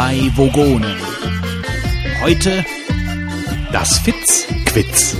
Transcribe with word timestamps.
drei 0.00 0.30
Vogonen. 0.34 0.96
Heute 2.22 2.64
das 3.70 3.98
Fitz-Quiz. 3.98 5.18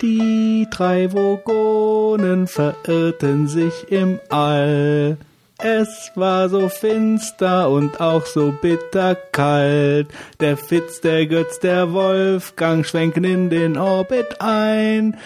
Die 0.00 0.68
drei 0.70 1.12
Vogonen 1.12 2.46
verirrten 2.46 3.48
sich 3.48 3.90
im 3.90 4.20
All. 4.28 5.16
Es 5.58 6.12
war 6.14 6.48
so 6.48 6.68
finster 6.68 7.68
und 7.68 8.00
auch 8.00 8.26
so 8.26 8.54
bitterkalt. 8.62 10.06
Der 10.38 10.56
Fitz, 10.56 11.00
der 11.00 11.26
Götz, 11.26 11.58
der 11.58 11.92
Wolfgang 11.92 12.86
schwenken 12.86 13.24
in 13.24 13.50
den 13.50 13.76
Orbit 13.76 14.40
ein. 14.40 15.16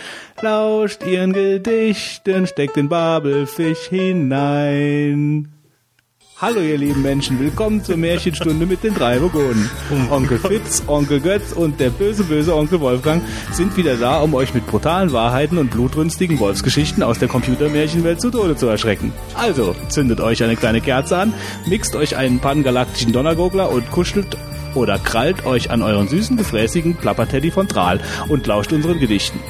Lauscht 0.40 1.04
ihren 1.04 1.34
Gedichten, 1.34 2.46
steckt 2.46 2.76
den 2.76 2.88
Babelfisch 2.88 3.88
hinein. 3.90 5.52
Hallo 6.40 6.60
ihr 6.60 6.78
lieben 6.78 7.02
Menschen, 7.02 7.40
willkommen 7.40 7.82
zur 7.82 7.96
Märchenstunde 7.96 8.64
mit 8.64 8.84
den 8.84 8.94
drei 8.94 9.20
Vogonen. 9.20 9.68
Onkel 10.08 10.38
Fitz, 10.38 10.84
Onkel 10.86 11.18
Götz 11.18 11.52
und 11.52 11.80
der 11.80 11.90
böse, 11.90 12.22
böse 12.22 12.54
Onkel 12.54 12.78
Wolfgang 12.78 13.24
sind 13.50 13.76
wieder 13.76 13.96
da, 13.96 14.20
um 14.20 14.34
euch 14.34 14.54
mit 14.54 14.64
brutalen 14.64 15.12
Wahrheiten 15.12 15.58
und 15.58 15.72
blutrünstigen 15.72 16.38
Wolfsgeschichten 16.38 17.02
aus 17.02 17.18
der 17.18 17.26
Computermärchenwelt 17.26 18.20
zu 18.20 18.30
Tode 18.30 18.54
zu 18.54 18.68
erschrecken. 18.68 19.12
Also, 19.34 19.74
zündet 19.88 20.20
euch 20.20 20.44
eine 20.44 20.54
kleine 20.54 20.80
Kerze 20.80 21.18
an, 21.18 21.34
mixt 21.66 21.96
euch 21.96 22.16
einen 22.16 22.38
pangalaktischen 22.38 23.12
Donnergogler 23.12 23.72
und 23.72 23.90
kuschelt 23.90 24.36
oder 24.76 25.00
krallt 25.00 25.44
euch 25.44 25.72
an 25.72 25.82
euren 25.82 26.06
süßen, 26.06 26.36
gefräßigen 26.36 26.94
Plapperteddy 26.94 27.50
von 27.50 27.66
Tral 27.66 27.98
und 28.28 28.46
lauscht 28.46 28.72
unseren 28.72 29.00
Gedichten. 29.00 29.40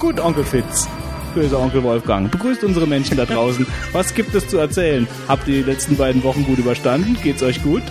Gut, 0.00 0.18
Onkel 0.18 0.42
Fitz. 0.42 0.88
Böser 1.36 1.60
Onkel 1.60 1.82
Wolfgang. 1.82 2.30
Begrüßt 2.30 2.64
unsere 2.64 2.86
Menschen 2.86 3.18
da 3.18 3.26
draußen. 3.26 3.66
Was 3.92 4.14
gibt 4.14 4.34
es 4.34 4.48
zu 4.48 4.56
erzählen? 4.56 5.06
Habt 5.28 5.46
ihr 5.46 5.62
die 5.62 5.70
letzten 5.70 5.94
beiden 5.96 6.22
Wochen 6.24 6.44
gut 6.46 6.56
überstanden? 6.56 7.14
Geht's 7.22 7.42
euch 7.42 7.62
gut? 7.62 7.82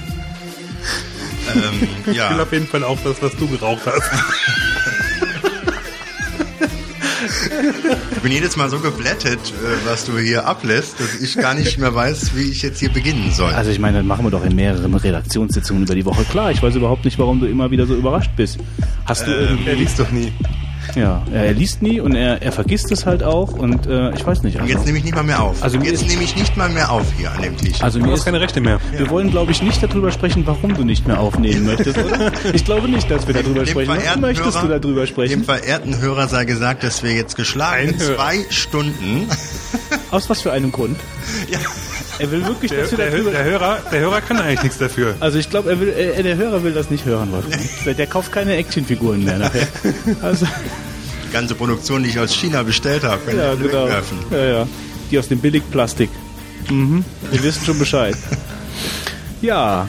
Ähm, 1.53 1.87
Ich 2.01 2.07
will 2.07 2.15
ja, 2.15 2.41
auf 2.41 2.51
jeden 2.51 2.65
Fall 2.65 2.83
auch 2.83 2.97
das, 3.03 3.21
was 3.21 3.35
du 3.35 3.47
geraucht 3.47 3.83
hast. 3.85 4.11
ich 8.15 8.21
bin 8.23 8.31
jedes 8.31 8.57
Mal 8.57 8.67
so 8.71 8.79
geblättet, 8.79 9.37
äh, 9.37 9.87
was 9.87 10.05
du 10.05 10.17
hier 10.17 10.47
ablässt, 10.47 10.99
dass 10.99 11.13
ich 11.21 11.35
gar 11.37 11.53
nicht 11.53 11.77
mehr 11.77 11.93
weiß, 11.93 12.31
wie 12.35 12.49
ich 12.49 12.63
jetzt 12.63 12.79
hier 12.79 12.89
beginnen 12.89 13.31
soll. 13.31 13.53
Also 13.53 13.69
ich 13.69 13.77
meine, 13.77 13.97
das 13.97 14.07
machen 14.07 14.25
wir 14.25 14.31
doch 14.31 14.43
in 14.43 14.55
mehreren 14.55 14.95
Redaktionssitzungen 14.95 15.83
über 15.83 15.93
die 15.93 16.05
Woche 16.05 16.23
klar. 16.23 16.49
Ich 16.49 16.63
weiß 16.63 16.73
überhaupt 16.73 17.05
nicht, 17.05 17.19
warum 17.19 17.39
du 17.39 17.45
immer 17.45 17.69
wieder 17.69 17.85
so 17.85 17.93
überrascht 17.95 18.31
bist. 18.35 18.57
Hast 19.05 19.27
du 19.27 19.31
irgendwie... 19.31 19.69
Er 19.69 19.75
liest 19.75 19.99
doch 19.99 20.09
nie. 20.09 20.33
Ja, 20.95 21.23
er 21.33 21.53
liest 21.53 21.81
nie 21.81 21.99
und 21.99 22.15
er, 22.15 22.41
er 22.41 22.51
vergisst 22.51 22.91
es 22.91 23.05
halt 23.05 23.23
auch 23.23 23.53
und 23.53 23.87
äh, 23.87 24.11
ich 24.13 24.25
weiß 24.25 24.43
nicht. 24.43 24.55
Und 24.55 24.61
Also, 24.63 24.73
jetzt 24.73 24.85
nehme 24.85 24.97
ich 24.99 25.03
nicht 25.03 25.15
mal 25.15 25.23
mehr 25.23 25.41
auf. 25.41 25.61
Also 25.63 25.77
jetzt 25.79 26.01
ist- 26.01 26.07
nehme 26.07 26.23
ich 26.23 26.35
nicht 26.35 26.55
mal 26.57 26.69
mehr 26.69 26.91
auf 26.91 27.05
hier 27.17 27.31
an 27.31 27.41
dem 27.41 27.57
Tisch. 27.57 27.81
also 27.81 27.99
Du 27.99 28.05
mir 28.05 28.11
hast 28.11 28.19
ist, 28.19 28.25
keine 28.25 28.39
Rechte 28.39 28.61
mehr. 28.61 28.79
wir 28.95 29.09
wollen, 29.09 29.31
glaube 29.31 29.51
ich, 29.51 29.61
nicht 29.61 29.81
darüber 29.83 30.11
sprechen, 30.11 30.43
warum 30.45 30.75
du 30.75 30.83
nicht 30.83 31.07
mehr 31.07 31.19
aufnehmen 31.19 31.65
möchtest, 31.65 31.97
oder? 31.97 32.31
Ich 32.53 32.63
glaube 32.65 32.87
nicht, 32.89 33.09
dass 33.09 33.25
wir 33.27 33.33
darüber 33.33 33.63
Dem 33.63 33.67
sprechen. 33.67 33.93
Verehrten 33.95 34.21
möchtest 34.21 34.55
du 34.57 34.67
Hörer- 34.67 34.79
darüber 34.79 35.01
Dem 35.01 35.07
sprechen? 35.07 35.43
verehrten 35.43 35.99
Hörer 35.99 36.27
sei 36.27 36.45
gesagt, 36.45 36.83
dass 36.83 37.03
wir 37.03 37.13
jetzt 37.13 37.35
geschlagen 37.35 37.97
zwei 37.99 38.45
Stunden. 38.49 39.27
Aus 40.11 40.29
was 40.29 40.41
für 40.41 40.51
einem 40.51 40.71
Grund? 40.71 40.97
ja, 41.51 41.59
Er 42.19 42.31
will 42.31 42.45
wirklich, 42.45 42.71
Der, 42.71 42.81
dass 42.81 42.91
wir 42.91 42.97
der, 42.97 43.11
darüber... 43.11 43.31
der, 43.31 43.43
Hörer, 43.43 43.79
der 43.91 43.99
Hörer 43.99 44.21
kann 44.21 44.37
eigentlich 44.37 44.63
nichts 44.63 44.77
dafür. 44.77 45.15
Also 45.19 45.37
ich 45.37 45.49
glaube, 45.49 45.69
er 45.71 45.79
will, 45.79 45.89
äh, 45.89 46.23
der 46.23 46.37
Hörer 46.37 46.63
will 46.63 46.73
das 46.73 46.89
nicht 46.89 47.05
hören, 47.05 47.31
Wolfgang. 47.31 47.61
Der, 47.85 47.93
der 47.93 48.07
kauft 48.07 48.31
keine 48.31 48.55
Actionfiguren 48.55 49.23
mehr 49.23 49.37
nachher. 49.37 49.67
Also, 50.21 50.47
die 51.27 51.33
ganze 51.33 51.55
Produktion, 51.55 52.03
die 52.03 52.09
ich 52.09 52.19
aus 52.19 52.33
China 52.33 52.63
bestellt 52.63 53.03
habe, 53.03 53.21
wenn 53.25 53.37
ja, 53.37 53.59
wir 53.59 53.67
genau. 53.67 53.83
wegwerfen. 53.85 54.17
Ja, 54.31 54.45
ja. 54.45 54.67
Die 55.11 55.19
aus 55.19 55.27
dem 55.27 55.39
Billigplastik. 55.39 56.09
Mhm. 56.69 57.03
Wir 57.31 57.43
wissen 57.43 57.65
schon 57.65 57.77
Bescheid. 57.79 58.15
Ja. 59.41 59.87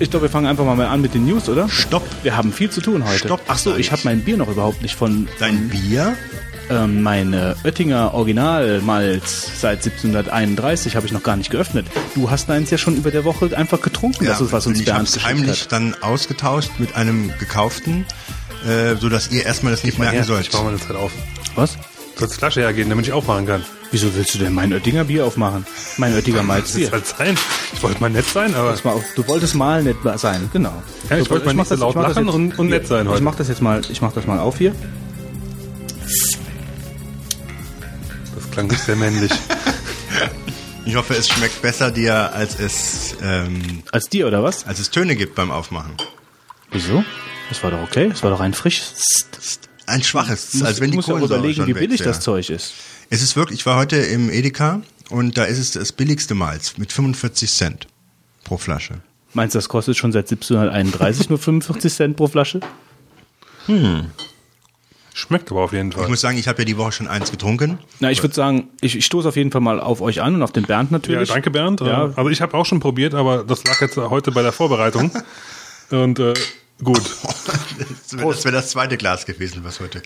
Ich 0.00 0.10
glaube, 0.10 0.26
wir 0.26 0.30
fangen 0.30 0.46
einfach 0.46 0.64
mal 0.64 0.86
an 0.86 1.00
mit 1.00 1.14
den 1.14 1.26
News, 1.26 1.48
oder? 1.48 1.68
Stopp. 1.68 2.04
Wir 2.22 2.36
haben 2.36 2.52
viel 2.52 2.70
zu 2.70 2.80
tun 2.80 3.04
heute. 3.06 3.18
Stopp, 3.18 3.40
Ach 3.48 3.58
so, 3.58 3.74
ich. 3.76 3.90
habe 3.90 4.02
mein 4.04 4.20
Bier 4.22 4.36
noch 4.36 4.48
überhaupt 4.48 4.82
nicht 4.82 4.94
von 4.94 5.28
Dein 5.40 5.68
Bier? 5.68 6.16
Ähm, 6.70 7.02
meine 7.02 7.56
Oettinger 7.64 8.14
Originalmalz 8.14 9.60
seit 9.60 9.78
1731 9.84 10.96
habe 10.96 11.06
ich 11.06 11.12
noch 11.12 11.22
gar 11.22 11.36
nicht 11.36 11.50
geöffnet. 11.50 11.86
Du 12.14 12.30
hast 12.30 12.50
eins 12.50 12.70
ja 12.70 12.78
schon 12.78 12.96
über 12.96 13.10
der 13.10 13.24
Woche 13.24 13.56
einfach 13.56 13.80
getrunken, 13.80 14.26
das 14.26 14.40
ist 14.40 14.52
was 14.52 14.66
uns 14.66 14.78
und 14.78 14.82
ich 14.82 14.88
habe 14.88 14.98
Bernd 14.98 15.08
es 15.08 15.14
geschickt 15.14 15.30
heimlich 15.34 15.60
hat. 15.62 15.72
dann 15.72 15.94
ausgetauscht 16.00 16.70
mit 16.78 16.94
einem 16.96 17.32
gekauften, 17.38 18.04
äh, 18.66 18.96
so 18.96 19.08
dass 19.08 19.30
ihr 19.30 19.44
erstmal 19.46 19.72
das 19.72 19.84
nicht 19.84 19.98
merken 19.98 20.16
Ja, 20.16 20.24
sollt. 20.24 20.46
ich 20.48 20.52
mach 20.52 20.62
mal 20.62 20.70
eine 20.70 20.78
Zeit 20.80 20.96
auf. 20.96 21.12
Was? 21.54 21.76
Sollst 22.16 22.34
die 22.34 22.38
Flasche 22.38 22.60
hergehen, 22.60 22.88
damit 22.90 23.06
ich 23.06 23.12
aufmachen 23.12 23.46
kann. 23.46 23.64
Wieso 23.92 24.12
willst 24.14 24.34
du 24.34 24.38
denn 24.38 24.52
mein 24.52 24.72
Oettinger 24.72 25.04
Bier 25.04 25.24
aufmachen? 25.24 25.64
Mein 25.96 26.12
Oettinger 26.14 26.38
Das 26.40 26.46
Malzbier. 26.46 26.86
ist 26.86 26.92
halt 26.92 27.06
sein. 27.06 27.38
Ich 27.72 27.82
wollte 27.82 28.00
mal 28.00 28.10
nett 28.10 28.26
sein, 28.26 28.54
aber 28.54 28.72
auf, 28.72 29.02
Du 29.14 29.26
wolltest 29.28 29.54
mal 29.54 29.82
nett 29.82 29.96
sein, 30.16 30.50
genau. 30.52 30.72
Ja, 31.08 31.16
ich 31.16 31.24
So, 31.24 31.30
wollte 31.30 31.46
mal 31.46 31.54
mach 31.54 31.62
nicht 31.62 31.68
so 31.68 31.74
das- 31.76 31.80
laut 31.80 31.90
ich 31.90 31.96
mach 31.96 32.02
das 32.08 32.14
lachen 32.16 32.26
jetzt- 32.26 32.34
und- 32.34 32.58
und 32.58 32.68
nett 32.68 32.86
sein 32.88 33.06
Ich 33.06 33.12
heute. 33.12 33.22
mach 33.22 33.34
das 33.36 33.48
jetzt 33.48 33.62
mal, 33.62 33.80
ich 33.88 34.02
mach 34.02 34.12
das 34.12 34.26
mal 34.26 34.40
auf 34.40 34.58
hier. 34.58 34.74
Klang 38.58 38.78
sehr 38.78 38.96
männlich. 38.96 39.32
Ich 40.84 40.96
hoffe, 40.96 41.14
es 41.14 41.28
schmeckt 41.28 41.60
besser 41.60 41.90
dir, 41.90 42.32
als 42.32 42.58
es, 42.58 43.14
ähm, 43.22 43.82
Als 43.92 44.08
dir 44.08 44.26
oder 44.26 44.42
was? 44.42 44.66
als 44.66 44.78
es 44.78 44.88
Töne 44.88 45.16
gibt 45.16 45.34
beim 45.34 45.50
Aufmachen. 45.50 45.92
Wieso? 46.70 47.04
Das 47.50 47.62
war 47.62 47.70
doch 47.70 47.82
okay. 47.82 48.08
Das 48.08 48.22
war 48.22 48.30
doch 48.30 48.40
ein 48.40 48.54
frisches. 48.54 49.26
Ein 49.84 50.02
schwaches, 50.02 50.54
Muss, 50.54 50.62
als 50.62 50.80
wenn 50.80 50.90
die 50.90 50.96
muss 50.96 51.06
ja 51.06 51.12
Kohlensäure 51.12 51.40
überlegen, 51.40 51.56
schon 51.60 51.66
wie 51.66 51.72
billig 51.74 52.00
wäre. 52.00 52.08
das 52.08 52.20
Zeug 52.20 52.48
ist. 52.48 52.72
Es 53.10 53.20
ist 53.20 53.36
wirklich, 53.36 53.58
ich 53.60 53.66
war 53.66 53.76
heute 53.76 53.96
im 53.96 54.30
Edeka 54.30 54.80
und 55.10 55.36
da 55.36 55.44
ist 55.44 55.58
es 55.58 55.72
das 55.72 55.92
billigste 55.92 56.34
Malz 56.34 56.78
mit 56.78 56.90
45 56.90 57.52
Cent 57.52 57.86
pro 58.44 58.56
Flasche. 58.56 59.02
Meinst 59.34 59.54
du, 59.54 59.58
das 59.58 59.68
kostet 59.68 59.98
schon 59.98 60.12
seit 60.12 60.30
1731 60.30 61.28
nur 61.28 61.38
45 61.38 61.92
Cent 61.92 62.16
pro 62.16 62.28
Flasche? 62.28 62.60
Schmeckt 65.18 65.50
aber 65.50 65.62
auf 65.62 65.72
jeden 65.72 65.88
Ich 65.88 65.96
Fall. 65.96 66.06
muss 66.08 66.20
sagen, 66.20 66.38
ich 66.38 66.46
habe 66.46 66.60
ja 66.60 66.64
die 66.64 66.76
Woche 66.78 66.92
schon 66.92 67.08
eins 67.08 67.32
getrunken. 67.32 67.80
Na, 67.98 68.08
ich 68.08 68.22
würde 68.22 68.36
sagen, 68.36 68.68
ich, 68.80 68.94
ich 68.94 69.04
stoße 69.04 69.28
auf 69.28 69.34
jeden 69.34 69.50
Fall 69.50 69.60
mal 69.60 69.80
auf 69.80 70.00
euch 70.00 70.22
an 70.22 70.36
und 70.36 70.44
auf 70.44 70.52
den 70.52 70.62
Bernd 70.62 70.92
Ja, 70.92 70.98
natürlich. 70.98 71.28
danke 71.28 71.50
Bernd. 71.50 71.80
Ja. 71.80 72.12
Also 72.14 72.28
ich 72.30 72.40
habe 72.40 72.54
auch 72.56 72.64
schon 72.64 72.78
probiert, 72.78 73.14
aber 73.14 73.42
das 73.42 73.64
lag 73.64 73.80
jetzt 73.80 73.96
heute 73.96 74.30
bei 74.30 74.42
der 74.42 74.52
Vorbereitung. 74.52 75.10
Und 75.90 76.20
äh, 76.20 76.34
gut. 76.84 77.00
Das 77.00 78.16
wäre 78.16 78.28
das, 78.28 78.44
wär 78.44 78.52
das 78.52 78.70
zweite 78.70 78.96
Glas 78.96 79.26
gewesen, 79.26 79.64
was 79.64 79.80
heute 79.80 80.02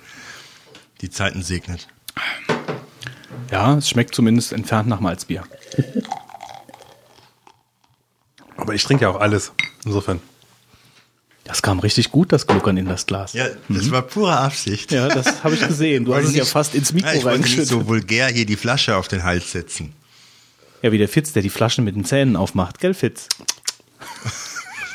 die 1.02 1.10
Zeiten 1.10 1.42
segnet. 1.42 1.88
Ja, 3.50 3.76
es 3.76 3.90
schmeckt 3.90 4.14
zumindest 4.14 4.52
entfernt 4.54 4.88
nach 4.88 5.00
Malzbier. 5.00 5.42
Aber 8.56 8.72
ich 8.74 8.82
trinke 8.84 9.02
ja 9.02 9.10
auch 9.10 9.20
alles. 9.20 9.52
Insofern. 9.84 10.20
Das 11.44 11.60
kam 11.60 11.80
richtig 11.80 12.10
gut, 12.12 12.30
das 12.32 12.46
Gluckern 12.46 12.76
in 12.76 12.86
das 12.86 13.04
Glas. 13.06 13.32
Ja, 13.32 13.46
das 13.68 13.90
war 13.90 14.02
pure 14.02 14.36
Absicht. 14.36 14.92
Ja, 14.92 15.08
das 15.08 15.42
habe 15.42 15.54
ich 15.56 15.66
gesehen. 15.66 16.04
Du 16.04 16.14
hast 16.14 16.26
es 16.26 16.34
ja 16.36 16.44
fast 16.44 16.74
ins 16.74 16.92
Mikro 16.92 17.08
Ja, 17.10 17.14
ich 17.14 17.24
reingeschüttet. 17.26 17.66
so 17.68 17.88
vulgär 17.88 18.28
hier 18.28 18.46
die 18.46 18.56
Flasche 18.56 18.96
auf 18.96 19.08
den 19.08 19.24
Hals 19.24 19.50
setzen. 19.50 19.92
Ja, 20.82 20.92
wie 20.92 20.98
der 20.98 21.08
Fitz, 21.08 21.32
der 21.32 21.42
die 21.42 21.50
Flaschen 21.50 21.84
mit 21.84 21.96
den 21.96 22.04
Zähnen 22.04 22.36
aufmacht. 22.36 22.78
Gell, 22.78 22.94
Fitz? 22.94 23.28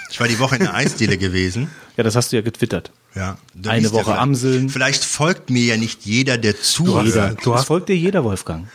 Ich 0.10 0.20
war 0.20 0.28
die 0.28 0.40
Woche 0.40 0.56
in 0.56 0.64
der 0.64 0.74
Eisdiele 0.74 1.18
gewesen. 1.18 1.70
Ja, 1.98 2.04
das 2.04 2.16
hast 2.16 2.32
du 2.32 2.38
ja 2.38 2.42
getwittert. 2.42 2.92
Ja, 3.14 3.38
Eine 3.66 3.92
Woche 3.92 4.06
vielleicht- 4.06 4.20
Amseln. 4.20 4.70
Vielleicht 4.70 5.04
folgt 5.04 5.50
mir 5.50 5.64
ja 5.66 5.78
nicht 5.78 6.06
jeder, 6.06 6.38
der 6.38 6.60
zuhört. 6.60 7.06
Jeder. 7.08 7.30
du 7.30 7.52
das 7.52 7.60
hast- 7.62 7.68
folgt 7.68 7.90
dir 7.90 7.96
jeder, 7.98 8.24
Wolfgang. 8.24 8.68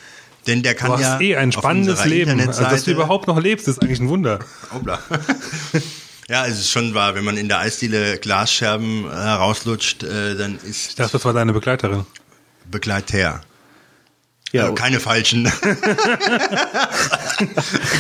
Denn 0.47 0.63
der 0.63 0.75
kann 0.75 0.89
Du 0.89 0.95
hast 0.95 1.03
ja 1.03 1.21
eh 1.21 1.37
ein 1.37 1.49
auf 1.51 1.55
spannendes 1.63 2.05
Leben. 2.05 2.39
Also, 2.41 2.63
dass 2.65 2.85
du 2.85 2.91
überhaupt 2.91 3.29
noch 3.29 3.41
lebst, 3.41 3.67
ist 3.69 3.81
eigentlich 3.83 4.01
ein 4.01 4.09
Wunder. 4.09 4.41
Obla. 4.75 4.99
Ja, 6.33 6.47
es 6.47 6.59
ist 6.61 6.71
schon 6.71 6.95
wahr, 6.95 7.15
wenn 7.15 7.25
man 7.25 7.37
in 7.37 7.49
der 7.49 7.59
Eisdiele 7.59 8.17
Glasscherben 8.17 9.05
äh, 9.05 9.11
herauslutscht, 9.11 10.03
äh, 10.03 10.35
dann 10.35 10.59
ist 10.65 10.89
Ich 10.89 10.95
dachte, 10.95 11.13
das 11.13 11.27
war 11.27 11.35
deine 11.35 11.53
Begleiterin. 11.53 12.07
Begleiter. 12.71 13.43
Ja, 14.51 14.63
also 14.63 14.75
keine 14.75 14.99
falschen, 14.99 15.45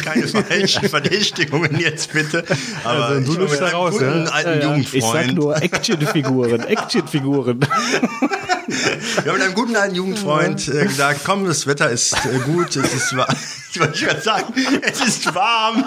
keine 0.05 0.29
falschen 0.29 0.89
Verdächtigungen 0.89 1.79
jetzt 1.79 2.15
bitte. 2.15 2.45
Aber 2.85 3.09
Also, 3.09 3.35
du 3.35 3.45
ich 3.45 3.59
da 3.59 3.67
einem 3.67 3.75
raus, 3.75 3.93
guten 3.93 4.25
ja? 4.25 4.33
alten 4.33 4.51
ich 4.51 4.63
sag 4.63 4.63
Jugendfreund. 4.63 5.35
nur 5.35 5.63
Actionfiguren, 5.63 6.61
Actionfiguren. 6.65 7.61
Wir 7.61 7.69
haben 9.27 9.39
mit 9.39 9.43
einem 9.43 9.55
guten 9.55 9.77
alten 9.77 9.95
Jugendfreund 9.95 10.69
äh, 10.69 10.87
gesagt, 10.87 11.21
komm, 11.25 11.45
das 11.45 11.67
Wetter 11.67 11.91
ist 11.91 12.15
äh, 12.25 12.39
gut, 12.47 12.77
es 12.77 12.95
ist 12.95 13.15
warm. 13.15 13.37
Ich 13.75 13.81
wollte 13.81 14.05
gerade 14.05 14.21
sagen, 14.21 14.53
es 14.83 15.01
ist 15.01 15.35
warm. 15.35 15.83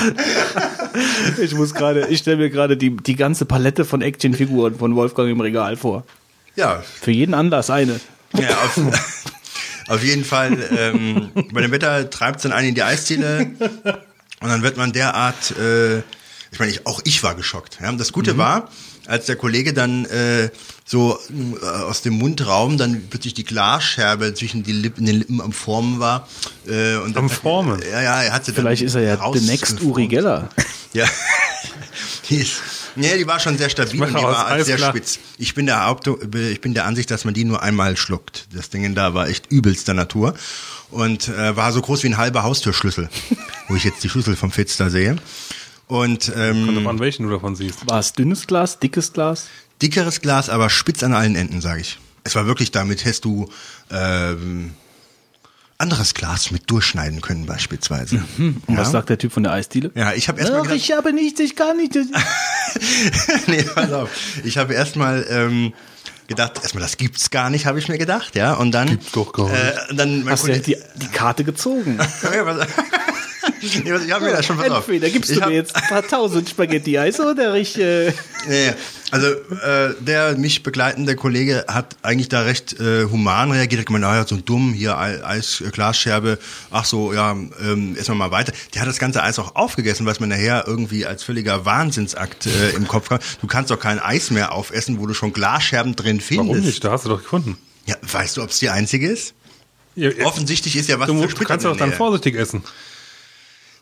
Ich 1.40 1.54
muss 1.54 1.72
gerade, 1.72 2.08
ich 2.08 2.18
stelle 2.18 2.36
mir 2.36 2.50
gerade 2.50 2.76
die, 2.76 2.96
die 2.96 3.14
ganze 3.14 3.44
Palette 3.44 3.84
von 3.84 4.02
Actionfiguren 4.02 4.76
von 4.76 4.96
Wolfgang 4.96 5.30
im 5.30 5.40
Regal 5.40 5.76
vor. 5.76 6.04
Ja, 6.56 6.82
Für 7.00 7.12
jeden 7.12 7.32
Anlass 7.32 7.70
eine. 7.70 8.00
Ja, 8.36 8.48
auf, 8.64 8.80
auf 9.88 10.02
jeden 10.02 10.24
Fall, 10.24 10.58
ähm, 10.76 11.30
bei 11.52 11.62
dem 11.62 11.70
Wetter 11.70 12.10
treibt 12.10 12.38
es 12.38 12.42
dann 12.42 12.52
einen 12.52 12.70
in 12.70 12.74
die 12.74 12.82
Eisdiele 12.82 13.52
und 14.40 14.48
dann 14.48 14.62
wird 14.62 14.76
man 14.76 14.92
derart 14.92 15.52
äh, 15.58 16.02
ich 16.52 16.58
meine, 16.58 16.72
ich, 16.72 16.86
auch 16.86 17.00
ich 17.04 17.22
war 17.22 17.34
geschockt. 17.34 17.78
Ja. 17.80 17.92
Das 17.92 18.12
Gute 18.12 18.36
war, 18.36 18.68
als 19.10 19.26
der 19.26 19.36
Kollege 19.36 19.72
dann 19.74 20.04
äh, 20.06 20.50
so 20.86 21.18
äh, 21.60 21.66
aus 21.66 22.02
dem 22.02 22.14
Mundraum 22.14 22.78
dann 22.78 23.02
plötzlich 23.10 23.34
die 23.34 23.44
Glasscherbe 23.44 24.32
zwischen 24.34 24.62
die 24.62 24.72
Lippen, 24.72 25.04
den 25.04 25.16
Lippen 25.16 25.40
am 25.40 25.52
Formen 25.52 25.98
war. 26.00 26.28
Äh, 26.66 26.96
und 26.96 27.16
Am 27.16 27.26
dann- 27.26 27.28
Formen? 27.28 27.80
Ja, 27.90 28.00
ja, 28.02 28.22
er 28.22 28.32
hatte 28.32 28.52
dann 28.52 28.62
Vielleicht 28.64 28.82
ist 28.82 28.94
er 28.94 29.02
ja 29.02 29.14
raus- 29.16 29.38
the 29.38 29.46
next 29.46 29.80
Uri 29.82 30.06
Geller. 30.08 30.48
Ja. 30.92 31.06
Die 32.28 32.36
ist, 32.36 32.60
nee, 32.96 33.16
die 33.16 33.26
war 33.26 33.38
schon 33.38 33.56
sehr 33.58 33.70
stabil 33.70 34.02
und 34.02 34.08
die 34.10 34.14
war 34.22 34.48
Eis 34.48 34.66
sehr 34.66 34.76
klar. 34.76 34.90
spitz. 34.90 35.18
Ich 35.38 35.54
bin 35.54 35.66
der 35.66 35.86
Haupt, 35.86 36.08
ich 36.34 36.60
bin 36.60 36.74
der 36.74 36.84
Ansicht, 36.84 37.10
dass 37.12 37.24
man 37.24 37.32
die 37.34 37.44
nur 37.44 37.62
einmal 37.62 37.96
schluckt. 37.96 38.46
Das 38.52 38.70
Ding 38.70 38.92
da 38.96 39.14
war 39.14 39.28
echt 39.28 39.50
übelster 39.52 39.94
Natur 39.94 40.34
und 40.90 41.28
äh, 41.28 41.56
war 41.56 41.70
so 41.72 41.80
groß 41.80 42.02
wie 42.02 42.08
ein 42.08 42.16
halber 42.16 42.42
Haustürschlüssel, 42.42 43.08
wo 43.68 43.76
ich 43.76 43.84
jetzt 43.84 44.02
die 44.02 44.08
Schlüssel 44.08 44.34
vom 44.36 44.50
Fitz 44.50 44.76
da 44.76 44.90
sehe. 44.90 45.16
Und 45.90 46.32
ähm, 46.36 46.66
Kommt 46.66 46.78
drauf 46.78 46.86
an, 46.86 46.98
welchen 47.00 47.24
du 47.26 47.30
davon 47.32 47.56
siehst. 47.56 47.86
War 47.88 47.98
es 47.98 48.12
dünnes 48.12 48.46
Glas, 48.46 48.78
dickes 48.78 49.12
Glas? 49.12 49.46
dickeres 49.82 50.20
Glas, 50.20 50.48
aber 50.50 50.68
spitz 50.70 51.02
an 51.02 51.14
allen 51.14 51.34
Enden, 51.36 51.60
sage 51.60 51.80
ich. 51.80 51.98
Es 52.22 52.34
war 52.34 52.46
wirklich, 52.46 52.70
damit 52.70 53.04
hättest 53.04 53.24
du 53.24 53.48
ähm, 53.90 54.72
anderes 55.78 56.12
Glas 56.12 56.50
mit 56.50 56.70
durchschneiden 56.70 57.22
können 57.22 57.46
beispielsweise. 57.46 58.22
Und 58.38 58.62
Ja. 58.68 58.76
was 58.76 58.92
sagt 58.92 59.08
der 59.08 59.16
Typ 59.18 59.32
von 59.32 59.42
der 59.42 59.52
Eisdiele? 59.52 59.90
Ja, 59.94 60.12
ich 60.12 60.28
habe 60.28 60.38
erstmal 60.40 60.70
ich 60.76 60.92
habe 60.92 61.12
nichts, 61.14 61.40
ich 61.40 61.56
kann 61.56 61.78
nicht. 61.78 61.94
nee, 63.46 63.62
pass 63.62 63.90
auf. 63.92 64.10
Ich 64.44 64.58
habe 64.58 64.74
erstmal 64.74 65.26
ähm, 65.30 65.72
gedacht, 66.28 66.58
erstmal 66.62 66.82
das 66.82 66.98
gibt's 66.98 67.30
gar 67.30 67.48
nicht, 67.48 67.64
habe 67.64 67.78
ich 67.78 67.88
mir 67.88 67.96
gedacht, 67.98 68.36
ja, 68.36 68.52
und 68.52 68.72
dann 68.72 68.88
Gibt's 68.88 69.12
doch 69.12 69.32
gar 69.32 69.50
Äh, 69.50 69.72
dann 69.94 70.24
mein 70.24 70.32
Hast 70.34 70.46
du 70.46 70.52
ja 70.52 70.58
die, 70.58 70.76
die 70.96 71.08
Karte 71.08 71.42
gezogen? 71.44 71.98
Ich 73.62 74.12
habe 74.12 74.24
mir 74.24 74.32
da 74.32 74.42
schon 74.42 74.58
was 74.58 74.70
auf. 74.70 74.78
Entweder 74.88 75.10
gibst 75.10 75.34
du 75.34 75.40
mir 75.40 75.50
jetzt 75.50 75.74
ein 75.76 75.82
paar 75.88 76.06
tausend 76.06 76.48
Spaghetti-Eis 76.48 77.20
oder 77.20 77.54
ich... 77.56 77.78
Äh, 77.78 78.12
Nee, 78.48 78.72
also 79.10 79.26
äh, 79.26 79.94
der 80.00 80.34
mich 80.38 80.62
begleitende 80.62 81.14
Kollege 81.14 81.66
hat 81.68 81.96
eigentlich 82.00 82.30
da 82.30 82.40
recht 82.40 82.80
äh, 82.80 83.04
human 83.04 83.50
reagiert, 83.52 83.80
hat 83.80 83.86
gemeint, 83.86 84.02
naja, 84.04 84.26
so 84.26 84.36
dumm, 84.38 84.72
hier 84.72 84.96
Ei- 84.96 85.22
Eis, 85.22 85.60
äh, 85.60 85.68
Glasscherbe, 85.70 86.38
ach 86.70 86.86
so, 86.86 87.12
ja, 87.12 87.32
ähm, 87.32 87.96
essen 87.98 88.12
wir 88.12 88.14
mal 88.14 88.30
weiter. 88.30 88.52
Der 88.72 88.80
hat 88.80 88.88
das 88.88 88.98
ganze 88.98 89.22
Eis 89.22 89.38
auch 89.38 89.56
aufgegessen, 89.56 90.06
was 90.06 90.20
mir 90.20 90.26
nachher 90.26 90.64
irgendwie 90.66 91.04
als 91.04 91.22
völliger 91.22 91.66
Wahnsinnsakt 91.66 92.46
äh, 92.46 92.70
im 92.70 92.88
Kopf 92.88 93.10
kam. 93.10 93.18
Du 93.42 93.46
kannst 93.46 93.70
doch 93.70 93.78
kein 93.78 93.98
Eis 93.98 94.30
mehr 94.30 94.52
aufessen, 94.52 94.98
wo 95.00 95.06
du 95.06 95.12
schon 95.12 95.34
Glasscherben 95.34 95.94
drin 95.96 96.20
findest. 96.22 96.48
Warum 96.48 96.64
nicht? 96.64 96.82
Da 96.82 96.92
hast 96.92 97.04
du 97.04 97.10
doch 97.10 97.20
gefunden. 97.22 97.58
Ja, 97.84 97.96
weißt 98.00 98.38
du, 98.38 98.42
ob 98.42 98.48
es 98.50 98.58
die 98.58 98.70
einzige 98.70 99.06
ist? 99.10 99.34
Ja, 99.96 100.08
Offensichtlich 100.24 100.76
ist 100.76 100.88
ja 100.88 100.98
was 100.98 101.08
du, 101.08 101.26
du 101.26 101.44
kannst 101.44 101.66
doch 101.66 101.76
dann 101.76 101.92
vorsichtig 101.92 102.36
essen. 102.36 102.62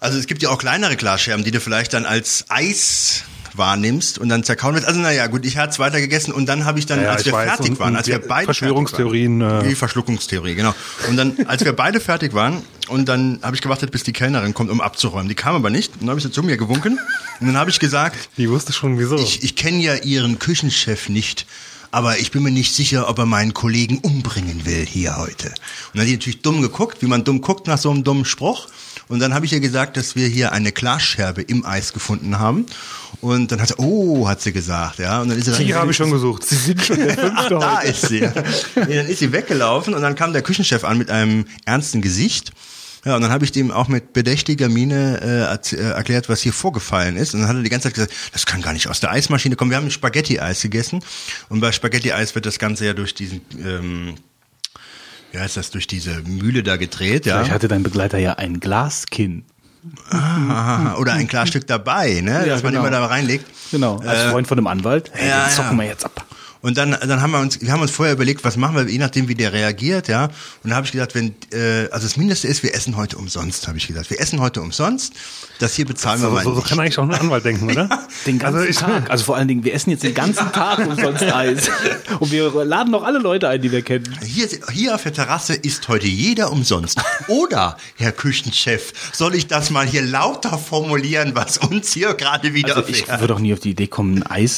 Also 0.00 0.18
es 0.18 0.26
gibt 0.26 0.42
ja 0.42 0.50
auch 0.50 0.58
kleinere 0.58 0.96
Glasscherben, 0.96 1.44
die 1.44 1.50
du 1.50 1.60
vielleicht 1.60 1.92
dann 1.92 2.04
als 2.06 2.44
Eis 2.48 3.24
wahrnimmst 3.54 4.18
und 4.18 4.28
dann 4.28 4.44
zerkauen 4.44 4.74
wird. 4.76 4.84
Also 4.84 5.00
naja, 5.00 5.26
gut, 5.26 5.44
ich 5.44 5.56
hatte 5.56 5.72
es 5.72 5.78
weiter 5.80 6.00
gegessen 6.00 6.30
und 6.32 6.46
dann 6.46 6.64
habe 6.64 6.78
ich 6.78 6.86
dann, 6.86 7.02
Ja, 7.02 7.10
als 7.10 7.22
ich 7.22 7.26
wir 7.26 7.32
weiß. 7.32 7.48
fertig 7.48 7.70
Und- 7.72 7.80
waren, 7.80 7.96
als 7.96 8.06
wir 8.06 8.20
beide 8.20 8.44
Verschwörungstheorien, 8.44 9.40
fertig 9.40 9.56
waren, 9.64 9.72
äh, 9.72 9.74
Verschluckungstheorie, 9.74 10.54
genau. 10.54 10.72
Und 11.08 11.16
dann, 11.16 11.36
als 11.46 11.64
wir 11.64 11.72
beide 11.72 11.98
fertig 11.98 12.34
waren 12.34 12.62
und 12.86 13.08
dann 13.08 13.40
habe 13.42 13.56
ich 13.56 13.62
gewartet, 13.62 13.90
bis 13.90 14.04
die 14.04 14.12
Kellnerin 14.12 14.54
kommt, 14.54 14.70
um 14.70 14.80
abzuräumen. 14.80 15.28
Die 15.28 15.34
kam 15.34 15.56
aber 15.56 15.70
nicht. 15.70 15.94
Und 15.94 16.02
dann 16.02 16.10
habe 16.10 16.20
ich 16.20 16.24
sie 16.26 16.30
zu 16.30 16.44
mir 16.44 16.56
gewunken 16.56 17.00
und 17.40 17.46
dann 17.48 17.56
habe 17.56 17.70
ich 17.70 17.80
gesagt, 17.80 18.28
Die 18.36 18.48
wusste 18.48 18.72
schon 18.72 18.96
wieso. 19.00 19.16
ich, 19.16 19.42
ich 19.42 19.56
kenne 19.56 19.78
ja 19.82 19.96
Ihren 19.96 20.38
Küchenchef 20.38 21.08
nicht, 21.08 21.44
aber 21.90 22.18
ich 22.18 22.30
bin 22.30 22.44
mir 22.44 22.52
nicht 22.52 22.72
sicher, 22.76 23.08
ob 23.08 23.18
er 23.18 23.26
meinen 23.26 23.54
Kollegen 23.54 23.98
umbringen 23.98 24.66
will 24.66 24.86
hier 24.86 25.16
heute. 25.16 25.48
Und 25.48 25.54
dann 25.94 26.02
hat 26.02 26.08
die 26.08 26.12
natürlich 26.12 26.42
dumm 26.42 26.62
geguckt, 26.62 26.98
wie 27.02 27.06
man 27.06 27.24
dumm 27.24 27.40
guckt 27.40 27.66
nach 27.66 27.78
so 27.78 27.90
einem 27.90 28.04
dummen 28.04 28.24
Spruch. 28.24 28.68
Und 29.08 29.20
dann 29.20 29.34
habe 29.34 29.46
ich 29.46 29.52
ihr 29.52 29.60
gesagt, 29.60 29.96
dass 29.96 30.16
wir 30.16 30.28
hier 30.28 30.52
eine 30.52 30.72
Glasscherbe 30.72 31.42
im 31.42 31.64
Eis 31.64 31.92
gefunden 31.92 32.38
haben. 32.38 32.66
Und 33.20 33.50
dann 33.50 33.60
hat 33.60 33.68
sie, 33.68 33.78
oh, 33.78 34.28
hat 34.28 34.40
sie 34.40 34.52
gesagt, 34.52 34.98
ja. 34.98 35.22
Und 35.22 35.30
dann 35.30 35.38
ist 35.38 35.46
sie 35.46 35.64
die 35.64 35.74
habe 35.74 35.90
ich 35.90 35.96
schon 35.96 36.10
gesucht. 36.12 36.44
Sie 36.44 36.56
sind 36.56 36.82
schon 36.82 36.98
der 36.98 37.16
Fünfte 37.16 37.48
da 37.60 37.80
ist 37.80 38.08
sie. 38.08 38.20
Nee, 38.20 38.96
dann 38.96 39.06
ist 39.06 39.18
sie 39.18 39.32
weggelaufen 39.32 39.94
und 39.94 40.02
dann 40.02 40.14
kam 40.14 40.32
der 40.32 40.42
Küchenchef 40.42 40.84
an 40.84 40.98
mit 40.98 41.10
einem 41.10 41.46
ernsten 41.64 42.02
Gesicht. 42.02 42.52
Ja, 43.04 43.16
und 43.16 43.22
dann 43.22 43.30
habe 43.30 43.44
ich 43.44 43.52
dem 43.52 43.70
auch 43.70 43.88
mit 43.88 44.12
bedächtiger 44.12 44.68
Miene 44.68 45.20
äh, 45.22 45.76
äh, 45.76 45.90
erklärt, 45.92 46.28
was 46.28 46.42
hier 46.42 46.52
vorgefallen 46.52 47.16
ist. 47.16 47.32
Und 47.32 47.40
dann 47.40 47.48
hat 47.48 47.56
er 47.56 47.62
die 47.62 47.70
ganze 47.70 47.84
Zeit 47.84 47.94
gesagt, 47.94 48.12
das 48.32 48.44
kann 48.44 48.60
gar 48.60 48.72
nicht 48.72 48.88
aus 48.88 49.00
der 49.00 49.10
Eismaschine 49.10 49.56
kommen. 49.56 49.70
Wir 49.70 49.78
haben 49.78 49.90
Spaghetti-Eis 49.90 50.62
gegessen. 50.62 51.02
Und 51.48 51.60
bei 51.60 51.72
Spaghetti-Eis 51.72 52.34
wird 52.34 52.44
das 52.44 52.58
Ganze 52.58 52.86
ja 52.86 52.94
durch 52.94 53.14
diesen, 53.14 53.40
ähm, 53.64 54.14
wie 55.32 55.38
heißt 55.38 55.56
das, 55.56 55.70
durch 55.70 55.86
diese 55.86 56.22
Mühle 56.22 56.62
da 56.62 56.76
gedreht, 56.76 57.26
ja. 57.26 57.36
Vielleicht 57.36 57.52
hatte 57.52 57.68
dein 57.68 57.82
Begleiter 57.82 58.18
ja 58.18 58.34
ein 58.34 58.60
Glaskinn. 58.60 59.44
Aha, 60.10 60.96
oder 60.96 61.12
ein 61.14 61.28
Klarstück 61.28 61.66
dabei, 61.66 62.20
ne, 62.20 62.40
Ja, 62.46 62.54
dass 62.54 62.62
man 62.62 62.72
genau. 62.72 62.84
immer 62.86 62.90
da 62.90 63.06
reinlegt. 63.06 63.46
Genau, 63.70 63.98
als 63.98 64.24
Äh, 64.24 64.30
Freund 64.30 64.46
von 64.48 64.58
einem 64.58 64.66
Anwalt. 64.66 65.10
Hey, 65.14 65.28
ja, 65.28 65.46
den 65.46 65.52
zocken 65.54 65.78
ja. 65.78 65.84
wir 65.84 65.88
jetzt 65.88 66.04
ab. 66.04 66.26
Und 66.60 66.76
dann, 66.76 66.90
dann 66.90 67.22
haben 67.22 67.30
wir 67.30 67.40
uns, 67.40 67.60
wir 67.60 67.72
haben 67.72 67.82
uns 67.82 67.90
vorher 67.90 68.14
überlegt, 68.14 68.44
was 68.44 68.56
machen 68.56 68.76
wir, 68.76 68.88
je 68.88 68.98
nachdem, 68.98 69.28
wie 69.28 69.34
der 69.34 69.52
reagiert, 69.52 70.08
ja. 70.08 70.24
Und 70.24 70.32
dann 70.64 70.74
habe 70.74 70.86
ich 70.86 70.92
gesagt, 70.92 71.14
wenn, 71.14 71.34
äh, 71.52 71.88
also 71.90 72.06
das 72.06 72.16
Mindeste 72.16 72.48
ist, 72.48 72.62
wir 72.62 72.74
essen 72.74 72.96
heute 72.96 73.16
umsonst, 73.16 73.68
habe 73.68 73.78
ich 73.78 73.86
gesagt. 73.86 74.10
Wir 74.10 74.20
essen 74.20 74.40
heute 74.40 74.60
umsonst. 74.60 75.12
Das 75.60 75.74
hier 75.74 75.86
bezahlen 75.86 76.20
wir 76.20 76.28
So, 76.28 76.34
mal 76.34 76.44
so, 76.44 76.54
so 76.54 76.60
kann 76.62 76.80
eigentlich 76.80 76.98
auch 76.98 77.04
ein 77.04 77.14
Anwalt 77.14 77.44
denken, 77.44 77.70
oder? 77.70 77.88
Den 78.26 78.38
ganzen 78.38 78.58
also 78.58 78.68
ich, 78.68 78.76
Tag. 78.76 79.10
Also 79.10 79.24
vor 79.24 79.36
allen 79.36 79.48
Dingen, 79.48 79.64
wir 79.64 79.74
essen 79.74 79.90
jetzt 79.90 80.02
den 80.02 80.14
ganzen 80.14 80.50
Tag 80.52 80.78
umsonst 80.78 81.22
Eis. 81.32 81.70
Und 82.18 82.30
wir 82.30 82.52
laden 82.64 82.90
noch 82.90 83.04
alle 83.04 83.18
Leute 83.18 83.48
ein, 83.48 83.62
die 83.62 83.70
wir 83.70 83.82
kennen. 83.82 84.18
Hier, 84.24 84.48
hier 84.72 84.94
auf 84.94 85.02
der 85.02 85.12
Terrasse 85.12 85.54
ist 85.54 85.88
heute 85.88 86.06
jeder 86.06 86.50
umsonst. 86.52 87.00
Oder, 87.28 87.76
Herr 87.96 88.12
Küchenchef, 88.12 88.92
soll 89.12 89.34
ich 89.34 89.46
das 89.46 89.70
mal 89.70 89.86
hier 89.86 90.02
lauter 90.02 90.58
formulieren, 90.58 91.34
was 91.34 91.58
uns 91.58 91.92
hier 91.92 92.14
gerade 92.14 92.54
wieder 92.54 92.76
Also 92.76 92.88
ich 92.88 93.08
würde 93.08 93.34
auch 93.34 93.38
nie 93.38 93.52
auf 93.52 93.60
die 93.60 93.70
Idee 93.70 93.86
kommen, 93.86 94.22
einen 94.22 94.48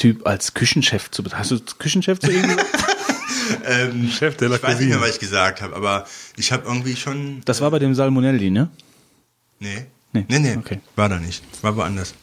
Eistyp 0.00 0.26
als 0.26 0.54
Küchenchef 0.54 1.10
zu. 1.10 1.22
Hast 1.32 1.50
du 1.50 1.58
Küchenchef 1.78 2.18
zu 2.18 2.30
ihm 2.30 2.44
ähm, 3.66 4.08
Chef 4.10 4.36
de 4.36 4.48
la 4.48 4.56
Ich 4.56 4.62
weiß 4.62 4.78
nicht 4.80 4.88
mehr, 4.88 5.00
was 5.00 5.10
ich 5.10 5.18
gesagt 5.20 5.60
habe, 5.60 5.76
aber 5.76 6.06
ich 6.36 6.52
habe 6.52 6.66
irgendwie 6.66 6.96
schon. 6.96 7.42
Das 7.44 7.60
war 7.60 7.70
bei 7.70 7.78
dem 7.78 7.94
Salmonelli, 7.94 8.50
ne? 8.50 8.70
Nee. 9.58 9.86
Nee, 10.12 10.24
Nee, 10.28 10.38
nee, 10.40 10.56
okay. 10.56 10.80
war 10.96 11.08
da 11.08 11.18
nicht. 11.18 11.42
War 11.62 11.76
woanders. 11.76 12.14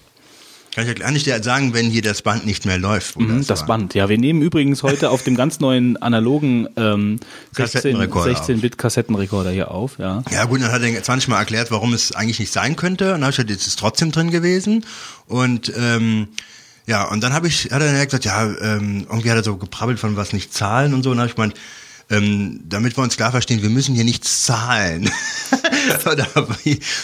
Kann 0.76 0.84
ich, 0.86 0.90
ja- 0.98 1.06
kann 1.06 1.16
ich 1.16 1.24
dir 1.24 1.42
sagen, 1.42 1.74
wenn 1.74 1.90
hier 1.90 2.02
das 2.02 2.22
Band 2.22 2.46
nicht 2.46 2.66
mehr 2.66 2.78
läuft. 2.78 3.18
Mhm, 3.20 3.46
das 3.48 3.62
war. 3.62 3.68
Band. 3.68 3.94
Ja, 3.94 4.10
wir 4.10 4.18
nehmen 4.18 4.42
übrigens 4.42 4.84
heute 4.84 5.10
auf 5.10 5.24
dem 5.24 5.36
ganz 5.36 5.60
neuen 5.60 5.98
analogen 5.98 6.68
ähm, 6.78 7.20
16 7.54 7.64
Kassettenrekorder 7.94 8.32
16-Bit 8.34 8.78
Kassettenrekorder 8.78 9.52
hier 9.52 9.72
auf. 9.72 9.98
Ja. 10.00 10.24
Ja 10.32 10.46
gut, 10.46 10.62
dann 10.62 10.72
hat 10.72 10.82
er 10.82 11.02
20 11.04 11.30
Mal 11.30 11.40
erklärt, 11.40 11.72
warum 11.72 11.94
es 11.94 12.12
eigentlich 12.12 12.40
nicht 12.40 12.52
sein 12.52 12.76
könnte. 12.76 13.06
Und 13.06 13.22
dann 13.22 13.22
habe 13.24 13.30
ich 13.32 13.38
gesagt, 13.38 13.50
jetzt 13.52 13.62
ist 13.62 13.68
es 13.68 13.76
trotzdem 13.78 14.12
drin 14.12 14.30
gewesen. 14.32 14.86
Und 15.28 15.72
ähm, 15.78 16.28
ja, 16.88 17.04
und 17.04 17.22
dann 17.22 17.34
habe 17.34 17.48
ich, 17.48 17.66
hat 17.66 17.82
er 17.82 17.92
dann 17.92 18.04
gesagt, 18.04 18.26
ja, 18.26 18.44
ähm, 18.46 19.06
irgendwie 19.10 19.30
hat 19.30 19.38
er 19.38 19.44
so 19.44 19.58
geprabbelt 19.58 20.00
von 20.00 20.16
was 20.16 20.34
nicht 20.34 20.54
zahlen 20.54 20.94
und 20.94 21.04
so. 21.04 21.12
Und 21.12 21.18
dann 21.18 21.24
habe 21.24 21.30
ich 21.30 21.36
gemeint, 21.36 21.54
ähm, 22.10 22.62
damit 22.64 22.98
wir 22.98 23.04
uns 23.04 23.18
klar 23.18 23.32
verstehen, 23.32 23.62
wir 23.62 23.70
müssen 23.70 23.94
hier 23.94 24.06
nichts 24.06 24.44
zahlen. 24.44 25.12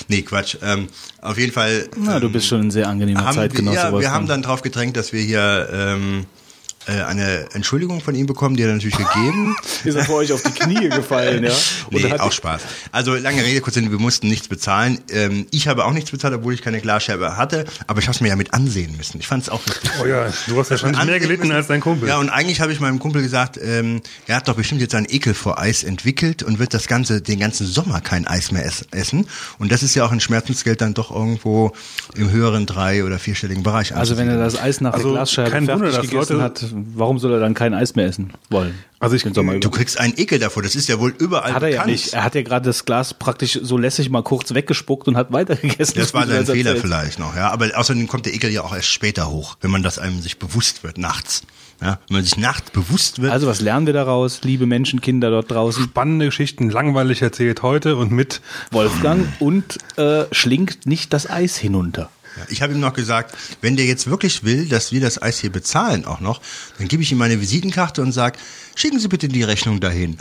Nee, 0.07 0.21
Quatsch. 0.21 0.57
Ähm, 0.61 0.87
auf 1.21 1.37
jeden 1.37 1.51
Fall. 1.51 1.89
Na, 1.97 2.19
du 2.19 2.29
bist 2.29 2.47
schon 2.47 2.61
ein 2.61 2.71
sehr 2.71 2.87
angenehmer 2.87 3.25
haben 3.25 3.35
Zeitgenosse. 3.35 3.77
ja, 3.77 3.99
wir 3.99 4.11
haben 4.11 4.27
dann 4.27 4.41
drauf 4.41 4.61
gedrängt, 4.61 4.95
dass 4.97 5.13
wir 5.13 5.21
hier 5.21 5.69
ähm, 5.71 6.19
äh, 6.21 6.42
eine 6.91 7.47
Entschuldigung 7.53 8.01
von 8.01 8.13
ihm 8.15 8.25
bekommen, 8.25 8.55
die 8.57 8.63
hat 8.63 8.69
er 8.69 8.73
natürlich 8.75 8.97
gegeben. 8.97 9.55
ist 9.83 9.95
er 9.95 10.05
vor 10.05 10.17
euch 10.17 10.31
auf 10.33 10.41
die 10.43 10.51
Knie 10.51 10.89
gefallen, 10.89 11.43
ja? 11.43 11.51
Und 11.91 12.03
Nee, 12.03 12.09
hat- 12.11 12.19
auch 12.19 12.31
Spaß. 12.31 12.61
Also 12.91 13.15
lange 13.15 13.43
Rede, 13.43 13.61
kurz 13.61 13.75
Sinn, 13.75 13.91
wir 13.91 13.99
mussten 13.99 14.27
nichts 14.27 14.47
bezahlen. 14.47 14.99
Ähm, 15.09 15.47
ich 15.51 15.67
habe 15.67 15.85
auch 15.85 15.93
nichts 15.93 16.11
bezahlt, 16.11 16.33
obwohl 16.33 16.53
ich 16.53 16.61
keine 16.61 16.81
Glasscherbe 16.81 17.37
hatte, 17.37 17.65
aber 17.87 17.99
ich 17.99 18.05
habe 18.07 18.15
es 18.15 18.21
mir 18.21 18.29
ja 18.29 18.35
mit 18.35 18.53
ansehen 18.53 18.95
müssen. 18.97 19.19
Ich 19.19 19.27
fand 19.27 19.43
es 19.43 19.49
auch 19.49 19.65
lustig. 19.65 19.89
Oh 20.01 20.05
ja, 20.05 20.25
du 20.47 20.59
hast 20.59 20.71
wahrscheinlich 20.71 20.97
mehr 20.97 21.01
Ansehen 21.15 21.19
gelitten 21.21 21.41
müssen. 21.43 21.55
als 21.55 21.67
dein 21.67 21.79
Kumpel. 21.81 22.09
Ja, 22.09 22.17
und 22.17 22.29
eigentlich 22.29 22.61
habe 22.61 22.71
ich 22.73 22.79
meinem 22.79 22.99
Kumpel 22.99 23.21
gesagt, 23.21 23.59
ähm, 23.61 24.01
er 24.27 24.37
hat 24.37 24.47
doch 24.47 24.55
bestimmt 24.55 24.81
jetzt 24.81 24.95
einen 24.95 25.07
Ekel 25.09 25.33
vor 25.33 25.59
Eis 25.59 25.83
entwickelt 25.83 26.43
und 26.43 26.59
wird 26.59 26.73
das 26.73 26.87
ganze, 26.87 27.21
den 27.21 27.39
ganzen 27.39 27.65
Sommer 27.67 28.01
kein 28.01 28.27
Eis 28.27 28.51
mehr 28.51 28.65
ess 28.65 28.85
essen. 28.91 29.27
Und 29.59 29.71
das 29.71 29.83
ist 29.83 29.95
ja 29.95 30.05
auch 30.05 30.11
ein 30.11 30.19
Schmerzensgeld 30.19 30.81
dann 30.81 30.93
doch 30.93 31.11
irgendwo 31.11 31.71
im 32.15 32.29
höheren 32.31 32.65
drei- 32.65 33.03
oder 33.03 33.19
vierstelligen 33.19 33.63
Bereich. 33.63 33.95
Also 33.95 34.17
wenn 34.17 34.27
er 34.29 34.37
das 34.37 34.59
Eis 34.61 34.81
nach 34.81 34.93
Also 34.93 35.09
der 35.09 35.13
Glasscheibe 35.17 35.51
kein 35.51 35.65
fertig 35.65 35.81
Wunder, 35.85 35.97
dass 35.97 36.09
gegessen 36.09 36.33
Leute- 36.37 36.43
hat, 36.43 36.65
warum 36.73 37.19
soll 37.19 37.33
er 37.33 37.39
dann 37.39 37.53
kein 37.53 37.73
Eis 37.73 37.95
mehr 37.95 38.05
essen 38.07 38.31
wollen? 38.49 38.73
Also 38.99 39.15
ich- 39.15 39.23
Du 39.23 39.69
kriegst 39.69 39.99
einen 39.99 40.13
Ekel 40.17 40.39
davor, 40.39 40.63
das 40.63 40.75
ist 40.75 40.87
ja 40.87 40.99
wohl 40.99 41.13
überall 41.17 41.53
Hat 41.53 41.61
er 41.61 41.67
ja 41.69 41.75
bekannt. 41.81 41.91
nicht. 41.91 42.13
Er 42.13 42.23
hat 42.23 42.35
ja 42.35 42.41
gerade 42.41 42.65
das 42.65 42.85
Glas 42.85 43.13
praktisch 43.13 43.59
so 43.61 43.77
lässig 43.77 44.09
mal 44.09 44.23
kurz 44.23 44.53
weggespuckt 44.53 45.07
und 45.07 45.17
hat 45.17 45.31
weitergegessen. 45.33 45.95
Das 45.97 46.13
war 46.13 46.25
sein 46.27 46.45
Fehler 46.45 46.75
vielleicht 46.77 47.19
noch, 47.19 47.35
ja. 47.35 47.51
Aber 47.51 47.69
außerdem 47.75 48.07
kommt 48.07 48.25
der 48.25 48.33
Ekel 48.33 48.49
ja 48.51 48.61
auch 48.63 48.73
erst 48.73 48.87
später 48.89 49.29
hoch, 49.29 49.57
wenn 49.61 49.71
man 49.71 49.83
das 49.83 49.99
einem 49.99 50.21
sich 50.21 50.39
bewusst 50.39 50.83
wird, 50.83 50.97
nachts. 50.97 51.43
Ja, 51.81 51.99
wenn 52.07 52.17
man 52.17 52.23
sich 52.23 52.37
nachts 52.37 52.71
bewusst 52.71 53.21
wird. 53.21 53.33
Also 53.33 53.47
was 53.47 53.59
lernen 53.59 53.85
wir 53.87 53.93
daraus, 53.93 54.41
liebe 54.43 54.65
Menschenkinder 54.65 55.29
dort 55.31 55.51
draußen? 55.51 55.83
Spannende 55.83 56.27
Geschichten, 56.27 56.69
langweilig 56.69 57.21
erzählt 57.21 57.61
heute 57.61 57.97
und 57.97 58.11
mit 58.11 58.39
Wolfgang 58.71 59.27
und 59.39 59.79
äh, 59.97 60.23
schlingt 60.31 60.85
nicht 60.85 61.11
das 61.11 61.29
Eis 61.29 61.57
hinunter. 61.57 62.09
Ja, 62.37 62.43
ich 62.49 62.61
habe 62.61 62.73
ihm 62.73 62.79
noch 62.79 62.93
gesagt, 62.93 63.35
wenn 63.61 63.75
der 63.75 63.85
jetzt 63.85 64.09
wirklich 64.09 64.43
will, 64.43 64.67
dass 64.67 64.91
wir 64.91 65.01
das 65.01 65.21
Eis 65.21 65.39
hier 65.39 65.51
bezahlen 65.51 66.05
auch 66.05 66.19
noch, 66.19 66.41
dann 66.77 66.87
gebe 66.87 67.03
ich 67.03 67.11
ihm 67.11 67.17
meine 67.17 67.39
Visitenkarte 67.39 68.01
und 68.01 68.11
sage, 68.11 68.39
schicken 68.75 68.99
Sie 68.99 69.07
bitte 69.07 69.27
die 69.27 69.43
Rechnung 69.43 69.79
dahin. 69.79 70.17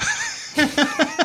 So 0.54 0.62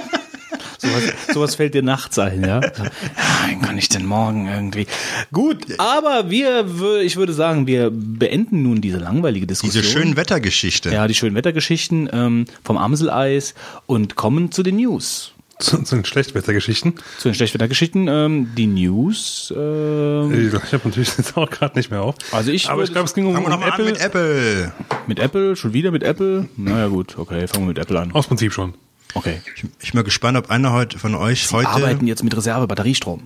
Sowas, 0.88 1.03
sowas 1.34 1.56
fällt 1.56 1.74
dir 1.74 1.84
nachts 1.84 2.20
ein, 2.20 2.44
ja? 2.44 2.60
Nein, 3.41 3.62
kann 3.62 3.77
ich 3.77 3.89
denn 3.89 4.06
morgen 4.06 4.48
irgendwie? 4.48 4.88
Gut, 5.34 5.79
aber 5.79 6.29
wir, 6.29 6.67
ich 7.01 7.17
würde 7.17 7.34
sagen, 7.34 7.67
wir 7.67 7.89
beenden 7.91 8.63
nun 8.63 8.79
diese 8.79 8.98
langweilige 8.98 9.48
Diskussion. 9.48 9.82
Diese 9.82 9.91
schönen 9.91 10.15
Wettergeschichte. 10.15 10.91
Ja, 10.91 11.08
die 11.08 11.15
schönen 11.15 11.36
Wettergeschichten 11.36 12.10
ähm, 12.12 12.46
vom 12.63 12.77
Amseleis 12.77 13.56
und 13.86 14.15
kommen 14.15 14.51
zu 14.51 14.63
den 14.63 14.77
News. 14.77 15.34
Zu, 15.60 15.82
zu 15.84 15.96
den 15.96 16.06
Schlechtwettergeschichten. 16.06 16.96
Zu 17.18 17.30
den 17.30 17.34
Schlechtwettergeschichten. 17.36 18.08
Ähm, 18.08 18.52
die 18.56 18.68
News. 18.68 19.52
Ähm, 19.56 20.52
Ich 20.54 20.74
habe 20.74 20.88
natürlich 20.88 21.18
jetzt 21.18 21.36
auch 21.36 21.50
gerade 21.50 21.78
nicht 21.78 21.90
mehr 21.90 22.02
auf. 22.04 22.16
Also 22.32 22.52
ich 22.52 22.70
Aber 22.70 22.84
ich 22.84 22.92
glaube, 22.92 23.06
es 23.06 23.14
ging 23.16 23.26
um, 23.26 23.34
Fangen 23.34 23.48
wir 23.50 23.56
um 23.56 23.64
Apple. 23.64 23.86
mit 23.86 24.00
Apple. 24.00 24.72
mit 25.08 25.20
Apple, 25.20 25.56
schon 25.56 25.74
wieder 25.74 25.90
mit 25.92 26.04
Apple. 26.04 26.48
Naja 26.58 26.88
gut, 26.88 27.18
okay, 27.18 27.48
fangen 27.48 27.64
wir 27.66 27.70
mit 27.70 27.80
Apple 27.80 28.00
an. 28.00 28.12
Aus 28.12 28.28
Prinzip 28.28 28.54
schon. 28.54 28.76
Okay. 29.16 29.42
Ich, 29.56 29.64
ich 29.82 29.92
bin 29.92 30.00
mal 30.00 30.04
gespannt, 30.04 30.38
ob 30.38 30.52
einer 30.52 30.74
heute 30.74 31.00
von 31.00 31.16
euch 31.16 31.52
heute. 31.52 31.68
Arbeiten 31.70 32.06
jetzt 32.06 32.24
mit 32.24 32.36
Reserve-Batteriestrom. 32.38 33.24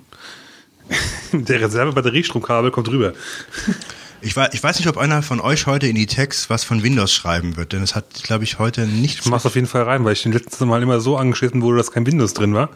Der 1.34 1.62
Reserve-Batteriestromkabel 1.62 2.72
kommt 2.72 2.88
rüber. 2.90 3.14
Ich, 4.22 4.36
weiß, 4.36 4.50
ich 4.54 4.62
weiß 4.62 4.78
nicht, 4.78 4.88
ob 4.88 4.98
einer 4.98 5.24
von 5.24 5.40
euch 5.40 5.66
heute 5.66 5.88
in 5.88 5.96
die 5.96 6.06
Text 6.06 6.50
was 6.50 6.64
von 6.64 6.84
Windows 6.84 7.12
schreiben 7.12 7.58
wird, 7.58 7.74
denn 7.74 7.82
es 7.82 7.96
hat, 7.96 8.24
glaube 8.24 8.44
ich, 8.44 8.60
heute 8.60 8.86
nichts. 8.86 9.26
Ich 9.26 9.32
mach's 9.32 9.46
auf 9.46 9.56
jeden 9.56 9.68
Fall 9.68 9.84
rein, 9.84 10.06
weil 10.06 10.14
ich 10.14 10.24
den 10.24 10.32
letzten 10.32 10.68
Mal 10.68 10.82
immer 10.84 11.00
so 11.00 11.18
angeschissen 11.18 11.62
wurde, 11.62 11.78
dass 11.78 11.92
kein 11.92 12.06
Windows 12.06 12.34
drin 12.34 12.54
war. 12.54 12.70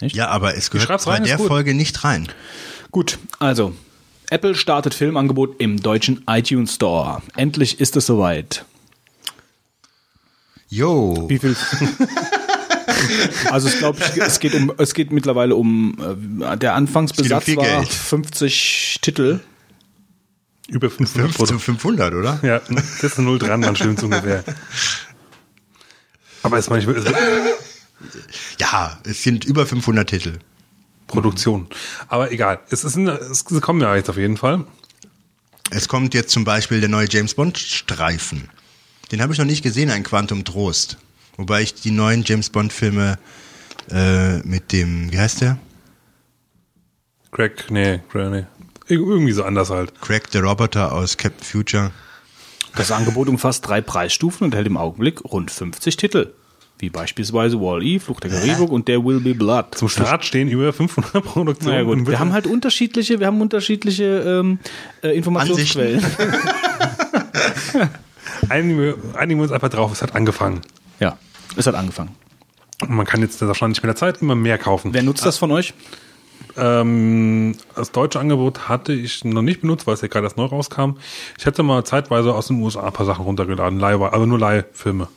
Ja, 0.00 0.28
aber 0.28 0.56
es 0.56 0.70
gehört 0.70 1.04
bei 1.04 1.12
rein, 1.12 1.24
der. 1.24 1.38
Folge 1.38 1.74
nicht 1.74 2.04
rein. 2.04 2.28
Gut, 2.90 3.18
also. 3.38 3.74
Apple 4.28 4.54
startet 4.56 4.92
Filmangebot 4.92 5.60
im 5.60 5.80
deutschen 5.80 6.24
iTunes 6.26 6.74
Store. 6.74 7.22
Endlich 7.36 7.78
ist 7.78 7.96
es 7.96 8.06
soweit. 8.06 8.64
Yo. 10.68 11.26
Wie 11.28 11.38
viel? 11.38 11.54
also 13.50 13.68
ich 13.68 13.78
glaube, 13.78 14.00
es 14.16 14.40
geht 14.40 14.54
um, 14.54 14.72
es 14.78 14.94
geht 14.94 15.12
mittlerweile 15.12 15.54
um 15.54 16.40
äh, 16.42 16.56
der 16.56 16.74
Anfangsbesatz 16.74 17.44
viel 17.44 17.56
war 17.56 17.64
Geld. 17.64 17.88
50 17.88 18.98
Titel. 19.00 19.40
Über 20.68 20.90
500 20.90 21.26
5 21.26 21.32
zu 21.32 21.38
Produkte. 21.38 21.64
500, 21.64 22.14
oder? 22.14 22.38
Ja, 22.42 22.60
das 22.68 23.04
ist 23.04 23.18
null 23.18 23.38
dran, 23.38 23.62
dann 23.62 23.76
stimmt's 23.76 24.02
ungefähr. 24.02 24.42
Aber 26.42 26.58
ist 26.58 26.70
manchmal 26.70 27.02
Ja, 28.58 28.98
es 29.04 29.22
sind 29.22 29.44
über 29.44 29.66
500 29.66 30.08
Titel. 30.08 30.38
Produktion. 31.06 31.68
Aber 32.08 32.32
egal. 32.32 32.60
Es 32.70 32.84
ist 32.84 32.96
ein, 32.96 33.06
es 33.06 33.44
kommen 33.44 33.80
ja 33.80 33.94
jetzt 33.94 34.10
auf 34.10 34.16
jeden 34.16 34.36
Fall. 34.36 34.64
Es 35.70 35.88
kommt 35.88 36.14
jetzt 36.14 36.30
zum 36.30 36.44
Beispiel 36.44 36.80
der 36.80 36.88
neue 36.88 37.08
James 37.08 37.34
Bond 37.34 37.58
Streifen. 37.58 38.48
Den 39.12 39.22
habe 39.22 39.32
ich 39.32 39.38
noch 39.38 39.46
nicht 39.46 39.62
gesehen, 39.62 39.90
ein 39.90 40.02
Quantum 40.02 40.44
Trost. 40.44 40.98
Wobei 41.36 41.62
ich 41.62 41.74
die 41.74 41.90
neuen 41.90 42.24
James 42.24 42.50
Bond 42.50 42.72
Filme 42.72 43.18
äh, 43.90 44.38
mit 44.38 44.72
dem, 44.72 45.12
wie 45.12 45.18
heißt 45.18 45.42
der? 45.42 45.58
Craig, 47.30 47.70
nee, 47.70 48.00
Craig, 48.10 48.30
nee. 48.30 48.46
Ir- 48.88 48.98
Irgendwie 49.00 49.32
so 49.32 49.44
anders 49.44 49.70
halt. 49.70 50.00
Craig 50.00 50.24
the 50.32 50.38
Roboter 50.38 50.92
aus 50.92 51.16
Captain 51.16 51.44
Future. 51.44 51.90
Das 52.76 52.90
Angebot 52.92 53.28
umfasst 53.28 53.66
drei 53.66 53.80
Preisstufen 53.80 54.44
und 54.44 54.54
hält 54.54 54.66
im 54.66 54.76
Augenblick 54.76 55.24
rund 55.24 55.50
50 55.50 55.96
Titel. 55.96 56.32
Wie 56.78 56.90
beispielsweise 56.90 57.58
Wall-E, 57.58 57.98
Fluch 58.00 58.20
der 58.20 58.30
Karibik 58.30 58.68
und 58.68 58.86
der 58.86 59.02
Will 59.02 59.18
Be 59.20 59.34
Blood. 59.34 59.74
Zum 59.76 59.88
Start 59.88 60.26
stehen 60.26 60.48
über 60.50 60.74
500 60.74 61.10
Produktionen. 61.24 61.74
Naja 61.74 61.84
gut, 61.84 62.06
wir 62.06 62.18
haben 62.18 62.32
halt 62.34 62.46
unterschiedliche, 62.46 63.18
wir 63.18 63.26
haben 63.28 63.40
unterschiedliche 63.40 64.04
ähm, 64.04 64.58
äh, 65.02 65.16
Informationsquellen. 65.16 66.04
einigen, 68.50 68.78
wir, 68.78 68.96
einigen 69.14 69.40
wir 69.40 69.44
uns 69.44 69.52
einfach 69.52 69.70
drauf, 69.70 69.90
es 69.92 70.02
hat 70.02 70.14
angefangen. 70.14 70.60
Ja, 71.00 71.16
es 71.56 71.66
hat 71.66 71.74
angefangen. 71.74 72.10
Und 72.82 72.90
man 72.90 73.06
kann 73.06 73.22
jetzt 73.22 73.40
wahrscheinlich 73.40 73.82
mit 73.82 73.88
der 73.88 73.96
Zeit 73.96 74.20
immer 74.20 74.34
mehr 74.34 74.58
kaufen. 74.58 74.92
Wer 74.92 75.02
nutzt 75.02 75.24
das 75.24 75.38
von 75.38 75.50
euch? 75.52 75.72
Ähm, 76.56 77.54
das 77.74 77.92
deutsche 77.92 78.18
Angebot 78.18 78.68
hatte 78.68 78.92
ich 78.92 79.24
noch 79.24 79.42
nicht 79.42 79.60
benutzt, 79.60 79.86
weil 79.86 79.94
es 79.94 80.00
ja 80.00 80.08
gerade 80.08 80.26
erst 80.26 80.36
neu 80.36 80.44
rauskam. 80.46 80.92
Ich 81.38 81.44
hätte 81.46 81.62
mal 81.62 81.84
zeitweise 81.84 82.34
aus 82.34 82.48
den 82.48 82.60
USA 82.62 82.86
ein 82.86 82.92
paar 82.92 83.06
Sachen 83.06 83.24
runtergeladen, 83.24 83.78
Leihweise, 83.78 84.14
aber 84.14 84.26
nur 84.26 84.38
Leihfilme. 84.38 85.08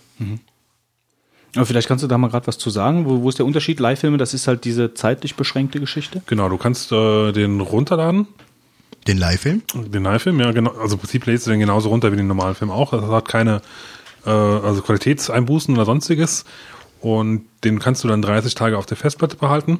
Aber 1.55 1.65
vielleicht 1.65 1.87
kannst 1.87 2.03
du 2.03 2.07
da 2.07 2.17
mal 2.17 2.29
gerade 2.29 2.47
was 2.47 2.57
zu 2.57 2.69
sagen. 2.69 3.05
Wo, 3.05 3.21
wo 3.21 3.29
ist 3.29 3.39
der 3.39 3.45
Unterschied? 3.45 3.79
Leihfilme, 3.79 4.17
das 4.17 4.33
ist 4.33 4.47
halt 4.47 4.65
diese 4.65 4.93
zeitlich 4.93 5.35
beschränkte 5.35 5.79
Geschichte. 5.79 6.21
Genau, 6.27 6.49
du 6.49 6.57
kannst 6.57 6.91
äh, 6.91 7.31
den 7.31 7.61
runterladen, 7.61 8.27
Den 9.07 9.17
Leihfilm? 9.17 9.63
den 9.73 10.03
Leihfilm, 10.03 10.39
ja 10.39 10.51
genau. 10.51 10.71
Also 10.71 10.95
im 10.95 10.99
Prinzip 10.99 11.25
lädst 11.25 11.47
du 11.47 11.51
den 11.51 11.59
genauso 11.59 11.89
runter 11.89 12.11
wie 12.11 12.17
den 12.17 12.27
normalen 12.27 12.55
Film 12.55 12.69
auch. 12.69 12.91
Das 12.91 13.03
hat 13.03 13.27
keine 13.27 13.61
äh, 14.25 14.29
also 14.29 14.81
Qualitätseinbußen 14.81 15.73
oder 15.73 15.85
sonstiges. 15.85 16.45
Und 17.01 17.45
den 17.63 17.79
kannst 17.79 18.03
du 18.03 18.09
dann 18.09 18.21
30 18.21 18.55
Tage 18.55 18.77
auf 18.77 18.85
der 18.85 18.97
Festplatte 18.97 19.37
behalten. 19.37 19.79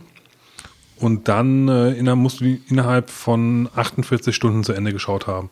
Und 0.99 1.29
dann 1.29 1.69
äh, 1.69 1.91
inner, 1.93 2.15
musst 2.17 2.41
du 2.41 2.57
innerhalb 2.67 3.09
von 3.09 3.69
48 3.73 4.35
Stunden 4.35 4.65
zu 4.65 4.73
Ende 4.73 4.91
geschaut 4.91 5.27
haben. 5.27 5.49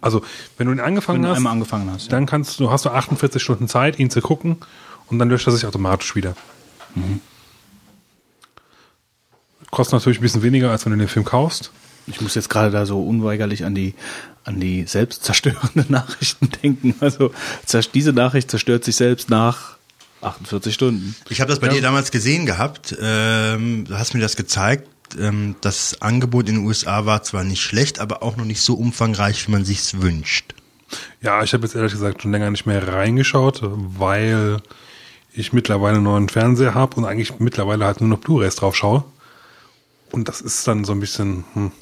Also 0.00 0.22
wenn 0.56 0.66
du 0.66 0.74
den 0.74 0.80
angefangen 0.80 1.18
Wenn 1.18 1.22
du 1.22 1.28
hast, 1.28 1.36
einmal 1.36 1.52
angefangen 1.52 1.90
hast. 1.92 2.06
Ja. 2.06 2.10
dann 2.10 2.26
kannst 2.26 2.58
du, 2.58 2.70
hast 2.70 2.84
du 2.84 2.90
48 2.90 3.40
Stunden 3.40 3.68
Zeit, 3.68 3.98
ihn 3.98 4.10
zu 4.10 4.20
gucken 4.20 4.56
und 5.06 5.20
dann 5.20 5.28
löscht 5.28 5.46
er 5.46 5.52
sich 5.52 5.66
automatisch 5.66 6.16
wieder. 6.16 6.34
Kostet 9.70 9.94
natürlich 9.94 10.18
ein 10.18 10.22
bisschen 10.22 10.42
weniger, 10.42 10.70
als 10.70 10.84
wenn 10.84 10.92
du 10.92 10.98
den 10.98 11.08
Film 11.08 11.24
kaufst. 11.24 11.70
Ich 12.06 12.20
muss 12.20 12.34
jetzt 12.34 12.48
gerade 12.48 12.70
da 12.70 12.86
so 12.86 13.02
unweigerlich 13.02 13.64
an 13.64 13.74
die, 13.74 13.94
an 14.42 14.58
die 14.58 14.84
selbstzerstörenden 14.84 15.86
Nachrichten 15.90 16.50
denken. 16.62 16.94
Also 17.00 17.30
diese 17.94 18.12
Nachricht 18.12 18.50
zerstört 18.50 18.82
sich 18.82 18.96
selbst 18.96 19.30
nach 19.30 19.77
48 20.20 20.74
Stunden. 20.74 21.14
Ich 21.28 21.40
habe 21.40 21.50
das 21.50 21.60
bei 21.60 21.68
dir 21.68 21.80
damals 21.80 22.10
gesehen 22.10 22.46
gehabt. 22.46 22.96
Ähm, 23.00 23.84
du 23.86 23.98
hast 23.98 24.14
mir 24.14 24.20
das 24.20 24.36
gezeigt. 24.36 24.88
Ähm, 25.18 25.56
das 25.60 26.02
Angebot 26.02 26.48
in 26.48 26.56
den 26.56 26.66
USA 26.66 27.06
war 27.06 27.22
zwar 27.22 27.44
nicht 27.44 27.62
schlecht, 27.62 27.98
aber 27.98 28.22
auch 28.22 28.36
noch 28.36 28.44
nicht 28.44 28.60
so 28.60 28.74
umfangreich, 28.74 29.46
wie 29.46 29.52
man 29.52 29.64
sich's 29.64 30.00
wünscht. 30.00 30.54
Ja, 31.20 31.42
ich 31.42 31.52
habe 31.52 31.64
jetzt 31.64 31.74
ehrlich 31.74 31.92
gesagt 31.92 32.22
schon 32.22 32.32
länger 32.32 32.50
nicht 32.50 32.66
mehr 32.66 32.86
reingeschaut, 32.86 33.60
weil 33.62 34.58
ich 35.32 35.52
mittlerweile 35.52 35.96
einen 35.96 36.04
neuen 36.04 36.28
Fernseher 36.28 36.74
habe 36.74 36.96
und 36.96 37.04
eigentlich 37.04 37.38
mittlerweile 37.38 37.84
halt 37.84 38.00
nur 38.00 38.08
noch 38.08 38.18
Blu-rays 38.18 38.56
drauf 38.56 38.76
schaue. 38.76 39.04
Und 40.10 40.28
das 40.28 40.40
ist 40.40 40.66
dann 40.66 40.84
so 40.84 40.92
ein 40.92 41.00
bisschen, 41.00 41.44
hm. 41.52 41.72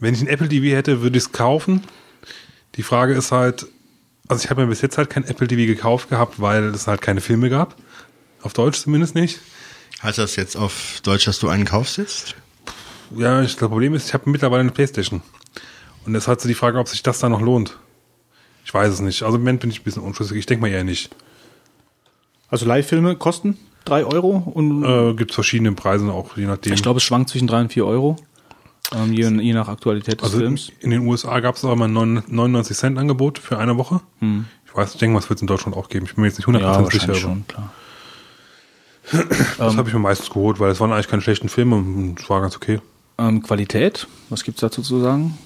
wenn 0.00 0.14
ich 0.14 0.20
ein 0.20 0.26
Apple 0.26 0.48
TV 0.48 0.76
hätte, 0.76 1.02
würde 1.02 1.16
ich 1.16 1.24
es 1.24 1.32
kaufen. 1.32 1.82
Die 2.74 2.82
Frage 2.82 3.14
ist 3.14 3.32
halt, 3.32 3.66
also 4.30 4.44
ich 4.44 4.50
habe 4.50 4.62
mir 4.62 4.68
bis 4.68 4.80
jetzt 4.80 4.96
halt 4.98 5.10
kein 5.10 5.24
Apple 5.24 5.46
TV 5.48 5.66
gekauft 5.66 6.08
gehabt, 6.08 6.40
weil 6.40 6.64
es 6.66 6.86
halt 6.86 7.00
keine 7.02 7.20
Filme 7.20 7.50
gab. 7.50 7.76
Auf 8.42 8.52
Deutsch 8.54 8.78
zumindest 8.80 9.14
nicht. 9.14 9.40
Heißt 10.02 10.18
das 10.18 10.36
jetzt 10.36 10.56
auf 10.56 11.00
Deutsch, 11.02 11.26
dass 11.26 11.38
du 11.38 11.48
einen 11.48 11.64
kaufst 11.66 11.98
jetzt? 11.98 12.34
Ja, 13.16 13.42
ich, 13.42 13.56
das 13.56 13.68
Problem 13.68 13.92
ist, 13.94 14.06
ich 14.08 14.14
habe 14.14 14.30
mittlerweile 14.30 14.60
eine 14.60 14.70
Playstation. 14.70 15.20
Und 16.06 16.14
es 16.14 16.26
hat 16.28 16.40
so 16.40 16.48
die 16.48 16.54
Frage, 16.54 16.78
ob 16.78 16.88
sich 16.88 17.02
das 17.02 17.18
da 17.18 17.28
noch 17.28 17.40
lohnt. 17.42 17.76
Ich 18.64 18.72
weiß 18.72 18.92
es 18.94 19.00
nicht. 19.00 19.22
Also 19.22 19.36
im 19.36 19.42
Moment 19.42 19.60
bin 19.60 19.70
ich 19.70 19.80
ein 19.80 19.84
bisschen 19.84 20.02
unschlüssig. 20.02 20.38
Ich 20.38 20.46
denke 20.46 20.62
mal 20.62 20.68
eher 20.70 20.84
nicht. 20.84 21.10
Also 22.48 22.66
Leihfilme 22.66 23.16
kosten 23.16 23.58
3 23.84 24.04
Euro 24.04 24.36
und 24.54 24.84
Äh, 24.84 25.14
gibt 25.14 25.34
verschiedene 25.34 25.72
Preise 25.72 26.10
auch, 26.12 26.36
je 26.36 26.46
nachdem. 26.46 26.72
ich 26.72 26.82
glaube, 26.82 26.98
es 26.98 27.02
schwankt 27.02 27.30
zwischen 27.30 27.46
3 27.48 27.60
und 27.62 27.72
4 27.72 27.84
Euro. 27.86 28.16
Ähm, 28.92 29.12
je, 29.12 29.28
je 29.28 29.52
nach 29.54 29.68
Aktualität 29.68 30.20
des 30.20 30.24
also 30.24 30.38
in, 30.38 30.42
Films. 30.58 30.72
in 30.80 30.90
den 30.90 31.06
USA 31.06 31.38
gab 31.40 31.54
es 31.56 31.64
auch 31.64 31.76
mal 31.76 31.88
ein 31.88 32.22
99 32.26 32.76
Cent 32.76 32.98
Angebot 32.98 33.38
für 33.38 33.58
eine 33.58 33.76
Woche. 33.76 34.00
Ich 34.20 34.74
weiß, 34.76 34.94
ich 34.94 34.98
denke 34.98 35.14
mal, 35.14 35.20
es 35.20 35.28
wird 35.28 35.38
es 35.38 35.42
in 35.42 35.46
Deutschland 35.46 35.76
auch 35.76 35.88
geben. 35.88 36.06
Ich 36.06 36.14
bin 36.14 36.22
mir 36.22 36.28
jetzt 36.28 36.38
nicht 36.38 36.48
100% 36.48 36.54
Hm. 36.56 36.60
Ja, 36.62 36.90
sicher. 36.90 37.04
aber 37.04 37.14
schon, 37.14 37.46
klar. 37.46 37.72
Das 39.58 39.76
habe 39.76 39.88
ich 39.88 39.94
mir 39.94 40.00
meistens 40.00 40.30
geholt, 40.30 40.60
weil 40.60 40.70
es 40.70 40.80
waren 40.80 40.92
eigentlich 40.92 41.08
keine 41.08 41.22
schlechten 41.22 41.48
Filme 41.48 41.76
und 41.76 42.20
es 42.20 42.28
war 42.30 42.40
ganz 42.40 42.56
okay. 42.56 42.80
Ähm, 43.18 43.42
Qualität, 43.42 44.06
was 44.28 44.44
gibt's 44.44 44.60
dazu 44.60 44.82
zu 44.82 45.00
sagen? 45.00 45.36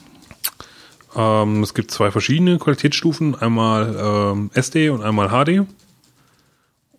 Ähm, 1.16 1.62
es 1.62 1.74
gibt 1.74 1.90
zwei 1.90 2.10
verschiedene 2.10 2.58
Qualitätsstufen, 2.58 3.34
einmal 3.34 3.96
ähm, 3.98 4.50
SD 4.54 4.90
und 4.90 5.02
einmal 5.02 5.28
HD. 5.28 5.66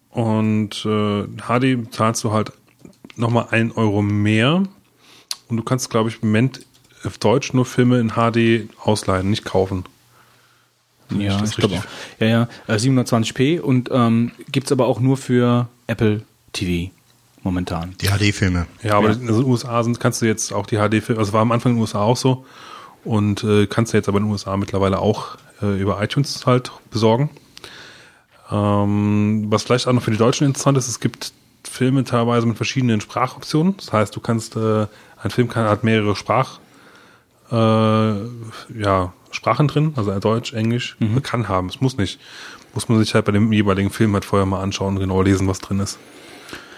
Und 0.10 0.86
äh, 0.86 1.24
HD 1.48 1.94
zahlst 1.94 2.24
du 2.24 2.32
halt 2.32 2.52
nochmal 3.16 3.48
ein 3.52 3.72
Euro 3.74 4.02
mehr. 4.02 4.64
Und 5.50 5.58
du 5.58 5.64
kannst, 5.64 5.90
glaube 5.90 6.10
ich, 6.10 6.22
im 6.22 6.30
Moment 6.30 6.66
auf 7.04 7.18
Deutsch 7.18 7.54
nur 7.54 7.66
Filme 7.66 8.00
in 8.00 8.12
HD 8.12 8.68
ausleihen, 8.84 9.30
nicht 9.30 9.46
kaufen. 9.46 9.86
Ja, 11.12 11.40
das 11.40 11.52
ich 11.52 11.58
glaube 11.58 11.84
Ja, 12.20 12.26
ja, 12.28 12.48
äh, 12.68 12.76
720p 12.78 13.60
und 13.60 13.90
ähm, 13.92 14.32
gibt's 14.52 14.72
aber 14.72 14.88
auch 14.88 15.00
nur 15.00 15.18
für 15.18 15.68
Apple 15.86 16.24
TV 16.52 16.92
momentan. 17.44 17.94
Die 18.02 18.08
HD-Filme. 18.08 18.66
Ja, 18.82 18.96
aber 18.98 19.10
Ja. 19.10 19.14
in 19.14 19.28
den 19.28 19.44
USA 19.44 19.84
sind, 19.84 20.00
kannst 20.00 20.24
du 20.24 20.26
jetzt 20.26 20.52
auch 20.52 20.66
die 20.66 20.78
HD-Filme, 20.78 21.20
also 21.20 21.32
war 21.32 21.42
am 21.42 21.52
Anfang 21.52 21.74
in 21.74 21.78
den 21.78 21.82
USA 21.82 22.00
auch 22.02 22.18
so. 22.18 22.46
Und 23.04 23.44
äh, 23.44 23.68
kannst 23.68 23.94
du 23.94 23.98
jetzt 23.98 24.10
aber 24.10 24.18
in 24.18 24.24
den 24.24 24.32
USA 24.32 24.58
mittlerweile 24.58 24.98
auch 24.98 25.38
äh, 25.62 25.80
über 25.80 26.02
iTunes 26.02 26.48
halt 26.48 26.72
besorgen. 26.90 27.30
Ähm, 28.52 29.46
was 29.50 29.62
vielleicht 29.64 29.88
auch 29.88 29.94
noch 29.94 30.02
für 30.02 30.12
die 30.12 30.18
Deutschen 30.18 30.46
interessant 30.48 30.78
ist, 30.78 30.88
es 30.88 31.00
gibt 31.00 31.34
Filme 31.64 32.04
teilweise 32.04 32.48
mit 32.48 32.58
verschiedenen 32.58 33.02
Sprachoptionen. 33.02 33.76
Das 33.78 33.92
heißt, 33.94 34.16
du 34.16 34.20
kannst, 34.20 34.56
äh, 34.56 34.88
ein 35.22 35.32
Film 35.32 35.48
kann, 35.48 35.66
hat 35.66 35.84
mehrere 35.84 36.16
Sprach, 36.16 36.60
äh, 37.52 37.56
ja, 37.56 39.14
Sprachen 39.32 39.68
drin, 39.68 39.94
also 39.96 40.18
Deutsch, 40.20 40.54
Englisch, 40.54 40.98
kann 41.24 41.48
haben, 41.48 41.70
es 41.70 41.82
muss 41.82 41.98
nicht. 41.98 42.20
Muss 42.74 42.90
man 42.90 43.00
sich 43.00 43.14
halt 43.16 43.26
bei 43.26 43.32
dem 43.32 43.54
jeweiligen 43.54 43.90
Film 43.90 44.14
halt 44.14 44.26
vorher 44.26 44.46
mal 44.46 44.62
anschauen 44.62 44.96
und 44.96 45.00
genau 45.00 45.22
lesen, 45.22 45.48
was 45.48 45.60
drin 45.60 45.80
ist. 45.80 45.98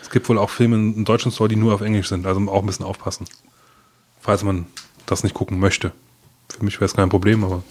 Es 0.03 0.12
gibt 0.12 0.29
wohl 0.29 0.38
auch 0.38 0.51
Filme 0.51 0.75
in 0.75 1.06
deutschen 1.06 1.32
Store, 1.32 1.50
die 1.50 1.56
nur 1.56 1.74
auf 1.74 1.82
Englisch 1.82 2.08
sind, 2.10 2.27
also 2.27 2.39
auch 2.51 2.62
ein 2.62 2.67
bisschen 2.67 2.86
aufpassen. 2.86 3.25
Falls 4.22 4.44
man 4.44 4.67
das 5.08 5.24
nicht 5.24 5.34
gucken 5.34 5.60
möchte. 5.60 5.91
Für 6.50 6.63
mich 6.63 6.75
wäre 6.75 6.86
es 6.86 6.94
kein 6.94 7.10
Problem, 7.10 7.44
aber 7.44 7.63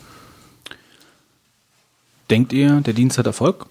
Denkt 2.30 2.52
ihr, 2.52 2.80
der 2.80 2.92
Dienst 2.94 3.18
hat 3.18 3.26
Erfolg? 3.26 3.66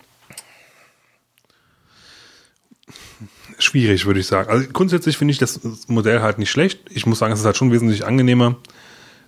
Schwierig, 3.66 4.06
würde 4.06 4.20
ich 4.20 4.28
sagen. 4.28 4.50
Also 4.50 4.68
grundsätzlich 4.72 5.18
finde 5.18 5.32
ich 5.32 5.38
das 5.38 5.60
Modell 5.88 6.22
halt 6.22 6.38
nicht 6.38 6.52
schlecht. 6.52 6.80
Ich 6.90 7.06
muss 7.06 7.20
sagen, 7.20 7.34
es 7.34 7.40
ist 7.40 7.46
halt 7.46 7.58
schon 7.58 7.72
wesentlich 7.72 8.06
angenehmer, 8.06 8.56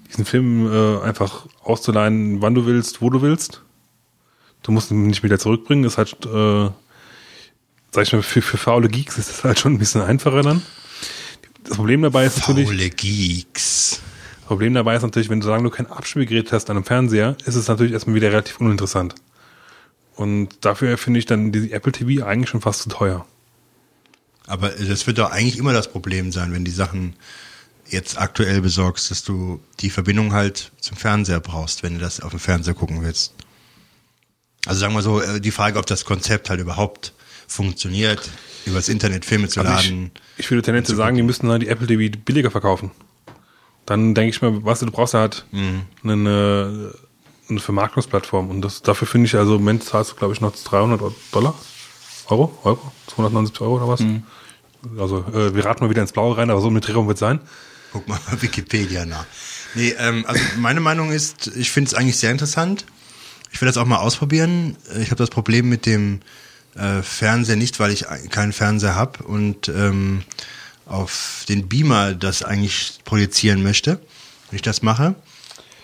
diesen 0.10 0.26
Film 0.26 0.72
äh, 0.72 1.02
einfach 1.02 1.48
auszuleihen, 1.62 2.42
wann 2.42 2.56
du 2.56 2.66
willst, 2.66 3.02
wo 3.02 3.10
du 3.10 3.22
willst. 3.22 3.64
Du 4.64 4.72
musst 4.72 4.92
ihn 4.92 5.08
nicht 5.08 5.24
wieder 5.24 5.40
zurückbringen. 5.40 5.84
Das 5.84 5.94
ist 5.94 5.98
halt, 5.98 6.26
äh, 6.26 6.72
sag 7.92 8.04
ich 8.04 8.14
mal, 8.14 8.22
für, 8.22 8.42
für 8.42 8.58
faule 8.58 8.88
Geeks 8.88 9.18
ist 9.18 9.30
das 9.30 9.44
halt 9.44 9.60
schon 9.60 9.74
ein 9.74 9.80
bisschen 9.80 10.02
einfacher 10.02 10.42
dann. 10.42 10.62
Das 11.64 11.76
Problem 11.76 12.02
dabei 12.02 12.26
ist 12.26 12.38
natürlich, 12.40 12.68
Faule 12.68 12.90
Geeks. 12.90 14.02
Problem 14.46 14.74
dabei 14.74 14.96
ist 14.96 15.02
natürlich, 15.02 15.30
wenn 15.30 15.42
du 15.42 15.46
sagen, 15.46 15.64
du 15.64 15.70
kein 15.70 15.88
Abspielgerät 15.88 16.54
hast 16.54 16.70
an 16.70 16.78
einem 16.78 16.86
Fernseher, 16.86 17.36
ist 17.46 17.56
es 17.56 17.68
natürlich 17.68 17.92
erstmal 17.92 18.16
wieder 18.16 18.30
relativ 18.30 18.62
uninteressant. 18.62 19.16
Und 20.16 20.50
dafür 20.62 20.98
finde 20.98 21.20
ich 21.20 21.26
dann 21.26 21.52
die 21.52 21.72
Apple 21.74 21.92
TV 21.92 22.26
eigentlich 22.26 22.50
schon 22.50 22.62
fast 22.62 22.82
zu 22.84 22.90
teuer. 22.90 23.26
Aber 24.48 24.70
das 24.70 25.06
wird 25.08 25.18
doch 25.18 25.30
eigentlich 25.32 25.58
immer 25.58 25.74
das 25.74 25.92
Problem 25.92 26.32
sein, 26.32 26.54
wenn 26.54 26.66
die 26.66 26.72
Sachen 26.72 27.16
jetzt 27.90 28.18
aktuell 28.20 28.62
besorgst, 28.62 29.12
dass 29.12 29.24
du 29.24 29.62
die 29.80 29.90
Verbindung 29.90 30.34
halt 30.34 30.72
zum 30.80 30.98
Fernseher 30.98 31.40
brauchst, 31.40 31.84
wenn 31.84 31.94
du 31.96 32.00
das 32.00 32.20
auf 32.22 32.32
dem 32.32 32.40
Fernseher 32.40 32.74
gucken 32.74 33.02
willst. 33.04 33.34
Also 34.66 34.80
sagen 34.82 34.94
wir 34.94 35.02
so, 35.02 35.22
äh, 35.22 35.40
die 35.40 35.52
Frage, 35.52 35.80
ob 35.80 35.86
das 35.86 36.04
Konzept 36.04 36.50
halt 36.50 36.60
überhaupt 36.60 37.14
funktioniert, 37.48 38.30
übers 38.66 38.90
Internet 38.90 39.24
Filme 39.24 39.48
zu 39.48 39.62
Also 39.62 39.72
laden. 39.72 40.12
ich, 40.36 40.46
ich 40.46 40.52
würde 40.52 40.62
tendenziell 40.64 40.98
sagen, 40.98 41.16
die 41.16 41.24
müssten 41.24 41.50
halt 41.50 41.62
die 41.62 41.70
Apple 41.70 41.88
TV 41.88 42.18
billiger 42.26 42.52
verkaufen. 42.52 42.92
Dann 43.86 44.14
denke 44.14 44.32
ich 44.32 44.42
mir, 44.42 44.66
was 44.66 44.80
du 44.82 44.92
brauchst 44.92 45.14
halt 45.14 45.46
Mhm. 45.52 45.84
eine, 46.04 46.94
eine 47.50 47.60
Vermarktungsplattform. 47.62 48.50
Und 48.50 48.62
das, 48.62 48.82
dafür 48.82 49.08
finde 49.08 49.28
ich, 49.28 49.36
also 49.36 49.56
im 49.56 49.62
Moment 49.62 49.86
zahlst 49.86 50.12
du, 50.12 50.16
glaube 50.16 50.34
ich, 50.34 50.42
noch 50.42 50.54
300 50.54 51.02
Dollar. 51.32 51.56
Euro? 52.30 52.58
Euro? 52.64 52.92
279 53.08 53.62
Euro 53.62 53.76
oder 53.78 53.88
was? 53.88 54.00
Mhm. 54.02 54.24
Also 55.00 55.26
äh, 55.34 55.56
wir 55.56 55.66
raten 55.66 55.84
mal 55.84 55.90
wieder 55.90 56.02
ins 56.02 56.12
Blaue 56.12 56.38
rein, 56.38 56.50
aber 56.50 56.62
so 56.62 56.68
eine 56.68 56.80
Drehung 56.80 57.08
wird 57.08 57.18
sein. 57.18 57.40
Guck 57.92 58.08
mal 58.08 58.20
Wikipedia 58.42 59.06
nach. 59.06 59.26
Nee, 59.76 59.96
ähm, 60.00 60.26
also 60.28 60.42
meine 60.58 60.80
Meinung 60.80 61.12
ist, 61.12 61.48
ich 61.56 61.72
finde 61.72 61.90
es 61.90 61.94
eigentlich 61.94 62.18
sehr 62.18 62.32
interessant. 62.32 62.86
Ich 63.52 63.62
will 63.62 63.68
das 63.68 63.78
auch 63.78 63.86
mal 63.86 63.98
ausprobieren. 63.98 64.76
Ich 65.00 65.08
habe 65.08 65.16
das 65.16 65.30
Problem 65.30 65.70
mit 65.70 65.86
dem 65.86 66.22
äh, 66.76 67.02
Fernseher 67.02 67.56
nicht, 67.56 67.80
weil 67.80 67.92
ich 67.92 68.06
keinen 68.30 68.54
Fernseher 68.54 68.96
habe 68.96 69.24
und 69.24 69.70
ähm, 69.70 70.24
auf 70.86 71.46
den 71.50 71.68
Beamer 71.68 72.14
das 72.14 72.44
eigentlich 72.44 73.00
projizieren 73.04 73.64
möchte, 73.64 74.00
wenn 74.50 74.56
ich 74.56 74.62
das 74.62 74.82
mache. 74.82 75.16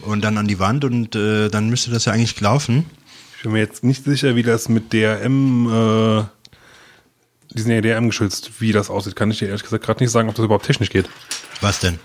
Und 0.01 0.21
dann 0.21 0.37
an 0.37 0.47
die 0.47 0.59
Wand 0.59 0.83
und 0.83 1.15
äh, 1.15 1.49
dann 1.49 1.69
müsste 1.69 1.89
das 1.91 2.05
ja 2.05 2.13
eigentlich 2.13 2.39
laufen. 2.41 2.85
Ich 3.43 3.45
bin 3.45 3.51
mir 3.51 3.59
jetzt 3.59 3.83
nicht 3.83 4.05
sicher, 4.05 4.37
wie 4.37 4.43
das 4.43 4.69
mit 4.69 4.93
DRM, 4.93 5.67
äh, 5.67 6.23
die 7.53 7.61
sind 7.61 7.71
ja 7.71 7.81
DRM 7.81 8.07
geschützt, 8.07 8.61
wie 8.61 8.71
das 8.71 8.89
aussieht. 8.89 9.17
Kann 9.17 9.31
ich 9.31 9.39
dir 9.39 9.49
ehrlich 9.49 9.63
gesagt 9.63 9.83
gerade 9.83 10.01
nicht 10.01 10.13
sagen, 10.13 10.29
ob 10.29 10.35
das 10.35 10.45
überhaupt 10.45 10.65
technisch 10.65 10.89
geht. 10.89 11.09
Was 11.59 11.81
denn? 11.81 11.99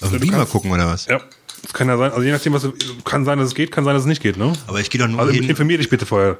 Auf 0.00 0.12
den 0.12 0.20
Beamer 0.20 0.46
gucken 0.46 0.70
oder 0.70 0.86
was? 0.86 1.06
Ja. 1.06 1.20
Das 1.62 1.72
kann 1.72 1.88
ja 1.88 1.98
sein, 1.98 2.12
also 2.12 2.22
je 2.22 2.30
nachdem, 2.30 2.52
was 2.52 2.68
kann 3.04 3.24
sein, 3.24 3.38
dass 3.38 3.48
es 3.48 3.56
geht, 3.56 3.72
kann 3.72 3.84
sein, 3.84 3.94
dass 3.94 4.04
es 4.04 4.06
nicht 4.06 4.22
geht, 4.22 4.36
ne? 4.36 4.52
Aber 4.68 4.78
ich 4.78 4.90
gehe 4.90 5.00
doch 5.00 5.08
nur 5.08 5.18
Also 5.18 5.32
hin. 5.32 5.42
informier 5.42 5.78
dich 5.78 5.88
bitte 5.88 6.06
vorher. 6.06 6.38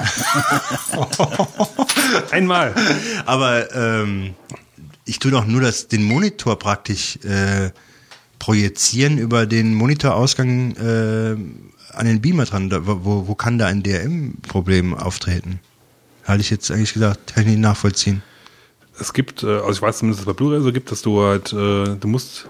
Einmal. 2.32 2.74
Aber 3.24 3.72
ähm, 3.72 4.34
ich 5.04 5.20
tue 5.20 5.30
doch 5.30 5.46
nur 5.46 5.60
das, 5.60 5.86
den 5.86 6.02
Monitor 6.02 6.58
praktisch 6.58 7.18
äh, 7.22 7.70
projizieren 8.40 9.18
über 9.18 9.46
den 9.46 9.74
Monitorausgang 9.74 10.74
äh, 10.74 11.36
an 11.92 12.06
den 12.06 12.20
Beamer 12.20 12.44
dran. 12.44 12.70
Da, 12.70 12.86
wo, 12.86 13.26
wo 13.26 13.34
kann 13.34 13.58
da 13.58 13.66
ein 13.66 13.82
DRM-Problem 13.82 14.94
auftreten? 14.94 15.60
Halte 16.24 16.40
ich 16.42 16.50
jetzt 16.50 16.70
eigentlich 16.70 16.94
gesagt, 16.94 17.34
kann 17.34 17.44
ich 17.44 17.50
nicht 17.50 17.60
nachvollziehen. 17.60 18.22
Es 18.98 19.12
gibt, 19.12 19.42
äh, 19.42 19.46
also 19.46 19.72
ich 19.72 19.82
weiß 19.82 19.98
zumindest, 19.98 20.20
dass 20.20 20.28
es 20.28 20.34
bei 20.34 20.36
Blu-ray 20.36 20.62
so 20.62 20.72
gibt, 20.72 20.90
dass 20.90 21.02
du 21.02 21.22
halt, 21.22 21.52
äh, 21.52 21.96
du 21.96 22.08
musst 22.08 22.48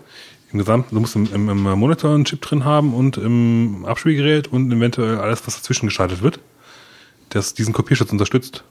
im 0.53 0.59
gesamten, 0.59 0.95
du 0.95 1.01
musst 1.01 1.17
im, 1.17 1.33
im, 1.33 1.49
im 1.49 1.63
Monitor 1.63 2.15
einen 2.15 2.25
Chip 2.25 2.43
drin 2.43 2.65
haben 2.65 2.95
und 2.95 3.17
im 3.17 3.85
Abspielgerät 3.87 4.49
und 4.49 4.71
eventuell 4.71 5.19
alles, 5.19 5.47
was 5.47 5.57
dazwischen 5.57 5.87
geschaltet 5.87 6.23
wird, 6.23 6.41
das 7.31 7.55
diesen 7.55 7.73
Kopierschutz 7.73 8.13
unterstützt. 8.13 8.65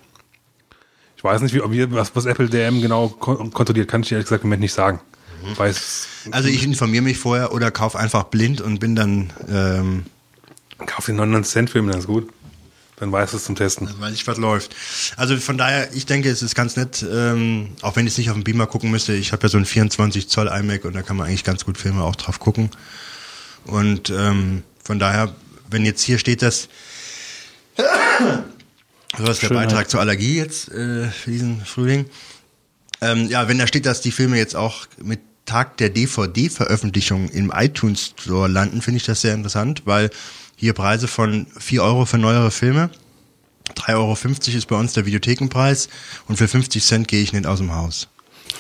Ich 1.17 1.23
weiß 1.23 1.41
nicht, 1.41 1.53
wie, 1.53 1.91
was, 1.91 2.15
was 2.15 2.25
Apple 2.25 2.49
DRM 2.49 2.81
genau 2.81 3.07
kon 3.07 3.51
kontrolliert, 3.51 3.87
kann 3.87 4.01
ich 4.01 4.09
dir 4.09 4.15
ehrlich 4.15 4.25
gesagt 4.25 4.43
im 4.43 4.49
Moment 4.49 4.61
nicht 4.61 4.73
sagen. 4.73 4.99
Weiß, 5.55 6.07
Also 6.31 6.49
ich 6.49 6.63
informiere 6.63 7.03
mich 7.03 7.17
vorher 7.17 7.53
oder 7.53 7.71
kauf 7.71 7.95
einfach 7.95 8.23
blind 8.25 8.61
und 8.61 8.79
bin 8.79 8.95
dann, 8.95 9.33
ähm, 9.49 10.05
kauf 10.85 11.05
den 11.05 11.15
99 11.15 11.51
Cent 11.51 11.69
Film, 11.69 11.87
dann 11.87 11.99
ist 11.99 12.07
gut. 12.07 12.29
Dann 12.97 13.11
weiß 13.11 13.33
es 13.33 13.45
zum 13.45 13.55
Testen. 13.55 13.87
dann 13.87 13.99
weiß 13.99 14.13
ich, 14.13 14.27
was 14.27 14.37
läuft. 14.37 14.75
Also 15.17 15.35
von 15.37 15.57
daher, 15.57 15.91
ich 15.93 16.05
denke, 16.05 16.29
es 16.29 16.43
ist 16.43 16.53
ganz 16.53 16.75
nett, 16.75 17.03
ähm, 17.11 17.69
auch 17.81 17.95
wenn 17.95 18.05
ich 18.05 18.13
es 18.13 18.17
nicht 18.19 18.29
auf 18.29 18.35
dem 18.35 18.43
Beamer 18.43 18.67
gucken 18.67 18.91
müsste. 18.91 19.13
Ich 19.13 19.31
habe 19.31 19.41
ja 19.41 19.49
so 19.49 19.57
einen 19.57 19.65
24 19.65 20.29
Zoll 20.29 20.47
iMac 20.47 20.85
und 20.85 20.93
da 20.93 21.01
kann 21.01 21.17
man 21.17 21.25
eigentlich 21.27 21.43
ganz 21.43 21.65
gut 21.65 21.79
Filme 21.79 22.03
auch 22.03 22.15
drauf 22.15 22.39
gucken. 22.39 22.69
Und 23.65 24.11
ähm, 24.11 24.63
von 24.83 24.99
daher, 24.99 25.33
wenn 25.69 25.83
jetzt 25.83 26.03
hier 26.03 26.19
steht, 26.19 26.43
dass 26.43 26.67
das 27.75 29.29
ist 29.29 29.41
der 29.41 29.47
Schönheit. 29.47 29.69
Beitrag 29.69 29.89
zur 29.89 29.99
Allergie 29.99 30.37
jetzt 30.37 30.71
äh, 30.71 31.07
für 31.07 31.31
diesen 31.31 31.65
Frühling. 31.65 32.05
Ähm, 33.01 33.27
ja, 33.29 33.47
wenn 33.47 33.57
da 33.57 33.65
steht, 33.65 33.87
dass 33.87 34.01
die 34.01 34.11
Filme 34.11 34.37
jetzt 34.37 34.55
auch 34.55 34.85
mit 35.01 35.21
Tag 35.45 35.77
der 35.77 35.89
DVD-Veröffentlichung 35.89 37.29
im 37.29 37.51
iTunes 37.53 38.13
Store 38.19 38.47
landen, 38.47 38.81
finde 38.81 38.97
ich 38.97 39.05
das 39.05 39.21
sehr 39.21 39.33
interessant, 39.33 39.81
weil 39.85 40.11
hier 40.61 40.73
Preise 40.73 41.07
von 41.07 41.47
4 41.57 41.81
Euro 41.81 42.05
für 42.05 42.19
neuere 42.19 42.51
Filme, 42.51 42.91
3,50 43.75 43.95
Euro 43.95 44.13
ist 44.57 44.67
bei 44.67 44.75
uns 44.75 44.93
der 44.93 45.07
Videothekenpreis 45.07 45.89
und 46.27 46.37
für 46.37 46.47
50 46.47 46.83
Cent 46.83 47.07
gehe 47.07 47.23
ich 47.23 47.33
nicht 47.33 47.47
aus 47.47 47.57
dem 47.57 47.73
Haus. 47.73 48.09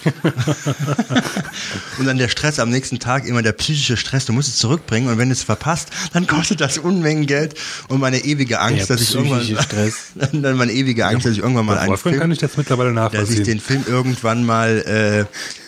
und 1.99 2.05
dann 2.07 2.17
der 2.17 2.27
Stress 2.27 2.57
am 2.57 2.71
nächsten 2.71 2.97
Tag, 2.97 3.27
immer 3.27 3.43
der 3.43 3.51
psychische 3.51 3.97
Stress, 3.97 4.25
du 4.25 4.33
musst 4.33 4.49
es 4.49 4.55
zurückbringen 4.55 5.09
und 5.09 5.19
wenn 5.19 5.29
du 5.29 5.33
es 5.33 5.43
verpasst, 5.43 5.89
dann 6.11 6.25
kostet 6.25 6.59
das 6.59 6.79
Unmengen 6.79 7.27
Geld 7.27 7.53
und 7.87 7.99
meine 7.99 8.17
ewige 8.17 8.61
Angst, 8.61 8.89
Der 8.89 8.95
dass 8.95 9.03
ich 9.03 9.13
irgendwann, 9.13 9.41
psychische 9.41 9.61
Stress. 9.61 9.93
dann 10.31 10.57
meine 10.57 10.71
ewige 10.71 11.05
Angst, 11.05 11.27
dass 11.27 11.33
ich 11.33 11.39
irgendwann 11.39 11.67
mal 11.67 11.77
einen 11.77 11.97
Film 11.97 12.17
kann 12.17 12.31
ich 12.31 12.39
das 12.39 12.57
mittlerweile 12.57 12.95
dass 12.95 13.11
ich 13.11 13.13
nachvollziehen. 13.13 13.43
den 13.43 13.59
Film 13.59 13.83
irgendwann 13.85 14.43
mal 14.43 15.27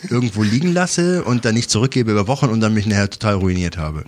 äh, 0.10 0.12
irgendwo 0.12 0.42
liegen 0.42 0.74
lasse 0.74 1.24
und 1.24 1.46
dann 1.46 1.54
nicht 1.54 1.70
zurückgebe 1.70 2.10
über 2.10 2.28
Wochen 2.28 2.48
und 2.48 2.60
dann 2.60 2.74
mich 2.74 2.88
nachher 2.88 3.12
total 3.12 3.36
ruiniert 3.36 3.78
habe. 3.78 4.04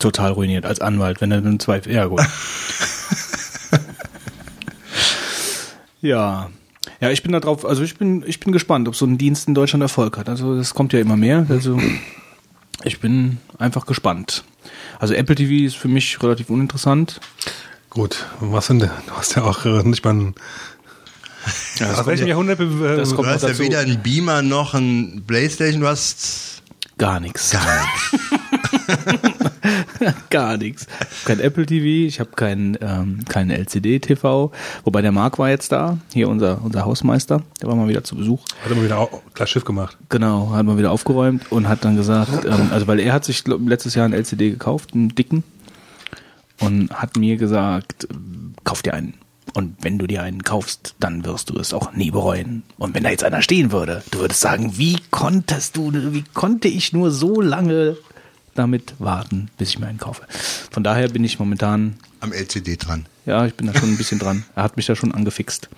Total 0.00 0.32
ruiniert 0.32 0.66
als 0.66 0.80
Anwalt, 0.80 1.20
wenn 1.20 1.30
er 1.30 1.40
dann 1.40 1.60
Zweifel. 1.60 1.92
Ja, 1.92 2.06
gut. 2.06 2.20
ja. 6.00 6.50
Ja, 7.00 7.10
ich 7.10 7.22
bin 7.22 7.32
da 7.32 7.40
drauf, 7.40 7.64
also 7.64 7.82
ich 7.82 7.96
bin, 7.96 8.24
ich 8.26 8.40
bin 8.40 8.52
gespannt, 8.52 8.88
ob 8.88 8.96
so 8.96 9.06
ein 9.06 9.16
Dienst 9.18 9.48
in 9.48 9.54
Deutschland 9.54 9.82
Erfolg 9.82 10.16
hat. 10.18 10.28
Also 10.28 10.56
das 10.56 10.74
kommt 10.74 10.92
ja 10.92 11.00
immer 11.00 11.16
mehr. 11.16 11.46
Also 11.48 11.78
ich 12.84 13.00
bin 13.00 13.38
einfach 13.58 13.86
gespannt. 13.86 14.44
Also 14.98 15.14
Apple 15.14 15.34
TV 15.34 15.64
ist 15.66 15.76
für 15.76 15.88
mich 15.88 16.22
relativ 16.22 16.50
uninteressant. 16.50 17.20
Gut, 17.90 18.26
was 18.40 18.66
denn? 18.68 18.78
Du 18.78 18.88
hast 19.12 19.36
ja 19.36 19.42
auch 19.42 19.64
äh, 19.64 19.82
nicht 19.82 20.04
mal 20.04 20.14
ein. 20.14 20.34
Ja, 21.78 21.92
Aus 21.94 22.06
welchem 22.06 22.26
Jahrhundert? 22.26 22.60
Äh, 22.60 22.96
das 22.96 23.10
Du 23.10 23.16
kommt 23.16 23.28
hast 23.28 23.42
noch 23.42 23.48
ja 23.48 23.58
weder 23.58 23.78
einen 23.80 24.00
Beamer 24.02 24.42
noch 24.42 24.74
einen 24.74 25.24
Playstation, 25.26 25.80
du 25.80 25.88
hast 25.88 26.62
Gar 26.98 27.20
nichts. 27.20 27.50
gar 27.50 27.82
nichts. 27.82 29.40
Gar 30.30 30.56
nichts. 30.56 30.86
Kein 31.24 31.40
Apple 31.40 31.66
TV, 31.66 32.06
ich 32.08 32.20
habe 32.20 32.30
keinen 32.30 32.78
ähm, 32.80 33.20
keinen 33.28 33.50
LCD-TV. 33.50 34.52
Wobei 34.84 35.02
der 35.02 35.12
Marc 35.12 35.38
war 35.38 35.50
jetzt 35.50 35.72
da, 35.72 35.98
hier 36.12 36.28
unser, 36.28 36.62
unser 36.64 36.84
Hausmeister, 36.84 37.42
der 37.60 37.68
war 37.68 37.76
mal 37.76 37.88
wieder 37.88 38.04
zu 38.04 38.16
Besuch. 38.16 38.40
Hat 38.64 38.72
immer 38.72 38.84
wieder 38.84 39.08
klar 39.34 39.46
Schiff 39.46 39.64
gemacht. 39.64 39.96
Genau, 40.08 40.52
hat 40.52 40.66
mal 40.66 40.78
wieder 40.78 40.90
aufgeräumt 40.90 41.50
und 41.50 41.68
hat 41.68 41.84
dann 41.84 41.96
gesagt, 41.96 42.44
ähm, 42.44 42.70
also 42.72 42.86
weil 42.86 43.00
er 43.00 43.12
hat 43.12 43.24
sich 43.24 43.44
glaub, 43.44 43.60
letztes 43.68 43.94
Jahr 43.94 44.04
einen 44.04 44.14
LCD 44.14 44.50
gekauft, 44.50 44.94
einen 44.94 45.14
dicken, 45.14 45.44
und 46.60 46.90
hat 46.92 47.16
mir 47.16 47.36
gesagt, 47.36 48.06
kauf 48.64 48.82
dir 48.82 48.94
einen. 48.94 49.14
Und 49.54 49.76
wenn 49.80 49.98
du 49.98 50.06
dir 50.06 50.22
einen 50.22 50.44
kaufst, 50.44 50.94
dann 51.00 51.24
wirst 51.24 51.50
du 51.50 51.58
es 51.58 51.74
auch 51.74 51.92
nie 51.92 52.12
bereuen. 52.12 52.62
Und 52.78 52.94
wenn 52.94 53.02
da 53.02 53.10
jetzt 53.10 53.24
einer 53.24 53.42
stehen 53.42 53.72
würde, 53.72 54.02
du 54.12 54.20
würdest 54.20 54.40
sagen, 54.40 54.78
wie 54.78 54.98
konntest 55.10 55.76
du, 55.76 55.92
wie 55.92 56.24
konnte 56.34 56.68
ich 56.68 56.92
nur 56.92 57.10
so 57.10 57.40
lange 57.40 57.96
damit 58.54 58.94
warten, 58.98 59.48
bis 59.58 59.70
ich 59.70 59.78
mir 59.78 59.86
einen 59.86 59.98
kaufe. 59.98 60.22
Von 60.70 60.82
daher 60.84 61.08
bin 61.08 61.24
ich 61.24 61.38
momentan, 61.38 61.96
Am 62.20 62.32
LCD 62.32 62.76
dran. 62.76 63.06
ja, 63.26 63.46
ich 63.46 63.54
bin 63.54 63.66
da 63.66 63.78
schon 63.78 63.90
ein 63.90 63.96
bisschen 63.96 64.18
dran. 64.18 64.44
Er 64.56 64.62
hat 64.64 64.76
mich 64.76 64.86
da 64.86 64.96
schon 64.96 65.12
angefixt. 65.12 65.68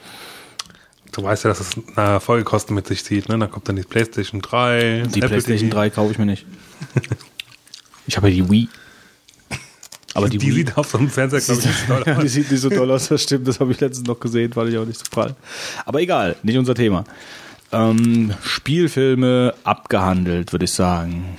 Du 1.12 1.22
weißt 1.22 1.44
ja, 1.44 1.50
dass 1.50 1.60
es 1.60 1.70
eine 1.96 2.20
Folgekosten 2.20 2.74
mit 2.74 2.86
sich 2.86 3.04
zieht, 3.04 3.28
ne? 3.28 3.38
Dann 3.38 3.50
kommt 3.50 3.68
dann 3.68 3.76
die 3.76 3.82
PlayStation 3.82 4.40
3, 4.40 5.02
Die 5.14 5.18
Apple 5.18 5.28
PlayStation 5.28 5.68
TV. 5.70 5.74
3 5.80 5.90
kaufe 5.90 6.12
ich 6.12 6.18
mir 6.18 6.26
nicht. 6.26 6.46
Ich 8.06 8.16
habe 8.16 8.28
ja 8.30 8.34
die 8.42 8.50
Wii. 8.50 8.68
Aber 10.14 10.28
die, 10.28 10.36
Die 10.38 10.50
Wii- 10.50 10.54
sieht 10.54 10.76
auf 10.76 10.88
so 10.90 10.98
einem 10.98 11.08
Fernseher, 11.08 11.40
glaube 11.40 11.60
ich, 11.60 11.66
nicht 11.66 11.78
so 11.78 11.86
doll 11.94 12.02
ja, 12.04 12.14
die 12.18 12.24
aus. 12.26 12.32
sieht 12.32 12.50
nicht 12.50 12.60
so 12.60 12.68
toll 12.68 12.90
aus, 12.90 13.08
das 13.08 13.22
stimmt. 13.22 13.46
Das 13.46 13.60
habe 13.60 13.70
ich 13.70 13.80
letztens 13.80 14.08
noch 14.08 14.18
gesehen, 14.18 14.52
fand 14.52 14.70
ich 14.70 14.76
auch 14.78 14.84
nicht 14.84 14.98
so 14.98 15.04
prall. 15.10 15.36
Aber 15.86 16.00
egal, 16.00 16.34
nicht 16.42 16.58
unser 16.58 16.74
Thema. 16.74 17.04
Ähm, 17.70 18.34
Spielfilme 18.42 19.54
abgehandelt, 19.64 20.52
würde 20.52 20.64
ich 20.64 20.72
sagen. 20.72 21.36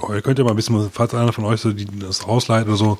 Oh, 0.00 0.12
ihr 0.12 0.22
könnt 0.22 0.38
ja 0.38 0.44
mal 0.44 0.50
ein 0.50 0.56
bisschen, 0.56 0.90
falls 0.92 1.14
einer 1.14 1.32
von 1.32 1.44
euch 1.44 1.60
so 1.60 1.72
die, 1.72 1.86
das 1.86 2.24
ausleiht 2.24 2.66
oder 2.66 2.76
so, 2.76 2.98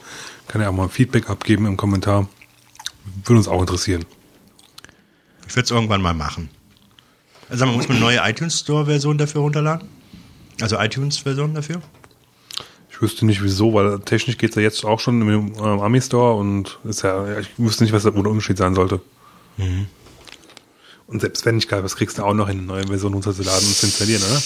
kann 0.48 0.61
ja 0.61 0.68
auch 0.68 0.72
mal 0.72 0.88
Feedback 0.88 1.31
abgeben 1.31 1.66
im 1.66 1.76
Kommentar. 1.76 2.29
Würde 3.24 3.38
uns 3.38 3.48
auch 3.48 3.61
interessieren. 3.61 4.05
Ich 5.46 5.57
würde 5.57 5.64
es 5.64 5.70
irgendwann 5.70 6.03
mal 6.03 6.14
machen. 6.14 6.50
Also 7.48 7.66
man 7.66 7.74
muss 7.74 7.88
man 7.88 7.96
eine 7.96 8.07
neue 8.07 8.20
iTunes 8.22 8.61
Store 8.61 8.87
Version 8.87 9.18
dafür 9.18 9.40
runterladen? 9.40 9.88
Also 10.61 10.79
iTunes 10.79 11.18
Version 11.18 11.55
dafür? 11.55 11.81
Ich 12.90 13.03
wüsste 13.03 13.26
nicht 13.26 13.42
wieso, 13.42 13.74
weil 13.74 13.98
technisch 14.00 14.37
geht's 14.38 14.57
ja 14.57 14.62
jetzt 14.62 14.85
auch 14.85 15.00
schon 15.00 15.20
im 15.22 15.55
äh, 15.55 15.61
Ami 15.61 16.00
Store 16.00 16.35
und 16.35 16.79
ist 16.85 17.03
ja, 17.03 17.38
ich 17.38 17.48
wüsste 17.57 17.83
nicht, 17.85 17.92
was 17.92 18.05
der 18.05 18.14
Unterschied 18.14 18.59
sein 18.59 18.74
sollte. 18.74 19.00
Und 21.07 21.20
selbst 21.20 21.44
wenn 21.44 21.57
nicht 21.57 21.68
geil, 21.68 21.83
was 21.83 21.96
kriegst 21.96 22.18
du 22.18 22.22
auch 22.22 22.35
noch 22.35 22.48
in 22.48 22.59
eine 22.59 22.66
neue 22.66 22.87
Version 22.87 23.14
runterzuladen 23.14 23.66
und 23.66 23.74
zu 23.74 23.87
installieren, 23.87 24.22
oder? 24.22 24.40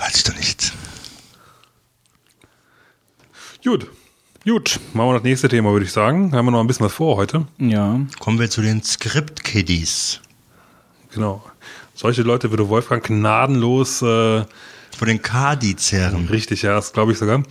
Weiß 0.00 0.16
ich 0.16 0.24
doch 0.24 0.36
nicht. 0.36 0.73
Gut. 3.64 3.90
Gut. 4.44 4.78
Machen 4.92 5.08
wir 5.08 5.14
das 5.14 5.22
nächste 5.22 5.48
Thema, 5.48 5.72
würde 5.72 5.86
ich 5.86 5.92
sagen. 5.92 6.32
Haben 6.34 6.46
wir 6.46 6.50
noch 6.52 6.60
ein 6.60 6.66
bisschen 6.66 6.84
was 6.86 6.92
vor 6.92 7.16
heute. 7.16 7.46
Ja. 7.58 7.98
Kommen 8.20 8.38
wir 8.38 8.50
zu 8.50 8.60
den 8.60 8.82
Script 8.82 9.42
Kiddies. 9.42 10.20
Genau. 11.14 11.42
Solche 11.94 12.22
Leute 12.22 12.50
würde 12.50 12.68
Wolfgang 12.68 13.02
gnadenlos 13.02 14.02
äh, 14.02 14.44
Von 14.98 15.08
den 15.08 15.22
Kadi-Zerren. 15.22 16.28
Richtig, 16.28 16.62
ja, 16.62 16.74
das 16.74 16.92
glaube 16.92 17.12
ich 17.12 17.18
sogar. 17.18 17.42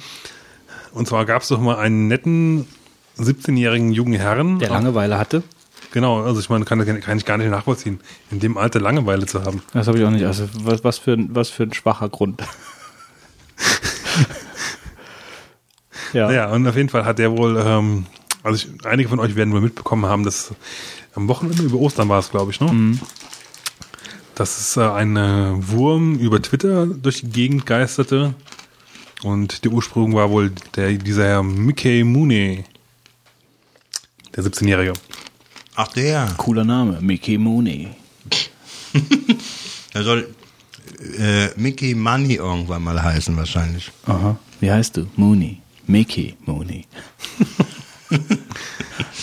Und 0.93 1.07
zwar 1.07 1.25
gab 1.25 1.41
es 1.41 1.47
doch 1.47 1.59
mal 1.59 1.77
einen 1.77 2.07
netten 2.07 2.67
17-jährigen 3.17 3.91
jungen 3.91 4.13
Herrn. 4.19 4.59
Der 4.59 4.69
Langeweile 4.69 5.17
hatte. 5.17 5.41
Genau, 5.91 6.21
also 6.23 6.39
ich 6.39 6.49
meine, 6.49 6.65
kann, 6.65 6.83
kann 7.01 7.17
ich 7.17 7.25
gar 7.25 7.37
nicht 7.37 7.49
nachvollziehen, 7.49 7.99
in 8.31 8.39
dem 8.39 8.57
Alter 8.57 8.79
Langeweile 8.79 9.25
zu 9.25 9.43
haben. 9.43 9.61
Das 9.73 9.87
habe 9.87 9.97
ich 9.99 10.05
auch 10.05 10.09
nicht. 10.11 10.25
Also 10.25 10.47
was, 10.53 10.83
was, 10.83 10.97
für, 10.99 11.13
ein- 11.13 11.29
was 11.35 11.49
für 11.49 11.63
ein 11.63 11.73
schwacher 11.73 12.09
Grund. 12.09 12.41
ja. 16.13 16.31
Ja, 16.31 16.49
und 16.51 16.67
auf 16.67 16.75
jeden 16.75 16.89
Fall 16.89 17.05
hat 17.05 17.19
der 17.19 17.31
wohl, 17.31 17.57
ähm, 17.57 18.05
also 18.43 18.55
ich, 18.55 18.85
einige 18.85 19.09
von 19.09 19.19
euch 19.19 19.35
werden 19.35 19.53
wohl 19.53 19.61
mitbekommen 19.61 20.05
haben, 20.05 20.23
dass 20.23 20.53
am 21.15 21.27
Wochenende 21.27 21.63
über 21.63 21.77
Ostern 21.77 22.09
war 22.09 22.19
es, 22.19 22.31
glaube 22.31 22.51
ich, 22.51 22.59
ne? 22.59 22.97
Dass 24.35 24.57
es 24.59 24.77
äh, 24.77 24.81
ein 24.81 25.15
äh, 25.15 25.51
Wurm 25.55 26.15
über 26.15 26.41
Twitter 26.41 26.87
durch 26.87 27.21
die 27.21 27.29
Gegend 27.29 27.65
geisterte. 27.65 28.33
Und 29.21 29.63
der 29.63 29.71
Ursprung 29.71 30.15
war 30.15 30.31
wohl 30.31 30.51
der, 30.75 30.93
dieser 30.93 31.25
Herr 31.25 31.43
Mickey 31.43 32.03
Mooney. 32.03 32.65
Der 34.35 34.43
17-Jährige. 34.43 34.93
Ach 35.75 35.87
der. 35.89 36.27
Cooler 36.37 36.63
Name, 36.63 36.99
Mickey 37.01 37.37
Mooney. 37.37 37.89
Der 39.93 40.03
soll 40.03 40.33
äh, 41.17 41.49
Mickey 41.55 41.95
Money 41.95 42.35
irgendwann 42.35 42.83
mal 42.83 43.01
heißen 43.01 43.35
wahrscheinlich. 43.37 43.91
Aha. 44.05 44.37
Wie 44.59 44.71
heißt 44.71 44.97
du? 44.97 45.07
Mooney. 45.15 45.62
Mickey 45.87 46.35
Mooney. 46.45 46.85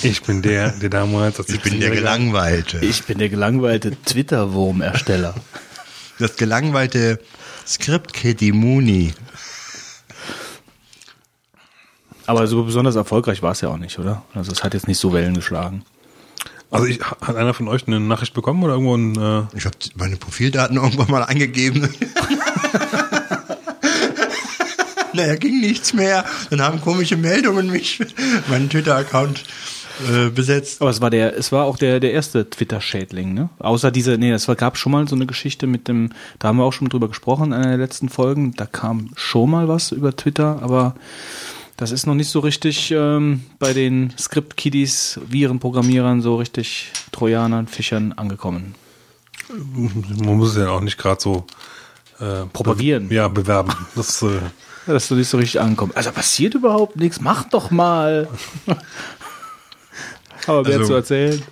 Ich 0.03 0.23
bin 0.23 0.41
der, 0.41 0.71
der 0.71 0.89
damals 0.89 1.39
als 1.39 1.51
Ich 1.51 1.61
bin 1.61 1.79
der 1.79 1.91
17-Jähriger 1.91 1.95
Gelangweilte. 1.95 2.79
Ich 2.79 3.05
bin 3.05 3.19
der 3.19 3.29
gelangweilte 3.29 3.95
Twitter-Wurm-Ersteller. 4.03 5.35
Das 6.19 6.37
gelangweilte 6.37 7.21
Script 7.67 8.15
Kitty 8.15 8.53
Mooney. 8.53 9.13
Aber 12.27 12.47
so 12.47 12.65
besonders 12.65 12.97
erfolgreich 12.97 13.43
war 13.43 13.53
es 13.53 13.61
ja 13.61 13.69
auch 13.69 13.77
nicht, 13.77 13.99
oder? 13.99 14.23
Also 14.35 14.53
es 14.53 14.65
hat 14.65 14.73
jetzt 14.73 14.89
nicht 14.89 14.99
so 14.99 15.13
Wellen 15.13 15.35
geschlagen. 15.35 15.85
Also 16.71 16.87
ich, 16.87 17.01
hat 17.03 17.37
einer 17.37 17.53
von 17.53 17.69
euch 17.69 17.87
eine 17.87 18.01
Nachricht 18.01 18.33
bekommen 18.33 18.63
oder 18.63 18.75
irgendwo 18.75 18.97
ein, 18.97 19.17
äh, 19.17 19.57
Ich 19.57 19.67
habe 19.67 19.77
meine 19.97 20.17
Profildaten 20.17 20.77
irgendwann 20.77 21.11
mal 21.11 21.25
eingegeben. 21.25 21.89
naja, 25.15 25.37
ging 25.37 25.61
nichts 25.61 25.93
mehr. 25.93 26.25
Dann 26.51 26.61
haben 26.61 26.81
komische 26.81 27.17
Meldungen 27.17 27.71
mich, 27.71 28.01
meinen 28.49 28.69
Twitter-Account 28.69 29.45
äh, 30.09 30.31
besetzt. 30.31 30.81
Aber 30.81 30.91
es 30.91 31.01
war 31.01 31.11
der, 31.11 31.37
es 31.37 31.53
war 31.53 31.65
auch 31.65 31.77
der, 31.77 32.01
der 32.01 32.13
erste 32.13 32.49
Twitter-Schädling, 32.49 33.35
ne? 33.35 33.51
Außer 33.59 33.91
diese, 33.91 34.17
nee, 34.19 34.31
es 34.31 34.49
war, 34.49 34.57
gab 34.57 34.79
schon 34.79 34.93
mal 34.93 35.07
so 35.09 35.15
eine 35.15 35.27
Geschichte 35.27 35.67
mit 35.67 35.89
dem, 35.89 36.11
da 36.39 36.49
haben 36.49 36.59
wir 36.59 36.65
auch 36.65 36.73
schon 36.73 36.89
drüber 36.89 37.09
gesprochen 37.09 37.47
in 37.47 37.55
einer 37.55 37.69
der 37.69 37.79
letzten 37.79 38.09
Folgen. 38.09 38.55
Da 38.55 38.67
kam 38.67 39.11
schon 39.15 39.51
mal 39.51 39.69
was 39.69 39.93
über 39.93 40.17
Twitter, 40.17 40.61
aber 40.63 40.95
das 41.77 41.93
ist 41.93 42.07
noch 42.07 42.15
nicht 42.15 42.29
so 42.29 42.41
richtig 42.41 42.91
ähm, 42.91 43.43
bei 43.59 43.73
den 43.73 44.13
Script-Kiddies, 44.19 45.21
Virenprogrammierern, 45.29 46.21
so 46.21 46.37
richtig 46.37 46.93
Trojanern, 47.13 47.67
Fischern 47.69 48.13
angekommen. 48.13 48.75
man 49.49 50.37
muss 50.37 50.51
es 50.51 50.57
ja 50.57 50.71
auch 50.71 50.83
nicht 50.83 50.99
gerade 50.99 51.21
so 51.21 51.47
äh, 52.21 52.47
Propagieren. 52.53 53.09
Be 53.09 53.15
ja, 53.17 53.29
bewerben. 53.29 53.73
Das, 53.95 54.23
äh, 54.23 54.41
Dass 54.87 55.09
du 55.09 55.15
nicht 55.15 55.29
so 55.29 55.37
richtig 55.37 55.61
ankommst. 55.61 55.97
Also 55.97 56.11
passiert 56.11 56.55
überhaupt 56.55 56.97
nichts, 56.97 57.21
mach 57.21 57.45
doch 57.49 57.71
mal. 57.71 58.29
aber 60.47 60.67
wer 60.67 60.79
Also- 60.79 60.89
zu 60.89 60.95
erzählen? 60.95 61.43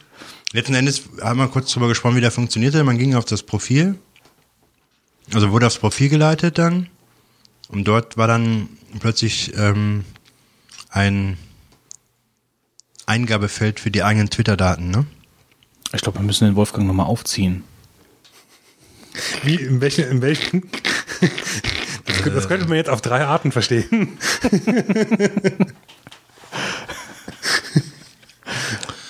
Letzten 0.53 0.75
Endes 0.75 1.03
haben 1.21 1.39
wir 1.39 1.49
kurz 1.49 1.71
drüber 1.73 1.89
gesprochen, 1.89 2.17
wie 2.17 2.23
der 2.23 2.31
funktionierte. 2.31 2.83
Man 2.83 2.97
ging 2.97 3.15
auf 3.15 3.27
das 3.27 3.43
Profil, 3.43 3.99
also 5.35 5.51
wurde 5.51 5.67
aufs 5.67 5.77
Profil 5.77 6.09
geleitet 6.09 6.57
dann. 6.57 6.89
Und 7.69 7.85
dort 7.85 8.17
war 8.17 8.27
dann 8.29 8.71
plötzlich 8.99 9.55
ähm, 9.59 10.07
ein 10.89 11.37
Eingabefeld 13.05 13.79
für 13.79 13.91
die 13.91 14.03
eigenen 14.03 14.31
Twitter-Daten, 14.31 14.91
ne? 14.91 15.05
Ich 15.93 16.01
glaube, 16.01 16.19
wir 16.19 16.25
müssen 16.25 16.47
den 16.47 16.57
Wolfgang 16.57 16.87
nochmal 16.87 17.07
aufziehen. 17.07 17.65
wie, 19.43 19.57
in 19.57 19.83
welchen, 19.83 20.05
in 20.05 20.23
welchen, 20.23 20.71
das, 22.09 22.17
kö- 22.25 22.31
das 22.35 22.49
könnte 22.49 22.67
man 22.67 22.77
jetzt 22.77 22.91
auf 22.91 23.01
drei 23.01 23.25
Arten 23.25 23.53
verstehen. 23.53 24.19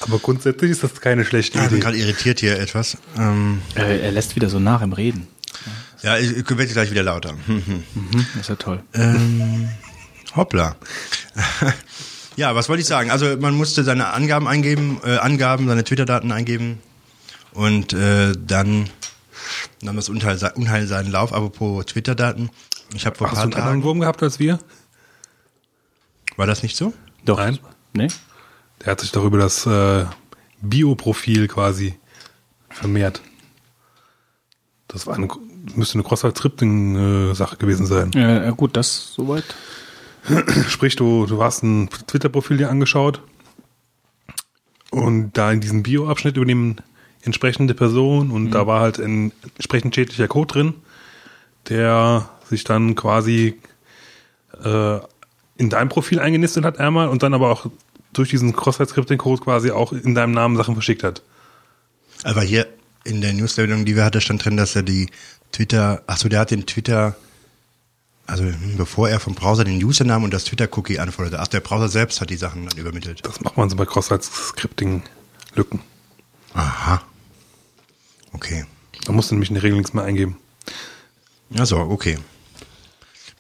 Aber 0.01 0.19
grundsätzlich 0.19 0.71
ist 0.71 0.83
das 0.83 1.01
keine 1.01 1.25
schlechte 1.25 1.59
Ich 1.59 1.65
bin 1.65 1.75
Idee. 1.75 1.81
gerade 1.83 1.97
irritiert 1.99 2.41
hier 2.41 2.59
etwas. 2.59 2.97
Ähm, 3.19 3.61
Äh, 3.75 3.99
er 4.01 4.13
lässt 4.13 4.37
wieder 4.37 4.49
so 4.49 4.59
nach 4.59 4.81
im 4.83 4.93
Reden. 4.93 5.27
ja, 6.03 6.17
ich, 6.19 6.31
ich 6.37 6.49
werde 6.49 6.67
gleich 6.73 6.91
wieder 6.91 7.03
lauter. 7.03 7.31
Hm, 7.47 7.63
hm. 7.67 7.85
Mhm, 7.95 8.27
das 8.35 8.43
ist 8.43 8.49
ja 8.49 8.57
toll. 8.57 8.83
Ähm, 8.95 9.69
hoppla. 10.35 10.77
ja, 12.37 12.55
was 12.55 12.69
wollte 12.69 12.81
ich 12.81 12.87
sagen? 12.89 13.11
Also 13.11 13.37
man 13.39 13.55
musste 13.55 13.85
seine 13.85 14.09
Angaben 14.13 14.49
eingeben, 14.49 15.01
äh, 15.05 15.17
Angaben, 15.19 15.69
seine 15.69 15.85
Twitter-Daten 15.85 16.33
eingeben 16.33 16.79
und 17.53 17.93
äh, 17.93 18.33
dann 18.39 18.89
nahm 19.83 19.97
das 19.97 20.09
Unheil, 20.09 20.39
Unheil 20.55 20.87
seinen 20.87 21.11
Lauf. 21.11 21.33
Apropos 21.33 21.85
Twitter-Daten, 21.87 22.51
ich 22.95 23.07
habe 23.07 23.17
vor 23.17 23.29
Hast 23.29 23.37
du 23.37 23.43
einen 23.43 23.53
anderen 23.53 23.69
Tagen, 23.69 23.83
Wurm 23.85 24.01
gehabt 24.01 24.23
als 24.23 24.39
wir? 24.39 24.59
war 26.37 26.47
das 26.47 26.63
nicht 26.63 26.77
so? 26.77 26.93
Doch. 27.25 27.39
Nein. 27.39 27.59
Nee? 27.93 28.09
Der 28.81 28.93
hat 28.93 29.01
sich 29.01 29.11
doch 29.11 29.25
über 29.25 29.39
das 29.39 29.67
äh, 29.67 30.05
Bioprofil 30.61 31.49
quasi 31.49 31.99
vermehrt. 32.69 33.21
Das 34.87 35.07
war 35.07 35.17
eine, 35.17 35.29
müsste 35.75 35.95
eine 35.95 36.05
Cross-Tripting-Sache 36.05 37.57
gewesen 37.57 37.87
sein. 37.87 38.13
Ja, 38.15 38.51
gut, 38.53 38.77
das 38.77 39.13
soweit. 39.15 39.45
Sprich, 40.69 40.97
du, 40.97 41.27
du 41.27 41.43
hast 41.43 41.63
ein 41.63 41.91
Twitter-Profil 42.07 42.59
dir 42.59 42.71
angeschaut 42.71 43.21
und 44.91 45.33
da 45.33 45.51
in 45.53 45.61
diesem 45.61 45.83
Bio-Abschnitt 45.83 46.37
übernehmen 46.37 46.77
entsprechende 47.23 47.75
Person 47.75 48.31
und 48.31 48.53
da 48.53 48.67
war 48.67 48.81
halt 48.81 48.99
ein 48.99 49.33
entsprechend 49.57 49.95
schädlicher 49.95 50.29
Code 50.29 50.53
drin, 50.53 50.75
der 51.69 52.29
sich 52.49 52.65
dann 52.65 52.95
quasi 52.95 53.61
äh, 54.65 54.99
in 55.57 55.71
dein 55.71 55.89
Profil 55.89 56.21
eingenistet 56.21 56.65
hat 56.65 56.79
einmal 56.79 57.09
und 57.09 57.23
dann 57.23 57.35
aber 57.35 57.51
auch 57.51 57.67
durch 58.13 58.31
diesen 58.31 58.55
Cross-Scripting-Code 58.55 59.43
quasi 59.43 59.71
auch 59.71 59.93
in 59.93 60.15
deinem 60.15 60.33
Namen 60.33 60.57
Sachen 60.57 60.75
verschickt 60.75 61.03
hat. 61.03 61.23
Aber 62.25 62.43
hier 62.43 62.67
in 63.05 63.21
der 63.21 63.33
Newsmeldung, 63.33 63.85
die 63.85 63.97
wir 63.97 64.05
hatten, 64.05 64.21
stand 64.21 64.45
drin, 64.45 64.57
dass 64.57 64.75
er 64.77 64.83
die 64.83 65.09
Twitter, 65.53 66.03
ach 66.07 66.19
so, 66.19 66.29
der 66.29 66.41
hat 66.41 66.51
den 66.51 66.67
Twitter, 66.67 67.17
also 68.27 68.45
hm, 68.45 68.77
bevor 68.77 69.09
er 69.09 69.21
vom 69.21 69.35
Browser 69.35 69.65
den 69.65 69.83
Username 69.83 70.25
und 70.25 70.35
das 70.35 70.45
Twitter-Cookie 70.45 70.99
anforderte, 70.99 71.41
ach, 71.41 71.49
der 71.49 71.61
Browser 71.61 71.89
selbst 71.89 72.21
hat 72.21 72.31
die 72.31 72.37
Sachen 72.37 72.67
dann 72.67 72.79
übermittelt. 72.79 73.25
Das 73.25 73.41
macht 73.41 73.57
man 73.57 73.71
so 73.71 73.77
bei 73.77 73.87
Cross-Scripting-Lücken. 73.87 75.81
Aha. 76.55 77.03
Okay. 78.33 78.65
Da 79.05 79.13
musst 79.13 79.31
du 79.31 79.35
nämlich 79.35 79.51
in 79.51 79.55
der 79.55 79.63
Regel 79.63 79.79
nichts 79.79 79.95
mehr 79.95 80.05
eingeben. 80.05 80.37
Also, 81.57 81.79
okay. 81.79 82.19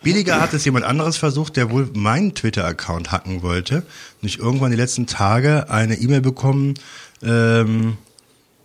Billiger 0.02 0.40
hat 0.40 0.54
es 0.54 0.64
jemand 0.64 0.84
anderes 0.84 1.16
versucht, 1.16 1.56
der 1.56 1.70
wohl 1.70 1.90
meinen 1.94 2.34
Twitter-Account 2.34 3.10
hacken 3.10 3.42
wollte. 3.42 3.84
Und 4.22 4.28
ich 4.28 4.38
irgendwann 4.38 4.70
die 4.70 4.76
letzten 4.76 5.06
Tage 5.06 5.70
eine 5.70 5.96
E-Mail 5.96 6.20
bekommen, 6.20 6.74
ähm, 7.22 7.96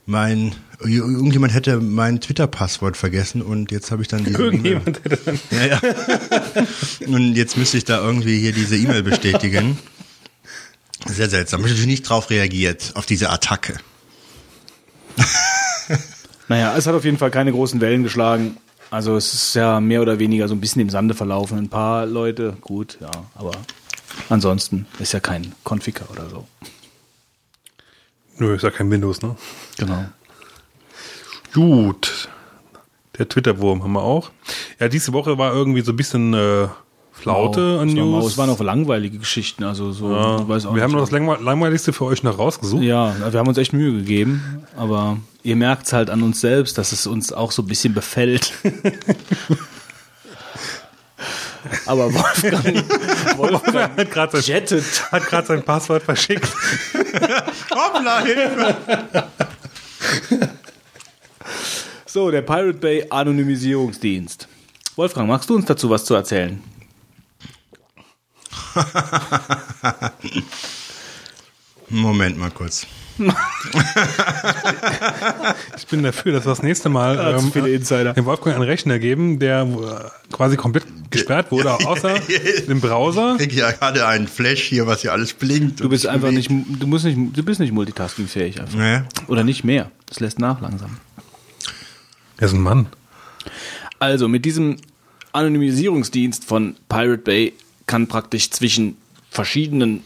mein, 0.05 0.53
irgendjemand 0.83 1.53
hätte 1.53 1.79
mein 1.79 2.19
Twitter-Passwort 2.19 2.97
vergessen 2.97 3.41
und 3.41 3.71
jetzt 3.71 3.89
habe 3.89 4.01
ich 4.01 4.09
dann 4.09 4.25
diese 4.25 4.37
Irgendjemand 4.37 5.01
hätte 5.03 5.17
dann 5.17 5.39
E-Mail. 5.51 5.69
Ja, 5.69 5.79
ja. 5.81 7.07
Und 7.07 7.35
jetzt 7.35 7.57
müsste 7.57 7.77
ich 7.77 7.85
da 7.85 8.03
irgendwie 8.03 8.37
hier 8.39 8.51
diese 8.51 8.75
E-Mail 8.75 9.01
bestätigen. 9.03 9.79
Sehr 11.07 11.29
seltsam. 11.29 11.61
Ich 11.61 11.63
habe 11.63 11.73
natürlich 11.73 11.87
nicht 11.87 12.09
drauf 12.09 12.29
reagiert, 12.29 12.91
auf 12.95 13.05
diese 13.05 13.29
Attacke. 13.29 13.77
Naja, 16.49 16.75
es 16.77 16.85
hat 16.85 16.95
auf 16.95 17.05
jeden 17.05 17.17
Fall 17.17 17.31
keine 17.31 17.51
großen 17.51 17.79
Wellen 17.79 18.03
geschlagen. 18.03 18.57
Also 18.93 19.15
es 19.15 19.33
ist 19.33 19.55
ja 19.55 19.79
mehr 19.79 20.03
oder 20.03 20.19
weniger 20.19 20.47
so 20.47 20.53
ein 20.53 20.61
bisschen 20.61 20.79
im 20.79 20.91
Sande 20.91 21.15
verlaufen. 21.15 21.57
Ein 21.57 21.67
paar 21.67 22.05
Leute, 22.05 22.55
gut, 22.61 22.99
ja, 23.01 23.09
aber 23.33 23.53
ansonsten 24.29 24.85
ist 24.99 25.13
ja 25.13 25.19
kein 25.19 25.51
Konfiker 25.63 26.11
oder 26.11 26.29
so. 26.29 26.47
Nö, 28.37 28.53
ist 28.53 28.61
ja 28.61 28.69
kein 28.69 28.91
Windows, 28.91 29.23
ne? 29.23 29.35
Genau. 29.79 30.05
Gut. 31.55 32.29
Der 33.17 33.27
Twitter-Wurm 33.27 33.81
haben 33.81 33.93
wir 33.93 34.03
auch. 34.03 34.29
Ja, 34.79 34.89
diese 34.89 35.11
Woche 35.11 35.39
war 35.39 35.51
irgendwie 35.51 35.81
so 35.81 35.91
ein 35.91 35.97
bisschen 35.97 36.35
äh, 36.35 36.67
Flaute 37.23 37.79
an 37.81 37.89
es, 37.89 37.95
war, 37.95 38.03
News. 38.03 38.25
es 38.33 38.37
waren 38.37 38.49
auch 38.49 38.59
langweilige 38.59 39.17
Geschichten, 39.17 39.63
also 39.63 39.91
so, 39.91 40.11
ja, 40.11 40.47
wir 40.47 40.83
haben 40.83 40.91
noch 40.91 40.99
das 41.01 41.11
Langwe- 41.11 41.41
Langweiligste 41.41 41.93
für 41.93 42.05
euch 42.05 42.21
noch 42.23 42.37
rausgesucht. 42.37 42.83
Ja, 42.83 43.15
wir 43.31 43.39
haben 43.39 43.47
uns 43.47 43.57
echt 43.57 43.73
Mühe 43.73 43.93
gegeben, 43.93 44.63
aber 44.77 45.17
ihr 45.43 45.55
merkt 45.55 45.87
es 45.87 45.93
halt 45.93 46.09
an 46.09 46.21
uns 46.23 46.41
selbst, 46.41 46.77
dass 46.77 46.91
es 46.91 47.07
uns 47.07 47.31
auch 47.33 47.51
so 47.51 47.61
ein 47.61 47.67
bisschen 47.67 47.93
befällt. 47.93 48.53
aber 51.85 52.13
Wolfgang, 52.13 52.83
Wolfgang 53.37 53.97
Hat 53.97 54.11
gerade 54.11 54.41
sein, 54.41 54.55
jettet. 54.55 55.11
hat 55.11 55.47
sein 55.47 55.63
Passwort 55.63 56.03
verschickt. 56.03 56.47
Hoppla, 57.71 58.19
Hilfe! 58.23 58.75
So, 62.05 62.29
der 62.31 62.41
Pirate 62.41 62.73
Bay 62.73 63.05
Anonymisierungsdienst. 63.09 64.47
Wolfgang, 64.95 65.27
magst 65.27 65.49
du 65.49 65.55
uns 65.55 65.65
dazu 65.65 65.89
was 65.89 66.05
zu 66.05 66.13
erzählen? 66.13 66.61
Moment 71.89 72.37
mal 72.37 72.51
kurz. 72.51 72.85
Ich 75.77 75.85
bin 75.87 76.01
dafür, 76.03 76.31
dass 76.31 76.45
wir 76.45 76.49
das 76.51 76.63
nächste 76.63 76.89
Mal 76.89 77.15
Ja, 77.15 77.37
zu 77.37 77.51
viele 77.51 77.69
Insider. 77.69 78.13
dem 78.13 78.25
Wolfgang 78.25 78.55
einen 78.55 78.65
Rechner 78.65 78.97
geben, 78.99 79.37
der 79.37 79.61
äh, 79.61 80.33
quasi 80.33 80.55
komplett 80.57 80.85
gesperrt 81.11 81.51
wurde, 81.51 81.73
außer 81.87 82.15
dem 82.67 82.81
Browser. 82.81 83.33
Ich 83.39 83.49
krieg 83.49 83.57
ja 83.57 83.71
gerade 83.71 84.07
einen 84.07 84.27
Flash 84.27 84.63
hier, 84.63 84.87
was 84.87 85.01
hier 85.01 85.11
alles 85.11 85.33
blinkt. 85.33 85.79
Du 85.81 85.89
bist 85.89 86.07
einfach 86.07 86.31
nicht, 86.31 86.49
du 86.49 86.87
musst 86.87 87.05
nicht, 87.05 87.17
du 87.37 87.43
bist 87.43 87.59
nicht 87.59 87.73
multitaskingfähig 87.73 88.59
einfach. 88.61 88.77
Nee. 88.77 89.01
Oder 89.27 89.43
nicht 89.43 89.63
mehr. 89.63 89.91
Das 90.07 90.19
lässt 90.19 90.39
nach 90.39 90.61
langsam. 90.61 90.97
Er 92.37 92.47
ist 92.47 92.53
ein 92.53 92.61
Mann. 92.61 92.87
Also 93.99 94.27
mit 94.27 94.45
diesem 94.45 94.77
Anonymisierungsdienst 95.33 96.45
von 96.45 96.75
Pirate 96.89 97.17
Bay 97.19 97.53
kann 97.87 98.07
praktisch 98.07 98.49
zwischen 98.51 98.97
verschiedenen 99.29 100.03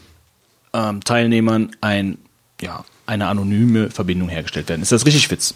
ähm, 0.72 1.02
Teilnehmern 1.02 1.70
ein, 1.80 2.18
ja, 2.60 2.84
eine 3.06 3.26
anonyme 3.26 3.90
Verbindung 3.90 4.28
hergestellt 4.28 4.68
werden. 4.68 4.82
Ist 4.82 4.92
das 4.92 5.06
richtig, 5.06 5.30
Witz? 5.30 5.54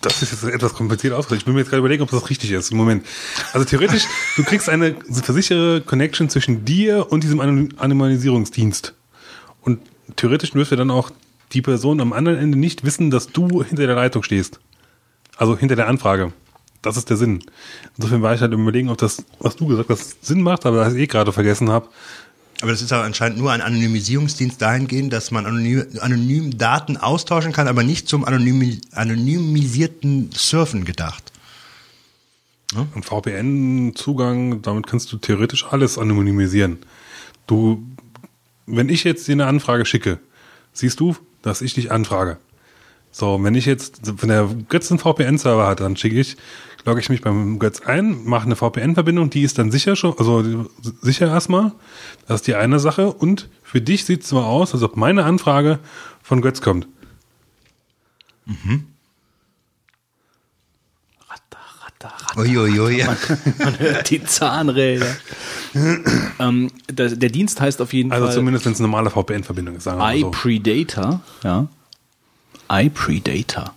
Das 0.00 0.22
ist 0.22 0.30
jetzt 0.30 0.44
etwas 0.44 0.74
kompliziert 0.74 1.12
ausgedrückt. 1.12 1.42
Ich 1.42 1.46
will 1.46 1.54
mir 1.54 1.60
jetzt 1.60 1.70
gerade 1.70 1.80
überlegen, 1.80 2.02
ob 2.02 2.10
das 2.10 2.30
richtig 2.30 2.52
ist. 2.52 2.72
Moment. 2.72 3.04
Also 3.52 3.64
theoretisch, 3.64 4.04
du 4.36 4.44
kriegst 4.44 4.68
eine 4.68 4.94
versichere 5.10 5.80
Connection 5.80 6.30
zwischen 6.30 6.64
dir 6.64 7.10
und 7.10 7.24
diesem 7.24 7.40
Anon- 7.40 7.76
Anonymisierungsdienst. 7.78 8.94
Und 9.62 9.80
theoretisch 10.14 10.52
dürfte 10.52 10.76
dann 10.76 10.92
auch 10.92 11.10
die 11.52 11.62
Person 11.62 12.00
am 12.00 12.12
anderen 12.12 12.38
Ende 12.38 12.58
nicht 12.58 12.84
wissen, 12.84 13.10
dass 13.10 13.26
du 13.28 13.64
hinter 13.64 13.86
der 13.86 13.96
Leitung 13.96 14.22
stehst. 14.22 14.60
Also 15.36 15.56
hinter 15.58 15.74
der 15.74 15.88
Anfrage. 15.88 16.32
Das 16.82 16.96
ist 16.96 17.10
der 17.10 17.16
Sinn. 17.16 17.44
Insofern 17.96 18.22
war 18.22 18.34
ich 18.34 18.40
halt 18.40 18.52
im 18.52 18.62
überlegen, 18.62 18.88
ob 18.88 18.98
das, 18.98 19.24
was 19.40 19.56
du 19.56 19.66
gesagt 19.66 19.90
hast, 19.90 20.24
Sinn 20.24 20.42
macht, 20.42 20.64
aber 20.64 20.84
das 20.84 20.94
ich 20.94 21.02
eh 21.02 21.06
gerade 21.06 21.32
vergessen 21.32 21.70
habe. 21.70 21.88
Aber 22.60 22.72
das 22.72 22.82
ist 22.82 22.92
aber 22.92 23.04
anscheinend 23.04 23.38
nur 23.38 23.52
ein 23.52 23.60
Anonymisierungsdienst 23.60 24.60
dahingehend, 24.60 25.12
dass 25.12 25.30
man 25.30 25.46
anonym, 25.46 25.86
anonym 26.00 26.58
Daten 26.58 26.96
austauschen 26.96 27.52
kann, 27.52 27.68
aber 27.68 27.84
nicht 27.84 28.08
zum 28.08 28.24
anonymi 28.24 28.80
anonymisierten 28.92 30.30
Surfen 30.32 30.84
gedacht. 30.84 31.32
Ein 32.74 33.02
VPN-Zugang, 33.02 34.60
damit 34.60 34.86
kannst 34.86 35.10
du 35.12 35.16
theoretisch 35.16 35.64
alles 35.70 35.98
anonymisieren. 35.98 36.78
Du, 37.46 37.82
wenn 38.66 38.88
ich 38.88 39.04
jetzt 39.04 39.26
dir 39.26 39.32
eine 39.32 39.46
Anfrage 39.46 39.86
schicke, 39.86 40.18
siehst 40.72 41.00
du, 41.00 41.16
dass 41.42 41.62
ich 41.62 41.74
dich 41.74 41.90
anfrage. 41.90 42.38
So, 43.10 43.42
wenn 43.42 43.54
ich 43.54 43.64
jetzt, 43.64 44.20
wenn 44.20 44.28
der 44.28 44.48
Götz 44.68 44.90
einen 44.90 44.98
VPN-Server 44.98 45.66
hat, 45.66 45.80
dann 45.80 45.96
schicke 45.96 46.20
ich, 46.20 46.36
logge 46.84 47.00
ich 47.00 47.08
mich 47.08 47.20
beim 47.22 47.58
Götz 47.58 47.80
ein, 47.82 48.24
mache 48.24 48.46
eine 48.46 48.56
VPN-Verbindung, 48.56 49.30
die 49.30 49.42
ist 49.42 49.58
dann 49.58 49.70
sicher 49.70 49.96
schon, 49.96 50.16
also 50.18 50.66
sicher 51.02 51.26
erstmal. 51.28 51.72
Das 52.26 52.36
ist 52.40 52.46
die 52.46 52.54
eine 52.54 52.78
Sache. 52.78 53.12
Und 53.12 53.48
für 53.62 53.80
dich 53.80 54.04
sieht 54.04 54.22
es 54.22 54.28
so 54.28 54.40
aus, 54.40 54.72
als 54.74 54.82
ob 54.82 54.96
meine 54.96 55.24
Anfrage 55.24 55.78
von 56.22 56.40
Götz 56.40 56.60
kommt. 56.60 56.86
Ratter. 62.00 62.40
Uiuiui. 62.40 63.04
Man 63.58 63.78
hört 63.78 64.10
die 64.10 64.22
Zahnräder. 64.24 65.16
ähm, 66.38 66.70
der, 66.88 67.10
der 67.10 67.28
Dienst 67.30 67.60
heißt 67.60 67.80
auf 67.82 67.92
jeden 67.92 68.12
Also 68.12 68.26
Fall 68.26 68.34
zumindest, 68.34 68.64
wenn 68.66 68.72
es 68.72 68.80
eine 68.80 68.88
normale 68.88 69.10
VPN-Verbindung 69.10 69.76
ist, 69.76 69.84
sagen 69.84 69.98
wir 69.98 70.04
mal 70.04 70.18
so. 70.18 70.28
iPredator. 70.28 71.20
Ja. 71.44 71.66
iPredator. 72.70 73.74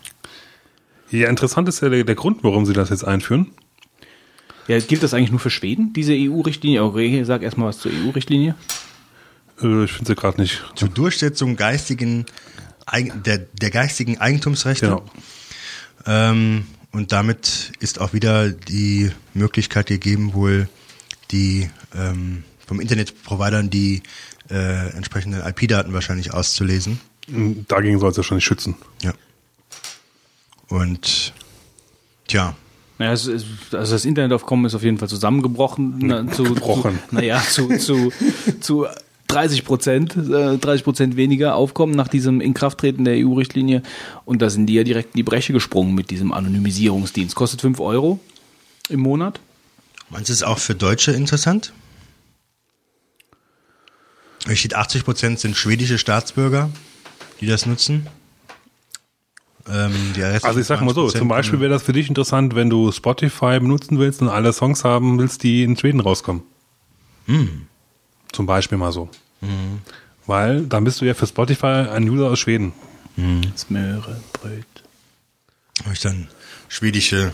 Ja, 1.11 1.29
interessant 1.29 1.67
ist 1.67 1.81
ja 1.81 1.89
der, 1.89 2.03
der 2.03 2.15
Grund, 2.15 2.43
warum 2.43 2.65
sie 2.65 2.73
das 2.73 2.89
jetzt 2.89 3.03
einführen. 3.03 3.51
Ja, 4.67 4.79
gilt 4.79 5.03
das 5.03 5.13
eigentlich 5.13 5.31
nur 5.31 5.39
für 5.39 5.49
Schweden, 5.49 5.91
diese 5.93 6.13
EU-Richtlinie? 6.13 6.83
Okay, 6.83 7.23
sag 7.23 7.41
erstmal 7.41 7.67
was 7.67 7.79
zur 7.79 7.91
EU-Richtlinie. 7.91 8.55
Äh, 9.61 9.83
ich 9.83 9.91
finde 9.91 10.11
sie 10.11 10.15
gerade 10.15 10.39
nicht. 10.39 10.63
Zur 10.75 10.89
Durchsetzung 10.89 11.55
geistigen, 11.57 12.25
der, 13.25 13.39
der 13.39 13.69
geistigen 13.69 14.19
Eigentumsrechte. 14.19 14.87
Genau. 14.87 15.05
Ähm, 16.05 16.65
und 16.91 17.11
damit 17.11 17.73
ist 17.79 17.99
auch 17.99 18.13
wieder 18.13 18.49
die 18.49 19.11
Möglichkeit 19.33 19.87
gegeben, 19.87 20.33
wohl 20.33 20.67
die 21.31 21.69
ähm, 21.95 22.43
vom 22.65 22.79
Internetprovidern 22.79 23.69
die 23.69 24.03
äh, 24.49 24.89
entsprechenden 24.95 25.41
IP-Daten 25.41 25.93
wahrscheinlich 25.93 26.33
auszulesen. 26.33 26.99
Dagegen 27.67 27.99
soll 27.99 28.11
es 28.11 28.17
ja 28.17 28.23
schon 28.23 28.35
nicht 28.35 28.45
schützen. 28.45 28.75
Ja. 29.01 29.13
Und 30.71 31.33
tja, 32.27 32.55
Naja, 32.97 33.11
es 33.11 33.27
ist, 33.27 33.45
also 33.73 33.93
das 33.93 34.05
Internetaufkommen 34.05 34.65
ist 34.65 34.73
auf 34.73 34.83
jeden 34.83 34.97
Fall 34.97 35.09
zusammengebrochen. 35.09 35.95
Na, 35.99 36.31
zu, 36.31 36.43
Gebrochen. 36.43 36.97
Zu, 37.09 37.15
naja, 37.15 37.41
zu, 37.41 37.77
zu, 37.77 38.13
zu 38.61 38.87
30 39.27 39.65
Prozent, 39.65 40.15
äh, 40.15 40.57
30 40.57 40.83
Prozent 40.85 41.15
weniger 41.17 41.55
Aufkommen 41.55 41.93
nach 41.93 42.07
diesem 42.07 42.39
Inkrafttreten 42.39 43.03
der 43.03 43.15
EU-Richtlinie. 43.17 43.83
Und 44.23 44.41
da 44.41 44.49
sind 44.49 44.67
die 44.67 44.75
ja 44.75 44.83
direkt 44.83 45.13
in 45.13 45.17
die 45.17 45.23
Breche 45.23 45.51
gesprungen 45.51 45.93
mit 45.93 46.09
diesem 46.09 46.31
Anonymisierungsdienst. 46.31 47.35
Kostet 47.35 47.59
5 47.59 47.81
Euro 47.81 48.19
im 48.87 49.01
Monat. 49.01 49.41
meinst 50.09 50.29
du 50.29 50.33
es 50.33 50.41
auch 50.41 50.57
für 50.57 50.75
Deutsche 50.75 51.11
interessant? 51.11 51.73
Hier 54.45 54.55
steht 54.55 54.73
80 54.73 55.03
Prozent 55.03 55.39
sind 55.39 55.57
schwedische 55.57 55.97
Staatsbürger, 55.97 56.69
die 57.41 57.45
das 57.45 57.65
nutzen. 57.65 58.07
Ähm, 59.69 60.13
Also 60.41 60.59
ich 60.59 60.67
sag 60.67 60.81
mal 60.81 60.93
so, 60.93 61.07
20% 61.07 61.17
zum 61.17 61.27
Beispiel 61.27 61.59
wäre 61.59 61.71
das 61.71 61.83
für 61.83 61.93
dich 61.93 62.09
interessant, 62.09 62.55
wenn 62.55 62.69
du 62.69 62.91
Spotify 62.91 63.59
benutzen 63.59 63.99
willst 63.99 64.21
und 64.21 64.29
alle 64.29 64.53
Songs 64.53 64.83
haben 64.83 65.19
willst, 65.19 65.43
die 65.43 65.63
in 65.63 65.77
Schweden 65.77 65.99
rauskommen. 65.99 66.43
Zum 68.31 68.45
Beispiel 68.45 68.77
mal 68.77 68.91
so. 68.91 69.09
Weil 70.25 70.61
dann 70.61 70.83
bist 70.83 71.01
du 71.01 71.05
ja 71.05 71.13
für 71.13 71.27
Spotify 71.27 71.87
ein 71.91 72.07
User 72.09 72.29
aus 72.29 72.39
Schweden. 72.39 72.73
Smöre, 73.57 74.19
Bröt. 74.33 74.65
habe 75.83 75.93
ich 75.93 75.99
dann 75.99 76.27
schwedische 76.69 77.33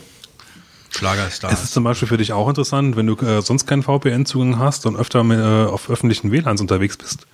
Schlagerstars. 0.89 1.53
Es 1.53 1.63
ist 1.65 1.73
zum 1.73 1.83
Beispiel 1.83 2.07
für 2.07 2.17
dich 2.17 2.33
auch 2.33 2.49
interessant, 2.49 2.95
wenn 2.95 3.07
du 3.07 3.15
äh, 3.17 3.41
sonst 3.41 3.67
keinen 3.67 3.83
VPN-Zugang 3.83 4.57
hast 4.57 4.85
und 4.85 4.95
öfter 4.95 5.23
mit, 5.23 5.39
äh, 5.39 5.43
auf 5.43 5.89
öffentlichen 5.89 6.31
WLANs 6.31 6.59
unterwegs 6.61 6.97
bist. 6.97 7.27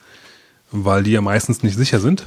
Weil 0.71 1.03
die 1.03 1.11
ja 1.11 1.21
meistens 1.21 1.63
nicht 1.63 1.75
sicher 1.77 1.99
sind. 1.99 2.25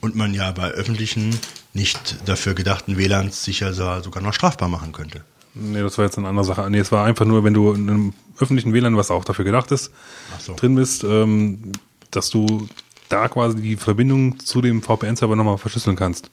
Und 0.00 0.16
man 0.16 0.34
ja 0.34 0.50
bei 0.52 0.70
öffentlichen, 0.70 1.38
nicht 1.72 2.16
dafür 2.28 2.54
gedachten 2.54 2.96
WLANs 2.96 3.44
sicher 3.44 3.72
so- 3.72 4.00
sogar 4.02 4.22
noch 4.22 4.34
strafbar 4.34 4.68
machen 4.68 4.92
könnte. 4.92 5.22
Nee, 5.54 5.80
das 5.82 5.98
war 5.98 6.04
jetzt 6.04 6.16
eine 6.18 6.28
andere 6.28 6.44
Sache. 6.44 6.68
Nee, 6.70 6.78
es 6.78 6.92
war 6.92 7.04
einfach 7.04 7.24
nur, 7.24 7.42
wenn 7.44 7.54
du 7.54 7.72
in 7.72 7.88
einem 7.90 8.12
öffentlichen 8.38 8.72
WLAN, 8.72 8.96
was 8.96 9.10
auch 9.10 9.24
dafür 9.24 9.44
gedacht 9.44 9.70
ist, 9.72 9.90
so. 10.38 10.54
drin 10.54 10.74
bist, 10.76 11.04
ähm, 11.04 11.72
dass 12.10 12.30
du 12.30 12.68
da 13.08 13.28
quasi 13.28 13.60
die 13.60 13.76
Verbindung 13.76 14.38
zu 14.38 14.60
dem 14.62 14.82
VPN-Server 14.82 15.34
nochmal 15.36 15.58
verschlüsseln 15.58 15.96
kannst. 15.96 16.30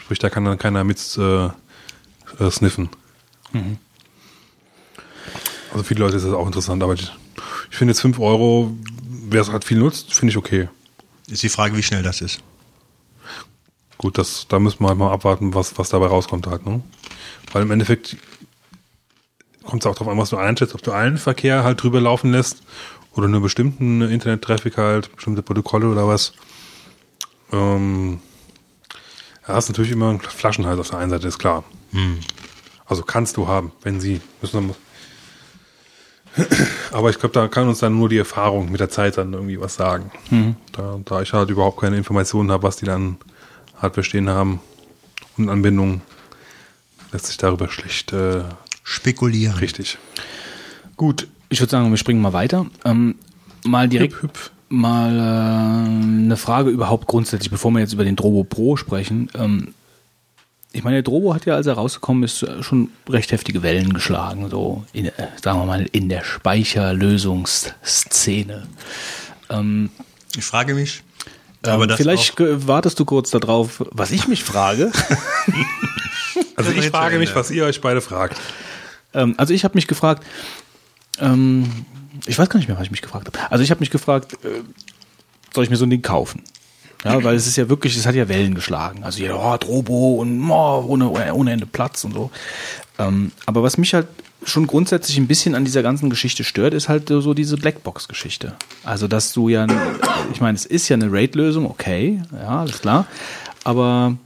Sprich, 0.00 0.18
da 0.20 0.30
kann 0.30 0.44
dann 0.44 0.58
keiner 0.58 0.84
mit 0.84 0.98
äh, 1.18 1.46
äh, 1.46 2.50
sniffen. 2.50 2.88
Also 5.72 5.82
viele 5.82 6.00
Leute 6.00 6.16
ist 6.16 6.24
das 6.24 6.32
auch 6.34 6.46
interessant, 6.46 6.82
aber 6.82 6.94
ich, 6.94 7.10
ich 7.70 7.76
finde 7.76 7.92
jetzt 7.92 8.00
5 8.00 8.18
Euro, 8.20 8.76
wer 9.08 9.40
es 9.40 9.48
halt 9.50 9.64
viel 9.64 9.78
nutzt, 9.78 10.14
finde 10.14 10.30
ich 10.30 10.36
okay. 10.36 10.68
Ist 11.28 11.42
die 11.42 11.48
Frage, 11.48 11.76
wie 11.76 11.82
schnell 11.82 12.02
das 12.02 12.20
ist. 12.20 12.40
Gut, 13.98 14.18
das, 14.18 14.46
da 14.48 14.58
müssen 14.58 14.80
wir 14.80 14.88
halt 14.88 14.98
mal 14.98 15.12
abwarten, 15.12 15.54
was, 15.54 15.78
was 15.78 15.88
dabei 15.88 16.06
rauskommt 16.06 16.46
halt, 16.46 16.66
ne? 16.66 16.82
Weil 17.52 17.62
im 17.62 17.70
Endeffekt 17.70 18.16
kommt 19.64 19.82
es 19.82 19.86
auch 19.86 19.94
darauf 19.94 20.08
an, 20.08 20.18
was 20.18 20.30
du 20.30 20.36
einschätzt, 20.36 20.74
ob 20.74 20.82
du 20.82 20.92
allen 20.92 21.18
Verkehr 21.18 21.64
halt 21.64 21.82
drüber 21.82 22.00
laufen 22.00 22.30
lässt 22.30 22.62
oder 23.14 23.28
nur 23.28 23.40
bestimmten 23.40 24.02
Internet-Traffic 24.02 24.76
halt, 24.76 25.14
bestimmte 25.14 25.42
Protokolle 25.42 25.88
oder 25.88 26.06
was. 26.06 26.32
Ähm, 27.52 28.20
ja, 29.46 29.54
hast 29.54 29.68
natürlich 29.68 29.92
immer 29.92 30.10
einen 30.10 30.20
Flaschenhals 30.20 30.78
auf 30.78 30.90
der 30.90 30.98
einen 30.98 31.10
Seite, 31.10 31.28
ist 31.28 31.38
klar. 31.38 31.64
Also 32.84 33.02
kannst 33.02 33.36
du 33.36 33.48
haben, 33.48 33.72
wenn 33.82 34.00
sie. 34.00 34.20
Müssen 34.42 34.74
aber 36.92 37.10
ich 37.10 37.18
glaube, 37.18 37.32
da 37.32 37.48
kann 37.48 37.68
uns 37.68 37.78
dann 37.78 37.96
nur 37.96 38.08
die 38.08 38.18
Erfahrung 38.18 38.70
mit 38.70 38.80
der 38.80 38.90
Zeit 38.90 39.16
dann 39.16 39.32
irgendwie 39.32 39.58
was 39.60 39.74
sagen. 39.74 40.10
Da, 40.72 41.00
da 41.04 41.22
ich 41.22 41.32
halt 41.32 41.48
überhaupt 41.50 41.80
keine 41.80 41.96
Informationen 41.96 42.50
habe, 42.50 42.64
was 42.64 42.76
die 42.76 42.84
dann 42.84 43.16
Hardware 43.78 44.04
stehen 44.04 44.28
haben 44.28 44.60
und 45.36 45.48
Anbindungen, 45.48 46.02
lässt 47.12 47.26
sich 47.26 47.36
darüber 47.36 47.68
schlecht 47.68 48.12
äh, 48.12 48.42
Spekulieren. 48.82 49.56
richtig. 49.58 49.98
Gut, 50.96 51.28
ich 51.48 51.60
würde 51.60 51.70
sagen, 51.70 51.88
wir 51.90 51.96
springen 51.98 52.20
mal 52.20 52.32
weiter. 52.32 52.66
Ähm, 52.84 53.14
mal 53.64 53.88
direkt 53.88 54.14
Hüp, 54.14 54.22
hüp. 54.22 54.50
mal 54.68 55.16
äh, 55.16 55.20
eine 56.24 56.36
Frage 56.36 56.70
überhaupt 56.70 57.06
grundsätzlich, 57.06 57.50
bevor 57.50 57.70
wir 57.72 57.80
jetzt 57.80 57.92
über 57.92 58.04
den 58.04 58.16
Drobo 58.16 58.42
Pro 58.44 58.76
sprechen. 58.76 59.28
Ähm, 59.34 59.74
ich 60.72 60.82
meine, 60.84 60.96
der 60.96 61.02
Drobo 61.04 61.32
hat 61.34 61.46
ja, 61.46 61.54
als 61.54 61.66
er 61.66 61.74
rausgekommen 61.74 62.22
ist, 62.24 62.44
schon 62.60 62.90
recht 63.08 63.32
heftige 63.32 63.62
Wellen 63.62 63.92
geschlagen, 63.94 64.50
so 64.50 64.84
in, 64.92 65.06
äh, 65.06 65.12
sagen 65.42 65.60
wir 65.60 65.66
mal 65.66 65.86
in 65.92 66.08
der 66.08 66.24
Speicherlösungsszene. 66.24 68.66
Ähm, 69.50 69.90
Ich 70.36 70.44
frage 70.44 70.74
mich, 70.74 71.02
aber 71.68 71.86
das 71.86 71.98
vielleicht 71.98 72.34
wartest 72.38 72.98
du 72.98 73.04
kurz 73.04 73.30
darauf, 73.30 73.82
was 73.90 74.10
ich 74.10 74.28
mich 74.28 74.44
frage. 74.44 74.92
Also 76.54 76.74
wir 76.74 76.82
ich 76.82 76.90
frage 76.90 77.18
mich, 77.18 77.34
was 77.34 77.50
ihr 77.50 77.64
euch 77.64 77.80
beide 77.80 78.00
fragt. 78.00 78.38
Ähm, 79.14 79.34
also 79.38 79.54
ich 79.54 79.64
habe 79.64 79.74
mich 79.74 79.86
gefragt, 79.86 80.22
ähm, 81.18 81.70
ich 82.26 82.38
weiß 82.38 82.48
gar 82.48 82.58
nicht 82.58 82.68
mehr, 82.68 82.76
was 82.76 82.84
ich 82.84 82.90
mich 82.90 83.02
gefragt 83.02 83.26
habe. 83.26 83.50
Also 83.50 83.62
ich 83.62 83.70
habe 83.70 83.80
mich 83.80 83.90
gefragt, 83.90 84.34
äh, 84.44 84.62
soll 85.54 85.64
ich 85.64 85.70
mir 85.70 85.76
so 85.76 85.86
ein 85.86 85.90
Ding 85.90 86.02
kaufen? 86.02 86.42
Ja, 87.04 87.22
weil 87.22 87.36
es 87.36 87.46
ist 87.46 87.56
ja 87.56 87.68
wirklich, 87.68 87.96
es 87.96 88.06
hat 88.06 88.14
ja 88.14 88.28
Wellen 88.28 88.54
geschlagen. 88.54 89.04
Also 89.04 89.22
ja, 89.22 89.34
oh, 89.34 89.56
Drobo 89.58 90.16
und 90.16 90.50
oh, 90.50 90.84
ohne, 90.88 91.10
ohne 91.34 91.52
Ende 91.52 91.66
Platz 91.66 92.04
und 92.04 92.14
so. 92.14 92.30
Ähm, 92.98 93.32
aber 93.44 93.62
was 93.62 93.78
mich 93.78 93.94
halt 93.94 94.08
schon 94.44 94.66
grundsätzlich 94.66 95.16
ein 95.18 95.26
bisschen 95.26 95.54
an 95.54 95.64
dieser 95.64 95.82
ganzen 95.82 96.10
Geschichte 96.10 96.44
stört, 96.44 96.74
ist 96.74 96.88
halt 96.88 97.08
so 97.08 97.34
diese 97.34 97.56
Blackbox-Geschichte. 97.56 98.54
Also 98.84 99.08
dass 99.08 99.32
du 99.32 99.48
ja, 99.48 99.66
ich 100.32 100.40
meine, 100.40 100.56
es 100.56 100.66
ist 100.66 100.88
ja 100.88 100.94
eine 100.94 101.10
RAID-Lösung, 101.10 101.66
okay, 101.68 102.22
ja, 102.32 102.60
alles 102.60 102.80
klar. 102.80 103.06
Aber 103.64 104.16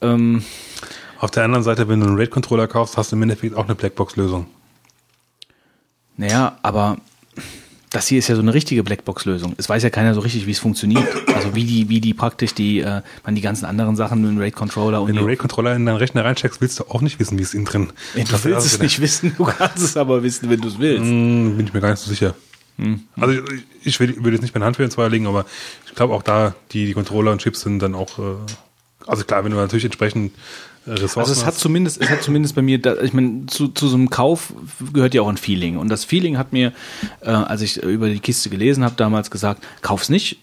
ähm, 0.00 0.44
Auf 1.18 1.30
der 1.30 1.44
anderen 1.44 1.62
Seite, 1.62 1.88
wenn 1.88 2.00
du 2.00 2.06
einen 2.06 2.16
RAID-Controller 2.16 2.66
kaufst, 2.66 2.96
hast 2.96 3.12
du 3.12 3.16
im 3.16 3.22
Endeffekt 3.22 3.54
auch 3.54 3.64
eine 3.64 3.76
Blackbox-Lösung. 3.76 4.46
Naja, 6.16 6.58
aber 6.62 6.98
das 7.92 8.08
hier 8.08 8.18
ist 8.18 8.28
ja 8.28 8.34
so 8.34 8.40
eine 8.40 8.54
richtige 8.54 8.82
Blackbox-Lösung. 8.82 9.54
Es 9.58 9.68
weiß 9.68 9.82
ja 9.82 9.90
keiner 9.90 10.14
so 10.14 10.20
richtig, 10.20 10.46
wie 10.46 10.50
es 10.50 10.58
funktioniert. 10.58 11.06
Also 11.34 11.54
wie 11.54 11.64
die, 11.64 11.88
wie 11.90 12.00
die 12.00 12.14
praktisch 12.14 12.54
die, 12.54 12.80
äh, 12.80 13.02
man 13.24 13.34
die 13.34 13.42
ganzen 13.42 13.66
anderen 13.66 13.96
Sachen, 13.96 14.22
den 14.22 14.38
RAID-Controller 14.38 15.02
und 15.02 15.08
Wenn 15.08 15.16
du 15.16 15.24
RAID-Controller 15.24 15.76
in 15.76 15.84
deinen 15.84 15.96
Rechner 15.96 16.24
reinsteckst, 16.24 16.60
willst 16.60 16.80
du 16.80 16.84
auch 16.84 17.02
nicht 17.02 17.20
wissen, 17.20 17.38
wie 17.38 17.42
es 17.42 17.52
innen 17.52 17.66
drin 17.66 17.92
wenn 18.14 18.24
du 18.24 18.32
Das 18.32 18.44
willst 18.44 18.66
ist 18.66 18.72
es 18.74 18.78
nicht 18.80 19.00
wissen, 19.00 19.34
du 19.36 19.44
kannst 19.44 19.82
es 19.84 19.96
aber 19.96 20.22
wissen, 20.22 20.48
wenn 20.48 20.60
du 20.60 20.68
es 20.68 20.78
willst. 20.78 21.04
Hm, 21.04 21.56
bin 21.56 21.66
ich 21.66 21.74
mir 21.74 21.80
gar 21.80 21.90
nicht 21.90 22.00
so 22.00 22.10
sicher. 22.10 22.34
Hm. 22.78 23.00
Also 23.20 23.42
ich, 23.84 24.00
ich 24.00 24.00
würde 24.00 24.32
jetzt 24.32 24.42
nicht 24.42 24.54
meine 24.54 24.64
Hand 24.64 24.76
für 24.76 24.82
den 24.82 24.90
Zweier 24.90 25.10
legen, 25.10 25.26
aber 25.26 25.44
ich 25.86 25.94
glaube 25.94 26.14
auch 26.14 26.22
da, 26.22 26.54
die, 26.72 26.86
die 26.86 26.94
Controller 26.94 27.32
und 27.32 27.42
Chips 27.42 27.60
sind 27.60 27.80
dann 27.80 27.94
auch, 27.94 28.18
äh, 28.18 28.36
also 29.06 29.24
klar, 29.24 29.44
wenn 29.44 29.52
du 29.52 29.58
natürlich 29.58 29.84
entsprechend 29.84 30.32
Ressourcen 30.86 31.20
Also 31.20 31.32
es 31.32 31.44
hat 31.44 31.54
zumindest, 31.54 32.00
es 32.00 32.10
hat 32.10 32.22
zumindest 32.22 32.54
bei 32.54 32.62
mir, 32.62 32.80
ich 33.02 33.12
meine, 33.12 33.46
zu, 33.46 33.68
zu 33.68 33.88
so 33.88 33.96
einem 33.96 34.10
Kauf 34.10 34.52
gehört 34.92 35.14
ja 35.14 35.22
auch 35.22 35.28
ein 35.28 35.36
Feeling. 35.36 35.76
Und 35.78 35.88
das 35.88 36.04
Feeling 36.04 36.38
hat 36.38 36.52
mir, 36.52 36.72
äh, 37.20 37.30
als 37.30 37.62
ich 37.62 37.82
über 37.82 38.08
die 38.08 38.20
Kiste 38.20 38.50
gelesen 38.50 38.84
habe, 38.84 38.94
damals 38.96 39.30
gesagt, 39.30 39.64
kauf's 39.82 40.08
nicht. 40.08 40.38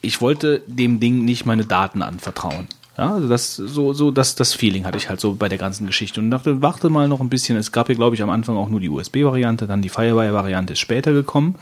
Ich 0.00 0.20
wollte 0.20 0.62
dem 0.66 1.00
Ding 1.00 1.24
nicht 1.24 1.44
meine 1.44 1.64
Daten 1.64 2.02
anvertrauen. 2.02 2.68
Ja, 2.96 3.14
also 3.14 3.28
das, 3.28 3.56
so, 3.56 3.92
so, 3.92 4.10
das, 4.10 4.34
das 4.34 4.52
Feeling 4.52 4.84
hatte 4.84 4.98
ich 4.98 5.08
halt 5.08 5.20
so 5.20 5.34
bei 5.34 5.48
der 5.48 5.58
ganzen 5.58 5.86
Geschichte 5.86 6.20
und 6.20 6.30
dachte, 6.30 6.60
warte 6.60 6.90
mal 6.90 7.08
noch 7.08 7.20
ein 7.20 7.30
bisschen. 7.30 7.56
Es 7.56 7.72
gab 7.72 7.88
ja, 7.88 7.94
glaube 7.94 8.14
ich, 8.14 8.22
am 8.22 8.30
Anfang 8.30 8.56
auch 8.56 8.68
nur 8.68 8.80
die 8.80 8.90
USB-Variante, 8.90 9.66
dann 9.66 9.80
die 9.80 9.88
Firewire-Variante 9.88 10.74
ist 10.74 10.80
später 10.80 11.12
gekommen, 11.12 11.54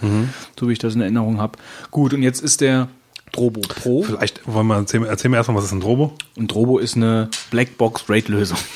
so 0.58 0.68
wie 0.68 0.72
ich 0.72 0.78
das 0.78 0.94
in 0.94 1.00
Erinnerung 1.00 1.40
habe. 1.40 1.58
Gut, 1.90 2.12
und 2.12 2.22
jetzt 2.22 2.42
ist 2.42 2.60
der 2.60 2.88
Drobo 3.32 3.60
Pro. 3.60 4.02
Vielleicht 4.02 4.40
wollen 4.46 4.66
wir 4.66 4.76
erzählen, 4.76 5.04
erzähl 5.04 5.30
mir 5.30 5.36
erstmal, 5.36 5.56
was 5.56 5.64
ist 5.64 5.72
ein 5.72 5.80
Drobo? 5.80 6.12
Und 6.36 6.52
Drobo 6.52 6.78
ist 6.78 6.96
eine 6.96 7.28
Blackbox-Rate-Lösung. 7.50 8.58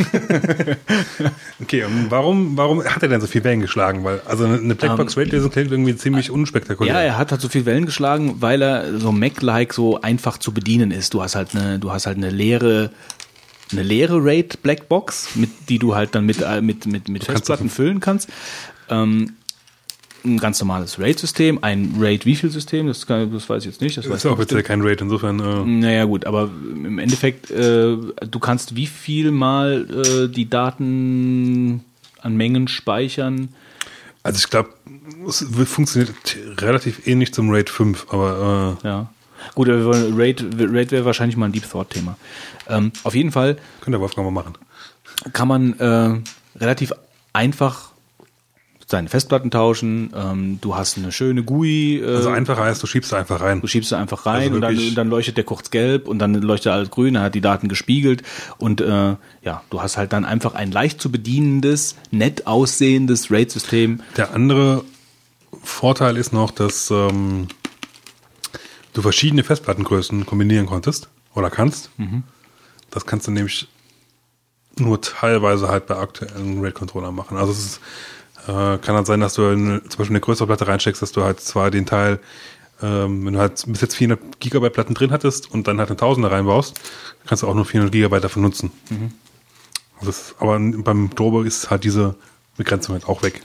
Okay, 1.62 1.84
und 1.84 2.10
warum, 2.10 2.56
warum 2.56 2.84
hat 2.84 3.02
er 3.02 3.08
denn 3.08 3.20
so 3.20 3.26
viel 3.26 3.44
Wellen 3.44 3.60
geschlagen? 3.60 4.02
Weil, 4.04 4.20
also 4.26 4.44
eine 4.44 4.74
Blackbox-Rate-Lösung 4.74 5.50
klingt 5.50 5.70
irgendwie 5.70 5.94
ziemlich 5.96 6.30
unspektakulär. 6.30 6.92
Ja, 6.92 7.00
er 7.00 7.18
hat 7.18 7.30
halt 7.30 7.40
so 7.40 7.48
viel 7.48 7.64
Wellen 7.66 7.86
geschlagen, 7.86 8.36
weil 8.40 8.62
er 8.62 8.98
so 8.98 9.12
Mac-like 9.12 9.72
so 9.72 10.00
einfach 10.00 10.38
zu 10.38 10.52
bedienen 10.52 10.90
ist. 10.90 11.14
Du 11.14 11.22
hast 11.22 11.36
halt 11.36 11.54
eine, 11.54 11.78
du 11.78 11.92
hast 11.92 12.06
halt 12.06 12.16
eine 12.16 12.30
leere, 12.30 12.90
eine 13.70 13.82
leere 13.82 14.22
RAID 14.22 14.62
Blackbox, 14.62 15.36
mit 15.36 15.50
die 15.68 15.78
du 15.78 15.94
halt 15.94 16.14
dann 16.14 16.26
mit 16.26 16.42
äh, 16.42 16.60
mit 16.60 16.86
mit 16.86 17.08
mit 17.08 17.24
Festplatten 17.24 17.70
füllen 17.70 18.00
kannst. 18.00 18.28
Ähm, 18.90 19.34
ein 20.24 20.38
ganz 20.38 20.60
normales 20.60 20.98
RAID-System, 20.98 21.58
ein 21.62 21.96
RAID 21.98 22.26
wie 22.26 22.36
viel 22.36 22.50
System, 22.50 22.86
das, 22.86 23.06
kann, 23.06 23.32
das 23.32 23.48
weiß 23.48 23.64
ich 23.64 23.70
jetzt 23.72 23.80
nicht. 23.80 23.96
Das 23.96 24.06
ist 24.06 24.26
offiziell 24.26 24.62
kein 24.62 24.80
Rate, 24.82 25.04
insofern. 25.04 25.40
Äh, 25.40 25.64
naja 25.64 26.04
gut, 26.04 26.24
aber 26.26 26.50
im 26.62 26.98
Endeffekt, 26.98 27.50
äh, 27.50 27.96
du 27.96 28.38
kannst 28.40 28.76
wie 28.76 28.86
viel 28.86 29.30
mal 29.30 29.86
äh, 29.90 30.28
die 30.28 30.48
Daten 30.48 31.84
an 32.20 32.36
Mengen 32.36 32.68
speichern. 32.68 33.48
Also 34.22 34.38
ich 34.38 34.50
glaube, 34.50 34.70
es 35.28 35.44
funktioniert 35.64 36.14
relativ 36.58 37.06
ähnlich 37.06 37.34
zum 37.34 37.50
Rate 37.50 37.72
5, 37.72 38.06
aber 38.10 38.78
äh, 38.82 38.86
Ja. 38.86 39.10
Gut, 39.54 39.68
Raid, 39.68 40.44
Raid 40.56 40.92
wäre 40.92 41.04
wahrscheinlich 41.04 41.36
mal 41.36 41.46
ein 41.46 41.52
Deep 41.52 41.68
Thought-Thema. 41.68 42.16
Ähm, 42.68 42.92
auf 43.02 43.14
jeden 43.14 43.32
Fall 43.32 43.56
könnte 43.80 43.92
der 43.92 44.00
Wolfgang 44.00 44.24
mal 44.24 44.42
machen. 44.42 44.54
kann 45.32 45.48
man 45.48 45.72
äh, 45.80 46.20
relativ 46.60 46.92
einfach 47.32 47.91
seine 48.92 49.08
Festplatten 49.08 49.50
tauschen. 49.50 50.12
Ähm, 50.14 50.58
du 50.60 50.76
hast 50.76 50.96
eine 50.96 51.10
schöne 51.10 51.42
GUI. 51.42 51.98
Äh, 51.98 52.06
Also 52.14 52.28
einfacher 52.28 52.62
heißt, 52.62 52.80
du 52.80 52.86
schiebst 52.86 53.10
da 53.10 53.18
einfach 53.18 53.40
rein. 53.40 53.60
Du 53.60 53.66
schiebst 53.66 53.88
sie 53.88 53.96
einfach 53.96 54.24
rein 54.26 54.42
Also 54.42 54.54
und 54.54 54.60
dann, 54.60 54.94
dann 54.94 55.08
leuchtet 55.08 55.36
der 55.36 55.44
kurz 55.44 55.70
gelb 55.70 56.06
und 56.06 56.20
dann 56.20 56.34
leuchtet 56.34 56.72
alles 56.72 56.90
grün, 56.90 57.14
dann 57.14 57.24
hat 57.24 57.34
die 57.34 57.40
Daten 57.40 57.68
gespiegelt 57.68 58.22
und 58.58 58.80
äh, 58.80 59.16
ja, 59.42 59.62
du 59.70 59.82
hast 59.82 59.96
halt 59.96 60.12
dann 60.12 60.24
einfach 60.24 60.54
ein 60.54 60.70
leicht 60.70 61.00
zu 61.00 61.10
bedienendes, 61.10 61.96
nett 62.12 62.46
aussehendes 62.46 63.30
RAID-System. 63.32 64.00
Der 64.16 64.32
andere 64.34 64.84
Vorteil 65.64 66.16
ist 66.16 66.32
noch, 66.32 66.50
dass 66.52 66.90
ähm, 66.90 67.48
du 68.92 69.02
verschiedene 69.02 69.42
Festplattengrößen 69.42 70.26
kombinieren 70.26 70.66
konntest 70.66 71.08
oder 71.34 71.50
kannst. 71.50 71.90
Das 72.90 73.06
kannst 73.06 73.26
du 73.26 73.30
nämlich 73.30 73.68
nur 74.78 75.00
teilweise 75.00 75.68
halt 75.68 75.86
bei 75.86 75.96
aktuellen 75.96 76.60
RAID-Controllern 76.62 77.14
machen. 77.14 77.36
Also 77.36 77.52
es 77.52 77.58
ist, 77.64 77.80
äh, 78.46 78.78
kann 78.78 78.96
halt 78.96 79.06
sein, 79.06 79.20
dass 79.20 79.34
du 79.34 79.48
in, 79.48 79.82
zum 79.88 79.98
Beispiel 79.98 80.16
eine 80.16 80.20
größere 80.20 80.46
Platte 80.46 80.66
reinsteckst, 80.66 81.02
dass 81.02 81.12
du 81.12 81.22
halt 81.22 81.40
zwar 81.40 81.70
den 81.70 81.86
Teil, 81.86 82.18
ähm, 82.82 83.26
wenn 83.26 83.34
du 83.34 83.38
halt 83.38 83.64
bis 83.66 83.80
jetzt 83.80 83.96
400 83.96 84.40
Gigabyte 84.40 84.72
Platten 84.72 84.94
drin 84.94 85.12
hattest 85.12 85.50
und 85.50 85.68
dann 85.68 85.78
halt 85.78 85.90
eine 85.90 85.96
Tausender 85.96 86.30
reinbaust, 86.30 86.80
kannst 87.26 87.42
du 87.42 87.48
auch 87.48 87.54
nur 87.54 87.64
400 87.64 87.92
Gigabyte 87.92 88.24
davon 88.24 88.42
nutzen. 88.42 88.72
Also 89.98 90.06
das, 90.06 90.34
aber 90.38 90.58
beim 90.58 91.10
Drobo 91.10 91.42
ist 91.42 91.70
halt 91.70 91.84
diese 91.84 92.16
Begrenzung 92.56 92.94
halt 92.94 93.08
auch 93.08 93.22
weg. 93.22 93.42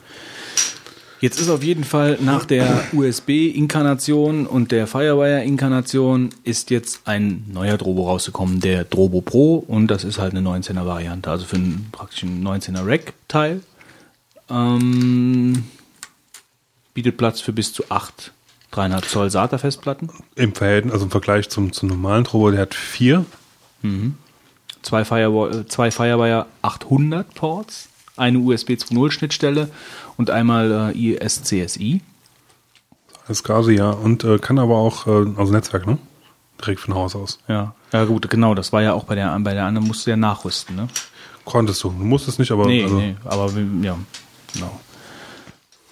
Jetzt 1.20 1.40
ist 1.40 1.50
auf 1.50 1.64
jeden 1.64 1.84
Fall 1.84 2.20
nach 2.22 2.46
der 2.46 2.84
USB-Inkarnation 2.94 4.46
und 4.46 4.72
der 4.72 4.86
Firewire-Inkarnation 4.86 6.30
ist 6.44 6.70
jetzt 6.70 7.02
ein 7.06 7.44
neuer 7.52 7.78
Drobo 7.78 8.08
rausgekommen, 8.08 8.60
der 8.60 8.84
Drobo 8.84 9.22
Pro 9.22 9.56
und 9.56 9.88
das 9.88 10.04
ist 10.04 10.20
halt 10.20 10.36
eine 10.36 10.48
19er 10.48 10.86
Variante, 10.86 11.32
also 11.32 11.46
für 11.46 11.56
einen 11.56 11.88
praktisch 11.92 12.24
einen 12.24 12.48
19er 12.48 12.86
Rack-Teil. 12.86 13.62
Ähm, 14.50 15.66
bietet 16.94 17.18
Platz 17.18 17.42
für 17.42 17.54
bis 17.54 17.74
zu 17.74 17.84
acht 17.90 18.32
3,5 18.74 19.08
Zoll 19.08 19.30
SATA-Festplatten, 19.30 20.10
Im 20.36 20.54
Verhältnis, 20.54 20.94
also 20.94 21.06
im 21.06 21.12
Vergleich 21.12 21.50
zum, 21.50 21.72
zum 21.72 21.90
normalen 21.90 22.26
Turbo, 22.26 22.52
der 22.52 22.62
hat 22.62 22.74
vier. 22.76 23.26
zwei 24.82 25.06
Firewire, 25.06 25.60
äh, 25.62 25.68
zwei 25.68 25.92
Firewire 25.92 26.46
800 26.62 27.34
Ports, 27.34 27.90
eine 28.16 28.40
USB 28.40 28.72
2.0 28.72 29.12
Schnittstelle 29.12 29.70
und 30.18 30.30
einmal 30.30 30.94
äh, 30.96 31.16
ISCSI. 31.16 32.02
Das 33.28 33.44
Gase, 33.44 33.74
ja. 33.74 33.90
Und 33.92 34.24
äh, 34.24 34.40
kann 34.40 34.58
aber 34.60 34.78
auch, 34.78 35.08
äh, 35.08 35.26
also 35.38 35.52
Netzwerk, 35.52 35.86
ne? 35.86 35.98
Direkt 36.60 36.80
von 36.80 36.96
Haus 36.96 37.16
aus. 37.16 37.40
Ja, 37.48 37.76
ja 37.94 38.06
gut, 38.06 38.30
genau, 38.30 38.56
das 38.56 38.74
war 38.74 38.82
ja 38.82 38.94
auch 38.94 39.04
bei 39.04 39.16
der, 39.16 39.38
bei 39.40 39.54
der 39.54 39.66
anderen, 39.66 39.88
musst 39.88 40.06
du 40.06 40.10
ja 40.12 40.18
nachrüsten, 40.18 40.76
ne? 40.76 40.88
Konntest 41.46 41.84
du. 41.84 41.90
Du 41.90 42.04
musstest 42.04 42.40
nicht, 42.40 42.52
aber 42.52 42.66
Nee, 42.66 42.84
also, 42.84 42.98
nee, 42.98 43.16
aber 43.24 43.52
ja, 43.82 43.98
genau. 44.54 44.80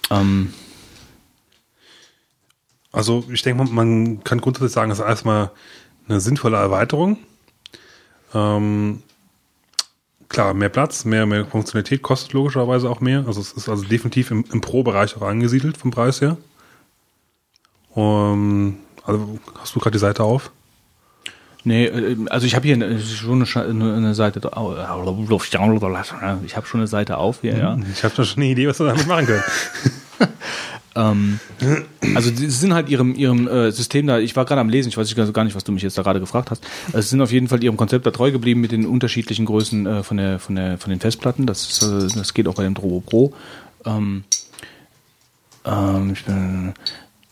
Ähm, 0.09 0.53
also 2.91 3.25
ich 3.29 3.41
denke 3.41 3.65
man 3.65 4.23
kann 4.23 4.39
grundsätzlich 4.39 4.71
sagen, 4.71 4.91
es 4.91 4.99
ist 4.99 5.05
erstmal 5.05 5.51
eine 6.07 6.19
sinnvolle 6.19 6.57
Erweiterung. 6.57 7.17
Ähm, 8.33 9.03
klar, 10.29 10.53
mehr 10.53 10.69
Platz, 10.69 11.05
mehr, 11.05 11.25
mehr 11.25 11.45
Funktionalität 11.45 12.01
kostet 12.01 12.33
logischerweise 12.33 12.89
auch 12.89 13.01
mehr. 13.01 13.25
Also 13.27 13.41
es 13.41 13.53
ist 13.53 13.69
also 13.69 13.83
definitiv 13.83 14.31
im, 14.31 14.45
im 14.51 14.61
Pro-Bereich 14.61 15.15
auch 15.17 15.23
angesiedelt 15.23 15.77
vom 15.77 15.91
Preis 15.91 16.21
her. 16.21 16.37
Um, 17.89 18.77
also 19.05 19.39
hast 19.57 19.73
du 19.73 19.79
gerade 19.79 19.93
die 19.93 19.99
Seite 19.99 20.23
auf? 20.23 20.51
Nee, 21.65 21.85
äh, 21.87 22.15
also 22.29 22.45
ich 22.45 22.55
habe 22.55 22.65
hier 22.65 22.75
eine- 22.75 22.99
schon 23.01 23.43
eine, 23.43 23.95
eine 23.95 24.15
Seite. 24.15 24.39
Ich 24.39 24.45
habe 26.55 26.67
schon 26.67 26.79
eine 26.79 26.87
Seite 26.87 27.17
auf 27.17 27.39
hier, 27.41 27.57
ja. 27.57 27.77
Ich 27.93 28.03
habe 28.03 28.23
schon 28.23 28.43
eine 28.43 28.51
Idee, 28.51 28.67
was 28.67 28.79
wir 28.79 28.87
damit 28.87 29.07
machen 29.07 29.25
können. 29.25 29.43
Ähm, 30.97 31.41
also 32.15 32.29
sie 32.33 32.49
sind 32.49 32.73
halt 32.73 32.87
ihrem 32.87 33.15
ihrem 33.15 33.49
äh, 33.49 33.69
System 33.69 34.07
da. 34.07 34.17
Ich 34.19 34.33
war 34.37 34.45
gerade 34.45 34.61
am 34.61 34.69
Lesen. 34.69 34.87
Ich 34.87 34.95
weiß 34.95 35.13
gar 35.33 35.43
nicht, 35.43 35.53
was 35.53 35.65
du 35.65 35.73
mich 35.73 35.83
jetzt 35.83 35.97
da 35.97 36.03
gerade 36.03 36.21
gefragt 36.21 36.51
hast. 36.51 36.63
Also 36.93 37.01
sie 37.01 37.09
sind 37.09 37.21
auf 37.21 37.33
jeden 37.33 37.49
Fall 37.49 37.61
ihrem 37.61 37.75
Konzept 37.75 38.05
da 38.05 38.11
treu 38.11 38.31
geblieben 38.31 38.61
mit 38.61 38.71
den 38.71 38.85
unterschiedlichen 38.85 39.43
Größen 39.45 39.85
äh, 39.85 40.03
von 40.03 40.15
der 40.15 40.39
von 40.39 40.55
der 40.55 40.77
von 40.77 40.91
den 40.91 41.01
Festplatten. 41.01 41.47
Das 41.47 41.67
ist, 41.69 41.83
äh, 41.83 42.07
das 42.17 42.33
geht 42.33 42.47
auch 42.47 42.55
bei 42.55 42.63
dem 42.63 42.75
Drobo 42.75 43.01
Pro. 43.01 43.33
Ähm, 43.85 44.23
ähm, 45.65 46.11
ich 46.13 46.23
bin, 46.23 46.73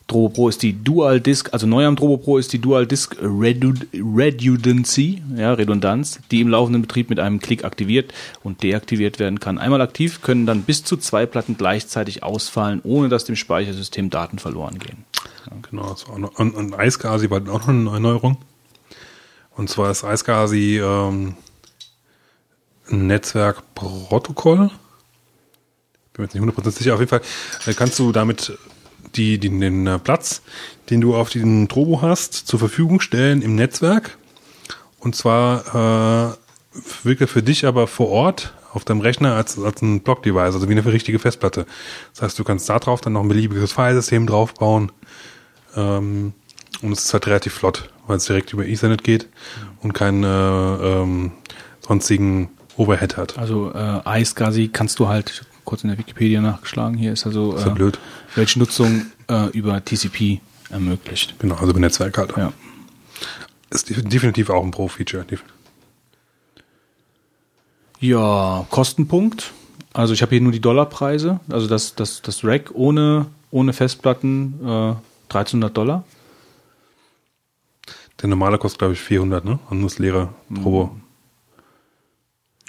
Drobo 0.07 0.29
Pro 0.29 0.49
ist 0.49 0.61
die 0.61 0.83
Dual 0.83 1.21
Disk, 1.21 1.49
also 1.53 1.65
neu 1.65 1.85
am 1.85 1.95
Drobo 1.95 2.17
Pro 2.17 2.37
ist 2.37 2.51
die 2.53 2.59
Dual 2.59 2.85
Disk 2.85 3.15
Redundancy, 3.21 5.21
ja, 5.35 5.53
Redundanz, 5.53 6.19
die 6.29 6.41
im 6.41 6.49
laufenden 6.49 6.81
Betrieb 6.81 7.09
mit 7.09 7.19
einem 7.19 7.39
Klick 7.39 7.63
aktiviert 7.63 8.13
und 8.43 8.63
deaktiviert 8.63 9.19
werden 9.19 9.39
kann. 9.39 9.57
Einmal 9.57 9.81
aktiv 9.81 10.21
können 10.21 10.45
dann 10.45 10.63
bis 10.63 10.83
zu 10.83 10.97
zwei 10.97 11.25
Platten 11.25 11.57
gleichzeitig 11.57 12.23
ausfallen, 12.23 12.81
ohne 12.83 13.09
dass 13.09 13.25
dem 13.25 13.35
Speichersystem 13.35 14.09
Daten 14.09 14.39
verloren 14.39 14.77
gehen. 14.77 15.05
Genau, 15.69 15.89
das 15.89 16.07
war 16.09 16.19
noch, 16.19 16.37
und, 16.37 16.53
und 16.53 16.75
iSCSI 16.77 17.29
war 17.29 17.41
auch 17.41 17.43
noch 17.43 17.67
eine 17.67 17.89
Erneuerung. 17.89 18.37
Und 19.55 19.69
zwar 19.69 19.91
ist 19.91 20.03
iSCSI 20.03 20.79
ähm, 20.79 21.35
ein 22.89 23.07
Netzwerkprotokoll. 23.07 24.69
Bin 26.13 26.17
mir 26.17 26.23
jetzt 26.25 26.35
nicht 26.35 26.43
100% 26.43 26.71
sicher. 26.71 26.93
Auf 26.93 26.99
jeden 26.99 27.09
Fall 27.09 27.21
äh, 27.65 27.73
kannst 27.73 27.97
du 27.99 28.11
damit 28.11 28.57
die, 29.15 29.37
die, 29.37 29.49
den 29.49 29.87
äh, 29.87 29.99
Platz, 29.99 30.41
den 30.89 31.01
du 31.01 31.15
auf 31.15 31.29
den 31.29 31.67
Trobo 31.67 32.01
hast, 32.01 32.33
zur 32.33 32.59
Verfügung 32.59 32.99
stellen 32.99 33.41
im 33.41 33.55
Netzwerk. 33.55 34.17
Und 34.99 35.15
zwar 35.15 36.35
äh, 36.73 36.77
wirklich 37.03 37.29
für 37.29 37.43
dich 37.43 37.65
aber 37.65 37.87
vor 37.87 38.09
Ort 38.09 38.53
auf 38.73 38.83
deinem 38.83 39.01
Rechner 39.01 39.35
als, 39.35 39.59
als 39.59 39.81
ein 39.81 40.01
Block-Device, 40.01 40.55
also 40.55 40.67
wie 40.67 40.73
eine 40.73 40.85
richtige 40.85 41.19
Festplatte. 41.19 41.65
Das 42.13 42.23
heißt, 42.23 42.39
du 42.39 42.43
kannst 42.43 42.67
da 42.69 42.79
drauf 42.79 43.01
dann 43.01 43.13
noch 43.13 43.21
ein 43.21 43.27
beliebiges 43.27 43.73
Filesystem 43.73 44.25
draufbauen. 44.25 44.91
Ähm, 45.75 46.33
und 46.81 46.91
es 46.91 47.05
ist 47.05 47.13
halt 47.13 47.27
relativ 47.27 47.53
flott, 47.53 47.89
weil 48.07 48.17
es 48.17 48.25
direkt 48.25 48.51
über 48.51 48.65
Ethernet 48.65 49.03
geht 49.03 49.29
und 49.81 49.93
keinen 49.93 50.23
äh, 50.23 50.27
ähm, 50.27 51.31
sonstigen 51.81 52.49
Overhead 52.75 53.17
hat. 53.17 53.37
Also 53.37 53.71
äh, 53.73 54.21
iSCSI 54.21 54.69
kannst 54.69 54.99
du 54.99 55.07
halt, 55.07 55.45
kurz 55.65 55.83
in 55.83 55.89
der 55.89 55.97
Wikipedia 55.97 56.41
nachgeschlagen, 56.41 56.97
hier 56.97 57.13
ist 57.13 57.25
also 57.25 57.53
Ist 57.55 57.65
ja 57.65 57.71
äh, 57.71 57.75
blöd. 57.75 57.99
welche 58.35 58.59
Nutzung 58.59 59.05
äh, 59.29 59.47
über 59.51 59.83
TCP 59.83 60.39
ermöglicht. 60.69 61.35
Genau, 61.39 61.55
also 61.55 61.69
über 61.71 61.79
Netzwerk 61.79 62.17
halt. 62.17 62.33
Ja. 62.37 62.51
Ist 63.69 63.89
def- 63.89 64.03
definitiv 64.03 64.49
auch 64.49 64.63
ein 64.63 64.71
Pro-Feature. 64.71 65.25
Ja, 67.99 68.65
Kostenpunkt. 68.69 69.51
Also 69.93 70.13
ich 70.13 70.21
habe 70.21 70.31
hier 70.31 70.41
nur 70.41 70.51
die 70.51 70.59
Dollarpreise. 70.59 71.39
Also 71.49 71.67
das, 71.67 71.95
das, 71.95 72.21
das 72.21 72.43
Rack 72.43 72.71
ohne, 72.73 73.27
ohne 73.51 73.73
Festplatten 73.73 74.55
äh, 74.63 74.95
1300 75.29 75.75
Dollar. 75.77 76.03
Der 78.21 78.29
normale 78.29 78.57
kostet, 78.57 78.79
glaube 78.79 78.93
ich, 78.93 78.99
400, 79.01 79.43
ne? 79.45 79.59
Und 79.69 79.79
nur 79.79 79.89
das 79.89 79.99
leere 79.99 80.29
Probo. 80.53 80.95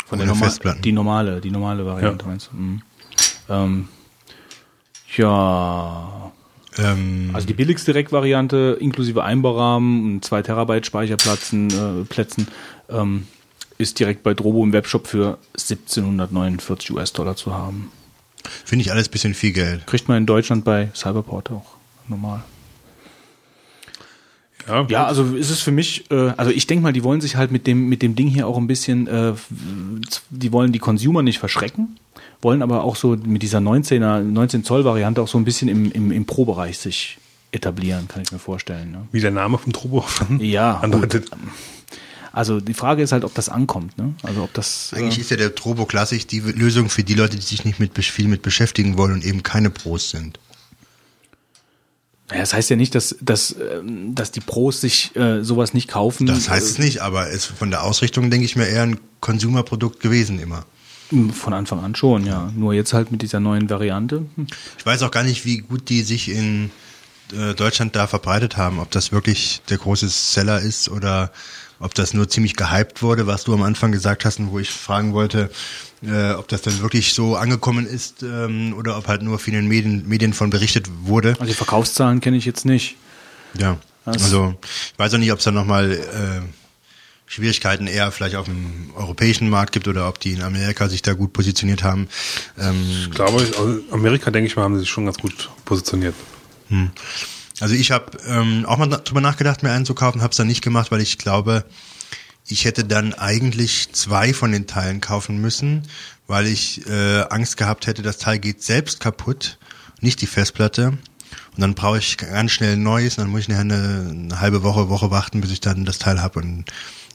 Von 0.06 0.18
Der 0.18 0.26
den 0.26 0.32
norma- 0.34 0.44
Festplatten. 0.46 0.82
Die 0.82 0.92
normale, 0.92 1.40
die 1.40 1.50
normale 1.50 1.84
Variante 1.86 2.24
Ja. 2.24 2.30
meinst 2.30 2.50
du? 2.52 2.56
Mhm. 2.56 2.82
Ähm, 3.48 3.88
ja, 5.16 6.32
Ähm, 6.76 7.30
also 7.32 7.46
die 7.46 7.54
billigste 7.54 7.94
Rack-Variante 7.94 8.76
inklusive 8.80 9.22
Einbaurahmen 9.22 10.14
und 10.16 10.24
2 10.24 10.42
Terabyte 10.42 10.84
Speicherplätzen 10.86 11.70
äh, 11.70 12.04
Plätzen, 12.04 12.48
ähm, 12.88 13.28
ist 13.78 14.00
direkt 14.00 14.24
bei 14.24 14.34
Drobo 14.34 14.64
im 14.64 14.72
Webshop 14.72 15.06
für 15.06 15.38
1749 15.56 16.90
US-Dollar 16.90 17.36
zu 17.36 17.54
haben. 17.54 17.92
Finde 18.64 18.82
ich 18.84 18.90
alles 18.90 19.08
bisschen 19.08 19.34
viel 19.34 19.52
Geld. 19.52 19.86
Kriegt 19.86 20.08
man 20.08 20.16
in 20.18 20.26
Deutschland 20.26 20.64
bei 20.64 20.90
Cyberport 20.94 21.52
auch 21.52 21.64
normal. 22.08 22.42
Ja, 24.66 24.86
Ja, 24.88 25.04
also 25.04 25.34
ist 25.34 25.50
es 25.50 25.60
für 25.60 25.72
mich, 25.72 26.10
äh, 26.10 26.32
also 26.36 26.50
ich 26.50 26.66
denke 26.66 26.82
mal, 26.82 26.92
die 26.92 27.04
wollen 27.04 27.20
sich 27.20 27.36
halt 27.36 27.50
mit 27.50 27.66
dem, 27.66 27.88
mit 27.88 28.02
dem 28.02 28.14
Ding 28.14 28.28
hier 28.28 28.46
auch 28.46 28.56
ein 28.56 28.66
bisschen, 28.66 29.06
äh, 29.06 29.32
die 30.30 30.52
wollen 30.52 30.72
die 30.72 30.78
Consumer 30.78 31.22
nicht 31.22 31.38
verschrecken, 31.38 31.98
wollen 32.42 32.62
aber 32.62 32.84
auch 32.84 32.96
so 32.96 33.16
mit 33.16 33.42
dieser 33.42 33.58
19er, 33.58 34.20
19 34.20 34.64
Zoll 34.64 34.84
Variante 34.84 35.22
auch 35.22 35.28
so 35.28 35.38
ein 35.38 35.44
bisschen 35.44 35.68
im, 35.68 35.92
im, 35.92 36.12
im 36.12 36.26
Pro-Bereich 36.26 36.78
sich 36.78 37.18
etablieren, 37.52 38.08
kann 38.08 38.22
ich 38.22 38.32
mir 38.32 38.38
vorstellen. 38.38 38.90
Ne? 38.90 39.06
wie 39.12 39.20
der 39.20 39.30
Name 39.30 39.58
vom 39.58 39.72
Trobo 39.72 40.04
schon 40.08 40.40
Ja, 40.44 40.78
andeutet. 40.78 41.30
Also 42.32 42.60
die 42.60 42.74
Frage 42.74 43.02
ist 43.02 43.12
halt, 43.12 43.22
ob 43.22 43.32
das 43.34 43.48
ankommt, 43.48 43.96
ne? 43.96 44.12
Also 44.24 44.42
ob 44.42 44.52
das. 44.54 44.92
Eigentlich 44.92 45.18
äh, 45.18 45.20
ist 45.20 45.30
ja 45.30 45.36
der 45.36 45.54
Turbo 45.54 45.86
Classic 45.86 46.26
die 46.26 46.40
Lösung 46.40 46.90
für 46.90 47.04
die 47.04 47.14
Leute, 47.14 47.36
die 47.36 47.42
sich 47.42 47.64
nicht 47.64 47.78
mit 47.78 47.96
viel 47.96 48.26
mit 48.26 48.42
beschäftigen 48.42 48.98
wollen 48.98 49.12
und 49.12 49.24
eben 49.24 49.44
keine 49.44 49.70
Pros 49.70 50.10
sind. 50.10 50.40
Ja, 52.30 52.38
das 52.38 52.54
heißt 52.54 52.70
ja 52.70 52.76
nicht, 52.76 52.94
dass, 52.94 53.16
dass, 53.20 53.54
ähm, 53.60 54.14
dass 54.14 54.30
die 54.30 54.40
Pros 54.40 54.80
sich 54.80 55.14
äh, 55.14 55.42
sowas 55.42 55.74
nicht 55.74 55.88
kaufen. 55.88 56.26
Das 56.26 56.48
heißt 56.48 56.66
es 56.66 56.78
nicht, 56.78 57.02
aber 57.02 57.30
es 57.30 57.44
von 57.44 57.70
der 57.70 57.82
Ausrichtung 57.82 58.30
denke 58.30 58.46
ich 58.46 58.56
mir 58.56 58.66
eher 58.66 58.84
ein 58.84 58.98
Consumer-Produkt 59.20 60.00
gewesen 60.00 60.38
immer. 60.38 60.64
Äh, 61.12 61.32
Von 61.32 61.52
Anfang 61.52 61.80
an 61.80 61.94
schon, 61.94 62.24
ja. 62.24 62.50
Nur 62.56 62.72
jetzt 62.72 62.94
halt 62.94 63.12
mit 63.12 63.20
dieser 63.20 63.40
neuen 63.40 63.68
Variante. 63.68 64.24
Hm. 64.36 64.46
Ich 64.78 64.86
weiß 64.86 65.02
auch 65.02 65.10
gar 65.10 65.22
nicht, 65.22 65.44
wie 65.44 65.58
gut 65.58 65.90
die 65.90 66.02
sich 66.02 66.30
in 66.30 66.70
äh, 67.32 67.54
Deutschland 67.54 67.94
da 67.94 68.06
verbreitet 68.06 68.56
haben, 68.56 68.78
ob 68.78 68.90
das 68.90 69.12
wirklich 69.12 69.60
der 69.68 69.78
große 69.78 70.08
Seller 70.08 70.60
ist 70.60 70.88
oder 70.88 71.30
ob 71.80 71.94
das 71.94 72.14
nur 72.14 72.28
ziemlich 72.28 72.56
gehypt 72.56 73.02
wurde, 73.02 73.26
was 73.26 73.44
du 73.44 73.54
am 73.54 73.62
Anfang 73.62 73.92
gesagt 73.92 74.24
hast 74.24 74.38
und 74.38 74.50
wo 74.50 74.58
ich 74.58 74.70
fragen 74.70 75.12
wollte, 75.12 75.50
äh, 76.02 76.32
ob 76.32 76.48
das 76.48 76.62
dann 76.62 76.80
wirklich 76.80 77.14
so 77.14 77.36
angekommen 77.36 77.86
ist 77.86 78.22
ähm, 78.22 78.74
oder 78.76 78.96
ob 78.98 79.08
halt 79.08 79.22
nur 79.22 79.38
von 79.38 79.52
den 79.52 79.66
Medien, 79.68 80.06
Medien 80.08 80.32
von 80.34 80.50
berichtet 80.50 80.86
wurde. 81.02 81.30
Also 81.38 81.44
die 81.46 81.54
Verkaufszahlen 81.54 82.20
kenne 82.20 82.36
ich 82.36 82.44
jetzt 82.44 82.64
nicht. 82.64 82.96
Ja, 83.58 83.78
Das- 84.04 84.22
also 84.24 84.54
ich 84.92 84.98
weiß 84.98 85.14
auch 85.14 85.18
nicht, 85.18 85.32
ob 85.32 85.38
es 85.38 85.44
da 85.44 85.50
nochmal 85.50 85.92
äh, 85.92 86.40
Schwierigkeiten 87.26 87.86
eher 87.86 88.12
vielleicht 88.12 88.36
auf 88.36 88.44
dem 88.44 88.90
europäischen 88.96 89.48
Markt 89.48 89.72
gibt 89.72 89.88
oder 89.88 90.08
ob 90.08 90.20
die 90.20 90.32
in 90.32 90.42
Amerika 90.42 90.88
sich 90.88 91.00
da 91.02 91.14
gut 91.14 91.32
positioniert 91.32 91.82
haben. 91.82 92.08
Ähm, 92.58 92.84
Ich 93.04 93.10
glaube, 93.12 93.82
Amerika, 93.90 94.30
denke 94.30 94.46
ich 94.48 94.56
mal, 94.56 94.62
haben 94.62 94.74
sie 94.74 94.80
sich 94.80 94.90
schon 94.90 95.06
ganz 95.06 95.16
gut 95.18 95.48
positioniert. 95.64 96.14
Also 97.60 97.74
ich 97.74 97.90
habe 97.90 98.18
ähm, 98.26 98.66
auch 98.66 98.78
mal 98.78 98.86
drüber 98.86 99.20
nachgedacht, 99.20 99.62
mir 99.62 99.70
einen 99.70 99.86
zu 99.86 99.94
kaufen, 99.94 100.22
habe 100.22 100.32
es 100.32 100.36
dann 100.36 100.46
nicht 100.46 100.62
gemacht, 100.62 100.90
weil 100.90 101.00
ich 101.00 101.18
glaube, 101.18 101.64
ich 102.46 102.64
hätte 102.64 102.84
dann 102.84 103.14
eigentlich 103.14 103.92
zwei 103.92 104.34
von 104.34 104.52
den 104.52 104.66
Teilen 104.66 105.00
kaufen 105.00 105.40
müssen, 105.40 105.86
weil 106.26 106.46
ich 106.46 106.86
äh, 106.86 107.22
Angst 107.30 107.56
gehabt 107.56 107.86
hätte, 107.86 108.02
das 108.02 108.18
Teil 108.18 108.38
geht 108.38 108.62
selbst 108.62 109.00
kaputt, 109.00 109.58
nicht 110.00 110.20
die 110.20 110.26
Festplatte. 110.26 110.98
Und 111.56 111.60
dann 111.60 111.74
brauche 111.74 111.98
ich 111.98 112.16
ganz 112.16 112.50
schnell 112.50 112.72
ein 112.72 112.82
neues, 112.82 113.16
und 113.16 113.24
dann 113.24 113.30
muss 113.30 113.42
ich 113.42 113.48
nachher 113.48 113.60
eine, 113.60 114.08
eine 114.10 114.40
halbe 114.40 114.62
Woche, 114.64 114.88
Woche 114.88 115.10
warten, 115.10 115.40
bis 115.40 115.52
ich 115.52 115.60
dann 115.60 115.84
das 115.84 115.98
Teil 115.98 116.20
habe 116.20 116.40
und 116.40 116.64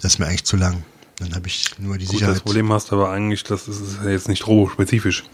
das 0.02 0.14
ist 0.14 0.20
mir 0.20 0.28
eigentlich 0.28 0.46
zu 0.46 0.56
lang. 0.56 0.84
Dann 1.18 1.36
habe 1.36 1.48
ich 1.48 1.78
nur 1.78 1.98
die 1.98 2.06
Gut, 2.06 2.14
das 2.14 2.20
Sicherheit. 2.20 2.44
Problem 2.44 2.72
hast 2.72 2.92
du 2.92 2.96
aber 2.96 3.12
eigentlich, 3.12 3.44
das 3.44 3.68
ist 3.68 4.00
jetzt 4.06 4.30
nicht 4.30 4.42
Trobo-spezifisch. 4.44 5.26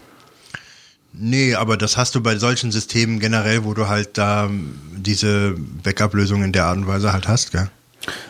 Nee, 1.18 1.56
aber 1.56 1.78
das 1.78 1.98
hast 1.98 2.16
du 2.16 2.22
bei 2.22 2.38
solchen 2.38 2.72
Systemen 2.72 3.20
generell, 3.20 3.64
wo 3.64 3.74
du 3.74 3.88
halt 3.88 4.18
da 4.18 4.46
ähm, 4.46 4.80
diese 4.96 5.56
Backup-Lösung 5.84 6.44
in 6.44 6.52
der 6.52 6.66
Art 6.66 6.78
und 6.78 6.88
Weise 6.88 7.14
halt 7.14 7.28
hast, 7.28 7.52
gell? 7.52 7.70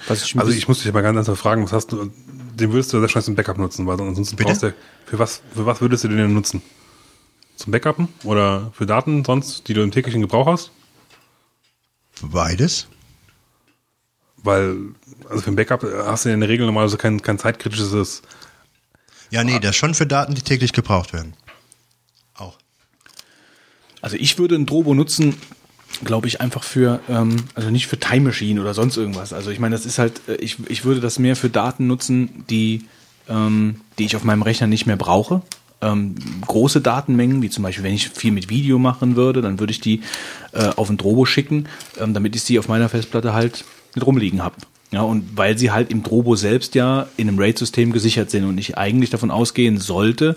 Was 0.08 0.24
ich, 0.24 0.38
Also 0.38 0.52
ich 0.52 0.68
muss 0.68 0.84
dich 0.84 0.94
mal 0.94 1.02
ganz 1.02 1.18
einfach 1.18 1.38
fragen, 1.38 1.64
was 1.64 1.74
hast 1.74 1.92
du, 1.92 2.12
den 2.56 2.72
würdest 2.72 2.94
du 2.94 3.00
sehr 3.00 3.10
schnell 3.10 3.24
zum 3.24 3.36
Backup 3.36 3.58
nutzen, 3.58 3.88
weil 3.88 4.00
ansonsten 4.00 4.36
Bitte? 4.36 4.50
brauchst 4.50 4.64
du, 4.64 4.74
für 5.06 5.20
was, 5.20 5.42
für 5.54 5.66
was 5.66 5.82
würdest 5.82 6.04
du 6.04 6.08
den 6.10 6.18
denn 6.18 6.34
nutzen? 6.34 6.62
Zum 7.56 7.72
Backuppen 7.72 8.10
oder 8.24 8.72
für 8.74 8.86
Daten 8.86 9.24
sonst, 9.24 9.68
die 9.68 9.74
du 9.74 9.82
im 9.82 9.92
täglichen 9.92 10.22
Gebrauch 10.22 10.48
hast? 10.48 10.72
Beides. 12.22 12.88
Weil, 14.38 14.78
also 15.30 15.42
für 15.42 15.52
ein 15.52 15.56
Backup 15.56 15.84
hast 16.06 16.26
du 16.26 16.30
in 16.30 16.40
der 16.40 16.50
Regel 16.50 16.66
normalerweise 16.66 16.98
kein, 16.98 17.22
kein 17.22 17.40
zeitkritisches, 17.40 18.22
Ja, 19.32 19.44
nee, 19.44 19.60
das 19.60 19.76
schon 19.76 19.96
für 19.96 20.06
Daten, 20.06 20.36
die 20.36 20.42
täglich 20.42 20.72
gebraucht 20.72 21.14
werden. 21.14 21.34
Also 24.06 24.18
ich 24.18 24.38
würde 24.38 24.54
ein 24.54 24.68
Drobo 24.68 24.94
nutzen, 24.94 25.34
glaube 26.04 26.28
ich, 26.28 26.40
einfach 26.40 26.64
für, 26.64 27.00
ähm, 27.10 27.38
also 27.56 27.72
nicht 27.72 27.88
für 27.88 28.00
Time 28.00 28.26
Machine 28.26 28.62
oder 28.62 28.76
sonst 28.76 28.98
irgendwas. 28.98 29.34
Also 29.34 29.50
ich 29.50 29.58
meine, 29.58 29.74
das 29.74 29.88
ist 29.88 29.98
halt, 29.98 30.22
äh, 30.28 30.36
ich, 30.36 30.58
ich 30.70 30.86
würde 30.86 31.02
das 31.02 31.18
mehr 31.18 31.36
für 31.36 31.50
Daten 31.50 31.88
nutzen, 31.88 32.46
die, 32.48 32.86
ähm, 33.28 33.82
die 33.98 34.06
ich 34.06 34.16
auf 34.16 34.24
meinem 34.24 34.44
Rechner 34.44 34.68
nicht 34.68 34.86
mehr 34.86 34.96
brauche. 34.96 35.42
Ähm, 35.82 36.14
große 36.46 36.82
Datenmengen, 36.82 37.42
wie 37.42 37.50
zum 37.50 37.64
Beispiel, 37.64 37.84
wenn 37.84 37.96
ich 37.96 38.10
viel 38.10 38.32
mit 38.32 38.48
Video 38.48 38.78
machen 38.78 39.16
würde, 39.16 39.42
dann 39.42 39.60
würde 39.60 39.72
ich 39.72 39.82
die 39.82 40.02
äh, 40.52 40.68
auf 40.76 40.88
ein 40.92 40.98
Drobo 40.98 41.26
schicken, 41.26 41.68
ähm, 42.00 42.14
damit 42.14 42.36
ich 42.36 42.44
sie 42.44 42.60
auf 42.60 42.68
meiner 42.68 42.90
Festplatte 42.90 43.34
halt 43.34 43.66
mit 43.96 44.06
rumliegen 44.06 44.44
habe. 44.44 44.58
Ja, 44.92 45.02
und 45.02 45.36
weil 45.36 45.58
sie 45.58 45.72
halt 45.72 45.90
im 45.90 46.04
Drobo 46.04 46.36
selbst 46.36 46.76
ja 46.76 47.08
in 47.18 47.28
einem 47.28 47.40
RAID-System 47.40 47.92
gesichert 47.92 48.30
sind 48.30 48.46
und 48.46 48.60
ich 48.60 48.78
eigentlich 48.78 49.10
davon 49.10 49.32
ausgehen 49.32 49.80
sollte, 49.80 50.36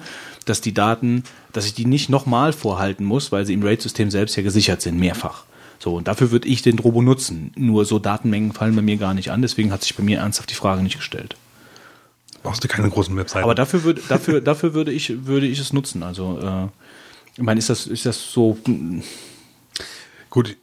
dass 0.48 0.60
die 0.60 0.74
Daten, 0.74 1.24
dass 1.52 1.66
ich 1.66 1.74
die 1.74 1.84
nicht 1.84 2.08
nochmal 2.08 2.52
vorhalten 2.52 3.04
muss, 3.04 3.32
weil 3.32 3.46
sie 3.46 3.54
im 3.54 3.62
RAID-System 3.62 4.10
selbst 4.10 4.36
ja 4.36 4.42
gesichert 4.42 4.82
sind, 4.82 4.98
mehrfach. 4.98 5.44
So, 5.78 5.96
und 5.96 6.08
dafür 6.08 6.30
würde 6.30 6.48
ich 6.48 6.62
den 6.62 6.76
Drobo 6.76 7.02
nutzen. 7.02 7.52
Nur 7.56 7.84
so 7.84 7.98
Datenmengen 7.98 8.52
fallen 8.52 8.74
bei 8.74 8.82
mir 8.82 8.96
gar 8.96 9.14
nicht 9.14 9.30
an, 9.30 9.42
deswegen 9.42 9.72
hat 9.72 9.82
sich 9.82 9.94
bei 9.94 10.02
mir 10.02 10.18
ernsthaft 10.18 10.50
die 10.50 10.54
Frage 10.54 10.82
nicht 10.82 10.96
gestellt. 10.96 11.36
Brauchst 12.42 12.62
du 12.64 12.68
keine 12.68 12.88
großen 12.88 13.16
Webseiten. 13.16 13.44
Aber 13.44 13.54
dafür 13.54 13.84
würde, 13.84 14.02
dafür, 14.08 14.40
dafür 14.42 14.74
würde 14.74 14.92
ich, 14.92 15.26
würde 15.26 15.46
ich 15.46 15.58
es 15.58 15.72
nutzen. 15.72 16.02
Also, 16.02 16.38
äh, 16.40 16.66
ich 17.36 17.42
meine, 17.42 17.58
ist 17.58 17.70
das, 17.70 17.86
ist 17.86 18.06
das 18.06 18.32
so, 18.32 18.58
Gut, 20.30 20.56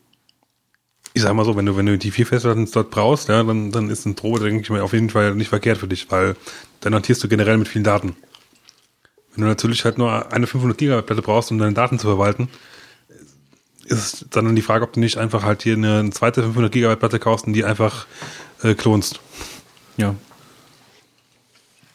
ich 1.14 1.22
sag 1.22 1.34
mal 1.34 1.46
so, 1.46 1.56
wenn 1.56 1.66
du, 1.66 1.78
wenn 1.78 1.86
du 1.86 1.98
die 1.98 2.12
vier 2.12 2.28
Festplatten 2.28 2.70
dort 2.72 2.92
brauchst, 2.92 3.30
ja, 3.30 3.42
dann, 3.44 3.72
dann 3.72 3.90
ist 3.90 4.06
ein 4.06 4.16
Drobo, 4.16 4.40
denke 4.40 4.62
ich 4.62 4.70
mir, 4.70 4.84
auf 4.84 4.94
jeden 4.94 5.10
Fall 5.10 5.34
nicht 5.36 5.50
verkehrt 5.50 5.78
für 5.78 5.88
dich, 5.88 6.12
weil 6.12 6.36
dann 6.82 6.94
hantierst 6.94 7.24
du 7.24 7.28
generell 7.28 7.58
mit 7.58 7.68
vielen 7.68 7.84
Daten. 7.84 8.16
Wenn 9.36 9.44
du 9.44 9.48
natürlich 9.50 9.84
halt 9.86 9.98
nur 9.98 10.32
eine 10.32 10.48
500 10.48 10.78
Gigabyte 10.78 11.06
Platte 11.06 11.22
brauchst, 11.22 11.52
um 11.52 11.58
deine 11.58 11.74
Daten 11.74 12.00
zu 12.00 12.08
verwalten, 12.08 12.50
ist 13.86 14.26
dann 14.32 14.56
die 14.56 14.62
Frage, 14.62 14.84
ob 14.84 14.94
du 14.94 15.00
nicht 15.00 15.18
einfach 15.18 15.44
halt 15.44 15.64
hier 15.64 15.76
eine 15.76 16.10
zweite 16.12 16.42
500 16.44 16.72
Gigabyte 16.72 17.00
Platte 17.00 17.20
kaufst 17.20 17.46
und 17.46 17.54
die 17.54 17.64
einfach 17.66 18.08
äh, 18.64 18.74
klonst. 18.74 19.20
ja. 19.98 20.16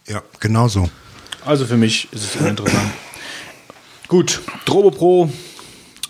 Ja, 0.07 0.22
genau 0.41 0.66
so. 0.66 0.91
Also 1.45 1.66
für 1.66 1.76
mich 1.76 2.09
ist 2.12 2.24
es 2.24 2.41
uninteressant. 2.41 2.91
Gut, 4.09 4.41
Drobo 4.64 4.91
Pro, 4.91 5.30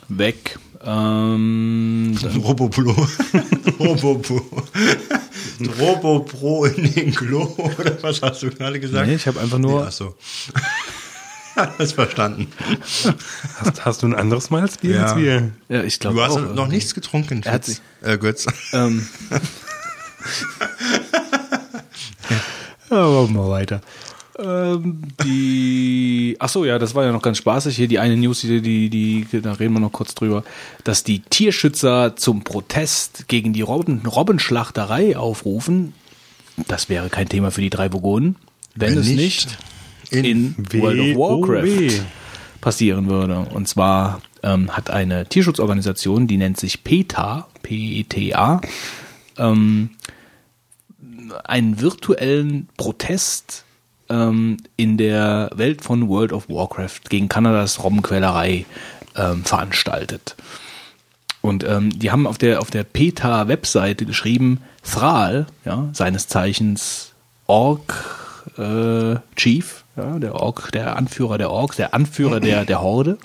weg. 0.09 0.59
Ähm, 0.83 2.17
Roboplo. 2.43 2.93
Robopro. 3.79 4.41
Robopro 5.79 6.65
in 6.65 6.95
den 6.95 7.15
Klo, 7.15 7.43
oder 7.79 8.03
was 8.03 8.23
hast 8.23 8.43
du 8.43 8.51
gerade 8.51 8.81
gesagt? 8.81 9.07
nee, 9.07 9.17
ich 9.17 9.27
habe 9.27 9.39
einfach 9.39 9.59
nur, 9.59 9.83
Nee, 9.83 9.87
ach 9.89 9.93
so. 9.93 10.15
Alles 11.79 11.93
verstanden. 11.93 12.49
Hast, 13.59 13.85
hast 13.85 14.03
du 14.03 14.07
ein 14.07 14.15
anderes 14.15 14.51
Mal 14.51 14.63
als 14.63 14.79
Bier 14.79 14.95
Ja. 14.97 15.05
als 15.07 15.17
wir? 15.17 15.51
ja, 15.69 15.83
ich 15.83 15.99
glaube 15.99 16.17
Du 16.17 16.23
hast 16.23 16.33
auch, 16.33 16.55
noch 16.55 16.69
äh, 16.69 16.73
nichts 16.73 16.95
getrunken, 16.95 17.43
Er 17.45 17.53
hat 17.53 17.65
Fitz. 17.65 17.77
sich- 18.01 18.09
Äh, 18.09 18.19
Götz. 18.19 18.47
Ähm. 18.73 19.07
ja, 22.91 23.07
machen 23.09 23.35
wir 23.35 23.49
weiter. 23.49 23.81
Ähm, 24.39 25.03
die, 25.23 26.37
ach 26.39 26.49
so, 26.49 26.65
ja, 26.65 26.79
das 26.79 26.95
war 26.95 27.05
ja 27.05 27.13
noch 27.13 27.21
ganz 27.23 27.39
spaßig 27.39 27.77
hier. 27.77 27.89
Die 27.89 27.99
eine 27.99 28.17
News, 28.17 28.41
die, 28.41 28.63
die, 28.63 28.89
die, 28.89 29.27
da 29.43 29.53
reden 29.53 29.75
wir 29.75 29.81
noch 29.81 29.93
kurz 29.93 30.15
drüber, 30.15 30.45
dass 30.85 31.05
die 31.05 31.21
Tierschützer 31.21 32.17
zum 32.17 32.43
Protest 32.43 33.29
gegen 33.29 33.53
die 33.53 33.61
Robben, 33.63 34.07
Robbenschlachterei 34.07 35.17
aufrufen. 35.17 35.93
Das 36.69 36.89
wäre 36.89 37.11
kein 37.11 37.29
Thema 37.29 37.51
für 37.51 37.61
die 37.61 37.71
drei 37.71 37.93
Vogonen, 37.93 38.37
wenn, 38.75 38.93
Wenn 38.93 38.99
es 39.01 39.07
nicht, 39.09 39.17
nicht 39.19 39.59
in 40.11 40.25
in, 40.25 40.55
World 40.81 41.01
of. 41.01 41.17
Warcraft 41.17 42.05
passieren 42.61 43.09
würde. 43.09 43.39
Und 43.53 43.69
zwar 43.69 44.21
ähm, 44.43 44.71
hat 44.77 44.91
eine 44.91 45.27
Tierschutzorganisation, 45.27 46.27
die 46.27 46.37
nennt 46.37 46.59
sich 46.59 46.85
PETA, 46.85 47.49
P-E-T-A, 47.63 48.61
ähm, 49.39 49.91
einen 51.45 51.81
virtuellen 51.81 52.69
Protest 52.77 53.65
ähm, 54.09 54.59
in 54.77 54.99
der 54.99 55.51
Welt 55.55 55.83
von 55.83 56.09
World 56.09 56.33
of 56.33 56.49
Warcraft 56.49 57.09
gegen 57.09 57.29
Kanadas 57.29 57.83
Robbenquälerei 57.83 58.67
ähm, 59.17 59.45
veranstaltet. 59.45 60.37
Und 61.43 61.65
ähm, 61.65 61.99
die 61.99 62.11
haben 62.11 62.27
auf 62.27 62.37
der, 62.37 62.61
auf 62.61 62.71
der 62.71 62.85
PETA-Webseite 62.85 64.05
geschrieben, 64.05 64.61
Thral, 64.83 65.47
ja, 65.65 65.89
seines 65.93 66.29
Zeichens 66.29 67.13
Ork 67.47 67.95
äh, 68.59 69.17
Chief, 69.37 69.80
ja, 69.97 70.19
der 70.19 70.35
Ork, 70.35 70.71
der 70.73 70.97
Anführer 70.97 71.39
der 71.39 71.51
Orks, 71.51 71.77
der 71.77 71.95
Anführer 71.95 72.41
der, 72.41 72.65
der 72.65 72.81
Horde. 72.81 73.19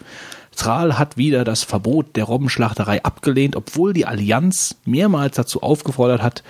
Thral 0.55 0.97
hat 0.97 1.17
wieder 1.17 1.43
das 1.43 1.63
Verbot 1.63 2.15
der 2.15 2.23
Robbenschlachterei 2.25 3.03
abgelehnt, 3.03 3.55
obwohl 3.55 3.91
die 3.93 4.05
Allianz 4.05 4.75
mehrmals 4.85 5.35
dazu 5.35 5.61
aufgefordert 5.61 6.21
hat, 6.21 6.43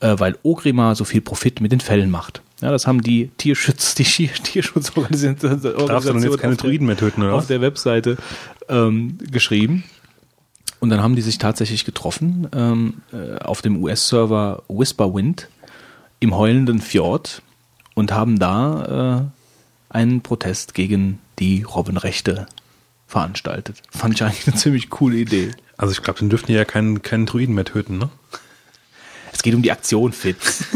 äh, 0.00 0.16
weil 0.18 0.36
Ogrimmar 0.42 0.96
so 0.96 1.04
viel 1.04 1.20
Profit 1.20 1.60
mit 1.60 1.70
den 1.70 1.80
Fällen 1.80 2.10
macht. 2.10 2.42
Ja, 2.60 2.70
das 2.70 2.86
haben 2.86 3.00
die 3.02 3.28
Tierschutz, 3.38 3.94
die 3.94 4.04
Tierschutzorganisationen 4.42 5.60
jetzt 5.62 6.40
keine 6.40 6.52
auf 6.52 6.56
der- 6.58 6.68
Druiden 6.68 6.86
mehr 6.86 6.96
töten, 6.96 7.22
oder 7.22 7.34
auf 7.34 7.46
der 7.46 7.60
Webseite 7.60 8.16
ähm, 8.68 9.18
geschrieben. 9.30 9.84
Und 10.80 10.90
dann 10.90 11.02
haben 11.02 11.14
die 11.16 11.22
sich 11.22 11.38
tatsächlich 11.38 11.84
getroffen 11.84 12.48
ähm, 12.54 12.94
äh, 13.12 13.38
auf 13.38 13.62
dem 13.62 13.82
US-Server 13.82 14.62
Whisperwind 14.68 15.48
im 16.20 16.36
heulenden 16.36 16.80
Fjord 16.80 17.42
und 17.94 18.12
haben 18.12 18.38
da 18.38 19.30
äh, 19.33 19.33
einen 19.94 20.20
Protest 20.22 20.74
gegen 20.74 21.18
die 21.38 21.62
Robbenrechte 21.62 22.46
veranstaltet. 23.06 23.76
Fand 23.90 24.14
ich 24.14 24.22
eigentlich 24.22 24.46
eine 24.46 24.56
ziemlich 24.56 24.90
coole 24.90 25.16
Idee. 25.16 25.50
Also 25.76 25.92
ich 25.92 26.02
glaube, 26.02 26.20
dann 26.20 26.30
dürften 26.30 26.48
die 26.48 26.54
ja 26.54 26.64
keinen, 26.64 27.02
keinen 27.02 27.26
Druiden 27.26 27.54
mehr 27.54 27.64
töten, 27.64 27.98
ne? 27.98 28.08
Es 29.32 29.42
geht 29.42 29.54
um 29.54 29.62
die 29.62 29.72
Aktion, 29.72 30.12
Fitz. 30.12 30.64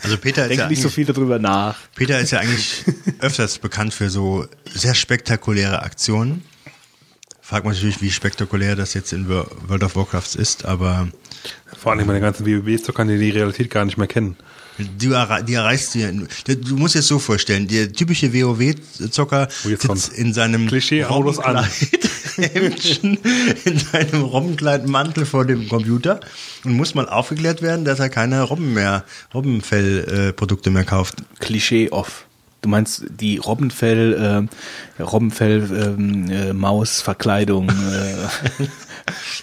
Also 0.00 0.16
Peter 0.16 0.44
ist, 0.44 0.50
Denk 0.50 0.60
ja 0.60 0.68
nicht 0.68 0.80
so 0.80 0.90
viel 0.90 1.06
darüber 1.06 1.40
nach. 1.40 1.76
Peter 1.96 2.20
ist 2.20 2.30
ja 2.30 2.38
eigentlich 2.38 2.84
öfters 3.18 3.58
bekannt 3.58 3.92
für 3.92 4.10
so 4.10 4.46
sehr 4.64 4.94
spektakuläre 4.94 5.82
Aktionen. 5.82 6.44
Fragt 7.40 7.64
man 7.64 7.74
natürlich, 7.74 8.00
wie 8.00 8.12
spektakulär 8.12 8.76
das 8.76 8.94
jetzt 8.94 9.12
in 9.12 9.28
Wo- 9.28 9.48
World 9.66 9.82
of 9.82 9.96
Warcraft 9.96 10.36
ist, 10.36 10.64
aber 10.64 11.08
Vor 11.76 11.90
allem 11.90 12.06
meine 12.06 12.20
ganzen 12.20 12.46
WoW-Zocker, 12.46 13.06
die 13.06 13.18
die 13.18 13.30
Realität 13.30 13.70
gar 13.70 13.84
nicht 13.84 13.98
mehr 13.98 14.06
kennen. 14.06 14.36
Du, 14.78 15.14
die 15.46 15.54
erreichst 15.54 15.94
du 15.94 15.98
ja. 15.98 16.10
Du 16.10 16.76
musst 16.76 16.94
dir 16.94 17.00
das 17.00 17.08
so 17.08 17.18
vorstellen, 17.18 17.66
der 17.68 17.92
typische 17.92 18.32
WoW-Zocker 18.32 19.48
Oh, 19.64 19.68
sitzt 19.68 20.12
in 20.12 20.32
seinem 20.32 20.66
Klischee-Autos 20.68 21.38
an. 21.38 21.66
Hemdchen, 22.36 23.18
in 23.64 23.78
seinem 23.78 24.22
Robbenkleidmantel 24.22 25.26
vor 25.26 25.44
dem 25.44 25.68
Computer 25.68 26.20
und 26.64 26.74
muss 26.74 26.94
mal 26.94 27.08
aufgeklärt 27.08 27.62
werden, 27.62 27.84
dass 27.84 27.98
er 27.98 28.08
keine 28.10 28.42
Robben 28.42 28.74
mehr, 28.74 29.04
Robbenfell-Produkte 29.34 30.70
mehr 30.70 30.84
kauft. 30.84 31.16
Klischee 31.40 31.90
off. 31.90 32.26
Du 32.60 32.68
meinst 32.68 33.04
die 33.08 33.38
Robbenfell, 33.38 34.48
äh, 34.98 35.02
Robbenfell, 35.02 35.96
ähm, 35.98 36.30
äh, 36.30 36.52
Maus-Verkleidung. 36.52 37.68
Äh, 37.68 38.64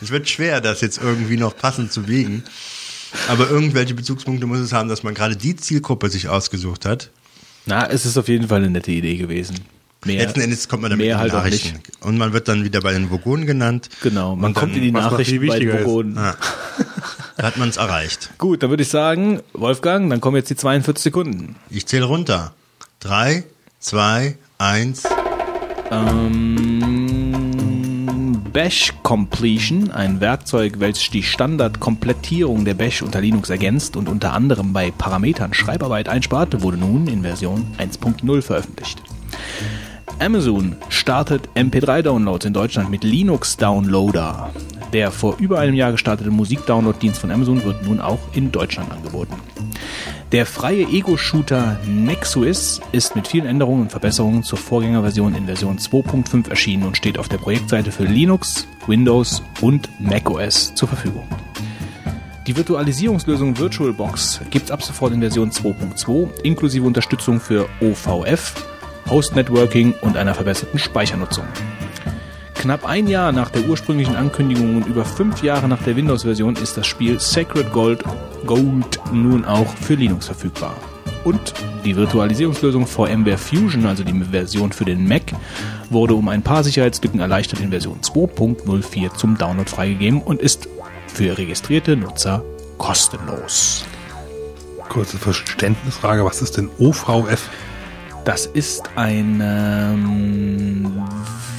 Es 0.02 0.12
wird 0.12 0.30
schwer, 0.30 0.62
das 0.62 0.82
jetzt 0.82 1.00
irgendwie 1.02 1.38
noch 1.38 1.58
passend 1.58 1.92
zu 1.92 2.08
wiegen. 2.08 2.44
Aber 3.30 3.50
irgendwelche 3.50 3.94
Bezugspunkte 3.94 4.46
muss 4.46 4.60
es 4.60 4.74
haben, 4.74 4.90
dass 4.90 5.04
man 5.04 5.14
gerade 5.14 5.36
die 5.36 5.56
Zielgruppe 5.56 6.10
sich 6.10 6.30
ausgesucht 6.30 6.86
hat. 6.86 7.10
na, 7.66 7.88
es 7.88 8.06
ist 8.06 8.18
auf 8.18 8.28
jeden 8.28 8.48
Fall 8.48 8.60
eine 8.60 8.70
nette 8.70 8.92
Idee 8.92 9.18
gewesen. 9.18 9.56
Mehr, 10.06 10.20
Letzten 10.24 10.42
Endes 10.42 10.68
kommt 10.70 10.84
man 10.84 10.92
damit 10.92 11.04
mehr 11.08 11.16
in 11.16 11.18
die 11.18 11.22
halt 11.22 11.32
auch 11.34 11.38
Nachrichten. 11.44 11.78
nicht. 11.78 12.04
Und 12.04 12.18
man 12.20 12.32
wird 12.32 12.48
dann 12.48 12.64
wieder 12.64 12.80
bei 12.82 12.94
den 12.94 13.10
Vogonen 13.10 13.48
genannt. 13.48 13.90
Genau, 14.04 14.36
man 14.36 14.54
kommt 14.54 14.74
dann- 14.74 14.78
in 14.78 14.84
die 14.84 14.92
Nachrichten 14.92 15.48
bei 15.48 15.58
den. 15.58 15.74
Vogonen. 15.74 16.16
Ah, 16.18 16.36
da 17.38 17.44
hat 17.48 17.58
man 17.58 17.70
es 17.70 17.78
erreicht. 17.78 18.30
Gut, 18.38 18.62
dann 18.62 18.70
würde 18.70 18.84
ich 18.84 18.90
sagen, 18.90 19.42
Wolfgang, 19.54 20.08
dann 20.12 20.22
kommen 20.22 20.38
jetzt 20.38 20.52
die 20.52 20.56
42 20.56 21.02
Sekunden. 21.04 21.56
Ich 21.72 21.88
zähle 21.88 22.06
runter. 22.06 22.54
Drei, 23.00 23.46
zwei, 23.80 24.38
eins. 24.60 25.04
Ähm, 25.90 27.05
Bash 28.56 28.94
Completion, 29.04 29.92
ein 29.92 30.22
Werkzeug, 30.22 30.80
welches 30.80 31.10
die 31.10 31.24
Standardkomplettierung 31.24 32.64
der 32.64 32.74
Bash 32.74 33.02
unter 33.02 33.20
Linux 33.20 33.50
ergänzt 33.50 33.98
und 33.98 34.08
unter 34.08 34.32
anderem 34.32 34.72
bei 34.72 34.92
Parametern 34.92 35.54
Schreibarbeit 35.54 36.08
einspart, 36.08 36.62
wurde 36.62 36.78
nun 36.78 37.08
in 37.08 37.24
Version 37.24 37.68
1.0 37.78 38.42
veröffentlicht. 38.42 39.02
Amazon 40.20 40.78
startet 40.88 41.50
MP3-Downloads 41.56 42.46
in 42.46 42.54
Deutschland 42.54 42.90
mit 42.90 43.04
Linux 43.04 43.58
Downloader. 43.58 44.52
Der 44.96 45.12
vor 45.12 45.36
über 45.40 45.60
einem 45.60 45.74
Jahr 45.74 45.92
gestartete 45.92 46.32
Musikdownload-Dienst 46.32 47.20
von 47.20 47.30
Amazon 47.30 47.62
wird 47.66 47.84
nun 47.84 48.00
auch 48.00 48.20
in 48.32 48.54
Deutschland 48.54 48.94
angeboten. 48.94 49.34
Der 50.32 50.46
freie 50.46 50.84
Ego-Shooter 50.88 51.82
Nexus 51.86 52.80
ist 52.94 53.14
mit 53.14 53.28
vielen 53.28 53.46
Änderungen 53.46 53.82
und 53.82 53.92
Verbesserungen 53.92 54.44
zur 54.44 54.58
Vorgängerversion 54.58 55.36
in 55.36 55.48
Version 55.48 55.80
2.5 55.80 56.50
erschienen 56.50 56.84
und 56.84 56.96
steht 56.96 57.20
auf 57.20 57.28
der 57.28 57.40
Projektseite 57.40 57.92
für 57.92 58.06
Linux, 58.06 58.70
Windows 58.88 59.44
und 59.60 59.90
macOS 60.00 60.74
zur 60.76 60.88
Verfügung. 60.88 61.28
Die 62.48 62.56
Virtualisierungslösung 62.56 63.58
VirtualBox 63.58 64.40
gibt 64.50 64.68
es 64.68 64.72
ab 64.72 64.82
sofort 64.82 65.12
in 65.12 65.20
Version 65.20 65.52
2.2 65.52 66.42
inklusive 66.44 66.86
Unterstützung 66.86 67.42
für 67.42 67.68
OVF, 67.82 68.54
Host 69.10 69.36
Networking 69.36 69.94
und 70.00 70.16
einer 70.16 70.36
verbesserten 70.36 70.80
Speichernutzung. 70.80 71.44
Knapp 72.56 72.86
ein 72.86 73.08
Jahr 73.08 73.32
nach 73.32 73.50
der 73.50 73.68
ursprünglichen 73.68 74.16
Ankündigung 74.16 74.78
und 74.78 74.88
über 74.88 75.06
fünf 75.06 75.44
Jahre 75.44 75.68
nach 75.68 75.84
der 75.84 75.96
Windows-Version 75.96 76.56
ist 76.56 76.78
das 76.78 76.88
Spiel 76.88 77.20
Sacred 77.20 77.72
Gold, 77.72 78.04
Gold 78.46 79.00
nun 79.12 79.46
auch 79.46 79.68
für 79.76 79.96
Linux 79.96 80.26
verfügbar. 80.28 80.76
Und 81.24 81.54
die 81.84 81.96
Virtualisierungslösung 81.96 82.88
VMware 82.88 83.38
Fusion, 83.38 83.86
also 83.86 84.04
die 84.04 84.20
Version 84.24 84.72
für 84.72 84.86
den 84.86 85.08
Mac, 85.08 85.34
wurde 85.90 86.14
um 86.14 86.28
ein 86.30 86.42
paar 86.42 86.64
Sicherheitslücken 86.64 87.20
erleichtert 87.20 87.60
in 87.60 87.70
Version 87.70 88.00
2.04 88.02 89.16
zum 89.16 89.38
Download 89.38 89.70
freigegeben 89.70 90.22
und 90.22 90.42
ist 90.42 90.68
für 91.08 91.38
registrierte 91.38 91.96
Nutzer 91.96 92.44
kostenlos. 92.78 93.86
Kurze 94.90 95.18
Verständnisfrage, 95.18 96.24
was 96.26 96.42
ist 96.42 96.58
denn 96.58 96.70
OVF? 96.80 97.50
Das 98.24 98.46
ist 98.46 98.90
ein 98.96 99.40
ähm, 99.44 101.04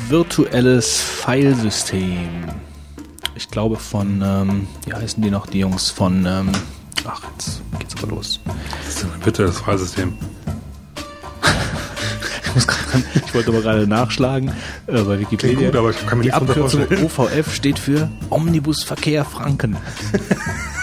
virtuelles 0.09 1.01
Filesystem. 1.01 2.47
Ich 3.35 3.51
glaube 3.51 3.77
von, 3.77 4.23
ähm, 4.25 4.67
wie 4.87 4.95
heißen 4.95 5.23
die 5.23 5.31
noch, 5.31 5.47
die 5.47 5.61
Jungs 5.61 5.91
von, 5.91 6.25
ähm, 6.27 6.53
ach, 7.05 7.21
jetzt 7.33 7.61
geht's 7.79 7.95
aber 7.97 8.15
los. 8.15 8.41
Das 9.25 9.59
Fallsystem. 9.61 10.17
Ich, 13.27 13.35
wollte 13.35 13.51
aber 13.51 13.61
gerade 13.61 13.87
nachschlagen 13.87 14.51
äh, 14.87 15.03
bei 15.03 15.19
Wikipedia. 15.19 15.69
Gut, 15.69 15.77
aber 15.77 15.91
ich 15.91 16.07
kann 16.07 16.19
mir 16.19 16.25
die 16.25 16.33
Abkürzung. 16.33 16.87
OVF 17.05 17.55
steht 17.55 17.79
für 17.79 18.09
Omnibusverkehr 18.31 19.27
Franken. 19.27 19.77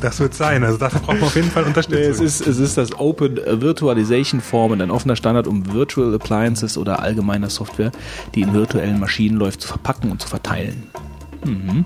Das 0.00 0.20
wird 0.20 0.34
sein. 0.34 0.64
Also 0.64 0.78
dafür 0.78 1.00
braucht 1.00 1.18
man 1.18 1.24
auf 1.24 1.36
jeden 1.36 1.50
Fall 1.50 1.62
Nee, 1.62 1.68
Unterstützung. 1.68 2.26
es, 2.26 2.40
ist, 2.40 2.46
es 2.46 2.58
ist 2.58 2.76
das 2.76 2.98
Open 2.98 3.38
Virtualization 3.46 4.40
Form, 4.40 4.72
ein 4.72 4.90
offener 4.90 5.16
Standard, 5.16 5.46
um 5.46 5.72
Virtual 5.72 6.14
Appliances 6.14 6.76
oder 6.78 7.00
allgemeine 7.00 7.50
Software, 7.50 7.92
die 8.34 8.42
in 8.42 8.52
virtuellen 8.52 9.00
Maschinen 9.00 9.36
läuft, 9.36 9.60
zu 9.60 9.68
verpacken 9.68 10.10
und 10.10 10.20
zu 10.20 10.28
verteilen. 10.28 10.84
Mhm. 11.44 11.84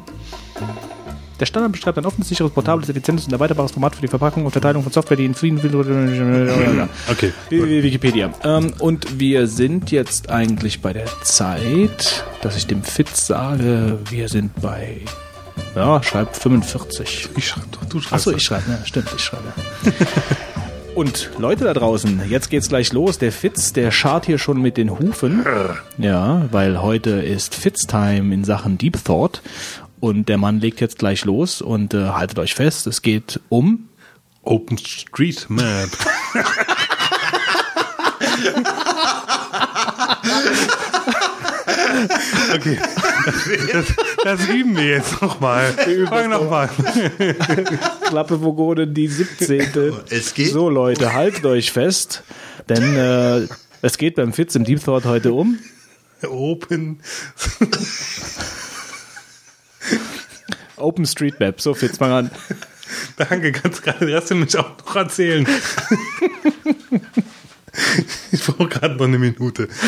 Der 1.39 1.45
Standard 1.45 1.73
beschreibt 1.73 1.99
ein 1.99 2.07
offenes, 2.07 2.29
sicheres, 2.29 2.51
portables, 2.51 2.89
effizientes 2.89 3.27
und 3.27 3.33
erweiterbares 3.33 3.73
Format 3.73 3.95
für 3.95 4.01
die 4.01 4.09
Verpackung 4.09 4.47
und 4.47 4.53
Verteilung 4.53 4.83
von 4.83 4.91
Software, 4.91 5.19
die 5.19 5.27
in 5.27 5.35
Frieden... 5.35 5.59
okay. 7.11 7.33
Wikipedia. 7.51 8.31
Ähm, 8.43 8.73
und 8.79 9.21
wir 9.21 9.47
sind 9.47 9.91
jetzt 9.91 10.31
eigentlich 10.31 10.81
bei 10.81 10.95
der 10.95 11.07
Zeit, 11.23 12.25
dass 12.41 12.57
ich 12.57 12.67
dem 12.67 12.83
Fitz 12.83 13.27
sage, 13.27 13.99
wir 14.09 14.29
sind 14.29 14.59
bei... 14.63 15.03
Ja, 15.77 16.03
schreib 16.03 16.35
45. 16.35 17.29
Ich 17.37 17.49
schreibe 17.49 17.67
doch, 17.71 17.85
du 17.85 18.01
schreibst. 18.01 18.27
Achso, 18.27 18.37
ich 18.37 18.43
schreibe, 18.43 18.71
ja, 18.71 18.79
stimmt, 18.87 19.09
ich 19.15 19.23
schreibe. 19.23 19.53
Und 20.95 21.29
Leute 21.39 21.65
da 21.65 21.75
draußen, 21.75 22.23
jetzt 22.31 22.49
geht's 22.49 22.71
gleich 22.71 22.95
los. 22.95 23.19
Der 23.19 23.31
Fitz, 23.31 23.75
der 23.75 23.91
schart 23.91 24.25
hier 24.25 24.39
schon 24.39 24.63
mit 24.63 24.79
den 24.79 24.99
Hufen. 24.99 25.45
Ja, 25.99 26.49
weil 26.51 26.81
heute 26.81 27.11
ist 27.11 27.55
Fitz-Time 27.55 28.33
in 28.33 28.45
Sachen 28.45 28.79
Deep 28.79 29.05
Thought. 29.05 29.43
Und 30.01 30.31
der 30.31 30.39
Mann 30.39 30.61
legt 30.61 30.81
jetzt 30.81 30.99
gleich 30.99 31.27
los 31.27 31.61
und 31.61 31.93
äh, 31.93 32.09
haltet 32.09 32.39
euch 32.39 32.55
fest, 32.55 32.87
es 32.87 33.03
geht 33.03 33.41
um. 33.51 33.91
Open 34.45 34.79
Street 34.79 35.45
Map. 35.51 35.91
okay. 42.55 42.79
Das, 43.73 43.87
das 44.25 44.49
üben 44.49 44.77
wir 44.77 44.85
jetzt 44.87 45.21
nochmal. 45.23 45.73
Fang 46.09 46.31
nochmal. 46.31 46.69
Klappe 48.09 48.41
Vogonen, 48.43 48.93
die 48.95 49.09
17. 49.09 49.95
Es 50.11 50.35
geht- 50.35 50.51
So 50.53 50.69
Leute, 50.71 51.13
haltet 51.13 51.45
euch 51.47 51.73
fest, 51.73 52.23
denn 52.69 52.97
äh, 52.97 53.47
es 53.83 53.99
geht 53.99 54.17
beim 54.17 54.33
Fitz 54.33 54.55
im 54.55 54.65
Deep 54.65 54.83
Thought 54.85 55.05
heute 55.05 55.33
um. 55.33 55.59
Open. 56.29 57.01
OpenStreetMap. 60.77 61.61
So, 61.61 61.75
Fitz, 61.75 61.99
fang 61.99 62.13
an. 62.13 62.31
Danke, 63.17 63.53
kannst 63.53 63.83
gerade 63.83 64.07
Rest 64.07 64.31
nämlich 64.31 64.57
auch 64.57 64.77
noch 64.85 64.97
erzählen. 64.97 65.47
Ich 68.33 68.43
brauche 68.45 68.69
gerade 68.69 68.95
noch 68.97 69.05
eine 69.05 69.19
Minute. 69.19 69.69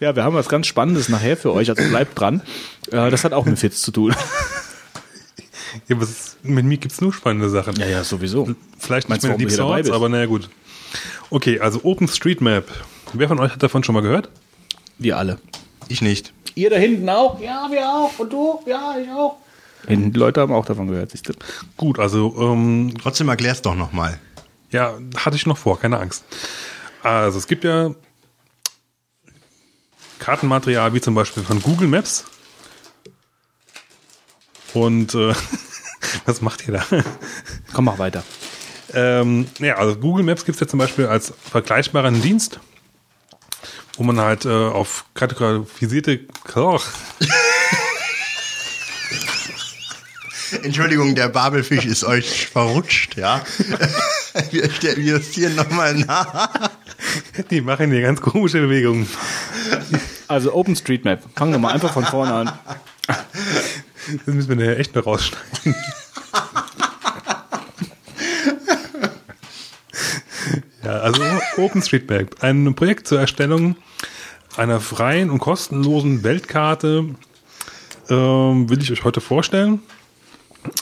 Ja, 0.00 0.14
wir 0.14 0.24
haben 0.24 0.34
was 0.34 0.48
ganz 0.48 0.66
Spannendes 0.66 1.08
nachher 1.08 1.36
für 1.36 1.52
euch, 1.52 1.68
also 1.70 1.88
bleibt 1.88 2.18
dran. 2.18 2.42
Äh, 2.90 3.10
das 3.10 3.24
hat 3.24 3.32
auch 3.32 3.44
mit 3.44 3.58
Fitz 3.58 3.82
zu 3.82 3.90
tun. 3.90 4.14
Ja, 5.86 6.00
was, 6.00 6.36
mit 6.42 6.64
mir 6.64 6.78
gibt's 6.78 7.00
nur 7.00 7.12
spannende 7.12 7.48
Sachen. 7.50 7.76
Ja, 7.76 7.86
ja, 7.86 8.04
sowieso. 8.04 8.54
Vielleicht 8.78 9.08
nicht 9.08 9.22
dabei 9.22 9.44
Thoughts, 9.44 9.82
bist? 9.82 9.92
aber 9.92 10.08
naja, 10.08 10.26
gut. 10.26 10.48
Okay, 11.30 11.60
also 11.60 11.80
OpenStreetMap. 11.82 12.64
Wer 13.12 13.28
von 13.28 13.38
euch 13.38 13.52
hat 13.52 13.62
davon 13.62 13.84
schon 13.84 13.94
mal 13.94 14.00
gehört? 14.00 14.30
Wir 14.98 15.18
alle. 15.18 15.38
Ich 15.88 16.02
nicht. 16.02 16.32
Ihr 16.54 16.70
da 16.70 16.76
hinten 16.76 17.08
auch? 17.08 17.40
Ja, 17.40 17.68
wir 17.70 17.86
auch. 17.86 18.18
Und 18.18 18.32
du? 18.32 18.60
Ja, 18.66 18.96
ich 19.00 19.08
auch. 19.10 19.36
Hinten, 19.86 20.12
die 20.12 20.18
Leute 20.18 20.40
haben 20.40 20.52
auch 20.52 20.66
davon 20.66 20.88
gehört, 20.88 21.12
siehst 21.12 21.28
du. 21.28 21.32
Gut, 21.76 21.98
also 21.98 22.34
ähm, 22.38 22.94
Trotzdem 23.00 23.28
erklär's 23.28 23.62
doch 23.62 23.74
nochmal. 23.74 24.18
Ja, 24.70 24.94
hatte 25.16 25.36
ich 25.36 25.46
noch 25.46 25.56
vor, 25.56 25.78
keine 25.78 25.98
Angst. 25.98 26.24
Also 27.02 27.38
es 27.38 27.46
gibt 27.46 27.64
ja 27.64 27.94
Kartenmaterial 30.18 30.94
wie 30.94 31.00
zum 31.00 31.14
Beispiel 31.14 31.42
von 31.42 31.62
Google 31.62 31.88
Maps. 31.88 32.24
Und 34.74 35.14
äh, 35.14 35.34
was 36.26 36.40
macht 36.40 36.66
ihr 36.68 36.74
da? 36.74 36.84
Komm, 37.72 37.86
mach 37.86 37.98
weiter. 37.98 38.22
ähm, 38.94 39.46
ja, 39.58 39.76
also 39.76 39.96
Google 39.96 40.24
Maps 40.24 40.44
gibt 40.44 40.56
es 40.56 40.60
ja 40.60 40.66
zum 40.66 40.78
Beispiel 40.78 41.06
als 41.06 41.32
vergleichbaren 41.50 42.20
Dienst, 42.22 42.60
wo 43.96 44.02
man 44.02 44.20
halt 44.20 44.44
äh, 44.44 44.48
auf 44.48 45.04
kategorisierte 45.14 46.20
oh, 46.54 46.78
Entschuldigung, 50.62 51.14
der 51.14 51.28
Babelfisch 51.28 51.84
ist 51.84 52.04
euch 52.04 52.46
verrutscht, 52.46 53.16
ja? 53.16 53.42
wir, 54.50 54.68
wir 54.80 55.14
justieren 55.14 55.54
nochmal 55.54 55.94
nach. 55.94 56.70
die 57.50 57.60
machen 57.60 57.90
hier 57.90 58.02
ganz 58.02 58.20
komische 58.20 58.60
Bewegungen. 58.60 59.08
Also 60.26 60.54
OpenStreetMap. 60.54 61.22
Fangen 61.34 61.52
wir 61.52 61.58
mal 61.58 61.72
einfach 61.72 61.92
von 61.92 62.04
vorne 62.04 62.32
an. 62.32 62.52
Das 63.06 64.34
müssen 64.34 64.48
wir 64.48 64.56
nachher 64.56 64.78
echt 64.78 64.94
noch 64.94 65.06
rausschneiden. 65.06 65.74
ja, 70.84 70.90
also 70.90 71.22
OpenStreetMap, 71.56 72.42
ein 72.42 72.74
Projekt 72.74 73.06
zur 73.06 73.20
Erstellung 73.20 73.76
einer 74.56 74.80
freien 74.80 75.30
und 75.30 75.38
kostenlosen 75.38 76.24
Weltkarte 76.24 77.14
ähm, 78.10 78.68
will 78.68 78.82
ich 78.82 78.90
euch 78.90 79.04
heute 79.04 79.20
vorstellen. 79.20 79.80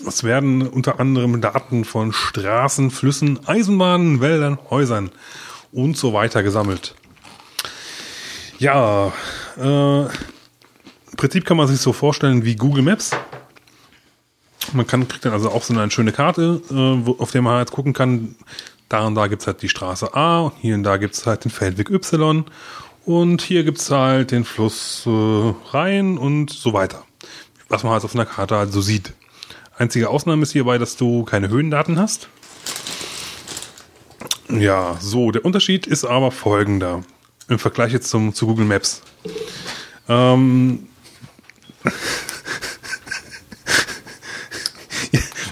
Es 0.06 0.24
werden 0.24 0.66
unter 0.66 1.00
anderem 1.00 1.40
Daten 1.40 1.84
von 1.84 2.12
Straßen, 2.12 2.90
Flüssen, 2.90 3.46
Eisenbahnen, 3.46 4.20
Wäldern, 4.20 4.58
Häusern 4.70 5.10
und 5.72 5.96
so 5.96 6.12
weiter 6.12 6.42
gesammelt. 6.42 6.94
Ja, 8.58 9.12
äh, 9.58 10.00
im 10.02 10.08
Prinzip 11.16 11.44
kann 11.44 11.56
man 11.56 11.68
sich 11.68 11.78
so 11.80 11.92
vorstellen 11.92 12.44
wie 12.44 12.56
Google 12.56 12.82
Maps. 12.82 13.10
Man 14.72 14.86
kann, 14.86 15.06
kriegt 15.06 15.24
dann 15.24 15.32
also 15.32 15.50
auch 15.50 15.62
so 15.62 15.74
eine 15.74 15.90
schöne 15.90 16.12
Karte, 16.12 16.62
äh, 16.70 17.06
wo, 17.06 17.16
auf 17.18 17.30
der 17.30 17.42
man 17.42 17.54
halt 17.54 17.70
gucken 17.70 17.92
kann, 17.92 18.34
da 18.88 19.06
und 19.06 19.14
da 19.14 19.26
gibt's 19.26 19.46
halt 19.46 19.62
die 19.62 19.68
Straße 19.68 20.14
A, 20.14 20.40
und 20.40 20.54
hier 20.60 20.74
und 20.74 20.82
da 20.82 20.96
gibt's 20.96 21.26
halt 21.26 21.44
den 21.44 21.50
Feldweg 21.50 21.90
Y 21.90 22.44
und 23.04 23.42
hier 23.42 23.64
gibt's 23.64 23.90
halt 23.90 24.30
den 24.30 24.44
Fluss 24.44 25.04
äh, 25.06 25.54
Rhein 25.70 26.18
und 26.18 26.50
so 26.50 26.72
weiter. 26.72 27.04
Was 27.68 27.82
man 27.82 27.92
halt 27.92 28.04
auf 28.04 28.14
einer 28.14 28.26
Karte 28.26 28.56
halt 28.56 28.72
so 28.72 28.80
sieht. 28.80 29.12
Einzige 29.78 30.08
Ausnahme 30.08 30.42
ist 30.42 30.52
hierbei, 30.52 30.78
dass 30.78 30.96
du 30.96 31.24
keine 31.24 31.50
Höhendaten 31.50 31.98
hast. 31.98 32.28
Ja, 34.48 34.96
so, 35.00 35.30
der 35.32 35.44
Unterschied 35.44 35.86
ist 35.86 36.06
aber 36.06 36.30
folgender. 36.30 37.02
Im 37.48 37.58
Vergleich 37.58 37.92
jetzt 37.92 38.08
zum, 38.08 38.32
zu 38.32 38.46
Google 38.46 38.64
Maps. 38.64 39.02
Ähm, 40.08 40.88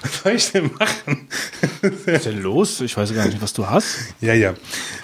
was 0.02 0.22
soll 0.22 0.32
ich 0.32 0.52
denn 0.52 0.70
machen? 0.78 1.28
Was 1.82 1.92
ist 2.06 2.26
denn 2.26 2.42
los? 2.42 2.80
Ich 2.80 2.96
weiß 2.96 3.12
gar 3.14 3.26
nicht, 3.26 3.42
was 3.42 3.52
du 3.52 3.68
hast. 3.68 3.98
Ja, 4.22 4.32
ja. 4.32 4.54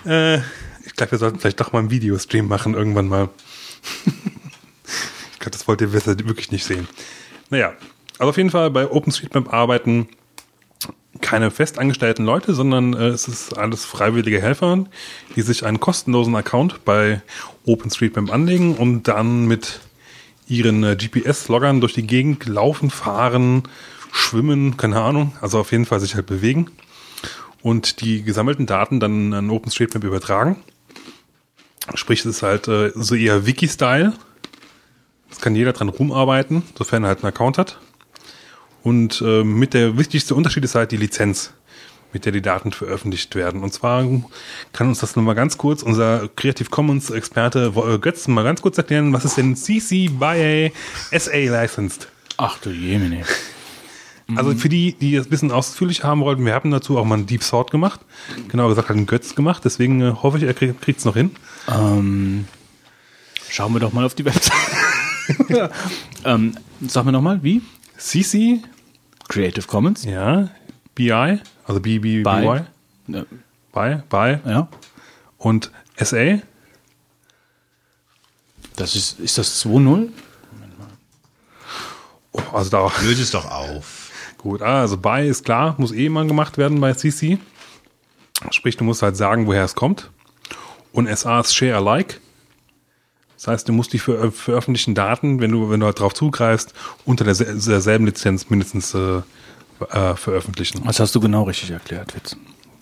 Äh, 0.07 0.39
ich 0.87 0.95
glaube, 0.97 1.13
wir 1.13 1.19
sollten 1.19 1.39
vielleicht 1.41 1.61
doch 1.61 1.73
mal 1.73 1.81
einen 1.81 1.91
Videostream 1.91 2.49
machen 2.49 2.73
irgendwann 2.73 3.09
mal. 3.09 3.29
ich 5.33 5.39
glaube, 5.41 5.51
das 5.51 5.69
wollt 5.69 5.83
ihr 5.83 5.93
wirklich 5.93 6.51
nicht 6.53 6.65
sehen. 6.65 6.89
Naja, 7.51 7.75
also 8.21 8.31
auf 8.31 8.37
jeden 8.37 8.51
Fall 8.51 8.71
bei 8.71 8.91
OpenStreetMap 8.91 9.53
arbeiten 9.53 10.09
keine 11.23 11.51
festangestellten 11.51 12.25
Leute, 12.25 12.55
sondern 12.55 12.93
äh, 12.93 13.09
es 13.09 13.29
ist 13.29 13.57
alles 13.57 13.87
freiwillige 13.87 14.41
Helfer, 14.43 14.85
die 15.35 15.43
sich 15.43 15.65
einen 15.65 15.81
kostenlosen 15.81 16.37
Account 16.37 16.85
bei 16.85 17.23
OpenStreetMap 17.65 18.31
anlegen 18.31 18.75
und 18.77 19.09
dann 19.09 19.47
mit 19.47 19.81
ihren 20.47 20.85
äh, 20.85 20.97
GPS-Loggern 20.97 21.81
durch 21.81 21.95
die 21.95 22.07
Gegend 22.07 22.47
laufen, 22.47 22.91
fahren, 22.91 23.63
schwimmen, 24.13 24.77
keine 24.77 25.01
Ahnung, 25.01 25.33
also 25.41 25.59
auf 25.59 25.73
jeden 25.73 25.87
Fall 25.87 26.01
sich 26.01 26.15
halt 26.15 26.27
bewegen 26.27 26.71
und 27.63 28.03
die 28.03 28.23
gesammelten 28.23 28.67
Daten 28.67 29.01
dann 29.01 29.33
an 29.33 29.51
OpenStreetMap 29.51 30.05
übertragen. 30.05 30.57
Sprich, 31.95 32.21
es 32.21 32.27
ist 32.27 32.43
halt 32.43 32.69
äh, 32.69 32.93
so 32.95 33.15
eher 33.15 33.47
Wiki-Style. 33.47 34.13
Es 35.31 35.41
kann 35.41 35.55
jeder 35.55 35.73
dran 35.73 35.89
rumarbeiten, 35.89 36.63
sofern 36.77 37.05
er 37.05 37.09
halt 37.09 37.25
einen 37.25 37.33
Account 37.33 37.57
hat. 37.57 37.79
Und 38.83 39.23
äh, 39.25 39.45
mit 39.45 39.75
der 39.75 39.99
wichtigste 39.99 40.35
Unterschied 40.35 40.65
ist 40.65 40.75
halt 40.75 40.93
die 40.93 40.97
Lizenz, 40.97 41.53
mit 42.13 42.25
der 42.25 42.33
die 42.33 42.43
Daten 42.43 42.73
veröffentlicht 42.73 43.35
werden. 43.35 43.63
Und 43.63 43.73
zwar 43.73 44.03
kann 44.73 44.89
uns 44.89 45.01
das 45.01 45.17
nochmal 45.17 45.35
ganz 45.35 45.59
kurz 45.59 45.83
unser 45.83 46.29
Creative 46.37 46.71
Commons 46.71 47.11
Experte 47.11 47.73
äh, 47.77 47.99
Götz 47.99 48.27
mal 48.29 48.45
ganz 48.45 48.63
kurz 48.63 48.79
erklären, 48.79 49.13
was 49.13 49.25
ist 49.25 49.37
denn 49.37 49.57
CC 49.57 50.09
BY 50.09 50.73
SA 51.13 51.37
licensed? 51.37 52.09
Ach 52.37 52.59
du 52.59 52.71
Jemine. 52.71 53.25
Also 54.37 54.55
für 54.55 54.69
die, 54.69 54.93
die 54.93 55.17
es 55.17 55.27
ein 55.27 55.31
bisschen 55.31 55.51
ausführlich 55.51 56.05
haben 56.05 56.21
wollten, 56.21 56.47
wir 56.47 56.55
haben 56.55 56.71
dazu 56.71 56.99
auch 56.99 57.05
mal 57.05 57.17
einen 57.17 57.27
Deep 57.27 57.43
Sort 57.43 57.73
gemacht. 57.73 58.01
Genau 58.47 58.69
gesagt, 58.69 58.89
hat 58.89 58.97
einen 58.97 59.07
Götz 59.07 59.35
gemacht. 59.35 59.65
Deswegen 59.65 60.01
äh, 60.01 60.13
hoffe 60.23 60.39
ich, 60.39 60.45
er 60.45 60.55
kriegt 60.55 61.01
es 61.01 61.05
noch 61.05 61.17
hin. 61.17 61.33
Ähm, 61.69 62.45
Schauen 63.49 63.73
wir 63.73 63.81
doch 63.81 63.93
mal 63.93 64.05
auf 64.05 64.15
die 64.15 64.25
Website. 64.25 64.53
ähm, 66.25 66.55
sag 66.81 67.05
mir 67.05 67.13
nochmal, 67.13 67.43
wie? 67.43 67.63
CC, 68.01 68.63
Creative 69.29 69.67
Commons? 69.67 70.05
ja, 70.05 70.49
BI, 70.95 71.39
also 71.65 71.81
B, 71.81 71.99
B, 71.99 72.23
By? 72.23 72.65
BY, 73.07 73.23
by, 73.73 74.03
by 74.09 74.39
ja. 74.49 74.69
und 75.39 75.71
SA. 75.97 76.41
Das 78.77 78.97
ist, 78.97 79.21
ist 79.21 79.37
das 79.37 79.65
2.0? 79.65 80.09
Oh, 82.33 82.41
also 82.53 82.71
da, 82.71 82.91
Löse 83.03 83.23
es 83.23 83.31
doch 83.33 83.51
auf. 83.51 84.11
gut, 84.39 84.63
also 84.63 84.97
by 84.97 85.27
ist 85.29 85.45
klar, 85.45 85.75
muss 85.79 85.93
eh 85.93 86.07
immer 86.07 86.25
gemacht 86.25 86.57
werden 86.57 86.81
bei 86.81 86.95
CC. 86.95 87.39
Sprich, 88.51 88.77
du 88.77 88.85
musst 88.85 89.03
halt 89.03 89.17
sagen, 89.17 89.47
woher 89.47 89.65
es 89.65 89.75
kommt. 89.75 90.11
Und 90.93 91.07
SA 91.15 91.41
ist 91.41 91.55
Share 91.55 91.77
Alike. 91.77 92.17
Das 93.41 93.47
heißt, 93.47 93.69
du 93.71 93.73
musst 93.73 93.95
die 93.95 93.99
ver 93.99 94.31
veröffentlichten 94.31 94.95
Daten, 94.95 95.41
wenn 95.41 95.51
du, 95.51 95.71
wenn 95.71 95.81
du 95.81 95.87
halt 95.87 95.99
drauf 95.99 96.13
zugreifst, 96.13 96.75
unter 97.07 97.25
der, 97.25 97.33
derselben 97.35 98.05
Lizenz 98.05 98.51
mindestens 98.51 98.93
äh, 98.93 99.23
äh, 99.93 100.15
veröffentlichen. 100.15 100.83
Das 100.85 101.01
hast 101.01 101.15
du 101.15 101.21
genau 101.21 101.45
richtig 101.45 101.71
erklärt, 101.71 102.15
Witz. 102.15 102.37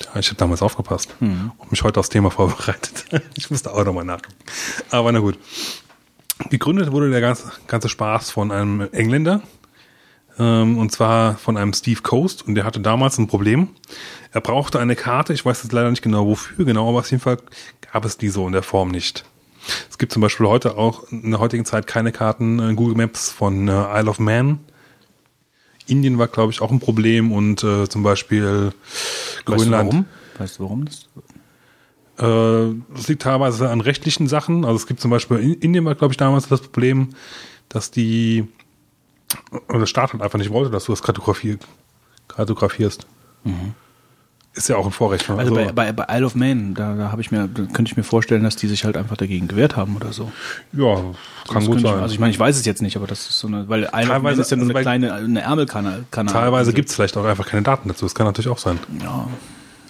Ja, 0.05 0.19
ich 0.19 0.27
habe 0.27 0.37
damals 0.37 0.61
aufgepasst 0.61 1.15
und 1.61 1.71
mich 1.71 1.85
heute 1.85 2.01
aufs 2.01 2.09
Thema 2.09 2.33
vorbereitet. 2.33 3.05
ich 3.37 3.53
musste 3.53 3.73
auch 3.73 3.85
nochmal 3.85 4.05
nachgucken. 4.05 4.35
Aber 4.91 5.13
na 5.13 5.21
gut. 5.21 5.39
Gegründet 6.51 6.91
wurde 6.91 7.11
der 7.11 7.21
ganze, 7.21 7.53
ganze 7.69 7.89
Spaß 7.89 8.33
von 8.33 8.51
einem 8.51 8.89
Engländer. 8.91 9.43
Ähm, 10.41 10.79
und 10.79 10.91
zwar 10.91 11.37
von 11.37 11.57
einem 11.57 11.73
Steve 11.73 12.03
Coast. 12.03 12.43
Und 12.43 12.57
der 12.57 12.65
hatte 12.65 12.81
damals 12.81 13.17
ein 13.19 13.29
Problem. 13.29 13.69
Er 14.33 14.41
brauchte 14.41 14.81
eine 14.81 14.97
Karte. 14.97 15.33
Ich 15.35 15.45
weiß 15.45 15.63
jetzt 15.63 15.73
leider 15.73 15.91
nicht 15.91 16.03
genau 16.03 16.27
wofür 16.27 16.65
genau, 16.65 16.89
aber 16.89 16.99
auf 16.99 17.11
jeden 17.13 17.23
Fall 17.23 17.39
gab 17.93 18.05
es 18.05 18.19
die 18.19 18.29
so 18.29 18.45
in 18.47 18.53
der 18.53 18.65
Form 18.65 18.89
nicht. 18.89 19.25
Es 19.91 19.99
gibt 19.99 20.13
zum 20.13 20.23
Beispiel 20.23 20.47
heute 20.47 20.77
auch 20.77 21.05
in 21.11 21.31
der 21.31 21.41
heutigen 21.41 21.65
Zeit 21.65 21.87
keine 21.87 22.13
Karten 22.13 22.59
in 22.59 22.77
Google 22.77 22.97
Maps 22.97 23.31
von 23.31 23.69
äh, 23.69 23.73
Isle 24.01 24.09
of 24.11 24.19
Man. 24.19 24.61
Indien 25.87 26.19
war, 26.19 26.29
glaube 26.29 26.53
ich, 26.53 26.61
auch 26.61 26.71
ein 26.71 26.81
Problem 26.81 27.33
und 27.33 27.65
äh, 27.65 27.89
zum 27.89 28.03
Beispiel 28.03 28.67
Weißt 28.67 28.75
du 29.47 29.53
Grönland. 29.53 29.93
warum? 29.93 30.05
Weißt 30.39 30.59
du 30.59 30.63
warum? 30.65 30.85
Das? 30.85 31.09
Äh, 32.19 32.75
Das 32.95 33.09
liegt 33.09 33.23
teilweise 33.23 33.71
an 33.71 33.81
rechtlichen 33.81 34.29
Sachen. 34.29 34.65
Also 34.65 34.77
es 34.77 34.87
gibt 34.87 35.01
zum 35.01 35.11
Beispiel 35.11 35.39
in 35.39 35.55
Indien 35.55 35.85
war, 35.85 35.95
glaube 35.95 36.13
ich, 36.13 36.19
damals 36.19 36.49
das 36.49 36.61
Problem, 36.61 37.11
dass 37.69 37.91
die 37.91 38.47
oder 39.69 39.81
der 39.81 39.87
Staat 39.87 40.13
halt 40.13 40.23
einfach 40.23 40.39
nicht 40.39 40.51
wollte, 40.51 40.71
dass 40.71 40.85
du 40.85 40.93
das 40.93 41.03
kartografier, 41.03 41.59
kartografierst. 42.29 43.07
Ist 44.59 44.69
ja 44.69 44.77
auch 44.77 44.87
ein 44.87 44.93
Vorrecht. 44.93 45.29
Mhm. 45.29 45.39
Also 45.39 45.55
bei, 45.55 45.71
bei, 45.73 45.93
bei 45.93 46.07
Isle 46.17 46.27
of 46.27 46.35
Man, 46.35 46.75
da, 46.75 46.95
da 46.95 47.13
habe 47.13 47.21
ich 47.23 47.31
mir, 47.31 47.49
könnte 47.49 47.85
ich 47.85 47.97
mir 47.97 48.03
vorstellen, 48.03 48.43
dass 48.43 48.57
die 48.57 48.67
sich 48.67 48.85
halt 48.85 48.97
einfach 48.97 49.17
dagegen 49.17 49.47
gewehrt 49.47 49.77
haben 49.77 49.95
oder 49.97 50.13
so. 50.13 50.33
ja, 50.73 50.95
kann 50.97 51.05
Das 51.05 51.55
gut 51.55 51.65
könnte 51.65 51.77
ich- 51.79 51.83
sein. 51.85 52.01
Also 52.01 52.13
ich 52.15 52.19
meine, 52.21 52.33
ich 52.33 52.41
weiß 52.41 52.57
es 52.59 52.65
jetzt 52.67 52.83
nicht, 52.83 52.97
aber 52.97 53.07
das 53.07 53.21
ist 53.29 53.39
so 53.39 53.47
eine, 53.47 53.69
weil 53.69 53.83
Isle 53.83 53.89
of 53.89 53.93
Man 53.95 54.09
Teilweise- 54.09 54.41
ist 54.43 54.51
ja 54.51 54.57
nur 54.57 54.67
also 54.67 54.75
eine 54.77 54.83
kleine, 54.83 55.15
eine 55.15 55.41
Ärmelkanal. 55.43 56.05
Kanal- 56.11 56.33
Teilweise 56.33 56.57
also, 56.59 56.73
gibt 56.73 56.89
es 56.89 56.95
vielleicht 56.97 57.17
auch 57.17 57.25
einfach 57.25 57.47
keine 57.47 57.63
Daten 57.63 57.89
dazu. 57.89 58.05
Das 58.05 58.15
kann 58.17 58.27
natürlich 58.27 58.49
auch 58.49 58.59
sein. 58.59 58.79
Ja, 59.03 59.29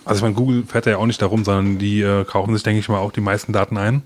Also 0.04 0.18
ich 0.18 0.22
meine, 0.22 0.34
Google 0.34 0.64
fährt 0.66 0.84
ja 0.86 0.98
auch 0.98 1.06
nicht 1.06 1.22
darum, 1.22 1.44
sondern 1.44 1.78
die 1.78 2.02
äh, 2.02 2.24
kaufen 2.24 2.52
sich, 2.54 2.62
denke 2.62 2.80
ich 2.80 2.88
mal, 2.90 2.98
auch 2.98 3.12
die 3.12 3.20
meisten 3.22 3.52
Daten 3.54 3.76
ein 3.78 4.02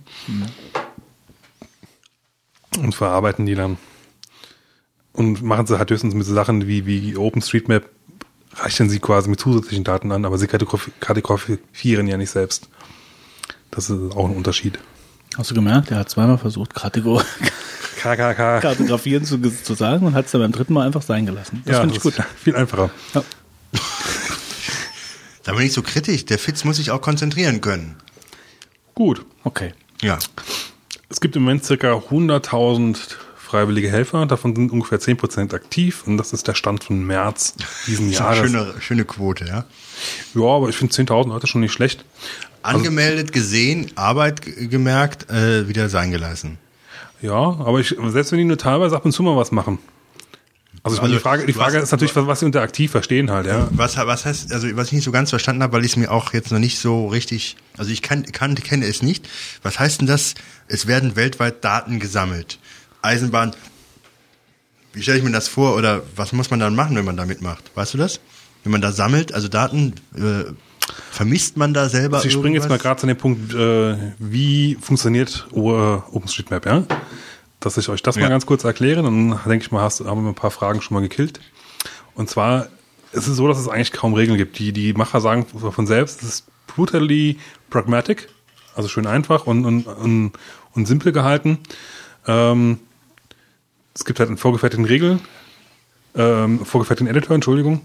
und 2.79 2.95
verarbeiten 2.95 3.47
die 3.47 3.55
dann. 3.55 3.79
Und 5.13 5.43
machen 5.43 5.67
sie 5.67 5.79
halt 5.79 5.91
höchstens 5.91 6.15
mit 6.15 6.25
so 6.25 6.33
Sachen 6.35 6.67
wie, 6.67 6.87
wie 6.87 7.17
OpenStreetMap, 7.17 7.85
reichen 8.57 8.89
sie 8.91 8.99
quasi 9.01 9.29
mit 9.31 9.41
zusätzlichen 9.41 9.85
Daten 9.85 10.13
an, 10.13 10.25
aber 10.25 10.39
sie 10.39 10.47
kartografi- 10.47 10.93
kartografieren 11.01 12.07
ja 12.09 12.17
nicht 12.17 12.31
selbst. 12.31 12.69
Das 13.71 13.89
ist 13.91 14.13
auch 14.15 14.29
ein 14.29 14.37
Unterschied. 14.37 14.79
hast 15.37 15.51
du 15.51 15.55
gemerkt, 15.55 15.91
er 15.91 15.99
hat 15.99 16.11
zweimal 16.11 16.39
versucht, 16.39 16.75
Kartigo- 16.75 17.23
KKK. 17.99 18.61
kartografieren 18.61 19.25
zu, 19.25 19.39
zu 19.41 19.75
sagen 19.75 20.07
und 20.07 20.15
hat 20.15 20.27
es 20.27 20.33
dann 20.33 20.41
beim 20.41 20.53
dritten 20.53 20.73
Mal 20.75 20.87
einfach 20.87 21.03
sein 21.03 21.25
gelassen. 21.27 21.63
Das 21.65 21.79
finde 21.81 21.95
ich 21.95 22.01
gut. 22.03 22.15
viel 22.43 22.57
einfacher. 22.57 22.91
Ja. 23.15 23.23
Sei 25.45 25.53
mal 25.53 25.63
nicht 25.63 25.73
so 25.73 25.83
kritisch. 25.83 26.25
Der 26.27 26.39
Fitz 26.39 26.65
muss 26.65 26.77
sich 26.77 26.91
auch 26.91 27.01
konzentrieren 27.01 27.61
können. 27.61 27.97
Gut. 28.95 29.25
Okay. 29.45 29.73
Ja. 30.01 30.19
Es 31.09 31.21
gibt 31.21 31.37
im 31.37 31.43
Moment 31.43 31.65
circa 31.65 31.95
100.000 31.95 33.17
freiwillige 33.53 33.91
Helfer, 33.91 34.25
davon 34.27 34.57
sind 34.57 34.73
ungefähr 34.73 34.99
10% 34.99 35.55
aktiv 35.55 36.05
und 36.07 36.17
das 36.17 36.33
ist 36.33 36.49
der 36.49 36.55
Stand 36.55 36.85
von 36.85 37.05
März 37.07 37.55
diesen 37.87 38.07
Das 38.11 38.15
ist 38.21 38.21
eine 38.27 38.37
Jahres. 38.37 38.51
schöne, 38.51 38.75
schöne 38.81 39.05
Quote, 39.05 39.45
ja. 39.45 39.65
Ja, 40.35 40.47
aber 40.49 40.69
ich 40.71 40.77
finde 40.77 40.95
10.000 40.95 41.29
Leute 41.29 41.47
schon 41.47 41.61
nicht 41.61 41.73
schlecht. 41.73 42.05
Angemeldet, 42.63 43.33
gesehen, 43.33 43.91
Arbeit 43.95 44.41
gemerkt, 44.43 45.31
äh, 45.31 45.69
wieder 45.69 45.89
sein 45.89 46.11
gelassen. 46.13 46.59
Ja, 47.21 47.35
aber 47.35 47.79
ich, 47.81 47.95
selbst 48.09 48.33
wenn 48.33 48.39
die 48.39 48.45
nur 48.45 48.59
teilweise 48.59 48.97
ab 48.97 49.05
und 49.05 49.13
zu 49.13 49.23
mal 49.23 49.37
was 49.37 49.53
machen. 49.53 49.79
Also 50.85 50.97
ich 50.97 51.03
meine, 51.03 51.15
Also, 51.15 51.19
die 51.19 51.23
Frage, 51.23 51.47
die 51.47 51.53
Frage 51.53 51.77
hast- 51.77 51.85
ist 51.85 51.93
natürlich, 51.93 52.17
was, 52.17 52.27
was 52.27 52.41
sie 52.41 52.47
unter 52.47 52.61
aktiv 52.63 52.91
verstehen 52.91 53.31
halt, 53.31 53.47
ja. 53.47 53.69
Was, 53.73 53.97
was 53.99 54.25
heißt, 54.25 54.53
also 54.53 54.67
was 54.75 54.89
ich 54.89 54.95
nicht 54.95 55.05
so 55.05 55.13
ganz 55.13 55.31
verstanden 55.31 55.63
habe, 55.63 55.75
weil 55.75 55.85
ich 55.85 55.93
es 55.93 55.97
mir 55.97 56.11
auch 56.11 56.33
jetzt 56.33 56.51
noch 56.51 56.59
nicht 56.59 56.79
so 56.81 57.07
richtig, 57.09 57.57
also 57.77 57.91
ich 57.93 58.03
kann, 58.03 58.25
kann, 58.33 58.55
kenne 58.57 58.87
es 58.87 59.03
nicht. 59.03 59.29
Was 59.63 59.79
heißt 59.79 60.01
denn 60.01 60.09
das? 60.09 60.35
Es 60.67 60.87
werden 60.89 61.15
weltweit 61.15 61.63
Daten 61.65 62.01
gesammelt. 62.01 62.59
Eisenbahn. 63.03 63.53
Wie 64.93 65.03
stelle 65.03 65.19
ich 65.19 65.25
mir 65.25 65.31
das 65.33 65.49
vor 65.49 65.77
oder 65.77 66.03
was 66.17 66.33
muss 66.33 66.51
man 66.51 66.61
dann 66.61 66.75
machen, 66.75 66.97
wenn 66.97 67.05
man 67.05 67.17
da 67.17 67.25
mitmacht? 67.25 67.71
Weißt 67.75 67.95
du 67.95 67.99
das? 67.99 68.21
Wenn 68.63 68.73
man 68.73 68.81
da 68.81 68.93
sammelt, 68.93 69.33
also 69.35 69.49
Daten, 69.49 69.95
äh, 70.15 70.53
vermisst 71.11 71.57
man 71.57 71.73
da 71.75 71.89
selber 71.89 72.17
Also 72.19 72.29
ich 72.29 72.35
springe 72.35 72.57
jetzt 72.57 72.69
mal 72.69 72.79
gerade 72.79 73.01
zu 73.01 73.07
dem 73.07 73.17
Punkt, 73.17 73.55
äh, 73.55 73.97
wie 74.19 74.77
funktioniert 74.81 75.47
OpenStreetMap, 75.53 76.67
ja? 76.67 76.85
Dass 77.61 77.77
ich 77.77 77.89
euch 77.89 78.03
das 78.03 78.17
mal 78.17 78.23
Ja. 78.23 78.29
ganz 78.29 78.47
kurz 78.47 78.65
erkläre, 78.65 79.03
dann 79.03 79.39
denke 79.47 79.65
ich 79.65 79.71
mal, 79.71 79.83
hast, 79.83 80.01
haben 80.01 80.23
wir 80.25 80.31
ein 80.31 80.35
paar 80.35 80.51
Fragen 80.51 80.83
schon 80.83 80.95
mal 80.95 81.01
gekillt. 81.01 81.41
Und 82.15 82.29
zwar, 82.29 82.67
es 83.13 83.29
ist 83.29 83.37
so, 83.37 83.49
dass 83.49 83.59
es 83.59 83.69
eigentlich 83.69 83.93
kaum 83.93 84.15
Regeln 84.15 84.37
gibt. 84.37 84.59
Die, 84.59 84.73
die 84.73 84.93
Macher 84.93 85.21
sagen 85.21 85.47
von 85.47 85.87
selbst, 85.87 86.23
es 86.23 86.29
ist 86.29 86.47
brutally 86.67 87.39
pragmatic, 87.71 88.29
also 88.75 88.89
schön 88.89 89.07
einfach 89.07 89.47
und, 89.47 89.65
und, 89.65 89.87
und, 89.87 90.33
und 90.75 90.87
simpel 90.87 91.13
gehalten. 91.13 91.59
Ähm, 92.27 92.81
es 93.95 94.05
gibt 94.05 94.19
halt 94.21 94.29
einen 94.29 94.39
vorgefertigten 94.39 94.85
Regel, 94.87 95.19
ähm, 96.15 96.65
vorgefertigten 96.65 97.15
Editor, 97.15 97.35
Entschuldigung. 97.35 97.83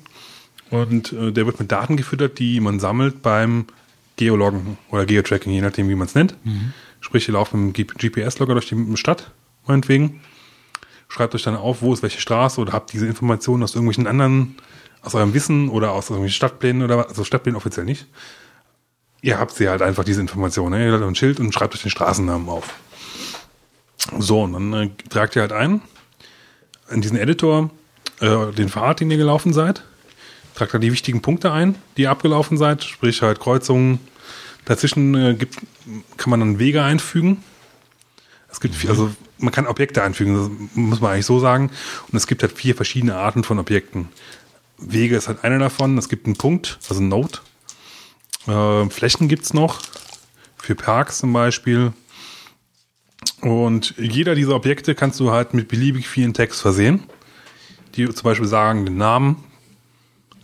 Und 0.70 1.14
äh, 1.14 1.32
der 1.32 1.46
wird 1.46 1.60
mit 1.60 1.72
Daten 1.72 1.96
gefüttert, 1.98 2.40
die 2.40 2.60
man 2.60 2.80
sammelt 2.80 3.22
beim 3.22 3.66
Geologgen 4.18 4.78
oder 4.90 5.06
Geotracking, 5.06 5.52
je 5.54 5.62
nachdem, 5.62 5.88
wie 5.90 5.96
man 5.96 6.08
es 6.08 6.16
nennt. 6.16 6.36
Sprich, 7.00 7.28
ihr 7.30 7.34
lauft 7.34 7.54
mit 7.54 7.78
dem 7.78 7.88
GPS-Logger 7.98 8.54
durch 8.54 8.68
die 8.68 8.98
Stadt, 8.98 9.32
meinetwegen. 9.68 10.22
Schreibt 11.08 11.36
euch 11.36 11.44
dann 11.44 11.56
auf, 11.56 11.82
wo 11.82 11.94
ist 11.94 12.04
welche 12.04 12.20
Straße 12.20 12.60
oder 12.60 12.74
habt 12.74 12.92
diese 12.92 13.06
Informationen 13.08 13.64
aus 13.64 13.76
irgendwelchen 13.76 14.08
anderen, 14.08 14.56
aus 15.04 15.16
eurem 15.16 15.34
Wissen 15.34 15.70
oder 15.70 15.92
aus 15.92 16.10
irgendwelchen 16.10 16.36
Stadtplänen 16.36 16.84
oder 16.84 16.98
was- 16.98 17.08
also 17.08 17.24
Stadtplänen 17.24 17.56
offiziell 17.56 17.86
nicht. 17.86 18.08
Ihr 19.22 19.40
habt 19.40 19.54
sie 19.54 19.70
halt 19.70 19.82
einfach, 19.82 20.04
diese 20.04 20.20
Informationen. 20.20 20.78
Ne? 20.80 20.86
Ihr 20.88 20.92
habt 20.94 21.04
ein 21.04 21.16
Schild 21.16 21.40
und 21.40 21.54
schreibt 21.54 21.76
euch 21.76 21.82
den 21.82 21.92
Straßennamen 21.92 22.50
auf. 22.50 22.74
So, 24.20 24.44
und 24.44 24.54
dann 24.54 24.74
äh, 24.74 24.90
tragt 25.10 25.36
ihr 25.38 25.42
halt 25.44 25.54
ein 25.54 25.82
in 26.90 27.02
diesen 27.02 27.18
Editor 27.18 27.70
äh, 28.20 28.52
den 28.52 28.70
Pfad, 28.70 29.00
den 29.00 29.12
ihr 29.12 29.18
gelaufen 29.18 29.54
seid. 29.54 29.84
Tragt 30.56 30.74
da 30.74 30.80
die 30.80 30.92
wichtigen 30.92 31.22
Punkte 31.22 31.52
ein, 31.52 31.76
die 31.96 32.04
ihr 32.04 32.12
abgelaufen 32.12 32.58
seid, 32.58 32.84
sprich 32.84 33.22
halt 33.22 33.40
Kreuzungen. 33.40 34.00
Dazwischen 34.66 35.16
äh, 35.16 35.34
gibt, 35.36 35.58
kann 36.18 36.30
man 36.30 36.40
dann 36.40 36.60
Wege 36.60 36.84
einfügen. 36.84 37.44
Es 38.50 38.60
gibt 38.60 38.76
also 38.90 39.12
man 39.40 39.52
kann 39.52 39.68
Objekte 39.68 40.04
einfügen, 40.04 40.70
muss 40.74 41.02
man 41.02 41.14
eigentlich 41.14 41.26
so 41.26 41.40
sagen. 41.40 41.70
Und 42.12 42.18
es 42.18 42.28
gibt 42.28 42.42
halt 42.42 42.54
vier 42.54 42.76
verschiedene 42.76 43.16
Arten 43.16 43.44
von 43.44 43.60
Objekten. 43.60 44.10
Wege 44.78 45.16
ist 45.16 45.28
halt 45.28 45.44
einer 45.44 45.60
davon. 45.60 45.98
Es 45.98 46.10
gibt 46.10 46.26
einen 46.26 46.36
Punkt, 46.36 46.80
also 46.90 47.02
ein 47.02 47.08
Node. 47.08 47.40
Äh, 48.48 48.90
Flächen 48.90 49.28
gibt's 49.28 49.54
noch 49.54 49.82
für 50.58 50.76
Parks 50.76 51.20
zum 51.20 51.34
Beispiel. 51.34 51.94
Und 53.42 53.94
jeder 53.98 54.36
dieser 54.36 54.56
Objekte 54.56 54.96
kannst 54.96 55.20
du 55.20 55.32
halt 55.32 55.54
mit 55.54 55.68
beliebig 55.68 56.08
vielen 56.08 56.34
Text 56.34 56.62
versehen, 56.62 57.04
die 57.96 58.08
zum 58.10 58.24
Beispiel 58.24 58.48
sagen 58.48 58.86
den 58.86 58.98
Namen, 58.98 59.44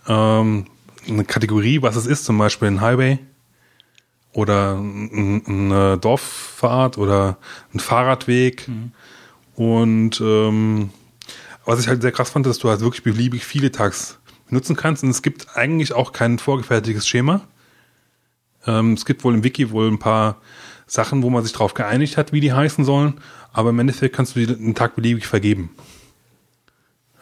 ähm, 0.07 0.65
eine 1.07 1.25
Kategorie, 1.25 1.81
was 1.81 1.95
es 1.95 2.05
ist, 2.05 2.25
zum 2.25 2.37
Beispiel 2.37 2.69
ein 2.69 2.81
Highway 2.81 3.19
oder 4.31 4.75
ein, 4.75 5.41
ein, 5.47 5.71
eine 5.71 5.97
Dorffahrt 5.97 6.97
oder 6.97 7.37
ein 7.73 7.79
Fahrradweg. 7.79 8.69
Und 9.55 10.19
ähm, 10.21 10.89
was 11.65 11.79
ich 11.79 11.87
halt 11.87 12.01
sehr 12.01 12.11
krass 12.11 12.31
fand, 12.31 12.45
dass 12.45 12.59
du 12.59 12.69
halt 12.69 12.81
wirklich 12.81 13.03
beliebig 13.03 13.45
viele 13.45 13.71
Tags 13.71 14.19
benutzen 14.47 14.75
kannst. 14.75 15.03
Und 15.03 15.09
es 15.09 15.21
gibt 15.21 15.55
eigentlich 15.55 15.93
auch 15.93 16.11
kein 16.11 16.39
vorgefertigtes 16.39 17.07
Schema. 17.07 17.41
Ähm, 18.65 18.93
es 18.93 19.05
gibt 19.05 19.23
wohl 19.23 19.33
im 19.33 19.43
Wiki 19.43 19.71
wohl 19.71 19.87
ein 19.87 19.99
paar 19.99 20.41
Sachen, 20.87 21.23
wo 21.23 21.29
man 21.29 21.43
sich 21.43 21.53
darauf 21.53 21.73
geeinigt 21.73 22.17
hat, 22.17 22.33
wie 22.33 22.39
die 22.39 22.53
heißen 22.53 22.85
sollen. 22.85 23.15
Aber 23.51 23.69
im 23.69 23.79
Endeffekt 23.79 24.15
kannst 24.15 24.35
du 24.35 24.45
die 24.45 24.53
einen 24.53 24.75
Tag 24.75 24.95
beliebig 24.95 25.27
vergeben. 25.27 25.71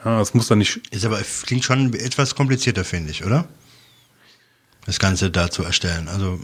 Ja, 0.04 0.20
es 0.20 0.34
muss 0.34 0.48
dann 0.48 0.58
nicht 0.58 0.82
Ist 0.92 1.06
aber, 1.06 1.20
klingt 1.46 1.64
schon 1.64 1.94
etwas 1.94 2.36
komplizierter, 2.36 2.84
finde 2.84 3.12
ich, 3.12 3.26
oder? 3.26 3.46
Das 4.86 4.98
Ganze 4.98 5.30
da 5.30 5.52
zu 5.52 5.64
erstellen. 5.64 6.08
Also, 6.08 6.40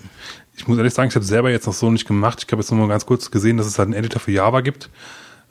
ich 0.55 0.67
muss 0.67 0.77
ehrlich 0.77 0.93
sagen, 0.93 1.09
ich 1.09 1.15
habe 1.15 1.25
selber 1.25 1.49
jetzt 1.49 1.65
noch 1.65 1.73
so 1.73 1.89
nicht 1.89 2.07
gemacht. 2.07 2.43
Ich 2.45 2.51
habe 2.51 2.61
jetzt 2.61 2.69
nur 2.71 2.79
mal 2.79 2.87
ganz 2.87 3.05
kurz 3.05 3.31
gesehen, 3.31 3.57
dass 3.57 3.65
es 3.65 3.79
halt 3.79 3.87
einen 3.87 3.95
Editor 3.95 4.19
für 4.19 4.31
Java 4.31 4.61
gibt. 4.61 4.89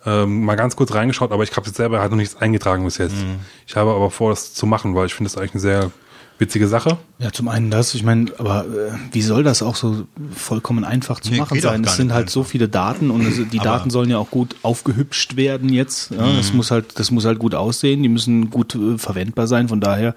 Ähm, 0.05 0.45
mal 0.45 0.55
ganz 0.55 0.77
kurz 0.77 0.95
reingeschaut, 0.95 1.33
aber 1.33 1.43
ich 1.43 1.57
habe 1.57 1.67
jetzt 1.67 1.77
selber 1.77 2.01
halt 2.01 2.13
noch 2.13 2.17
nichts 2.17 2.37
eingetragen 2.37 2.85
bis 2.85 2.99
jetzt. 2.99 3.17
Mhm. 3.17 3.41
Ich 3.67 3.75
habe 3.75 3.91
aber 3.91 4.11
vor, 4.13 4.31
das 4.31 4.55
zu 4.55 4.65
machen, 4.67 4.95
weil 4.95 5.07
ich 5.07 5.15
finde 5.15 5.31
das 5.31 5.37
eigentlich 5.37 5.55
eine 5.55 5.61
sehr 5.61 5.91
witzige 6.39 6.69
Sache. 6.69 6.99
Ja, 7.19 7.33
zum 7.33 7.49
einen 7.49 7.71
das, 7.71 7.95
ich 7.95 8.03
meine, 8.03 8.31
aber 8.39 8.67
äh, 8.67 8.93
wie 9.13 9.23
soll 9.23 9.43
das 9.43 9.63
auch 9.63 9.75
so 9.77 10.07
vollkommen 10.35 10.85
einfach 10.85 11.21
zu 11.21 11.31
Nee, 11.31 11.39
machen 11.39 11.59
sein? 11.61 11.83
Es 11.85 11.97
sind 11.97 12.13
halt 12.13 12.29
so 12.29 12.41
einfach. 12.41 12.51
viele 12.51 12.69
Daten 12.69 13.11
und 13.11 13.25
es, 13.27 13.37
die 13.51 13.59
Aber- 13.61 13.69
Daten 13.71 13.91
sollen 13.91 14.11
ja 14.11 14.19
auch 14.19 14.31
gut 14.31 14.55
aufgehübscht 14.63 15.37
werden 15.37 15.71
jetzt. 15.71 16.11
Ja, 16.11 16.37
Das 16.37 16.53
muss 16.53 16.71
halt, 16.71 16.99
das 16.99 17.11
muss 17.11 17.25
halt 17.25 17.39
gut 17.39 17.55
aussehen, 17.55 18.03
die 18.03 18.09
müssen 18.11 18.51
gut 18.51 18.75
äh, 18.75 18.99
verwendbar 18.99 19.47
sein. 19.47 19.69
Von 19.69 19.81
daher 19.81 20.15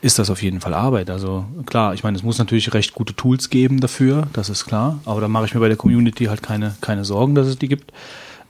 ist 0.00 0.18
das 0.18 0.30
auf 0.30 0.42
jeden 0.42 0.60
Fall 0.60 0.74
Arbeit. 0.74 1.10
Also 1.10 1.44
klar, 1.66 1.94
ich 1.94 2.02
meine, 2.02 2.16
es 2.16 2.22
muss 2.24 2.38
natürlich 2.38 2.74
recht 2.74 2.92
gute 2.94 3.14
Tools 3.14 3.48
geben 3.50 3.80
dafür, 3.80 4.26
das 4.32 4.48
ist 4.48 4.64
klar. 4.64 4.98
Aber 5.04 5.20
da 5.20 5.28
mache 5.28 5.46
ich 5.46 5.54
mir 5.54 5.60
bei 5.60 5.68
der 5.68 5.76
Community 5.76 6.24
halt 6.24 6.42
keine, 6.42 6.74
keine 6.80 7.04
Sorgen, 7.04 7.34
dass 7.34 7.46
es 7.46 7.58
die 7.58 7.68
gibt. 7.68 7.92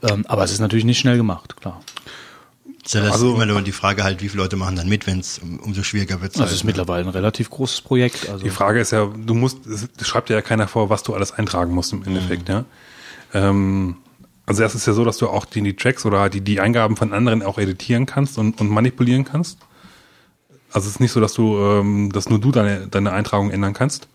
Ähm, 0.02 0.24
aber 0.28 0.42
es 0.44 0.50
ist 0.52 0.60
natürlich 0.60 0.84
nicht 0.84 0.98
schnell 0.98 1.16
gemacht, 1.16 1.56
klar. 1.60 1.80
Ist 2.84 2.94
ja 2.94 3.00
das 3.02 3.12
Also- 3.12 3.34
immer 3.34 3.46
nur 3.46 3.62
die 3.62 3.72
Frage 3.72 4.02
halt, 4.02 4.22
wie 4.22 4.28
viele 4.28 4.42
Leute 4.42 4.56
machen 4.56 4.74
dann 4.76 4.88
mit, 4.88 5.06
wenn 5.06 5.20
es 5.20 5.38
um, 5.38 5.58
umso 5.60 5.82
schwieriger 5.82 6.20
wird. 6.20 6.38
Das 6.38 6.52
ist 6.52 6.64
mittlerweile 6.64 7.04
ein 7.04 7.10
relativ 7.10 7.48
großes 7.50 7.80
Projekt. 7.82 8.28
Also 8.28 8.42
Die 8.44 8.50
Frage 8.50 8.80
ist 8.80 8.90
ja, 8.90 9.06
du 9.06 9.34
musst, 9.34 9.66
es 9.66 9.88
es 9.96 10.06
schreibt 10.08 10.28
dir 10.28 10.34
ja 10.34 10.42
keiner 10.42 10.66
vor, 10.66 10.90
was 10.90 11.02
du 11.04 11.14
alles 11.14 11.32
eintragen 11.32 11.74
musst 11.74 11.92
im 11.92 12.02
Endeffekt, 12.04 12.48
ja. 12.48 12.64
Ähm, 13.34 13.96
also 14.46 14.62
erst 14.62 14.74
ist 14.74 14.86
ja 14.86 14.92
so, 14.92 15.04
dass 15.04 15.18
du 15.18 15.28
auch 15.28 15.44
die, 15.44 15.62
die 15.62 15.76
Tracks 15.76 16.04
oder 16.04 16.28
die, 16.28 16.40
die 16.40 16.60
Eingaben 16.60 16.96
von 16.96 17.12
anderen 17.12 17.42
auch 17.42 17.58
editieren 17.58 18.06
kannst 18.06 18.36
und, 18.38 18.60
und 18.60 18.68
manipulieren 18.68 19.24
kannst. 19.24 19.58
Also 20.72 20.88
es 20.88 20.94
ist 20.94 21.00
nicht 21.00 21.12
so, 21.12 21.20
dass 21.20 21.34
du, 21.34 21.56
ähm, 21.58 22.10
dass 22.12 22.28
nur 22.28 22.40
du 22.40 22.50
deine, 22.50 22.88
deine 22.88 23.12
Eintragung 23.12 23.50
ändern 23.50 23.74
kannst, 23.74 24.08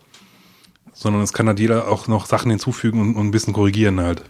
sondern 0.92 1.22
es 1.22 1.32
kann 1.32 1.46
halt 1.46 1.58
jeder 1.58 1.88
auch 1.88 2.06
noch 2.08 2.26
Sachen 2.26 2.50
hinzufügen 2.50 3.00
und, 3.00 3.14
und 3.16 3.26
ein 3.28 3.30
bisschen 3.30 3.54
korrigieren 3.54 3.98
halt. 4.00 4.22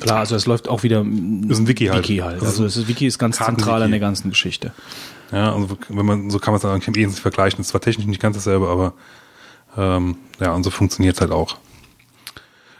Klar, 0.00 0.18
also 0.18 0.34
es 0.34 0.46
läuft 0.46 0.68
auch 0.68 0.82
wieder 0.82 1.00
ist 1.00 1.06
ein 1.06 1.68
Wiki 1.68 1.86
halt. 1.86 2.04
Wiki 2.08 2.18
halt. 2.18 2.38
Ist 2.42 2.46
Also 2.46 2.64
das 2.64 2.88
Wiki 2.88 3.06
ist 3.06 3.18
ganz 3.18 3.38
Karten-Wiki. 3.38 3.62
zentral 3.62 3.82
an 3.82 3.90
der 3.90 4.00
ganzen 4.00 4.30
Geschichte. 4.30 4.72
Ja, 5.32 5.54
also 5.54 5.76
wenn 5.88 6.06
man, 6.06 6.30
so 6.30 6.38
kann 6.38 6.52
man 6.52 6.58
es 6.58 6.64
eigentlich 6.64 6.88
im 6.88 6.94
Wesentlichen 6.94 7.22
vergleichen. 7.22 7.58
Das 7.58 7.66
ist 7.66 7.70
zwar 7.70 7.80
technisch 7.80 8.06
nicht 8.06 8.20
ganz 8.20 8.36
dasselbe, 8.36 8.68
aber 8.68 8.94
ähm, 9.76 10.16
ja, 10.40 10.52
und 10.52 10.62
so 10.64 10.70
funktioniert 10.70 11.14
es 11.16 11.20
halt 11.20 11.32
auch. 11.32 11.56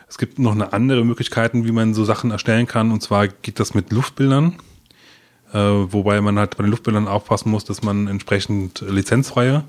Es 0.09 0.19
gibt 0.19 0.39
noch 0.39 0.53
eine 0.53 0.73
andere 0.73 1.05
Möglichkeiten, 1.05 1.65
wie 1.67 1.73
man 1.73 1.95
so 1.95 2.05
Sachen 2.05 2.31
erstellen 2.31 2.67
kann, 2.67 2.93
und 2.93 3.03
zwar 3.03 3.27
geht 3.27 3.59
das 3.59 3.75
mit 3.75 3.91
Luftbildern, 3.93 4.55
äh, 5.53 5.59
wobei 5.59 6.21
man 6.21 6.39
halt 6.39 6.57
bei 6.57 6.63
den 6.63 6.71
Luftbildern 6.71 7.09
aufpassen 7.09 7.51
muss, 7.51 7.65
dass 7.65 7.83
man 7.83 8.07
entsprechend 8.07 8.85
lizenzfreie 8.89 9.65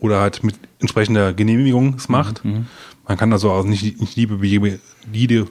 oder 0.00 0.20
halt 0.20 0.42
mit 0.44 0.54
entsprechender 0.80 1.34
Genehmigung 1.34 1.94
es 1.96 2.08
macht. 2.08 2.42
Man 3.06 3.16
kann 3.18 3.32
also 3.32 3.50
auch 3.50 3.64
nicht, 3.64 4.00
nicht 4.00 4.16
liebe, 4.16 4.38
jede, 4.46 4.80
jede, 5.12 5.46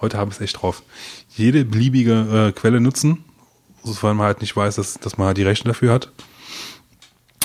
heute 0.00 0.18
habe 0.18 0.30
ich 0.30 0.36
es 0.36 0.42
echt 0.42 0.62
drauf, 0.62 0.82
jede 1.30 1.64
beliebige 1.64 2.48
äh, 2.48 2.52
Quelle 2.52 2.80
nutzen, 2.80 3.24
sofern 3.82 4.16
man 4.16 4.26
halt 4.26 4.40
nicht 4.40 4.56
weiß, 4.56 4.76
dass, 4.76 4.94
dass 4.94 5.18
man 5.18 5.28
halt 5.28 5.38
die 5.38 5.42
Rechte 5.42 5.64
dafür 5.64 5.92
hat. 5.92 6.12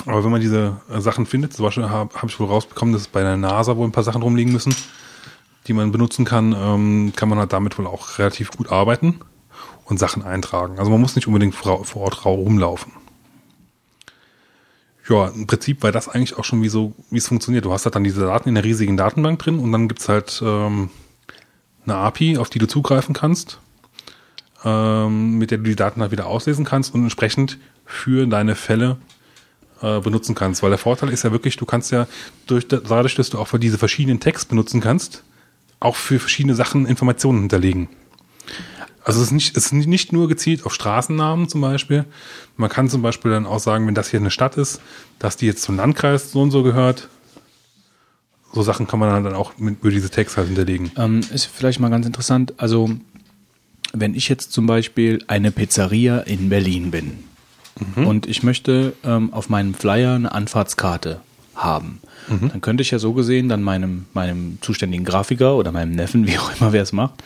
Aber 0.06 0.24
wenn 0.24 0.30
man 0.30 0.40
diese 0.40 0.80
äh, 0.90 1.00
Sachen 1.00 1.26
findet, 1.26 1.54
zum 1.54 1.64
Beispiel 1.64 1.88
habe 1.88 2.14
hab 2.14 2.28
ich 2.28 2.38
wohl 2.40 2.48
rausbekommen, 2.48 2.92
dass 2.92 3.08
bei 3.08 3.22
der 3.22 3.36
NASA 3.36 3.76
wohl 3.76 3.86
ein 3.86 3.92
paar 3.92 4.02
Sachen 4.02 4.22
rumliegen 4.22 4.52
müssen, 4.52 4.74
die 5.66 5.72
man 5.72 5.92
benutzen 5.92 6.24
kann, 6.24 6.54
ähm, 6.56 7.12
kann 7.14 7.28
man 7.28 7.38
halt 7.38 7.52
damit 7.52 7.78
wohl 7.78 7.86
auch 7.86 8.18
relativ 8.18 8.50
gut 8.50 8.70
arbeiten 8.70 9.20
und 9.84 9.98
Sachen 9.98 10.22
eintragen. 10.22 10.78
Also 10.78 10.90
man 10.90 11.00
muss 11.00 11.14
nicht 11.14 11.28
unbedingt 11.28 11.54
vor, 11.54 11.84
vor 11.84 12.02
Ort 12.02 12.24
rumlaufen. 12.24 12.92
Ja, 15.08 15.28
im 15.28 15.46
Prinzip 15.46 15.82
war 15.82 15.92
das 15.92 16.08
eigentlich 16.08 16.38
auch 16.38 16.44
schon 16.44 16.62
wie 16.62 16.68
so, 16.68 16.94
wie 17.10 17.18
es 17.18 17.26
funktioniert. 17.26 17.64
Du 17.64 17.72
hast 17.72 17.84
halt 17.84 17.94
dann 17.94 18.04
diese 18.04 18.20
Daten 18.20 18.48
in 18.48 18.54
der 18.54 18.64
riesigen 18.64 18.96
Datenbank 18.96 19.38
drin 19.40 19.58
und 19.58 19.72
dann 19.72 19.88
gibt's 19.88 20.08
halt 20.08 20.40
ähm, 20.44 20.90
eine 21.84 21.96
API, 21.96 22.38
auf 22.38 22.50
die 22.50 22.58
du 22.58 22.66
zugreifen 22.66 23.14
kannst 23.14 23.58
ähm, 24.64 25.38
mit 25.38 25.50
der 25.50 25.58
du 25.58 25.64
die 25.64 25.76
Daten 25.76 26.00
halt 26.00 26.12
wieder 26.12 26.26
auslesen 26.26 26.64
kannst 26.64 26.94
und 26.94 27.02
entsprechend 27.02 27.58
für 27.84 28.26
deine 28.26 28.54
Fälle 28.54 28.96
äh, 29.80 30.00
benutzen 30.00 30.34
kannst. 30.34 30.62
Weil 30.62 30.70
der 30.70 30.78
Vorteil 30.78 31.10
ist 31.10 31.24
ja 31.24 31.32
wirklich, 31.32 31.56
du 31.56 31.66
kannst 31.66 31.90
ja 31.90 32.06
durch, 32.46 32.68
dadurch, 32.68 33.14
dass 33.14 33.30
du 33.30 33.38
auch 33.38 33.48
für 33.48 33.58
diese 33.58 33.78
verschiedenen 33.78 34.20
Tags 34.20 34.44
benutzen 34.44 34.80
kannst, 34.80 35.24
auch 35.80 35.96
für 35.96 36.18
verschiedene 36.18 36.54
Sachen 36.54 36.86
Informationen 36.86 37.40
hinterlegen. 37.40 37.88
Also 39.04 39.20
es 39.20 39.26
ist 39.26 39.32
nicht, 39.32 39.56
es 39.56 39.66
ist 39.66 39.72
nicht 39.72 40.12
nur 40.12 40.28
gezielt 40.28 40.64
auf 40.64 40.74
Straßennamen 40.74 41.48
zum 41.48 41.60
Beispiel. 41.60 42.04
Man 42.56 42.70
kann 42.70 42.88
zum 42.88 43.02
Beispiel 43.02 43.32
dann 43.32 43.46
auch 43.46 43.58
sagen, 43.58 43.86
wenn 43.88 43.96
das 43.96 44.08
hier 44.08 44.20
eine 44.20 44.30
Stadt 44.30 44.56
ist, 44.56 44.80
dass 45.18 45.36
die 45.36 45.46
jetzt 45.46 45.62
zum 45.62 45.76
Landkreis 45.76 46.30
so 46.30 46.40
und 46.40 46.52
so 46.52 46.62
gehört. 46.62 47.08
So 48.52 48.62
Sachen 48.62 48.86
kann 48.86 48.98
man 48.98 49.24
dann 49.24 49.34
auch 49.34 49.52
mit, 49.58 49.80
über 49.80 49.90
diese 49.90 50.10
Tags 50.10 50.36
halt 50.36 50.48
hinterlegen. 50.48 50.90
Ähm, 50.96 51.20
ist 51.32 51.46
vielleicht 51.46 51.80
mal 51.80 51.88
ganz 51.88 52.06
interessant. 52.06 52.54
Also, 52.58 52.90
wenn 53.92 54.14
ich 54.14 54.28
jetzt 54.28 54.52
zum 54.52 54.66
Beispiel 54.66 55.24
eine 55.26 55.50
Pizzeria 55.50 56.18
in 56.20 56.48
Berlin 56.48 56.90
bin 56.90 57.24
und 57.96 58.26
ich 58.26 58.42
möchte 58.42 58.94
ähm, 59.04 59.32
auf 59.32 59.48
meinem 59.48 59.74
Flyer 59.74 60.14
eine 60.14 60.32
Anfahrtskarte 60.32 61.20
haben, 61.54 62.00
dann 62.48 62.60
könnte 62.60 62.82
ich 62.82 62.90
ja 62.90 62.98
so 62.98 63.12
gesehen 63.12 63.48
dann 63.48 63.62
meinem, 63.62 64.06
meinem 64.14 64.58
zuständigen 64.60 65.04
Grafiker 65.04 65.56
oder 65.56 65.72
meinem 65.72 65.92
Neffen, 65.92 66.26
wie 66.26 66.38
auch 66.38 66.50
immer 66.58 66.72
wer 66.72 66.82
es 66.82 66.92
macht, 66.92 67.22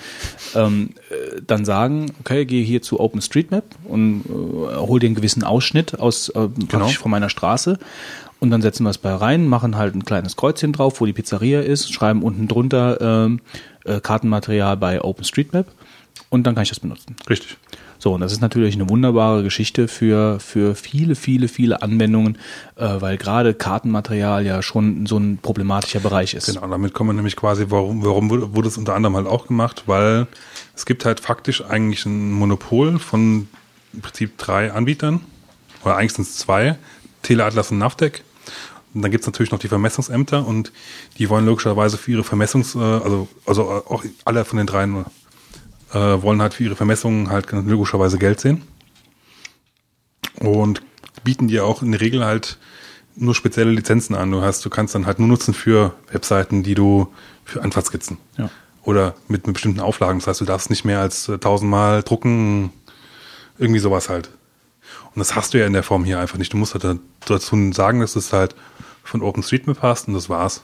ähm, 0.55 0.91
äh, 1.11 1.43
dann 1.47 1.65
sagen, 1.65 2.13
okay, 2.21 2.45
gehe 2.45 2.65
hier 2.65 2.83
zu 2.83 3.01
OpenStreetMap 3.01 3.65
und 3.85 4.25
äh, 4.27 4.77
hol 4.77 5.01
dir 5.01 5.07
einen 5.07 5.15
gewissen 5.15 5.45
Ausschnitt 5.45 5.99
aus 5.99 6.29
äh, 6.31 6.49
praktisch 6.49 6.99
von 6.99 7.11
meiner 7.11 7.29
Straße 7.29 7.79
und 8.41 8.51
dann 8.51 8.63
setzen 8.63 8.85
wir 8.85 8.91
es 8.91 8.99
bei 8.99 9.15
rein, 9.15 9.47
machen 9.49 9.77
halt 9.77 9.95
ein 9.95 10.05
kleines 10.05 10.37
Kreuzchen 10.37 10.73
drauf, 10.73 11.01
wo 11.01 11.07
die 11.07 11.13
Pizzeria 11.13 11.61
ist, 11.61 11.93
schreiben 11.93 12.23
unten 12.23 12.49
drunter 12.49 13.01
ähm, 13.01 13.41
äh, 13.85 14.01
Kartenmaterial 14.01 14.77
bei 14.77 15.03
OpenStreetMap 15.03 15.67
und 16.29 16.47
dann 16.47 16.55
kann 16.55 16.63
ich 16.63 16.69
das 16.69 16.81
benutzen. 16.81 17.17
Richtig. 17.29 17.57
So, 17.99 18.13
und 18.13 18.21
das 18.21 18.33
ist 18.33 18.43
natürlich 18.43 18.75
eine 18.75 18.89
wunderbare 18.91 19.43
Geschichte 19.43 19.89
für, 19.89 20.39
für 20.39 20.75
viele, 20.75 21.15
viele, 21.15 21.49
viele 21.49 21.83
Anwendungen, 21.83 22.37
äh, 22.77 23.01
weil 23.01 23.17
gerade 23.17 23.55
Kartenmaterial 23.55 24.45
ja 24.45 24.63
schon 24.63 25.07
so 25.07 25.17
ein 25.17 25.39
problematischer 25.39 26.01
Bereich 26.01 26.35
ist. 26.35 26.47
Genau, 26.47 26.67
damit 26.67 26.93
kommen 26.93 27.11
wir 27.11 27.15
nämlich 27.15 27.37
quasi, 27.37 27.67
warum, 27.69 28.05
warum 28.05 28.29
wurde 28.29 28.55
wurde 28.55 28.69
es 28.69 28.77
unter 28.77 28.95
anderem 28.95 29.17
halt 29.17 29.27
auch 29.27 29.47
gemacht, 29.47 29.85
weil 29.87 30.27
es 30.75 30.85
gibt 30.85 31.05
halt 31.07 31.21
faktisch 31.21 31.65
eigentlich 31.65 32.05
ein 32.05 32.33
Monopol 32.33 32.99
von 32.99 33.49
im 33.95 34.03
Prinzip 34.03 34.37
drei 34.37 34.73
Anbietern, 34.73 35.21
oder 35.83 35.97
eigentlich 35.97 36.13
sind 36.13 36.29
es 36.29 36.37
zwei, 36.37 36.77
Teleatlas 37.23 37.71
und 37.71 37.79
Navtec. 37.79 38.23
Und 38.97 39.03
dann 39.03 39.11
gibt 39.11 39.25
es 39.25 39.27
natürlich 39.27 39.53
noch 39.53 39.59
die 39.59 39.69
Vermessungsämter 39.69 40.47
und 40.47 40.73
die 41.19 41.29
wollen 41.29 41.45
logischerweise 41.45 41.99
für 41.99 42.13
ihre 42.13 42.23
Vermessungs-, 42.23 42.75
äh, 42.75 43.03
also, 43.05 43.29
also 43.45 43.69
auch 43.71 44.03
alle 44.25 44.47
von 44.47 44.57
den 44.57 44.67
dreien 44.67 45.05
äh, 45.93 45.99
wollen 45.99 46.41
halt 46.41 46.55
für 46.55 46.65
ihre 46.65 46.77
Vermessungen 46.77 47.29
halt 47.29 47.53
logischerweise 47.53 48.17
Geld 48.17 48.41
sehen. 48.41 48.63
Und 50.41 50.81
bieten 51.25 51.47
dir 51.47 51.67
auch 51.67 51.83
in 51.83 51.93
der 51.93 52.01
Regel 52.01 52.25
halt 52.25 52.57
nur 53.17 53.35
spezielle 53.35 53.71
Lizenzen 53.71 54.15
an. 54.15 54.31
Du 54.31 54.41
hast, 54.41 54.65
du 54.65 54.71
kannst 54.71 54.95
dann 54.95 55.05
halt 55.05 55.19
nur 55.19 55.29
nutzen 55.29 55.53
für 55.53 55.93
Webseiten, 56.11 56.63
die 56.63 56.75
du 56.75 57.13
für 57.45 57.63
Anfahrtskizzen. 57.63 58.17
Ja. 58.39 58.49
Oder 58.83 59.15
mit, 59.29 59.47
mit 59.47 59.55
bestimmten 59.55 59.81
Auflagen. 59.81 60.21
Das 60.21 60.27
heißt, 60.27 60.41
du 60.41 60.47
darfst 60.47 60.71
nicht 60.71 60.87
mehr 60.87 61.01
als 61.01 61.29
äh, 61.29 61.37
tausendmal 61.39 62.03
drucken, 62.03 62.73
irgendwie 63.59 63.81
sowas 63.81 64.09
halt. 64.09 64.31
Und 65.15 65.19
das 65.19 65.37
hast 65.37 65.53
du 65.53 65.59
ja 65.59 65.67
in 65.67 65.75
der 65.75 65.83
Form 65.83 66.05
hier 66.05 66.19
einfach 66.19 66.39
nicht. 66.39 66.55
Du 66.55 66.57
musst 66.57 66.73
halt 66.73 66.85
da- 66.85 66.99
dazu 67.27 67.73
sagen, 67.73 68.01
dass 68.01 68.17
es 68.17 68.33
halt 68.33 68.55
von 69.07 69.23
OpenStreetMap 69.23 69.83
hast 69.83 70.09
und 70.09 70.15
das 70.15 70.29
war's. 70.29 70.63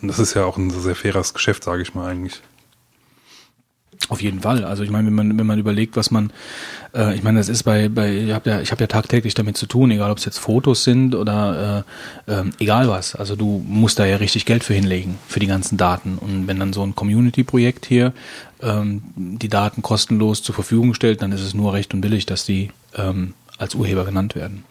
Und 0.00 0.08
das 0.08 0.18
ist 0.18 0.34
ja 0.34 0.44
auch 0.44 0.56
ein 0.56 0.70
sehr 0.70 0.94
faires 0.94 1.34
Geschäft, 1.34 1.64
sage 1.64 1.82
ich 1.82 1.94
mal 1.94 2.08
eigentlich. 2.08 2.42
Auf 4.08 4.20
jeden 4.20 4.40
Fall. 4.40 4.64
Also 4.64 4.82
ich 4.82 4.90
meine, 4.90 5.06
wenn 5.06 5.14
man, 5.14 5.38
wenn 5.38 5.46
man 5.46 5.58
überlegt, 5.58 5.96
was 5.96 6.10
man, 6.10 6.30
äh, 6.94 7.14
ich 7.14 7.22
meine, 7.22 7.38
das 7.38 7.48
ist 7.48 7.62
bei, 7.62 7.88
bei 7.88 8.14
ich 8.14 8.32
habe 8.32 8.50
ja, 8.50 8.60
ich 8.60 8.70
habe 8.70 8.82
ja 8.82 8.86
tagtäglich 8.86 9.34
damit 9.34 9.56
zu 9.56 9.66
tun, 9.66 9.90
egal 9.90 10.10
ob 10.10 10.18
es 10.18 10.24
jetzt 10.24 10.38
Fotos 10.38 10.84
sind 10.84 11.14
oder 11.14 11.84
äh, 12.28 12.32
ähm, 12.32 12.50
egal 12.60 12.88
was. 12.88 13.16
Also 13.16 13.36
du 13.36 13.64
musst 13.66 13.98
da 13.98 14.04
ja 14.04 14.16
richtig 14.16 14.44
Geld 14.44 14.64
für 14.64 14.74
hinlegen, 14.74 15.18
für 15.26 15.40
die 15.40 15.46
ganzen 15.46 15.76
Daten. 15.76 16.18
Und 16.18 16.46
wenn 16.46 16.60
dann 16.60 16.72
so 16.72 16.82
ein 16.82 16.94
Community-Projekt 16.94 17.86
hier 17.86 18.12
ähm, 18.60 19.02
die 19.16 19.48
Daten 19.48 19.82
kostenlos 19.82 20.42
zur 20.42 20.54
Verfügung 20.54 20.94
stellt, 20.94 21.22
dann 21.22 21.32
ist 21.32 21.40
es 21.40 21.54
nur 21.54 21.72
recht 21.72 21.92
und 21.94 22.00
billig, 22.00 22.26
dass 22.26 22.44
die 22.44 22.70
ähm, 22.94 23.34
als 23.58 23.74
Urheber 23.74 24.04
genannt 24.04 24.34
werden. 24.34 24.64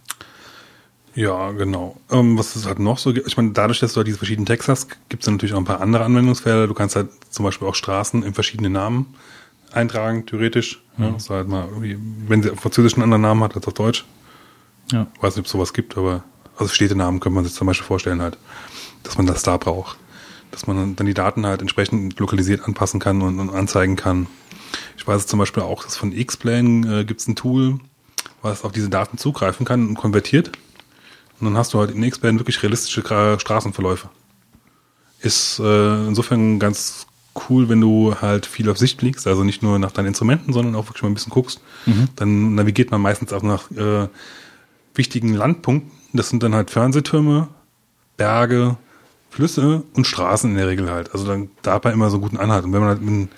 Ja, 1.16 1.52
genau. 1.52 1.98
Ähm, 2.12 2.38
was 2.38 2.56
es 2.58 2.66
halt 2.66 2.80
noch 2.80 2.98
so 2.98 3.14
gibt, 3.14 3.26
ich 3.26 3.38
meine, 3.38 3.52
dadurch, 3.52 3.80
dass 3.80 3.94
du 3.94 3.98
halt 3.98 4.08
diese 4.08 4.18
verschiedenen 4.18 4.46
Tags 4.46 4.68
hast, 4.68 4.90
gibt 5.10 5.24
es 5.24 5.30
natürlich 5.30 5.54
auch 5.54 5.60
ein 5.60 5.66
paar 5.66 5.80
andere 5.80 6.04
Anwendungsfelder. 6.04 6.68
Du 6.68 6.74
kannst 6.74 6.98
halt 6.98 7.10
zum 7.30 7.46
Beispiel 7.46 7.68
auch 7.68 7.76
Straßen 7.76 8.22
in 8.22 8.34
verschiedene 8.34 8.70
Namen 8.70 9.16
eintragen, 9.72 10.26
theoretisch. 10.26 10.82
Ja, 10.98 11.10
du 11.10 11.34
halt 11.34 11.48
mal 11.48 11.70
wenn 12.28 12.44
sie 12.44 12.52
auf 12.52 12.60
Französisch 12.60 12.94
einen 12.94 13.04
anderen 13.04 13.22
Namen 13.22 13.44
hat 13.44 13.56
als 13.56 13.66
auf 13.66 13.74
Deutsch. 13.74 14.06
Ja. 14.92 15.08
Ich 15.16 15.24
weiß 15.24 15.36
nicht, 15.36 15.40
ob 15.40 15.46
es 15.46 15.52
sowas 15.52 15.74
gibt, 15.74 15.98
aber 15.98 16.24
also 16.58 16.74
Städtenamen 16.74 17.20
könnte 17.20 17.36
man 17.36 17.46
sich 17.46 17.54
zum 17.54 17.68
Beispiel 17.68 17.86
vorstellen 17.86 18.22
halt, 18.22 18.38
dass 19.04 19.18
man 19.18 19.26
das 19.26 19.44
da 19.44 19.58
braucht. 19.58 19.98
Dass 20.52 20.68
man 20.68 20.96
dann 20.96 21.06
die 21.06 21.14
Daten 21.14 21.46
halt 21.46 21.62
entsprechend 21.62 22.20
lokalisiert 22.20 22.64
anpassen 22.64 23.00
kann 23.00 23.22
und, 23.22 23.40
und 23.40 23.50
anzeigen 23.50 23.96
kann. 23.96 24.28
Ich 24.98 25.08
weiß 25.08 25.28
zum 25.28 25.40
Beispiel 25.40 25.64
auch, 25.64 25.84
dass 25.84 25.98
von 25.98 26.12
X-Plane 26.12 27.02
äh, 27.02 27.04
gibt 27.06 27.22
es 27.22 27.28
ein 27.28 27.36
Tool, 27.36 27.80
was 28.42 28.64
auf 28.64 28.72
diese 28.72 28.90
Daten 28.90 29.18
zugreifen 29.18 29.66
kann 29.66 29.88
und 29.88 29.96
konvertiert. 29.96 30.52
Und 31.40 31.48
dann 31.48 31.58
hast 31.58 31.74
du 31.74 31.80
halt 31.80 31.92
in 31.92 32.04
X-Plane 32.04 32.40
wirklich 32.40 32.62
realistische 32.64 33.02
Straßenverläufe. 33.02 34.10
Ist 35.20 35.60
äh, 35.60 36.08
insofern 36.08 36.60
ganz 36.60 37.08
cool, 37.50 37.68
wenn 37.68 37.82
du 37.82 38.16
halt 38.22 38.46
viel 38.46 38.70
auf 38.70 38.78
Sicht 38.78 39.00
fliegst, 39.00 39.28
also 39.28 39.44
nicht 39.44 39.62
nur 39.62 39.78
nach 39.80 39.92
deinen 39.92 40.08
Instrumenten, 40.08 40.54
sondern 40.54 40.76
auch 40.76 40.88
wirklich 40.88 41.04
mal 41.04 41.10
ein 41.10 41.14
bisschen 41.14 41.34
guckst. 41.34 41.60
Dann 42.16 42.56
navigiert 42.56 42.92
man 42.92 43.02
meistens 43.02 43.34
auch 43.34 43.44
nach 43.44 43.70
äh, 43.72 44.08
wichtigen 44.94 45.34
Landpunkten. 45.34 45.92
Das 46.14 46.30
sind 46.30 46.44
dann 46.44 46.56
halt 46.56 46.72
Fernsehtürme, 46.72 47.50
Berge, 48.16 48.78
Flüsse 49.30 49.84
und 49.94 50.08
Straßen 50.08 50.50
in 50.52 50.56
der 50.56 50.68
Regel 50.68 50.90
halt. 50.90 51.12
Also 51.12 51.28
dann 51.28 51.50
da 51.62 51.74
hat 51.74 51.84
man 51.84 51.94
immer 51.94 52.10
so 52.10 52.16
einen 52.16 52.24
guten 52.24 52.38
Anhalt. 52.38 52.64
Und 52.64 52.72
wenn 52.72 52.80
man 52.80 52.90
halt 52.90 53.06
wenn, 53.06 53.30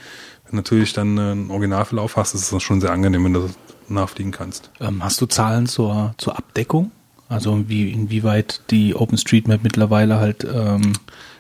natürlich 0.52 0.94
dann 0.94 1.18
äh, 1.18 1.22
einen 1.22 1.50
Originalverlauf 1.50 2.16
hast, 2.18 2.36
ist 2.36 2.52
es 2.52 2.64
schon 2.64 2.82
sehr 2.82 2.92
angenehm, 2.92 3.26
wenn 3.26 3.34
du 3.34 3.42
das 3.42 3.52
nachfliegen 3.90 4.32
kannst. 4.32 4.70
Ähm, 4.80 5.04
hast 5.04 5.20
du 5.22 5.26
Zahlen 5.26 5.66
zur, 5.66 6.14
zur 6.18 6.38
Abdeckung? 6.38 6.92
Also 7.30 7.68
wie, 7.68 7.92
inwieweit 7.92 8.62
die 8.72 8.96
OpenStreetMap 8.96 9.62
mittlerweile 9.64 10.18
halt 10.20 10.44
ähm, 10.46 10.94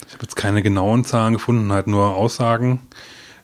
Ich 0.05 0.13
habe 0.13 0.23
jetzt 0.23 0.35
keine 0.35 0.61
genauen 0.61 1.05
Zahlen 1.05 1.33
gefunden, 1.33 1.71
halt 1.71 1.87
nur 1.87 2.15
Aussagen. 2.15 2.81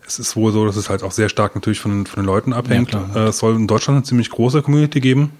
Es 0.06 0.20
ist 0.20 0.36
wohl 0.36 0.52
so, 0.52 0.66
dass 0.66 0.76
es 0.76 0.90
halt 0.90 1.04
auch 1.04 1.12
sehr 1.14 1.30
stark 1.30 1.56
natürlich 1.56 1.80
von, 1.80 1.92
den- 1.92 2.06
von 2.06 2.22
den 2.22 2.26
Leuten 2.26 2.52
abhängt. 2.52 2.92
Ja, 2.92 3.00
klar. 3.04 3.16
Äh, 3.26 3.30
es 3.30 3.38
soll 3.38 3.56
in 3.56 3.68
Deutschland 3.68 3.98
eine 3.98 4.04
ziemlich 4.04 4.30
große 4.30 4.62
Community 4.62 5.00
geben, 5.00 5.32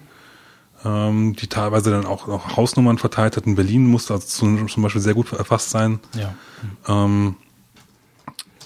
ähm, 0.84 1.36
die 1.36 1.46
teilweise 1.46 1.90
dann 1.90 2.06
auch, 2.06 2.26
auch 2.28 2.56
Hausnummern 2.56 2.96
verteilt 2.96 3.36
hat. 3.36 3.44
In 3.46 3.54
Berlin 3.56 3.86
muss 3.86 4.10
also 4.10 4.26
zum, 4.26 4.66
zum 4.68 4.82
Beispiel 4.82 5.02
sehr 5.02 5.12
gut 5.14 5.30
erfasst 5.32 5.70
sein. 5.70 6.00
ja. 6.14 6.34
Ähm, 6.88 7.36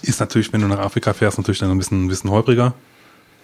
ist 0.01 0.21
natürlich, 0.21 0.53
wenn 0.53 0.61
du 0.61 0.67
nach 0.67 0.79
Afrika 0.79 1.11
fährst, 1.11 1.37
natürlich 1.37 1.59
dann 1.59 1.71
ein 1.71 1.77
bisschen, 1.77 2.05
ein 2.05 2.07
bisschen 2.07 2.29
holpriger. 2.29 2.73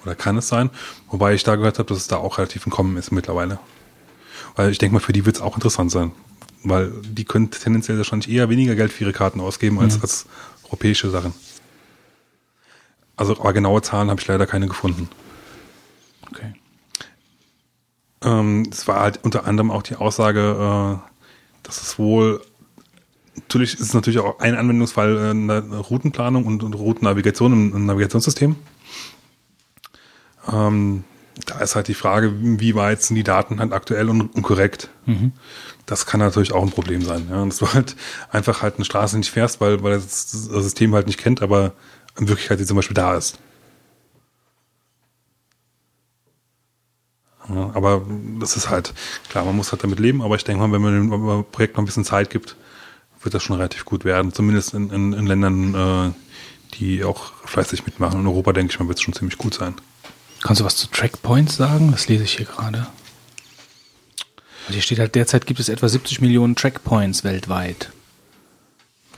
Oder 0.05 0.15
kann 0.15 0.37
es 0.37 0.47
sein. 0.47 0.69
Wobei 1.09 1.33
ich 1.33 1.43
da 1.43 1.57
gehört 1.57 1.79
habe, 1.79 1.89
dass 1.89 1.97
es 1.97 2.07
da 2.07 2.15
auch 2.15 2.37
relativ 2.37 2.65
im 2.65 2.71
Kommen 2.71 2.95
ist 2.95 3.11
mittlerweile. 3.11 3.59
Weil 4.55 4.71
ich 4.71 4.77
denke 4.77 4.93
mal, 4.93 4.99
für 4.99 5.13
die 5.13 5.25
wird 5.25 5.37
es 5.37 5.41
auch 5.41 5.55
interessant 5.55 5.91
sein. 5.91 6.11
Weil 6.63 6.91
die 7.03 7.25
können 7.25 7.51
tendenziell 7.51 7.97
wahrscheinlich 7.97 8.29
eher 8.29 8.49
weniger 8.49 8.75
Geld 8.75 8.91
für 8.91 9.03
ihre 9.03 9.13
Karten 9.13 9.39
ausgeben 9.39 9.79
als, 9.79 10.01
als 10.01 10.25
europäische 10.63 11.09
Sachen. 11.09 11.33
Also, 13.15 13.39
aber 13.39 13.53
genaue 13.53 13.81
Zahlen 13.81 14.09
habe 14.09 14.19
ich 14.19 14.27
leider 14.27 14.47
keine 14.47 14.67
gefunden. 14.67 15.09
Okay. 16.29 16.53
Ähm, 18.23 18.67
es 18.71 18.87
war 18.87 18.99
halt 18.99 19.19
unter 19.23 19.45
anderem 19.45 19.71
auch 19.71 19.83
die 19.83 19.95
Aussage, 19.95 21.01
äh, 21.01 21.09
dass 21.63 21.81
es 21.81 21.99
wohl 21.99 22.41
natürlich 23.35 23.73
ist 23.73 23.81
es 23.81 23.93
natürlich 23.93 24.19
auch 24.19 24.39
ein 24.39 24.55
Anwendungsfall 24.55 25.17
äh, 25.17 25.29
eine 25.31 25.77
Routenplanung 25.77 26.45
und, 26.45 26.63
und 26.63 26.73
Routennavigation 26.73 27.53
im, 27.53 27.75
im 27.75 27.85
Navigationssystem. 27.85 28.55
Ähm, 30.51 31.03
da 31.45 31.59
ist 31.59 31.75
halt 31.75 31.87
die 31.87 31.93
Frage, 31.93 32.33
wie 32.39 32.75
weit 32.75 33.01
sind 33.01 33.15
die 33.15 33.23
Daten 33.23 33.59
halt 33.59 33.73
aktuell 33.73 34.09
und, 34.09 34.33
und 34.33 34.41
korrekt. 34.41 34.89
Das 35.85 36.05
kann 36.05 36.19
natürlich 36.19 36.53
auch 36.53 36.63
ein 36.63 36.71
Problem 36.71 37.01
sein. 37.01 37.27
Ja. 37.29 37.41
Und 37.41 37.49
dass 37.49 37.57
du 37.59 37.73
halt 37.73 37.95
einfach 38.31 38.61
halt 38.61 38.75
eine 38.75 38.85
Straße 38.85 39.17
nicht 39.17 39.31
fährst, 39.31 39.59
weil, 39.61 39.83
weil 39.83 39.93
das, 39.93 40.31
das 40.31 40.63
System 40.63 40.95
halt 40.95 41.07
nicht 41.07 41.19
kennt, 41.19 41.41
aber 41.41 41.73
in 42.17 42.27
Wirklichkeit 42.27 42.59
sie 42.59 42.65
zum 42.65 42.77
Beispiel 42.77 42.95
da 42.95 43.15
ist. 43.15 43.37
Ja, 47.49 47.71
aber 47.75 48.03
das 48.39 48.55
ist 48.55 48.69
halt, 48.69 48.93
klar, 49.29 49.45
man 49.45 49.55
muss 49.55 49.71
halt 49.71 49.83
damit 49.83 49.99
leben, 49.99 50.23
aber 50.23 50.35
ich 50.35 50.43
denke 50.43 50.65
mal, 50.65 50.71
wenn 50.71 50.81
man 50.81 51.11
dem 51.11 51.45
Projekt 51.51 51.75
noch 51.75 51.83
ein 51.83 51.85
bisschen 51.85 52.05
Zeit 52.05 52.29
gibt, 52.29 52.55
wird 53.21 53.35
das 53.35 53.43
schon 53.43 53.57
relativ 53.57 53.85
gut 53.85 54.05
werden. 54.05 54.33
Zumindest 54.33 54.73
in, 54.73 54.89
in, 54.89 55.13
in 55.13 55.27
Ländern, 55.27 55.75
äh, 55.75 56.75
die 56.75 57.03
auch 57.03 57.33
fleißig 57.45 57.85
mitmachen. 57.85 58.21
In 58.21 58.27
Europa, 58.27 58.53
denke 58.53 58.73
ich 58.73 58.79
mal, 58.79 58.87
wird 58.87 58.97
es 58.97 59.03
schon 59.03 59.13
ziemlich 59.13 59.37
gut 59.37 59.53
sein. 59.53 59.75
Kannst 60.45 60.61
du 60.61 60.65
was 60.65 60.75
zu 60.75 60.85
Trackpoints 60.91 61.55
sagen? 61.55 61.91
Das 61.91 62.07
lese 62.07 62.23
ich 62.23 62.37
hier 62.37 62.45
gerade. 62.45 62.85
Also 64.67 64.73
Hier 64.73 64.81
steht 64.83 64.99
halt, 64.99 65.15
derzeit 65.15 65.47
gibt 65.47 65.59
es 65.59 65.69
etwa 65.69 65.89
70 65.89 66.21
Millionen 66.21 66.55
Trackpoints 66.55 67.23
weltweit. 67.23 67.89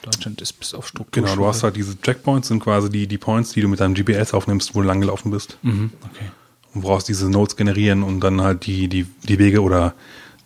Deutschland 0.04 0.40
ist 0.42 0.54
bis 0.54 0.74
auf 0.74 0.88
Struktur. 0.88 1.22
Genau, 1.24 1.36
du 1.36 1.46
hast 1.46 1.64
halt 1.64 1.76
diese 1.76 2.00
Checkpoints, 2.02 2.48
sind 2.48 2.62
quasi 2.64 2.90
die, 2.90 3.08
die 3.08 3.18
Points, 3.18 3.52
die 3.52 3.60
du 3.60 3.68
mit 3.68 3.82
deinem 3.82 3.94
GPS 3.94 4.34
aufnimmst, 4.34 4.74
wo 4.74 4.82
du 4.82 4.88
lang 4.88 5.02
gelaufen 5.02 5.30
bist. 5.32 5.58
Mhm, 5.64 5.92
okay. 6.02 6.32
Und 6.74 6.84
woraus 6.84 7.04
diese 7.04 7.30
Notes 7.30 7.58
generieren 7.58 8.04
und 8.04 8.22
dann 8.22 8.40
halt 8.40 8.66
die, 8.66 8.88
die, 8.88 9.06
die 9.24 9.38
Wege 9.38 9.62
oder 9.62 9.96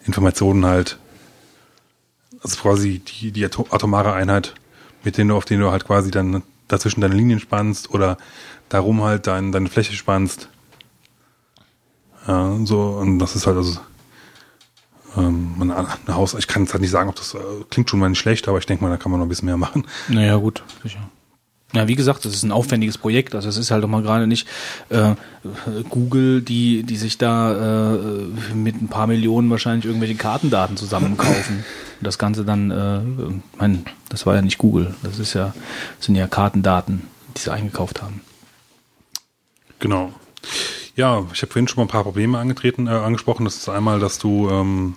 Informationen 0.07 0.65
halt, 0.65 0.97
also 2.41 2.57
quasi 2.59 2.99
die, 3.05 3.31
die 3.31 3.45
ato- 3.45 3.67
atomare 3.69 4.13
Einheit, 4.13 4.55
mit 5.03 5.15
denen 5.19 5.29
du, 5.29 5.35
auf 5.35 5.45
denen 5.45 5.61
du 5.61 5.69
halt 5.69 5.85
quasi 5.85 6.09
dann 6.09 6.41
dazwischen 6.67 7.01
deine 7.01 7.13
Linien 7.13 7.39
spannst 7.39 7.91
oder 7.91 8.17
darum 8.69 9.03
halt 9.03 9.27
dein, 9.27 9.51
deine 9.51 9.69
Fläche 9.69 9.93
spannst. 9.93 10.47
Ja, 12.27 12.57
so, 12.65 12.79
und 12.99 13.19
das 13.19 13.35
ist 13.35 13.47
halt 13.47 13.57
also, 13.57 13.79
ähm, 15.17 15.53
man- 15.57 15.71
ein 15.71 15.87
Haus, 16.15 16.33
ich 16.35 16.47
kann 16.47 16.63
jetzt 16.63 16.73
halt 16.73 16.81
nicht 16.81 16.91
sagen, 16.91 17.09
ob 17.09 17.15
das 17.15 17.33
äh, 17.33 17.37
klingt 17.69 17.89
schon 17.89 17.99
mal 17.99 18.09
nicht 18.09 18.19
schlecht, 18.19 18.47
aber 18.47 18.57
ich 18.59 18.65
denke 18.65 18.83
mal, 18.83 18.89
da 18.89 18.97
kann 18.97 19.11
man 19.11 19.19
noch 19.19 19.25
ein 19.25 19.29
bisschen 19.29 19.47
mehr 19.47 19.57
machen. 19.57 19.85
Naja, 20.07 20.35
gut, 20.37 20.63
sicher. 20.83 20.99
Ja, 21.73 21.87
wie 21.87 21.95
gesagt, 21.95 22.25
das 22.25 22.33
ist 22.33 22.43
ein 22.43 22.51
aufwendiges 22.51 22.97
Projekt. 22.97 23.33
Also 23.33 23.47
es 23.47 23.55
ist 23.55 23.71
halt 23.71 23.81
doch 23.81 23.87
mal 23.87 24.01
gerade 24.01 24.27
nicht 24.27 24.45
äh, 24.89 25.15
Google, 25.89 26.41
die, 26.41 26.83
die 26.83 26.97
sich 26.97 27.17
da 27.17 28.03
äh, 28.03 28.53
mit 28.53 28.81
ein 28.81 28.89
paar 28.89 29.07
Millionen 29.07 29.49
wahrscheinlich 29.49 29.85
irgendwelche 29.85 30.15
Kartendaten 30.15 30.75
zusammenkaufen. 30.75 31.57
Und 31.99 32.05
das 32.05 32.17
Ganze 32.17 32.43
dann, 32.43 32.71
äh, 32.71 32.99
mein, 33.57 33.85
das 34.09 34.25
war 34.25 34.35
ja 34.35 34.41
nicht 34.41 34.57
Google. 34.57 34.93
Das 35.01 35.17
ist 35.17 35.33
ja, 35.33 35.53
das 35.97 36.05
sind 36.07 36.15
ja 36.15 36.27
Kartendaten, 36.27 37.03
die 37.37 37.41
sie 37.41 37.53
eingekauft 37.53 38.01
haben. 38.01 38.19
Genau. 39.79 40.11
Ja, 40.95 41.23
ich 41.33 41.41
habe 41.41 41.51
vorhin 41.51 41.67
schon 41.67 41.77
mal 41.77 41.83
ein 41.85 41.87
paar 41.87 42.03
Probleme 42.03 42.37
angetreten, 42.37 42.87
äh, 42.87 42.91
angesprochen. 42.91 43.45
Das 43.45 43.55
ist 43.55 43.69
einmal, 43.69 43.99
dass 43.99 44.17
du 44.19 44.49
ähm, 44.49 44.95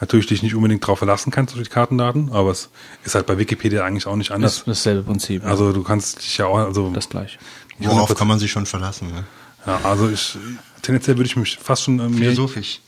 natürlich 0.00 0.26
dich 0.26 0.42
nicht 0.42 0.54
unbedingt 0.54 0.82
darauf 0.82 0.98
verlassen 0.98 1.30
kannst 1.30 1.54
durch 1.54 1.68
die 1.68 1.72
Kartendaten, 1.74 2.30
aber 2.32 2.50
es 2.50 2.68
ist 3.04 3.14
halt 3.14 3.26
bei 3.26 3.38
Wikipedia 3.38 3.84
eigentlich 3.84 4.06
auch 4.06 4.16
nicht 4.16 4.30
Das 4.30 4.34
anders. 4.36 4.58
ist 4.58 4.66
dasselbe 4.66 5.02
Prinzip. 5.04 5.44
Also 5.44 5.72
du 5.72 5.82
kannst 5.82 6.18
dich 6.22 6.36
ja 6.38 6.46
auch, 6.46 6.58
also 6.58 6.90
das 6.90 7.08
gleich. 7.08 7.38
Worauf 7.78 8.14
kann 8.14 8.28
man 8.28 8.38
sich 8.38 8.50
schon 8.50 8.66
verlassen? 8.66 9.08
Ne? 9.08 9.24
ja, 9.66 9.80
also 9.84 10.08
ich 10.10 10.36
tendenziell 10.82 11.16
würde 11.16 11.26
ich 11.26 11.36
mich 11.36 11.56
fast 11.58 11.84
schon 11.84 11.98
äh, 11.98 12.08
mehr, 12.08 12.30
Philosophisch. 12.32 12.80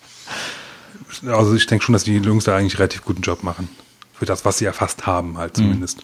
also 1.27 1.55
ich 1.55 1.67
denke 1.67 1.85
schon, 1.85 1.93
dass 1.93 2.05
die 2.05 2.17
Jungs 2.17 2.45
da 2.45 2.57
eigentlich 2.57 2.75
einen 2.75 2.79
relativ 2.79 3.05
guten 3.05 3.23
Job 3.23 3.43
machen. 3.43 3.69
Für 4.13 4.27
das, 4.27 4.45
was 4.45 4.59
sie 4.59 4.65
erfasst 4.65 5.07
haben, 5.07 5.37
halt 5.39 5.57
zumindest. 5.57 6.01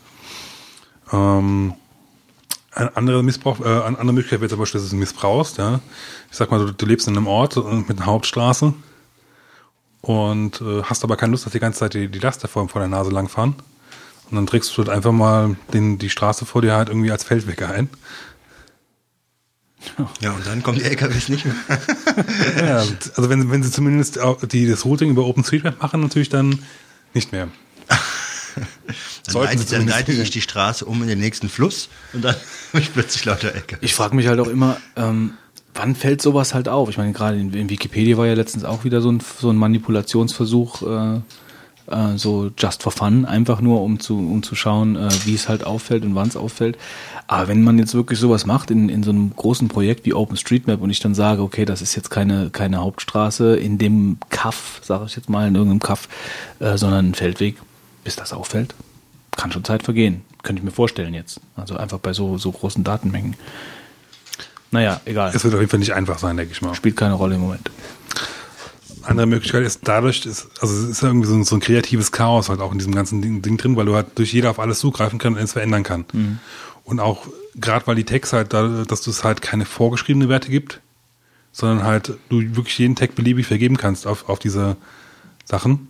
Ähm, 1.13 1.75
ein 2.75 2.95
anderer 2.97 3.23
Missbrauch, 3.23 3.61
äh, 3.61 3.65
eine 3.65 3.99
andere 3.99 4.13
Möglichkeit 4.13 4.41
wäre 4.41 4.51
zum 4.51 4.59
Beispiel, 4.59 4.81
dass 4.81 4.89
du 4.89 4.97
es 4.97 4.99
missbrauchst, 4.99 5.59
ja. 5.59 5.81
Ich 6.31 6.37
sag 6.37 6.51
mal, 6.51 6.59
du, 6.59 6.73
du 6.73 6.87
lebst 6.87 7.07
in 7.07 7.17
einem 7.17 7.27
Ort 7.27 7.57
äh, 7.57 7.61
mit 7.61 7.99
einer 7.99 8.07
Hauptstraße 8.07 8.75
und 10.01 10.61
äh, 10.61 10.83
hast 10.83 11.05
aber 11.05 11.17
keine 11.17 11.33
Lust, 11.33 11.47
dass 11.47 11.53
die 11.53 11.61
ganze 11.61 11.81
Zeit 11.81 11.95
die, 11.95 12.09
die 12.09 12.19
Laster 12.19 12.49
vor, 12.49 12.69
vor 12.69 12.81
der 12.81 12.89
Nase 12.89 13.11
langfahren. 13.11 13.55
Und 14.31 14.37
dann 14.37 14.47
trägst 14.47 14.77
du 14.77 14.79
halt 14.79 14.89
einfach 14.89 15.13
mal 15.13 15.57
den, 15.73 15.99
die 15.99 16.09
Straße 16.09 16.47
vor 16.47 16.63
dir 16.63 16.75
halt 16.75 16.89
irgendwie 16.89 17.11
als 17.11 17.25
Feldweg 17.25 17.63
ein. 17.63 17.91
Ja, 20.21 20.33
und 20.33 20.47
dann 20.47 20.63
kommen 20.63 20.79
die 20.79 20.85
LKWs 20.85 21.29
nicht 21.29 21.45
mehr. 21.45 21.55
Ja, 22.57 22.77
also 22.77 23.29
wenn, 23.29 23.51
wenn 23.51 23.63
sie 23.63 23.71
zumindest 23.71 24.19
auch 24.21 24.45
die, 24.45 24.67
das 24.67 24.85
Routing 24.85 25.11
über 25.11 25.27
OpenStreetMap 25.27 25.83
machen, 25.83 26.01
natürlich 26.01 26.29
dann 26.29 26.61
nicht 27.15 27.33
mehr. 27.33 27.49
Dann 29.27 29.45
leite, 29.45 29.65
dann 29.65 29.87
leite 29.87 30.13
ich 30.13 30.31
die 30.31 30.41
Straße 30.41 30.85
um 30.85 31.01
in 31.03 31.09
den 31.09 31.21
nächsten 31.21 31.49
Fluss 31.49 31.89
und 32.13 32.23
dann 32.23 32.35
habe 32.73 32.83
ich 32.83 32.93
plötzlich 32.93 33.25
lauter 33.25 33.55
LKWs. 33.55 33.79
Ich 33.83 33.95
frage 33.95 34.17
mich 34.17 34.27
halt 34.27 34.41
auch 34.41 34.49
immer, 34.49 34.79
ähm, 34.97 35.35
wann 35.75 35.95
fällt 35.95 36.23
sowas 36.23 36.55
halt 36.55 36.69
auf? 36.69 36.89
Ich 36.89 36.99
meine, 36.99 37.13
gerade 37.13 37.39
in, 37.39 37.53
in 37.53 37.71
Wikipedia 37.71 38.17
war 38.17 38.27
ja 38.27 38.35
letztens 38.35 38.65
auch 38.65 38.85
wieder 38.85 39.01
so 39.01 39.11
ein, 39.11 39.21
so 39.21 39.51
ein 39.51 39.57
Manipulationsversuch, 39.57 40.83
äh, 40.83 41.21
äh, 41.87 42.17
so 42.17 42.51
just 42.59 42.83
for 42.83 42.93
fun, 42.93 43.25
einfach 43.25 43.61
nur 43.61 43.83
um 43.83 44.01
zu, 44.01 44.19
um 44.19 44.43
zu 44.43 44.55
schauen, 44.55 44.97
äh, 44.97 45.09
wie 45.25 45.35
es 45.35 45.49
halt 45.49 45.65
auffällt 45.65 46.05
und 46.05 46.15
wann 46.15 46.29
es 46.29 46.37
auffällt. 46.37 46.79
Aber 47.27 47.49
wenn 47.49 47.63
man 47.63 47.79
jetzt 47.79 47.95
wirklich 47.95 48.19
sowas 48.19 48.47
macht 48.47 48.71
in, 48.71 48.89
in 48.89 49.03
so 49.03 49.11
einem 49.11 49.35
großen 49.35 49.69
Projekt 49.69 50.05
wie 50.05 50.15
OpenStreetMap 50.15 50.81
und 50.81 50.91
ich 50.91 51.01
dann 51.01 51.15
sage, 51.15 51.43
okay, 51.43 51.65
das 51.65 51.83
ist 51.83 51.95
jetzt 51.95 52.11
keine, 52.11 52.51
keine 52.51 52.79
Hauptstraße 52.79 53.57
in 53.57 53.79
dem 53.79 54.19
Kaff, 54.29 54.81
sage 54.83 55.07
ich 55.07 55.17
jetzt 55.17 55.31
mal, 55.31 55.49
in 55.49 55.55
irgendeinem 55.55 55.81
Kaff, 55.81 56.09
äh, 56.61 56.77
sondern 56.77 57.11
ein 57.11 57.15
Feldweg, 57.15 57.57
bis 58.05 58.17
das 58.17 58.33
auffällt, 58.33 58.75
kann 59.37 59.53
schon 59.53 59.65
Zeit 59.65 59.83
vergehen. 59.83 60.23
Könnte 60.43 60.61
ich 60.61 60.65
mir 60.65 60.73
vorstellen 60.73 61.15
jetzt. 61.15 61.41
Also 61.57 61.77
einfach 61.77 61.99
bei 61.99 62.13
so, 62.13 62.39
so 62.39 62.53
großen 62.53 62.85
Datenmengen. 62.85 63.37
Naja, 64.71 65.01
egal. 65.05 65.33
Es 65.35 65.45
wird 65.45 65.55
auf 65.55 65.61
jeden 65.61 65.71
Fall 65.71 65.81
nicht 65.81 65.93
einfach 65.93 66.19
sein, 66.19 66.37
denke 66.37 66.53
ich 66.53 66.63
mal. 66.63 66.75
Spielt 66.75 66.97
keine 66.97 67.15
Rolle 67.15 67.37
im 67.37 67.43
Moment. 67.43 67.71
Andere 69.03 69.27
Möglichkeit 69.27 69.65
ist 69.65 69.81
dadurch, 69.85 70.25
ist, 70.27 70.49
also 70.61 70.75
es 70.75 70.89
ist 70.89 71.03
irgendwie 71.03 71.27
so 71.27 71.35
ein, 71.35 71.45
so 71.45 71.57
ein 71.57 71.61
kreatives 71.61 72.13
Chaos 72.13 72.49
halt 72.49 72.61
auch 72.61 72.73
in 72.73 72.79
diesem 72.79 72.95
ganzen 72.95 73.21
Ding, 73.21 73.43
Ding 73.43 73.57
drin, 73.57 73.77
weil 73.77 73.87
du 73.87 73.95
halt 73.95 74.19
durch 74.19 74.33
jeder 74.33 74.51
auf 74.51 74.59
alles 74.59 74.79
zugreifen 74.79 75.19
kann 75.19 75.35
und 75.35 75.41
es 75.41 75.53
verändern 75.53 75.83
kann. 75.83 76.05
Und 76.85 77.01
auch 77.01 77.27
gerade 77.55 77.87
weil 77.87 77.97
die 77.97 78.05
Tags 78.05 78.33
halt, 78.33 78.53
da, 78.53 78.85
dass 78.87 79.03
du 79.03 79.11
es 79.11 79.25
halt 79.25 79.43
keine 79.43 79.65
vorgeschriebene 79.65 80.29
Werte 80.29 80.51
gibt, 80.51 80.81
sondern 81.53 81.85
halt 81.85 82.15
du 82.29 82.41
wirklich 82.57 82.79
jeden 82.79 82.97
Tag 82.97 83.15
beliebig 83.15 83.47
vergeben 83.47 83.77
kannst 83.77 84.07
auf, 84.07 84.29
auf 84.29 84.39
diese 84.39 84.77
Sachen, 85.45 85.89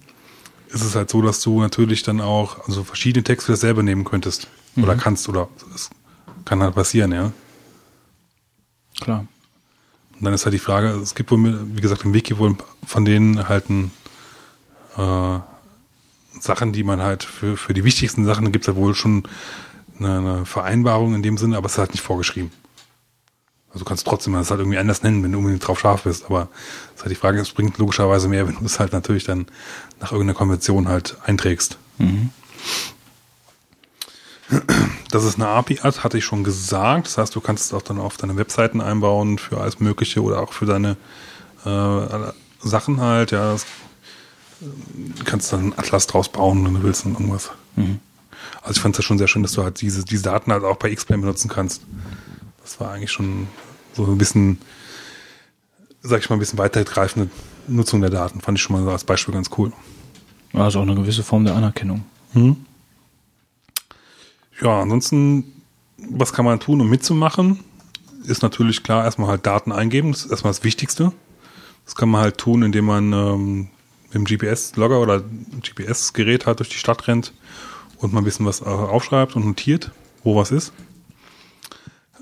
ist 0.73 0.83
es 0.83 0.95
halt 0.95 1.11
so, 1.11 1.23
dass 1.23 1.41
du 1.41 1.61
natürlich 1.61 2.03
dann 2.03 2.21
auch 2.21 2.67
also 2.67 2.85
verschiedene 2.85 3.25
für 3.25 3.53
dasselbe 3.53 3.83
nehmen 3.83 4.05
könntest 4.05 4.49
oder 4.77 4.97
kannst 4.97 5.29
oder 5.29 5.49
es 5.75 5.91
kann 6.45 6.63
halt 6.63 6.75
passieren, 6.75 7.13
ja. 7.13 7.33
Klar. 9.01 9.27
Und 10.15 10.25
dann 10.25 10.35
ist 10.35 10.45
halt 10.45 10.55
die 10.55 10.59
Frage, 10.59 10.89
es 10.89 11.15
gibt 11.15 11.31
wohl, 11.31 11.67
wie 11.77 11.81
gesagt, 11.81 12.05
im 12.05 12.15
Wiki 12.15 12.39
wohl 12.39 12.57
von 12.87 13.05
denen 13.05 13.49
halt 13.49 13.69
ein, 13.71 13.91
äh, 14.97 15.41
Sachen, 16.41 16.73
die 16.73 16.85
man 16.85 17.03
halt 17.03 17.23
für, 17.23 17.57
für 17.57 17.75
die 17.75 17.85
wichtigsten 17.85 18.25
Sachen 18.25 18.51
gibt 18.53 18.67
es 18.67 18.75
ja 18.75 18.77
wohl 18.77 18.95
schon 18.95 19.25
eine, 19.99 20.19
eine 20.19 20.47
Vereinbarung 20.47 21.15
in 21.15 21.23
dem 21.23 21.39
Sinne, 21.39 21.57
aber 21.57 21.67
es 21.67 21.73
ist 21.73 21.79
halt 21.79 21.93
nicht 21.93 22.03
vorgeschrieben. 22.03 22.51
Also 23.73 23.85
du 23.85 23.89
kannst 23.89 24.07
trotzdem 24.07 24.35
das 24.35 24.51
halt 24.51 24.61
irgendwie 24.61 24.79
anders 24.79 25.03
nennen, 25.03 25.23
wenn 25.23 25.33
du 25.33 25.39
unbedingt 25.39 25.67
drauf 25.67 25.81
scharf 25.81 26.03
bist, 26.03 26.27
aber 26.27 26.49
es 26.89 26.97
ist 26.97 27.03
halt 27.05 27.11
die 27.11 27.17
Frage, 27.17 27.41
es 27.41 27.51
bringt 27.51 27.79
logischerweise 27.79 28.29
mehr, 28.29 28.47
wenn 28.49 28.57
du 28.57 28.65
es 28.65 28.79
halt 28.79 28.93
natürlich 28.93 29.25
dann 29.25 29.47
nach 30.01 30.13
irgendeiner 30.13 30.37
Konvention 30.37 30.89
halt 30.89 31.17
einträgst. 31.25 31.79
Dass 35.11 35.25
es 35.25 35.37
eine 35.37 35.49
API 35.49 35.77
hat, 35.77 36.05
hatte 36.05 36.19
ich 36.19 36.25
schon 36.25 36.45
gesagt. 36.45 37.07
Das 37.07 37.17
heißt, 37.17 37.35
du 37.35 37.41
kannst 37.41 37.65
es 37.65 37.73
auch 37.73 37.83
dann 37.83 37.99
auf 37.99 38.19
deine 38.19 38.37
Webseiten 38.37 38.83
einbauen 38.83 39.39
für 39.39 39.59
alles 39.61 39.81
Mögliche 39.81 40.23
oder 40.23 40.41
auch 40.41 40.53
für 40.53 40.67
deine 40.67 40.97
äh, 41.65 42.33
Sachen 42.61 43.01
halt. 43.01 43.31
Ja, 43.31 43.53
das, 43.53 43.65
du 44.61 45.25
kannst 45.25 45.53
dann 45.53 45.61
einen 45.61 45.79
Atlas 45.79 46.07
draus 46.07 46.29
bauen, 46.29 46.65
wenn 46.67 46.75
du 46.75 46.83
willst 46.83 47.07
und 47.07 47.13
irgendwas. 47.13 47.51
Also 48.63 48.73
ich 48.73 48.81
fand 48.81 48.95
es 48.95 48.99
ja 48.99 49.03
schon 49.03 49.19
sehr 49.19 49.29
schön, 49.29 49.43
dass 49.43 49.53
du 49.53 49.63
halt 49.63 49.81
diese, 49.81 50.05
diese 50.05 50.25
Daten 50.25 50.53
halt 50.53 50.65
auch 50.65 50.77
bei 50.77 50.91
X-Plane 50.91 51.23
benutzen 51.23 51.49
kannst. 51.49 51.83
Das 52.63 52.81
war 52.81 52.93
eigentlich 52.93 53.11
schon 53.11 53.49
so 53.93 54.05
ein 54.07 54.19
bisschen, 54.19 54.59
sag 56.03 56.21
ich 56.21 56.31
mal, 56.31 56.37
ein 56.37 56.41
bisschen 56.41 56.59
weitergreifende 56.59 57.31
Nutzung 57.69 58.01
der 58.01 58.11
Daten. 58.11 58.41
Fand 58.41 58.59
ich 58.59 58.63
schon 58.63 58.77
mal 58.77 58.85
so 58.85 58.91
als 58.91 59.05
Beispiel 59.05 59.35
ganz 59.35 59.51
cool. 59.59 59.73
Also 60.53 60.79
auch 60.79 60.83
eine 60.83 60.95
gewisse 60.95 61.23
Form 61.23 61.45
der 61.45 61.55
Anerkennung. 61.55 62.05
Ja, 64.61 64.81
ansonsten, 64.81 65.63
was 65.97 66.33
kann 66.33 66.45
man 66.45 66.61
tun, 66.61 66.81
um 66.81 66.89
mitzumachen? 66.89 67.61
Ist 68.25 68.43
natürlich 68.43 68.83
klar, 68.83 69.05
erstmal 69.05 69.29
halt 69.29 69.47
Daten 69.47 69.73
eingeben. 69.73 70.13
Das 70.13 70.25
ist 70.25 70.31
erstmal 70.31 70.53
das 70.53 70.63
Wichtigste. 70.63 71.13
Das 71.85 71.95
kann 71.97 72.09
man 72.09 72.21
halt 72.21 72.39
tun, 72.39 72.63
indem 72.63 72.85
man 72.85 73.13
ähm, 73.13 73.69
mit 74.13 74.15
dem 74.15 74.25
GPS-Logger 74.25 75.01
oder 75.01 75.21
GPS-Gerät 75.61 76.47
halt 76.47 76.61
durch 76.61 76.69
die 76.69 76.77
Stadt 76.77 77.09
rennt 77.09 77.33
und 77.99 78.13
mal 78.13 78.21
ein 78.21 78.25
bisschen 78.25 78.47
was 78.47 78.61
äh, 78.61 78.65
aufschreibt 78.65 79.35
und 79.35 79.45
notiert, 79.47 79.91
wo 80.23 80.37
was 80.37 80.51
ist. 80.51 80.73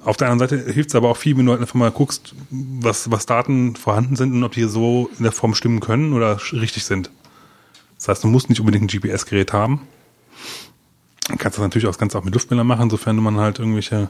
Auf 0.02 0.16
der 0.16 0.30
anderen 0.30 0.48
Seite 0.48 0.72
hilft 0.72 0.90
es 0.90 0.94
aber 0.94 1.10
auch 1.10 1.16
viel, 1.16 1.36
wenn 1.36 1.44
du 1.44 1.52
halt 1.52 1.60
einfach 1.60 1.74
mal 1.74 1.90
guckst, 1.90 2.34
was, 2.48 3.10
was 3.10 3.26
Daten 3.26 3.76
vorhanden 3.76 4.16
sind 4.16 4.32
und 4.32 4.42
ob 4.44 4.52
die 4.52 4.64
so 4.64 5.10
in 5.18 5.24
der 5.24 5.32
Form 5.32 5.54
stimmen 5.54 5.80
können 5.80 6.14
oder 6.14 6.40
richtig 6.52 6.84
sind. 6.84 7.10
Das 7.96 8.08
heißt, 8.08 8.24
du 8.24 8.28
musst 8.28 8.48
nicht 8.48 8.60
unbedingt 8.60 8.84
ein 8.84 9.00
GPS-Gerät 9.00 9.52
haben. 9.52 9.82
Du 11.28 11.36
kannst 11.36 11.58
das 11.58 11.62
natürlich 11.62 11.86
auch 11.86 11.98
ganz 11.98 12.16
auch 12.16 12.24
mit 12.24 12.32
Luftbildern 12.32 12.66
machen, 12.66 12.88
sofern 12.88 13.16
man 13.16 13.36
halt 13.36 13.58
irgendwelche 13.58 14.08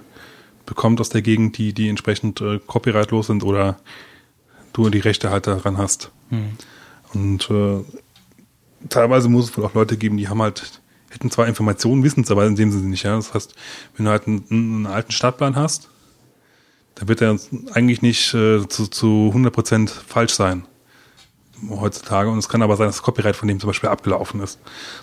bekommt 0.64 1.00
aus 1.00 1.08
der 1.08 1.22
Gegend, 1.22 1.58
die, 1.58 1.72
die 1.72 1.88
entsprechend 1.88 2.40
äh, 2.40 2.60
copyrightlos 2.64 3.26
sind 3.26 3.42
oder 3.42 3.78
du 4.72 4.88
die 4.90 5.00
Rechte 5.00 5.30
halt 5.30 5.46
daran 5.46 5.78
hast. 5.78 6.12
Und 7.12 7.50
äh, 7.50 7.84
teilweise 8.88 9.28
muss 9.28 9.50
es 9.50 9.56
wohl 9.56 9.64
auch 9.64 9.74
Leute 9.74 9.96
geben, 9.96 10.16
die 10.16 10.28
haben 10.28 10.40
halt, 10.40 10.79
hätten 11.10 11.30
zwar 11.30 11.46
Informationen, 11.46 12.02
wissen 12.02 12.22
es 12.22 12.30
aber 12.30 12.46
in 12.46 12.56
dem 12.56 12.72
Sinne 12.72 12.88
nicht. 12.88 13.02
Ja? 13.02 13.16
Das 13.16 13.34
heißt, 13.34 13.54
wenn 13.96 14.06
du 14.06 14.10
halt 14.10 14.26
einen, 14.26 14.44
einen 14.50 14.86
alten 14.86 15.12
Stadtplan 15.12 15.56
hast, 15.56 15.90
dann 16.94 17.08
wird 17.08 17.20
er 17.20 17.38
eigentlich 17.72 18.02
nicht 18.02 18.34
äh, 18.34 18.66
zu, 18.68 18.86
zu 18.86 19.32
100% 19.34 19.90
falsch 19.90 20.34
sein 20.34 20.64
heutzutage. 21.68 22.30
Und 22.30 22.38
es 22.38 22.48
kann 22.48 22.62
aber 22.62 22.76
sein, 22.76 22.86
dass 22.86 22.96
das 22.96 23.02
Copyright 23.02 23.36
von 23.36 23.48
dem 23.48 23.60
zum 23.60 23.68
Beispiel 23.68 23.88
abgelaufen 23.88 24.40
ist. 24.40 24.58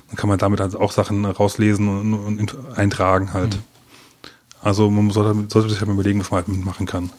Dann 0.08 0.16
kann 0.16 0.30
man 0.30 0.40
damit 0.40 0.62
also 0.62 0.80
auch 0.80 0.92
Sachen 0.92 1.26
rauslesen 1.26 1.88
und, 1.88 2.40
und 2.40 2.78
eintragen 2.78 3.34
halt. 3.34 3.60
Also 4.62 4.90
man 4.90 5.12
sollte, 5.12 5.48
sollte 5.52 5.70
sich 5.70 5.80
halt 5.80 5.90
überlegen, 5.90 6.20
was 6.20 6.32
man 6.32 6.40
halt 6.40 6.48
mitmachen 6.48 6.86
kann. 6.86 7.12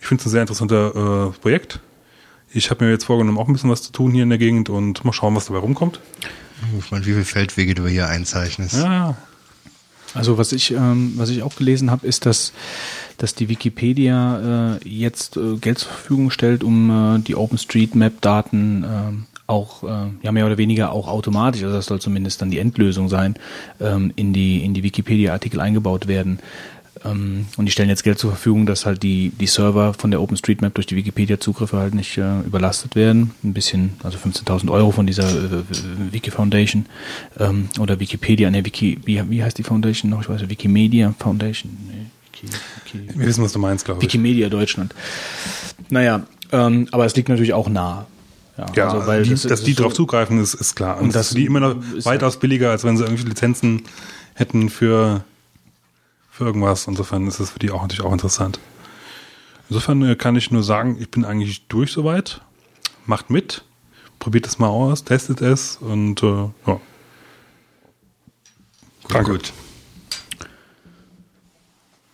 Ich 0.00 0.06
finde 0.06 0.22
es 0.22 0.26
ein 0.26 0.30
sehr 0.30 0.40
interessanter 0.42 1.28
äh, 1.28 1.40
Projekt. 1.40 1.80
Ich 2.54 2.70
habe 2.70 2.84
mir 2.84 2.92
jetzt 2.92 3.04
vorgenommen, 3.04 3.36
auch 3.38 3.48
ein 3.48 3.52
bisschen 3.52 3.70
was 3.70 3.82
zu 3.82 3.92
tun 3.92 4.12
hier 4.12 4.22
in 4.22 4.28
der 4.28 4.38
Gegend 4.38 4.70
und 4.70 5.04
mal 5.04 5.12
schauen, 5.12 5.34
was 5.34 5.46
dabei 5.46 5.58
rumkommt. 5.58 6.00
Ich 6.78 6.90
meine, 6.90 7.04
wie 7.04 7.10
viele 7.10 7.24
Feldwege 7.24 7.74
du 7.74 7.86
hier 7.86 8.08
einzeichnest. 8.08 8.74
Ja, 8.76 9.16
Also 10.14 10.38
was 10.38 10.52
ich, 10.52 10.70
ähm, 10.70 11.14
was 11.16 11.30
ich 11.30 11.42
auch 11.42 11.56
gelesen 11.56 11.90
habe, 11.90 12.06
ist, 12.06 12.26
dass, 12.26 12.52
dass 13.18 13.34
die 13.34 13.48
Wikipedia 13.48 14.76
äh, 14.76 14.88
jetzt 14.88 15.36
äh, 15.36 15.56
Geld 15.56 15.78
zur 15.80 15.90
Verfügung 15.90 16.30
stellt, 16.30 16.62
um 16.62 17.16
äh, 17.16 17.18
die 17.18 17.34
OpenStreetMap-Daten 17.34 18.84
ähm, 18.88 19.26
auch, 19.46 19.82
äh, 19.82 20.10
ja 20.22 20.32
mehr 20.32 20.46
oder 20.46 20.56
weniger 20.56 20.92
auch 20.92 21.08
automatisch, 21.08 21.62
also 21.64 21.74
das 21.74 21.86
soll 21.86 22.00
zumindest 22.00 22.40
dann 22.40 22.50
die 22.50 22.58
Endlösung 22.60 23.08
sein, 23.08 23.34
ähm, 23.80 24.12
in 24.16 24.32
die, 24.32 24.64
in 24.64 24.72
die 24.72 24.82
Wikipedia-Artikel 24.82 25.60
eingebaut 25.60 26.06
werden. 26.06 26.38
Ähm, 27.04 27.46
und 27.56 27.66
die 27.66 27.70
stellen 27.72 27.88
jetzt 27.88 28.02
Geld 28.04 28.18
zur 28.18 28.30
Verfügung, 28.30 28.64
dass 28.66 28.86
halt 28.86 29.02
die, 29.02 29.30
die 29.38 29.46
Server 29.46 29.92
von 29.94 30.10
der 30.10 30.20
OpenStreetMap 30.22 30.74
durch 30.74 30.86
die 30.86 30.96
Wikipedia-Zugriffe 30.96 31.76
halt 31.76 31.94
nicht 31.94 32.16
äh, 32.16 32.40
überlastet 32.40 32.96
werden. 32.96 33.32
Ein 33.44 33.52
bisschen, 33.52 33.94
also 34.02 34.16
15.000 34.18 34.70
Euro 34.70 34.90
von 34.90 35.06
dieser 35.06 35.28
äh, 35.28 35.62
Wiki 36.12 36.30
Foundation 36.30 36.86
ähm, 37.38 37.68
oder 37.78 38.00
Wikipedia, 38.00 38.50
ne, 38.50 38.64
Wiki, 38.64 38.98
wie, 39.04 39.22
wie 39.30 39.42
heißt 39.44 39.58
die 39.58 39.62
Foundation 39.64 40.10
noch? 40.10 40.22
Ich 40.22 40.28
weiß 40.28 40.40
nicht, 40.40 40.50
Wikimedia 40.50 41.14
Foundation. 41.18 41.76
Nee, 41.88 42.06
Wiki, 42.32 42.54
Wiki, 43.02 43.18
wir 43.18 43.26
wissen, 43.26 43.44
was 43.44 43.52
du 43.52 43.58
meinst, 43.58 43.84
glaube 43.84 44.00
ich. 44.00 44.04
Wikimedia 44.04 44.48
Deutschland. 44.48 44.94
Naja, 45.90 46.22
ähm, 46.52 46.88
aber 46.90 47.04
es 47.04 47.14
liegt 47.16 47.28
natürlich 47.28 47.52
auch 47.52 47.68
nah. 47.68 48.06
Ja, 48.76 48.88
also, 48.88 49.06
weil 49.08 49.24
die, 49.24 49.30
das- 49.30 49.42
dass 49.42 49.50
das 49.50 49.62
die 49.64 49.72
so- 49.72 49.82
drauf 49.82 49.94
zugreifen, 49.94 50.40
ist, 50.40 50.54
ist 50.54 50.76
klar. 50.76 50.98
Und, 50.98 51.06
Und 51.06 51.14
das 51.14 51.28
das 51.30 51.34
die 51.36 51.44
immer 51.44 51.58
noch 51.60 51.74
weitaus 52.04 52.38
billiger, 52.38 52.70
als 52.70 52.84
wenn 52.84 52.96
sie 52.96 53.02
irgendwie 53.02 53.24
Lizenzen 53.24 53.82
hätten 54.34 54.70
für, 54.70 55.24
für 56.34 56.44
irgendwas. 56.44 56.88
Insofern 56.88 57.28
ist 57.28 57.38
es 57.38 57.50
für 57.50 57.60
die 57.60 57.70
auch 57.70 57.82
natürlich 57.82 58.02
auch 58.02 58.12
interessant. 58.12 58.58
Insofern 59.68 60.02
äh, 60.02 60.16
kann 60.16 60.34
ich 60.34 60.50
nur 60.50 60.64
sagen, 60.64 60.96
ich 60.98 61.08
bin 61.10 61.24
eigentlich 61.24 61.66
durch 61.68 61.92
soweit. 61.92 62.40
Macht 63.06 63.30
mit, 63.30 63.64
probiert 64.18 64.46
es 64.46 64.58
mal 64.58 64.68
aus, 64.68 65.04
testet 65.04 65.40
es 65.40 65.76
und 65.76 66.22
äh, 66.22 66.26
ja. 66.26 66.80
Gut, 69.02 69.14
Danke. 69.14 69.30
gut. 69.32 69.52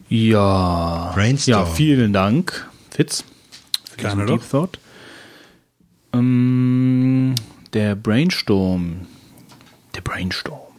Ja. 0.08 1.12
Brainstorm. 1.14 1.58
Ja, 1.58 1.64
vielen 1.64 2.12
Dank, 2.12 2.68
Fitz, 2.90 3.24
für 3.90 3.96
Gerne 3.96 4.26
doch. 4.26 4.38
Deep 4.38 4.50
Thought. 4.50 4.78
Ähm, 6.12 7.36
der 7.72 7.94
Brainstorm. 7.94 9.06
Der 9.94 10.00
Brainstorm. 10.00 10.69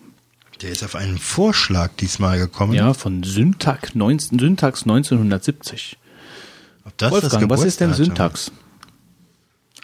Der 0.61 0.71
ist 0.71 0.83
auf 0.83 0.95
einen 0.95 1.17
Vorschlag 1.17 1.89
diesmal 1.99 2.37
gekommen. 2.37 2.73
Ja, 2.73 2.93
von 2.93 3.23
Syntax, 3.23 3.95
19, 3.95 4.37
Syntax 4.37 4.83
1970. 4.83 5.97
Ob 6.85 6.97
das 6.97 7.11
Wolfgang, 7.11 7.49
was 7.49 7.63
ist 7.63 7.79
denn? 7.79 7.93
Syntax? 7.93 8.51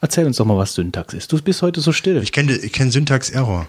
Erzähl 0.02 0.26
uns 0.26 0.38
doch 0.38 0.46
mal, 0.46 0.58
was 0.58 0.76
Syntax 0.76 1.14
ist. 1.16 1.32
Du 1.32 1.42
bist 1.42 1.64
heute 1.64 1.82
so 1.82 1.92
still. 1.92 2.22
Ich 2.22 2.32
kenne 2.32 2.56
ich 2.56 2.72
kenn 2.72 2.92
Syntax 2.92 3.32
Error. 3.32 3.68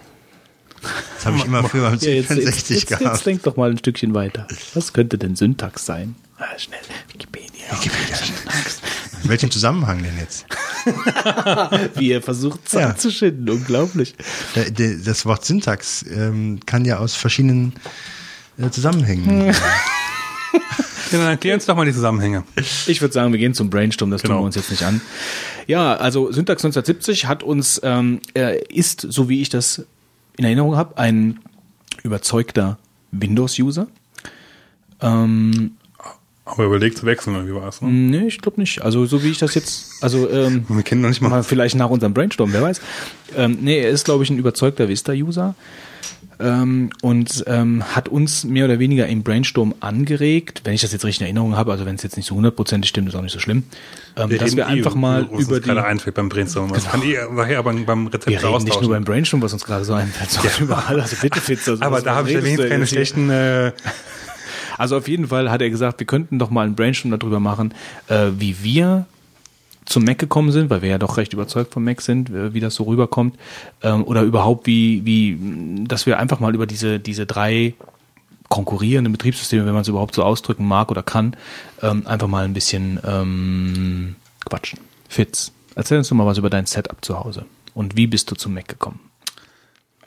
Das 1.15 1.25
habe 1.25 1.37
ich 1.37 1.45
immer 1.45 1.63
früher 1.63 1.89
beim 1.89 1.99
Ja, 1.99 2.09
jetzt, 2.09 2.29
jetzt, 2.29 2.37
64 2.39 2.69
jetzt, 2.69 2.89
jetzt 2.91 2.99
gehabt. 2.99 3.25
denk 3.25 3.43
doch 3.43 3.57
mal 3.57 3.71
ein 3.71 3.77
Stückchen 3.77 4.13
weiter. 4.13 4.47
Was 4.73 4.93
könnte 4.93 5.17
denn 5.17 5.35
Syntax 5.35 5.85
sein? 5.85 6.15
Ah, 6.37 6.57
schnell, 6.57 6.79
Wikipedia. 7.11 7.71
Wikipedia. 7.71 8.17
In 9.23 9.29
welchem 9.29 9.51
Zusammenhang 9.51 10.01
denn 10.01 10.17
jetzt? 10.17 10.45
Wie 11.95 12.11
er 12.11 12.21
versucht, 12.21 12.67
Zeit 12.69 12.81
Ja. 12.81 12.95
zu 12.95 13.11
schinden. 13.11 13.49
Unglaublich. 13.49 14.15
Das 15.05 15.25
Wort 15.25 15.45
Syntax 15.45 16.05
ähm, 16.09 16.59
kann 16.65 16.85
ja 16.85 16.97
aus 16.99 17.15
verschiedenen 17.15 17.73
äh, 18.57 18.69
Zusammenhängen. 18.69 19.53
Ja, 21.11 21.17
dann 21.17 21.27
erklär 21.29 21.55
uns 21.55 21.65
doch 21.65 21.75
mal 21.75 21.85
die 21.85 21.91
Zusammenhänge. 21.93 22.43
Ich 22.85 23.01
würde 23.01 23.11
sagen, 23.15 23.31
wir 23.31 23.39
gehen 23.39 23.55
zum 23.55 23.71
Brainstorm, 23.71 24.11
das 24.11 24.21
tun 24.21 24.29
Genau. 24.29 24.41
wir 24.41 24.45
uns 24.45 24.53
jetzt 24.53 24.69
nicht 24.69 24.83
an. 24.83 25.01
Ja, 25.65 25.95
also 25.95 26.31
Syntax 26.31 26.63
1970 26.63 27.25
hat 27.25 27.41
uns, 27.41 27.81
ähm, 27.83 28.19
er 28.35 28.69
ist, 28.69 29.07
so 29.09 29.27
wie 29.27 29.41
ich 29.41 29.49
das 29.49 29.85
in 30.37 30.45
Erinnerung 30.45 30.75
habe, 30.75 30.99
ein 30.99 31.39
überzeugter 32.03 32.77
Windows-User. 33.11 33.87
Ähm, 35.01 35.71
Aber 36.51 36.65
überlegt 36.65 36.97
zu 36.97 37.05
wechseln, 37.05 37.35
oder 37.35 37.47
wie 37.47 37.53
war 37.53 37.67
es? 37.67 37.81
Ne? 37.81 37.89
nee, 37.89 38.27
ich 38.27 38.39
glaube 38.39 38.59
nicht. 38.59 38.81
Also 38.81 39.05
so 39.05 39.23
wie 39.23 39.29
ich 39.29 39.37
das 39.37 39.53
jetzt, 39.55 40.01
also 40.03 40.29
ähm, 40.29 40.65
Wir 40.69 40.83
kennen 40.83 41.01
noch 41.01 41.09
nicht 41.09 41.21
mal. 41.21 41.29
mal 41.29 41.43
vielleicht 41.43 41.75
nach 41.75 41.89
unserem 41.89 42.13
Brainstorm, 42.13 42.51
wer 42.53 42.61
weiß. 42.61 42.81
Ähm, 43.37 43.59
nee, 43.61 43.79
er 43.79 43.89
ist, 43.89 44.05
glaube 44.05 44.23
ich, 44.23 44.29
ein 44.29 44.37
überzeugter 44.39 44.89
Vista-User. 44.89 45.55
Ähm, 46.41 46.89
und 47.01 47.43
ähm, 47.47 47.83
hat 47.93 48.07
uns 48.07 48.45
mehr 48.45 48.63
oder 48.63 48.79
weniger 48.79 49.05
im 49.07 49.23
Brainstorm 49.23 49.75
angeregt, 49.81 50.61
wenn 50.63 50.73
ich 50.73 50.79
das 50.79 50.93
jetzt 50.93 51.03
richtig 51.03 51.19
in 51.19 51.25
Erinnerung 51.25 51.57
habe, 51.57 51.73
also 51.73 51.85
wenn 51.85 51.95
es 51.95 52.03
jetzt 52.03 52.15
nicht 52.15 52.27
so 52.27 52.35
hundertprozentig 52.35 52.87
stimmt, 52.87 53.09
ist 53.09 53.15
auch 53.15 53.21
nicht 53.21 53.33
so 53.33 53.39
schlimm, 53.39 53.63
ähm, 54.15 54.29
dass 54.29 54.39
reden 54.41 54.55
wir 54.55 54.63
eh 54.63 54.67
einfach 54.67 54.95
mal 54.95 55.23
über 55.23 55.37
die, 55.37 55.45
Genau. 55.67 55.73
gerade 55.75 55.83
einfällt 55.85 56.15
beim 56.15 56.29
Brainstorm. 56.29 56.71
Das 56.71 56.89
kann 56.89 57.03
eh 57.03 57.17
nachher 57.29 57.61
beim, 57.61 57.85
beim 57.85 58.07
Rezept 58.07 58.27
wir 58.27 58.41
reden 58.41 58.63
nicht 58.63 58.79
nur 58.81 58.89
beim 58.91 59.03
Brainstorm, 59.03 59.41
was 59.41 59.51
uns 59.51 59.65
gerade 59.65 59.83
so 59.83 59.93
einfällt, 59.93 60.31
sondern 60.31 60.53
überall, 60.61 61.01
also 61.01 61.17
bitte 61.21 61.41
Fitz. 61.41 61.67
Also 61.67 61.83
Aber 61.83 62.01
da 62.01 62.15
habe 62.15 62.29
ich 62.29 62.35
ja 62.35 62.41
wenigstens 62.41 62.69
keine 62.69 62.87
schlechten. 62.87 63.29
Äh, 63.29 63.73
Also 64.79 64.95
auf 64.95 65.09
jeden 65.09 65.27
Fall 65.27 65.51
hat 65.51 65.61
er 65.61 65.69
gesagt, 65.69 65.99
wir 65.99 66.07
könnten 66.07 66.39
doch 66.39 66.49
mal 66.49 66.65
einen 66.65 66.75
Brainstorm 66.75 67.11
darüber 67.11 67.41
machen, 67.41 67.73
äh, 68.07 68.27
wie 68.37 68.63
wir 68.63 69.05
zum 69.83 70.05
Mac 70.05 70.19
gekommen 70.19 70.53
sind, 70.53 70.69
weil 70.69 70.81
wir 70.81 70.89
ja 70.89 70.97
doch 70.97 71.17
recht 71.17 71.33
überzeugt 71.33 71.73
vom 71.73 71.83
Mac 71.83 71.99
sind, 71.99 72.29
äh, 72.29 72.53
wie 72.53 72.61
das 72.61 72.75
so 72.75 72.83
rüberkommt, 72.83 73.35
ähm, 73.83 74.05
oder 74.05 74.21
überhaupt 74.21 74.67
wie, 74.67 75.05
wie, 75.05 75.85
dass 75.85 76.05
wir 76.05 76.17
einfach 76.17 76.39
mal 76.39 76.55
über 76.55 76.65
diese, 76.65 76.97
diese 76.97 77.25
drei 77.25 77.73
konkurrierenden 78.47 79.11
Betriebssysteme, 79.11 79.65
wenn 79.65 79.73
man 79.73 79.81
es 79.81 79.89
überhaupt 79.89 80.15
so 80.15 80.23
ausdrücken 80.23 80.65
mag 80.65 80.89
oder 80.91 81.03
kann, 81.03 81.35
ähm, 81.81 82.07
einfach 82.07 82.27
mal 82.27 82.45
ein 82.45 82.53
bisschen 82.53 83.01
ähm, 83.05 84.15
quatschen. 84.45 84.79
Fitz, 85.09 85.51
erzähl 85.75 85.97
uns 85.97 86.07
doch 86.07 86.15
mal 86.15 86.25
was 86.25 86.37
über 86.37 86.49
dein 86.49 86.67
Setup 86.67 87.03
zu 87.03 87.19
Hause 87.19 87.45
und 87.73 87.97
wie 87.97 88.07
bist 88.07 88.31
du 88.31 88.35
zum 88.35 88.53
Mac 88.53 88.69
gekommen? 88.69 89.08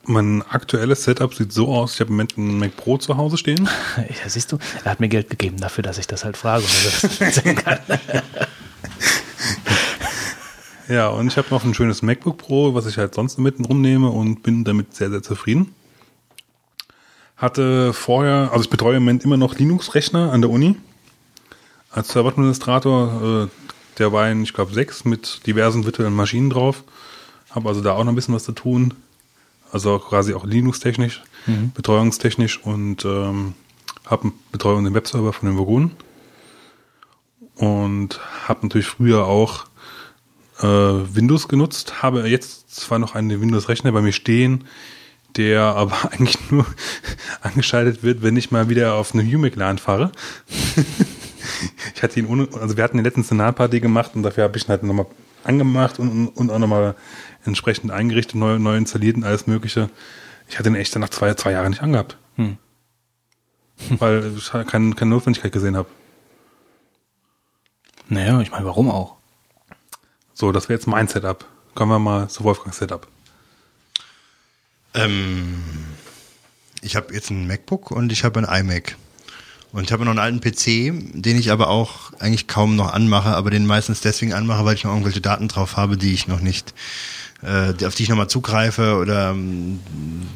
Mein 0.04 0.42
aktuelles 0.42 1.04
Setup 1.04 1.32
sieht 1.32 1.52
so 1.52 1.68
aus, 1.68 1.94
ich 1.94 2.00
habe 2.00 2.08
im 2.08 2.16
Moment 2.16 2.36
einen 2.36 2.58
Mac 2.58 2.76
Pro 2.76 2.98
zu 2.98 3.16
Hause 3.16 3.36
stehen. 3.38 3.68
Ja, 3.96 4.28
siehst 4.28 4.50
du, 4.50 4.58
er 4.84 4.90
hat 4.90 5.00
mir 5.00 5.08
Geld 5.08 5.30
gegeben 5.30 5.58
dafür, 5.58 5.82
dass 5.82 5.98
ich 5.98 6.06
das 6.06 6.24
halt 6.24 6.36
frage. 6.36 6.64
Und 6.64 6.86
das 7.02 7.20
erzählen 7.20 7.56
kann. 7.56 7.78
Ja, 10.88 11.08
und 11.08 11.26
ich 11.28 11.38
habe 11.38 11.48
noch 11.50 11.64
ein 11.64 11.72
schönes 11.72 12.02
MacBook 12.02 12.36
Pro, 12.36 12.74
was 12.74 12.86
ich 12.86 12.98
halt 12.98 13.14
sonst 13.14 13.38
mitten 13.38 13.64
rumnehme 13.64 14.10
und 14.10 14.42
bin 14.42 14.62
damit 14.64 14.94
sehr, 14.94 15.08
sehr 15.10 15.22
zufrieden. 15.22 15.74
Hatte 17.36 17.94
vorher, 17.94 18.50
also 18.52 18.64
ich 18.64 18.68
betreue 18.68 18.96
im 18.96 19.04
Moment 19.04 19.24
immer 19.24 19.38
noch 19.38 19.56
Linux-Rechner 19.56 20.32
an 20.32 20.42
der 20.42 20.50
Uni 20.50 20.76
als 21.90 22.08
Serveradministrator. 22.08 23.48
Äh, 23.48 23.98
der 23.98 24.12
war 24.12 24.28
in, 24.30 24.42
ich 24.42 24.52
glaube, 24.52 24.74
sechs 24.74 25.04
mit 25.04 25.46
diversen 25.46 25.84
virtuellen 25.84 26.14
Maschinen 26.14 26.50
drauf. 26.50 26.84
Habe 27.50 27.68
also 27.68 27.80
da 27.80 27.92
auch 27.92 28.04
noch 28.04 28.12
ein 28.12 28.16
bisschen 28.16 28.34
was 28.34 28.44
zu 28.44 28.52
tun. 28.52 28.92
Also 29.72 29.98
quasi 29.98 30.34
auch 30.34 30.44
Linux-technisch, 30.44 31.22
betreuungstechnisch 31.74 32.60
und 32.62 33.04
ähm, 33.04 33.54
habe 34.06 34.32
Betreuung 34.52 34.84
den 34.84 34.94
Webserver 34.94 35.32
von 35.32 35.48
den 35.48 35.58
Vogonen. 35.58 35.92
Und 37.56 38.20
habe 38.46 38.66
natürlich 38.66 38.86
früher 38.86 39.26
auch 39.26 39.66
äh, 40.60 40.66
Windows 40.66 41.48
genutzt, 41.48 42.02
habe 42.02 42.28
jetzt 42.28 42.74
zwar 42.74 42.98
noch 42.98 43.14
einen 43.14 43.40
Windows-Rechner 43.40 43.92
bei 43.92 44.02
mir 44.02 44.12
stehen, 44.12 44.64
der 45.36 45.62
aber 45.76 46.12
eigentlich 46.12 46.38
nur 46.50 46.66
angeschaltet 47.42 48.02
wird, 48.02 48.22
wenn 48.22 48.36
ich 48.36 48.50
mal 48.50 48.68
wieder 48.68 48.94
auf 48.94 49.14
eine 49.14 49.24
Humic-LAN 49.24 49.78
fahre. 49.78 50.12
ich 51.94 52.02
hatte 52.02 52.20
ihn 52.20 52.26
ohne, 52.26 52.48
also 52.60 52.76
wir 52.76 52.84
hatten 52.84 52.98
die 52.98 53.02
letzten 53.02 53.24
Szenarparty 53.24 53.80
gemacht 53.80 54.12
und 54.14 54.22
dafür 54.22 54.44
habe 54.44 54.56
ich 54.56 54.64
ihn 54.64 54.68
halt 54.68 54.82
nochmal 54.82 55.06
angemacht 55.44 55.98
und, 55.98 56.28
und 56.28 56.50
auch 56.50 56.58
nochmal 56.58 56.94
entsprechend 57.44 57.90
eingerichtet, 57.90 58.34
neu, 58.34 58.58
neu 58.58 58.76
installiert 58.76 59.16
und 59.16 59.24
alles 59.24 59.46
mögliche. 59.46 59.90
Ich 60.48 60.58
hatte 60.58 60.68
ihn 60.68 60.74
echt 60.74 60.96
nach 60.96 61.08
zwei, 61.08 61.34
zwei 61.34 61.52
Jahren 61.52 61.70
nicht 61.70 61.82
angehabt. 61.82 62.16
Hm. 62.36 62.58
Weil 63.98 64.32
ich 64.36 64.52
halt 64.52 64.68
keine, 64.68 64.94
keine 64.94 65.10
Notwendigkeit 65.10 65.52
gesehen 65.52 65.76
habe. 65.76 65.88
Naja, 68.08 68.40
ich 68.40 68.50
meine, 68.50 68.66
warum 68.66 68.90
auch? 68.90 69.16
So, 70.34 70.52
das 70.52 70.68
wäre 70.68 70.78
jetzt 70.78 70.86
mein 70.86 71.08
Setup. 71.08 71.46
Kommen 71.74 71.90
wir 71.92 71.98
mal 71.98 72.28
zu 72.28 72.44
Wolfgangs 72.44 72.76
Setup. 72.76 73.06
Ähm, 74.94 75.62
ich 76.82 76.96
habe 76.96 77.14
jetzt 77.14 77.30
ein 77.30 77.46
MacBook 77.46 77.90
und 77.90 78.12
ich 78.12 78.24
habe 78.24 78.40
ein 78.40 78.60
iMac. 78.60 78.96
Und 79.72 79.84
ich 79.84 79.92
habe 79.92 80.04
noch 80.04 80.10
einen 80.10 80.18
alten 80.18 80.40
PC, 80.40 80.92
den 81.14 81.38
ich 81.38 81.50
aber 81.50 81.68
auch 81.68 82.12
eigentlich 82.18 82.46
kaum 82.46 82.76
noch 82.76 82.92
anmache, 82.92 83.30
aber 83.30 83.50
den 83.50 83.64
meistens 83.64 84.02
deswegen 84.02 84.34
anmache, 84.34 84.66
weil 84.66 84.74
ich 84.74 84.84
noch 84.84 84.90
irgendwelche 84.90 85.22
Daten 85.22 85.48
drauf 85.48 85.78
habe, 85.78 85.96
die 85.96 86.12
ich 86.12 86.28
noch 86.28 86.40
nicht, 86.40 86.74
äh, 87.42 87.84
auf 87.84 87.94
die 87.94 88.04
ich 88.04 88.08
nochmal 88.08 88.28
zugreife 88.28 88.96
oder 88.96 89.30
ähm, 89.30 89.80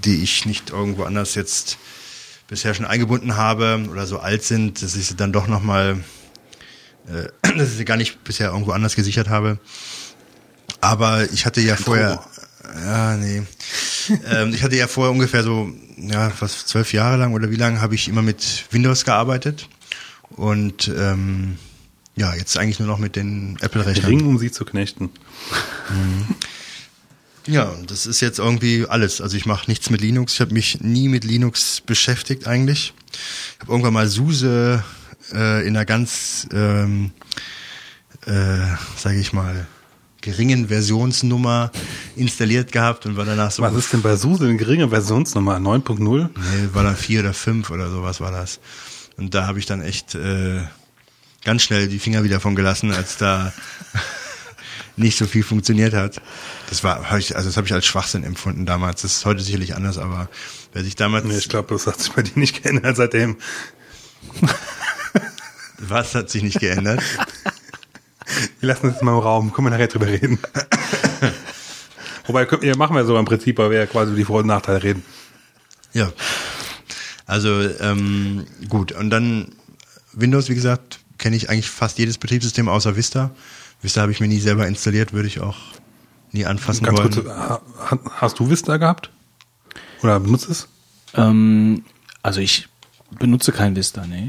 die 0.04 0.22
ich 0.22 0.46
nicht 0.46 0.70
irgendwo 0.70 1.04
anders 1.04 1.34
jetzt 1.34 1.78
bisher 2.48 2.74
schon 2.74 2.86
eingebunden 2.86 3.36
habe 3.36 3.86
oder 3.90 4.06
so 4.06 4.18
alt 4.18 4.44
sind, 4.44 4.82
dass 4.82 4.96
ich 4.96 5.06
sie 5.06 5.16
dann 5.16 5.32
doch 5.32 5.46
nochmal, 5.46 5.98
äh, 7.08 7.28
dass 7.56 7.70
ich 7.70 7.76
sie 7.76 7.84
gar 7.84 7.96
nicht 7.96 8.22
bisher 8.24 8.50
irgendwo 8.50 8.72
anders 8.72 8.96
gesichert 8.96 9.28
habe. 9.28 9.58
Aber 10.80 11.30
ich 11.32 11.46
hatte 11.46 11.60
ja 11.60 11.76
vorher, 11.76 12.22
ja, 12.84 13.16
nee. 13.16 13.42
ähm, 14.30 14.52
ich 14.54 14.62
hatte 14.62 14.76
ja 14.76 14.86
vorher 14.86 15.12
ungefähr 15.12 15.42
so, 15.42 15.70
ja, 15.96 16.30
fast 16.30 16.68
zwölf 16.68 16.92
Jahre 16.92 17.16
lang 17.16 17.34
oder 17.34 17.50
wie 17.50 17.56
lange 17.56 17.80
habe 17.80 17.94
ich 17.94 18.08
immer 18.08 18.22
mit 18.22 18.66
Windows 18.70 19.04
gearbeitet. 19.04 19.68
Und 20.30 20.88
ähm, 20.88 21.56
ja, 22.16 22.34
jetzt 22.34 22.56
eigentlich 22.58 22.78
nur 22.78 22.88
noch 22.88 22.98
mit 22.98 23.16
den 23.16 23.58
Apple-Rechnern. 23.60 24.06
Ring, 24.06 24.26
um 24.26 24.38
sie 24.38 24.50
zu 24.50 24.64
knechten. 24.64 25.10
Ja, 27.46 27.64
und 27.64 27.90
das 27.90 28.06
ist 28.06 28.20
jetzt 28.20 28.38
irgendwie 28.38 28.86
alles. 28.88 29.20
Also 29.20 29.36
ich 29.36 29.46
mache 29.46 29.70
nichts 29.70 29.90
mit 29.90 30.00
Linux. 30.00 30.34
Ich 30.34 30.40
habe 30.40 30.52
mich 30.52 30.80
nie 30.80 31.08
mit 31.08 31.24
Linux 31.24 31.80
beschäftigt 31.80 32.46
eigentlich. 32.46 32.92
Ich 33.54 33.60
habe 33.60 33.72
irgendwann 33.72 33.94
mal 33.94 34.08
SUSE 34.08 34.82
äh, 35.32 35.66
in 35.66 35.76
einer 35.76 35.84
ganz, 35.84 36.48
ähm, 36.52 37.12
äh, 38.26 38.58
sage 38.96 39.18
ich 39.18 39.32
mal, 39.32 39.66
geringen 40.20 40.68
Versionsnummer 40.68 41.70
installiert 42.16 42.72
gehabt 42.72 43.06
und 43.06 43.16
war 43.16 43.24
danach 43.24 43.52
so. 43.52 43.62
Was 43.62 43.74
ist 43.74 43.92
denn 43.92 44.02
bei 44.02 44.16
SUSE 44.16 44.44
eine 44.44 44.56
geringe 44.56 44.88
Versionsnummer? 44.88 45.56
9.0? 45.58 46.28
Nee, 46.34 46.68
war 46.72 46.82
dann 46.82 46.96
vier 46.96 47.20
oder 47.20 47.32
fünf 47.32 47.70
oder 47.70 47.90
sowas 47.90 48.20
war 48.20 48.32
das. 48.32 48.58
Und 49.16 49.34
da 49.34 49.46
habe 49.46 49.60
ich 49.60 49.66
dann 49.66 49.82
echt 49.82 50.16
äh, 50.16 50.62
ganz 51.44 51.62
schnell 51.62 51.86
die 51.86 52.00
Finger 52.00 52.24
wieder 52.24 52.40
von 52.40 52.56
gelassen, 52.56 52.92
als 52.92 53.16
da 53.18 53.52
nicht 54.96 55.18
so 55.18 55.26
viel 55.26 55.42
funktioniert 55.42 55.94
hat. 55.94 56.20
Das 56.68 56.82
war, 56.82 57.10
hab 57.10 57.18
ich, 57.18 57.36
also 57.36 57.48
das 57.48 57.56
habe 57.56 57.66
ich 57.66 57.72
als 57.72 57.86
Schwachsinn 57.86 58.24
empfunden 58.24 58.66
damals. 58.66 59.02
Das 59.02 59.12
ist 59.12 59.24
heute 59.24 59.42
sicherlich 59.42 59.74
anders, 59.74 59.98
aber 59.98 60.28
wer 60.72 60.82
sich 60.82 60.96
damals, 60.96 61.24
Nee, 61.24 61.36
ich 61.36 61.48
glaube, 61.48 61.74
das 61.74 61.86
hat 61.86 62.00
sich 62.00 62.12
bei 62.12 62.22
dir 62.22 62.38
nicht 62.38 62.62
geändert 62.62 62.96
seitdem. 62.96 63.36
was 65.78 66.14
hat 66.14 66.30
sich 66.30 66.42
nicht 66.42 66.60
geändert? 66.60 67.02
Wir 68.60 68.68
lassen 68.68 68.92
das 68.92 69.02
mal 69.02 69.12
im 69.12 69.18
Raum, 69.18 69.52
können 69.52 69.68
wir 69.68 69.70
nachher 69.70 69.86
drüber 69.86 70.08
reden. 70.08 70.40
Wobei, 72.26 72.48
ja, 72.62 72.76
machen 72.76 72.96
wir 72.96 73.04
so 73.04 73.16
im 73.16 73.24
Prinzip, 73.24 73.56
weil 73.58 73.70
wir 73.70 73.78
ja 73.78 73.86
quasi 73.86 74.10
über 74.10 74.18
die 74.18 74.24
Vor- 74.24 74.40
und 74.40 74.48
Nachteile 74.48 74.82
reden. 74.82 75.04
Ja. 75.92 76.12
Also 77.24 77.60
ähm, 77.80 78.46
gut, 78.68 78.90
und 78.90 79.10
dann 79.10 79.52
Windows, 80.12 80.48
wie 80.48 80.56
gesagt, 80.56 80.98
kenne 81.18 81.36
ich 81.36 81.50
eigentlich 81.50 81.70
fast 81.70 81.98
jedes 81.98 82.18
Betriebssystem 82.18 82.68
außer 82.68 82.96
Vista. 82.96 83.30
Vista 83.82 84.00
habe 84.02 84.12
ich 84.12 84.20
mir 84.20 84.28
nie 84.28 84.40
selber 84.40 84.66
installiert, 84.66 85.12
würde 85.12 85.28
ich 85.28 85.40
auch 85.40 85.56
nie 86.32 86.44
anfassen 86.46 86.84
Ganz 86.84 86.98
wollen. 86.98 87.10
kurz, 87.12 87.26
ha- 87.28 87.60
ha- 87.90 87.98
hast 88.20 88.38
du 88.38 88.48
Vista 88.50 88.76
gehabt? 88.78 89.10
Oder 90.02 90.18
benutzt 90.20 90.48
es? 90.48 90.68
Ähm, 91.14 91.84
also 92.22 92.40
ich 92.40 92.68
benutze 93.18 93.52
kein 93.52 93.76
Vista, 93.76 94.04
nee. 94.06 94.28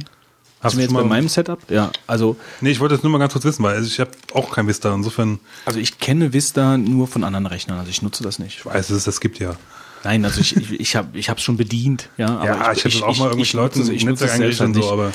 Hast 0.59 0.75
du 0.75 0.79
jetzt 0.81 0.89
schon 0.89 0.95
bei 0.97 1.03
mal- 1.03 1.09
meinem 1.09 1.27
Setup? 1.29 1.59
Ja, 1.69 1.91
also, 2.07 2.35
Nee, 2.61 2.71
ich 2.71 2.79
wollte 2.79 2.95
das 2.95 3.03
nur 3.03 3.11
mal 3.11 3.19
ganz 3.19 3.33
kurz 3.33 3.45
wissen, 3.45 3.63
weil 3.63 3.75
also 3.75 3.87
ich 3.87 3.99
habe 3.99 4.11
auch 4.33 4.51
kein 4.51 4.67
Vista. 4.67 4.93
Insofern, 4.93 5.39
also 5.65 5.79
ich 5.79 5.99
kenne 5.99 6.33
Vista 6.33 6.77
nur 6.77 7.07
von 7.07 7.23
anderen 7.23 7.45
Rechnern, 7.45 7.77
also 7.77 7.89
ich 7.89 8.01
nutze 8.01 8.23
das 8.23 8.39
nicht. 8.39 8.59
ich 8.59 8.65
weiß, 8.65 8.87
dass 8.87 8.97
es 8.97 9.03
das 9.03 9.19
gibt 9.19 9.39
ja. 9.39 9.55
Nein, 10.03 10.23
also 10.25 10.39
ich, 10.41 10.55
ich, 10.55 10.71
ich 10.79 10.95
habe 10.95 11.17
ich 11.17 11.27
es 11.29 11.41
schon 11.41 11.57
bedient, 11.57 12.09
ja. 12.17 12.27
Aber 12.37 12.45
ja, 12.45 12.71
ich, 12.73 12.85
habe 12.85 12.89
das 12.93 13.01
auch 13.01 13.17
mal 13.17 13.25
irgendwelche 13.25 13.57
Leute 13.57 13.79
nutze, 13.79 13.93
ich 13.93 14.05
nutze 14.05 14.25
es 14.25 14.31
selbst 14.31 14.61
eingerichtet 14.61 14.67
halt 14.67 14.67
und 14.69 14.73
so, 14.75 14.79
nicht. 14.81 14.91
aber 14.91 15.11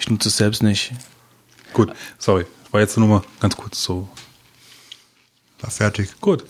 Ich 0.00 0.10
nutze 0.10 0.28
es 0.28 0.36
selbst 0.36 0.62
nicht. 0.62 0.92
gut, 1.72 1.92
sorry. 2.18 2.44
War 2.72 2.80
jetzt 2.80 2.96
nur 2.96 3.06
mal 3.06 3.22
ganz 3.38 3.56
kurz 3.56 3.84
so. 3.84 4.08
War 5.60 5.70
fertig. 5.70 6.20
Gut. 6.20 6.44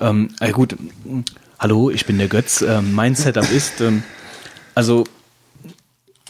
Ähm, 0.00 0.34
äh, 0.40 0.50
gut, 0.50 0.76
hallo, 1.58 1.90
ich 1.90 2.06
bin 2.06 2.18
der 2.18 2.28
Götz. 2.28 2.60
Ähm, 2.62 2.92
mein 2.92 3.14
Setup 3.14 3.50
ist, 3.52 3.80
ähm, 3.80 4.02
also 4.74 5.04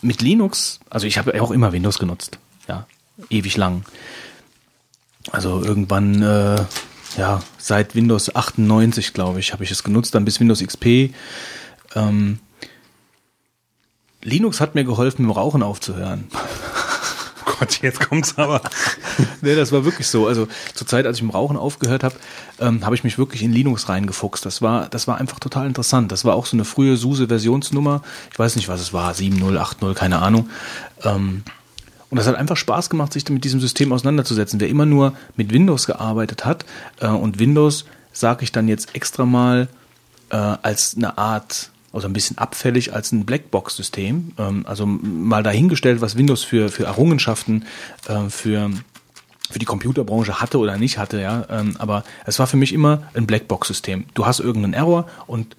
mit 0.03 0.23
Linux, 0.23 0.81
also 0.91 1.07
ich 1.07 1.19
habe 1.19 1.35
ja 1.35 1.43
auch 1.43 1.53
immer 1.53 1.73
Windows 1.73 1.99
genutzt, 1.99 2.39
ja, 2.69 2.87
ewig 3.28 3.57
lang. 3.57 3.85
Also 5.31 5.62
irgendwann, 5.62 6.23
äh, 6.23 6.65
ja, 7.16 7.43
seit 7.59 7.95
Windows 7.95 8.35
98, 8.35 9.12
glaube 9.15 9.41
ich, 9.41 9.53
habe 9.53 9.65
ich 9.65 9.70
es 9.70 9.85
genutzt, 9.85 10.15
dann 10.15 10.24
bis 10.24 10.41
Windows 10.41 10.62
XP. 10.62 11.15
Ähm, 11.95 12.41
Linux 14.23 14.61
hat 14.61 14.74
mir 14.74 14.85
geholfen, 14.85 15.23
mit 15.23 15.31
dem 15.31 15.37
Rauchen 15.37 15.62
aufzuhören. 15.62 16.28
Gott, 17.59 17.83
jetzt 17.83 18.01
kommt's 18.01 18.37
aber. 18.37 18.63
Nee, 19.43 19.55
das 19.55 19.73
war 19.73 19.85
wirklich 19.85 20.07
so. 20.07 20.27
Also 20.27 20.49
zur 20.75 20.87
Zeit, 20.87 21.07
als 21.07 21.17
ich 21.17 21.23
dem 21.23 21.31
Rauchen 21.31 21.57
aufgehört 21.57 22.05
habe, 22.05 22.15
ähm, 22.59 22.85
habe 22.85 22.95
ich 22.95 23.05
mich 23.05 23.19
wirklich 23.19 23.43
in 23.43 23.53
Linux 23.53 23.89
reingefuchst. 23.89 24.45
Das 24.45 24.63
war, 24.63 24.89
das 24.89 25.07
war 25.07 25.19
einfach 25.19 25.39
total 25.39 25.67
interessant. 25.67 26.13
Das 26.13 26.25
war 26.25 26.35
auch 26.35 26.47
so 26.47 26.57
eine 26.57 26.65
frühe 26.65 26.97
SUSE-Versionsnummer. 26.97 28.03
Ich 28.33 28.39
weiß 28.39 28.57
nicht, 28.57 28.69
was 28.69 28.81
es 28.81 28.93
war, 28.93 29.13
7.0, 29.13 29.59
8.0, 29.59 29.95
keine 29.95 30.21
Ahnung. 30.21 30.51
Ähm, 31.03 31.43
und 32.11 32.17
das 32.17 32.27
hat 32.27 32.35
einfach 32.35 32.57
Spaß 32.57 32.91
gemacht, 32.91 33.13
sich 33.13 33.29
mit 33.29 33.45
diesem 33.45 33.61
System 33.61 33.93
auseinanderzusetzen. 33.93 34.61
Wer 34.61 34.69
immer 34.69 34.87
nur 34.87 35.15
mit 35.37 35.53
Windows 35.53 35.87
gearbeitet 35.87 36.45
hat 36.45 36.65
äh, 37.01 37.07
und 37.07 37.39
Windows 37.39 37.85
sage 38.13 38.43
ich 38.43 38.53
dann 38.53 38.67
jetzt 38.69 38.95
extra 38.95 39.25
mal 39.25 39.69
äh, 40.31 40.37
als 40.37 40.97
eine 40.97 41.19
Art, 41.19 41.71
also 41.93 42.07
ein 42.07 42.12
bisschen 42.12 42.39
abfällig 42.39 42.93
als 42.93 43.12
ein 43.12 43.25
Blackbox-System. 43.25 44.33
Ähm, 44.39 44.67
also 44.67 44.87
mal 44.87 45.43
dahingestellt, 45.43 46.01
was 46.01 46.17
Windows 46.17 46.43
für, 46.43 46.69
für 46.69 46.85
Errungenschaften 46.85 47.65
äh, 48.07 48.29
für, 48.29 48.71
für 49.51 49.59
die 49.59 49.67
Computerbranche 49.67 50.41
hatte 50.41 50.59
oder 50.59 50.77
nicht 50.79 50.99
hatte, 50.99 51.21
ja. 51.21 51.47
Ähm, 51.51 51.77
aber 51.79 52.05
es 52.27 52.39
war 52.39 52.47
für 52.47 52.57
mich 52.57 52.73
immer 52.73 53.03
ein 53.15 53.27
Blackbox-System. 53.27 54.07
Du 54.15 54.27
hast 54.27 54.41
irgendeinen 54.41 54.75
Error 54.75 55.09
und 55.27 55.57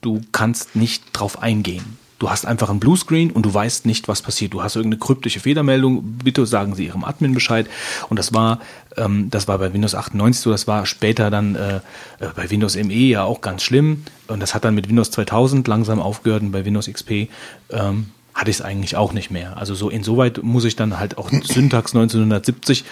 du 0.00 0.20
kannst 0.32 0.76
nicht 0.76 1.04
drauf 1.12 1.40
eingehen. 1.40 1.98
Du 2.24 2.30
hast 2.30 2.46
einfach 2.46 2.70
einen 2.70 2.80
Bluescreen 2.80 3.30
und 3.32 3.44
du 3.44 3.52
weißt 3.52 3.84
nicht, 3.84 4.08
was 4.08 4.22
passiert. 4.22 4.54
Du 4.54 4.62
hast 4.62 4.76
irgendeine 4.76 4.98
kryptische 4.98 5.40
Fehlermeldung, 5.40 6.02
bitte 6.24 6.46
sagen 6.46 6.74
Sie 6.74 6.86
Ihrem 6.86 7.04
Admin 7.04 7.34
Bescheid. 7.34 7.66
Und 8.08 8.18
das 8.18 8.32
war, 8.32 8.60
ähm, 8.96 9.28
das 9.28 9.46
war 9.46 9.58
bei 9.58 9.74
Windows 9.74 9.94
98 9.94 10.40
so, 10.40 10.50
das 10.50 10.66
war 10.66 10.86
später 10.86 11.30
dann 11.30 11.54
äh, 11.54 11.76
äh, 11.76 11.80
bei 12.34 12.50
Windows 12.50 12.76
ME 12.76 12.94
ja 12.94 13.24
auch 13.24 13.42
ganz 13.42 13.62
schlimm. 13.62 14.04
Und 14.26 14.40
das 14.40 14.54
hat 14.54 14.64
dann 14.64 14.74
mit 14.74 14.88
Windows 14.88 15.10
2000 15.10 15.68
langsam 15.68 16.00
aufgehört 16.00 16.40
und 16.40 16.52
bei 16.52 16.64
Windows 16.64 16.90
XP 16.90 17.28
ähm, 17.68 18.06
hatte 18.34 18.50
ich 18.50 18.56
es 18.56 18.62
eigentlich 18.62 18.96
auch 18.96 19.12
nicht 19.12 19.30
mehr. 19.30 19.56
Also 19.56 19.74
so 19.74 19.88
insoweit 19.88 20.42
muss 20.42 20.64
ich 20.64 20.76
dann 20.76 20.98
halt 20.98 21.18
auch 21.18 21.30
Syntax 21.44 21.94
1970 21.94 22.84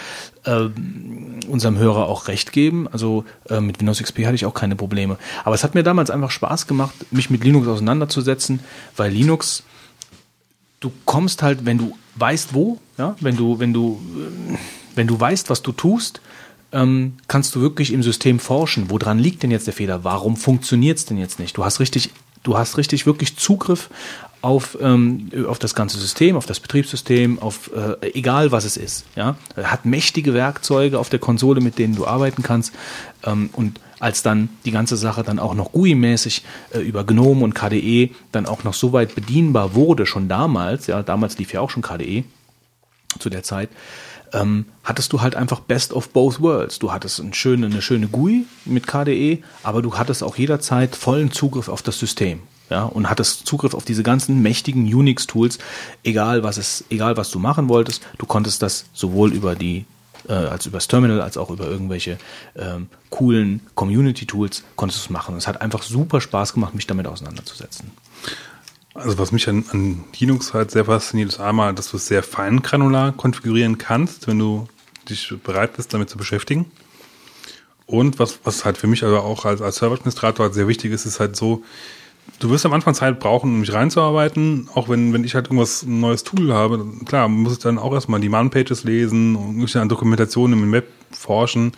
äh, 0.45 0.69
unserem 1.47 1.77
Hörer 1.77 2.07
auch 2.07 2.27
recht 2.27 2.51
geben. 2.51 2.87
Also 2.91 3.25
äh, 3.49 3.59
mit 3.59 3.79
Windows 3.79 4.01
XP 4.01 4.25
hatte 4.25 4.35
ich 4.35 4.45
auch 4.45 4.53
keine 4.53 4.75
Probleme. 4.75 5.17
Aber 5.43 5.55
es 5.55 5.63
hat 5.63 5.75
mir 5.75 5.83
damals 5.83 6.09
einfach 6.09 6.31
Spaß 6.31 6.67
gemacht, 6.67 6.93
mich 7.11 7.29
mit 7.29 7.43
Linux 7.43 7.67
auseinanderzusetzen, 7.67 8.61
weil 8.95 9.11
Linux, 9.11 9.63
du 10.79 10.91
kommst 11.05 11.43
halt, 11.43 11.65
wenn 11.65 11.77
du 11.77 11.97
weißt 12.15 12.53
wo, 12.53 12.79
ja, 12.97 13.15
wenn 13.19 13.35
du, 13.35 13.59
wenn 13.59 13.73
du, 13.73 13.99
äh, 14.17 14.57
wenn 14.95 15.07
du 15.07 15.19
weißt, 15.19 15.49
was 15.49 15.61
du 15.61 15.71
tust, 15.71 16.21
ähm, 16.71 17.17
kannst 17.27 17.53
du 17.55 17.61
wirklich 17.61 17.91
im 17.91 18.01
System 18.01 18.39
forschen. 18.39 18.89
Woran 18.89 19.19
liegt 19.19 19.43
denn 19.43 19.51
jetzt 19.51 19.67
der 19.67 19.73
Fehler? 19.73 20.03
Warum 20.03 20.37
funktioniert 20.37 20.97
es 20.97 21.05
denn 21.05 21.17
jetzt 21.17 21.39
nicht? 21.39 21.57
Du 21.57 21.65
hast 21.65 21.79
richtig 21.79 22.11
du 22.43 22.57
hast 22.57 22.77
richtig 22.77 23.05
wirklich 23.05 23.37
Zugriff 23.37 23.89
auf, 24.43 24.77
ähm, 24.81 25.31
auf 25.47 25.57
das 25.57 25.73
ganze 25.73 25.97
System, 25.97 26.35
auf 26.35 26.45
das 26.45 26.59
Betriebssystem, 26.59 27.39
auf 27.39 27.71
äh, 27.73 28.11
egal 28.13 28.51
was 28.51 28.65
es 28.65 28.75
ist. 28.75 29.05
Ja? 29.15 29.37
Er 29.55 29.71
hat 29.71 29.85
mächtige 29.85 30.33
Werkzeuge 30.33 30.99
auf 30.99 31.09
der 31.09 31.19
Konsole, 31.19 31.61
mit 31.61 31.79
denen 31.79 31.95
du 31.95 32.05
arbeiten 32.05 32.43
kannst. 32.43 32.73
Ähm, 33.23 33.49
und 33.53 33.79
als 33.99 34.21
dann 34.21 34.49
die 34.65 34.71
ganze 34.71 34.97
Sache 34.97 35.23
dann 35.23 35.39
auch 35.39 35.53
noch 35.53 35.71
GUI-mäßig 35.71 36.43
äh, 36.73 36.79
über 36.79 37.05
GNOME 37.05 37.41
und 37.41 37.55
KDE 37.55 38.09
dann 38.33 38.45
auch 38.45 38.65
noch 38.65 38.73
so 38.73 38.91
weit 38.91 39.15
bedienbar 39.15 39.75
wurde, 39.75 40.05
schon 40.05 40.27
damals, 40.27 40.87
ja, 40.87 41.01
damals 41.03 41.37
lief 41.37 41.53
ja 41.53 41.61
auch 41.61 41.69
schon 41.69 41.81
KDE 41.81 42.25
zu 43.19 43.29
der 43.29 43.43
Zeit, 43.43 43.69
ähm, 44.33 44.65
hattest 44.83 45.13
du 45.13 45.21
halt 45.21 45.37
einfach 45.37 45.61
Best 45.61 45.93
of 45.93 46.09
Both 46.09 46.41
Worlds. 46.41 46.79
Du 46.79 46.91
hattest 46.91 47.21
eine 47.21 47.33
schöne, 47.33 47.67
eine 47.67 47.81
schöne 47.81 48.07
GUI 48.07 48.45
mit 48.65 48.87
KDE, 48.87 49.41
aber 49.63 49.81
du 49.81 49.97
hattest 49.97 50.21
auch 50.21 50.35
jederzeit 50.35 50.97
vollen 50.97 51.31
Zugriff 51.31 51.69
auf 51.69 51.81
das 51.81 51.97
System 51.97 52.41
ja, 52.73 52.85
und 52.85 53.07
hattest 53.07 53.45
Zugriff 53.45 53.75
auf 53.75 53.85
diese 53.85 54.01
ganzen 54.01 54.41
mächtigen 54.41 54.91
Unix-Tools, 54.91 55.59
egal 56.03 56.41
was 56.41 56.57
es, 56.57 56.83
egal 56.89 57.17
was 57.17 57.29
du 57.29 57.37
machen 57.37 57.69
wolltest, 57.69 58.01
du 58.17 58.25
konntest 58.25 58.63
das 58.63 58.85
sowohl 58.93 59.31
über 59.31 59.53
die 59.53 59.85
äh, 60.27 60.33
als 60.33 60.65
übers 60.65 60.87
Terminal 60.87 61.21
als 61.21 61.37
auch 61.37 61.51
über 61.51 61.67
irgendwelche 61.67 62.17
ähm, 62.55 62.87
coolen 63.11 63.61
Community-Tools 63.75 64.63
konntest 64.75 65.07
du 65.07 65.13
machen. 65.13 65.37
Es 65.37 65.45
hat 65.45 65.61
einfach 65.61 65.83
super 65.83 66.19
Spaß 66.19 66.53
gemacht, 66.53 66.73
mich 66.73 66.87
damit 66.87 67.05
auseinanderzusetzen. 67.05 67.91
Also 68.95 69.19
was 69.19 69.31
mich 69.31 69.47
an, 69.47 69.65
an 69.71 70.05
Linux 70.17 70.55
halt 70.55 70.71
sehr 70.71 70.85
fasziniert, 70.85 71.29
ist 71.29 71.39
einmal, 71.39 71.75
dass 71.75 71.91
du 71.91 71.97
es 71.97 72.07
sehr 72.07 72.23
fein 72.23 72.63
granular 72.63 73.11
konfigurieren 73.11 73.77
kannst, 73.77 74.27
wenn 74.27 74.39
du 74.39 74.67
dich 75.09 75.31
bereit 75.43 75.75
bist, 75.77 75.93
damit 75.93 76.09
zu 76.09 76.17
beschäftigen. 76.17 76.71
Und 77.85 78.17
was, 78.17 78.39
was 78.45 78.65
halt 78.65 78.77
für 78.77 78.87
mich 78.87 79.03
aber 79.03 79.23
auch 79.25 79.45
als, 79.45 79.61
als 79.61 79.75
Server-Administrator 79.75 80.45
halt 80.45 80.55
sehr 80.55 80.67
wichtig 80.67 80.91
ist, 80.91 81.05
ist 81.05 81.19
halt 81.19 81.35
so, 81.35 81.63
du 82.39 82.49
wirst 82.49 82.65
am 82.65 82.73
Anfang 82.73 82.93
Zeit 82.93 83.19
brauchen, 83.19 83.53
um 83.53 83.59
mich 83.61 83.73
reinzuarbeiten. 83.73 84.69
Auch 84.73 84.89
wenn, 84.89 85.13
wenn 85.13 85.23
ich 85.23 85.35
halt 85.35 85.47
irgendwas 85.47 85.83
ein 85.83 85.99
neues 85.99 86.23
Tool 86.23 86.53
habe, 86.53 86.85
klar, 87.05 87.27
muss 87.27 87.53
ich 87.53 87.59
dann 87.59 87.79
auch 87.79 87.93
erstmal 87.93 88.19
die 88.19 88.29
Man-Pages 88.29 88.83
lesen 88.83 89.35
und 89.35 89.75
an 89.75 89.89
Dokumentationen 89.89 90.61
im 90.61 90.71
Web 90.71 90.87
forschen, 91.11 91.71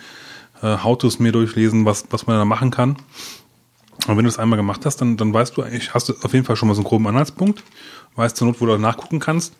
äh, 0.62 0.78
How-Tos 0.78 1.20
mir 1.20 1.32
durchlesen, 1.32 1.86
was, 1.86 2.06
was 2.10 2.28
man 2.28 2.38
da 2.38 2.46
machen 2.46 2.72
kann. 2.72 2.98
Und 4.08 4.18
wenn 4.18 4.26
du 4.26 4.30
es 4.30 4.40
einmal 4.40 4.58
gemacht 4.58 4.86
hast, 4.86 4.98
dann, 4.98 5.18
dann 5.18 5.34
weißt 5.34 5.56
du 5.58 5.62
eigentlich, 5.62 5.94
hast 5.94 6.10
du 6.10 6.14
auf 6.22 6.34
jeden 6.34 6.46
Fall 6.46 6.56
schon 6.56 6.68
mal 6.68 6.76
so 6.76 6.82
einen 6.82 6.88
groben 6.88 7.08
Anhaltspunkt, 7.08 7.64
weißt 8.16 8.36
zur 8.36 8.48
Not, 8.48 8.62
wo 8.62 8.66
du 8.66 8.78
nachgucken 8.78 9.20
kannst. 9.20 9.56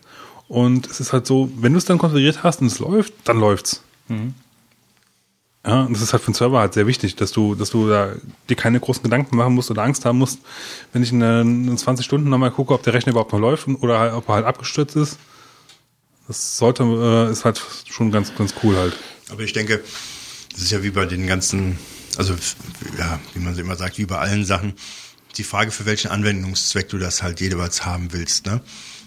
Und 0.48 0.86
es 0.86 1.00
ist 1.00 1.12
halt 1.12 1.26
so, 1.26 1.50
wenn 1.56 1.72
du 1.72 1.78
es 1.78 1.84
dann 1.84 1.98
konfiguriert 1.98 2.44
hast 2.44 2.60
und 2.60 2.68
es 2.68 2.78
läuft, 2.78 3.12
dann 3.24 3.40
läuft's. 3.40 3.82
Mhm. 4.08 4.34
Ja, 5.66 5.82
und 5.82 5.94
das 5.94 6.02
ist 6.02 6.12
halt 6.12 6.22
für 6.22 6.30
den 6.30 6.34
Server 6.34 6.60
halt 6.60 6.74
sehr 6.74 6.86
wichtig, 6.86 7.16
dass 7.16 7.32
du, 7.32 7.56
dass 7.56 7.70
du 7.70 7.88
da 7.88 8.12
dir 8.48 8.54
keine 8.54 8.78
großen 8.78 9.02
Gedanken 9.02 9.36
machen 9.36 9.54
musst 9.54 9.68
oder 9.70 9.82
Angst 9.82 10.04
haben 10.04 10.18
musst, 10.18 10.38
wenn 10.92 11.02
ich 11.02 11.10
in, 11.10 11.20
in 11.20 11.76
20 11.76 12.06
Stunden 12.06 12.30
nochmal 12.30 12.52
gucke, 12.52 12.72
ob 12.72 12.84
der 12.84 12.94
Rechner 12.94 13.10
überhaupt 13.10 13.32
noch 13.32 13.40
läuft 13.40 13.66
oder 13.68 13.98
halt, 13.98 14.12
ob 14.12 14.28
er 14.28 14.36
halt 14.36 14.46
abgestürzt 14.46 14.94
ist. 14.94 15.18
Das 16.28 16.56
sollte, 16.56 16.84
äh, 16.84 17.32
ist 17.32 17.44
halt 17.44 17.60
schon 17.88 18.12
ganz, 18.12 18.32
ganz 18.36 18.54
cool 18.62 18.76
halt. 18.76 18.96
Aber 19.28 19.42
ich 19.42 19.52
denke, 19.52 19.82
das 20.52 20.62
ist 20.62 20.70
ja 20.70 20.84
wie 20.84 20.90
bei 20.90 21.04
den 21.04 21.26
ganzen, 21.26 21.78
also 22.16 22.34
ja, 22.96 23.18
wie 23.34 23.40
man 23.40 23.58
immer 23.58 23.74
sagt, 23.74 23.98
wie 23.98 24.06
bei 24.06 24.18
allen 24.18 24.44
Sachen, 24.44 24.74
die 25.36 25.44
Frage, 25.44 25.72
für 25.72 25.84
welchen 25.84 26.10
Anwendungszweck 26.12 26.88
du 26.88 26.98
das 26.98 27.24
halt 27.24 27.40
jeweils 27.40 27.84
haben 27.84 28.12
willst. 28.12 28.46
Ne? 28.46 28.60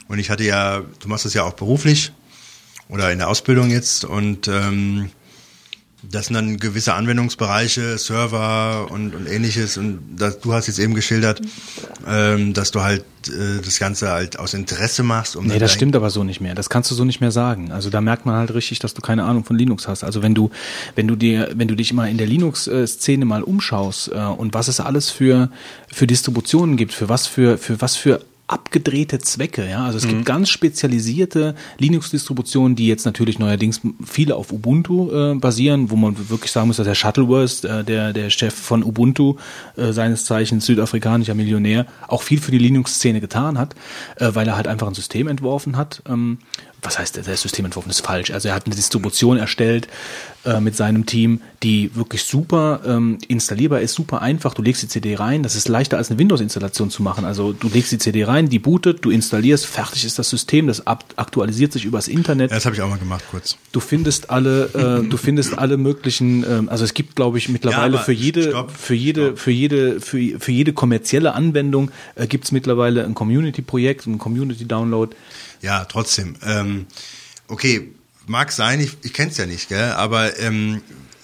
Und 0.10 0.20
ich 0.20 0.30
hatte 0.30 0.44
ja, 0.44 0.82
du 1.00 1.08
machst 1.08 1.24
das 1.24 1.34
ja 1.34 1.44
auch 1.44 1.54
beruflich 1.54 2.12
oder 2.90 3.12
in 3.12 3.20
der 3.20 3.30
Ausbildung 3.30 3.70
jetzt 3.70 4.04
und 4.04 4.48
ähm, 4.50 5.10
das 6.02 6.28
sind 6.28 6.36
dann 6.36 6.58
gewisse 6.58 6.94
Anwendungsbereiche, 6.94 7.98
Server 7.98 8.90
und, 8.90 9.14
und 9.14 9.28
ähnliches. 9.28 9.78
Und 9.78 10.00
das, 10.18 10.40
du 10.40 10.54
hast 10.54 10.68
jetzt 10.68 10.80
eben 10.80 10.94
geschildert, 10.94 11.42
ähm, 12.08 12.54
dass 12.54 12.72
du 12.72 12.82
halt 12.82 13.04
äh, 13.28 13.62
das 13.64 13.80
Ganze 13.80 14.10
halt 14.10 14.40
aus 14.40 14.54
Interesse 14.54 15.04
machst. 15.04 15.36
Um 15.36 15.46
nee, 15.48 15.60
das 15.60 15.74
stimmt 15.74 15.96
aber 15.96 16.10
so 16.10 16.24
nicht 16.24 16.40
mehr. 16.40 16.56
Das 16.56 16.70
kannst 16.70 16.90
du 16.90 16.96
so 16.96 17.04
nicht 17.04 17.20
mehr 17.20 17.32
sagen. 17.32 17.72
Also 17.72 17.90
da 17.90 18.00
merkt 18.00 18.26
man 18.26 18.36
halt 18.36 18.54
richtig, 18.54 18.80
dass 18.80 18.94
du 18.94 19.02
keine 19.02 19.26
Ahnung 19.26 19.44
von 19.44 19.58
Linux 19.58 19.88
hast. 19.88 20.04
Also 20.04 20.24
wenn 20.24 20.36
du, 20.36 20.52
wenn 20.96 21.08
du 21.08 21.16
dir, 21.16 21.52
wenn 21.54 21.68
du 21.68 21.76
dich 21.76 21.92
immer 21.92 22.08
in 22.08 22.18
der 22.18 22.28
Linux-Szene 22.28 23.26
mal 23.26 23.44
umschaust 23.44 24.12
äh, 24.14 24.20
und 24.20 24.54
was 24.54 24.70
es 24.70 24.80
alles 24.80 25.10
für, 25.10 25.50
für 25.92 26.08
Distributionen 26.08 26.78
gibt, 26.78 26.94
für 26.94 27.10
was 27.10 27.28
für, 27.28 27.58
für 27.58 27.82
was 27.82 27.98
für 27.98 28.22
abgedrehte 28.50 29.20
Zwecke. 29.20 29.70
Ja? 29.70 29.86
Also 29.86 30.00
es 30.00 30.06
mhm. 30.06 30.10
gibt 30.10 30.26
ganz 30.26 30.50
spezialisierte 30.50 31.56
Linux-Distributionen, 31.78 32.76
die 32.76 32.88
jetzt 32.88 33.06
natürlich 33.06 33.38
neuerdings 33.38 33.82
viele 34.04 34.36
auf 34.36 34.52
Ubuntu 34.52 35.12
äh, 35.12 35.36
basieren, 35.36 35.92
wo 35.92 35.96
man 35.96 36.16
wirklich 36.30 36.52
sagen 36.52 36.68
muss, 36.68 36.78
dass 36.78 36.88
der 36.88 36.96
Shuttleworth, 36.96 37.64
äh, 37.64 37.84
der, 37.84 38.12
der 38.12 38.30
Chef 38.30 38.54
von 38.54 38.84
Ubuntu, 38.84 39.36
äh, 39.78 39.92
seines 39.92 40.26
Zeichens 40.26 40.66
südafrikanischer 40.66 41.36
Millionär, 41.36 41.86
auch 42.08 42.24
viel 42.24 42.40
für 42.40 42.52
die 42.52 42.58
Linux-Szene 42.58 43.22
getan 43.22 43.60
hat, 43.60 43.76
äh, 44.16 44.32
weil 44.34 44.48
er 44.48 44.56
halt 44.56 44.68
einfach 44.68 44.88
ein 44.88 44.96
System 44.96 45.28
entworfen 45.28 45.78
hat. 45.78 46.02
Ähm, 46.08 46.40
was 46.82 47.00
heißt, 47.00 47.18
der 47.18 47.38
Systementwurf 47.38 47.86
ist 47.88 48.02
falsch. 48.02 48.32
Also 48.32 48.50
er 48.50 48.56
hat 48.56 48.66
eine 48.66 48.76
Distribution 48.76 49.38
erstellt 49.38 49.88
äh, 50.46 50.62
mit 50.62 50.76
seinem 50.76 51.06
Team, 51.06 51.42
die 51.64 51.94
wirklich 51.96 52.24
super 52.24 52.82
ähm, 52.86 53.18
installierbar 53.28 53.82
ist, 53.82 53.94
super 53.94 54.22
einfach. 54.22 54.54
Du 54.54 54.62
legst 54.62 54.82
die 54.82 54.88
CD 54.88 55.16
rein, 55.16 55.44
das 55.44 55.56
ist 55.56 55.68
leichter 55.68 55.98
als 55.98 56.10
eine 56.10 56.20
Windows-Installation 56.20 56.90
zu 56.90 57.04
machen. 57.04 57.26
Also 57.26 57.52
du 57.52 57.68
legst 57.68 57.92
die 57.92 57.98
CD 57.98 58.24
rein, 58.24 58.48
die 58.48 58.60
bootet, 58.60 59.04
du 59.04 59.12
installierst, 59.12 59.66
fertig 59.66 60.06
ist 60.06 60.18
das 60.18 60.30
System, 60.30 60.68
das 60.68 60.88
aktualisiert 60.88 61.74
sich 61.74 61.84
übers 61.84 62.08
Internet. 62.08 62.52
Ja, 62.52 62.58
das 62.58 62.66
habe 62.66 62.76
ich 62.76 62.82
auch 62.82 62.90
mal 62.90 63.00
gemacht, 63.00 63.26
kurz. 63.30 63.58
Du 63.74 63.82
findest 63.82 64.30
alle, 64.30 65.02
äh, 65.04 65.10
du 65.10 65.18
findest 65.18 65.58
alle 65.58 65.76
möglichen, 65.76 66.44
äh, 66.44 66.70
also 66.70 66.86
es 66.86 66.94
gibt, 66.94 67.18
glaube 67.18 67.38
ich, 67.38 67.50
mittlerweile 67.50 67.98
ja, 67.98 68.02
für 68.02 68.14
jede, 68.14 68.44
stopp, 68.44 68.72
für 68.72 68.96
jede, 68.96 69.26
stopp. 69.26 69.40
für 69.40 69.52
jede, 69.52 70.00
für, 70.00 70.40
für 70.40 70.52
jede 70.52 70.72
kommerzielle 70.72 71.34
Anwendung 71.34 71.92
äh, 72.16 72.28
gibt 72.28 72.46
es 72.46 72.54
mittlerweile 72.54 73.04
ein 73.04 73.14
Community-Projekt, 73.14 74.08
ein 74.08 74.18
Community-Download. 74.18 75.16
Ja, 75.62 75.86
trotzdem. 75.86 76.36
Ähm, 76.44 76.88
okay, 77.48 77.92
mag 78.28 78.52
sein, 78.52 78.80
ich, 78.80 78.98
ich 79.04 79.14
kenne 79.14 79.32
es 79.32 79.38
ja 79.38 79.46
nicht, 79.46 79.70
gell? 79.70 79.92
aber 79.92 80.40
ähm, 80.40 80.82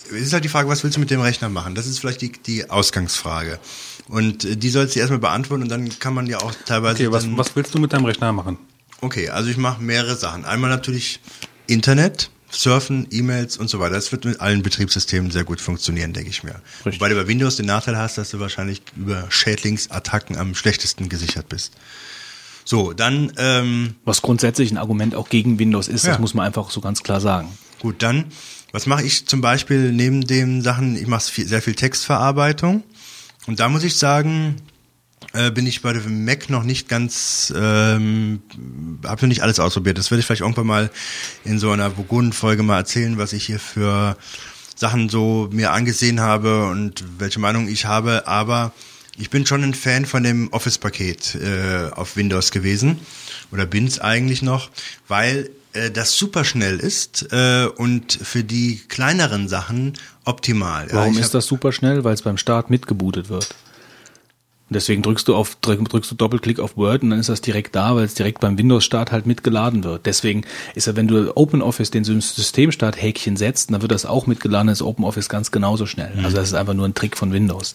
es 0.07 0.28
ist 0.28 0.34
halt 0.34 0.44
die 0.44 0.49
Frage, 0.49 0.70
was 0.70 0.84
willst 0.84 0.98
du 0.98 0.99
mit 0.99 1.10
dem 1.10 1.22
Rechner 1.22 1.49
machen? 1.49 1.76
Das 1.76 1.88
ist 1.88 1.99
vielleicht 1.99 2.22
die, 2.22 2.32
die 2.32 2.70
Ausgangsfrage. 2.70 3.60
Und 4.07 4.45
äh, 4.45 4.57
die 4.57 4.70
sollst 4.70 4.95
du 4.95 4.99
erstmal 4.99 5.20
beantworten 5.20 5.64
und 5.64 5.70
dann 5.70 5.98
kann 5.99 6.14
man 6.14 6.28
ja 6.28 6.40
auch 6.40 6.53
teilweise. 6.66 7.07
Okay, 7.07 7.12
was, 7.12 7.26
was 7.38 7.56
willst 7.56 7.74
du 7.74 7.80
mit 7.80 7.94
deinem 7.94 8.06
Rechner 8.06 8.32
machen? 8.32 8.57
Okay, 9.02 9.30
also 9.30 9.49
ich 9.49 9.57
mache 9.57 9.82
mehrere 9.82 10.16
Sachen. 10.16 10.45
Einmal 10.45 10.70
natürlich 10.70 11.20
Internet, 11.68 12.30
Surfen, 12.49 13.07
E-Mails 13.12 13.57
und 13.57 13.70
so 13.70 13.80
weiter. 13.80 13.95
Das 13.95 14.12
wird 14.12 14.26
mit 14.26 14.40
allen 14.40 14.64
Betriebssystemen 14.64 15.32
sehr 15.32 15.44
gut 15.44 15.60
funktionieren, 15.60 16.14
denke 16.14 16.30
ich 16.30 16.44
mir. 16.44 16.62
Richtig. 16.86 16.99
Wobei 16.99 17.10
du 17.10 17.16
bei 17.16 17.28
Windows 17.28 17.57
den 17.57 17.66
Nachteil 17.66 17.98
hast, 17.98 18.18
dass 18.18 18.30
du 18.32 18.40
wahrscheinlich 18.40 18.82
über 18.95 19.26
Schädlingsattacken 19.30 20.38
am 20.38 20.56
schlechtesten 20.56 21.10
gesichert 21.10 21.49
bist. 21.49 21.74
So, 22.66 22.94
dann. 22.94 23.32
Ähm, 23.38 23.96
Was 24.04 24.22
grundsätzlich 24.22 24.72
ein 24.72 24.78
Argument 24.78 25.16
auch 25.16 25.30
gegen 25.30 25.60
Windows 25.60 25.88
ist, 25.88 26.04
ja. 26.04 26.12
das 26.12 26.20
muss 26.20 26.34
man 26.34 26.46
einfach 26.46 26.72
so 26.72 26.82
ganz 26.82 27.04
klar 27.04 27.22
sagen. 27.22 27.48
Gut, 27.80 28.02
dann, 28.02 28.26
was 28.72 28.88
mache 28.88 29.04
ich 29.04 29.28
zum 29.28 29.40
Beispiel 29.40 29.92
neben 29.92 30.26
den 30.26 30.62
Sachen? 30.64 30.98
Ich 30.98 31.08
mache 31.08 31.24
sehr 31.46 31.62
viel 31.62 31.76
Textverarbeitung. 31.76 32.84
Und 33.46 33.60
da 33.60 33.70
muss 33.70 33.84
ich 33.84 33.96
sagen, 33.96 34.56
äh, 35.34 35.52
bin 35.52 35.68
ich 35.68 35.82
bei 35.84 35.94
dem 35.94 36.26
Mac 36.26 36.50
noch 36.50 36.64
nicht 36.64 36.90
ganz, 36.90 37.54
ähm, 37.56 38.42
habe 39.06 39.22
noch 39.22 39.30
nicht 39.30 39.44
alles 39.44 39.60
ausprobiert. 39.60 39.98
Das 39.98 40.10
werde 40.10 40.22
ich 40.22 40.26
vielleicht 40.26 40.42
irgendwann 40.42 40.66
mal 40.66 40.92
in 41.44 41.60
so 41.60 41.72
einer 41.72 41.90
Burgund-Folge 41.92 42.64
mal 42.64 42.78
erzählen, 42.78 43.18
was 43.20 43.34
ich 43.34 43.46
hier 43.46 43.60
für 43.60 44.18
Sachen 44.76 45.10
so 45.10 45.50
mir 45.52 45.72
angesehen 45.72 46.20
habe 46.20 46.66
und 46.66 47.04
welche 47.20 47.40
Meinung 47.40 47.68
ich 47.68 47.86
habe. 47.86 48.28
Aber 48.28 48.72
ich 49.18 49.30
bin 49.30 49.46
schon 49.46 49.64
ein 49.64 49.74
Fan 49.74 50.06
von 50.06 50.24
dem 50.24 50.52
Office-Paket 50.52 51.36
äh, 51.36 51.92
auf 51.92 52.18
Windows 52.18 52.52
gewesen 52.52 53.00
oder 53.52 53.66
bin's 53.66 54.00
eigentlich 54.00 54.42
noch, 54.42 54.70
weil 55.08 55.50
äh, 55.74 55.92
das 55.92 56.18
super 56.18 56.44
schnell 56.44 56.80
ist 56.80 57.32
äh, 57.32 57.68
und 57.76 58.14
für 58.14 58.44
die 58.44 58.82
kleineren 58.88 59.48
Sachen 59.48 59.94
optimal. 60.24 60.88
Warum 60.92 61.14
ja, 61.14 61.22
ist 61.22 61.34
das 61.34 61.46
super 61.46 61.72
schnell? 61.72 62.04
Weil 62.04 62.14
es 62.14 62.22
beim 62.22 62.38
Start 62.38 62.70
mitgebootet 62.70 63.30
wird. 63.30 63.56
Und 64.68 64.74
deswegen 64.74 65.04
drückst 65.04 65.28
du 65.28 65.36
auf 65.36 65.58
drückst 65.62 66.10
du 66.10 66.16
Doppelklick 66.16 66.60
auf 66.60 66.76
Word 66.76 67.04
und 67.04 67.12
dann 67.12 67.20
ist 67.20 67.30
das 67.30 67.40
direkt 67.40 67.76
da, 67.76 67.96
weil 67.96 68.06
es 68.06 68.16
direkt 68.16 68.40
beim 68.40 68.58
Windows-Start 68.58 69.12
halt 69.12 69.28
mitgeladen 69.28 69.84
wird. 69.84 70.08
Deswegen 70.08 70.44
ist 70.74 70.88
ja, 70.88 70.96
wenn 70.96 71.08
du 71.08 71.38
OpenOffice 71.38 71.92
den 71.92 72.04
Systemstart-Häkchen 72.04 73.38
setzt, 73.38 73.72
dann 73.72 73.84
wird 73.84 73.92
das 73.92 74.08
auch 74.08 74.26
mitgeladen, 74.26 74.70
ist 74.70 74.82
OpenOffice 74.82 75.30
ganz 75.30 75.52
genauso 75.52 75.86
schnell. 75.86 76.14
Also 76.24 76.38
das 76.38 76.48
ist 76.48 76.56
einfach 76.56 76.74
nur 76.74 76.88
ein 76.88 76.96
Trick 76.96 77.16
von 77.16 77.32
Windows. 77.32 77.74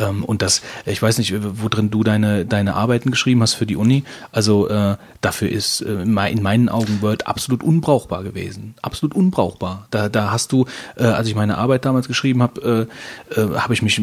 Ähm, 0.00 0.24
und 0.24 0.42
das, 0.42 0.62
ich 0.86 1.00
weiß 1.00 1.18
nicht, 1.18 1.34
wo 1.62 1.68
drin 1.68 1.90
du 1.90 2.02
deine, 2.02 2.44
deine 2.44 2.74
Arbeiten 2.74 3.10
geschrieben 3.10 3.42
hast 3.42 3.54
für 3.54 3.66
die 3.66 3.76
Uni. 3.76 4.04
Also 4.32 4.68
äh, 4.68 4.96
dafür 5.20 5.50
ist 5.50 5.82
äh, 5.82 6.02
in 6.02 6.42
meinen 6.42 6.68
Augen 6.68 7.02
Word 7.02 7.26
absolut 7.26 7.62
unbrauchbar 7.62 8.24
gewesen. 8.24 8.74
Absolut 8.82 9.14
unbrauchbar. 9.14 9.86
Da, 9.90 10.08
da 10.08 10.30
hast 10.30 10.52
du, 10.52 10.66
äh, 10.96 11.04
als 11.04 11.28
ich 11.28 11.34
meine 11.34 11.58
Arbeit 11.58 11.84
damals 11.84 12.08
geschrieben 12.08 12.42
habe, 12.42 12.88
äh, 13.34 13.40
äh, 13.40 13.54
habe 13.56 13.74
ich 13.74 13.82
mich, 13.82 14.00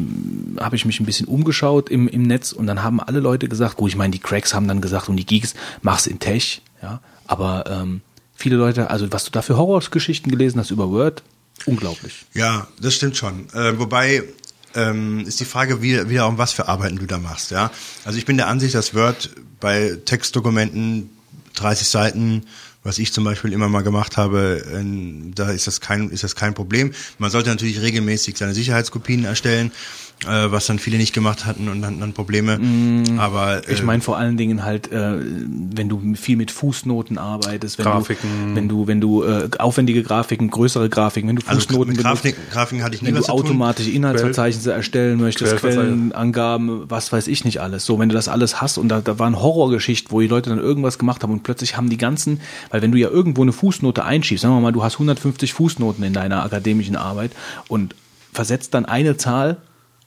habe 0.60 0.76
ich 0.76 0.86
mich 0.86 1.00
ein 1.00 1.06
bisschen 1.06 1.28
umgeschaut 1.28 1.90
im, 1.90 2.08
im 2.08 2.24
Netz 2.24 2.52
und 2.52 2.68
dann 2.68 2.84
haben 2.84 3.00
alle 3.00 3.20
Leute 3.20 3.48
gesagt, 3.48 3.78
gut, 3.78 3.90
ich 3.90 3.98
meine, 3.98 4.12
die 4.12 4.20
Cracks 4.20 4.54
haben 4.54 4.68
dann 4.68 4.82
gesagt 4.82 5.10
und 5.10 5.18
die 5.18 5.26
Geeks, 5.26 5.56
mach's 5.82 6.08
in 6.08 6.20
Tech, 6.20 6.62
ja. 6.82 7.02
Aber 7.26 7.66
ähm, 7.70 8.02
viele 8.36 8.56
Leute, 8.56 8.90
also 8.90 9.12
was 9.12 9.26
du 9.26 9.32
da 9.32 9.42
für 9.42 9.58
Horrorgeschichten 9.58 10.32
gelesen 10.32 10.60
hast 10.60 10.72
über 10.72 10.90
Word, 10.90 11.24
unglaublich. 11.66 12.26
Ja, 12.34 12.68
das 12.80 12.94
stimmt 12.94 13.18
schon. 13.18 13.50
Äh, 13.54 13.78
wobei 13.80 14.24
ähm, 14.78 15.26
ist 15.28 15.40
die 15.40 15.46
Frage 15.46 15.82
wieder, 15.82 16.10
wieder 16.10 16.28
um 16.28 16.38
was 16.38 16.54
für 16.54 16.68
Arbeiten 16.68 16.98
du 16.98 17.06
da 17.06 17.18
machst. 17.18 17.52
Ja, 17.52 17.72
also 18.06 18.18
ich 18.18 18.26
bin 18.26 18.38
der 18.38 18.48
Ansicht, 18.48 18.76
dass 18.76 18.94
Word 18.94 19.32
bei 19.60 19.98
Textdokumenten 20.06 21.10
30 21.56 21.88
Seiten 21.88 22.44
was 22.88 23.00
ich 23.00 23.12
zum 23.12 23.26
Beispiel 23.26 23.52
immer 23.52 23.68
mal 23.68 23.84
gemacht 23.84 24.16
habe, 24.16 24.64
äh, 24.66 25.32
da 25.36 25.50
ist 25.50 25.68
das 25.68 25.82
kein 25.82 26.10
ist 26.10 26.24
das 26.24 26.36
kein 26.36 26.54
Problem. 26.54 26.94
Man 27.18 27.30
sollte 27.30 27.50
natürlich 27.50 27.82
regelmäßig 27.82 28.38
seine 28.38 28.54
Sicherheitskopien 28.54 29.26
erstellen, 29.26 29.72
äh, 30.26 30.52
was 30.52 30.66
dann 30.66 30.80
viele 30.80 30.98
nicht 30.98 31.14
gemacht 31.14 31.46
hatten 31.46 31.70
und 31.70 31.82
dann, 31.82 32.00
dann 32.00 32.14
Probleme. 32.14 32.58
Mm, 32.58 33.20
Aber 33.20 33.68
äh, 33.68 33.74
ich 33.74 33.84
meine 33.84 34.02
vor 34.02 34.18
allen 34.18 34.36
Dingen 34.36 34.64
halt, 34.64 34.92
äh, 34.92 35.16
wenn 35.20 35.90
du 35.90 36.16
viel 36.16 36.38
mit 36.38 36.50
Fußnoten 36.50 37.18
arbeitest, 37.18 37.78
wenn 37.78 37.86
Grafiken. 37.86 38.30
du 38.50 38.56
wenn 38.56 38.68
du 38.68 38.88
wenn 38.88 39.02
du 39.02 39.24
äh, 39.24 39.50
aufwendige 39.60 40.02
Grafiken, 40.02 40.50
größere 40.50 40.90
Grafiken, 40.90 41.30
wenn 41.30 41.36
du 41.36 41.44
also 41.46 41.62
Fußnoten 41.62 41.94
mit 41.94 42.04
benutzt, 42.04 42.24
Grafiken, 42.52 42.84
hatte 42.84 42.96
ich 42.96 43.02
nie 43.02 43.10
wenn 43.10 43.16
du 43.16 43.26
automatische 43.26 43.92
Inhaltsverzeichnisse 43.92 44.72
erstellen 44.72 45.20
möchtest. 45.20 45.58
Quellenangaben, 45.58 46.90
was 46.90 47.12
weiß 47.12 47.28
ich 47.28 47.46
nicht 47.46 47.62
alles. 47.62 47.86
So, 47.86 48.00
wenn 48.00 48.10
du 48.10 48.16
das 48.16 48.28
alles 48.28 48.60
hast 48.60 48.80
und 48.80 48.90
da, 48.90 49.02
da 49.02 49.20
waren 49.20 49.40
Horrorgeschichten, 49.40 50.12
wo 50.12 50.20
die 50.20 50.28
Leute 50.28 50.50
dann 50.50 50.60
irgendwas 50.60 50.98
gemacht 50.98 51.22
haben 51.22 51.32
und 51.32 51.44
plötzlich 51.44 51.78
haben 51.78 51.90
die 51.90 51.98
ganzen, 51.98 52.42
weil 52.72 52.82
wenn 52.82 52.92
du 52.92 52.98
ja 52.98 53.10
irgendwo 53.10 53.44
eine 53.44 53.54
Fußnote 53.54 54.04
einschiebst, 54.04 54.42
sagen 54.42 54.56
wir 54.56 54.62
mal, 54.62 54.72
du 54.72 54.84
hast 54.84 54.96
150 54.96 55.54
Fußnoten 55.54 56.04
in 56.04 56.14
deiner 56.14 56.44
akademischen 56.44 56.96
Arbeit 56.96 57.32
und 57.68 57.94
versetzt 58.34 58.74
dann 58.74 58.86
eine 58.86 59.18
Zahl 59.18 59.58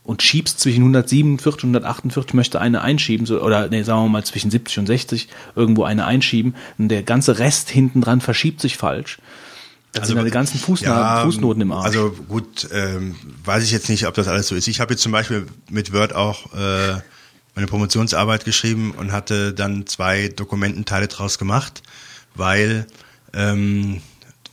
und 0.03 0.23
schiebst 0.23 0.61
zwischen 0.61 0.81
147 0.81 1.65
und 1.65 1.71
148, 1.71 2.35
möchte 2.35 2.61
eine 2.61 2.83
einschieben, 2.83 3.27
so, 3.27 3.41
oder 3.43 3.69
nee, 3.69 3.83
sagen 3.83 4.05
wir 4.05 4.09
mal 4.09 4.25
zwischen 4.25 4.51
70 4.51 4.79
und 4.81 4.87
60 4.87 5.29
irgendwo 5.55 5.85
eine 5.85 6.07
einschieben 6.07 6.55
und 6.79 6.89
der 6.89 7.03
ganze 7.03 7.39
Rest 7.39 7.71
hinten 7.71 8.01
dran 8.01 8.21
verschiebt 8.21 8.61
sich 8.61 8.77
falsch. 8.77 9.19
Dann 9.93 10.05
sind 10.05 10.17
deine 10.17 10.31
ganzen 10.31 10.59
Fußna 10.59 10.89
Ja, 10.89 11.25
Fußnoten 11.25 11.63
im 11.63 11.73
Arsch. 11.73 11.87
Also 11.87 12.13
gut, 12.29 12.69
ähm, 12.73 13.17
weiß 13.45 13.65
ich 13.65 13.73
jetzt 13.73 13.89
nicht, 13.89 14.07
ob 14.07 14.15
das 14.15 14.29
alles 14.29 14.47
so 14.47 14.55
ist. 14.55 14.69
Ich 14.69 14.81
habe 14.81 14.93
jetzt 14.93 15.03
zum 15.03 15.11
Beispiel 15.11 15.47
mit 15.69 15.93
Word 15.93 16.15
auch 16.15 16.53
äh, 16.55 17.01
meine 17.57 17.67
Promotionsarbeit 17.67 18.45
geschrieben 18.45 18.93
und 18.93 19.11
hatte 19.11 19.53
dann 19.53 19.87
zwei 19.87 20.29
Dokumententeile 20.29 21.09
draus 21.09 21.39
gemacht, 21.39 21.83
weil 22.37 22.87
ähm, 23.33 24.01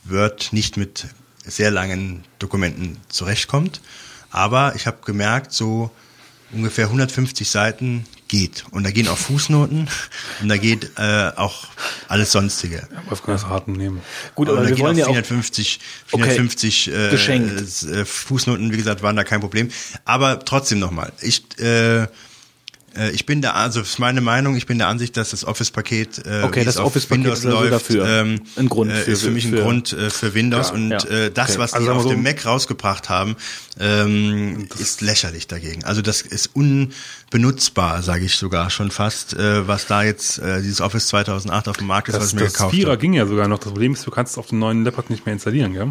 Word 0.04 0.52
nicht 0.52 0.76
mit 0.76 1.06
sehr 1.44 1.70
langen 1.70 2.24
Dokumenten 2.40 2.96
zurechtkommt. 3.08 3.80
Aber 4.30 4.74
ich 4.76 4.86
habe 4.86 4.98
gemerkt, 5.04 5.52
so 5.52 5.90
ungefähr 6.52 6.86
150 6.86 7.48
Seiten 7.48 8.06
geht. 8.28 8.64
Und 8.70 8.84
da 8.84 8.90
gehen 8.90 9.08
auch 9.08 9.16
Fußnoten 9.18 9.88
und 10.42 10.48
da 10.48 10.56
geht 10.56 10.92
äh, 10.98 11.30
auch 11.36 11.66
alles 12.08 12.32
Sonstige. 12.32 12.86
Wolfgang 13.08 13.38
das 13.40 13.48
Raten 13.48 13.72
nehmen. 13.72 14.02
Gut, 14.34 14.48
Aber 14.48 14.58
aber 14.58 14.68
wir 14.68 14.78
wollen 14.78 14.96
ja 14.98 15.06
auch 15.06 15.12
450, 15.12 15.80
Okay. 16.12 16.24
450 16.24 16.88
äh, 16.92 17.10
Geschenkt. 17.10 17.82
äh, 17.84 18.04
Fußnoten, 18.04 18.72
wie 18.72 18.76
gesagt, 18.76 19.02
waren 19.02 19.16
da 19.16 19.24
kein 19.24 19.40
Problem. 19.40 19.70
Aber 20.04 20.44
trotzdem 20.44 20.78
nochmal, 20.78 21.12
ich 21.20 21.58
äh, 21.58 22.06
ich 23.12 23.26
bin 23.26 23.40
da, 23.42 23.52
also 23.52 23.80
ist 23.80 23.98
meine 23.98 24.20
Meinung, 24.20 24.56
ich 24.56 24.66
bin 24.66 24.78
der 24.78 24.88
Ansicht, 24.88 25.16
dass 25.16 25.30
das 25.30 25.44
Office-Paket, 25.44 26.26
äh, 26.26 26.42
Okay, 26.42 26.64
das 26.64 26.76
Office-Paket 26.78 27.24
Windows 27.24 27.44
also 27.46 27.60
läuft, 27.60 27.72
dafür 27.72 28.06
ähm, 28.06 28.40
ein 28.56 28.68
Grund 28.68 28.90
äh, 28.90 28.94
für- 28.96 29.10
ist 29.12 29.22
für 29.22 29.30
mich 29.30 29.44
ein 29.44 29.50
für- 29.52 29.62
Grund 29.62 29.92
äh, 29.92 30.10
für 30.10 30.34
Windows 30.34 30.68
Ja, 30.68 30.74
und 30.74 30.90
ja. 30.90 30.98
äh, 31.04 31.30
das, 31.30 31.50
Okay. 31.50 31.58
was 31.58 31.74
Also 31.74 31.86
die 31.86 31.92
auf 31.92 32.02
so- 32.02 32.08
dem 32.10 32.22
Mac 32.22 32.44
rausgebracht 32.44 33.08
haben, 33.08 33.36
ähm, 33.80 34.68
ist 34.78 35.00
lächerlich 35.00 35.46
dagegen. 35.46 35.84
Also 35.84 36.02
das 36.02 36.22
ist 36.22 36.50
unbenutzbar, 36.54 38.02
sage 38.02 38.24
ich 38.24 38.36
sogar 38.36 38.70
schon 38.70 38.90
fast, 38.90 39.34
äh, 39.34 39.66
was 39.68 39.86
da 39.86 40.02
jetzt 40.02 40.38
äh, 40.38 40.62
dieses 40.62 40.80
Office 40.80 41.06
2008 41.08 41.68
auf 41.68 41.76
dem 41.76 41.86
Markt 41.86 42.08
ist, 42.08 42.14
was 42.14 42.22
Das, 42.22 42.28
ich 42.30 42.34
mir 42.36 42.44
das 42.44 42.52
gekauft 42.54 42.74
Vierer 42.74 42.90
habe. 42.92 43.00
ging 43.00 43.12
ja 43.14 43.26
sogar 43.26 43.48
noch. 43.48 43.58
Das 43.58 43.68
Problem 43.68 43.92
ist, 43.94 44.06
du 44.06 44.10
kannst 44.10 44.32
es 44.32 44.38
auf 44.38 44.48
dem 44.48 44.58
neuen 44.58 44.84
Laptop 44.84 45.10
nicht 45.10 45.24
mehr 45.26 45.32
installieren, 45.32 45.72
gell? 45.74 45.90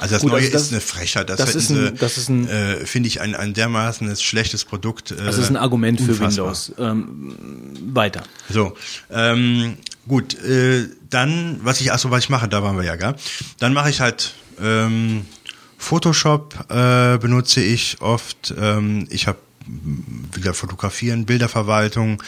Also 0.00 0.14
das 0.14 0.22
Gut, 0.22 0.32
Neue 0.32 0.40
also 0.40 0.52
das- 0.52 0.62
ist 0.62 0.72
eine 0.72 0.80
Frechheit. 0.80 1.28
Das, 1.30 1.36
das 1.36 1.54
ist 1.54 1.70
ein- 1.70 1.76
sie, 1.76 1.92
das 1.94 2.18
ist 2.18 2.28
ein- 2.28 2.48
äh, 2.48 2.86
finde 2.86 3.06
ich, 3.08 3.20
ein, 3.20 3.34
ein 3.34 3.54
dermaßen 3.54 4.14
schlechtes 4.16 4.64
Produkt. 4.64 5.10
Äh, 5.10 5.16
das 5.24 5.38
ist 5.38 5.48
ein 5.50 5.56
Argument 5.56 6.00
für 6.00 6.12
unfassbar. 6.12 6.46
Windows. 6.46 6.72
Ähm, 6.78 7.36
weiter. 7.94 8.22
So, 8.48 8.76
ähm, 9.10 9.76
gut, 10.08 10.34
äh, 10.42 10.88
dann, 11.10 11.60
was 11.62 11.80
ich, 11.80 11.92
achso, 11.92 12.10
was 12.10 12.24
ich 12.24 12.30
mache, 12.30 12.48
da 12.48 12.62
waren 12.62 12.76
wir 12.76 12.84
ja, 12.84 12.96
gell? 12.96 13.14
Dann 13.58 13.72
mache 13.74 13.90
ich 13.90 14.00
halt 14.00 14.34
ähm, 14.60 15.26
Photoshop 15.78 16.66
äh, 16.68 17.18
benutze 17.18 17.62
ich 17.62 17.98
oft. 18.00 18.54
Ähm, 18.58 19.06
ich 19.10 19.26
habe 19.26 19.38
wieder 20.32 20.52
Fotografieren, 20.54 21.26
Bilderverwaltung. 21.26 22.22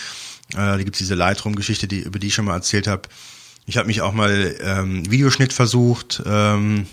Äh, 0.52 0.56
da 0.56 0.76
gibt's 0.78 0.98
diese 0.98 1.14
Lightroom-Geschichte, 1.14 1.86
die, 1.86 2.00
über 2.00 2.18
die 2.18 2.28
ich 2.28 2.34
schon 2.34 2.44
mal 2.46 2.54
erzählt 2.54 2.86
habe. 2.86 3.02
Ich 3.66 3.76
habe 3.76 3.86
mich 3.86 4.00
auch 4.00 4.12
mal 4.12 4.56
ähm, 4.62 5.10
Videoschnitt 5.10 5.52
versucht. 5.52 6.22
Ähm, 6.26 6.86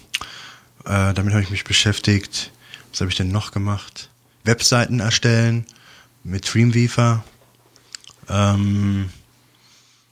äh, 0.90 1.14
damit 1.14 1.34
habe 1.34 1.44
ich 1.44 1.52
mich 1.52 1.64
beschäftigt. 1.64 2.52
Was 2.92 3.02
habe 3.02 3.12
ich 3.12 3.16
denn 3.16 3.32
noch 3.32 3.52
gemacht? 3.52 4.10
Webseiten 4.44 5.00
erstellen 5.00 5.66
mit 6.24 6.52
Dreamweaver. 6.52 7.24
Ähm, 8.28 9.10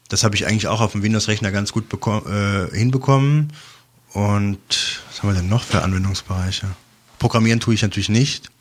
das 0.07 0.23
habe 0.23 0.35
ich 0.35 0.45
eigentlich 0.45 0.67
auch 0.67 0.79
auf 0.79 0.91
dem 0.91 1.01
Windows-Rechner 1.01 1.51
ganz 1.51 1.71
gut 1.71 1.91
äh, 1.91 2.77
hinbekommen. 2.77 3.53
Und 4.13 5.01
was 5.07 5.23
haben 5.23 5.29
wir 5.29 5.35
denn 5.35 5.49
noch 5.49 5.63
für 5.63 5.81
Anwendungsbereiche? 5.81 6.67
Programmieren 7.17 7.59
tue 7.59 7.73
ich 7.73 7.81
natürlich 7.81 8.09
nicht. 8.09 8.51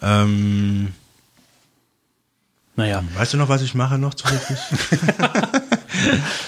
Ähm, 0.00 0.94
Naja, 2.74 3.04
weißt 3.14 3.34
du 3.34 3.36
noch, 3.36 3.50
was 3.50 3.60
ich 3.60 3.74
mache 3.74 3.98
noch 3.98 4.14
zusätzlich? 4.14 4.58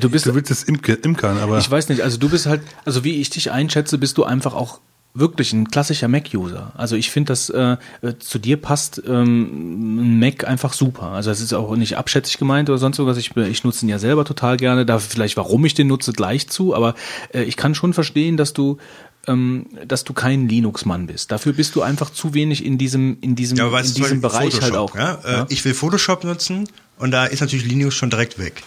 du 0.00 0.10
bist 0.10 0.26
Du 0.26 0.34
willst 0.34 0.50
es 0.50 0.62
Imke, 0.64 0.94
Imkern, 0.94 1.38
aber 1.38 1.58
Ich 1.58 1.70
weiß 1.70 1.88
nicht, 1.88 2.02
also 2.02 2.18
du 2.18 2.28
bist 2.28 2.46
halt, 2.46 2.62
also 2.84 3.04
wie 3.04 3.20
ich 3.20 3.30
dich 3.30 3.50
einschätze, 3.50 3.98
bist 3.98 4.18
du 4.18 4.24
einfach 4.24 4.54
auch 4.54 4.80
wirklich 5.16 5.52
ein 5.52 5.68
klassischer 5.70 6.08
Mac-User. 6.08 6.72
Also 6.76 6.96
ich 6.96 7.10
finde, 7.10 7.28
dass 7.28 7.48
äh, 7.48 7.76
zu 8.18 8.40
dir 8.40 8.56
passt 8.56 9.00
ähm, 9.06 10.16
ein 10.16 10.18
Mac 10.18 10.44
einfach 10.44 10.72
super. 10.72 11.10
Also 11.10 11.30
das 11.30 11.40
ist 11.40 11.52
auch 11.52 11.76
nicht 11.76 11.96
abschätzig 11.96 12.38
gemeint 12.38 12.68
oder 12.68 12.78
sonst 12.78 12.98
irgendwas. 12.98 13.18
Ich, 13.18 13.36
ich 13.36 13.62
nutze 13.62 13.86
ihn 13.86 13.88
ja 13.88 14.00
selber 14.00 14.24
total 14.24 14.56
gerne. 14.56 14.84
Da 14.84 14.98
vielleicht, 14.98 15.36
warum 15.36 15.64
ich 15.64 15.74
den 15.74 15.86
nutze, 15.86 16.12
gleich 16.12 16.48
zu. 16.48 16.74
Aber 16.74 16.96
äh, 17.32 17.44
ich 17.44 17.56
kann 17.56 17.76
schon 17.76 17.92
verstehen, 17.94 18.36
dass 18.36 18.54
du 18.54 18.78
ähm, 19.26 19.66
dass 19.86 20.04
du 20.04 20.12
kein 20.12 20.48
Linux-Mann 20.48 21.06
bist. 21.06 21.30
Dafür 21.30 21.52
bist 21.52 21.76
du 21.76 21.82
einfach 21.82 22.10
zu 22.10 22.34
wenig 22.34 22.64
in 22.64 22.76
diesem 22.76 23.16
in 23.20 23.36
diesem 23.36 23.56
Ja, 23.56 23.66
in 23.78 23.94
diesem 23.94 24.20
Bereich 24.20 24.60
halt 24.60 24.74
Photoshop, 24.74 24.90
auch. 24.90 24.96
Ja? 24.96 25.42
Äh, 25.42 25.46
Ich 25.48 25.64
will 25.64 25.74
Photoshop 25.74 26.24
nutzen 26.24 26.68
und 26.98 27.12
da 27.12 27.24
ist 27.26 27.40
natürlich 27.40 27.66
Linux 27.66 27.94
schon 27.94 28.10
direkt 28.10 28.38
weg. 28.38 28.64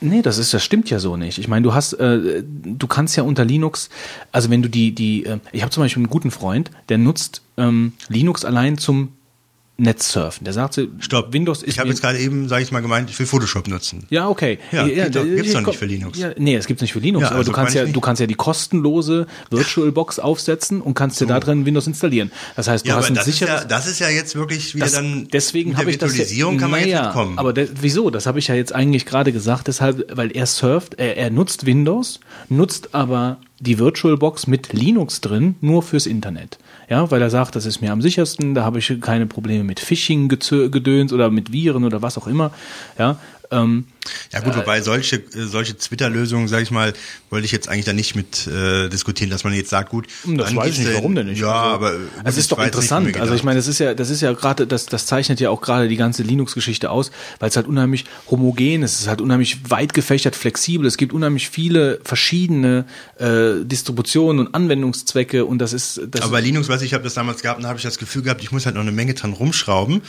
Nee, 0.00 0.22
das 0.22 0.38
ist, 0.38 0.54
das 0.54 0.64
stimmt 0.64 0.88
ja 0.88 0.98
so 0.98 1.16
nicht. 1.16 1.38
Ich 1.38 1.48
meine, 1.48 1.62
du 1.62 1.74
hast, 1.74 1.92
äh, 1.94 2.42
du 2.42 2.86
kannst 2.86 3.16
ja 3.16 3.22
unter 3.22 3.44
Linux, 3.44 3.90
also 4.32 4.50
wenn 4.50 4.62
du 4.62 4.68
die, 4.68 4.94
die, 4.94 5.26
äh, 5.26 5.38
ich 5.52 5.62
habe 5.62 5.70
zum 5.70 5.82
Beispiel 5.82 6.00
einen 6.00 6.10
guten 6.10 6.30
Freund, 6.30 6.70
der 6.88 6.98
nutzt 6.98 7.42
ähm, 7.58 7.92
Linux 8.08 8.44
allein 8.44 8.78
zum 8.78 9.12
Netzsurfen. 9.80 10.44
Der 10.44 10.52
sagt, 10.52 10.74
so, 10.74 10.86
Stopp. 10.98 11.32
Windows 11.32 11.62
ist 11.62 11.70
Ich 11.74 11.78
habe 11.78 11.88
jetzt 11.88 12.00
gerade 12.02 12.18
eben, 12.18 12.48
sage 12.48 12.62
ich 12.62 12.70
mal, 12.72 12.80
gemeint, 12.80 13.10
ich 13.10 13.18
will 13.18 13.26
Photoshop 13.26 13.66
nutzen. 13.68 14.04
ja, 14.10 14.28
okay. 14.28 14.58
Ja, 14.72 14.86
gibt's 14.86 15.10
doch- 15.12 15.24
äh, 15.24 15.34
gibt's 15.36 15.52
doch 15.52 15.60
ich- 15.60 15.66
nicht 15.66 15.78
für 15.78 15.86
Linux. 15.86 16.18
Ja, 16.18 16.30
nee, 16.36 16.54
es 16.56 16.66
gibt's 16.66 16.82
nicht 16.82 16.92
für 16.92 16.98
Linux, 17.00 17.22
Ja, 17.22 17.28
aber 17.30 17.38
also 17.38 17.50
du 17.50 17.56
kannst 17.56 17.74
ja, 17.74 17.82
ich 17.82 17.86
nicht. 17.88 17.96
du 17.96 18.00
kannst 18.00 18.20
ja 18.20 18.26
die 18.26 18.34
kostenlose 18.34 19.26
VirtualBox 19.50 20.18
aufsetzen 20.18 20.80
und 20.80 20.94
kannst 20.94 21.20
dir 21.20 21.26
da 21.26 21.40
drin 21.40 21.64
Windows 21.66 21.86
installieren. 21.86 22.30
Das 22.56 22.68
heißt, 22.68 22.84
du 22.84 22.90
Ja, 22.90 22.96
hast 22.96 23.06
ein 23.08 23.14
das 23.14 23.26
ist, 23.26 23.38
sicheres 23.38 23.62
ja, 23.62 23.66
das 23.66 23.86
ist 23.86 23.98
ja 24.00 24.08
jetzt 24.08 24.36
wirklich 24.36 24.74
wieder 24.74 24.84
das, 24.84 24.94
dann 24.94 25.28
deswegen 25.32 25.76
habe 25.76 25.90
ich 25.90 25.98
das 25.98 26.10
Virtualisierung 26.10 26.58
kann 26.58 26.70
man 26.70 26.86
jetzt 26.86 27.12
kommen. 27.12 27.38
Aber 27.38 27.52
de, 27.52 27.68
wieso? 27.80 28.10
Das 28.10 28.26
habe 28.26 28.38
ich 28.38 28.48
ja 28.48 28.54
jetzt 28.54 28.74
eigentlich 28.74 29.06
gerade 29.06 29.32
gesagt, 29.32 29.68
deshalb, 29.68 30.04
weil 30.16 30.30
er 30.36 30.46
surft, 30.46 30.94
er, 30.98 31.16
er 31.16 31.30
nutzt 31.30 31.66
Windows, 31.66 32.20
nutzt 32.48 32.94
aber 32.94 33.38
die 33.60 33.78
VirtualBox 33.78 34.46
mit 34.46 34.72
Linux 34.72 35.20
drin, 35.20 35.54
nur 35.60 35.82
fürs 35.82 36.06
Internet. 36.06 36.58
Ja, 36.90 37.10
weil 37.10 37.22
er 37.22 37.30
sagt, 37.30 37.54
das 37.54 37.66
ist 37.66 37.80
mir 37.80 37.92
am 37.92 38.02
sichersten, 38.02 38.54
da 38.54 38.64
habe 38.64 38.80
ich 38.80 39.00
keine 39.00 39.26
Probleme 39.26 39.62
mit 39.62 39.78
Phishing-Gedöns 39.78 41.12
oder 41.12 41.30
mit 41.30 41.52
Viren 41.52 41.84
oder 41.84 42.02
was 42.02 42.18
auch 42.18 42.26
immer. 42.26 42.50
Ja, 42.98 43.16
Ähm, 43.52 43.86
Ja 44.32 44.40
gut, 44.40 44.56
wobei 44.56 44.80
solche 44.80 45.16
äh, 45.16 45.46
solche 45.46 45.76
Twitter-Lösungen, 45.76 46.48
sage 46.48 46.62
ich 46.62 46.70
mal, 46.70 46.92
wollte 47.28 47.44
ich 47.44 47.52
jetzt 47.52 47.68
eigentlich 47.68 47.84
da 47.84 47.92
nicht 47.92 48.14
mit 48.16 48.46
äh, 48.46 48.88
diskutieren, 48.88 49.30
dass 49.30 49.44
man 49.44 49.52
jetzt 49.52 49.70
sagt, 49.70 49.90
gut, 49.90 50.06
Das 50.24 50.48
dann 50.48 50.56
weiß 50.56 50.78
ich 50.78 50.86
nicht, 50.86 50.94
warum 50.94 51.14
denn 51.14 51.26
nicht? 51.26 51.40
Ja, 51.40 51.62
also, 51.62 51.74
aber 51.74 51.92
gut, 51.92 52.08
es 52.18 52.22
das 52.24 52.36
ist 52.38 52.52
doch 52.52 52.58
nicht 52.58 52.66
interessant. 52.68 53.20
Also 53.20 53.34
ich 53.34 53.42
meine, 53.42 53.58
das 53.58 53.66
ist 53.66 53.78
ja, 53.78 53.94
das 53.94 54.10
ist 54.10 54.20
ja 54.20 54.32
gerade, 54.32 54.66
das, 54.66 54.86
das 54.86 55.06
zeichnet 55.06 55.40
ja 55.40 55.50
auch 55.50 55.60
gerade 55.60 55.88
die 55.88 55.96
ganze 55.96 56.22
Linux-Geschichte 56.22 56.90
aus, 56.90 57.10
weil 57.38 57.50
es 57.50 57.56
halt 57.56 57.66
unheimlich 57.66 58.04
homogen 58.30 58.82
ist, 58.82 58.94
es 58.94 59.00
ist 59.02 59.08
halt 59.08 59.20
unheimlich 59.20 59.70
weit 59.70 59.94
gefächert, 59.94 60.36
flexibel. 60.36 60.86
Es 60.86 60.96
gibt 60.96 61.12
unheimlich 61.12 61.50
viele 61.50 62.00
verschiedene 62.04 62.86
äh, 63.18 63.64
Distributionen 63.64 64.46
und 64.46 64.54
Anwendungszwecke 64.54 65.44
und 65.44 65.58
das 65.58 65.72
ist 65.72 66.00
das 66.10 66.22
Aber 66.22 66.32
bei 66.32 66.40
Linux, 66.40 66.68
weiß 66.68 66.82
ich, 66.82 66.90
ich 66.90 66.94
habe 66.94 67.04
das 67.04 67.14
damals 67.14 67.42
gehabt, 67.42 67.60
und 67.60 67.66
habe 67.66 67.76
ich 67.76 67.82
das 67.82 67.98
Gefühl 67.98 68.22
gehabt, 68.22 68.42
ich 68.42 68.52
muss 68.52 68.66
halt 68.66 68.74
noch 68.74 68.82
eine 68.82 68.92
Menge 68.92 69.14
dran 69.14 69.32
rumschrauben 69.32 70.02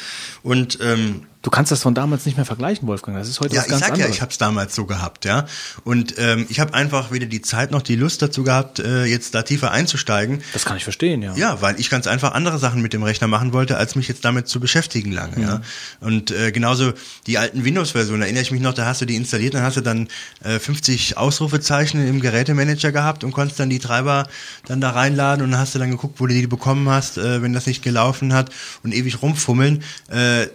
und 0.43 0.79
ähm, 0.81 1.23
Du 1.43 1.49
kannst 1.49 1.71
das 1.71 1.81
von 1.81 1.95
damals 1.95 2.27
nicht 2.27 2.35
mehr 2.35 2.45
vergleichen, 2.45 2.87
Wolfgang. 2.87 3.17
Das 3.17 3.27
ist 3.27 3.39
heute 3.39 3.55
Ja, 3.55 3.63
was 3.67 3.80
ich 3.80 3.80
ganz 3.81 3.89
sag 3.89 3.93
anderes. 3.93 4.09
ja, 4.09 4.15
ich 4.15 4.21
habe 4.21 4.31
es 4.31 4.37
damals 4.37 4.75
so 4.75 4.85
gehabt, 4.85 5.25
ja. 5.25 5.45
Und 5.83 6.15
ähm, 6.17 6.45
ich 6.49 6.59
habe 6.59 6.73
einfach 6.73 7.11
weder 7.11 7.25
die 7.25 7.41
Zeit 7.41 7.71
noch 7.71 7.81
die 7.81 7.95
Lust 7.95 8.21
dazu 8.21 8.43
gehabt, 8.43 8.79
äh, 8.79 9.05
jetzt 9.05 9.35
da 9.35 9.43
tiefer 9.43 9.71
einzusteigen. 9.71 10.41
das 10.53 10.65
kann 10.65 10.77
ich 10.77 10.83
verstehen, 10.83 11.21
ja. 11.21 11.35
Ja, 11.35 11.61
weil 11.61 11.79
ich 11.79 11.89
ganz 11.89 12.07
einfach 12.07 12.33
andere 12.33 12.59
Sachen 12.59 12.81
mit 12.81 12.93
dem 12.93 13.03
Rechner 13.03 13.27
machen 13.27 13.53
wollte, 13.53 13.77
als 13.77 13.95
mich 13.95 14.07
jetzt 14.07 14.23
damit 14.25 14.47
zu 14.47 14.59
beschäftigen 14.59 15.11
lange, 15.11 15.41
ja. 15.41 15.61
Und 15.99 16.31
äh, 16.31 16.51
genauso 16.51 16.93
die 17.27 17.37
alten 17.37 17.65
Windows-Versionen, 17.65 18.21
erinnere 18.21 18.43
ich 18.43 18.51
mich 18.51 18.61
noch, 18.61 18.73
da 18.73 18.85
hast 18.85 19.01
du 19.01 19.05
die 19.05 19.15
installiert, 19.15 19.53
dann 19.53 19.63
hast 19.63 19.77
du 19.77 19.81
dann 19.81 20.07
äh, 20.43 20.59
50 20.59 21.17
Ausrufezeichen 21.17 22.05
im 22.07 22.21
Gerätemanager 22.21 22.91
gehabt 22.91 23.23
und 23.23 23.31
konntest 23.31 23.59
dann 23.59 23.69
die 23.69 23.79
Treiber 23.79 24.27
dann 24.67 24.81
da 24.81 24.91
reinladen 24.91 25.43
und 25.43 25.51
dann 25.51 25.59
hast 25.59 25.75
du 25.75 25.79
dann 25.79 25.91
geguckt, 25.91 26.19
wo 26.19 26.27
du 26.27 26.33
die 26.33 26.47
bekommen 26.47 26.89
hast, 26.89 27.17
äh, 27.17 27.41
wenn 27.41 27.53
das 27.53 27.65
nicht 27.65 27.83
gelaufen 27.83 28.33
hat 28.33 28.49
und 28.83 28.93
ewig 28.93 29.21
rumfummeln. 29.21 29.83
Äh, 30.11 30.43
äh, 30.43 30.47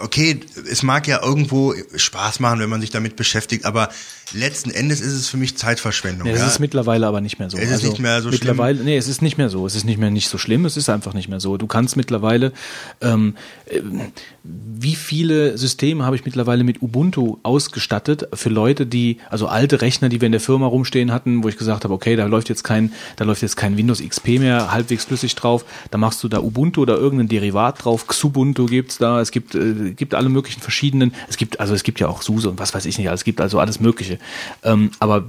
okay, 0.00 0.40
es 0.70 0.82
mag 0.82 1.06
ja 1.06 1.22
irgendwo 1.22 1.74
Spaß 1.94 2.40
machen, 2.40 2.60
wenn 2.60 2.70
man 2.70 2.73
sich 2.80 2.90
damit 2.90 3.16
beschäftigt, 3.16 3.64
aber 3.64 3.88
letzten 4.32 4.70
Endes 4.70 5.00
ist 5.00 5.12
es 5.12 5.28
für 5.28 5.36
mich 5.36 5.56
Zeitverschwendung. 5.56 6.26
Nee, 6.26 6.32
das 6.32 6.42
ja. 6.42 6.46
ist 6.48 6.58
mittlerweile 6.58 7.06
aber 7.06 7.20
nicht 7.20 7.38
mehr 7.38 7.50
so. 7.50 7.58
Es 7.58 7.70
ist 7.70 7.82
nicht 7.82 7.98
mehr 7.98 8.22
so 8.22 8.28
schlimm. 8.28 8.40
mittlerweile, 8.40 8.84
Nee, 8.84 8.96
es 8.96 9.08
ist 9.08 9.22
nicht 9.22 9.38
mehr 9.38 9.48
so. 9.48 9.66
Es 9.66 9.74
ist 9.74 9.84
nicht 9.84 9.98
mehr 9.98 10.10
nicht 10.10 10.28
so 10.28 10.38
schlimm. 10.38 10.64
Es 10.64 10.76
ist 10.76 10.88
einfach 10.88 11.14
nicht 11.14 11.28
mehr 11.28 11.40
so. 11.40 11.56
Du 11.56 11.66
kannst 11.66 11.96
mittlerweile, 11.96 12.52
ähm, 13.00 13.36
äh, 13.66 13.80
wie 14.46 14.94
viele 14.94 15.56
Systeme 15.56 16.04
habe 16.04 16.16
ich 16.16 16.26
mittlerweile 16.26 16.64
mit 16.64 16.82
Ubuntu 16.82 17.38
ausgestattet 17.42 18.28
für 18.34 18.50
Leute, 18.50 18.84
die, 18.84 19.16
also 19.30 19.46
alte 19.46 19.80
Rechner, 19.80 20.10
die 20.10 20.20
wir 20.20 20.26
in 20.26 20.32
der 20.32 20.40
Firma 20.40 20.66
rumstehen 20.66 21.12
hatten, 21.12 21.42
wo 21.42 21.48
ich 21.48 21.56
gesagt 21.56 21.84
habe, 21.84 21.94
okay, 21.94 22.14
da 22.14 22.26
läuft 22.26 22.50
jetzt 22.50 22.62
kein, 22.62 22.92
da 23.16 23.24
läuft 23.24 23.40
jetzt 23.40 23.56
kein 23.56 23.78
Windows 23.78 24.02
XP 24.06 24.40
mehr 24.40 24.70
halbwegs 24.70 25.06
flüssig 25.06 25.34
drauf. 25.34 25.64
Da 25.90 25.96
machst 25.96 26.22
du 26.22 26.28
da 26.28 26.40
Ubuntu 26.40 26.82
oder 26.82 26.98
irgendein 26.98 27.28
Derivat 27.28 27.82
drauf. 27.82 28.06
Xubuntu 28.06 28.66
gibt's 28.66 28.98
da. 28.98 29.18
Es 29.22 29.30
gibt, 29.30 29.54
äh, 29.54 29.94
gibt 29.96 30.14
alle 30.14 30.28
möglichen 30.28 30.60
verschiedenen. 30.60 31.14
Es 31.26 31.38
gibt, 31.38 31.58
also 31.58 31.72
es 31.72 31.82
gibt 31.82 31.98
ja 32.00 32.08
auch 32.08 32.20
SUSE 32.20 32.50
und 32.50 32.58
was 32.58 32.74
weiß 32.74 32.84
ich 32.84 32.98
nicht. 32.98 33.08
Es 33.08 33.24
gibt 33.24 33.40
also 33.40 33.60
alles 33.60 33.80
Mögliche. 33.80 34.18
Ähm, 34.62 34.90
aber 35.00 35.24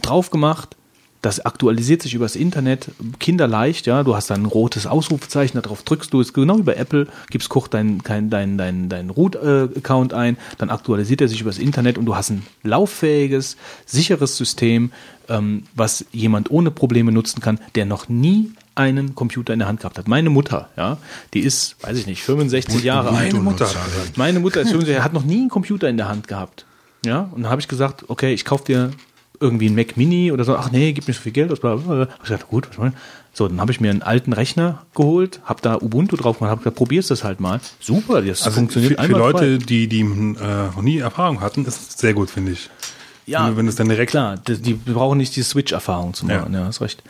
drauf 0.00 0.30
gemacht, 0.30 0.74
das 1.22 1.44
aktualisiert 1.44 2.02
sich 2.02 2.14
übers 2.14 2.36
Internet, 2.36 2.90
kinderleicht, 3.18 3.86
ja. 3.86 4.02
Du 4.02 4.14
hast 4.14 4.30
dann 4.30 4.42
ein 4.42 4.46
rotes 4.46 4.86
Ausrufezeichen, 4.86 5.60
darauf 5.60 5.82
drückst 5.82 6.12
du, 6.12 6.20
ist 6.20 6.34
genau 6.34 6.58
wie 6.58 6.62
bei 6.62 6.74
Apple, 6.74 7.08
gibst 7.30 7.48
kurz 7.48 7.70
deinen 7.70 8.02
dein, 8.02 8.30
dein, 8.30 8.58
dein, 8.58 8.88
dein 8.88 9.10
Root-Account 9.10 10.12
ein, 10.12 10.36
dann 10.58 10.70
aktualisiert 10.70 11.20
er 11.20 11.28
sich 11.28 11.40
übers 11.40 11.58
Internet 11.58 11.98
und 11.98 12.06
du 12.06 12.16
hast 12.16 12.30
ein 12.30 12.46
lauffähiges, 12.62 13.56
sicheres 13.86 14.36
System, 14.36 14.92
ähm, 15.28 15.64
was 15.74 16.04
jemand 16.12 16.50
ohne 16.50 16.70
Probleme 16.70 17.12
nutzen 17.12 17.40
kann, 17.40 17.58
der 17.74 17.86
noch 17.86 18.08
nie 18.08 18.52
einen 18.74 19.14
Computer 19.14 19.52
in 19.52 19.58
der 19.58 19.68
Hand 19.68 19.80
gehabt 19.80 19.98
hat. 19.98 20.06
Meine 20.06 20.30
Mutter, 20.30 20.68
ja, 20.76 20.98
die 21.34 21.40
ist, 21.40 21.76
weiß 21.82 21.98
ich 21.98 22.06
nicht, 22.06 22.22
65 22.22 22.84
Jahre 22.84 23.08
alt. 23.08 23.32
Meine 23.32 23.40
Mutter. 23.42 23.68
Meine 24.16 24.38
Mutter 24.38 24.60
ist 24.60 24.70
65, 24.70 25.02
hat 25.02 25.12
noch 25.14 25.24
nie 25.24 25.40
einen 25.40 25.48
Computer 25.48 25.88
in 25.88 25.96
der 25.96 26.08
Hand 26.08 26.28
gehabt. 26.28 26.66
Ja, 27.04 27.30
und 27.32 27.42
dann 27.42 27.50
habe 27.50 27.60
ich 27.60 27.68
gesagt, 27.68 28.04
okay, 28.08 28.34
ich 28.34 28.44
kaufe 28.44 28.64
dir 28.64 28.90
irgendwie 29.40 29.68
ein 29.68 29.74
Mac 29.74 29.96
Mini 29.96 30.32
oder 30.32 30.44
so. 30.44 30.56
Ach 30.56 30.70
nee, 30.70 30.92
gib 30.92 31.06
mir 31.08 31.14
so 31.14 31.20
viel 31.20 31.32
Geld. 31.32 31.50
aus, 31.52 31.60
bla, 31.60 31.76
bla, 31.76 31.94
bla. 32.04 32.08
Ich 32.16 32.22
gesagt, 32.22 32.48
gut, 32.48 32.68
was 32.70 32.78
wollen? 32.78 32.94
So, 33.32 33.46
dann 33.48 33.60
habe 33.60 33.70
ich 33.70 33.80
mir 33.80 33.90
einen 33.90 34.00
alten 34.02 34.32
Rechner 34.32 34.82
geholt, 34.94 35.40
habe 35.44 35.60
da 35.60 35.76
Ubuntu 35.76 36.16
drauf 36.16 36.38
gemacht, 36.38 36.50
habe 36.52 36.60
gesagt, 36.60 36.76
probier's 36.76 37.08
das 37.08 37.22
halt 37.22 37.38
mal. 37.38 37.60
Super, 37.80 38.22
das 38.22 38.42
Also 38.44 38.56
funktioniert 38.56 38.92
für, 38.92 38.96
für 38.96 39.02
einwandfrei. 39.14 39.46
Leute, 39.46 39.58
die, 39.58 39.88
die 39.88 40.00
äh, 40.00 40.04
noch 40.04 40.80
nie 40.82 40.98
Erfahrung 40.98 41.40
hatten, 41.42 41.66
ist 41.66 41.90
es 41.92 41.98
sehr 41.98 42.14
gut, 42.14 42.30
finde 42.30 42.52
ich. 42.52 42.70
Ja, 43.26 43.46
Wenn 43.48 43.56
wenn 43.58 43.68
es 43.68 43.74
dann 43.74 43.88
direkt- 43.88 44.12
Klar, 44.12 44.36
die, 44.38 44.56
die 44.62 44.72
brauchen 44.74 45.18
nicht 45.18 45.34
die 45.36 45.42
Switch-Erfahrung 45.42 46.14
zu 46.14 46.24
machen, 46.26 46.54
ja, 46.54 46.64
hast 46.64 46.80
recht. 46.80 47.02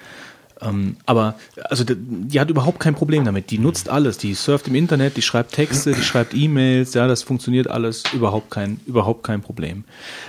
Ähm, 0.61 0.97
aber 1.05 1.35
also 1.65 1.85
die, 1.85 1.97
die 1.97 2.41
hat 2.41 2.51
überhaupt 2.51 2.81
kein 2.81 2.95
Problem 2.95 3.24
damit. 3.24 3.51
Die 3.51 3.59
nutzt 3.59 3.89
alles. 3.89 4.19
Die 4.19 4.35
surft 4.35 4.69
im 4.69 4.74
Internet, 4.74 5.16
die 5.16 5.23
schreibt 5.23 5.53
Texte, 5.53 5.93
die 5.93 6.03
schreibt 6.03 6.35
E-Mails, 6.35 6.95
ja, 6.95 7.07
das 7.07 7.23
funktioniert 7.23 7.69
alles 7.69 8.05
überhaupt 8.12 8.51
kein 8.51 8.81
überhaupt 8.87 9.23
kein 9.23 9.43
Problem. 9.43 9.85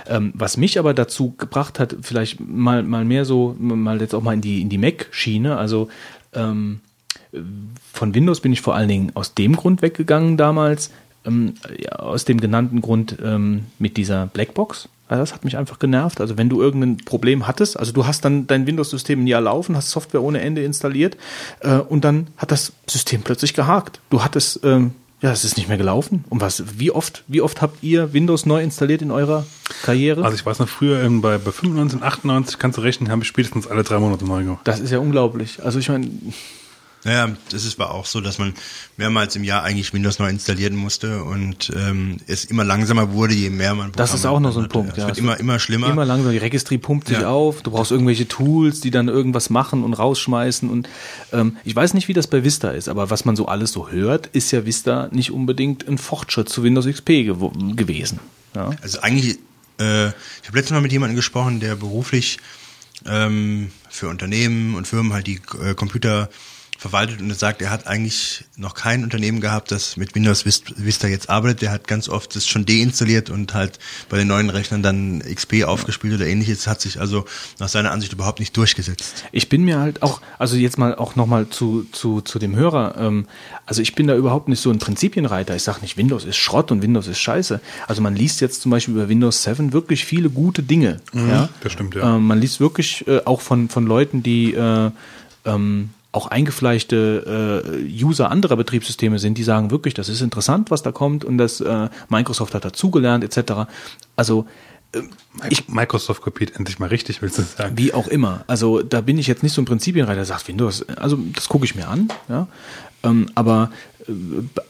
Ähm, 0.06 0.32
was 0.34 0.56
mich 0.56 0.78
aber 0.78 0.94
dazu 0.94 1.34
gebracht 1.38 1.78
hat, 1.78 1.96
vielleicht 2.02 2.40
mal 2.40 2.82
mal 2.82 3.04
mehr 3.04 3.24
so 3.24 3.56
mal 3.58 4.00
jetzt 4.00 4.14
auch 4.14 4.22
mal 4.22 4.34
in 4.34 4.40
die 4.40 4.60
in 4.60 4.68
die 4.68 4.78
Mac-Schiene. 4.78 5.56
Also 5.56 5.88
ähm, 6.34 6.80
von 7.92 8.14
Windows 8.14 8.40
bin 8.40 8.52
ich 8.52 8.60
vor 8.60 8.74
allen 8.74 8.88
Dingen 8.88 9.12
aus 9.14 9.34
dem 9.34 9.56
Grund 9.56 9.82
weggegangen 9.82 10.36
damals, 10.36 10.90
ähm, 11.24 11.54
ja, 11.78 11.92
aus 11.92 12.24
dem 12.24 12.40
genannten 12.40 12.80
Grund 12.80 13.16
ähm, 13.22 13.66
mit 13.78 13.96
dieser 13.96 14.26
Blackbox. 14.26 14.88
Also 15.08 15.22
das 15.22 15.34
hat 15.34 15.44
mich 15.44 15.56
einfach 15.56 15.78
genervt. 15.78 16.20
Also 16.20 16.36
wenn 16.36 16.48
du 16.48 16.60
irgendein 16.60 16.98
Problem 16.98 17.46
hattest, 17.46 17.78
also 17.78 17.92
du 17.92 18.06
hast 18.06 18.24
dann 18.24 18.46
dein 18.46 18.66
Windows-System 18.66 19.24
ein 19.24 19.26
Jahr 19.26 19.40
laufen, 19.40 19.76
hast 19.76 19.90
Software 19.90 20.22
ohne 20.22 20.40
Ende 20.40 20.62
installiert 20.62 21.16
äh, 21.60 21.78
und 21.78 22.04
dann 22.04 22.28
hat 22.36 22.50
das 22.50 22.72
System 22.88 23.22
plötzlich 23.22 23.54
gehakt. 23.54 24.00
Du 24.10 24.22
hattest, 24.22 24.60
ähm, 24.64 24.92
ja, 25.20 25.32
es 25.32 25.44
ist 25.44 25.56
nicht 25.56 25.68
mehr 25.68 25.78
gelaufen. 25.78 26.24
Und 26.28 26.40
was, 26.40 26.78
wie 26.78 26.90
oft, 26.90 27.24
wie 27.26 27.40
oft 27.40 27.62
habt 27.62 27.82
ihr 27.82 28.12
Windows 28.12 28.46
neu 28.46 28.62
installiert 28.62 29.02
in 29.02 29.10
eurer 29.10 29.46
Karriere? 29.82 30.22
Also 30.24 30.36
ich 30.36 30.44
weiß 30.44 30.58
noch, 30.58 30.68
früher 30.68 31.02
ähm, 31.02 31.22
bei, 31.22 31.38
bei 31.38 31.50
95, 31.50 32.02
98 32.02 32.58
kannst 32.58 32.78
du 32.78 32.82
rechnen, 32.82 33.10
habe 33.10 33.22
ich 33.22 33.28
spätestens 33.28 33.66
alle 33.66 33.82
drei 33.82 33.98
Monate 33.98 34.24
neu 34.24 34.44
gemacht. 34.44 34.60
das 34.64 34.78
ist 34.78 34.90
ja 34.90 34.98
unglaublich. 34.98 35.62
Also 35.64 35.78
ich 35.78 35.88
meine, 35.88 36.08
Naja, 37.04 37.30
das 37.52 37.64
ist 37.64 37.78
war 37.78 37.92
auch 37.92 38.06
so, 38.06 38.20
dass 38.20 38.38
man 38.38 38.54
mehrmals 38.96 39.36
im 39.36 39.44
Jahr 39.44 39.62
eigentlich 39.62 39.94
Windows 39.94 40.18
neu 40.18 40.28
installieren 40.28 40.74
musste 40.74 41.22
und 41.22 41.70
ähm, 41.76 42.16
es 42.26 42.44
immer 42.44 42.64
langsamer 42.64 43.12
wurde, 43.12 43.34
je 43.34 43.50
mehr 43.50 43.74
man 43.76 43.92
Das 43.92 44.14
ist 44.14 44.26
auch 44.26 44.40
noch 44.40 44.52
so 44.52 44.58
ein 44.58 44.64
hatte. 44.64 44.72
Punkt, 44.72 44.92
Es 44.92 44.98
ja. 44.98 45.04
wird 45.06 45.12
Es 45.16 45.18
immer, 45.18 45.30
wird 45.32 45.40
immer 45.40 45.58
schlimmer. 45.60 45.90
Immer 45.90 46.04
langsam, 46.04 46.32
die 46.32 46.38
Registry 46.38 46.76
pumpt 46.76 47.06
sich 47.08 47.20
Ja. 47.20 47.28
auf, 47.30 47.62
du 47.62 47.70
brauchst 47.70 47.92
irgendwelche 47.92 48.26
Tools, 48.26 48.80
die 48.80 48.90
dann 48.90 49.06
irgendwas 49.06 49.48
machen 49.48 49.84
und 49.84 49.94
rausschmeißen 49.94 50.68
und 50.68 50.88
ähm, 51.32 51.56
ich 51.64 51.74
weiß 51.76 51.94
nicht, 51.94 52.08
wie 52.08 52.14
das 52.14 52.26
bei 52.26 52.42
Vista 52.42 52.70
ist, 52.70 52.88
aber 52.88 53.10
was 53.10 53.24
man 53.24 53.36
so 53.36 53.46
alles 53.46 53.70
so 53.70 53.88
hört, 53.90 54.26
ist 54.26 54.50
ja 54.50 54.66
Vista 54.66 55.08
nicht 55.12 55.30
unbedingt 55.30 55.86
ein 55.86 55.98
Fortschritt 55.98 56.48
zu 56.48 56.64
Windows 56.64 56.86
XP 56.86 57.10
gewo- 57.30 57.76
gewesen. 57.76 58.18
Ja. 58.56 58.70
Also 58.82 59.00
eigentlich, 59.02 59.38
äh, 59.80 60.08
ich 60.08 60.12
habe 60.48 60.56
letztes 60.58 60.72
Mal 60.72 60.80
mit 60.80 60.90
jemandem 60.90 61.14
gesprochen, 61.14 61.60
der 61.60 61.76
beruflich 61.76 62.38
ähm, 63.06 63.70
für 63.88 64.08
Unternehmen 64.08 64.74
und 64.74 64.88
Firmen 64.88 65.12
halt 65.12 65.28
die 65.28 65.40
äh, 65.62 65.74
Computer 65.74 66.28
verwaltet 66.78 67.20
und 67.20 67.28
er 67.28 67.34
sagt, 67.34 67.60
er 67.60 67.70
hat 67.70 67.88
eigentlich 67.88 68.44
noch 68.56 68.72
kein 68.74 69.02
Unternehmen 69.02 69.40
gehabt, 69.40 69.72
das 69.72 69.96
mit 69.96 70.14
Windows 70.14 70.44
Vist- 70.46 70.74
Vista 70.76 71.08
jetzt 71.08 71.28
arbeitet. 71.28 71.62
Der 71.62 71.72
hat 71.72 71.88
ganz 71.88 72.08
oft 72.08 72.36
das 72.36 72.46
schon 72.46 72.64
deinstalliert 72.64 73.30
und 73.30 73.52
halt 73.52 73.80
bei 74.08 74.16
den 74.16 74.28
neuen 74.28 74.48
Rechnern 74.48 74.82
dann 74.82 75.18
XP 75.20 75.64
aufgespielt 75.64 76.14
oder 76.14 76.26
ähnliches. 76.26 76.68
Hat 76.68 76.80
sich 76.80 77.00
also 77.00 77.24
nach 77.58 77.68
seiner 77.68 77.90
Ansicht 77.90 78.12
überhaupt 78.12 78.38
nicht 78.38 78.56
durchgesetzt. 78.56 79.24
Ich 79.32 79.48
bin 79.48 79.64
mir 79.64 79.80
halt 79.80 80.02
auch, 80.02 80.20
also 80.38 80.56
jetzt 80.56 80.78
mal 80.78 80.94
auch 80.94 81.16
nochmal 81.16 81.48
zu, 81.48 81.84
zu, 81.90 82.20
zu 82.20 82.38
dem 82.38 82.54
Hörer, 82.54 82.94
ähm, 82.96 83.26
also 83.66 83.82
ich 83.82 83.96
bin 83.96 84.06
da 84.06 84.14
überhaupt 84.14 84.48
nicht 84.48 84.60
so 84.60 84.70
ein 84.70 84.78
Prinzipienreiter. 84.78 85.56
Ich 85.56 85.64
sage 85.64 85.80
nicht, 85.80 85.96
Windows 85.96 86.24
ist 86.24 86.36
Schrott 86.36 86.70
und 86.70 86.80
Windows 86.80 87.08
ist 87.08 87.18
scheiße. 87.18 87.60
Also 87.88 88.02
man 88.02 88.14
liest 88.14 88.40
jetzt 88.40 88.62
zum 88.62 88.70
Beispiel 88.70 88.94
über 88.94 89.08
Windows 89.08 89.42
7 89.42 89.72
wirklich 89.72 90.04
viele 90.04 90.30
gute 90.30 90.62
Dinge. 90.62 91.00
ja? 91.12 91.48
das 91.60 91.72
stimmt, 91.72 91.96
ja. 91.96 92.14
Ähm, 92.16 92.22
man 92.28 92.40
liest 92.40 92.60
wirklich 92.60 93.04
äh, 93.08 93.20
auch 93.24 93.40
von, 93.40 93.68
von 93.68 93.84
Leuten, 93.84 94.22
die 94.22 94.54
äh, 94.54 94.90
ähm, 95.44 95.90
auch 96.12 96.26
eingefleischte 96.28 97.64
äh, 97.66 98.02
User 98.02 98.30
anderer 98.30 98.56
Betriebssysteme 98.56 99.18
sind, 99.18 99.36
die 99.36 99.42
sagen 99.42 99.70
wirklich, 99.70 99.94
das 99.94 100.08
ist 100.08 100.22
interessant, 100.22 100.70
was 100.70 100.82
da 100.82 100.90
kommt 100.90 101.24
und 101.24 101.38
das 101.38 101.60
äh, 101.60 101.88
Microsoft 102.08 102.54
hat 102.54 102.64
dazugelernt 102.64 103.24
etc. 103.24 103.70
Also 104.16 104.46
Ich, 105.50 105.68
Microsoft 105.68 106.22
kopiert 106.22 106.56
endlich 106.56 106.78
mal 106.78 106.88
richtig, 106.88 107.20
willst 107.20 107.38
du 107.38 107.42
sagen? 107.42 107.76
wie 107.76 107.92
auch 107.92 108.08
immer. 108.08 108.44
Also 108.46 108.82
da 108.82 109.02
bin 109.02 109.18
ich 109.18 109.26
jetzt 109.26 109.42
nicht 109.42 109.52
so 109.52 109.60
ein 109.60 109.66
Prinzipienreiter, 109.66 110.16
der 110.16 110.24
sagt 110.24 110.48
Windows. 110.48 110.88
Also 110.88 111.18
das 111.34 111.48
gucke 111.48 111.66
ich 111.66 111.74
mir 111.74 111.88
an, 111.88 112.08
ja. 112.28 112.48
Ähm, 113.04 113.26
aber 113.34 113.70
äh, 114.08 114.12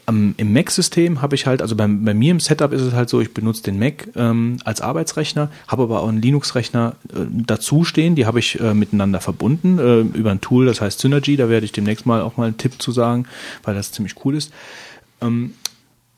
im 0.07 0.53
Mac-System 0.53 1.21
habe 1.21 1.35
ich 1.35 1.45
halt, 1.45 1.61
also 1.61 1.75
beim, 1.75 2.03
bei 2.03 2.13
mir 2.13 2.31
im 2.31 2.39
Setup 2.39 2.71
ist 2.73 2.81
es 2.81 2.93
halt 2.93 3.09
so, 3.09 3.21
ich 3.21 3.33
benutze 3.33 3.63
den 3.63 3.79
Mac 3.79 4.07
ähm, 4.15 4.57
als 4.65 4.81
Arbeitsrechner, 4.81 5.49
habe 5.67 5.83
aber 5.83 6.01
auch 6.01 6.09
einen 6.09 6.21
Linux-Rechner 6.21 6.95
äh, 7.09 7.19
dazu 7.29 7.83
stehen, 7.83 8.15
die 8.15 8.25
habe 8.25 8.39
ich 8.39 8.59
äh, 8.59 8.73
miteinander 8.73 9.21
verbunden 9.21 9.79
äh, 9.79 10.01
über 10.17 10.31
ein 10.31 10.41
Tool, 10.41 10.65
das 10.65 10.81
heißt 10.81 10.99
Synergy, 10.99 11.37
da 11.37 11.49
werde 11.49 11.65
ich 11.65 11.71
demnächst 11.71 12.05
mal 12.05 12.21
auch 12.21 12.37
mal 12.37 12.45
einen 12.45 12.57
Tipp 12.57 12.81
zu 12.81 12.91
sagen, 12.91 13.25
weil 13.63 13.75
das 13.75 13.91
ziemlich 13.91 14.15
cool 14.25 14.35
ist. 14.35 14.51
Ähm, 15.21 15.53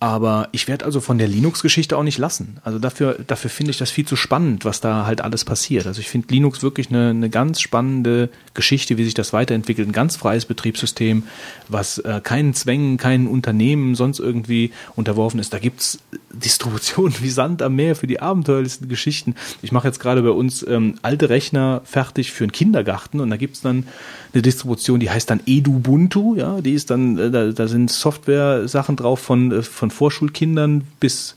Aber 0.01 0.49
ich 0.51 0.67
werde 0.67 0.83
also 0.83 0.99
von 0.99 1.19
der 1.19 1.27
Linux-Geschichte 1.27 1.95
auch 1.95 2.01
nicht 2.01 2.17
lassen. 2.17 2.57
Also 2.63 2.79
dafür, 2.79 3.19
dafür 3.27 3.51
finde 3.51 3.69
ich 3.69 3.77
das 3.77 3.91
viel 3.91 4.03
zu 4.03 4.15
spannend, 4.15 4.65
was 4.65 4.81
da 4.81 5.05
halt 5.05 5.21
alles 5.21 5.45
passiert. 5.45 5.85
Also 5.85 6.01
ich 6.01 6.09
finde 6.09 6.33
Linux 6.33 6.63
wirklich 6.63 6.89
eine, 6.89 7.11
eine 7.11 7.29
ganz 7.29 7.61
spannende 7.61 8.29
Geschichte, 8.55 8.97
wie 8.97 9.03
sich 9.03 9.13
das 9.13 9.31
weiterentwickelt. 9.31 9.87
Ein 9.87 9.91
ganz 9.91 10.15
freies 10.15 10.45
Betriebssystem, 10.45 11.21
was 11.67 11.99
äh, 11.99 12.19
keinen 12.23 12.55
Zwängen, 12.55 12.97
keinen 12.97 13.27
Unternehmen 13.27 13.93
sonst 13.93 14.17
irgendwie 14.17 14.71
unterworfen 14.95 15.39
ist. 15.39 15.53
Da 15.53 15.59
gibt's 15.59 15.99
Distributionen 16.31 17.13
wie 17.21 17.29
Sand 17.29 17.61
am 17.61 17.75
Meer 17.75 17.95
für 17.95 18.07
die 18.07 18.21
abenteuerlichsten 18.21 18.89
Geschichten. 18.89 19.35
Ich 19.61 19.71
mache 19.71 19.87
jetzt 19.87 19.99
gerade 19.99 20.23
bei 20.23 20.31
uns 20.31 20.65
ähm, 20.67 20.95
alte 21.03 21.29
Rechner 21.29 21.81
fertig 21.85 22.31
für 22.31 22.45
einen 22.45 22.51
Kindergarten 22.51 23.19
und 23.19 23.29
da 23.29 23.37
gibt's 23.37 23.61
dann 23.61 23.85
eine 24.33 24.41
Distribution, 24.41 24.99
die 24.99 25.09
heißt 25.09 25.29
dann 25.29 25.41
Edubuntu, 25.45 26.35
ja, 26.35 26.61
die 26.61 26.73
ist 26.73 26.89
dann, 26.89 27.17
äh, 27.17 27.31
da, 27.31 27.51
da 27.51 27.67
sind 27.67 27.91
Software-Sachen 27.91 28.95
drauf 28.95 29.19
von, 29.19 29.51
äh, 29.51 29.61
von 29.61 29.91
Vorschulkindern 29.91 30.85
bis 30.99 31.35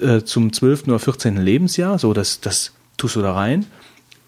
äh, 0.00 0.22
zum 0.22 0.52
12. 0.52 0.88
oder 0.88 0.98
14. 0.98 1.36
Lebensjahr, 1.36 1.98
so, 1.98 2.12
das, 2.12 2.40
das 2.40 2.72
tust 2.96 3.16
du 3.16 3.22
da 3.22 3.34
rein, 3.34 3.66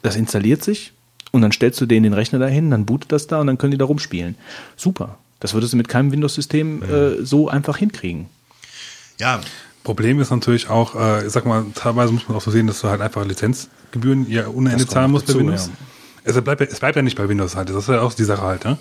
das 0.03 0.17
installiert 0.17 0.63
sich 0.63 0.93
und 1.31 1.43
dann 1.43 1.53
stellst 1.53 1.81
du 1.81 1.87
denen 1.87 2.05
den 2.05 2.13
Rechner 2.13 2.39
dahin, 2.39 2.71
dann 2.71 2.85
bootet 2.85 3.13
das 3.13 3.27
da 3.27 3.41
und 3.41 3.47
dann 3.47 3.59
können 3.59 3.71
die 3.71 3.79
da 3.79 3.87
rumspielen. 3.87 4.37
Super. 4.77 5.19
Das 5.41 5.55
würdest 5.55 5.73
du 5.73 5.77
mit 5.77 5.89
keinem 5.89 6.13
Windows-System 6.13 6.83
äh, 6.83 7.25
so 7.25 7.49
einfach 7.49 7.77
hinkriegen. 7.77 8.27
Ja, 9.19 9.41
Problem 9.83 10.21
ist 10.21 10.31
natürlich 10.31 10.69
auch, 10.69 10.95
äh, 10.95 11.27
ich 11.27 11.33
sag 11.33 11.45
mal, 11.45 11.65
teilweise 11.75 12.13
muss 12.13 12.29
man 12.29 12.37
auch 12.37 12.43
so 12.43 12.51
sehen, 12.51 12.67
dass 12.67 12.81
du 12.81 12.89
halt 12.89 13.01
einfach 13.01 13.25
Lizenzgebühren 13.25 14.31
ja 14.31 14.47
ohne 14.47 14.71
Ende 14.71 14.85
kommt 14.85 14.93
zahlen 14.93 15.11
musst 15.11 15.27
bei 15.27 15.35
Windows. 15.35 15.67
ja. 15.67 15.73
Es 16.25 16.41
bleibt, 16.41 16.61
ja- 16.61 16.67
es 16.71 16.79
bleibt 16.81 16.97
ja 16.97 17.03
nicht 17.03 17.17
bei 17.17 17.29
Windows 17.29 17.57
halt. 17.57 17.69
Das 17.69 17.77
ist 17.77 17.89
ja 17.89 18.01
auch 18.01 18.15
die 18.15 18.25
Sache 18.25 18.43
halt, 18.43 18.65
ne? 18.65 18.79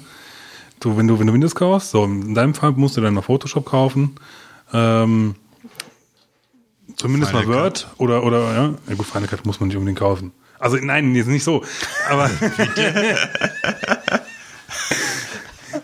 Du, 0.79 0.97
wenn 0.97 1.07
du, 1.07 1.19
wenn 1.19 1.27
du 1.27 1.33
Windows 1.33 1.53
kaufst, 1.55 1.91
so 1.91 2.03
in 2.05 2.33
deinem 2.33 2.53
Fall 2.53 2.71
musst 2.71 2.97
du 2.97 3.01
dann 3.01 3.13
mal 3.13 3.21
Photoshop 3.21 3.65
kaufen, 3.65 4.15
ähm, 4.73 5.35
zumindest 6.95 7.31
Final 7.31 7.47
mal 7.47 7.55
Word 7.63 7.87
oder, 7.97 8.23
oder, 8.23 8.39
ja, 8.53 8.73
ja 8.87 8.95
gut, 8.95 9.05
Final 9.05 9.27
Cut 9.27 9.45
muss 9.45 9.59
man 9.59 9.67
nicht 9.67 9.77
unbedingt 9.77 9.99
kaufen. 9.99 10.31
Also 10.59 10.77
nein, 10.77 11.13
jetzt 11.15 11.27
nicht 11.27 11.43
so. 11.43 11.63
Aber 12.09 12.29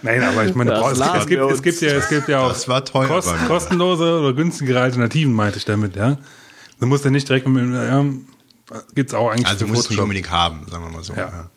Nein, 0.01 0.21
aber 0.23 0.45
ich 0.45 0.53
meine, 0.53 0.71
Das 0.71 0.99
es, 0.99 1.27
gibt, 1.27 1.41
es 1.51 1.61
gibt 1.61 1.81
ja, 1.81 1.91
es 1.93 2.09
gibt 2.09 2.27
ja 2.27 2.39
auch 2.41 2.49
Das 2.49 2.67
war 2.67 2.83
teuer 2.83 3.07
kost, 3.07 3.33
kostenlose 3.47 4.19
oder 4.19 4.33
günstigere 4.33 4.81
Alternativen, 4.81 5.33
meinte 5.33 5.57
ich 5.57 5.65
damit, 5.65 5.95
ja. 5.95 6.17
Du 6.79 6.85
musst 6.85 7.05
ja 7.05 7.11
nicht 7.11 7.27
direkt 7.27 7.47
mit, 7.47 7.73
ja, 7.73 8.05
gibt's 8.95 9.13
auch 9.13 9.29
eigentlich 9.29 9.47
also 9.47 9.65
musst 9.67 9.69
du 9.69 9.75
nicht 9.75 9.85
Photoshop. 9.87 10.03
unbedingt 10.03 10.31
haben, 10.31 10.65
sagen 10.69 10.83
wir 10.83 10.91
mal 10.91 11.03
so. 11.03 11.13
Ja. 11.13 11.19
Ja. 11.29 11.49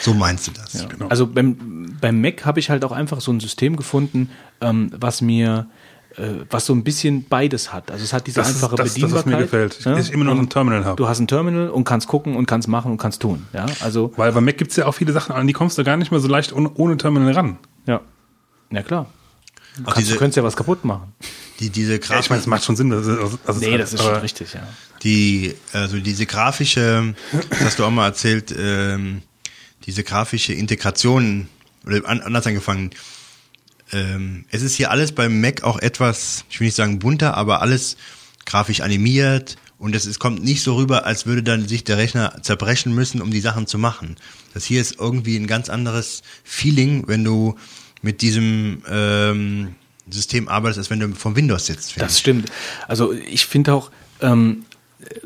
So 0.00 0.12
meinst 0.14 0.46
du 0.46 0.50
das. 0.52 0.86
Genau. 0.88 1.08
Also 1.08 1.26
beim, 1.26 1.96
beim 2.00 2.20
Mac 2.20 2.44
habe 2.44 2.60
ich 2.60 2.68
halt 2.70 2.84
auch 2.84 2.92
einfach 2.92 3.20
so 3.20 3.32
ein 3.32 3.40
System 3.40 3.76
gefunden, 3.76 4.30
ähm, 4.60 4.90
was 4.94 5.20
mir 5.20 5.66
äh, 6.16 6.44
was 6.50 6.66
so 6.66 6.72
ein 6.74 6.82
bisschen 6.84 7.26
beides 7.28 7.72
hat. 7.72 7.90
Also 7.92 8.02
es 8.02 8.12
hat 8.12 8.26
diese 8.26 8.40
Das 8.40 8.48
ist- 8.50 8.56
einfache 8.56 8.74
das- 8.76 8.94
das, 8.94 9.02
was 9.12 9.24
mir 9.24 9.36
Bedienbarkeit. 9.36 9.40
gefällt. 9.70 9.76
Ich- 9.78 9.84
dass 9.84 10.08
ich 10.08 10.12
immer 10.12 10.24
noch 10.24 10.36
ein 10.36 10.48
Terminal 10.48 10.84
habe. 10.84 10.96
Du 10.96 11.06
hast 11.08 11.20
ein 11.20 11.28
Terminal 11.28 11.70
und 11.70 11.84
kannst 11.84 12.08
gucken 12.08 12.34
und 12.34 12.46
kannst 12.46 12.66
machen 12.66 12.90
und 12.90 12.98
kannst 12.98 13.22
tun. 13.22 13.46
Ja, 13.52 13.66
also 13.80 14.12
Weil 14.16 14.32
bei 14.32 14.40
Mac 14.40 14.58
gibt's 14.58 14.74
ja 14.76 14.86
auch 14.86 14.92
viele 14.94 15.12
Sachen, 15.12 15.32
an 15.34 15.46
die 15.46 15.52
kommst 15.52 15.78
du 15.78 15.84
gar 15.84 15.96
nicht 15.96 16.10
mehr 16.10 16.18
so 16.20 16.26
leicht 16.28 16.52
ohne, 16.52 16.70
ohne 16.74 16.96
Terminal 16.96 17.32
ran. 17.32 17.58
ja, 17.86 18.00
ja 18.70 18.82
klar. 18.82 19.06
Du, 19.76 19.84
kannst, 19.84 19.98
diese, 20.00 20.12
du 20.14 20.18
könntest 20.18 20.36
ja 20.38 20.42
was 20.42 20.56
kaputt 20.56 20.84
machen. 20.84 21.12
Die, 21.60 21.70
diese 21.70 21.92
Ja, 21.92 21.98
Grafik, 21.98 22.24
ich 22.24 22.30
meine, 22.30 22.40
es 22.40 22.46
macht 22.46 22.64
schon 22.64 22.76
Sinn. 22.76 22.90
Das 22.90 23.06
ist, 23.06 23.18
also, 23.18 23.38
also 23.46 23.60
Nee, 23.60 23.74
es- 23.74 23.90
das 23.90 23.94
ist 23.94 24.02
schon 24.02 24.14
richtig, 24.16 24.52
ja. 24.54 24.66
die, 25.02 25.54
also 25.72 25.98
diese 25.98 26.26
grafische, 26.26 27.14
das 27.50 27.60
hast 27.60 27.78
du 27.78 27.84
auch 27.84 27.90
mal 27.90 28.06
erzählt, 28.06 28.54
ähm, 28.56 29.22
diese 29.86 30.04
grafische 30.04 30.52
Integration, 30.52 31.48
oder 31.86 32.06
an, 32.08 32.20
anders 32.20 32.46
angefangen, 32.46 32.90
ähm, 33.92 34.44
es 34.50 34.62
ist 34.62 34.74
hier 34.76 34.90
alles 34.90 35.12
beim 35.12 35.40
Mac 35.40 35.62
auch 35.62 35.78
etwas, 35.78 36.44
ich 36.50 36.60
will 36.60 36.66
nicht 36.66 36.74
sagen 36.74 36.98
bunter, 36.98 37.36
aber 37.36 37.62
alles 37.62 37.96
grafisch 38.44 38.80
animiert 38.80 39.56
und 39.78 39.94
es 39.96 40.04
ist, 40.06 40.18
kommt 40.18 40.42
nicht 40.44 40.62
so 40.62 40.76
rüber, 40.76 41.06
als 41.06 41.24
würde 41.26 41.42
dann 41.42 41.66
sich 41.68 41.84
der 41.84 41.96
Rechner 41.96 42.38
zerbrechen 42.42 42.94
müssen, 42.94 43.22
um 43.22 43.30
die 43.30 43.40
Sachen 43.40 43.66
zu 43.66 43.78
machen. 43.78 44.16
Das 44.54 44.64
hier 44.64 44.80
ist 44.80 44.96
irgendwie 44.98 45.36
ein 45.36 45.46
ganz 45.46 45.68
anderes 45.70 46.22
Feeling, 46.44 47.04
wenn 47.06 47.24
du 47.24 47.56
mit 48.02 48.20
diesem 48.22 48.82
ähm, 48.90 49.74
System 50.10 50.48
arbeitest, 50.48 50.78
als 50.78 50.90
wenn 50.90 51.00
du 51.00 51.08
vom 51.14 51.36
Windows 51.36 51.66
sitzt. 51.66 52.00
Das 52.00 52.12
ich. 52.12 52.18
stimmt. 52.18 52.50
Also 52.86 53.12
ich 53.12 53.46
finde 53.46 53.74
auch 53.74 53.90
ähm, 54.20 54.64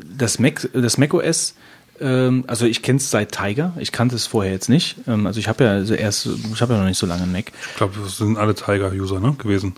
das 0.03 0.39
Mac, 0.39 0.69
das 0.73 0.97
Mac 0.97 1.13
OS, 1.13 1.55
ähm, 1.99 2.43
also 2.47 2.65
ich 2.65 2.81
kenne 2.81 2.97
es 2.97 3.09
seit 3.09 3.31
Tiger. 3.31 3.73
Ich 3.79 3.91
kannte 3.91 4.15
es 4.15 4.27
vorher 4.27 4.51
jetzt 4.51 4.69
nicht. 4.69 4.97
Ähm, 5.07 5.27
also 5.27 5.39
ich 5.39 5.47
habe 5.47 5.63
ja 5.63 5.71
also 5.71 5.93
erst, 5.93 6.27
ich 6.53 6.61
habe 6.61 6.73
ja 6.73 6.79
noch 6.79 6.87
nicht 6.87 6.97
so 6.97 7.05
lange 7.05 7.23
einen 7.23 7.31
Mac. 7.31 7.51
Ich 7.71 7.77
glaube, 7.77 7.93
das 8.03 8.17
sind 8.17 8.37
alle 8.37 8.55
Tiger-User 8.55 9.19
ne, 9.19 9.33
gewesen. 9.37 9.73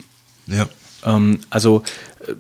Ja. 0.47 0.67
Ähm, 1.03 1.39
also 1.49 1.83
äh, 2.27 2.33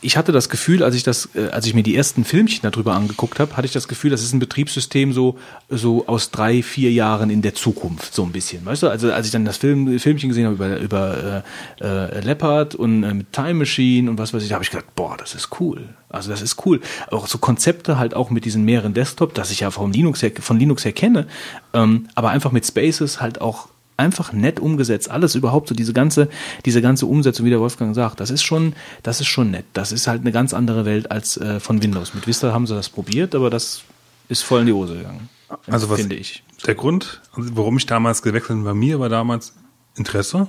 ich 0.00 0.16
hatte 0.16 0.32
das 0.32 0.48
Gefühl, 0.48 0.82
als 0.82 0.94
ich 0.94 1.02
das, 1.02 1.28
äh, 1.34 1.48
als 1.48 1.66
ich 1.66 1.74
mir 1.74 1.82
die 1.82 1.96
ersten 1.96 2.24
Filmchen 2.24 2.60
darüber 2.62 2.94
angeguckt 2.94 3.40
habe, 3.40 3.56
hatte 3.56 3.66
ich 3.66 3.72
das 3.72 3.88
Gefühl, 3.88 4.10
das 4.10 4.22
ist 4.22 4.32
ein 4.32 4.38
Betriebssystem 4.38 5.12
so 5.12 5.38
so 5.68 6.06
aus 6.06 6.30
drei, 6.30 6.62
vier 6.62 6.92
Jahren 6.92 7.30
in 7.30 7.42
der 7.42 7.54
Zukunft 7.54 8.14
so 8.14 8.22
ein 8.22 8.32
bisschen, 8.32 8.64
weißt 8.64 8.84
du? 8.84 8.88
Also 8.88 9.12
als 9.12 9.26
ich 9.26 9.32
dann 9.32 9.44
das 9.44 9.56
Film, 9.56 9.98
Filmchen 9.98 10.28
gesehen 10.28 10.46
habe 10.46 10.54
über 10.54 10.78
über 10.78 11.44
äh, 11.80 11.84
äh, 11.84 12.20
Leopard 12.20 12.74
und 12.74 13.02
äh, 13.02 13.14
mit 13.14 13.32
Time 13.32 13.54
Machine 13.54 14.10
und 14.10 14.18
was 14.18 14.32
weiß 14.32 14.42
ich, 14.42 14.48
da 14.48 14.54
habe 14.54 14.64
ich 14.64 14.70
gedacht, 14.70 14.94
boah, 14.94 15.16
das 15.16 15.34
ist 15.34 15.60
cool. 15.60 15.88
Also 16.08 16.30
das 16.30 16.42
ist 16.42 16.64
cool. 16.64 16.80
Auch 17.10 17.26
so 17.26 17.38
Konzepte 17.38 17.98
halt 17.98 18.14
auch 18.14 18.30
mit 18.30 18.44
diesen 18.44 18.64
mehreren 18.64 18.94
Desktop, 18.94 19.34
das 19.34 19.50
ich 19.50 19.60
ja 19.60 19.70
vom 19.70 19.92
Linux 19.92 20.22
her, 20.22 20.32
von 20.40 20.58
Linux 20.58 20.84
her 20.84 20.92
kenne, 20.92 21.26
ähm, 21.74 22.08
aber 22.14 22.30
einfach 22.30 22.52
mit 22.52 22.66
Spaces 22.66 23.20
halt 23.20 23.40
auch 23.40 23.68
einfach 23.98 24.32
nett 24.32 24.60
umgesetzt. 24.60 25.10
Alles 25.10 25.34
überhaupt 25.34 25.68
so 25.68 25.74
diese 25.74 25.92
ganze, 25.92 26.28
diese 26.64 26.80
ganze 26.80 27.06
Umsetzung, 27.06 27.44
wie 27.44 27.50
der 27.50 27.60
Wolfgang 27.60 27.94
sagt, 27.94 28.20
das 28.20 28.30
ist 28.30 28.42
schon, 28.42 28.74
das 29.02 29.20
ist 29.20 29.26
schon 29.26 29.50
nett. 29.50 29.66
Das 29.72 29.92
ist 29.92 30.06
halt 30.06 30.22
eine 30.22 30.32
ganz 30.32 30.54
andere 30.54 30.84
Welt 30.84 31.10
als 31.10 31.36
äh, 31.36 31.60
von 31.60 31.82
Windows. 31.82 32.14
Mit 32.14 32.26
Vista 32.26 32.52
haben 32.52 32.66
sie 32.66 32.74
das 32.74 32.88
probiert, 32.88 33.34
aber 33.34 33.50
das 33.50 33.82
ist 34.28 34.42
voll 34.42 34.60
in 34.60 34.66
die 34.66 34.72
Hose 34.72 34.96
gegangen. 34.96 35.28
Also 35.66 35.90
was, 35.90 36.00
finde 36.00 36.16
ich. 36.16 36.42
Der 36.66 36.74
Grund, 36.74 37.20
warum 37.34 37.76
ich 37.76 37.86
damals 37.86 38.22
gewechselt 38.22 38.58
bin, 38.58 38.64
bei 38.64 38.74
mir 38.74 39.00
war 39.00 39.08
damals 39.08 39.54
Interesse. 39.96 40.46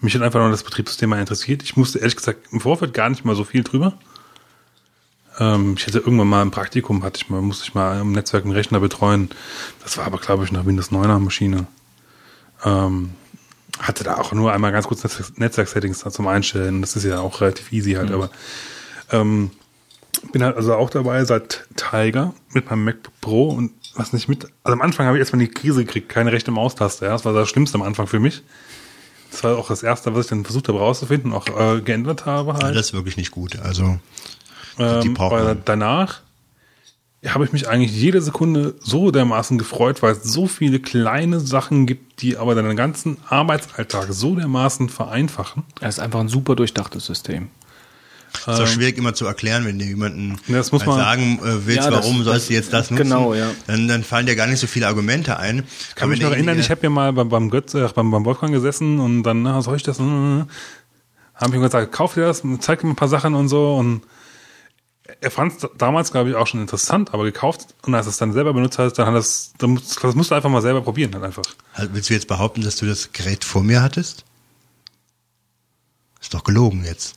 Mich 0.00 0.14
hat 0.14 0.22
einfach 0.22 0.40
nur 0.40 0.50
das 0.50 0.64
Betriebssystem 0.64 1.08
mal 1.08 1.20
interessiert. 1.20 1.62
Ich 1.62 1.76
musste 1.76 1.98
ehrlich 1.98 2.16
gesagt 2.16 2.52
im 2.52 2.60
Vorfeld 2.60 2.92
gar 2.92 3.08
nicht 3.08 3.24
mal 3.24 3.34
so 3.34 3.44
viel 3.44 3.62
drüber. 3.62 3.98
Ähm, 5.38 5.74
ich 5.78 5.86
hatte 5.86 5.98
irgendwann 5.98 6.28
mal 6.28 6.42
im 6.42 6.50
Praktikum, 6.50 7.02
hatte 7.02 7.20
ich 7.22 7.30
mal, 7.30 7.40
musste 7.40 7.64
ich 7.64 7.74
mal 7.74 8.00
im 8.00 8.12
Netzwerk 8.12 8.44
einen 8.44 8.52
Rechner 8.52 8.80
betreuen. 8.80 9.30
Das 9.82 9.96
war 9.96 10.04
aber, 10.04 10.18
glaube 10.18 10.44
ich, 10.44 10.52
noch 10.52 10.66
Windows 10.66 10.90
9er 10.90 11.18
Maschine. 11.18 11.66
Ähm, 12.64 13.10
hatte 13.78 14.04
da 14.04 14.16
auch 14.18 14.32
nur 14.32 14.52
einmal 14.52 14.72
ganz 14.72 14.86
kurz 14.86 15.02
Netzwerk- 15.02 15.38
Netzwerk-Settings 15.38 16.04
zum 16.08 16.26
Einstellen. 16.28 16.80
Das 16.80 16.94
ist 16.96 17.04
ja 17.04 17.20
auch 17.20 17.40
relativ 17.40 17.72
easy 17.72 17.92
halt, 17.94 18.12
aber 18.12 18.30
ähm, 19.10 19.50
bin 20.32 20.42
halt 20.44 20.56
also 20.56 20.74
auch 20.74 20.90
dabei 20.90 21.24
seit 21.24 21.66
Tiger 21.76 22.32
mit 22.52 22.70
meinem 22.70 22.84
MacBook 22.84 23.12
Pro 23.20 23.48
und 23.50 23.72
was 23.96 24.12
nicht 24.12 24.28
mit. 24.28 24.44
Also 24.62 24.72
am 24.74 24.80
Anfang 24.82 25.06
habe 25.06 25.16
ich 25.16 25.20
erstmal 25.20 25.40
die 25.40 25.48
Krise 25.50 25.84
gekriegt, 25.84 26.08
keine 26.08 26.32
rechte 26.32 26.50
Maustaste. 26.52 27.04
Ja, 27.04 27.12
das 27.12 27.24
war 27.24 27.32
das 27.32 27.48
Schlimmste 27.48 27.76
am 27.76 27.82
Anfang 27.82 28.06
für 28.06 28.20
mich. 28.20 28.42
Das 29.30 29.42
war 29.42 29.58
auch 29.58 29.68
das 29.68 29.82
Erste, 29.82 30.14
was 30.14 30.26
ich 30.26 30.30
dann 30.30 30.44
versucht 30.44 30.68
habe 30.68 30.78
rauszufinden, 30.78 31.32
auch 31.32 31.48
äh, 31.48 31.80
geändert 31.80 32.24
habe 32.26 32.52
Ja, 32.52 32.62
halt. 32.62 32.76
das 32.76 32.86
ist 32.86 32.92
wirklich 32.92 33.16
nicht 33.16 33.32
gut. 33.32 33.58
Also 33.58 33.98
die 34.78 34.82
Ähm, 34.82 35.14
braucht 35.14 35.32
weil 35.32 35.56
danach 35.64 36.20
habe 37.28 37.44
ich 37.44 37.52
mich 37.52 37.68
eigentlich 37.68 37.92
jede 37.92 38.20
Sekunde 38.20 38.74
so 38.80 39.10
dermaßen 39.10 39.56
gefreut, 39.58 40.02
weil 40.02 40.12
es 40.12 40.24
so 40.24 40.46
viele 40.46 40.78
kleine 40.80 41.40
Sachen 41.40 41.86
gibt, 41.86 42.20
die 42.22 42.36
aber 42.36 42.54
deinen 42.54 42.76
ganzen 42.76 43.16
Arbeitsalltag 43.28 44.08
so 44.10 44.34
dermaßen 44.34 44.88
vereinfachen. 44.88 45.62
Das 45.80 45.96
ist 45.96 46.00
einfach 46.00 46.20
ein 46.20 46.28
super 46.28 46.54
durchdachtes 46.56 47.06
System. 47.06 47.48
ist 48.34 48.48
auch 48.48 48.66
schwierig 48.66 48.98
immer 48.98 49.14
zu 49.14 49.26
erklären, 49.26 49.64
wenn 49.64 49.78
dir 49.78 49.86
jemanden 49.86 50.38
das 50.48 50.72
muss 50.72 50.84
man- 50.84 50.98
sagen 50.98 51.38
äh, 51.42 51.66
willst, 51.66 51.84
Ja, 51.84 51.90
das- 51.90 52.04
warum 52.04 52.24
sollst 52.24 52.40
das- 52.42 52.46
du 52.48 52.52
jetzt 52.54 52.72
das 52.72 52.90
nutzen. 52.90 53.04
genau, 53.04 53.32
ja. 53.32 53.50
Dann, 53.68 53.86
dann 53.88 54.02
fallen 54.02 54.26
dir 54.26 54.34
gar 54.36 54.46
nicht 54.48 54.58
so 54.58 54.66
viele 54.66 54.86
Argumente 54.88 55.38
ein. 55.38 55.62
Ich 55.90 55.94
kann 55.94 56.08
mich 56.10 56.20
noch 56.20 56.32
erinnern, 56.32 56.58
ich 56.58 56.68
habe 56.70 56.80
ja 56.82 56.90
mal 56.90 57.12
beim, 57.12 57.28
beim 57.28 57.48
Götz, 57.48 57.74
äh, 57.74 57.88
beim, 57.94 58.10
beim 58.10 58.24
Wolfgang 58.24 58.52
gesessen 58.52 58.98
und 59.00 59.22
dann, 59.22 59.42
na, 59.42 59.62
soll 59.62 59.76
ich 59.76 59.82
das? 59.84 59.98
Äh, 60.00 60.02
Haben 60.02 60.46
ich 61.48 61.54
ihm 61.54 61.62
gesagt, 61.62 61.90
kauf 61.92 62.14
dir 62.14 62.22
das, 62.26 62.42
zeig 62.60 62.82
mir 62.84 62.90
ein 62.90 62.96
paar 62.96 63.08
Sachen 63.08 63.34
und 63.34 63.48
so 63.48 63.76
und 63.76 64.02
er 65.20 65.30
fand 65.30 65.52
es 65.62 65.68
damals, 65.76 66.12
glaube 66.12 66.30
ich, 66.30 66.36
auch 66.36 66.46
schon 66.46 66.60
interessant, 66.60 67.12
aber 67.12 67.24
gekauft 67.24 67.74
und 67.82 67.94
als 67.94 68.06
es 68.06 68.16
dann 68.16 68.32
selber 68.32 68.54
benutzt 68.54 68.78
hat, 68.78 68.98
dann 68.98 69.06
hat 69.08 69.14
das, 69.14 69.52
dann 69.58 69.70
muss- 69.70 69.96
das 69.96 70.14
musst 70.14 70.30
du 70.30 70.34
einfach 70.34 70.48
mal 70.50 70.62
selber 70.62 70.80
probieren, 70.82 71.12
halt 71.14 71.24
einfach. 71.24 71.44
Halt, 71.74 71.92
Willst 71.94 72.08
du 72.10 72.14
jetzt 72.14 72.28
behaupten, 72.28 72.62
dass 72.62 72.76
du 72.76 72.86
das 72.86 73.12
Gerät 73.12 73.44
vor 73.44 73.62
mir 73.62 73.82
hattest? 73.82 74.24
Ist 76.20 76.32
doch 76.32 76.42
gelogen 76.44 76.84
jetzt. 76.84 77.16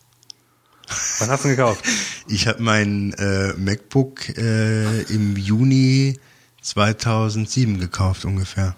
Wann 1.20 1.30
hast 1.30 1.44
du 1.44 1.50
ihn 1.50 1.56
gekauft? 1.56 1.84
Ich 2.30 2.46
habe 2.46 2.62
mein 2.62 3.14
äh, 3.14 3.54
MacBook 3.54 4.28
äh, 4.38 5.04
im 5.04 5.38
Juni 5.38 6.20
2007 6.62 7.80
gekauft 7.80 8.26
ungefähr. 8.26 8.76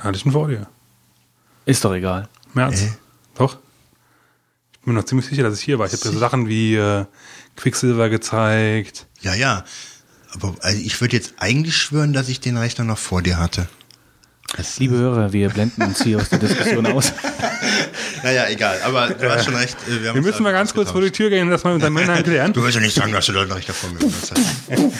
Hatte 0.00 0.18
ich 0.18 0.26
ihn 0.26 0.32
vor 0.32 0.48
dir. 0.48 0.66
Ist 1.64 1.82
doch 1.86 1.94
egal. 1.94 2.28
März. 2.52 2.82
Äh. 2.82 2.90
Doch. 3.36 3.56
Ich 4.88 4.90
bin 4.90 4.94
mir 4.94 5.00
noch 5.02 5.06
ziemlich 5.06 5.26
sicher, 5.26 5.42
dass 5.42 5.58
ich 5.58 5.64
hier 5.66 5.78
war. 5.78 5.84
Ich 5.84 5.92
habe 5.92 6.02
dir 6.02 6.12
so 6.12 6.18
Sachen 6.18 6.48
wie 6.48 6.74
äh, 6.74 7.04
Quicksilver 7.56 8.08
gezeigt. 8.08 9.04
Ja, 9.20 9.34
ja. 9.34 9.64
Aber 10.32 10.54
also 10.62 10.80
ich 10.80 10.98
würde 11.02 11.14
jetzt 11.14 11.34
eigentlich 11.36 11.76
schwören, 11.76 12.14
dass 12.14 12.30
ich 12.30 12.40
den 12.40 12.56
Rechner 12.56 12.84
noch 12.84 12.96
vor 12.96 13.20
dir 13.20 13.38
hatte. 13.38 13.68
Liebe 14.78 14.96
Hörer, 14.96 15.34
wir 15.34 15.50
blenden 15.50 15.82
uns 15.82 16.02
hier 16.02 16.16
aus 16.16 16.30
der 16.30 16.38
Diskussion 16.38 16.86
aus. 16.92 17.12
Naja, 18.22 18.46
egal, 18.48 18.78
aber 18.82 19.08
du 19.10 19.28
hast 19.30 19.44
schon 19.44 19.56
recht. 19.56 19.76
äh, 19.88 20.00
Wir, 20.02 20.08
haben 20.08 20.14
Wir 20.14 20.22
müssen 20.22 20.42
mal 20.42 20.52
ganz 20.52 20.72
kurz 20.72 20.90
vor 20.90 21.02
die. 21.02 21.10
Tür 21.10 21.28
gehen 21.28 21.42
und 21.44 21.50
das 21.50 21.64
mal 21.64 21.74
mit 21.74 21.82
den 21.82 21.92
Männern 21.92 22.22
klären. 22.22 22.54
Du 22.54 22.62
willst 22.62 22.76
ja 22.76 22.80
nicht 22.80 22.94
sagen, 22.94 23.12
dass 23.12 23.26
du 23.26 23.32
Leute 23.32 23.54
nicht 23.56 23.68
davon 23.68 23.94
benutzt 23.94 24.32
hast. 24.32 24.94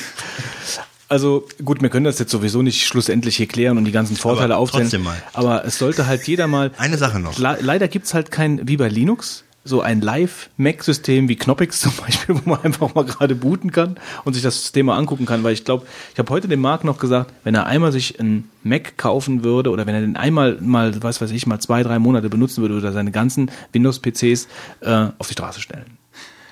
Also 1.08 1.48
gut, 1.64 1.80
wir 1.80 1.88
können 1.88 2.04
das 2.04 2.18
jetzt 2.18 2.30
sowieso 2.30 2.60
nicht 2.60 2.86
schlussendlich 2.86 3.36
hier 3.38 3.48
klären 3.48 3.78
und 3.78 3.86
die 3.86 3.92
ganzen 3.92 4.16
Vorteile 4.16 4.54
Aber 4.56 4.62
aufzählen. 4.62 5.02
mal. 5.02 5.16
Aber 5.32 5.64
es 5.64 5.78
sollte 5.78 6.06
halt 6.06 6.24
jeder 6.28 6.46
mal. 6.46 6.72
Eine 6.76 6.98
Sache 6.98 7.18
noch. 7.18 7.38
Le 7.38 7.56
leider 7.62 7.88
gibt's 7.88 8.12
halt 8.12 8.30
kein, 8.30 8.68
wie 8.68 8.76
bei 8.76 8.88
Linux, 8.88 9.44
so 9.68 9.80
ein 9.80 10.00
Live-Mac-System 10.00 11.28
wie 11.28 11.36
Knoppix 11.36 11.80
zum 11.82 11.92
Beispiel, 11.96 12.36
wo 12.36 12.50
man 12.50 12.62
einfach 12.62 12.94
mal 12.94 13.04
gerade 13.04 13.34
booten 13.34 13.70
kann 13.70 13.98
und 14.24 14.34
sich 14.34 14.42
das 14.42 14.60
System 14.60 14.86
mal 14.86 14.96
angucken 14.96 15.26
kann. 15.26 15.44
Weil 15.44 15.52
ich 15.52 15.64
glaube, 15.64 15.86
ich 16.12 16.18
habe 16.18 16.30
heute 16.30 16.48
dem 16.48 16.60
Marc 16.60 16.84
noch 16.84 16.98
gesagt, 16.98 17.32
wenn 17.44 17.54
er 17.54 17.66
einmal 17.66 17.92
sich 17.92 18.18
einen 18.18 18.50
Mac 18.62 18.96
kaufen 18.98 19.44
würde 19.44 19.70
oder 19.70 19.86
wenn 19.86 19.94
er 19.94 20.00
den 20.00 20.16
einmal 20.16 20.58
mal, 20.60 21.02
was 21.02 21.20
weiß 21.20 21.30
ich, 21.30 21.46
mal 21.46 21.60
zwei, 21.60 21.82
drei 21.82 21.98
Monate 21.98 22.28
benutzen 22.28 22.62
würde 22.62 22.76
oder 22.76 22.92
seine 22.92 23.12
ganzen 23.12 23.50
Windows-PCs 23.72 24.48
äh, 24.80 25.08
auf 25.18 25.28
die 25.28 25.34
Straße 25.34 25.60
stellen. 25.60 25.98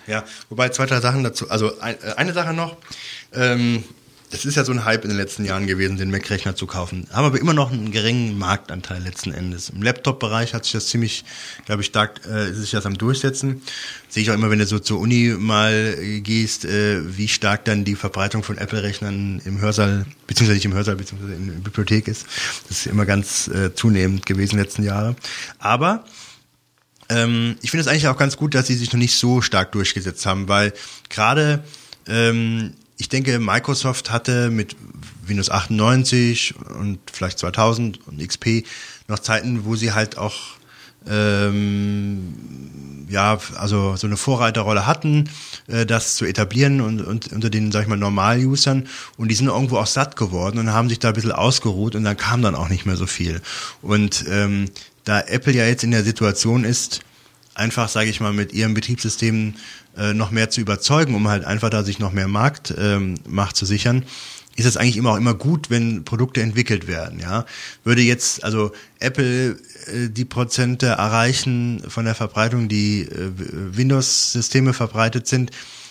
Ja, 0.06 0.24
wobei 0.48 0.68
zwei, 0.68 0.86
drei 0.86 1.01
Sachen 1.01 1.24
dazu. 1.24 1.51
Also 1.51 1.80
ein, 1.80 1.97
äh, 2.02 2.12
eine 2.16 2.32
Sache 2.32 2.55
noch. 2.55 2.76
Ähm, 3.34 3.82
das 4.31 4.44
ist 4.44 4.57
ja 4.57 4.65
so 4.65 4.73
ein 4.73 4.85
Hype 4.85 5.05
in 5.05 5.11
den 5.11 5.16
letzten 5.16 5.44
Jahren 5.44 5.66
gewesen, 5.66 5.97
den 5.97 6.11
Mac-Rechner 6.11 6.57
zu 6.57 6.66
kaufen. 6.66 7.07
Haben 7.12 7.27
aber 7.27 7.40
immer 7.40 7.55
noch 7.55 7.70
einen 7.70 7.93
geringen 7.93 8.36
Marktanteil 8.39 9.03
letzten 9.03 9.32
Endes. 9.32 9.70
Im 9.70 9.82
Laptop-Bereich 9.82 10.53
hat 10.53 10.65
sich 10.65 10.73
das 10.73 10.86
ziemlich, 10.86 11.24
glaube 11.65 11.82
ich, 11.82 11.86
stark, 11.86 12.27
äh, 12.27 12.53
sich 12.53 12.73
das 12.73 12.86
am 12.86 12.98
durchsetzen. 12.98 13.62
Sehe 14.09 14.23
ich 14.23 14.31
auch 14.31 14.35
immer, 14.35 14.51
wenn 14.51 14.59
du 14.59 14.66
so 14.66 14.78
zur 14.78 14.98
Uni 14.98 15.35
mal 15.39 15.97
äh, 15.98 16.20
gehst, 16.20 16.65
äh, 16.65 17.16
wie 17.16 17.28
stark 17.28 17.65
dann 17.66 17.85
die 17.85 17.94
Verbreitung 17.94 18.43
von 18.43 18.59
Apple-Rechnern 18.59 19.43
im 19.44 19.61
Hörsaal, 19.61 20.07
beziehungsweise 20.27 20.57
nicht 20.57 20.65
im 20.66 20.74
Hörsaal, 20.74 20.97
beziehungsweise 20.97 21.35
in 21.35 21.47
der 21.47 21.55
Bibliothek 21.61 22.09
ist. 22.09 22.27
Das 22.69 22.78
ist 22.78 22.86
immer 22.86 23.07
ganz 23.07 23.48
äh, 23.48 23.74
zunehmend 23.74 24.27
gewesen 24.27 24.53
in 24.53 24.57
den 24.59 24.65
letzten 24.65 24.82
Jahre. 24.82 25.15
Aber 25.59 26.05
ähm, 27.09 27.57
ich 27.62 27.70
finde 27.70 27.82
es 27.82 27.89
eigentlich 27.89 28.09
auch 28.09 28.19
ganz 28.19 28.36
gut, 28.36 28.55
dass 28.55 28.66
sie 28.66 28.74
sich 28.74 28.93
noch 28.93 28.98
nicht 28.98 29.16
so 29.16 29.40
stark 29.40 29.73
durchgesetzt 29.73 30.27
haben, 30.27 30.48
weil 30.48 30.73
gerade 31.09 31.62
ähm, 32.09 32.74
ich 32.98 33.09
denke, 33.09 33.39
Microsoft 33.39 34.10
hatte 34.10 34.51
mit 34.51 34.77
Windows 35.27 35.51
98 35.51 36.55
und 36.78 36.98
vielleicht 37.12 37.39
2000 37.39 38.06
und 38.06 38.27
XP 38.27 38.64
noch 39.09 39.18
Zeiten, 39.18 39.64
wo 39.64 39.77
sie 39.77 39.93
halt 39.93 40.18
auch 40.18 40.56
ähm, 41.09 42.35
ja, 43.09 43.39
also 43.56 43.97
so 43.97 44.06
eine 44.06 44.16
Vorreiterrolle 44.16 44.86
hatten, 44.86 45.31
äh, 45.68 45.86
das 45.86 46.16
zu 46.16 46.24
etablieren 46.24 46.81
und, 46.81 47.01
und 47.01 47.32
unter 47.32 47.51
den, 47.51 47.70
sag 47.70 47.82
ich 47.82 47.89
mal, 47.89 47.97
Normal-Usern 47.97 48.89
und 49.16 49.28
die 49.28 49.35
sind 49.35 49.47
irgendwo 49.47 49.78
auch 49.78 49.86
satt 49.86 50.16
geworden 50.16 50.59
und 50.59 50.73
haben 50.73 50.89
sich 50.89 50.98
da 50.98 51.09
ein 51.09 51.14
bisschen 51.14 51.32
ausgeruht 51.32 51.94
und 51.94 52.05
dann 52.05 52.16
kam 52.16 52.43
dann 52.43 52.55
auch 52.55 52.68
nicht 52.68 52.86
mehr 52.86 52.97
so 52.97 53.06
viel. 53.06 53.40
Und 53.82 54.24
ähm, 54.28 54.66
da 55.05 55.20
Apple 55.20 55.52
ja 55.52 55.66
jetzt 55.66 55.85
in 55.85 55.93
der 55.93 56.02
Situation 56.02 56.64
ist, 56.64 57.02
einfach, 57.55 57.89
sage 57.89 58.10
ich 58.10 58.20
mal, 58.20 58.32
mit 58.32 58.52
ihrem 58.52 58.74
Betriebssystem 58.74 59.55
äh, 59.97 60.14
noch 60.14 60.31
mehr 60.31 60.51
zu 60.51 60.60
überzeugen, 60.60 61.14
um 61.14 61.28
halt 61.28 61.44
einfach 61.44 61.70
da 61.70 61.82
sich 61.82 61.98
noch 61.98 62.12
mehr 62.12 62.28
Markt 62.28 62.74
ähm, 62.78 63.16
zu 63.55 63.66
sichern, 63.66 64.05
ist 64.56 64.64
es 64.64 64.77
eigentlich 64.77 64.97
immer 64.97 65.12
auch 65.12 65.16
immer 65.16 65.35
gut, 65.35 65.70
wenn 65.70 66.05
Produkte 66.05 66.40
entwickelt 66.40 66.86
werden. 66.86 67.20
Ja, 67.20 67.44
würde 67.85 68.02
jetzt 68.02 68.43
also 68.43 68.73
Apple 68.98 69.59
äh, 69.86 70.09
die 70.09 70.24
Prozente 70.24 70.86
erreichen 70.86 71.82
von 71.89 72.05
der 72.05 72.14
Verbreitung, 72.14 72.68
die 72.68 73.02
äh, 73.02 73.31
Windows-Systeme 73.36 74.73
verbreitet 74.73 75.27
sind, 75.27 75.51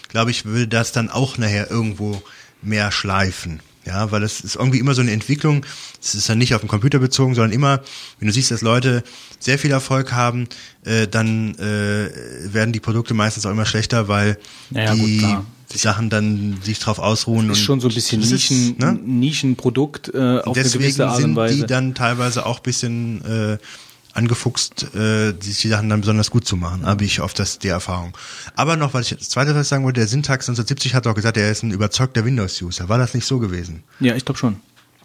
glaube 0.10 0.32
ich, 0.32 0.46
würde 0.46 0.68
das 0.68 0.92
dann 0.92 1.10
auch 1.10 1.38
nachher 1.38 1.70
irgendwo 1.70 2.22
mehr 2.62 2.92
schleifen. 2.92 3.60
Ja, 3.86 4.12
weil 4.12 4.24
es 4.24 4.42
ist 4.42 4.56
irgendwie 4.56 4.80
immer 4.80 4.96
so 4.96 5.02
eine 5.02 5.12
Entwicklung. 5.12 5.64
Es 6.02 6.16
ist 6.16 6.28
dann 6.28 6.40
nicht 6.40 6.56
auf 6.56 6.62
den 6.62 6.68
Computer 6.68 6.98
bezogen, 6.98 7.36
sondern 7.36 7.52
immer, 7.52 7.82
wenn 8.20 8.28
du 8.28 8.34
siehst, 8.34 8.50
dass 8.50 8.62
Leute 8.62 9.04
sehr 9.40 9.60
viel 9.60 9.70
Erfolg 9.72 10.12
haben, 10.12 10.48
äh, 10.84 11.08
dann 11.08 11.54
äh, 11.56 12.10
werden 12.52 12.74
die 12.74 12.80
Produkte 12.80 13.14
meistens 13.14 13.46
auch 13.46 13.52
immer 13.52 13.66
schlechter, 13.66 14.08
weil 14.08 14.40
Ja, 14.72 14.86
ja, 14.86 14.92
gut, 14.96 15.02
die, 15.02 15.38
die 15.72 15.78
Sachen 15.78 16.10
dann 16.10 16.58
sich 16.64 16.80
drauf 16.80 16.98
ausruhen. 16.98 17.50
Ist 17.52 17.60
und 17.60 17.64
schon 17.64 17.80
so 17.80 17.88
ein 17.90 17.94
bisschen 17.94 18.22
das 18.22 18.32
ist, 18.32 18.50
Nischen, 18.50 18.78
ne? 18.80 19.00
Nischenprodukt 19.06 20.10
äh, 20.14 20.40
auf 20.40 20.56
eine 20.56 20.64
Deswegen 20.64 20.84
gewisse 20.84 21.08
Art 21.08 21.18
und 21.18 21.22
sind 21.22 21.36
Weise. 21.36 21.56
die 21.56 21.66
dann 21.66 21.94
teilweise 21.94 22.46
auch 22.46 22.60
bisschen 22.62 23.24
äh, 23.24 23.58
angefuchst, 24.16 24.96
äh, 24.96 25.34
die, 25.34 25.54
die 25.54 25.68
Sachen 25.68 25.90
dann 25.90 26.02
besonders 26.02 26.32
gut 26.32 26.48
zu 26.48 26.56
machen. 26.56 26.86
Habe 26.86 27.04
ich 27.04 27.22
oft 27.22 27.38
das 27.38 27.60
die 27.60 27.68
Erfahrung. 27.68 28.18
Aber 28.56 28.78
noch, 28.78 28.94
was 28.94 29.12
ich 29.12 29.18
das 29.18 29.30
zweite, 29.30 29.54
was 29.54 29.70
sagen 29.70 29.84
wollte, 29.84 30.00
der 30.00 30.08
Syntax 30.08 30.50
1970 30.50 30.96
hat 30.96 31.06
auch 31.06 31.14
gesagt, 31.14 31.38
er 31.38 31.52
ist 31.52 31.64
ein 31.64 31.72
überzeugter 31.72 32.26
Windows-User. 32.26 32.90
War 32.90 32.98
das 32.98 33.14
nicht 33.14 33.26
so 33.26 33.40
gewesen? 33.40 33.84
ja, 34.00 34.16
ich 34.16 34.26
glaube 34.26 34.40
schon. 34.40 34.62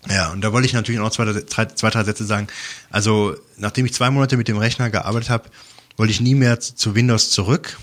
Ja, 0.09 0.31
und 0.31 0.41
da 0.41 0.53
wollte 0.53 0.67
ich 0.67 0.73
natürlich 0.73 1.01
noch 1.01 1.11
zwei, 1.11 1.27
drei, 1.27 1.67
zwei, 1.67 1.91
drei 1.91 2.05
Sätze 2.05 2.25
sagen. 2.25 2.47
Also, 2.89 3.37
nachdem 3.59 3.85
ich 3.85 3.93
zwei 3.93 4.11
Monate 4.11 4.37
mit 4.37 4.49
dem 4.49 4.57
Rechner 4.57 4.89
gearbeitet 4.89 5.29
habe, 5.29 5.51
wollte 5.97 6.13
ich 6.13 6.21
nie 6.21 6.35
mehr 6.35 6.59
zu, 6.61 6.75
zu 6.75 6.95
Windows 6.95 7.31
zurück. 7.31 7.79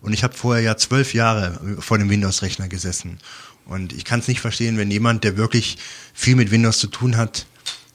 Und 0.00 0.12
ich 0.14 0.24
habe 0.24 0.34
vorher 0.34 0.62
ja 0.62 0.76
zwölf 0.76 1.14
Jahre 1.14 1.76
vor 1.78 1.98
dem 1.98 2.10
Windows-Rechner 2.10 2.68
gesessen. 2.68 3.18
Und 3.66 3.92
ich 3.92 4.04
kann 4.04 4.20
es 4.20 4.28
nicht 4.28 4.40
verstehen, 4.40 4.78
wenn 4.78 4.90
jemand, 4.90 5.24
der 5.24 5.36
wirklich 5.36 5.76
viel 6.14 6.36
mit 6.36 6.50
Windows 6.50 6.78
zu 6.78 6.86
tun 6.86 7.16
hat, 7.16 7.46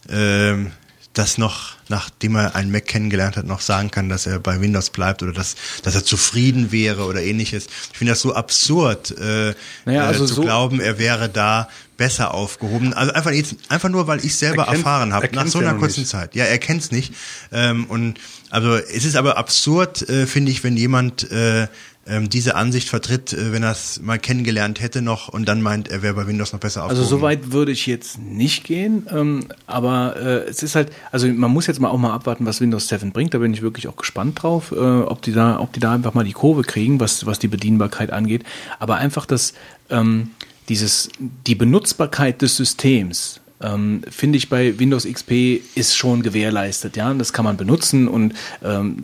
ähm, 0.07 0.71
das 1.13 1.37
noch, 1.37 1.75
nachdem 1.93 2.35
er 2.35 2.55
einen 2.55 2.71
Mac 2.71 2.85
kennengelernt 2.87 3.37
hat, 3.37 3.45
noch 3.45 3.61
sagen 3.61 3.91
kann, 3.91 4.09
dass 4.09 4.25
er 4.25 4.39
bei 4.39 4.59
Windows 4.59 4.89
bleibt 4.89 5.21
oder 5.21 5.31
dass, 5.31 5.55
dass 5.83 5.93
er 5.95 6.03
zufrieden 6.03 6.71
wäre 6.71 7.05
oder 7.05 7.21
ähnliches. 7.21 7.67
Ich 7.91 7.97
finde 7.97 8.13
das 8.13 8.21
so 8.21 8.33
absurd, 8.33 9.11
äh, 9.11 9.53
Naja, 9.85 10.05
also 10.07 10.25
äh, 10.25 10.27
zu 10.27 10.33
so- 10.35 10.41
glauben, 10.41 10.79
er 10.79 10.97
wäre 10.97 11.29
da 11.29 11.69
besser 11.95 12.33
aufgehoben. 12.33 12.93
Also 12.93 13.13
einfach 13.13 13.31
jetzt, 13.31 13.55
einfach 13.69 13.89
nur, 13.89 14.07
weil 14.07 14.25
ich 14.25 14.35
selber 14.35 14.63
Er 14.63 14.65
kennt's- 14.65 14.79
erfahren 14.79 15.13
habe, 15.13 15.29
nach 15.33 15.45
so 15.47 15.59
einer 15.59 15.75
kurzen 15.75 16.01
nicht. 16.01 16.09
Zeit. 16.09 16.33
Ja, 16.35 16.45
er 16.45 16.57
kennt's 16.57 16.89
nicht. 16.91 17.13
Ähm, 17.51 17.85
und 17.85 18.15
also 18.49 18.75
es 18.75 19.05
ist 19.05 19.15
aber 19.15 19.37
absurd, 19.37 20.01
äh, 20.09 20.25
finde 20.25 20.51
ich, 20.51 20.63
wenn 20.63 20.75
jemand 20.75 21.29
äh, 21.31 21.67
ähm, 22.05 22.29
diese 22.29 22.55
Ansicht 22.55 22.89
vertritt, 22.89 23.33
äh, 23.33 23.51
wenn 23.53 23.63
er 23.63 23.71
es 23.71 24.01
mal 24.01 24.19
kennengelernt 24.19 24.81
hätte 24.81 25.01
noch 25.01 25.29
und 25.29 25.47
dann 25.47 25.61
meint, 25.61 25.87
er 25.87 26.01
wäre 26.01 26.13
bei 26.13 26.27
Windows 26.27 26.51
noch 26.51 26.59
besser 26.59 26.83
aufgehoben. 26.83 27.01
Also 27.01 27.17
so 27.17 27.21
weit 27.21 27.51
würde 27.51 27.71
ich 27.71 27.85
jetzt 27.87 28.19
nicht 28.19 28.65
gehen, 28.65 29.07
ähm, 29.11 29.45
aber 29.67 30.15
äh, 30.17 30.49
es 30.49 30.63
ist 30.63 30.75
halt, 30.75 30.91
also 31.11 31.27
man 31.27 31.51
muss 31.51 31.67
jetzt 31.67 31.79
mal 31.79 31.89
auch 31.89 31.97
mal 31.97 32.13
abwarten, 32.13 32.45
was 32.45 32.59
Windows 32.59 32.87
7 32.87 33.11
bringt. 33.11 33.33
Da 33.33 33.37
bin 33.37 33.53
ich 33.53 33.61
wirklich 33.61 33.87
auch 33.87 33.95
gespannt 33.95 34.43
drauf, 34.43 34.71
äh, 34.71 34.75
ob 34.75 35.21
die 35.21 35.31
da, 35.31 35.59
ob 35.59 35.71
die 35.73 35.79
da 35.79 35.93
einfach 35.93 36.13
mal 36.13 36.25
die 36.25 36.33
Kurve 36.33 36.63
kriegen, 36.63 36.99
was 36.99 37.25
was 37.25 37.39
die 37.39 37.47
Bedienbarkeit 37.47 38.11
angeht. 38.11 38.43
Aber 38.79 38.95
einfach 38.97 39.25
das, 39.25 39.53
ähm, 39.89 40.31
dieses, 40.69 41.09
die 41.19 41.55
Benutzbarkeit 41.55 42.41
des 42.41 42.57
Systems. 42.57 43.39
Ähm, 43.63 44.01
finde 44.09 44.37
ich 44.37 44.49
bei 44.49 44.77
Windows 44.77 45.05
XP 45.05 45.61
ist 45.75 45.95
schon 45.95 46.21
gewährleistet, 46.21 46.97
ja, 46.97 47.09
und 47.11 47.17
das 47.19 47.31
kann 47.31 47.45
man 47.45 47.55
benutzen 47.57 48.07
und 48.09 48.33
ähm, 48.63 48.97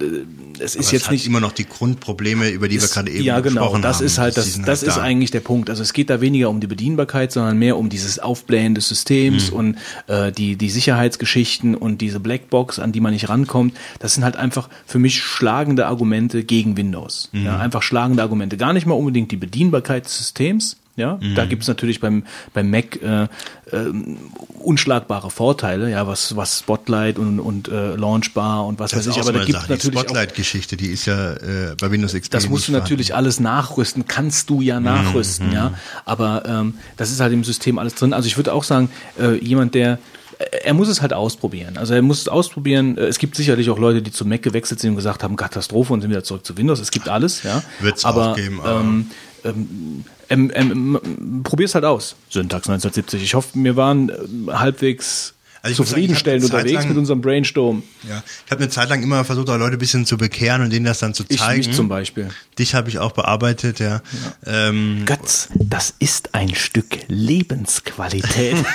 es 0.59 0.73
Aber 0.75 0.79
ist 0.81 0.85
es 0.87 0.91
jetzt 0.91 1.05
hat 1.05 1.11
nicht 1.13 1.25
immer 1.25 1.39
noch 1.39 1.53
die 1.53 1.65
Grundprobleme, 1.65 2.49
über 2.49 2.67
die 2.67 2.75
wir 2.75 2.83
ist- 2.83 2.93
gerade 2.93 3.09
eben 3.09 3.23
ja, 3.23 3.39
genau. 3.39 3.61
gesprochen 3.61 3.81
Das 3.81 3.97
haben. 3.97 4.05
ist 4.05 4.17
halt 4.17 4.35
das, 4.37 4.53
sind 4.53 4.67
das 4.67 4.81
halt 4.81 4.89
ist 4.89 4.97
da. 4.97 5.01
eigentlich 5.01 5.31
der 5.31 5.39
Punkt. 5.39 5.69
Also 5.69 5.81
es 5.81 5.93
geht 5.93 6.09
da 6.09 6.19
weniger 6.19 6.49
um 6.49 6.59
die 6.59 6.67
Bedienbarkeit, 6.67 7.31
sondern 7.31 7.57
mehr 7.57 7.77
um 7.77 7.87
dieses 7.89 8.19
Aufblähen 8.19 8.75
des 8.75 8.89
Systems 8.89 9.51
Mhm. 9.51 9.57
und 9.57 9.77
äh, 10.07 10.31
die 10.33 10.57
die 10.57 10.69
Sicherheitsgeschichten 10.69 11.75
und 11.75 12.01
diese 12.01 12.19
Blackbox, 12.19 12.79
an 12.79 12.91
die 12.91 12.99
man 12.99 13.13
nicht 13.13 13.29
rankommt. 13.29 13.73
Das 13.99 14.13
sind 14.13 14.23
halt 14.23 14.35
einfach 14.35 14.69
für 14.85 14.99
mich 14.99 15.21
schlagende 15.21 15.87
Argumente 15.87 16.43
gegen 16.43 16.75
Windows. 16.77 17.29
Mhm. 17.31 17.45
Ja, 17.45 17.57
einfach 17.59 17.81
schlagende 17.81 18.21
Argumente. 18.23 18.57
Gar 18.57 18.73
nicht 18.73 18.85
mal 18.85 18.95
unbedingt 18.95 19.31
die 19.31 19.37
Bedienbarkeit 19.37 20.05
des 20.05 20.17
Systems. 20.17 20.75
Ja, 20.99 21.17
Mhm. 21.21 21.33
da 21.35 21.45
gibt 21.45 21.63
es 21.63 21.67
natürlich 21.67 21.99
beim 21.99 22.23
beim 22.53 22.69
Mac 22.69 23.01
äh, 23.01 23.23
äh, 23.23 23.27
unschlagbare 24.59 25.29
Vorteile, 25.31 25.89
ja, 25.89 26.05
was 26.07 26.35
was 26.35 26.59
Spotlight 26.59 27.17
und 27.17 27.39
und 27.39 27.67
äh, 27.69 27.95
Launchbar 27.95 28.65
und 28.65 28.79
was 28.79 28.91
Das 28.91 29.07
weiß 29.07 29.15
ich, 29.15 29.21
aber 29.21 29.33
da 29.33 29.39
gibt 29.45 29.49
es 29.49 29.53
Sache. 29.55 29.67
Die 29.67 29.71
natürlich 29.73 29.97
auch 29.97 30.03
Spotlight-Geschichte, 30.03 30.77
die 30.77 30.87
ist 30.87 31.05
ja 31.05 31.33
äh, 31.33 31.75
bei 31.79 31.89
Windows 31.91 32.13
XP 32.13 32.31
das 32.31 32.49
musst 32.49 32.67
du 32.67 32.71
natürlich 32.71 33.15
alles 33.15 33.39
nachrüsten, 33.39 34.05
kannst 34.07 34.49
du 34.49 34.61
ja 34.61 34.79
nachrüsten, 34.79 35.51
ja. 35.51 35.73
Aber 36.05 36.43
ähm, 36.45 36.75
das 36.97 37.11
ist 37.11 37.19
halt 37.19 37.33
im 37.33 37.43
System 37.43 37.79
alles 37.79 37.95
drin. 37.95 38.13
Also 38.13 38.27
ich 38.27 38.37
würde 38.37 38.53
auch 38.53 38.63
sagen, 38.63 38.89
äh, 39.19 39.35
jemand, 39.43 39.75
der 39.75 39.99
äh, 40.39 40.43
er 40.63 40.73
muss 40.73 40.87
es 40.87 41.01
halt 41.01 41.13
ausprobieren. 41.13 41.77
Also 41.77 41.93
er 41.93 42.01
muss 42.01 42.21
es 42.21 42.27
ausprobieren. 42.27 42.97
Es 42.97 43.17
gibt 43.19 43.35
sicherlich 43.35 43.69
auch 43.69 43.77
Leute, 43.79 44.01
die 44.01 44.11
zum 44.11 44.29
Mac 44.29 44.41
gewechselt 44.41 44.79
sind 44.79 44.91
und 44.91 44.95
gesagt 44.97 45.23
haben, 45.23 45.35
Katastrophe 45.35 45.93
und 45.93 46.01
sind 46.01 46.09
wieder 46.11 46.23
zurück 46.23 46.45
zu 46.45 46.57
Windows. 46.57 46.79
Es 46.79 46.91
gibt 46.91 47.07
alles, 47.09 47.43
ja. 47.43 47.61
Wird's 47.79 48.05
aber, 48.05 48.31
auch 48.31 48.35
geben, 48.35 48.59
aber- 48.61 48.79
ähm, 48.81 49.07
ähm, 49.45 50.05
ähm, 50.29 50.51
ähm, 50.53 51.41
probier's 51.43 51.75
halt 51.75 51.85
aus. 51.85 52.15
Syntax 52.29 52.69
1970. 52.69 53.23
Ich 53.23 53.33
hoffe, 53.33 53.49
wir 53.53 53.75
waren 53.75 54.09
äh, 54.09 54.51
halbwegs 54.51 55.33
Also 55.61 55.71
ich 55.71 55.77
sagen, 55.77 55.83
ich 55.83 55.89
zufriedenstellend 55.89 56.43
Zeit 56.45 56.53
unterwegs 56.53 56.79
lang- 56.79 56.87
mit 56.89 56.97
unserem 56.97 57.21
Brainstorm. 57.21 57.83
Ja, 58.07 58.23
ich 58.45 58.51
habe 58.51 58.61
eine 58.63 58.69
Zeit 58.71 58.89
lang 58.89 59.03
immer 59.03 59.23
versucht, 59.25 59.49
auch 59.49 59.57
Leute 59.57 59.75
ein 59.75 59.79
bisschen 59.79 60.05
zu 60.05 60.17
bekehren 60.17 60.61
und 60.61 60.71
denen 60.71 60.85
das 60.85 60.99
dann 60.99 61.13
zu 61.13 61.23
Ich 61.27 61.39
zeigen. 61.39 61.65
mich 61.65 61.75
zum 61.75 61.89
Beispiel. 61.89 62.29
Dich 62.57 62.75
habe 62.75 62.89
ich 62.89 62.99
auch 62.99 63.11
bearbeitet, 63.11 63.79
ja. 63.79 64.01
Ähm, 64.45 65.03
Götz, 65.05 65.49
das 65.55 65.93
ist 65.99 66.33
ein 66.33 66.55
Stück 66.55 66.99
Lebensqualität. 67.07 68.55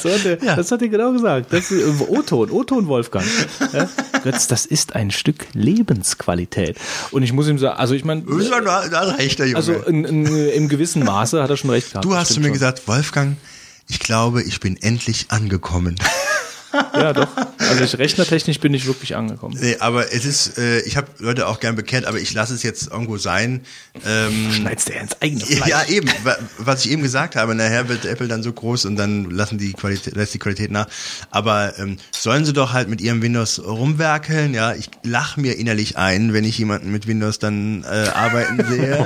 so 0.00 0.10
hat 0.10 0.24
er, 0.24 0.36
Das 0.36 0.70
hat 0.70 0.82
er 0.82 0.88
genau 0.88 1.12
gesagt. 1.12 1.52
Das 1.52 1.70
ist, 1.70 1.82
äh, 1.82 2.04
O-Ton, 2.08 2.50
O-Ton 2.50 2.86
Wolfgang. 2.86 3.24
Ja? 3.72 3.88
Götz, 4.22 4.46
das 4.46 4.66
ist 4.66 4.94
ein 4.94 5.10
Stück 5.10 5.46
Lebensqualität. 5.54 6.76
Und 7.10 7.22
ich 7.22 7.32
muss 7.32 7.48
ihm 7.48 7.58
sagen, 7.58 7.78
also 7.78 7.94
ich 7.94 8.04
meine, 8.04 8.22
ja, 8.40 8.60
da, 8.60 8.88
da 8.88 9.00
reicht 9.12 9.38
der 9.38 9.46
Junge. 9.46 9.56
also 9.56 9.72
in, 9.74 10.04
in, 10.04 10.26
im 10.26 10.68
gewissen 10.68 11.04
Maße 11.04 11.42
hat 11.42 11.50
er 11.50 11.56
schon 11.56 11.70
recht 11.70 11.90
gehabt. 11.90 12.04
du 12.04 12.10
das 12.10 12.20
hast 12.20 12.34
zu 12.34 12.40
mir 12.40 12.46
schon. 12.46 12.52
gesagt, 12.54 12.86
Wolfgang, 12.88 13.36
ich 13.88 13.98
glaube, 13.98 14.42
ich 14.42 14.60
bin 14.60 14.76
endlich 14.76 15.26
angekommen. 15.30 15.96
Ja, 16.94 17.12
doch. 17.12 17.28
Also 17.58 17.84
ich 17.84 17.98
rechnertechnisch 17.98 18.58
bin 18.60 18.74
ich 18.74 18.86
wirklich 18.86 19.16
angekommen. 19.16 19.56
Nee, 19.60 19.76
aber 19.80 20.12
es 20.12 20.24
ist, 20.24 20.58
äh, 20.58 20.80
ich 20.80 20.96
habe 20.96 21.08
Leute 21.18 21.46
auch 21.48 21.60
gern 21.60 21.76
bekehrt, 21.76 22.04
aber 22.06 22.18
ich 22.18 22.32
lasse 22.34 22.54
es 22.54 22.62
jetzt 22.62 22.90
irgendwo 22.90 23.16
sein. 23.18 23.60
Ähm, 24.06 24.52
Schneidest 24.52 24.88
du 24.88 24.92
ja 24.94 25.00
ins 25.00 25.20
eigene 25.22 25.44
Fleisch. 25.44 25.68
ja, 25.68 25.84
eben, 25.86 26.08
wa- 26.24 26.36
was 26.58 26.84
ich 26.84 26.90
eben 26.92 27.02
gesagt 27.02 27.36
habe, 27.36 27.54
nachher 27.54 27.88
wird 27.88 28.04
Apple 28.04 28.28
dann 28.28 28.42
so 28.42 28.52
groß 28.52 28.84
und 28.86 28.96
dann 28.96 29.30
lassen 29.30 29.58
die 29.58 29.72
Qualität, 29.72 30.14
lässt 30.16 30.34
die 30.34 30.38
Qualität 30.38 30.70
nach. 30.70 30.86
Aber 31.30 31.78
ähm, 31.78 31.96
sollen 32.10 32.44
sie 32.44 32.52
doch 32.52 32.72
halt 32.72 32.88
mit 32.88 33.00
ihrem 33.00 33.22
Windows 33.22 33.60
rumwerkeln, 33.64 34.52
ja. 34.54 34.74
Ich 34.74 34.90
lach 35.04 35.36
mir 35.36 35.56
innerlich 35.58 35.96
ein, 35.96 36.32
wenn 36.32 36.44
ich 36.44 36.58
jemanden 36.58 36.90
mit 36.92 37.06
Windows 37.06 37.38
dann 37.38 37.84
äh, 37.84 38.08
arbeiten 38.14 38.64
sehe. 38.68 39.04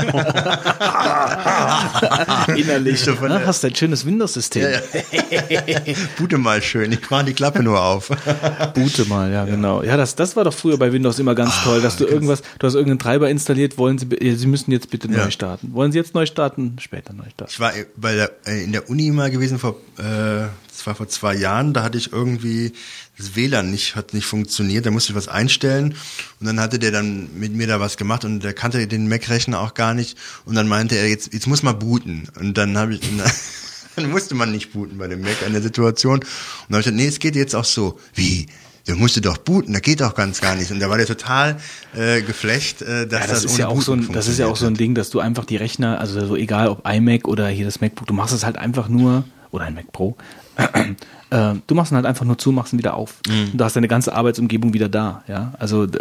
Innerlich. 2.56 3.00
So 3.00 3.14
von 3.16 3.30
Ah, 3.32 3.42
hast 3.44 3.64
ein 3.64 3.74
schönes 3.74 4.06
Windows-System. 4.06 4.62
Ja, 4.62 5.40
ja. 5.50 5.62
Boote 6.16 6.38
mal 6.38 6.62
schön, 6.62 6.92
ich 6.92 7.00
mach 7.10 7.22
die 7.24 7.34
Klappe 7.34 7.57
nur 7.62 7.80
auf. 7.82 8.08
Boote 8.74 9.04
mal, 9.06 9.30
ja, 9.32 9.44
genau. 9.44 9.82
Ja, 9.82 9.96
das, 9.96 10.14
das 10.16 10.36
war 10.36 10.44
doch 10.44 10.54
früher 10.54 10.76
bei 10.78 10.92
Windows 10.92 11.18
immer 11.18 11.34
ganz 11.34 11.62
toll, 11.62 11.80
dass 11.80 11.96
du 11.96 12.04
irgendwas, 12.04 12.42
du 12.58 12.66
hast 12.66 12.74
irgendeinen 12.74 12.98
Treiber 12.98 13.28
installiert, 13.30 13.78
wollen 13.78 13.98
Sie, 13.98 14.06
äh, 14.16 14.34
Sie 14.34 14.46
müssen 14.46 14.70
jetzt 14.72 14.90
bitte 14.90 15.08
Ja. 15.10 15.24
neu 15.24 15.30
starten. 15.30 15.72
Wollen 15.72 15.92
Sie 15.92 15.98
jetzt 15.98 16.14
neu 16.14 16.26
starten? 16.26 16.76
Später 16.80 17.12
neu 17.12 17.24
starten. 17.30 17.52
Ich 17.52 17.60
war 17.60 17.72
bei 17.96 18.14
der, 18.14 18.30
äh, 18.46 18.62
in 18.64 18.72
der 18.72 18.88
Uni 18.90 19.10
mal 19.10 19.30
gewesen 19.30 19.58
vor, 19.58 19.76
äh, 19.98 20.48
das 20.68 20.86
war 20.86 20.94
vor 20.94 21.08
zwei 21.08 21.34
Jahren, 21.34 21.72
da 21.74 21.82
hatte 21.82 21.98
ich 21.98 22.12
irgendwie 22.12 22.72
das 23.18 23.34
WLAN 23.34 23.70
nicht, 23.72 23.96
hat 23.96 24.14
nicht 24.14 24.26
funktioniert, 24.26 24.86
da 24.86 24.92
musste 24.92 25.10
ich 25.12 25.16
was 25.16 25.26
einstellen 25.26 25.96
und 26.38 26.46
dann 26.46 26.60
hatte 26.60 26.78
der 26.78 26.92
dann 26.92 27.28
mit 27.34 27.52
mir 27.52 27.66
da 27.66 27.80
was 27.80 27.96
gemacht 27.96 28.24
und 28.24 28.44
der 28.44 28.52
kannte 28.52 28.86
den 28.86 29.08
Mac-Rechner 29.08 29.58
auch 29.60 29.74
gar 29.74 29.92
nicht 29.92 30.16
und 30.44 30.54
dann 30.54 30.68
meinte 30.68 30.94
er, 30.94 31.08
jetzt, 31.08 31.32
jetzt 31.32 31.48
muss 31.48 31.64
mal 31.64 31.72
booten 31.72 32.28
und 32.38 32.56
dann 32.56 32.78
habe 32.78 32.94
ich, 32.94 33.00
dann 34.02 34.10
musste 34.10 34.34
man 34.34 34.52
nicht 34.52 34.72
booten 34.72 34.98
bei 34.98 35.06
dem 35.08 35.20
Mac 35.20 35.36
in 35.46 35.52
der 35.52 35.62
Situation 35.62 36.20
und 36.20 36.24
dann 36.68 36.76
habe 36.76 36.80
ich 36.80 36.84
gesagt, 36.84 36.96
nee, 36.96 37.06
es 37.06 37.18
geht 37.18 37.36
jetzt 37.36 37.54
auch 37.54 37.64
so. 37.64 37.98
Wie? 38.14 38.46
Der 38.86 38.96
musste 38.96 39.20
doch 39.20 39.36
booten, 39.36 39.74
das 39.74 39.82
geht 39.82 40.00
doch 40.00 40.14
ganz 40.14 40.40
gar 40.40 40.54
nicht. 40.54 40.70
Und 40.70 40.80
da 40.80 40.88
war 40.88 40.96
der 40.96 41.06
total 41.06 41.58
äh, 41.94 42.22
geflecht, 42.22 42.80
äh, 42.80 43.06
dass 43.06 43.20
Ja, 43.20 43.26
das, 43.26 43.28
das, 43.28 43.44
ist 43.44 43.50
ohne 43.52 43.58
ja 43.58 43.68
auch 43.68 43.82
so 43.82 43.92
ein, 43.92 44.08
das 44.12 44.28
ist 44.28 44.38
ja 44.38 44.46
auch 44.46 44.56
so 44.56 44.66
ein 44.66 44.74
Ding, 44.74 44.94
dass 44.94 45.10
du 45.10 45.20
einfach 45.20 45.44
die 45.44 45.56
Rechner, 45.56 46.00
also 46.00 46.24
so 46.26 46.36
egal 46.36 46.68
ob 46.68 46.88
iMac 46.88 47.28
oder 47.28 47.48
hier 47.48 47.66
das 47.66 47.82
MacBook, 47.82 48.06
du 48.06 48.14
machst 48.14 48.34
es 48.34 48.44
halt 48.46 48.56
einfach 48.56 48.88
nur, 48.88 49.24
oder 49.50 49.64
ein 49.64 49.74
Mac 49.74 49.92
Pro, 49.92 50.16
äh, 51.30 51.54
du 51.66 51.74
machst 51.74 51.92
ihn 51.92 51.96
halt 51.96 52.06
einfach 52.06 52.24
nur 52.24 52.36
zu, 52.36 52.50
machst 52.52 52.72
ihn 52.72 52.78
wieder 52.78 52.94
auf. 52.94 53.14
Mhm. 53.28 53.52
Und 53.52 53.58
du 53.58 53.64
hast 53.64 53.76
deine 53.76 53.88
ganze 53.88 54.12
Arbeitsumgebung 54.14 54.72
wieder 54.74 54.88
da, 54.88 55.22
ja. 55.28 55.52
Also 55.58 55.86
d- 55.86 55.98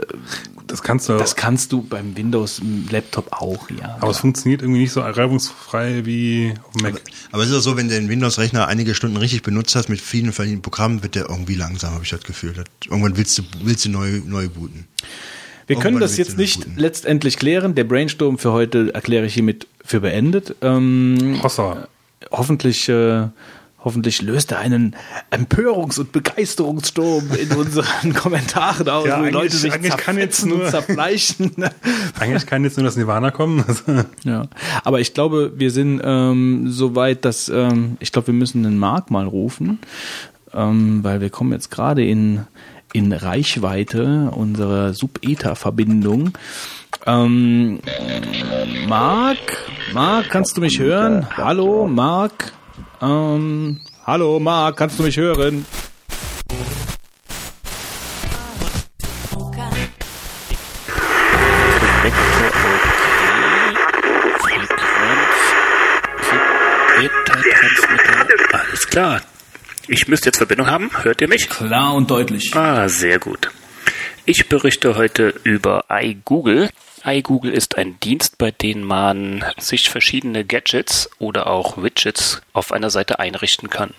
Das 0.67 0.81
kannst 0.81 1.07
du, 1.09 1.17
das 1.17 1.35
kannst 1.35 1.71
du 1.71 1.81
beim 1.83 2.17
Windows-Laptop 2.17 3.31
auch, 3.31 3.69
ja. 3.69 3.97
aber 3.99 4.11
es 4.11 4.17
funktioniert 4.19 4.61
irgendwie 4.61 4.81
nicht 4.81 4.91
so 4.91 5.01
reibungsfrei 5.01 6.05
wie 6.05 6.53
auf 6.67 6.73
dem 6.73 6.81
Mac. 6.91 7.01
Aber 7.31 7.43
es 7.43 7.49
ist 7.49 7.55
auch 7.57 7.61
so, 7.61 7.77
wenn 7.77 7.87
du 7.87 7.93
den 7.95 8.09
Windows-Rechner 8.09 8.67
einige 8.67 8.95
Stunden 8.95 9.17
richtig 9.17 9.43
benutzt 9.43 9.75
hast 9.75 9.89
mit 9.89 10.01
vielen 10.01 10.31
verschiedenen 10.33 10.61
Programmen, 10.63 11.03
wird 11.03 11.15
der 11.15 11.29
irgendwie 11.29 11.55
langsam, 11.55 11.93
habe 11.93 12.03
ich 12.03 12.09
das 12.09 12.23
Gefühl. 12.23 12.53
Das, 12.53 12.65
irgendwann 12.89 13.15
willst 13.17 13.37
du, 13.37 13.43
willst 13.63 13.85
du 13.85 13.89
neu, 13.89 14.21
neu 14.25 14.49
booten. 14.49 14.87
Wir 15.67 15.75
können 15.75 15.95
Irgendwann 15.97 16.01
das 16.01 16.17
jetzt 16.17 16.37
nicht 16.37 16.63
guten. 16.63 16.77
letztendlich 16.79 17.37
klären. 17.37 17.75
Der 17.75 17.83
Brainstorm 17.83 18.37
für 18.37 18.53
heute 18.53 18.93
erkläre 18.93 19.25
ich 19.25 19.33
hiermit 19.33 19.67
für 19.83 19.99
beendet. 19.99 20.55
Ähm, 20.61 21.39
Hossa. 21.43 21.89
hoffentlich, 22.31 22.87
äh, 22.87 23.27
hoffentlich 23.87 24.21
löst 24.21 24.51
er 24.51 24.59
einen 24.59 24.95
Empörungs- 25.31 25.99
und 25.99 26.11
Begeisterungssturm 26.11 27.29
in 27.41 27.51
unseren 27.57 28.13
Kommentaren 28.15 28.87
aus, 28.89 29.07
Ja, 29.07 29.19
wo 29.19 29.23
die 29.25 29.31
Leute 29.31 29.55
eigentlich- 29.71 29.91
sich 29.93 29.97
kann 29.97 30.17
jetzt 30.17 30.45
nur- 30.45 30.67
zerfleischen. 30.67 31.51
Eigentlich 32.19 32.45
kann 32.45 32.63
jetzt 32.65 32.77
nur 32.77 32.83
das 32.85 32.97
Nirvana 32.97 33.31
kommen. 33.31 33.63
ja, 34.23 34.47
aber 34.83 34.99
ich 34.99 35.13
glaube, 35.13 35.53
wir 35.55 35.71
sind 35.71 36.01
ähm, 36.03 36.69
so 36.69 36.95
weit, 36.95 37.23
dass 37.25 37.47
ähm, 37.49 37.95
ich 38.01 38.11
glaube, 38.11 38.27
wir 38.27 38.33
müssen 38.33 38.63
den 38.63 38.77
Marc 38.77 39.09
mal 39.09 39.25
rufen, 39.25 39.79
ähm, 40.53 41.03
weil 41.03 41.21
wir 41.21 41.29
kommen 41.29 41.53
jetzt 41.53 41.71
gerade 41.71 42.05
in 42.05 42.41
in 42.93 43.11
Reichweite 43.11 44.31
unserer 44.33 44.93
Sub-Ether-Verbindung. 44.93 46.31
Ähm, 47.05 47.79
Marc, 48.87 49.37
Marc, 49.93 50.29
kannst 50.29 50.55
du 50.57 50.61
mich 50.61 50.79
hören? 50.79 51.27
Hallo, 51.35 51.87
Marc. 51.87 52.53
Ähm, 53.01 53.79
hallo, 54.05 54.39
Marc, 54.39 54.77
kannst 54.77 54.97
du 54.97 55.03
mich 55.03 55.17
hören? 55.17 55.65
Alles 68.51 68.87
klar. 68.87 69.21
Ich 69.87 70.07
müsste 70.07 70.29
jetzt 70.29 70.37
Verbindung 70.37 70.67
haben. 70.67 70.89
Hört 71.03 71.21
ihr 71.21 71.27
mich? 71.27 71.49
Klar 71.49 71.93
und 71.93 72.09
deutlich. 72.09 72.53
Ah, 72.55 72.89
sehr 72.89 73.19
gut. 73.19 73.51
Ich 74.25 74.49
berichte 74.49 74.97
heute 74.97 75.33
über 75.43 75.85
iGoogle. 75.89 76.69
iGoogle 77.03 77.51
ist 77.51 77.77
ein 77.77 77.99
Dienst, 77.99 78.37
bei 78.37 78.51
dem 78.51 78.83
man 78.83 79.45
sich 79.57 79.89
verschiedene 79.89 80.45
Gadgets 80.45 81.09
oder 81.19 81.47
auch 81.47 81.81
Widgets 81.81 82.41
auf 82.53 82.71
einer 82.71 82.89
Seite 82.89 83.19
einrichten 83.19 83.69
kann. 83.69 83.93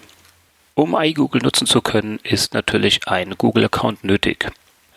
Um 0.75 0.95
iGoogle 0.95 1.43
nutzen 1.43 1.67
zu 1.67 1.81
können, 1.81 2.21
ist 2.23 2.55
natürlich 2.55 3.09
ein 3.09 3.37
Google-Account 3.37 4.05
nötig. 4.05 4.51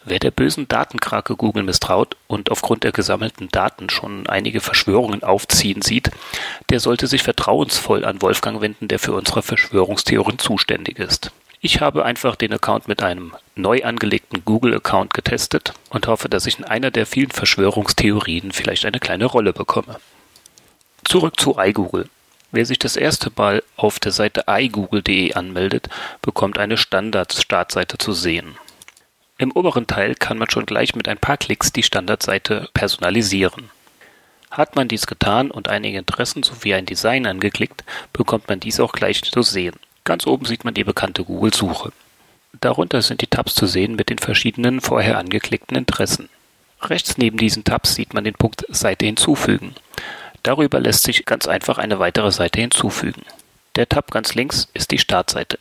Wer 0.03 0.19
der 0.19 0.32
bösen 0.32 0.68
Datenkrake 0.68 1.36
Google 1.36 1.64
misstraut 1.64 2.18
und 2.28 2.49
aufgrund 2.49 2.84
der 2.84 2.91
gesammelten 2.91 3.49
Daten 3.49 3.90
schon 3.90 4.26
einige 4.28 4.60
Verschwörungen 4.60 5.22
aufziehen 5.23 5.84
sieht, 5.84 6.10
der 6.69 6.80
sollte 6.80 7.06
sich 7.06 7.22
vertrauensvoll 7.22 8.03
an 8.03 8.22
Wolfgang 8.22 8.61
wenden, 8.61 8.88
der 8.88 8.98
für 8.98 9.14
unsere 9.14 9.44
Verschwörungstheorien 9.44 10.40
zuständig 10.40 10.98
ist. 10.98 11.32
Ich 11.63 11.79
habe 11.79 12.05
einfach 12.05 12.35
den 12.35 12.53
Account 12.53 12.88
mit 12.88 13.03
einem 13.03 13.35
neu 13.53 13.83
angelegten 13.83 14.43
Google-Account 14.43 15.13
getestet 15.13 15.75
und 15.91 16.07
hoffe, 16.07 16.27
dass 16.27 16.47
ich 16.47 16.57
in 16.57 16.65
einer 16.65 16.89
der 16.89 17.05
vielen 17.05 17.29
Verschwörungstheorien 17.29 18.51
vielleicht 18.51 18.83
eine 18.83 18.99
kleine 18.99 19.25
Rolle 19.25 19.53
bekomme. 19.53 19.99
Zurück 21.03 21.39
zu 21.39 21.57
iGoogle. 21.59 22.09
Wer 22.51 22.65
sich 22.65 22.79
das 22.79 22.95
erste 22.95 23.31
Mal 23.35 23.61
auf 23.77 23.99
der 23.99 24.11
Seite 24.11 24.45
igoogle.de 24.47 25.35
anmeldet, 25.35 25.88
bekommt 26.23 26.57
eine 26.57 26.77
Standard-Startseite 26.77 27.99
zu 27.99 28.11
sehen. 28.13 28.57
Im 29.38 29.51
oberen 29.51 29.85
Teil 29.85 30.15
kann 30.15 30.39
man 30.39 30.49
schon 30.49 30.65
gleich 30.65 30.95
mit 30.95 31.07
ein 31.07 31.19
paar 31.19 31.38
Klicks 31.38 31.71
die 31.71 31.83
Standardseite 31.83 32.69
personalisieren. 32.73 33.69
Hat 34.49 34.75
man 34.75 34.88
dies 34.88 35.05
getan 35.05 35.51
und 35.51 35.69
einige 35.69 35.99
Interessen 35.99 36.41
sowie 36.41 36.73
ein 36.73 36.88
Design 36.88 37.27
angeklickt, 37.27 37.83
bekommt 38.13 38.49
man 38.49 38.59
dies 38.59 38.79
auch 38.79 38.93
gleich 38.93 39.21
zu 39.21 39.43
sehen. 39.43 39.75
Ganz 40.03 40.26
oben 40.26 40.45
sieht 40.45 40.64
man 40.64 40.73
die 40.73 40.84
bekannte 40.84 41.23
Google-Suche. 41.23 41.91
Darunter 42.60 43.02
sind 43.02 43.22
die 43.22 43.28
Tabs 43.28 43.56
zu 43.56 43.65
sehen 43.65 43.95
mit 43.95 44.10
den 44.10 44.18
verschiedenen 44.18 44.82
vorher 44.82 45.18
angeklickten 45.18 45.78
Interessen. 45.78 46.30
Rechts 46.82 47.18
neben 47.18 47.38
diesen 47.38 47.64
Tabs 47.64 47.95
sieht 47.95 48.14
man 48.14 48.23
den 48.23 48.34
Punkt 48.34 48.65
Seite 48.69 49.06
hinzufügen. 49.06 49.76
Darüber 50.44 50.80
lässt 50.80 51.03
sich 51.03 51.26
ganz 51.26 51.48
einfach 51.48 51.78
eine 51.78 51.99
weitere 51.99 52.32
Seite 52.32 52.60
hinzufügen. 52.60 53.22
Der 53.76 53.88
Tab 53.88 54.11
ganz 54.11 54.34
links 54.34 54.68
ist 54.73 54.91
die 54.91 54.98
Startseite. 54.98 55.60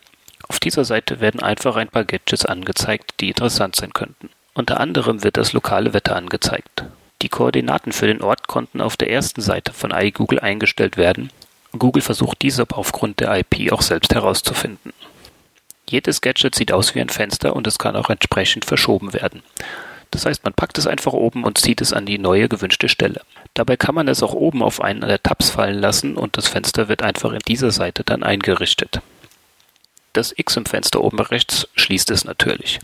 Auf 0.49 0.59
dieser 0.59 0.85
Seite 0.85 1.21
werden 1.21 1.43
einfach 1.43 1.77
ein 1.77 1.89
paar 1.89 2.05
Gadgets 2.05 2.45
angezeigt, 2.45 3.21
die 3.21 3.29
interessant 3.29 3.77
sein 3.77 3.93
könnten. 3.93 4.31
Unter 4.55 4.81
anderem 4.81 5.23
wird 5.23 5.37
das 5.37 5.53
lokale 5.53 5.93
Wetter 5.93 6.17
angezeigt. 6.17 6.85
Die 7.23 7.29
Koordinaten 7.29 7.93
für 7.93 8.07
den 8.07 8.23
Ort 8.23 8.49
konnten 8.49 8.81
auf 8.81 8.97
der 8.97 9.11
ersten 9.11 9.43
Seite 9.43 9.73
von 9.73 9.93
iGoogle 9.93 10.41
eingestellt 10.41 10.97
werden. 10.97 11.31
Google 11.79 12.03
versucht 12.03 12.43
diese 12.43 12.67
aufgrund 12.71 13.21
der 13.21 13.37
IP 13.37 13.73
auch 13.73 13.83
selbst 13.83 14.15
herauszufinden. 14.15 14.93
Jedes 15.89 16.21
Gadget 16.21 16.55
sieht 16.55 16.73
aus 16.73 16.95
wie 16.95 17.01
ein 17.01 17.09
Fenster 17.09 17.55
und 17.55 17.67
es 17.67 17.79
kann 17.79 17.97
auch 17.97 18.11
entsprechend 18.11 18.65
verschoben 18.65 19.13
werden. 19.13 19.43
Das 20.11 20.27
heißt, 20.27 20.45
man 20.45 20.53
packt 20.53 20.79
es 20.79 20.87
einfach 20.87 21.13
oben 21.13 21.45
und 21.45 21.59
zieht 21.59 21.81
es 21.81 21.93
an 21.93 22.07
die 22.07 22.19
neue 22.19 22.49
gewünschte 22.49 22.89
Stelle. 22.89 23.23
Dabei 23.55 23.77
kann 23.77 23.95
man 23.95 24.09
es 24.09 24.23
auch 24.23 24.35
oben 24.35 24.63
auf 24.63 24.81
einen 24.81 25.03
der 25.03 25.23
Tabs 25.23 25.51
fallen 25.51 25.79
lassen 25.79 26.17
und 26.17 26.37
das 26.37 26.49
Fenster 26.49 26.89
wird 26.89 27.03
einfach 27.03 27.33
in 27.33 27.41
dieser 27.41 27.71
Seite 27.71 28.05
dann 28.05 28.23
eingerichtet. 28.23 29.01
Das 30.13 30.35
X 30.37 30.57
im 30.57 30.67
Fenster 30.67 31.03
oben 31.03 31.21
rechts 31.21 31.69
schließt 31.77 32.11
es 32.11 32.25
natürlich. 32.25 32.81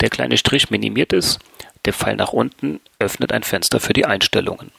Der 0.00 0.10
kleine 0.10 0.36
Strich 0.36 0.70
minimiert 0.70 1.12
es, 1.12 1.38
der 1.84 1.92
Pfeil 1.92 2.16
nach 2.16 2.32
unten 2.32 2.80
öffnet 2.98 3.32
ein 3.32 3.42
Fenster 3.42 3.80
für 3.80 3.92
die 3.92 4.06
Einstellungen. 4.06 4.70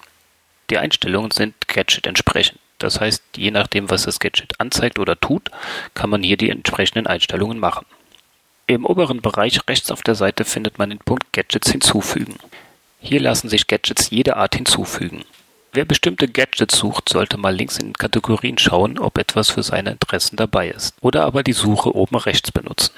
Die 0.69 0.77
Einstellungen 0.77 1.31
sind 1.31 1.67
Gadget 1.67 2.07
entsprechend. 2.07 2.59
Das 2.79 2.99
heißt, 2.99 3.23
je 3.37 3.51
nachdem, 3.51 3.89
was 3.89 4.03
das 4.03 4.19
Gadget 4.19 4.59
anzeigt 4.59 4.99
oder 4.99 5.19
tut, 5.19 5.49
kann 5.93 6.09
man 6.09 6.23
hier 6.23 6.37
die 6.37 6.49
entsprechenden 6.49 7.07
Einstellungen 7.07 7.59
machen. 7.59 7.85
Im 8.67 8.85
oberen 8.85 9.21
Bereich 9.21 9.59
rechts 9.67 9.91
auf 9.91 10.01
der 10.01 10.15
Seite 10.15 10.43
findet 10.43 10.79
man 10.79 10.89
den 10.89 10.99
Punkt 10.99 11.31
Gadgets 11.33 11.71
hinzufügen. 11.71 12.35
Hier 12.99 13.19
lassen 13.19 13.47
sich 13.47 13.67
Gadgets 13.67 14.09
jeder 14.09 14.37
Art 14.37 14.55
hinzufügen. 14.55 15.23
Wer 15.71 15.85
bestimmte 15.85 16.27
Gadgets 16.27 16.77
sucht, 16.77 17.09
sollte 17.09 17.37
mal 17.37 17.53
links 17.53 17.77
in 17.77 17.87
den 17.87 17.93
Kategorien 17.93 18.57
schauen, 18.57 18.97
ob 18.97 19.17
etwas 19.17 19.49
für 19.49 19.61
seine 19.61 19.91
Interessen 19.91 20.35
dabei 20.37 20.69
ist. 20.69 20.95
Oder 21.01 21.25
aber 21.25 21.43
die 21.43 21.53
Suche 21.53 21.93
oben 21.93 22.15
rechts 22.15 22.51
benutzen. 22.51 22.93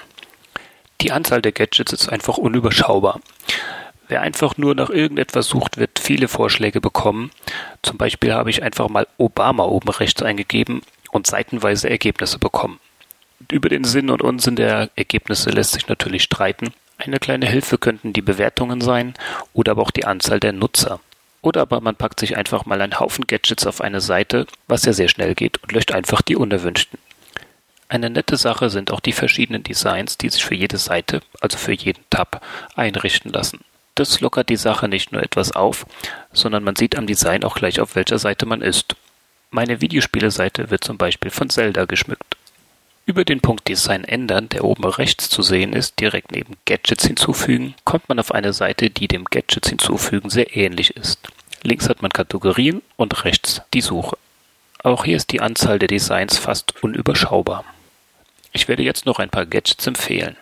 Die 1.00 1.12
Anzahl 1.12 1.42
der 1.42 1.52
Gadgets 1.52 1.92
ist 1.92 2.08
einfach 2.08 2.38
unüberschaubar. 2.38 3.20
Wer 4.08 4.22
einfach 4.22 4.56
nur 4.56 4.74
nach 4.74 4.88
irgendetwas 4.88 5.48
sucht, 5.48 5.76
wird 5.76 5.98
viele 5.98 6.28
Vorschläge 6.28 6.80
bekommen. 6.80 7.30
Zum 7.82 7.98
Beispiel 7.98 8.32
habe 8.32 8.48
ich 8.48 8.62
einfach 8.62 8.88
mal 8.88 9.06
Obama 9.18 9.64
oben 9.64 9.90
rechts 9.90 10.22
eingegeben 10.22 10.80
und 11.10 11.26
seitenweise 11.26 11.90
Ergebnisse 11.90 12.38
bekommen. 12.38 12.80
Über 13.50 13.68
den 13.68 13.84
Sinn 13.84 14.10
und 14.10 14.22
Unsinn 14.22 14.56
der 14.56 14.90
Ergebnisse 14.96 15.50
lässt 15.50 15.72
sich 15.72 15.88
natürlich 15.88 16.22
streiten. 16.22 16.72
Eine 16.96 17.18
kleine 17.18 17.46
Hilfe 17.46 17.78
könnten 17.78 18.12
die 18.12 18.22
Bewertungen 18.22 18.80
sein 18.80 19.14
oder 19.52 19.72
aber 19.72 19.82
auch 19.82 19.90
die 19.90 20.06
Anzahl 20.06 20.40
der 20.40 20.52
Nutzer. 20.52 21.00
Oder 21.42 21.60
aber 21.60 21.80
man 21.80 21.94
packt 21.94 22.18
sich 22.18 22.36
einfach 22.36 22.66
mal 22.66 22.80
einen 22.80 22.98
Haufen 22.98 23.26
Gadgets 23.26 23.66
auf 23.66 23.80
eine 23.80 24.00
Seite, 24.00 24.46
was 24.66 24.84
ja 24.84 24.92
sehr 24.92 25.08
schnell 25.08 25.34
geht, 25.34 25.62
und 25.62 25.70
löscht 25.70 25.92
einfach 25.92 26.22
die 26.22 26.34
unerwünschten. 26.34 26.98
Eine 27.88 28.10
nette 28.10 28.36
Sache 28.36 28.70
sind 28.70 28.90
auch 28.90 29.00
die 29.00 29.12
verschiedenen 29.12 29.62
Designs, 29.62 30.18
die 30.18 30.28
sich 30.28 30.44
für 30.44 30.54
jede 30.54 30.78
Seite, 30.78 31.20
also 31.40 31.56
für 31.56 31.72
jeden 31.72 32.04
Tab, 32.10 32.44
einrichten 32.74 33.32
lassen. 33.32 33.60
Das 33.98 34.20
lockert 34.20 34.48
die 34.48 34.54
Sache 34.54 34.86
nicht 34.86 35.10
nur 35.10 35.24
etwas 35.24 35.50
auf, 35.56 35.84
sondern 36.32 36.62
man 36.62 36.76
sieht 36.76 36.96
am 36.96 37.08
Design 37.08 37.42
auch 37.42 37.56
gleich, 37.56 37.80
auf 37.80 37.96
welcher 37.96 38.20
Seite 38.20 38.46
man 38.46 38.62
ist. 38.62 38.94
Meine 39.50 39.80
Videospiele-Seite 39.80 40.70
wird 40.70 40.84
zum 40.84 40.98
Beispiel 40.98 41.32
von 41.32 41.50
Zelda 41.50 41.84
geschmückt. 41.84 42.36
Über 43.06 43.24
den 43.24 43.40
Punkt 43.40 43.66
Design 43.66 44.04
ändern, 44.04 44.48
der 44.50 44.62
oben 44.62 44.84
rechts 44.84 45.28
zu 45.28 45.42
sehen 45.42 45.72
ist, 45.72 45.98
direkt 45.98 46.30
neben 46.30 46.56
Gadgets 46.64 47.08
hinzufügen, 47.08 47.74
kommt 47.84 48.08
man 48.08 48.20
auf 48.20 48.30
eine 48.30 48.52
Seite, 48.52 48.88
die 48.88 49.08
dem 49.08 49.24
Gadgets 49.24 49.68
hinzufügen 49.68 50.30
sehr 50.30 50.54
ähnlich 50.56 50.96
ist. 50.96 51.18
Links 51.64 51.88
hat 51.88 52.00
man 52.00 52.12
Kategorien 52.12 52.82
und 52.94 53.24
rechts 53.24 53.62
die 53.74 53.80
Suche. 53.80 54.16
Auch 54.84 55.06
hier 55.06 55.16
ist 55.16 55.32
die 55.32 55.40
Anzahl 55.40 55.80
der 55.80 55.88
Designs 55.88 56.38
fast 56.38 56.84
unüberschaubar. 56.84 57.64
Ich 58.52 58.68
werde 58.68 58.84
jetzt 58.84 59.06
noch 59.06 59.18
ein 59.18 59.30
paar 59.30 59.46
Gadgets 59.46 59.88
empfehlen. 59.88 60.36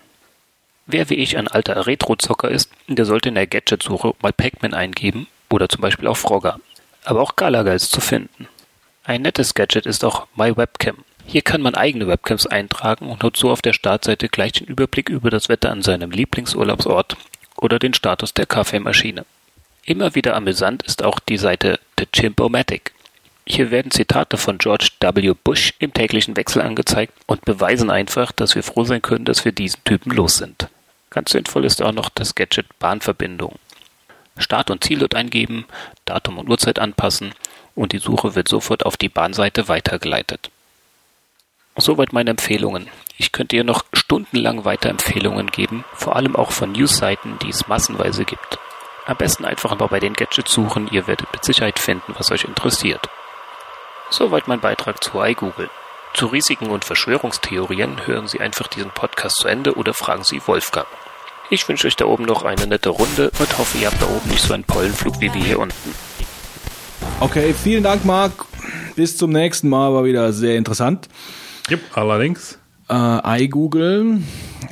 Wer 0.88 1.10
wie 1.10 1.14
ich 1.14 1.36
ein 1.36 1.48
alter 1.48 1.86
Retro-Zocker 1.86 2.48
ist, 2.48 2.70
der 2.86 3.04
sollte 3.04 3.28
in 3.28 3.34
der 3.34 3.48
Gadget-Suche 3.48 4.14
mal 4.22 4.32
Pac-Man 4.32 4.72
eingeben 4.72 5.26
oder 5.50 5.68
zum 5.68 5.80
Beispiel 5.80 6.06
auch 6.06 6.16
Frogger. 6.16 6.60
Aber 7.04 7.22
auch 7.22 7.34
Galaga 7.34 7.72
ist 7.72 7.90
zu 7.90 8.00
finden. 8.00 8.48
Ein 9.02 9.22
nettes 9.22 9.54
Gadget 9.54 9.86
ist 9.86 10.04
auch 10.04 10.28
My 10.36 10.56
Webcam. 10.56 10.98
Hier 11.24 11.42
kann 11.42 11.60
man 11.60 11.74
eigene 11.74 12.06
Webcams 12.06 12.46
eintragen 12.46 13.08
und 13.08 13.24
hat 13.24 13.36
so 13.36 13.50
auf 13.50 13.62
der 13.62 13.72
Startseite 13.72 14.28
gleich 14.28 14.52
den 14.52 14.68
Überblick 14.68 15.08
über 15.08 15.28
das 15.28 15.48
Wetter 15.48 15.72
an 15.72 15.82
seinem 15.82 16.12
Lieblingsurlaubsort 16.12 17.16
oder 17.56 17.80
den 17.80 17.94
Status 17.94 18.32
der 18.32 18.46
Kaffeemaschine. 18.46 19.24
Immer 19.84 20.14
wieder 20.14 20.36
amüsant 20.36 20.84
ist 20.84 21.02
auch 21.02 21.18
die 21.18 21.36
Seite 21.36 21.80
The 21.98 22.06
Chimpomatic. 22.12 22.92
Hier 23.44 23.72
werden 23.72 23.90
Zitate 23.90 24.36
von 24.36 24.58
George 24.58 24.90
W. 25.00 25.34
Bush 25.42 25.74
im 25.80 25.92
täglichen 25.92 26.36
Wechsel 26.36 26.62
angezeigt 26.62 27.12
und 27.26 27.44
beweisen 27.44 27.90
einfach, 27.90 28.30
dass 28.30 28.54
wir 28.54 28.62
froh 28.62 28.84
sein 28.84 29.02
können, 29.02 29.24
dass 29.24 29.44
wir 29.44 29.52
diesen 29.52 29.82
Typen 29.84 30.12
los 30.12 30.38
sind. 30.38 30.68
Ganz 31.16 31.30
sinnvoll 31.30 31.64
ist 31.64 31.80
auch 31.80 31.92
noch 31.92 32.10
das 32.10 32.34
Gadget 32.34 32.78
Bahnverbindung. 32.78 33.54
Start 34.36 34.70
und 34.70 34.84
Ziel 34.84 34.98
dort 34.98 35.14
eingeben, 35.14 35.64
Datum 36.04 36.36
und 36.36 36.50
Uhrzeit 36.50 36.78
anpassen 36.78 37.32
und 37.74 37.92
die 37.92 38.00
Suche 38.00 38.34
wird 38.34 38.48
sofort 38.48 38.84
auf 38.84 38.98
die 38.98 39.08
Bahnseite 39.08 39.66
weitergeleitet. 39.66 40.50
Soweit 41.74 42.12
meine 42.12 42.28
Empfehlungen. 42.28 42.90
Ich 43.16 43.32
könnte 43.32 43.56
hier 43.56 43.64
noch 43.64 43.86
stundenlang 43.94 44.66
weiter 44.66 44.90
Empfehlungen 44.90 45.46
geben, 45.50 45.86
vor 45.94 46.16
allem 46.16 46.36
auch 46.36 46.50
von 46.50 46.72
Newsseiten, 46.72 47.38
die 47.38 47.48
es 47.48 47.66
massenweise 47.66 48.26
gibt. 48.26 48.58
Am 49.06 49.16
besten 49.16 49.46
einfach 49.46 49.74
mal 49.78 49.86
bei 49.86 50.00
den 50.00 50.12
Gadgets 50.12 50.52
suchen, 50.52 50.86
ihr 50.92 51.06
werdet 51.06 51.32
mit 51.32 51.46
Sicherheit 51.46 51.78
finden, 51.78 52.14
was 52.18 52.30
euch 52.30 52.44
interessiert. 52.44 53.08
Soweit 54.10 54.48
mein 54.48 54.60
Beitrag 54.60 55.02
zu 55.02 55.22
iGoogle. 55.22 55.70
Zu 56.12 56.26
Risiken 56.26 56.68
und 56.68 56.84
Verschwörungstheorien 56.84 58.06
hören 58.06 58.28
Sie 58.28 58.40
einfach 58.40 58.68
diesen 58.68 58.90
Podcast 58.90 59.38
zu 59.38 59.48
Ende 59.48 59.76
oder 59.76 59.94
fragen 59.94 60.22
Sie 60.22 60.46
Wolfgang. 60.46 60.86
Ich 61.48 61.68
wünsche 61.68 61.86
euch 61.86 61.94
da 61.94 62.06
oben 62.06 62.24
noch 62.24 62.42
eine 62.42 62.66
nette 62.66 62.88
Runde 62.88 63.30
und 63.38 63.58
hoffe, 63.58 63.78
ihr 63.78 63.86
habt 63.86 64.02
da 64.02 64.06
oben 64.06 64.28
nicht 64.30 64.42
so 64.42 64.52
einen 64.52 64.64
Pollenflug 64.64 65.20
wie 65.20 65.32
wir 65.32 65.44
hier 65.44 65.60
unten. 65.60 65.94
Okay, 67.20 67.54
vielen 67.54 67.84
Dank, 67.84 68.04
Marc. 68.04 68.46
Bis 68.96 69.16
zum 69.16 69.30
nächsten 69.30 69.68
Mal, 69.68 69.92
war 69.92 70.04
wieder 70.04 70.32
sehr 70.32 70.56
interessant. 70.56 71.08
Yep, 71.70 71.80
allerdings. 71.94 72.58
Äh, 72.88 73.44
iGoogle. 73.44 74.22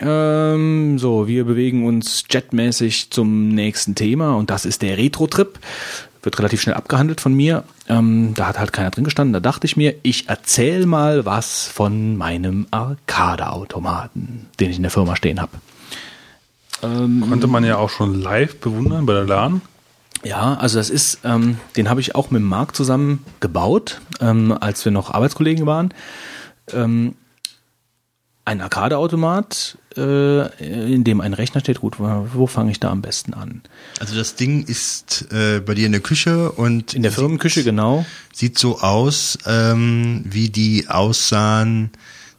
Ähm, 0.00 0.98
so, 0.98 1.28
wir 1.28 1.44
bewegen 1.44 1.86
uns 1.86 2.24
jetmäßig 2.28 3.10
zum 3.10 3.48
nächsten 3.50 3.94
Thema 3.94 4.34
und 4.34 4.50
das 4.50 4.64
ist 4.64 4.82
der 4.82 4.98
Retro-Trip. 4.98 5.60
Wird 6.22 6.38
relativ 6.40 6.60
schnell 6.60 6.74
abgehandelt 6.74 7.20
von 7.20 7.34
mir. 7.34 7.62
Ähm, 7.88 8.32
da 8.34 8.48
hat 8.48 8.58
halt 8.58 8.72
keiner 8.72 8.90
drin 8.90 9.04
gestanden. 9.04 9.32
Da 9.32 9.40
dachte 9.40 9.66
ich 9.66 9.76
mir, 9.76 9.94
ich 10.02 10.28
erzähl 10.28 10.86
mal 10.86 11.24
was 11.24 11.68
von 11.68 12.16
meinem 12.16 12.66
Arcade-Automaten, 12.72 14.48
den 14.58 14.70
ich 14.70 14.76
in 14.76 14.82
der 14.82 14.90
Firma 14.90 15.14
stehen 15.14 15.40
habe. 15.40 15.52
Ähm, 16.82 17.24
Konnte 17.28 17.46
man 17.46 17.64
ja 17.64 17.76
auch 17.76 17.90
schon 17.90 18.20
live 18.20 18.56
bewundern 18.56 19.06
bei 19.06 19.14
der 19.14 19.24
LAN. 19.24 19.60
Ja, 20.22 20.54
also 20.54 20.78
das 20.78 20.90
ist, 20.90 21.18
ähm, 21.24 21.58
den 21.76 21.90
habe 21.90 22.00
ich 22.00 22.14
auch 22.14 22.30
mit 22.30 22.42
Marc 22.42 22.74
zusammen 22.74 23.24
gebaut, 23.40 24.00
ähm, 24.20 24.56
als 24.58 24.84
wir 24.84 24.92
noch 24.92 25.10
Arbeitskollegen 25.10 25.66
waren 25.66 25.92
ähm, 26.72 27.14
ein 28.46 28.60
Arcade-Automat, 28.60 29.78
äh, 29.96 30.92
in 30.92 31.02
dem 31.02 31.22
ein 31.22 31.32
Rechner 31.32 31.60
steht. 31.60 31.80
Gut, 31.80 31.98
wo, 31.98 32.28
wo 32.34 32.46
fange 32.46 32.72
ich 32.72 32.80
da 32.80 32.90
am 32.90 33.00
besten 33.00 33.32
an? 33.32 33.62
Also 34.00 34.14
das 34.14 34.34
Ding 34.34 34.64
ist 34.64 35.32
äh, 35.32 35.60
bei 35.60 35.74
dir 35.74 35.86
in 35.86 35.92
der 35.92 36.02
Küche 36.02 36.52
und 36.52 36.92
in 36.92 37.02
der 37.02 37.12
Firmenküche 37.12 37.60
sieht, 37.60 37.64
genau. 37.64 38.04
Sieht 38.32 38.58
so 38.58 38.80
aus, 38.80 39.38
ähm, 39.46 40.24
wie 40.26 40.50
die 40.50 40.88
aussahen, 40.88 41.90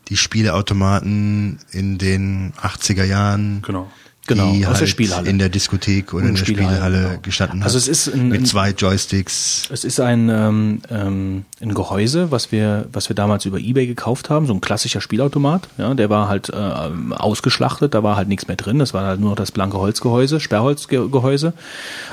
die 0.09 0.17
Spieleautomaten 0.17 1.59
in 1.71 1.97
den 1.97 2.53
80er 2.61 3.03
Jahren. 3.03 3.63
Genau 3.63 3.89
genau, 4.27 4.52
die 4.52 4.65
aus 4.65 4.73
halt 4.73 4.81
der 4.81 4.88
Spielhalle. 4.88 5.30
in 5.30 5.39
der 5.39 5.49
Diskothek 5.49 6.14
oder 6.14 6.26
in 6.26 6.35
der 6.35 6.43
Spielhalle, 6.43 6.76
Spielhalle 6.76 7.02
genau. 7.10 7.22
gestanden 7.22 7.60
hat. 7.60 7.65
Also 7.65 7.77
es 7.77 7.88
ist 7.88 8.14
ein, 8.14 8.30
mit 8.30 8.47
zwei 8.47 8.72
Joysticks. 8.72 9.69
Es 9.72 9.84
ist 9.84 9.99
ein, 9.99 10.30
ähm, 10.30 10.81
ähm, 10.89 11.45
ein 11.61 11.73
Gehäuse, 11.73 12.31
was 12.31 12.52
wir, 12.52 12.88
was 12.91 13.10
wir 13.10 13.15
damals 13.15 13.45
über 13.45 13.60
Ebay 13.60 13.88
gekauft 13.88 14.30
haben, 14.30 14.45
so 14.45 14.53
ein 14.53 14.61
klassischer 14.61 15.02
Spielautomat. 15.02 15.68
Ja, 15.77 15.93
der 15.93 16.10
war 16.10 16.27
halt 16.27 16.49
äh, 16.49 16.53
ausgeschlachtet, 16.53 17.93
da 17.93 18.03
war 18.03 18.15
halt 18.15 18.27
nichts 18.27 18.47
mehr 18.47 18.57
drin. 18.57 18.80
Das 18.80 18.93
war 18.93 19.06
halt 19.06 19.19
nur 19.19 19.30
noch 19.30 19.38
das 19.38 19.52
blanke 19.52 19.77
Holzgehäuse, 19.77 20.39
Sperrholzgehäuse, 20.39 21.53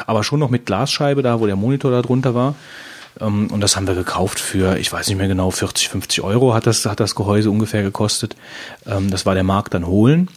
aber 0.06 0.24
schon 0.24 0.40
noch 0.40 0.50
mit 0.50 0.66
Glasscheibe 0.66 1.22
da, 1.22 1.40
wo 1.40 1.46
der 1.46 1.56
Monitor 1.56 1.90
da 1.90 2.02
drunter 2.02 2.34
war. 2.34 2.54
Ähm, 3.20 3.48
und 3.48 3.60
das 3.60 3.76
haben 3.76 3.86
wir 3.86 3.94
gekauft 3.94 4.40
für, 4.40 4.78
ich 4.78 4.92
weiß 4.92 5.08
nicht 5.08 5.18
mehr 5.18 5.28
genau, 5.28 5.50
40, 5.50 5.88
50 5.88 6.22
Euro 6.22 6.54
hat 6.54 6.66
das, 6.66 6.84
hat 6.86 7.00
das 7.00 7.14
Gehäuse 7.14 7.50
ungefähr 7.50 7.82
gekostet. 7.82 8.36
Ähm, 8.86 9.10
das 9.10 9.26
war 9.26 9.34
der 9.34 9.44
Markt 9.44 9.74
dann 9.74 9.86
holen 9.86 10.28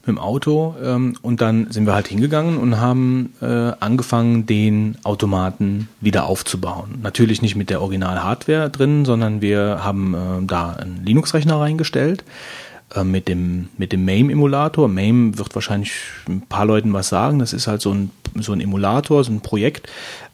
mit 0.00 0.08
dem 0.08 0.18
Auto 0.18 0.74
ähm, 0.82 1.16
und 1.22 1.40
dann 1.40 1.70
sind 1.70 1.86
wir 1.86 1.94
halt 1.94 2.08
hingegangen 2.08 2.58
und 2.58 2.80
haben 2.80 3.34
äh, 3.40 3.72
angefangen, 3.80 4.46
den 4.46 4.96
Automaten 5.04 5.88
wieder 6.00 6.26
aufzubauen. 6.26 6.98
Natürlich 7.02 7.42
nicht 7.42 7.56
mit 7.56 7.70
der 7.70 7.82
Original-Hardware 7.82 8.70
drin, 8.70 9.04
sondern 9.04 9.42
wir 9.42 9.80
haben 9.84 10.14
äh, 10.14 10.46
da 10.46 10.72
einen 10.72 11.04
Linux-Rechner 11.04 11.60
reingestellt 11.60 12.24
äh, 12.94 13.04
mit 13.04 13.28
dem 13.28 13.68
mit 13.76 13.92
dem 13.92 14.04
MAME-Emulator. 14.04 14.88
MAME 14.88 15.38
wird 15.38 15.54
wahrscheinlich 15.54 15.92
ein 16.28 16.42
paar 16.42 16.64
Leuten 16.64 16.92
was 16.92 17.08
sagen. 17.08 17.38
Das 17.38 17.52
ist 17.52 17.66
halt 17.66 17.82
so 17.82 17.92
ein 17.92 18.10
so 18.36 18.52
ein 18.52 18.60
Emulator, 18.60 19.22
so 19.24 19.32
ein 19.32 19.40
Projekt, 19.40 19.88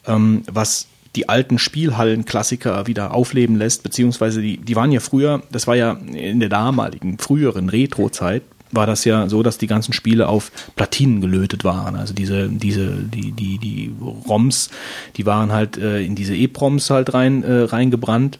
ähm, 0.06 0.42
was 0.50 0.86
die 1.16 1.28
alten 1.28 1.58
Spielhallen-Klassiker 1.58 2.86
wieder 2.86 3.14
aufleben 3.14 3.56
lässt, 3.56 3.82
beziehungsweise 3.82 4.42
die, 4.42 4.58
die 4.58 4.76
waren 4.76 4.92
ja 4.92 5.00
früher, 5.00 5.42
das 5.50 5.66
war 5.66 5.74
ja 5.74 5.92
in 5.92 6.40
der 6.40 6.50
damaligen, 6.50 7.18
früheren 7.18 7.70
Retro-Zeit, 7.70 8.42
war 8.76 8.86
das 8.86 9.04
ja 9.04 9.28
so, 9.28 9.42
dass 9.42 9.58
die 9.58 9.66
ganzen 9.66 9.92
Spiele 9.92 10.28
auf 10.28 10.52
Platinen 10.76 11.20
gelötet 11.20 11.64
waren. 11.64 11.96
Also 11.96 12.14
diese, 12.14 12.48
diese, 12.48 12.94
die, 12.94 13.32
die, 13.32 13.58
die 13.58 13.92
ROMs, 14.28 14.70
die 15.16 15.26
waren 15.26 15.50
halt 15.50 15.76
äh, 15.78 16.02
in 16.02 16.14
diese 16.14 16.36
EPROMs 16.36 16.90
halt 16.90 17.14
rein, 17.14 17.42
äh, 17.42 17.62
reingebrannt. 17.62 18.38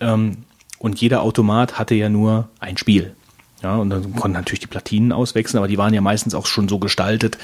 Ähm, 0.00 0.38
und 0.78 1.00
jeder 1.00 1.22
Automat 1.22 1.78
hatte 1.78 1.94
ja 1.94 2.08
nur 2.08 2.48
ein 2.60 2.76
Spiel. 2.76 3.14
Ja, 3.62 3.76
und 3.76 3.88
dann 3.88 4.14
konnten 4.14 4.36
natürlich 4.36 4.60
die 4.60 4.66
Platinen 4.66 5.10
auswechseln, 5.10 5.58
aber 5.58 5.68
die 5.68 5.78
waren 5.78 5.94
ja 5.94 6.02
meistens 6.02 6.34
auch 6.34 6.44
schon 6.44 6.68
so 6.68 6.78
gestaltet, 6.78 7.38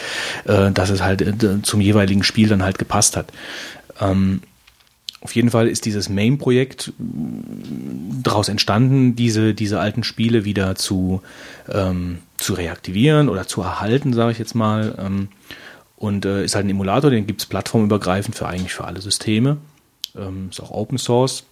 äh, 0.44 0.70
dass 0.70 0.90
es 0.90 1.02
halt 1.02 1.22
äh, 1.22 1.62
zum 1.62 1.80
jeweiligen 1.80 2.22
Spiel 2.22 2.48
dann 2.48 2.62
halt 2.62 2.78
gepasst 2.78 3.16
hat. 3.16 3.32
Ähm, 4.00 4.42
auf 5.22 5.34
jeden 5.34 5.50
Fall 5.50 5.68
ist 5.68 5.84
dieses 5.84 6.08
MAME-Projekt 6.08 6.92
daraus 6.98 8.48
entstanden, 8.48 9.16
diese, 9.16 9.52
diese 9.52 9.78
alten 9.78 10.02
Spiele 10.02 10.44
wieder 10.44 10.76
zu, 10.76 11.20
ähm, 11.68 12.20
zu 12.38 12.54
reaktivieren 12.54 13.28
oder 13.28 13.46
zu 13.46 13.60
erhalten, 13.60 14.14
sage 14.14 14.32
ich 14.32 14.38
jetzt 14.38 14.54
mal. 14.54 14.94
Ähm, 14.98 15.28
und 15.96 16.24
äh, 16.24 16.42
ist 16.42 16.54
halt 16.54 16.64
ein 16.64 16.70
Emulator, 16.70 17.10
den 17.10 17.26
gibt's 17.26 17.44
plattformübergreifend 17.44 18.34
für 18.34 18.46
eigentlich 18.46 18.72
für 18.72 18.84
alle 18.84 19.02
Systeme. 19.02 19.58
Ähm, 20.16 20.48
ist 20.50 20.60
auch 20.60 20.70
Open 20.70 20.96
Source. 20.96 21.44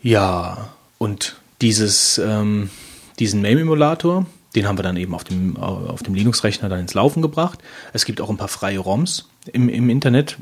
Ja, 0.00 0.68
und 0.98 1.36
dieses, 1.60 2.18
ähm, 2.18 2.70
diesen 3.18 3.42
MAME-Emulator, 3.42 4.26
den 4.54 4.68
haben 4.68 4.78
wir 4.78 4.84
dann 4.84 4.96
eben 4.96 5.14
auf 5.14 5.24
dem, 5.24 5.56
auf 5.56 6.04
dem 6.04 6.14
Linux-Rechner 6.14 6.68
dann 6.68 6.80
ins 6.80 6.94
Laufen 6.94 7.22
gebracht. 7.22 7.58
Es 7.92 8.04
gibt 8.04 8.20
auch 8.20 8.30
ein 8.30 8.36
paar 8.36 8.48
freie 8.48 8.78
ROMs 8.78 9.28
im, 9.52 9.68
im 9.68 9.88
Internet. 9.88 10.36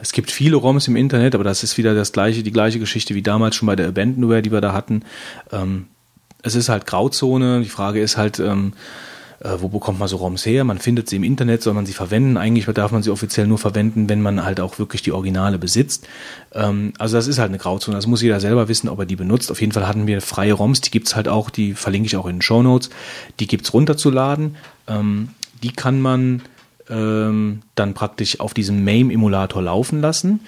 Es 0.00 0.12
gibt 0.12 0.30
viele 0.30 0.56
ROMs 0.56 0.88
im 0.88 0.96
Internet, 0.96 1.34
aber 1.34 1.44
das 1.44 1.62
ist 1.62 1.76
wieder 1.76 1.94
das 1.94 2.12
gleiche, 2.12 2.42
die 2.42 2.52
gleiche 2.52 2.78
Geschichte 2.78 3.14
wie 3.14 3.22
damals 3.22 3.56
schon 3.56 3.66
bei 3.66 3.76
der 3.76 3.88
Abandonware, 3.88 4.42
die 4.42 4.52
wir 4.52 4.60
da 4.60 4.72
hatten. 4.72 5.02
Ähm, 5.52 5.86
es 6.42 6.54
ist 6.54 6.68
halt 6.68 6.86
Grauzone. 6.86 7.60
Die 7.60 7.68
Frage 7.68 8.00
ist 8.00 8.16
halt, 8.16 8.38
ähm, 8.38 8.72
äh, 9.40 9.56
wo 9.58 9.68
bekommt 9.68 9.98
man 9.98 10.08
so 10.08 10.16
ROMs 10.16 10.46
her? 10.46 10.64
Man 10.64 10.78
findet 10.78 11.08
sie 11.08 11.16
im 11.16 11.24
Internet, 11.24 11.62
soll 11.62 11.74
man 11.74 11.84
sie 11.84 11.92
verwenden? 11.92 12.36
Eigentlich 12.36 12.66
darf 12.66 12.92
man 12.92 13.02
sie 13.02 13.10
offiziell 13.10 13.46
nur 13.46 13.58
verwenden, 13.58 14.08
wenn 14.08 14.22
man 14.22 14.44
halt 14.44 14.60
auch 14.60 14.78
wirklich 14.78 15.02
die 15.02 15.12
Originale 15.12 15.58
besitzt. 15.58 16.06
Ähm, 16.54 16.94
also 16.98 17.16
das 17.16 17.26
ist 17.26 17.38
halt 17.38 17.50
eine 17.50 17.58
Grauzone. 17.58 17.96
Das 17.96 18.06
muss 18.06 18.22
jeder 18.22 18.40
selber 18.40 18.68
wissen, 18.68 18.88
ob 18.88 18.98
er 19.00 19.06
die 19.06 19.16
benutzt. 19.16 19.50
Auf 19.50 19.60
jeden 19.60 19.72
Fall 19.72 19.86
hatten 19.86 20.06
wir 20.06 20.22
freie 20.22 20.54
ROMs, 20.54 20.80
die 20.80 20.90
gibt's 20.90 21.14
halt 21.14 21.28
auch, 21.28 21.50
die 21.50 21.74
verlinke 21.74 22.06
ich 22.06 22.16
auch 22.16 22.26
in 22.26 22.36
den 22.36 22.42
Show 22.42 22.62
Notes. 22.62 22.90
Die 23.38 23.46
gibt's 23.46 23.74
runterzuladen. 23.74 24.56
Ähm, 24.88 25.28
die 25.62 25.72
kann 25.72 26.00
man 26.00 26.42
ähm, 26.88 27.62
dann 27.74 27.94
praktisch 27.94 28.40
auf 28.40 28.54
diesem 28.54 28.84
MAME-Emulator 28.84 29.62
laufen 29.62 30.00
lassen. 30.00 30.40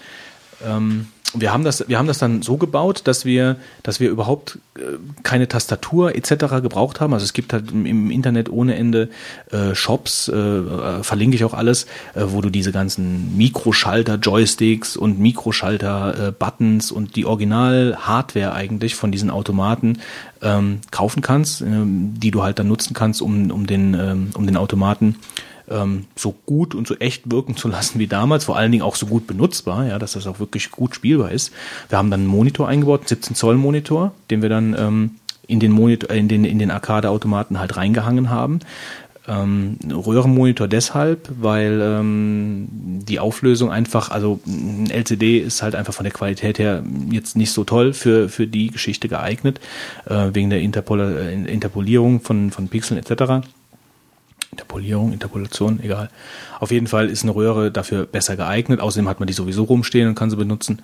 Ähm, 0.65 1.09
wir 1.35 1.53
haben 1.53 1.63
das, 1.63 1.87
wir 1.89 1.99
haben 1.99 2.07
das 2.07 2.19
dann 2.19 2.41
so 2.41 2.57
gebaut, 2.57 3.03
dass 3.05 3.27
wir, 3.27 3.57
dass 3.83 4.01
wir 4.01 4.09
überhaupt 4.09 4.59
äh, 4.79 4.81
keine 5.23 5.47
Tastatur 5.47 6.15
etc. 6.15 6.63
gebraucht 6.63 7.01
haben. 7.01 7.13
Also 7.13 7.25
es 7.25 7.35
gibt 7.35 7.53
halt 7.53 7.71
im, 7.71 8.11
Internet 8.11 8.49
ohne 8.49 8.77
Ende 8.77 9.11
äh, 9.51 9.75
Shops, 9.75 10.29
äh, 10.29 10.35
äh, 10.35 11.03
verlinke 11.03 11.37
ich 11.37 11.45
auch 11.45 11.53
alles, 11.53 11.85
äh, 12.15 12.25
wo 12.29 12.41
du 12.41 12.49
diese 12.49 12.73
ganzen 12.73 13.37
Mikroschalter, 13.37 14.15
Joysticks 14.15 14.97
und 14.97 15.19
Mikroschalter, 15.19 16.29
äh, 16.29 16.33
Buttons 16.33 16.91
und 16.91 17.15
die 17.15 17.27
Original-Hardware 17.27 18.55
eigentlich 18.55 18.95
von 18.95 19.13
diesen 19.13 19.29
Automaten 19.29 19.99
ähm, 20.41 20.81
kaufen 20.91 21.21
kannst, 21.21 21.61
äh, 21.61 21.67
die 21.67 22.31
du 22.31 22.43
halt 22.43 22.59
dann 22.59 22.69
nutzen 22.69 22.95
kannst, 22.95 23.21
um, 23.21 23.51
um 23.51 23.67
den, 23.67 23.93
ähm, 23.93 24.31
um 24.33 24.47
den 24.47 24.57
Automaten 24.57 25.17
ähm, 25.71 26.07
so 26.17 26.35
gut 26.47 26.75
und 26.75 26.87
so 26.87 26.95
echt 26.97 27.31
wirken 27.31 27.57
zu 27.57 27.69
lassen 27.69 27.99
wie 27.99 28.07
damals, 28.07 28.45
vor 28.45 28.57
allen 28.57 28.73
Dingen 28.73 28.83
auch 28.83 28.97
so 28.97 29.07
gut 29.07 29.27
benutzbar, 29.27 29.87
ja, 29.87 29.99
dass 29.99 30.13
das 30.13 30.27
auch 30.27 30.41
wirklich 30.41 30.71
gut 30.71 30.95
spielbar 30.95 31.31
ist. 31.31 31.53
Wir 31.89 31.99
haben 31.99 32.11
dann 32.11 32.21
einen 32.21 32.29
Monitor 32.29 32.69
eingebaut, 32.69 33.01
einen 33.01 33.09
17 33.09 33.37
Zoll 33.37 33.57
Monitor, 33.57 34.13
den 34.31 34.43
wir 34.43 34.49
dann 34.49 34.75
ähm, 34.79 35.11
in 35.47 35.61
den 35.61 35.73
Monitor, 35.73 36.11
in 36.11 36.29
den, 36.29 36.45
in 36.45 36.59
den 36.59 36.71
Arcade-Automaten 36.71 37.59
halt 37.59 37.77
reingehangen 37.77 38.31
haben. 38.31 38.61
Ähm, 39.29 39.77
Röhrenmonitor 39.91 40.69
deshalb, 40.69 41.29
weil 41.39 41.81
ähm, 41.83 42.67
die 42.71 43.21
Auflösung 43.21 43.71
einfach, 43.71 44.11
also 44.11 44.41
ein 44.47 44.89
LCD 44.91 45.39
ist 45.39 45.63
halt 45.63 45.75
einfach 45.75 45.93
von 45.93 46.05
der 46.05 46.15
Qualität 46.15 46.59
her 46.59 46.83
jetzt 47.11 47.37
nicht 47.37 47.53
so 47.53 47.65
toll 47.65 47.93
für, 47.93 48.31
für 48.31 48.47
die 48.47 48.69
Geschichte 48.69 49.07
geeignet, 49.07 49.61
äh, 50.07 50.31
wegen 50.33 50.49
der 50.49 50.61
Interpol 50.61 51.01
äh, 51.01 51.53
Interpolierung 51.53 52.23
von, 52.23 52.51
von 52.51 52.69
Pixeln 52.69 52.99
etc. 52.99 53.47
Interpolierung, 54.51 55.13
Interpolation, 55.13 55.81
egal. 55.83 56.11
Auf 56.61 56.71
jeden 56.71 56.87
Fall 56.87 57.09
ist 57.09 57.23
eine 57.23 57.35
Röhre 57.35 57.71
dafür 57.71 58.07
besser 58.07 58.37
geeignet. 58.37 58.81
Außerdem 58.81 59.09
hat 59.09 59.21
man 59.21 59.27
die 59.27 59.33
sowieso 59.33 59.65
rumstehen 59.65 60.09
und 60.09 60.15
kann 60.15 60.31
sie 60.31 60.37
benutzen. 60.37 60.83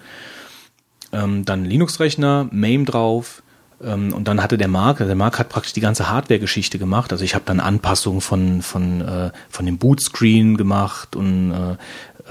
Ähm, 1.12 1.44
dann 1.44 1.64
Linux-Rechner, 1.64 2.48
MAME 2.50 2.84
drauf. 2.84 3.42
Ähm, 3.82 4.12
und 4.12 4.28
dann 4.28 4.42
hatte 4.42 4.58
der 4.58 4.68
Mark, 4.68 4.98
der 4.98 5.14
Mark 5.14 5.38
hat 5.38 5.48
praktisch 5.48 5.72
die 5.72 5.80
ganze 5.80 6.10
Hardware-Geschichte 6.10 6.78
gemacht. 6.78 7.12
Also 7.12 7.24
ich 7.24 7.34
habe 7.34 7.44
dann 7.46 7.60
Anpassungen 7.60 8.20
von, 8.20 8.62
von, 8.62 9.00
äh, 9.00 9.30
von 9.48 9.66
dem 9.66 9.78
Bootscreen 9.78 10.56
gemacht 10.56 11.16
und 11.16 11.52
äh, 11.52 11.76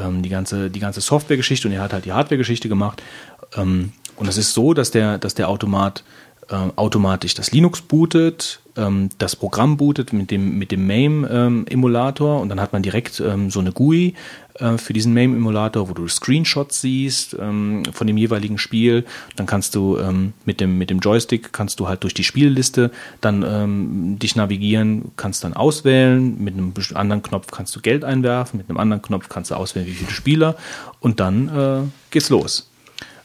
ähm, 0.02 0.22
die 0.22 0.30
ganze, 0.30 0.70
die 0.70 0.80
ganze 0.80 1.02
Software-Geschichte 1.02 1.68
und 1.68 1.74
er 1.74 1.82
hat 1.82 1.94
halt 1.94 2.06
die 2.06 2.14
Hardware-Geschichte 2.14 2.70
gemacht. 2.70 3.02
Ähm, 3.56 3.94
und 4.16 4.28
es 4.28 4.38
ist 4.38 4.54
so, 4.54 4.74
dass 4.74 4.92
der, 4.92 5.18
dass 5.18 5.34
der 5.34 5.50
Automat 5.50 6.04
automatisch 6.50 7.34
das 7.34 7.52
Linux 7.52 7.82
bootet, 7.82 8.60
ähm, 8.76 9.10
das 9.18 9.36
Programm 9.36 9.78
bootet 9.78 10.14
mit 10.14 10.32
dem, 10.32 10.58
mit 10.58 10.72
dem 10.72 10.88
MAME-Emulator 10.88 12.36
ähm, 12.36 12.42
und 12.42 12.50
dann 12.50 12.60
hat 12.60 12.74
man 12.74 12.82
direkt 12.82 13.20
ähm, 13.20 13.52
so 13.52 13.60
eine 13.60 13.72
GUI 13.72 14.16
äh, 14.56 14.78
für 14.78 14.94
diesen 14.94 15.14
MAME-Emulator, 15.14 15.90
wo 15.90 15.94
du 15.94 16.08
Screenshots 16.08 16.82
siehst 16.82 17.38
ähm, 17.40 17.84
von 17.92 18.08
dem 18.08 18.18
jeweiligen 18.18 18.58
Spiel. 18.58 19.06
Dann 19.36 19.46
kannst 19.46 19.76
du 19.76 19.98
ähm, 20.00 20.34
mit, 20.46 20.60
dem, 20.60 20.78
mit 20.78 20.90
dem 20.90 21.00
Joystick 21.00 21.54
kannst 21.54 21.80
du 21.80 21.88
halt 21.88 22.04
durch 22.04 22.14
die 22.14 22.24
Spielliste 22.24 22.92
dann 23.22 23.44
ähm, 23.48 24.18
dich 24.20 24.36
navigieren, 24.36 25.12
kannst 25.18 25.44
dann 25.44 25.54
auswählen, 25.54 26.42
mit 26.44 26.56
einem 26.56 26.74
anderen 26.96 27.22
Knopf 27.22 27.52
kannst 27.52 27.76
du 27.76 27.80
Geld 27.80 28.04
einwerfen, 28.04 28.58
mit 28.58 28.70
einem 28.70 28.78
anderen 28.78 29.02
Knopf 29.02 29.30
kannst 29.30 29.52
du 29.52 29.56
auswählen, 29.56 29.88
wie 29.88 29.92
viele 29.92 30.12
Spieler 30.12 30.56
und 31.00 31.20
dann 31.20 31.50
äh, 31.50 31.82
geht's 32.10 32.30
los. 32.30 32.73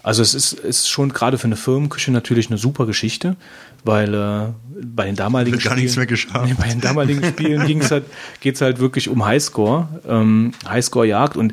Also 0.02 0.22
es 0.22 0.34
ist, 0.34 0.52
ist 0.52 0.88
schon 0.88 1.12
gerade 1.12 1.38
für 1.38 1.46
eine 1.46 1.56
Firmenküche 1.56 2.10
natürlich 2.12 2.48
eine 2.48 2.58
super 2.58 2.86
Geschichte, 2.86 3.36
weil 3.84 4.14
äh, 4.14 4.52
bei 4.84 5.06
den 5.06 5.16
damaligen 5.16 5.54
Wird 5.54 5.64
gar 5.64 5.72
Spielen, 5.72 5.84
nichts 5.84 5.96
mehr 5.96 6.06
geschafft. 6.06 6.46
Nee, 6.46 6.54
bei 6.58 6.68
den 6.68 6.80
damaligen 6.80 7.24
Spielen 7.24 7.66
ging's 7.66 7.90
halt, 7.90 8.04
geht's 8.40 8.60
halt 8.60 8.78
wirklich 8.78 9.08
um 9.08 9.24
Highscore, 9.24 9.88
ähm, 10.08 10.52
Highscore-Jagd 10.68 11.36
und 11.36 11.52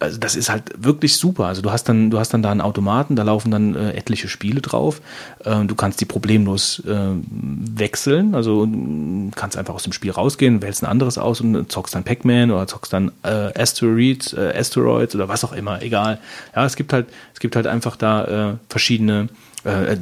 also 0.00 0.18
das 0.18 0.36
ist 0.36 0.50
halt 0.50 0.70
wirklich 0.76 1.16
super. 1.16 1.46
Also 1.46 1.62
du 1.62 1.70
hast 1.70 1.88
dann, 1.88 2.10
du 2.10 2.18
hast 2.18 2.34
dann 2.34 2.42
da 2.42 2.50
einen 2.50 2.60
Automaten, 2.60 3.16
da 3.16 3.22
laufen 3.22 3.50
dann 3.50 3.74
äh, 3.74 3.92
etliche 3.92 4.28
Spiele 4.28 4.60
drauf. 4.60 5.00
Äh, 5.44 5.64
du 5.64 5.74
kannst 5.74 6.00
die 6.00 6.04
problemlos 6.04 6.82
äh, 6.86 7.10
wechseln, 7.20 8.34
also 8.34 8.64
äh, 8.64 9.30
kannst 9.34 9.56
einfach 9.56 9.74
aus 9.74 9.82
dem 9.82 9.92
Spiel 9.92 10.10
rausgehen, 10.10 10.62
wählst 10.62 10.82
ein 10.82 10.90
anderes 10.90 11.18
aus 11.18 11.40
und 11.40 11.70
zockst 11.70 11.94
dann 11.94 12.04
Pac-Man 12.04 12.50
oder 12.50 12.66
zockst 12.66 12.92
dann 12.92 13.12
äh, 13.22 13.60
Asteroids, 13.60 14.32
äh, 14.32 14.52
Asteroids 14.56 15.14
oder 15.14 15.28
was 15.28 15.44
auch 15.44 15.52
immer, 15.52 15.82
egal. 15.82 16.18
Ja, 16.54 16.64
es 16.64 16.76
gibt 16.76 16.92
halt, 16.92 17.06
es 17.32 17.40
gibt 17.40 17.56
halt 17.56 17.66
einfach 17.66 17.96
da 17.96 18.52
äh, 18.52 18.54
verschiedene 18.68 19.28
äh, 19.64 19.96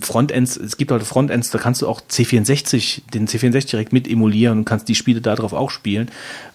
Frontends, 0.00 0.56
es 0.56 0.76
gibt 0.76 0.90
halt 0.90 1.02
Frontends, 1.04 1.50
da 1.50 1.58
kannst 1.58 1.82
du 1.82 1.88
auch 1.88 2.00
C64, 2.00 3.02
den 3.12 3.28
C64 3.28 3.70
direkt 3.70 3.92
mit 3.92 4.08
emulieren 4.08 4.58
und 4.58 4.64
kannst 4.64 4.88
die 4.88 4.94
Spiele 4.94 5.20
darauf 5.20 5.52
auch 5.52 5.70
spielen. 5.70 6.10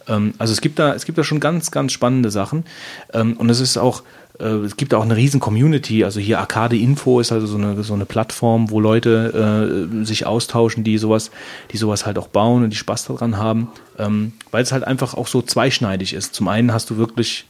Ähm, 0.08 0.34
also 0.38 0.52
es 0.52 0.62
gibt 0.62 0.80
da, 0.80 0.94
es 0.94 1.06
gibt 1.06 1.18
da 1.18 1.24
schon 1.24 1.40
ganz, 1.40 1.72
ganz 1.72 1.92
spannende 1.92 2.32
Sachen. 2.32 2.66
Ähm, 3.14 3.38
und 3.38 3.50
es 3.50 3.60
ist 3.60 3.78
auch, 3.78 4.04
äh, 4.40 4.46
es 4.46 4.78
gibt 4.78 4.94
auch 4.94 5.04
eine 5.04 5.16
riesen 5.16 5.40
Community, 5.40 6.04
also 6.04 6.20
hier 6.20 6.40
Arcade 6.40 6.78
Info 6.78 7.20
ist 7.20 7.32
also 7.32 7.48
so 7.48 7.58
eine, 7.58 7.82
so 7.84 7.94
eine 7.94 8.06
Plattform, 8.06 8.70
wo 8.70 8.80
Leute 8.80 9.90
äh, 10.02 10.06
sich 10.06 10.26
austauschen, 10.26 10.84
die 10.84 10.98
sowas, 10.98 11.32
die 11.72 11.78
sowas 11.78 12.06
halt 12.06 12.18
auch 12.18 12.28
bauen 12.28 12.64
und 12.64 12.70
die 12.72 12.78
Spaß 12.78 13.06
daran 13.06 13.38
haben, 13.38 13.70
ähm, 13.98 14.34
weil 14.52 14.64
es 14.64 14.72
halt 14.72 14.84
einfach 14.84 15.14
auch 15.14 15.28
so 15.28 15.42
zweischneidig 15.42 16.14
ist. 16.14 16.34
Zum 16.34 16.48
einen 16.48 16.74
hast 16.74 16.90
du 16.90 16.98
wirklich 16.98 17.46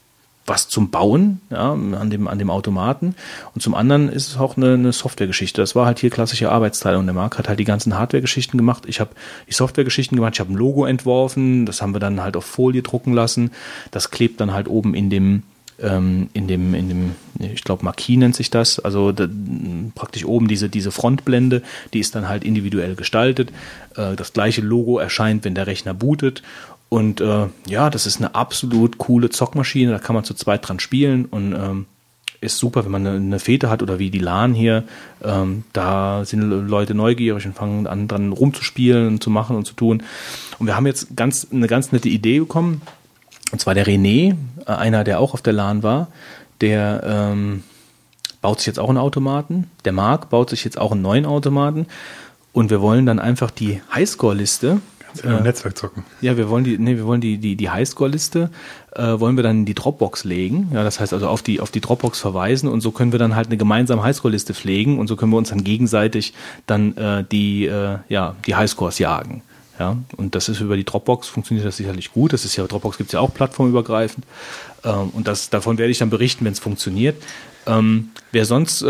was 0.45 0.67
zum 0.67 0.89
Bauen 0.89 1.39
ja, 1.49 1.71
an, 1.71 2.09
dem, 2.09 2.27
an 2.27 2.37
dem 2.37 2.49
Automaten. 2.49 3.15
Und 3.55 3.61
zum 3.61 3.75
anderen 3.75 4.09
ist 4.09 4.27
es 4.27 4.37
auch 4.37 4.57
eine, 4.57 4.73
eine 4.73 4.91
Softwaregeschichte. 4.91 5.61
Das 5.61 5.75
war 5.75 5.85
halt 5.85 5.99
hier 5.99 6.09
klassische 6.09 6.51
Arbeitsteilung. 6.51 7.05
Der 7.05 7.13
Marc 7.13 7.37
hat 7.37 7.47
halt 7.47 7.59
die 7.59 7.65
ganzen 7.65 7.97
Hardware-Geschichten 7.97 8.57
gemacht. 8.57 8.83
Ich 8.87 8.99
habe 8.99 9.11
die 9.47 9.53
Software-Geschichten 9.53 10.15
gemacht. 10.15 10.33
Ich 10.35 10.39
habe 10.41 10.51
ein 10.51 10.57
Logo 10.57 10.85
entworfen. 10.85 11.65
Das 11.65 11.81
haben 11.81 11.93
wir 11.93 11.99
dann 11.99 12.21
halt 12.21 12.35
auf 12.35 12.45
Folie 12.45 12.81
drucken 12.81 13.13
lassen. 13.13 13.51
Das 13.91 14.11
klebt 14.11 14.41
dann 14.41 14.53
halt 14.53 14.67
oben 14.67 14.93
in 14.95 15.09
dem, 15.09 15.43
ähm, 15.79 16.29
in 16.33 16.47
dem, 16.47 16.73
in 16.73 16.89
dem, 16.89 17.15
ich 17.39 17.63
glaube, 17.63 17.85
Marquis 17.85 18.17
nennt 18.17 18.35
sich 18.35 18.49
das. 18.49 18.79
Also 18.79 19.11
da, 19.11 19.27
praktisch 19.95 20.25
oben 20.25 20.47
diese, 20.47 20.69
diese 20.69 20.91
Frontblende, 20.91 21.61
die 21.93 21.99
ist 21.99 22.15
dann 22.15 22.27
halt 22.27 22.43
individuell 22.43 22.95
gestaltet. 22.95 23.51
Äh, 23.95 24.15
das 24.15 24.33
gleiche 24.33 24.61
Logo 24.61 24.99
erscheint, 24.99 25.45
wenn 25.45 25.55
der 25.55 25.67
Rechner 25.67 25.93
bootet. 25.93 26.43
Und 26.93 27.21
äh, 27.21 27.47
ja, 27.65 27.89
das 27.89 28.05
ist 28.05 28.17
eine 28.17 28.35
absolut 28.35 28.99
coole 28.99 29.31
Zockmaschine, 29.31 29.93
da 29.93 29.97
kann 29.97 30.13
man 30.13 30.25
zu 30.25 30.35
zweit 30.35 30.69
dran 30.69 30.79
spielen 30.79 31.25
und 31.25 31.51
ähm, 31.53 31.87
ist 32.39 32.59
super, 32.59 32.85
wenn 32.85 32.91
man 32.91 33.07
eine, 33.07 33.15
eine 33.17 33.39
Fete 33.39 33.71
hat 33.71 33.81
oder 33.81 33.97
wie 33.97 34.11
die 34.11 34.19
LAN 34.19 34.53
hier, 34.53 34.83
ähm, 35.23 35.63
da 35.73 36.23
sind 36.23 36.43
Leute 36.43 36.93
neugierig 36.93 37.47
und 37.47 37.55
fangen 37.55 37.87
an, 37.87 38.07
dran 38.07 38.31
rumzuspielen 38.31 39.07
und 39.07 39.23
zu 39.23 39.31
machen 39.31 39.55
und 39.55 39.65
zu 39.65 39.73
tun. 39.73 40.03
Und 40.59 40.67
wir 40.67 40.75
haben 40.75 40.85
jetzt 40.85 41.17
ganz, 41.17 41.47
eine 41.51 41.65
ganz 41.65 41.91
nette 41.93 42.09
Idee 42.09 42.41
bekommen. 42.41 42.83
Und 43.51 43.57
zwar 43.57 43.73
der 43.73 43.87
René, 43.87 44.35
äh, 44.67 44.71
einer, 44.71 45.03
der 45.03 45.19
auch 45.19 45.33
auf 45.33 45.41
der 45.41 45.53
LAN 45.53 45.81
war, 45.81 46.09
der 46.61 47.01
ähm, 47.03 47.63
baut 48.41 48.59
sich 48.59 48.67
jetzt 48.67 48.79
auch 48.79 48.89
einen 48.89 48.99
Automaten. 48.99 49.67
Der 49.83 49.93
Marc 49.93 50.29
baut 50.29 50.51
sich 50.51 50.63
jetzt 50.63 50.77
auch 50.77 50.91
einen 50.91 51.01
neuen 51.01 51.25
Automaten. 51.25 51.87
Und 52.51 52.69
wir 52.69 52.81
wollen 52.81 53.07
dann 53.07 53.17
einfach 53.17 53.49
die 53.49 53.81
Highscore-Liste 53.95 54.79
Im 55.21 55.43
Netzwerk 55.43 55.77
zocken. 55.77 56.03
Ja, 56.21 56.37
wir 56.37 56.49
wollen 56.49 56.63
die, 56.63 56.77
nee, 56.77 56.95
wir 56.95 57.05
wollen 57.05 57.21
die, 57.21 57.37
die, 57.37 57.55
die 57.55 57.69
Highscore-Liste, 57.69 58.49
äh, 58.95 59.19
wollen 59.19 59.35
wir 59.35 59.43
dann 59.43 59.59
in 59.59 59.65
die 59.65 59.73
Dropbox 59.73 60.23
legen. 60.23 60.69
Ja, 60.73 60.83
das 60.83 60.99
heißt 60.99 61.13
also 61.13 61.27
auf 61.27 61.41
die, 61.41 61.59
auf 61.59 61.71
die 61.71 61.81
Dropbox 61.81 62.19
verweisen 62.19 62.69
und 62.69 62.81
so 62.81 62.91
können 62.91 63.11
wir 63.11 63.19
dann 63.19 63.35
halt 63.35 63.47
eine 63.47 63.57
gemeinsame 63.57 64.03
Highscore-Liste 64.03 64.53
pflegen 64.53 64.99
und 64.99 65.07
so 65.07 65.15
können 65.15 65.31
wir 65.31 65.37
uns 65.37 65.49
dann 65.49 65.63
gegenseitig 65.63 66.33
dann 66.65 66.97
äh, 66.97 67.23
die, 67.31 67.65
äh, 67.65 67.97
ja, 68.09 68.35
die 68.45 68.55
Highscores 68.55 68.99
jagen. 68.99 69.43
Ja, 69.79 69.97
und 70.17 70.35
das 70.35 70.49
ist 70.49 70.61
über 70.61 70.77
die 70.77 70.83
Dropbox, 70.83 71.27
funktioniert 71.27 71.65
das 71.65 71.77
sicherlich 71.77 72.11
gut. 72.13 72.31
Das 72.31 72.45
ist 72.45 72.55
ja, 72.55 72.65
Dropbox 72.65 72.97
gibt 72.97 73.09
es 73.09 73.13
ja 73.13 73.19
auch 73.19 73.33
plattformübergreifend. 73.33 74.25
Ähm, 74.83 75.09
und 75.13 75.27
das, 75.27 75.49
davon 75.49 75.79
werde 75.79 75.91
ich 75.91 75.97
dann 75.97 76.11
berichten, 76.11 76.45
wenn 76.45 76.53
es 76.53 76.59
funktioniert. 76.59 77.15
Ähm, 77.65 78.09
wer 78.31 78.45
sonst 78.45 78.81
äh, 78.81 78.85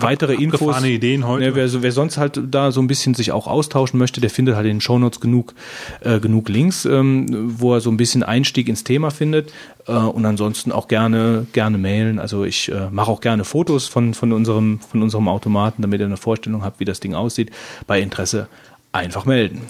weitere 0.00 0.34
Infos, 0.34 0.82
Ideen 0.84 1.26
heute. 1.26 1.46
Ne, 1.46 1.54
wer, 1.54 1.82
wer 1.82 1.92
sonst 1.92 2.18
halt 2.18 2.40
da 2.50 2.70
so 2.70 2.80
ein 2.80 2.86
bisschen 2.86 3.14
sich 3.14 3.32
auch 3.32 3.46
austauschen 3.46 3.98
möchte, 3.98 4.20
der 4.20 4.30
findet 4.30 4.54
halt 4.56 4.66
in 4.66 4.76
den 4.76 4.80
Shownotes 4.80 5.20
genug 5.20 5.54
äh, 6.00 6.20
genug 6.20 6.48
Links, 6.48 6.84
ähm, 6.84 7.26
wo 7.58 7.74
er 7.74 7.80
so 7.80 7.90
ein 7.90 7.96
bisschen 7.96 8.22
Einstieg 8.22 8.68
ins 8.68 8.84
Thema 8.84 9.10
findet 9.10 9.52
äh, 9.86 9.92
und 9.92 10.24
ansonsten 10.24 10.72
auch 10.72 10.88
gerne 10.88 11.46
gerne 11.52 11.78
mailen. 11.78 12.18
Also 12.18 12.44
ich 12.44 12.70
äh, 12.70 12.88
mache 12.90 13.10
auch 13.10 13.20
gerne 13.20 13.44
Fotos 13.44 13.88
von 13.88 14.14
von 14.14 14.32
unserem 14.32 14.80
von 14.80 15.02
unserem 15.02 15.28
Automaten, 15.28 15.82
damit 15.82 16.00
ihr 16.00 16.06
eine 16.06 16.16
Vorstellung 16.16 16.62
habt, 16.62 16.80
wie 16.80 16.84
das 16.84 17.00
Ding 17.00 17.14
aussieht. 17.14 17.50
Bei 17.86 18.00
Interesse 18.00 18.48
einfach 18.92 19.24
melden. 19.24 19.62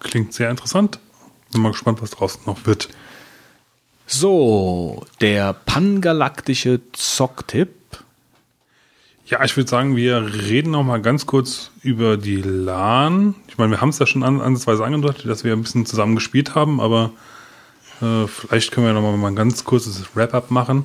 Klingt 0.00 0.32
sehr 0.32 0.50
interessant. 0.50 0.98
Bin 1.52 1.62
mal 1.62 1.72
gespannt, 1.72 2.02
was 2.02 2.10
draußen 2.10 2.40
noch 2.46 2.66
wird. 2.66 2.88
So, 4.10 5.04
der 5.20 5.52
pangalaktische 5.52 6.80
Zocktipp. 6.92 7.68
Ja, 9.26 9.44
ich 9.44 9.54
würde 9.54 9.68
sagen, 9.68 9.96
wir 9.96 10.32
reden 10.32 10.70
noch 10.70 10.82
mal 10.82 11.02
ganz 11.02 11.26
kurz 11.26 11.70
über 11.82 12.16
die 12.16 12.40
LAN. 12.40 13.34
Ich 13.48 13.58
meine, 13.58 13.72
wir 13.72 13.82
haben 13.82 13.90
es 13.90 13.98
ja 13.98 14.06
schon 14.06 14.22
an, 14.22 14.40
ansatzweise 14.40 14.82
angedeutet, 14.82 15.26
dass 15.28 15.44
wir 15.44 15.52
ein 15.52 15.60
bisschen 15.62 15.84
zusammen 15.84 16.14
gespielt 16.14 16.54
haben, 16.54 16.80
aber 16.80 17.10
äh, 18.00 18.26
vielleicht 18.26 18.70
können 18.72 18.86
wir 18.86 18.94
noch 18.94 19.02
mal 19.14 19.28
ein 19.28 19.36
ganz 19.36 19.64
kurzes 19.64 20.02
Wrap-up 20.14 20.50
machen. 20.50 20.84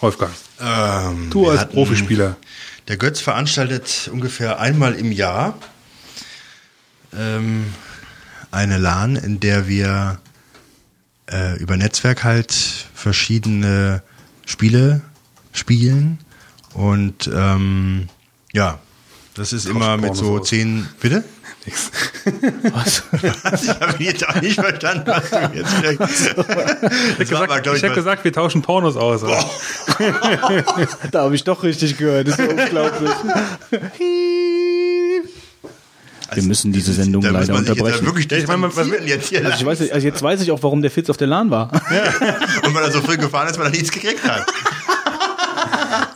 Wolfgang, 0.00 0.32
Ähm, 0.60 1.28
du 1.30 1.48
als 1.50 1.60
hatten- 1.60 1.74
Profispieler. 1.74 2.36
Der 2.88 2.96
Götz 2.96 3.20
veranstaltet 3.20 4.08
ungefähr 4.10 4.58
einmal 4.60 4.94
im 4.94 5.12
Jahr 5.12 5.58
ähm, 7.14 7.66
eine 8.50 8.78
LAN, 8.78 9.16
in 9.16 9.40
der 9.40 9.68
wir 9.68 10.18
äh, 11.30 11.56
über 11.58 11.76
Netzwerk 11.76 12.24
halt 12.24 12.52
verschiedene 12.94 14.02
Spiele 14.46 15.02
spielen. 15.52 16.18
Und 16.74 17.30
ähm, 17.32 18.08
ja, 18.52 18.78
das 19.34 19.52
ist 19.52 19.66
immer 19.66 19.96
mit 19.96 20.16
so 20.16 20.38
aus. 20.38 20.48
zehn. 20.48 20.88
Bitte? 21.00 21.24
Was? 22.72 23.02
Was? 23.12 23.62
Ich 23.62 23.68
habe 23.68 24.02
jetzt 24.02 24.28
auch 24.28 24.40
nicht 24.40 24.58
verstanden, 24.60 25.04
was 25.06 25.30
du 25.30 25.50
jetzt 25.54 25.72
vielleicht. 25.74 26.00
Aber, 27.34 27.60
glaub 27.60 27.76
ich 27.76 27.84
habe 27.84 27.94
gesagt, 27.94 28.24
wir 28.24 28.32
tauschen 28.32 28.62
Pornos 28.62 28.96
aus. 28.96 29.22
Da 31.10 31.22
habe 31.22 31.34
ich 31.34 31.44
doch 31.44 31.62
richtig 31.62 31.98
gehört. 31.98 32.28
Das 32.28 32.38
ist 32.38 32.48
ja 32.72 32.90
unglaublich. 36.30 36.44
Wir 36.44 36.48
müssen 36.48 36.72
diese 36.72 36.92
Sendung 36.92 37.22
da 37.22 37.30
leider 37.30 37.54
jetzt 37.54 37.68
unterbrechen. 37.70 38.06
wirklich 38.06 38.30
Ja, 38.30 38.38
ich 38.38 38.46
meine, 38.46 38.62
was- 38.62 38.74
distanzieren 38.74 39.06
jetzt 39.06 39.28
hier. 39.28 39.44
Also, 39.44 39.58
ich 39.58 39.66
weiß, 39.66 39.90
also 39.90 40.06
jetzt 40.06 40.22
weiß 40.22 40.40
ich 40.42 40.50
auch, 40.52 40.62
warum 40.62 40.82
der 40.82 40.90
Fitz 40.90 41.10
auf 41.10 41.16
der 41.16 41.26
LAN 41.26 41.50
war. 41.50 41.70
Und 42.64 42.74
weil 42.74 42.84
er 42.84 42.92
so 42.92 43.00
früh 43.00 43.16
gefahren 43.16 43.48
ist, 43.48 43.58
weil 43.58 43.66
er 43.66 43.70
nichts 43.72 43.90
gekriegt 43.90 44.22
hat. 44.26 44.46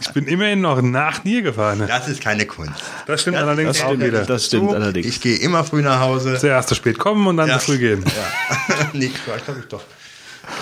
Ich 0.01 0.09
bin 0.13 0.27
immerhin 0.27 0.61
noch 0.61 0.81
nach 0.81 1.19
dir 1.21 1.43
gefahren. 1.43 1.83
Das 1.89 2.09
ist 2.09 2.21
keine 2.23 2.47
Kunst. 2.47 2.73
Das 3.07 3.23
stimmt 3.23 3.37
allerdings 3.37 3.81
auch 3.83 3.99
wieder. 3.99 4.25
Das 4.25 4.47
stimmt 4.47 4.71
So, 4.71 4.77
allerdings. 4.77 5.07
Ich 5.07 5.21
gehe 5.21 5.37
immer 5.39 5.65
früh 5.65 5.83
nach 5.83 6.01
Hause. 6.01 6.37
Zuerst 6.39 6.69
zu 6.69 6.75
spät 6.77 6.99
kommen 6.99 7.27
und 7.27 7.37
dann 7.37 7.49
Ja. 7.49 7.59
zu 7.59 7.67
früh 7.67 7.79
gehen. 7.79 8.05
nee, 8.93 9.07
ich 9.07 9.25
glaube 9.25 9.41
ich 9.61 9.67
doch. 9.67 9.83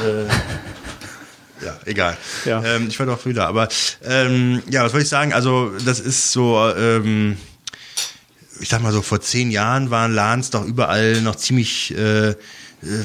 Äh, 0.05 1.65
ja, 1.65 1.77
egal. 1.85 2.17
Ja. 2.45 2.63
Ähm, 2.65 2.87
ich 2.89 2.99
war 2.99 3.07
doch 3.07 3.21
früh 3.21 3.35
da. 3.35 3.47
Aber 3.47 3.69
ähm, 4.05 4.63
ja, 4.71 4.85
was 4.85 4.93
wollte 4.93 5.05
ich 5.05 5.09
sagen? 5.11 5.33
Also, 5.35 5.71
das 5.85 6.01
ist 6.01 6.33
so, 6.33 6.59
ähm, 6.77 7.37
ich 8.63 8.69
sag 8.69 8.81
mal 8.83 8.93
so, 8.93 9.03
vor 9.03 9.21
zehn 9.21 9.51
Jahren 9.51 9.91
waren 9.91 10.15
LANs 10.15 10.51
doch 10.51 10.65
überall 10.65 11.21
noch 11.21 11.37
ziemlich 11.37 11.95
äh, 11.97 12.31
äh, 12.31 12.35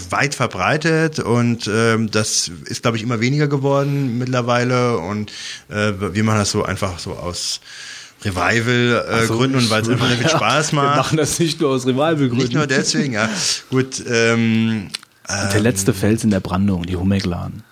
weit 0.10 0.36
verbreitet 0.36 1.20
und 1.20 1.70
ähm, 1.72 2.10
das 2.12 2.50
ist, 2.66 2.84
glaube 2.84 2.98
ich, 2.98 3.04
immer 3.04 3.20
weniger 3.20 3.48
geworden 3.48 4.18
mittlerweile 4.18 4.98
und 5.00 5.32
äh, 5.70 5.94
wir 6.00 6.24
machen 6.24 6.40
das 6.40 6.52
so 6.52 6.64
einfach 6.64 7.00
so 7.00 7.14
aus 7.14 7.60
Revival-Gründen 8.24 9.24
äh, 9.24 9.28
Gründen 9.28 9.58
und 9.58 9.70
weil 9.70 9.82
es 9.82 9.90
einfach 9.90 10.08
sehr 10.10 10.18
viel 10.18 10.30
Spaß 10.30 10.72
Wir 10.72 10.82
macht. 10.82 10.98
machen 10.98 11.18
das 11.18 11.40
nicht 11.40 11.60
nur 11.60 11.72
aus 11.72 11.86
Rivalbegründen. 11.86 12.38
Nicht 12.38 12.54
nur 12.54 12.68
deswegen, 12.68 13.14
ja. 13.14 13.30
Gut, 13.70 14.04
ähm, 14.10 14.90
Der 15.28 15.60
letzte 15.60 15.94
Fels 15.94 16.24
in 16.24 16.30
der 16.32 16.40
Brandung, 16.40 16.84
die 16.86 16.96
Humeglan. 16.96 17.64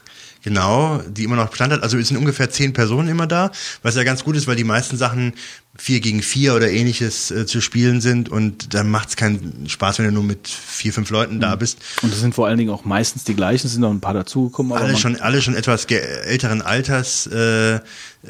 Genau, 0.46 1.02
die 1.10 1.24
immer 1.24 1.36
noch 1.38 1.50
Bestand 1.50 1.74
hat. 1.74 1.82
Also 1.82 1.98
es 1.98 2.08
sind 2.08 2.18
ungefähr 2.18 2.52
zehn 2.52 2.72
Personen 2.72 3.10
immer 3.10 3.26
da, 3.26 3.52
was 3.82 3.96
ja 3.96 4.04
ganz 4.04 4.24
gut 4.24 4.36
ist, 4.38 4.46
weil 4.46 4.56
die 4.56 4.64
meisten 4.64 4.96
Sachen 4.96 5.34
vier 5.76 6.00
gegen 6.02 6.22
vier 6.22 6.54
oder 6.54 6.70
ähnliches 6.70 7.32
äh, 7.32 7.48
zu 7.48 7.62
spielen 7.62 8.00
sind 8.00 8.30
und 8.30 8.76
dann 8.76 8.90
macht 8.92 9.10
es 9.10 9.16
keinen 9.16 9.68
Spaß, 9.68 9.98
wenn 9.98 10.06
du 10.06 10.12
nur 10.12 10.24
mit 10.24 10.48
vier, 10.48 10.94
fünf 10.94 11.10
Leuten 11.10 11.38
Mhm. 11.38 11.40
da 11.42 11.56
bist. 11.56 11.80
Und 12.04 12.14
es 12.14 12.20
sind 12.20 12.36
vor 12.36 12.46
allen 12.48 12.60
Dingen 12.60 12.70
auch 12.70 12.86
meistens 12.86 13.24
die 13.24 13.34
gleichen, 13.36 13.66
es 13.66 13.74
sind 13.74 13.82
noch 13.82 13.90
ein 13.90 14.00
paar 14.02 14.14
dazugekommen. 14.14 14.72
aber 14.74 14.86
Alle 14.86 14.96
schon, 14.98 15.20
alle 15.20 15.42
schon 15.42 15.56
etwas 15.56 15.86
älteren 15.86 16.62
Alters, 16.62 17.26
äh, 17.26 17.80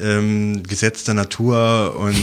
ähm, 0.00 0.62
gesetzter 0.62 1.12
Natur 1.12 1.96
und 1.98 2.16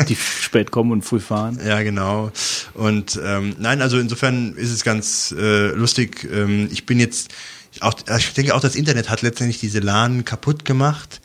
die 0.08 0.16
spät 0.16 0.70
kommen 0.70 0.92
und 0.92 1.02
früh 1.04 1.18
fahren. 1.20 1.58
Ja, 1.66 1.82
genau. 1.82 2.30
Und 2.74 3.18
ähm, 3.22 3.56
nein, 3.58 3.82
also 3.82 3.98
insofern 3.98 4.54
ist 4.54 4.70
es 4.70 4.84
ganz 4.84 5.34
äh, 5.36 5.70
lustig. 5.72 6.28
Ähm, 6.32 6.68
ich 6.70 6.86
bin 6.86 7.00
jetzt 7.00 7.30
auch, 7.80 7.94
ich 8.18 8.32
denke 8.34 8.54
auch, 8.54 8.60
das 8.60 8.74
Internet 8.74 9.08
hat 9.10 9.22
letztendlich 9.22 9.58
diese 9.60 9.78
LAN 9.80 10.24
kaputt 10.24 10.64
gemacht, 10.64 11.20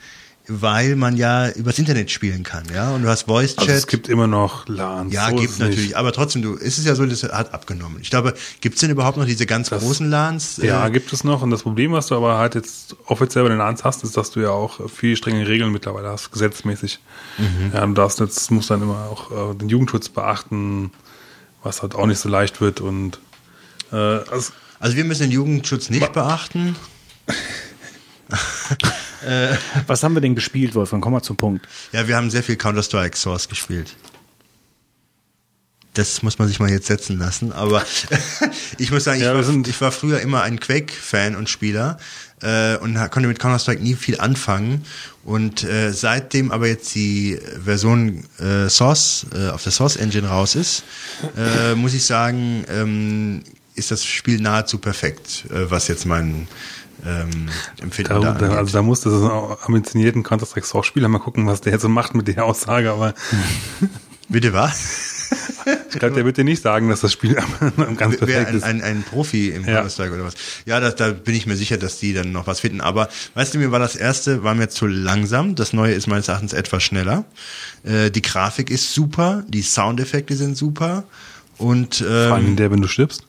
weil 0.47 0.95
man 0.95 1.17
ja 1.17 1.49
übers 1.49 1.79
Internet 1.79 2.11
spielen 2.11 2.43
kann, 2.43 2.65
ja. 2.71 2.93
Und 2.93 3.01
du 3.01 3.09
hast 3.09 3.23
Voice 3.23 3.55
Chat. 3.55 3.61
Also 3.61 3.71
es 3.73 3.87
gibt 3.87 4.07
immer 4.07 4.27
noch 4.27 4.67
LAN. 4.67 5.09
ja, 5.09 5.31
so 5.31 5.37
gibt 5.37 5.53
es 5.53 5.57
natürlich, 5.57 5.85
nicht. 5.87 5.97
aber 5.97 6.11
trotzdem, 6.11 6.43
du, 6.43 6.53
ist 6.53 6.77
es 6.77 6.85
ja 6.85 6.93
so, 6.93 7.03
das 7.07 7.23
hat 7.23 7.51
abgenommen. 7.51 7.97
Ich 7.99 8.11
glaube, 8.11 8.35
gibt's 8.61 8.79
denn 8.79 8.91
überhaupt 8.91 9.17
noch 9.17 9.25
diese 9.25 9.47
ganz 9.47 9.71
großen 9.71 10.07
LANs? 10.07 10.57
Ja, 10.57 10.85
Äh, 10.85 10.91
gibt 10.91 11.11
es 11.13 11.23
noch. 11.23 11.41
Und 11.41 11.49
das 11.49 11.63
Problem, 11.63 11.93
was 11.93 12.07
du 12.07 12.15
aber 12.15 12.37
halt 12.37 12.53
jetzt 12.53 12.95
offiziell 13.07 13.43
bei 13.43 13.49
den 13.49 13.57
LANs 13.57 13.83
hast, 13.83 14.03
ist, 14.03 14.15
dass 14.17 14.29
du 14.29 14.39
ja 14.41 14.51
auch 14.51 14.87
viel 14.87 15.15
strenge 15.17 15.47
Regeln 15.47 15.71
mittlerweile 15.71 16.09
hast, 16.09 16.31
gesetzmäßig. 16.31 16.99
Mhm. 17.39 17.71
Ja, 17.73 17.83
du 17.83 17.93
darfst 17.93 18.19
jetzt, 18.19 18.51
musst 18.51 18.69
dann 18.69 18.83
immer 18.83 19.07
auch 19.09 19.31
äh, 19.51 19.55
den 19.55 19.69
Jugendschutz 19.69 20.09
beachten, 20.09 20.91
was 21.63 21.81
halt 21.81 21.95
auch 21.95 22.05
nicht 22.05 22.19
so 22.19 22.29
leicht 22.29 22.61
wird. 22.61 22.81
Und 22.81 23.19
äh, 23.91 23.95
also, 23.95 24.51
also 24.85 24.97
wir 24.97 25.03
müssen 25.03 25.23
den 25.23 25.31
Jugendschutz 25.31 25.89
nicht 25.89 26.13
beachten. 26.13 26.75
Was 29.87 30.03
haben 30.03 30.13
wir 30.13 30.21
denn 30.21 30.35
gespielt, 30.35 30.75
Wolfgang? 30.75 31.03
Komm 31.03 31.13
mal 31.13 31.23
zum 31.23 31.37
Punkt. 31.37 31.67
Ja, 31.91 32.07
wir 32.07 32.15
haben 32.15 32.29
sehr 32.29 32.43
viel 32.43 32.55
Counter-Strike 32.55 33.17
Source 33.17 33.49
gespielt. 33.49 33.95
Das 35.95 36.21
muss 36.21 36.37
man 36.37 36.47
sich 36.47 36.59
mal 36.59 36.69
jetzt 36.69 36.85
setzen 36.85 37.17
lassen. 37.17 37.51
Aber 37.51 37.83
ich 38.77 38.91
muss 38.91 39.05
sagen, 39.05 39.17
ich, 39.17 39.25
Ja, 39.25 39.33
war, 39.33 39.67
ich 39.67 39.81
war 39.81 39.91
früher 39.91 40.19
immer 40.19 40.43
ein 40.43 40.59
Quake-Fan 40.59 41.35
und 41.35 41.49
Spieler 41.49 41.97
äh, 42.43 42.77
und 42.77 42.93
konnte 43.09 43.27
mit 43.27 43.39
Counter-Strike 43.39 43.81
nie 43.81 43.95
viel 43.95 44.19
anfangen. 44.19 44.85
Und 45.23 45.63
äh, 45.63 45.93
seitdem 45.93 46.51
aber 46.51 46.67
jetzt 46.67 46.93
die 46.93 47.39
Version 47.63 48.23
äh, 48.37 48.69
Source 48.69 49.25
äh, 49.33 49.49
auf 49.49 49.63
der 49.63 49.71
Source 49.71 49.95
Engine 49.95 50.27
raus 50.27 50.53
ist, 50.53 50.83
äh, 51.35 51.73
muss 51.73 51.95
ich 51.95 52.05
sagen, 52.05 52.65
ähm, 52.69 53.41
ist 53.75 53.91
das 53.91 54.03
Spiel 54.05 54.39
nahezu 54.41 54.77
perfekt, 54.77 55.45
äh, 55.51 55.69
was 55.69 55.87
jetzt 55.87 56.05
mein 56.05 56.47
ähm, 57.05 57.49
Empfinden 57.81 58.21
da, 58.21 58.33
da, 58.33 58.49
also 58.55 58.73
da 58.73 58.81
musst 58.81 59.05
du 59.05 59.09
so 59.11 59.29
einen 59.29 59.57
ambitionierten 59.65 60.23
Counter-Strike 60.23 60.65
Source-Spieler 60.65 61.07
mal 61.07 61.19
gucken, 61.19 61.45
was 61.45 61.61
der 61.61 61.73
jetzt 61.73 61.81
so 61.83 61.89
macht 61.89 62.15
mit 62.15 62.27
der 62.27 62.45
Aussage. 62.45 62.91
Aber 62.91 63.13
Bitte 64.27 64.53
was? 64.53 65.13
ich 65.91 65.99
glaube, 65.99 66.15
der 66.15 66.25
wird 66.25 66.37
dir 66.37 66.43
nicht 66.43 66.61
sagen, 66.63 66.89
dass 66.89 67.01
das 67.01 67.13
Spiel 67.13 67.35
ganz 67.95 68.17
perfekt 68.17 68.49
ein, 68.49 68.55
ist. 68.55 68.63
ein, 68.63 68.81
ein 68.81 69.03
Profi 69.03 69.49
im 69.49 69.65
Ja. 69.65 69.75
Counter-Strike 69.75 70.13
oder 70.15 70.23
was. 70.25 70.33
Ja, 70.65 70.79
das, 70.79 70.95
da 70.95 71.11
bin 71.11 71.35
ich 71.35 71.45
mir 71.45 71.55
sicher, 71.55 71.77
dass 71.77 71.99
die 71.99 72.13
dann 72.13 72.31
noch 72.31 72.47
was 72.47 72.59
finden. 72.61 72.81
Aber 72.81 73.09
weißt 73.35 73.53
du, 73.53 73.59
mir 73.59 73.71
war 73.71 73.79
das 73.79 73.95
erste, 73.95 74.43
war 74.43 74.55
mir 74.55 74.69
zu 74.69 74.87
langsam. 74.87 75.53
Das 75.53 75.73
neue 75.73 75.93
ist 75.93 76.07
meines 76.07 76.27
Erachtens 76.27 76.53
etwas 76.53 76.81
schneller. 76.81 77.25
Äh, 77.83 78.09
die 78.09 78.21
Grafik 78.23 78.71
ist 78.71 78.93
super, 78.93 79.43
die 79.47 79.61
Soundeffekte 79.61 80.35
sind 80.35 80.57
super. 80.57 81.03
Und 81.57 81.97
Vor 81.97 82.07
allem 82.07 82.45
in 82.45 82.51
ähm, 82.51 82.55
der, 82.55 82.71
wenn 82.71 82.81
du 82.81 82.87
stirbst. 82.87 83.25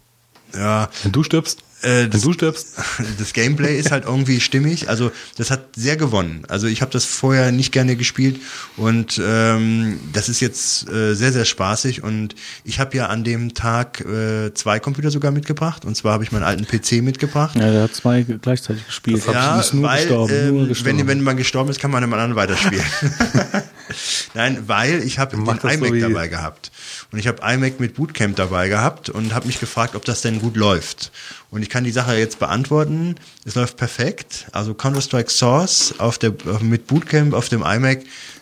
Ja, 0.57 0.89
Wenn 1.03 1.13
du 1.13 1.23
stirbst, 1.23 1.63
Äh, 1.83 2.03
wenn 2.05 2.11
das- 2.11 2.23
du 2.23 2.33
stirbst, 2.33 2.69
das 3.19 3.33
Gameplay 3.33 3.79
ist 3.79 3.91
halt 3.91 4.05
irgendwie 4.05 4.41
stimmig. 4.41 4.89
Also 4.89 5.13
das 5.37 5.51
hat 5.51 5.61
sehr 5.77 5.97
gewonnen. 5.97 6.43
Also 6.49 6.67
ich 6.67 6.81
habe 6.81 6.91
das 6.91 7.05
vorher 7.05 7.53
nicht 7.53 7.71
gerne 7.73 7.97
gespielt 7.97 8.41
und 8.77 9.21
ähm, 9.23 10.01
das 10.13 10.29
ist 10.29 10.41
jetzt 10.41 10.89
äh, 10.89 11.15
sehr, 11.15 11.33
sehr 11.33 11.45
spaßig. 11.45 12.03
Und 12.03 12.35
ich 12.65 12.81
habe 12.81 12.97
ja 12.97 13.07
an 13.07 13.25
dem 13.25 13.55
Tag 13.55 14.01
äh, 14.01 14.53
zwei 14.55 14.81
Computer 14.81 15.11
sogar 15.11 15.31
mitgebracht. 15.33 15.85
Und 15.85 15.97
zwar 15.97 16.15
habe 16.15 16.25
ich 16.25 16.33
meinen 16.33 16.45
alten 16.45 16.67
PC 16.67 17.03
mitgebracht. 17.03 17.57
Ja, 17.57 17.71
der 17.71 17.83
hat 17.85 17.95
zwei 17.95 18.23
gleichzeitig 18.23 18.87
gespielt. 18.87 19.23
Ja, 19.31 19.61
ist 19.61 19.75
nur 19.75 19.85
weil 19.85 19.99
gestorben, 20.07 20.49
nur 20.49 20.63
ähm, 20.63 20.69
gestorben. 20.69 20.99
wenn, 20.99 21.07
wenn 21.09 21.21
man 21.23 21.37
gestorben 21.37 21.71
ist, 21.71 21.79
kann 21.81 21.91
man 21.91 22.03
einem 22.03 22.13
anderen 22.15 22.37
weiterspielen. 22.37 22.85
Nein, 24.35 24.65
weil 24.67 25.03
ich 25.03 25.19
habe 25.19 25.37
den 25.37 25.45
so 25.45 25.69
iMac 25.69 25.93
wie- 25.93 26.01
dabei 26.01 26.29
gehabt. 26.29 26.71
Und 27.13 27.19
ich 27.19 27.27
habe 27.29 27.41
iMac 27.43 27.79
mit 27.81 27.95
Bootcamp 27.95 28.37
dabei 28.37 28.69
gehabt 28.69 29.09
und 29.09 29.35
habe 29.35 29.47
mich 29.47 29.61
gefragt, 29.61 29.95
ob 29.95 30.05
das 30.05 30.23
denn 30.23 30.41
gut 30.41 30.57
läuft. 30.57 31.13
Und 31.51 31.63
ich 31.63 31.71
kann 31.71 31.85
die 31.85 31.93
Sache 31.93 32.17
jetzt 32.17 32.39
beantworten. 32.39 33.15
Es 33.45 33.55
läuft 33.55 33.77
perfekt. 33.77 34.47
Also 34.53 34.75
Counter-Strike 34.75 35.31
Source 35.31 35.95
auf 35.99 36.19
der, 36.19 36.35
mit 36.61 36.87
Bootcamp 36.87 37.35
auf 37.35 37.49
dem 37.49 37.63
iMac 37.63 38.01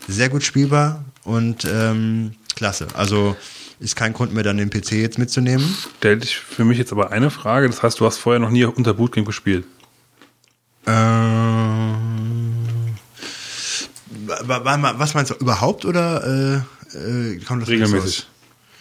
sehr 0.08 0.28
gut 0.30 0.42
spielbar 0.42 1.04
und 1.24 1.64
ähm, 1.66 2.32
klasse. 2.56 2.88
Also 2.94 3.36
ist 3.80 3.96
kein 3.96 4.12
Grund 4.14 4.32
mehr, 4.32 4.42
dann 4.42 4.56
den 4.56 4.70
PC 4.70 4.92
jetzt 4.92 5.18
mitzunehmen. 5.18 5.76
stellt 5.98 6.22
sich 6.24 6.36
für 6.38 6.64
mich 6.64 6.78
jetzt 6.78 6.92
aber 6.92 7.12
eine 7.12 7.30
Frage. 7.30 7.68
Das 7.68 7.82
heißt, 7.82 8.00
du 8.00 8.06
hast 8.06 8.16
vorher 8.18 8.40
noch 8.40 8.50
nie 8.50 8.64
unter 8.64 8.94
Bootcamp 8.94 9.26
gespielt. 9.26 9.64
Ähm, 10.86 12.54
wa- 14.26 14.64
wa- 14.64 14.82
wa- 14.82 14.94
was 14.98 15.14
meinst 15.14 15.30
du, 15.30 15.34
überhaupt 15.36 15.84
oder 15.84 16.62
äh, 16.94 16.96
äh, 16.96 17.40
Regelmäßig. 17.66 18.26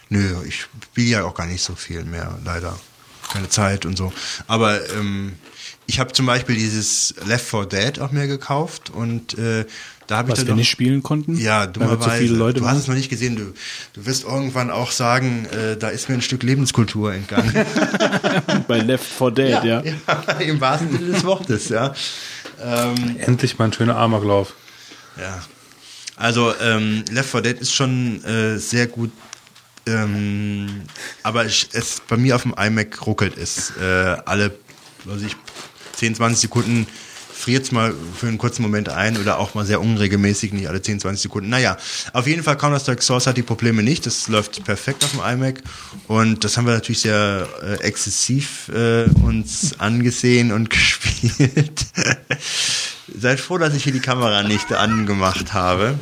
Nö, 0.10 0.36
ich 0.48 0.62
spiele 0.84 1.08
ja 1.10 1.24
auch 1.24 1.34
gar 1.34 1.48
nicht 1.48 1.64
so 1.64 1.76
viel 1.76 2.04
mehr, 2.04 2.38
leider. 2.45 2.78
Keine 3.34 3.50
Zeit 3.50 3.86
und 3.86 3.98
so. 3.98 4.14
Aber 4.48 4.80
ähm, 4.92 5.34
ich 5.88 6.00
habe 6.00 6.14
zum 6.14 6.26
Beispiel 6.26 6.56
dieses 6.56 7.16
Left 7.26 7.46
4 7.46 7.66
Dead 7.66 8.00
auch 8.00 8.12
mir 8.12 8.28
gekauft 8.28 8.90
und 8.90 9.38
äh, 9.38 9.66
da 10.08 10.18
habe 10.18 10.32
ich 10.32 10.38
was 10.38 10.46
wir 10.46 10.54
nicht 10.54 10.70
spielen 10.70 11.02
konnten. 11.02 11.38
ja, 11.38 11.66
dummerweise. 11.66 12.26
Leute 12.26 12.60
du 12.60 12.68
hast 12.68 12.78
es 12.78 12.88
noch 12.88 12.96
nicht 12.96 13.10
gesehen. 13.10 13.36
Du, 13.36 13.54
du 13.94 14.06
wirst 14.06 14.24
irgendwann 14.26 14.70
auch 14.70 14.92
sagen, 14.92 15.46
äh, 15.46 15.78
da 15.78 15.90
ist 15.90 16.10
mir 16.10 16.16
ein 16.16 16.22
Stück 16.22 16.44
Lebenskultur 16.44 17.14
entgangen. 17.14 17.54
Bei 18.68 18.80
Left 18.80 19.06
4 19.06 19.32
Dead, 19.32 19.64
ja. 19.64 19.82
ja, 19.82 19.84
im 20.40 20.62
wahrsten 20.62 20.92
Sinne 20.92 21.12
des 21.12 21.24
Wortes, 21.24 21.70
ja. 21.70 21.94
Ähm, 22.62 23.16
Endlich 23.20 23.58
mal 23.58 23.66
ein 23.66 23.74
schöner 23.74 23.98
Amoklauf. 23.98 24.54
Ja. 25.18 25.42
Also 26.16 26.54
ähm, 26.62 27.04
Left 27.12 27.30
4 27.30 27.42
Dead 27.42 27.60
ist 27.60 27.74
schon 27.74 28.24
äh, 28.24 28.58
sehr 28.58 28.88
gut, 28.88 29.12
ähm, 29.86 30.84
aber 31.24 31.46
ich, 31.46 31.70
es 31.74 32.02
bei 32.08 32.18
mir 32.18 32.36
auf 32.36 32.44
dem 32.44 32.56
iMac 32.58 33.06
ruckelt 33.06 33.38
es 33.38 33.74
äh, 33.78 33.84
alle, 34.26 34.56
weiß 35.06 35.22
ich, 35.24 35.36
10, 35.94 36.16
20 36.16 36.40
Sekunden 36.40 36.88
friert 37.44 37.64
es 37.64 37.72
mal 37.74 37.94
für 38.18 38.28
einen 38.28 38.38
kurzen 38.38 38.62
Moment 38.62 38.88
ein 38.88 39.18
oder 39.18 39.38
auch 39.38 39.54
mal 39.54 39.66
sehr 39.66 39.82
unregelmäßig, 39.82 40.54
nicht 40.54 40.70
alle 40.70 40.82
10, 40.82 41.02
20 41.02 41.24
Sekunden. 41.24 41.50
Naja, 41.50 41.78
auf 42.14 42.26
jeden 42.26 42.42
Fall 42.42 42.58
Counter-Strike 42.58 43.02
Source 43.02 43.28
hat 43.28 43.36
die 43.36 43.44
Probleme 43.44 43.84
nicht. 43.84 44.06
Das 44.06 44.30
läuft 44.30 44.64
perfekt 44.64 45.04
auf 45.04 45.12
dem 45.12 45.20
iMac 45.20 45.62
und 46.08 46.44
das 46.46 46.56
haben 46.56 46.68
wir 46.68 46.74
natürlich 46.74 47.02
sehr 47.02 47.50
äh, 47.62 47.84
exzessiv 47.84 48.70
äh, 48.70 49.06
uns 49.22 49.78
angesehen 49.80 50.54
und 50.54 50.70
gespielt. 50.70 51.86
Seid 53.20 53.42
froh, 53.42 53.58
dass 53.58 53.74
ich 53.74 53.84
hier 53.84 53.94
die 53.94 54.00
Kamera 54.00 54.44
nicht 54.44 54.72
angemacht 54.72 55.54
habe. 55.54 56.00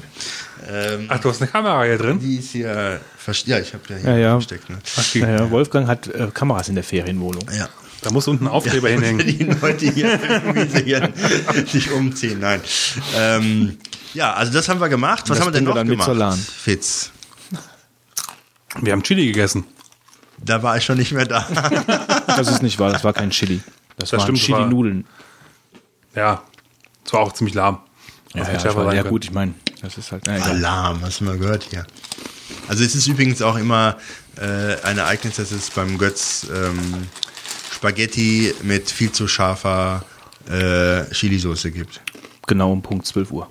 Ähm, 0.70 1.06
Ach, 1.10 1.20
du 1.20 1.30
hast 1.30 1.42
eine 1.42 1.50
Kamera 1.52 1.84
hier 1.84 1.98
drin? 1.98 2.20
die 2.20 2.38
ist 2.38 2.52
hier 2.52 3.02
versteckt. 3.18 3.48
Ja, 3.50 3.60
ich 3.60 3.74
habe 3.74 3.84
ja 3.90 3.96
hier 3.98 4.10
Ja, 4.12 4.18
ja. 4.18 4.32
versteckt. 4.34 4.70
Ne? 4.70 4.78
Ach, 4.98 5.16
Naja, 5.16 5.50
Wolfgang 5.52 5.88
hat 5.88 6.08
äh, 6.08 6.28
Kameras 6.34 6.70
in 6.70 6.76
der 6.76 6.84
Ferienwohnung. 6.84 7.44
Ja. 7.58 7.68
Da 8.02 8.10
muss 8.12 8.28
unten 8.28 8.46
ein 8.46 8.48
Aufkleber 8.48 8.90
hinhängen. 8.90 9.26
Die 9.26 9.44
Leute 9.44 9.92
hier 9.92 10.20
hier 10.84 11.14
sich 11.68 11.92
umziehen. 11.92 12.40
Nein. 12.40 12.62
Ähm, 13.16 13.78
ja, 14.14 14.34
also 14.34 14.52
das 14.54 14.68
haben 14.70 14.80
wir 14.82 14.90
gemacht. 14.90 15.30
Was 15.30 15.38
Das 15.38 15.40
haben 15.40 15.48
wir 15.48 15.52
denn 15.60 15.64
wir 15.66 15.70
noch 15.70 15.76
dann 15.76 15.88
mit 15.88 15.94
gemacht? 15.94 16.06
zur 16.08 16.16
LAN. 16.16 16.38
Fitz. 16.38 17.12
Wir 18.82 18.94
haben 18.94 19.04
Chili 19.04 19.28
gegessen. 19.28 19.66
Da 20.44 20.64
war 20.64 20.78
ich 20.78 20.84
schon 20.86 20.98
nicht 20.98 21.12
mehr 21.12 21.26
da. 21.26 21.46
Das 22.28 22.48
ist 22.48 22.64
nicht 22.64 22.80
wahr, 22.80 22.92
das 22.92 23.04
war 23.04 23.12
kein 23.14 23.30
Chili. 23.32 23.62
Das, 23.98 24.10
Das 24.12 24.20
waren 24.20 24.36
stimmt, 24.36 24.42
das 24.42 24.50
war- 24.50 24.60
Chili-Nudeln. 24.60 25.06
Ja, 26.16 26.42
es 27.06 27.12
war 27.14 27.20
auch 27.20 27.34
ziemlich 27.34 27.54
lahm. 27.54 27.80
Ja, 28.34 28.46
Das 28.46 28.64
ja, 28.64 28.74
war, 28.76 28.94
ja 28.96 29.04
gut, 29.04 29.26
ich 29.26 29.32
meine, 29.32 29.54
das 29.82 29.98
ist 29.98 30.12
halt. 30.12 30.28
Egal. 30.28 30.42
Alarm, 30.42 31.02
hast 31.02 31.20
du 31.20 31.26
mal 31.26 31.38
gehört 31.38 31.68
hier. 31.70 31.86
Also 32.68 32.84
es 32.84 32.96
ist 32.96 33.08
übrigens 33.08 33.42
auch 33.42 33.58
immer 33.58 33.98
äh, 34.38 34.82
ein 34.84 34.98
Ereignis, 34.98 35.36
dass 35.36 35.52
es 35.52 35.70
beim 35.72 35.98
Götz 35.98 36.48
ähm, 36.54 37.08
Spaghetti 37.72 38.54
mit 38.64 38.90
viel 38.92 39.12
zu 39.12 39.28
scharfer 39.28 40.06
äh, 40.50 41.04
Chilisauce 41.14 41.64
gibt. 41.74 42.02
Genau 42.48 42.72
um 42.72 42.82
Punkt 42.82 43.06
12 43.06 43.32
Uhr. 43.32 43.48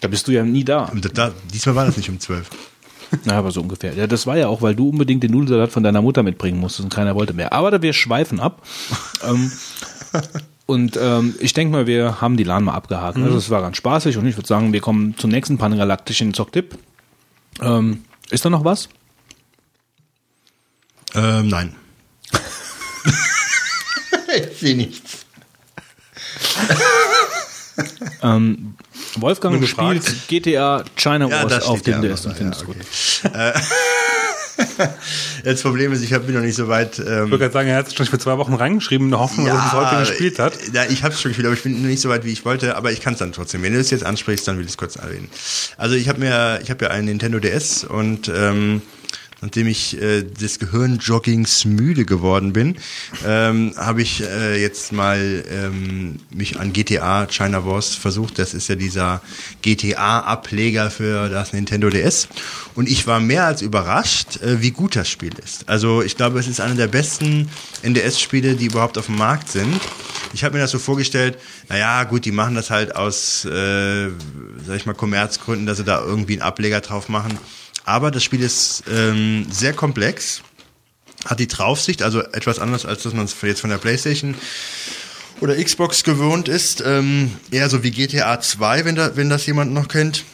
Da 0.00 0.08
bist 0.08 0.28
du 0.28 0.32
ja 0.32 0.44
nie 0.44 0.64
da. 0.64 0.84
Und 0.84 1.18
da, 1.18 1.32
diesmal 1.52 1.74
war 1.74 1.86
das 1.86 1.96
nicht 1.96 2.08
um 2.08 2.20
12. 2.20 2.48
Na, 3.24 3.38
aber 3.38 3.50
so 3.50 3.60
ungefähr. 3.60 3.94
Ja, 3.94 4.06
das 4.06 4.26
war 4.26 4.36
ja 4.36 4.48
auch, 4.48 4.62
weil 4.62 4.74
du 4.74 4.90
unbedingt 4.90 5.22
den 5.22 5.32
Nudelsalat 5.32 5.72
von 5.72 5.82
deiner 5.82 6.02
Mutter 6.02 6.22
mitbringen 6.22 6.60
musstest 6.60 6.84
und 6.84 6.94
keiner 6.94 7.14
wollte 7.14 7.32
mehr. 7.32 7.52
Aber 7.52 7.70
da 7.70 7.82
wir 7.82 7.92
schweifen 7.92 8.38
ab. 8.38 8.62
ähm, 9.24 9.50
und 10.68 10.98
ähm, 11.00 11.34
ich 11.40 11.54
denke 11.54 11.72
mal, 11.72 11.86
wir 11.86 12.20
haben 12.20 12.36
die 12.36 12.44
LAN 12.44 12.64
mal 12.64 12.74
abgehakt. 12.74 13.16
Also 13.16 13.38
es 13.38 13.48
war 13.48 13.62
ganz 13.62 13.78
spaßig 13.78 14.18
und 14.18 14.26
ich 14.26 14.36
würde 14.36 14.46
sagen, 14.46 14.74
wir 14.74 14.82
kommen 14.82 15.16
zum 15.16 15.30
nächsten 15.30 15.56
pangalaktischen 15.56 16.34
Zocktipp. 16.34 16.76
Ähm, 17.62 18.04
ist 18.28 18.44
da 18.44 18.50
noch 18.50 18.66
was? 18.66 18.90
Ähm, 21.14 21.48
nein. 21.48 21.74
ich 24.36 24.58
sehe 24.58 24.76
nichts. 24.76 25.24
Ähm, 28.20 28.74
Wolfgang 29.16 29.66
spielt. 29.66 30.28
GTA 30.28 30.84
China 30.96 31.30
Ja, 31.30 31.44
Wars 31.44 31.64
auf 31.64 31.80
dem 31.80 32.02
ja 32.02 32.10
DS 32.10 32.26
und 32.26 32.36
findest 32.36 32.60
ja, 32.60 32.66
gut. 32.66 32.76
Das 35.44 35.62
Problem 35.62 35.92
ist, 35.92 36.02
ich 36.02 36.12
hab- 36.12 36.26
bin 36.26 36.34
noch 36.34 36.42
nicht 36.42 36.56
so 36.56 36.68
weit. 36.68 36.98
Ich 36.98 37.06
Ähm, 37.06 37.30
würde 37.30 37.38
gerade 37.38 37.52
sagen, 37.52 37.68
er 37.68 37.76
hat 37.76 37.86
es 37.88 37.94
schon 37.94 38.06
für 38.06 38.18
zwei 38.18 38.36
Wochen 38.38 38.54
reingeschrieben, 38.54 39.06
in 39.06 39.10
der 39.12 39.20
Hoffnung, 39.20 39.46
dass 39.46 39.56
er 39.56 39.66
es 39.66 39.72
heute 39.72 40.00
gespielt 40.10 40.38
hat. 40.38 40.54
Ja, 40.72 40.84
ich 40.88 41.02
habe 41.04 41.14
es 41.14 41.20
schon 41.20 41.30
gespielt, 41.30 41.46
aber 41.46 41.54
ich 41.56 41.62
bin 41.62 41.80
noch 41.80 41.88
nicht 41.88 42.00
so 42.00 42.08
weit, 42.08 42.24
wie 42.24 42.32
ich 42.32 42.44
wollte. 42.44 42.76
Aber 42.76 42.90
ich 42.92 43.00
kann 43.00 43.12
es 43.14 43.18
dann 43.20 43.32
trotzdem. 43.32 43.62
Wenn 43.62 43.72
du 43.72 43.78
es 43.78 43.90
jetzt 43.90 44.04
ansprichst, 44.04 44.46
dann 44.48 44.56
will 44.58 44.64
ich 44.64 44.70
es 44.72 44.76
kurz 44.76 44.96
erwähnen. 44.96 45.28
Also 45.76 45.94
ich 45.94 46.08
habe 46.08 46.18
mir, 46.20 46.60
ich 46.62 46.70
habe 46.70 46.84
ja 46.84 46.90
einen 46.90 47.06
Nintendo 47.06 47.38
DS 47.38 47.84
und 47.84 48.30
ähm, 48.34 48.82
nachdem 49.40 49.68
ich 49.68 50.00
äh, 50.00 50.22
des 50.22 50.58
Gehirnjoggings 50.58 51.64
müde 51.64 52.04
geworden 52.04 52.52
bin, 52.52 52.76
ähm, 53.24 53.72
habe 53.76 54.02
ich 54.02 54.22
äh, 54.22 54.60
jetzt 54.60 54.92
mal 54.92 55.44
ähm, 55.50 56.16
mich 56.30 56.58
an 56.58 56.72
GTA 56.72 57.26
China 57.26 57.64
Wars 57.64 57.94
versucht. 57.94 58.38
Das 58.38 58.54
ist 58.54 58.68
ja 58.68 58.74
dieser 58.74 59.22
GTA-Ableger 59.62 60.90
für 60.90 61.28
das 61.28 61.52
Nintendo 61.52 61.90
DS. 61.90 62.28
Und 62.74 62.88
ich 62.88 63.06
war 63.06 63.20
mehr 63.20 63.46
als 63.46 63.62
überrascht, 63.62 64.42
äh, 64.42 64.60
wie 64.60 64.70
gut 64.70 64.96
das 64.96 65.08
Spiel 65.08 65.32
ist. 65.42 65.68
Also 65.68 66.02
ich 66.02 66.16
glaube, 66.16 66.38
es 66.38 66.48
ist 66.48 66.60
einer 66.60 66.74
der 66.74 66.88
besten 66.88 67.48
NDS-Spiele, 67.82 68.56
die 68.56 68.66
überhaupt 68.66 68.98
auf 68.98 69.06
dem 69.06 69.16
Markt 69.16 69.50
sind. 69.50 69.80
Ich 70.34 70.44
habe 70.44 70.56
mir 70.56 70.60
das 70.60 70.70
so 70.70 70.78
vorgestellt, 70.78 71.38
naja, 71.68 72.04
gut, 72.04 72.24
die 72.24 72.32
machen 72.32 72.54
das 72.54 72.70
halt 72.70 72.94
aus, 72.94 73.44
äh, 73.44 74.08
sag 74.66 74.76
ich 74.76 74.86
mal, 74.86 74.94
Kommerzgründen, 74.94 75.66
dass 75.66 75.78
sie 75.78 75.84
da 75.84 76.00
irgendwie 76.00 76.34
einen 76.34 76.42
Ableger 76.42 76.80
drauf 76.80 77.08
machen. 77.08 77.38
Aber 77.88 78.10
das 78.10 78.22
Spiel 78.22 78.42
ist 78.42 78.84
ähm, 78.92 79.46
sehr 79.50 79.72
komplex, 79.72 80.42
hat 81.24 81.40
die 81.40 81.48
Draufsicht, 81.48 82.02
also 82.02 82.20
etwas 82.20 82.58
anders, 82.58 82.84
als 82.84 83.02
dass 83.02 83.14
man 83.14 83.24
es 83.24 83.34
jetzt 83.40 83.62
von 83.62 83.70
der 83.70 83.78
Playstation 83.78 84.34
oder 85.40 85.56
Xbox 85.56 86.04
gewohnt 86.04 86.48
ist. 86.48 86.82
Ähm, 86.84 87.32
eher 87.50 87.70
so 87.70 87.82
wie 87.82 87.90
GTA 87.90 88.42
2, 88.42 88.84
wenn, 88.84 88.94
da, 88.94 89.16
wenn 89.16 89.30
das 89.30 89.46
jemand 89.46 89.72
noch 89.72 89.88
kennt. 89.88 90.24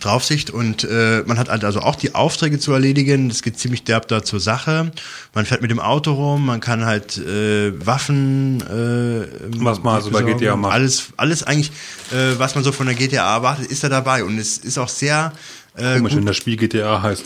Draufsicht 0.00 0.50
und 0.50 0.82
äh, 0.82 1.22
man 1.26 1.38
hat 1.38 1.48
halt 1.48 1.62
also 1.62 1.78
auch 1.78 1.94
die 1.94 2.16
Aufträge 2.16 2.58
zu 2.58 2.72
erledigen. 2.72 3.28
Das 3.28 3.42
geht 3.42 3.56
ziemlich 3.56 3.84
derb 3.84 4.08
da 4.08 4.24
zur 4.24 4.40
Sache. 4.40 4.90
Man 5.34 5.46
fährt 5.46 5.62
mit 5.62 5.70
dem 5.70 5.78
Auto 5.78 6.14
rum, 6.14 6.46
man 6.46 6.58
kann 6.58 6.84
halt 6.84 7.16
äh, 7.18 7.72
Waffen, 7.86 8.60
äh, 8.62 9.62
Was 9.62 9.80
man 9.84 9.94
also 9.94 10.10
bei. 10.10 10.22
GTA 10.22 10.56
macht. 10.56 10.72
Alles, 10.74 11.04
alles 11.16 11.44
eigentlich, 11.44 11.70
äh, 12.10 12.36
was 12.38 12.56
man 12.56 12.64
so 12.64 12.72
von 12.72 12.86
der 12.86 12.96
GTA 12.96 13.36
erwartet, 13.36 13.70
ist 13.70 13.84
da 13.84 13.88
dabei 13.88 14.24
und 14.24 14.36
es 14.38 14.58
ist 14.58 14.76
auch 14.76 14.88
sehr 14.88 15.32
äh, 15.76 15.96
Komisch, 15.96 16.16
wenn 16.16 16.26
das 16.26 16.36
Spiel 16.36 16.56
GTA 16.56 17.02
heißt. 17.02 17.24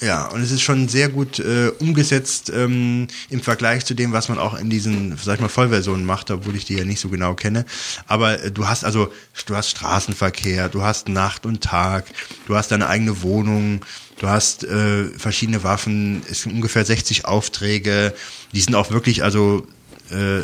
ja, 0.00 0.26
und 0.26 0.42
es 0.42 0.50
ist 0.50 0.62
schon 0.62 0.88
sehr 0.88 1.08
gut 1.08 1.38
äh, 1.38 1.68
umgesetzt 1.78 2.52
ähm, 2.54 3.06
im 3.30 3.40
Vergleich 3.40 3.84
zu 3.84 3.94
dem, 3.94 4.12
was 4.12 4.28
man 4.28 4.38
auch 4.38 4.58
in 4.58 4.68
diesen, 4.68 5.16
sag 5.16 5.36
ich 5.36 5.40
mal, 5.40 5.48
Vollversionen 5.48 6.04
macht, 6.04 6.30
obwohl 6.30 6.56
ich 6.56 6.64
die 6.64 6.76
ja 6.76 6.84
nicht 6.84 7.00
so 7.00 7.08
genau 7.08 7.34
kenne. 7.34 7.64
Aber 8.06 8.42
äh, 8.42 8.50
du 8.50 8.68
hast 8.68 8.84
also, 8.84 9.12
du 9.46 9.56
hast 9.56 9.70
Straßenverkehr, 9.70 10.68
du 10.68 10.82
hast 10.82 11.08
Nacht 11.08 11.46
und 11.46 11.62
Tag, 11.62 12.06
du 12.46 12.56
hast 12.56 12.70
deine 12.70 12.88
eigene 12.88 13.22
Wohnung, 13.22 13.80
du 14.18 14.28
hast 14.28 14.64
äh, 14.64 15.04
verschiedene 15.16 15.62
Waffen, 15.64 16.22
es 16.30 16.42
sind 16.42 16.52
ungefähr 16.52 16.84
60 16.84 17.24
Aufträge, 17.24 18.14
die 18.52 18.60
sind 18.60 18.74
auch 18.74 18.90
wirklich, 18.90 19.24
also 19.24 19.66
äh, 20.10 20.42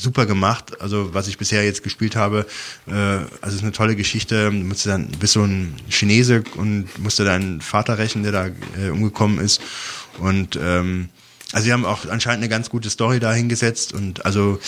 super 0.00 0.26
gemacht. 0.26 0.80
Also 0.80 1.14
was 1.14 1.28
ich 1.28 1.38
bisher 1.38 1.64
jetzt 1.64 1.82
gespielt 1.82 2.16
habe, 2.16 2.46
äh, 2.86 2.92
also 2.92 3.28
es 3.42 3.54
ist 3.54 3.62
eine 3.62 3.72
tolle 3.72 3.96
Geschichte. 3.96 4.50
Du 4.50 4.52
musst 4.52 4.86
dann 4.86 5.08
bist 5.18 5.34
so 5.34 5.42
ein 5.42 5.74
Chinese 5.88 6.42
und 6.56 6.86
musste 6.98 7.24
deinen 7.24 7.60
Vater 7.60 7.98
rächen, 7.98 8.22
der 8.22 8.32
da 8.32 8.46
äh, 8.80 8.90
umgekommen 8.90 9.38
ist. 9.38 9.60
Und 10.18 10.58
ähm, 10.60 11.08
also 11.52 11.64
sie 11.64 11.72
haben 11.72 11.84
auch 11.84 12.06
anscheinend 12.08 12.42
eine 12.42 12.48
ganz 12.48 12.70
gute 12.70 12.90
Story 12.90 13.18
da 13.18 13.32
hingesetzt 13.32 13.92
und 13.92 14.24
also 14.24 14.60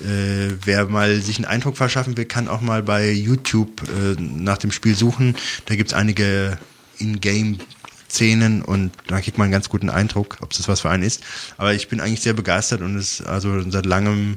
äh, 0.00 0.52
wer 0.64 0.86
mal 0.86 1.20
sich 1.20 1.36
einen 1.36 1.46
Eindruck 1.46 1.76
verschaffen 1.76 2.16
will, 2.16 2.26
kann 2.26 2.46
auch 2.46 2.60
mal 2.60 2.82
bei 2.82 3.10
YouTube 3.10 3.82
äh, 3.88 4.20
nach 4.20 4.58
dem 4.58 4.70
Spiel 4.70 4.94
suchen. 4.94 5.36
Da 5.66 5.74
gibt's 5.74 5.92
einige 5.92 6.58
In-Game 6.98 7.58
Szenen 8.10 8.62
und 8.62 8.92
da 9.06 9.20
kriegt 9.20 9.36
man 9.36 9.46
einen 9.46 9.52
ganz 9.52 9.68
guten 9.68 9.90
Eindruck, 9.90 10.38
ob 10.40 10.50
das 10.50 10.68
was 10.68 10.80
für 10.80 10.90
einen 10.90 11.02
ist. 11.02 11.22
Aber 11.56 11.74
ich 11.74 11.88
bin 11.88 12.00
eigentlich 12.00 12.22
sehr 12.22 12.32
begeistert 12.32 12.80
und 12.80 12.96
es 12.96 13.20
ist 13.20 13.26
also 13.26 13.60
seit 13.70 13.84
langem 13.84 14.36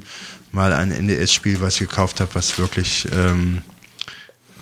mal 0.52 0.72
ein 0.72 0.92
NDS-Spiel, 0.92 1.60
was 1.60 1.74
ich 1.74 1.88
gekauft 1.88 2.20
habe, 2.20 2.34
was 2.34 2.58
wirklich 2.58 3.08
ähm, 3.12 3.62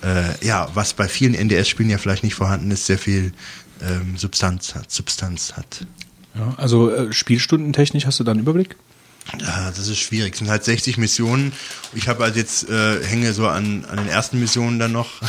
äh, 0.02 0.44
ja, 0.44 0.68
was 0.74 0.94
bei 0.94 1.08
vielen 1.08 1.34
NDS-Spielen 1.34 1.90
ja 1.90 1.98
vielleicht 1.98 2.24
nicht 2.24 2.34
vorhanden 2.34 2.70
ist, 2.70 2.86
sehr 2.86 2.98
viel 2.98 3.32
ähm, 3.82 4.16
Substanz 4.16 4.74
hat, 4.74 4.90
Substanz 4.90 5.54
hat. 5.56 5.86
Ja, 6.34 6.54
also 6.56 6.90
äh, 6.90 7.12
spielstundentechnisch 7.12 8.06
hast 8.06 8.20
du 8.20 8.24
da 8.24 8.32
einen 8.32 8.40
Überblick? 8.40 8.76
Ja, 9.38 9.70
das 9.70 9.88
ist 9.88 9.98
schwierig. 9.98 10.32
Es 10.32 10.38
sind 10.38 10.48
halt 10.48 10.64
60 10.64 10.96
Missionen. 10.96 11.52
Ich 11.94 12.08
habe 12.08 12.24
halt 12.24 12.36
jetzt 12.36 12.68
äh, 12.68 13.04
hänge 13.04 13.32
so 13.32 13.46
an, 13.46 13.84
an 13.84 13.98
den 13.98 14.08
ersten 14.08 14.40
Missionen 14.40 14.78
dann 14.78 14.92
noch. 14.92 15.20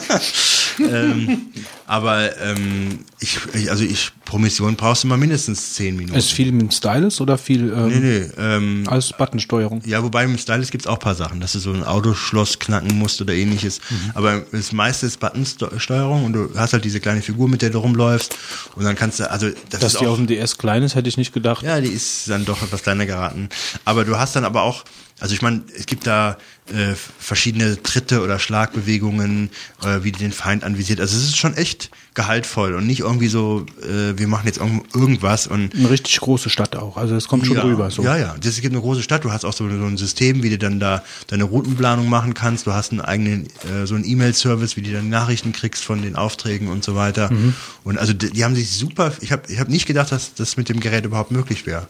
ähm, 0.78 1.48
aber 1.88 2.38
ähm, 2.40 3.00
ich, 3.18 3.38
ich, 3.54 3.70
also 3.70 3.82
ich 3.82 4.12
pro 4.24 4.38
Mission 4.38 4.76
brauchst 4.76 5.04
du 5.04 5.08
mal 5.08 5.16
mindestens 5.16 5.74
10 5.74 5.96
Minuten. 5.96 6.18
Ist 6.18 6.32
viel 6.32 6.52
mit 6.52 6.60
dem 6.60 6.70
Stylus 6.70 7.20
oder 7.20 7.38
viel 7.38 7.72
ähm, 7.72 7.88
nee, 7.88 7.98
nee. 7.98 8.30
Ähm, 8.38 8.84
als 8.86 9.12
Buttonsteuerung? 9.12 9.82
ja, 9.86 10.02
wobei 10.02 10.24
im 10.24 10.36
Stylus 10.38 10.70
gibt's 10.70 10.86
auch 10.86 10.94
ein 10.94 11.00
paar 11.00 11.14
Sachen, 11.14 11.40
dass 11.40 11.52
du 11.52 11.58
so 11.58 11.72
ein 11.72 11.82
Autoschloss 11.82 12.58
knacken 12.58 12.98
musst 12.98 13.20
oder 13.20 13.32
ähnliches. 13.34 13.80
Aber 14.14 14.42
das 14.52 14.72
meiste 14.72 15.06
ist 15.06 15.18
Buttonsteuerung 15.18 16.26
und 16.26 16.32
du 16.34 16.50
hast 16.56 16.74
halt 16.74 16.84
diese 16.84 17.00
kleine 17.00 17.22
Figur, 17.22 17.48
mit 17.48 17.62
der 17.62 17.70
du 17.70 17.78
rumläufst. 17.78 18.36
Und 18.76 18.84
dann 18.84 18.94
kannst 18.94 19.20
du, 19.20 19.30
also 19.30 19.48
das 19.70 19.80
Dass 19.80 19.94
ist 19.94 20.00
die 20.00 20.06
auch, 20.06 20.12
auf 20.12 20.16
dem 20.18 20.26
DS 20.26 20.58
klein 20.58 20.82
ist, 20.82 20.94
hätte 20.94 21.08
ich 21.08 21.16
nicht 21.16 21.32
gedacht. 21.32 21.62
ja, 21.62 21.80
die 21.80 21.88
ist 21.88 22.28
dann 22.28 22.44
doch 22.44 22.62
etwas 22.62 22.82
kleiner 22.82 23.06
starten. 23.28 23.48
Aber 23.84 24.04
du 24.04 24.18
hast 24.18 24.36
dann 24.36 24.44
aber 24.44 24.62
auch, 24.62 24.84
also 25.20 25.34
ich 25.34 25.42
meine, 25.42 25.62
es 25.76 25.86
gibt 25.86 26.06
da 26.06 26.36
äh, 26.72 26.94
verschiedene 27.18 27.82
Tritte 27.82 28.22
oder 28.22 28.38
Schlagbewegungen, 28.38 29.50
äh, 29.82 30.02
wie 30.04 30.12
die 30.12 30.18
den 30.18 30.32
Feind 30.32 30.64
anvisiert. 30.64 31.00
Also 31.00 31.16
es 31.16 31.24
ist 31.24 31.36
schon 31.36 31.54
echt 31.54 31.90
gehaltvoll 32.14 32.74
und 32.74 32.86
nicht 32.86 33.00
irgendwie 33.00 33.28
so, 33.28 33.64
äh, 33.82 34.18
wir 34.18 34.28
machen 34.28 34.46
jetzt 34.46 34.58
irgend- 34.58 34.94
irgendwas 34.94 35.46
und 35.46 35.74
Eine 35.74 35.90
richtig 35.90 36.20
große 36.20 36.50
Stadt 36.50 36.76
auch. 36.76 36.96
Also 36.96 37.14
es 37.16 37.26
kommt 37.28 37.46
schon 37.46 37.56
ja, 37.56 37.62
rüber. 37.62 37.90
So. 37.90 38.02
Ja, 38.02 38.16
ja. 38.16 38.34
Das 38.40 38.60
gibt 38.60 38.72
eine 38.74 38.80
große 38.82 39.02
Stadt. 39.02 39.24
Du 39.24 39.32
hast 39.32 39.44
auch 39.44 39.52
so, 39.52 39.68
so 39.68 39.84
ein 39.86 39.96
System, 39.96 40.42
wie 40.42 40.50
du 40.50 40.58
dann 40.58 40.78
da 40.80 41.02
deine 41.28 41.44
Routenplanung 41.44 42.08
machen 42.08 42.34
kannst. 42.34 42.66
Du 42.66 42.72
hast 42.72 42.90
einen 42.92 43.00
eigenen, 43.00 43.46
äh, 43.46 43.86
so 43.86 43.94
einen 43.94 44.04
E-Mail-Service, 44.04 44.76
wie 44.76 44.82
du 44.82 44.92
dann 44.92 45.08
Nachrichten 45.08 45.52
kriegst 45.52 45.84
von 45.84 46.02
den 46.02 46.16
Aufträgen 46.16 46.68
und 46.68 46.84
so 46.84 46.94
weiter. 46.94 47.32
Mhm. 47.32 47.54
Und 47.84 47.98
also 47.98 48.12
die, 48.12 48.30
die 48.30 48.44
haben 48.44 48.54
sich 48.54 48.70
super, 48.70 49.12
ich 49.20 49.32
habe 49.32 49.42
ich 49.48 49.58
hab 49.58 49.68
nicht 49.68 49.86
gedacht, 49.86 50.12
dass 50.12 50.34
das 50.34 50.56
mit 50.56 50.68
dem 50.68 50.80
Gerät 50.80 51.04
überhaupt 51.06 51.30
möglich 51.30 51.66
wäre. 51.66 51.88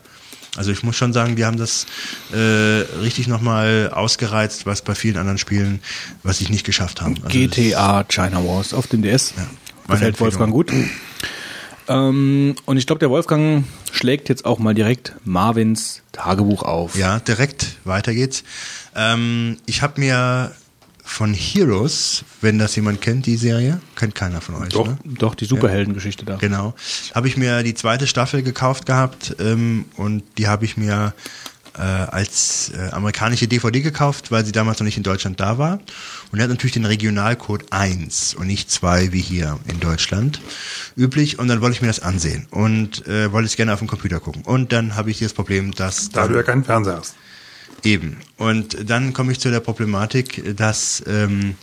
Also 0.59 0.73
ich 0.73 0.83
muss 0.83 0.97
schon 0.97 1.13
sagen, 1.13 1.37
die 1.37 1.45
haben 1.45 1.57
das 1.57 1.87
äh, 2.33 2.37
richtig 3.01 3.29
nochmal 3.29 3.93
ausgereizt, 3.95 4.67
was 4.67 4.83
bei 4.83 4.97
vielen 4.97 5.17
anderen 5.17 5.39
Spielen, 5.39 5.81
was 6.25 6.41
ich 6.41 6.51
nicht 6.51 6.67
geschafft 6.67 7.01
habe. 7.01 7.15
Also 7.23 7.29
GTA 7.29 8.03
China 8.03 8.45
Wars 8.45 8.75
auf 8.75 8.89
dem 8.89 9.03
DS. 9.03 9.35
meine 9.87 10.01
Gefällt. 10.01 10.21
Wolfgang 10.21 10.53
gut. 10.53 10.73
Ähm, 11.87 12.57
und 12.67 12.77
ich 12.77 12.87
glaube, 12.89 12.99
der 12.99 13.09
Wolfgang 13.09 13.65
schlägt 13.93 14.29
jetzt 14.29 14.45
auch 14.45 14.59
mal 14.59 14.75
direkt 14.75 15.15
Marvins 15.25 16.03
Tagebuch 16.11 16.65
auf. 16.65 16.97
Ja, 16.97 17.21
direkt, 17.21 17.77
weiter 17.85 18.13
geht's. 18.13 18.43
Ähm, 18.97 19.59
ich 19.67 19.81
habe 19.83 20.01
mir 20.01 20.51
von 21.09 21.33
Heroes, 21.33 22.23
wenn 22.43 22.59
das 22.59 22.77
jemand 22.77 23.01
kennt, 23.01 23.25
die 23.25 23.37
Serie, 23.37 23.81
kennt 23.97 24.15
keiner 24.15 24.43
von 24.43 24.57
euch. 24.57 24.69
Doch. 24.69 24.87
Ne? 24.87 24.99
Doch, 25.05 25.35
die 25.35 25.47
Superheldengeschichte 25.47 26.27
da. 26.27 26.37
Genau. 26.37 26.75
Habe 27.15 27.29
ich 27.29 27.37
mir 27.37 27.63
die 27.63 27.75
zweite 27.75 28.07
Staffel 28.07 28.43
gekauft 28.43 28.85
gehabt 28.85 29.35
ähm, 29.41 29.87
und 29.97 30.23
die 30.37 30.49
habe 30.49 30.67
ich 30.67 30.77
mir 30.77 31.15
äh, 31.77 31.81
als 31.81 32.73
äh, 32.77 32.91
amerikanische 32.91 33.49
DVD 33.49 33.81
gekauft, 33.81 34.31
weil 34.31 34.45
sie 34.45 34.53
damals 34.53 34.81
noch 34.81 34.85
nicht 34.85 34.99
in 34.99 35.03
Deutschland 35.03 35.41
da 35.41 35.57
war. 35.57 35.81
Und 36.31 36.39
er 36.39 36.43
hat 36.43 36.51
natürlich 36.51 36.75
den 36.75 36.85
Regionalcode 36.85 37.65
1 37.73 38.35
und 38.35 38.47
nicht 38.47 38.71
2 38.71 39.11
wie 39.13 39.21
hier 39.21 39.59
in 39.67 39.81
Deutschland 39.81 40.43
üblich. 40.95 41.39
Und 41.39 41.49
dann 41.49 41.63
wollte 41.63 41.75
ich 41.77 41.81
mir 41.81 41.89
das 41.89 42.01
ansehen 42.01 42.47
und 42.51 43.07
äh, 43.07 43.33
wollte 43.33 43.47
es 43.47 43.57
gerne 43.57 43.73
auf 43.73 43.79
dem 43.79 43.89
Computer 43.89 44.21
gucken. 44.21 44.43
Und 44.43 44.73
dann 44.73 44.95
habe 44.95 45.11
ich 45.11 45.19
hier 45.19 45.27
das 45.27 45.35
Problem, 45.35 45.73
dass 45.73 46.11
Da 46.11 46.29
du 46.29 46.35
ja 46.35 46.43
keinen 46.43 46.65
Fernseher 46.65 46.99
hast. 46.99 47.15
Eben. 47.85 48.19
Und 48.37 48.91
dann 48.91 49.13
komme 49.13 49.33
ich 49.33 49.41
zu 49.41 49.51
der 49.51 49.61
Problematik, 49.61 50.57
dass 50.57 51.03
ähm, 51.07 51.55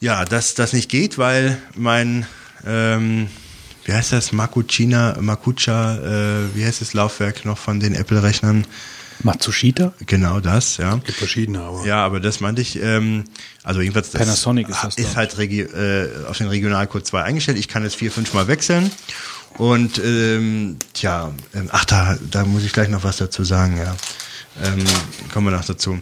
ja, 0.00 0.24
dass 0.24 0.54
das 0.54 0.72
nicht 0.72 0.88
geht, 0.90 1.18
weil 1.18 1.60
mein 1.74 2.26
ähm, 2.66 3.28
wie 3.84 3.92
heißt 3.92 4.12
das 4.12 4.32
Makuchina, 4.32 5.16
Makucha, 5.20 5.96
äh, 5.96 6.54
wie 6.54 6.64
heißt 6.64 6.80
das 6.80 6.94
Laufwerk 6.94 7.44
noch 7.44 7.58
von 7.58 7.80
den 7.80 7.94
Apple-Rechnern? 7.94 8.66
Matsushita? 9.22 9.92
Genau 10.06 10.40
das, 10.40 10.78
ja. 10.78 10.94
Gibt 10.96 11.18
verschiedene, 11.18 11.60
aber. 11.60 11.84
Ja, 11.84 12.04
aber 12.04 12.20
das 12.20 12.40
meinte 12.40 12.62
ich, 12.62 12.80
ähm, 12.80 13.24
also 13.62 13.80
jedenfalls 13.80 14.10
das 14.10 14.20
Panasonic 14.20 14.68
ist 14.68 14.82
das 14.82 14.96
ist 14.96 15.16
halt 15.16 15.36
Regi 15.36 15.60
äh, 15.60 16.08
auf 16.28 16.38
den 16.38 16.48
Regionalcode 16.48 17.06
2 17.06 17.22
eingestellt. 17.22 17.58
Ich 17.58 17.68
kann 17.68 17.84
es 17.84 17.94
vier, 17.94 18.10
fünf 18.10 18.32
Mal 18.32 18.48
wechseln. 18.48 18.90
Und 19.58 19.98
ähm, 19.98 20.76
tja, 20.94 21.32
ähm, 21.54 21.68
ach, 21.72 21.84
da, 21.84 22.16
da 22.30 22.44
muss 22.44 22.62
ich 22.62 22.72
gleich 22.72 22.88
noch 22.88 23.04
was 23.04 23.18
dazu 23.18 23.44
sagen, 23.44 23.76
ja. 23.76 23.94
Ähm, 24.62 24.84
kommen 25.32 25.46
wir 25.46 25.56
noch 25.56 25.64
dazu. 25.64 25.98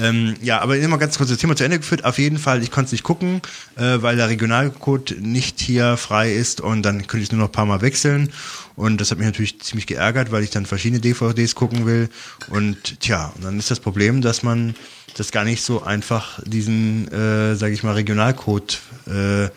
Ähm, 0.00 0.34
ja, 0.40 0.60
aber 0.60 0.76
immer 0.78 0.98
ganz 0.98 1.18
kurz 1.18 1.30
das 1.30 1.38
Thema 1.38 1.56
zu 1.56 1.64
Ende 1.64 1.78
geführt. 1.78 2.04
Auf 2.04 2.18
jeden 2.18 2.38
Fall, 2.38 2.62
ich 2.62 2.70
konnte 2.70 2.86
es 2.86 2.92
nicht 2.92 3.02
gucken, 3.02 3.42
äh, 3.76 4.00
weil 4.00 4.16
der 4.16 4.28
Regionalcode 4.28 5.16
nicht 5.20 5.60
hier 5.60 5.96
frei 5.96 6.32
ist 6.32 6.60
und 6.60 6.82
dann 6.82 7.06
könnte 7.06 7.24
ich 7.24 7.32
nur 7.32 7.40
noch 7.40 7.48
ein 7.48 7.52
paar 7.52 7.66
Mal 7.66 7.80
wechseln. 7.80 8.32
Und 8.76 9.00
das 9.00 9.10
hat 9.10 9.18
mich 9.18 9.26
natürlich 9.26 9.60
ziemlich 9.60 9.86
geärgert, 9.86 10.32
weil 10.32 10.42
ich 10.42 10.50
dann 10.50 10.64
verschiedene 10.64 11.00
DVDs 11.00 11.54
gucken 11.54 11.86
will. 11.86 12.08
Und 12.48 13.00
tja, 13.00 13.32
und 13.36 13.44
dann 13.44 13.58
ist 13.58 13.70
das 13.70 13.80
Problem, 13.80 14.22
dass 14.22 14.42
man 14.42 14.74
das 15.16 15.32
gar 15.32 15.44
nicht 15.44 15.62
so 15.62 15.82
einfach 15.82 16.40
diesen, 16.44 17.08
äh, 17.12 17.56
sage 17.56 17.74
ich 17.74 17.82
mal, 17.82 17.94
Regionalcode 17.94 18.80
äh, 19.06 19.48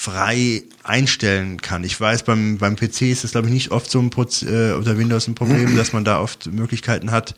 frei 0.00 0.62
einstellen 0.82 1.60
kann. 1.60 1.84
Ich 1.84 2.00
weiß, 2.00 2.22
beim, 2.22 2.56
beim 2.56 2.74
PC 2.74 3.02
ist 3.02 3.22
es, 3.22 3.32
glaube 3.32 3.48
ich, 3.48 3.52
nicht 3.52 3.70
oft 3.70 3.90
so 3.90 3.98
ein 4.00 4.08
Proz 4.08 4.42
äh, 4.42 4.72
oder 4.72 4.96
Windows 4.96 5.28
ein 5.28 5.34
Problem, 5.34 5.76
dass 5.76 5.92
man 5.92 6.04
da 6.06 6.20
oft 6.20 6.46
Möglichkeiten 6.46 7.10
hat, 7.10 7.34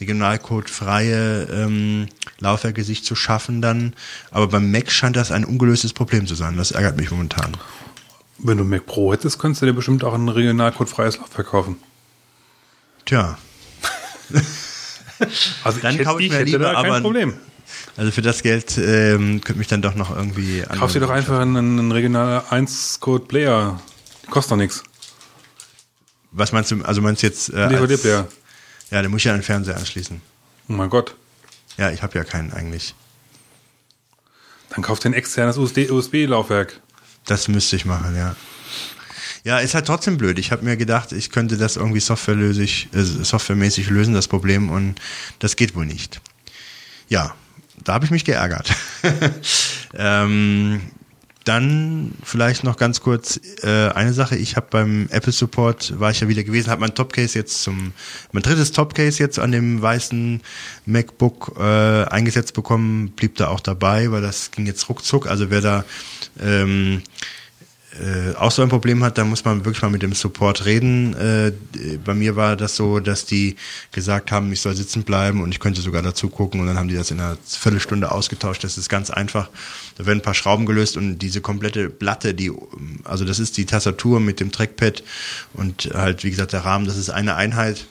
Regionalcode 0.00 0.70
freie 0.70 1.42
ähm, 1.52 2.06
Laufwerke 2.38 2.82
sich 2.82 3.04
zu 3.04 3.14
schaffen 3.14 3.60
dann. 3.60 3.92
Aber 4.30 4.46
beim 4.48 4.70
Mac 4.70 4.90
scheint 4.90 5.16
das 5.16 5.30
ein 5.30 5.44
ungelöstes 5.44 5.92
Problem 5.92 6.26
zu 6.26 6.34
sein. 6.34 6.56
Das 6.56 6.70
ärgert 6.70 6.96
mich 6.96 7.10
momentan. 7.10 7.54
Wenn 8.38 8.56
du 8.56 8.64
Mac 8.64 8.86
Pro 8.86 9.12
hättest, 9.12 9.38
könntest 9.38 9.60
du 9.60 9.66
dir 9.66 9.74
bestimmt 9.74 10.02
auch 10.02 10.14
ein 10.14 10.30
regionalcodefreies 10.30 11.18
Laufwerk 11.18 11.48
kaufen. 11.48 11.76
Tja, 13.04 13.36
Also 15.64 15.80
Dann 15.80 15.92
hätte- 15.92 16.04
kaufe 16.04 16.22
ich 16.22 16.30
mir 16.30 16.36
hätte 16.36 16.44
lieber 16.44 16.72
da 16.72 16.80
kein 16.82 17.02
Problem. 17.02 17.34
Also 17.96 18.10
für 18.10 18.22
das 18.22 18.42
Geld 18.42 18.78
ähm, 18.78 19.40
könnte 19.40 19.58
mich 19.58 19.68
dann 19.68 19.82
doch 19.82 19.94
noch 19.94 20.14
irgendwie 20.14 20.62
Kauf 20.78 20.92
dir 20.92 21.00
doch 21.00 21.10
einfach 21.10 21.40
einen, 21.40 21.56
einen 21.56 21.92
regional 21.92 22.40
1-Code 22.50 23.26
Player. 23.26 23.80
Die 24.24 24.30
kostet 24.30 24.52
doch 24.52 24.56
nichts. 24.56 24.82
Was 26.32 26.52
meinst 26.52 26.70
du, 26.70 26.82
also 26.82 27.00
meinst 27.00 27.22
du 27.22 27.26
jetzt 27.26 27.50
äh, 27.50 27.68
DVD-Player. 27.68 28.28
Ja, 28.90 29.02
den 29.02 29.10
muss 29.10 29.20
ich 29.20 29.24
ja 29.24 29.32
an 29.32 29.38
den 29.38 29.44
Fernseher 29.44 29.76
anschließen. 29.76 30.20
Oh 30.68 30.72
mein 30.72 30.90
Gott. 30.90 31.14
Ja, 31.76 31.90
ich 31.90 32.02
habe 32.02 32.18
ja 32.18 32.24
keinen 32.24 32.52
eigentlich. 32.52 32.94
Dann 34.70 34.82
kauf 34.82 34.98
dir 34.98 35.10
ein 35.10 35.14
externes 35.14 35.56
USB-Laufwerk. 35.56 36.80
Das 37.24 37.48
müsste 37.48 37.76
ich 37.76 37.84
machen, 37.84 38.16
ja. 38.16 38.36
Ja, 39.44 39.58
ist 39.60 39.74
halt 39.74 39.86
trotzdem 39.86 40.18
blöd. 40.18 40.38
Ich 40.38 40.52
habe 40.52 40.64
mir 40.64 40.76
gedacht, 40.76 41.12
ich 41.12 41.30
könnte 41.30 41.56
das 41.56 41.76
irgendwie 41.76 42.00
softwarelösig, 42.00 42.88
äh, 42.92 43.02
softwaremäßig 43.02 43.88
lösen, 43.88 44.12
das 44.12 44.28
Problem, 44.28 44.68
und 44.70 45.00
das 45.38 45.56
geht 45.56 45.74
wohl 45.74 45.86
nicht. 45.86 46.20
Ja, 47.08 47.34
da 47.88 47.94
habe 47.94 48.04
ich 48.04 48.10
mich 48.10 48.24
geärgert. 48.26 48.70
ähm, 49.94 50.80
dann 51.44 52.12
vielleicht 52.22 52.62
noch 52.62 52.76
ganz 52.76 53.00
kurz 53.00 53.40
äh, 53.62 53.88
eine 53.88 54.12
Sache. 54.12 54.36
Ich 54.36 54.56
habe 54.56 54.66
beim 54.68 55.08
Apple 55.10 55.32
Support 55.32 55.98
war 55.98 56.10
ich 56.10 56.20
ja 56.20 56.28
wieder 56.28 56.44
gewesen, 56.44 56.70
habe 56.70 56.82
mein 56.82 56.94
Topcase 56.94 57.38
jetzt 57.38 57.62
zum 57.62 57.94
mein 58.32 58.42
drittes 58.42 58.72
Topcase 58.72 59.22
jetzt 59.22 59.38
an 59.38 59.52
dem 59.52 59.80
weißen 59.80 60.42
MacBook 60.84 61.54
äh, 61.58 62.04
eingesetzt 62.04 62.52
bekommen, 62.52 63.12
blieb 63.16 63.36
da 63.36 63.48
auch 63.48 63.60
dabei, 63.60 64.12
weil 64.12 64.20
das 64.20 64.50
ging 64.50 64.66
jetzt 64.66 64.86
ruckzuck. 64.90 65.26
Also 65.26 65.48
wer 65.48 65.62
da 65.62 65.84
ähm, 66.38 67.00
äh, 68.00 68.34
auch 68.36 68.50
so 68.50 68.62
ein 68.62 68.68
Problem 68.68 69.02
hat, 69.02 69.18
dann 69.18 69.28
muss 69.28 69.44
man 69.44 69.64
wirklich 69.64 69.82
mal 69.82 69.90
mit 69.90 70.02
dem 70.02 70.12
Support 70.12 70.64
reden. 70.64 71.14
Äh, 71.14 71.52
bei 72.04 72.14
mir 72.14 72.36
war 72.36 72.56
das 72.56 72.76
so, 72.76 73.00
dass 73.00 73.24
die 73.26 73.56
gesagt 73.92 74.30
haben, 74.30 74.52
ich 74.52 74.60
soll 74.60 74.74
sitzen 74.74 75.02
bleiben 75.02 75.42
und 75.42 75.50
ich 75.52 75.60
könnte 75.60 75.80
sogar 75.80 76.02
dazu 76.02 76.28
gucken 76.28 76.60
und 76.60 76.66
dann 76.66 76.78
haben 76.78 76.88
die 76.88 76.94
das 76.94 77.10
in 77.10 77.20
einer 77.20 77.36
Viertelstunde 77.44 78.12
ausgetauscht. 78.12 78.62
Das 78.62 78.78
ist 78.78 78.88
ganz 78.88 79.10
einfach. 79.10 79.48
Da 79.96 80.06
werden 80.06 80.18
ein 80.18 80.22
paar 80.22 80.34
Schrauben 80.34 80.66
gelöst 80.66 80.96
und 80.96 81.18
diese 81.18 81.40
komplette 81.40 81.90
Platte, 81.90 82.34
die, 82.34 82.52
also 83.04 83.24
das 83.24 83.38
ist 83.38 83.56
die 83.56 83.66
Tastatur 83.66 84.20
mit 84.20 84.40
dem 84.40 84.52
Trackpad 84.52 85.02
und 85.54 85.90
halt, 85.94 86.24
wie 86.24 86.30
gesagt, 86.30 86.52
der 86.52 86.64
Rahmen, 86.64 86.86
das 86.86 86.96
ist 86.96 87.10
eine 87.10 87.34
Einheit. 87.34 87.86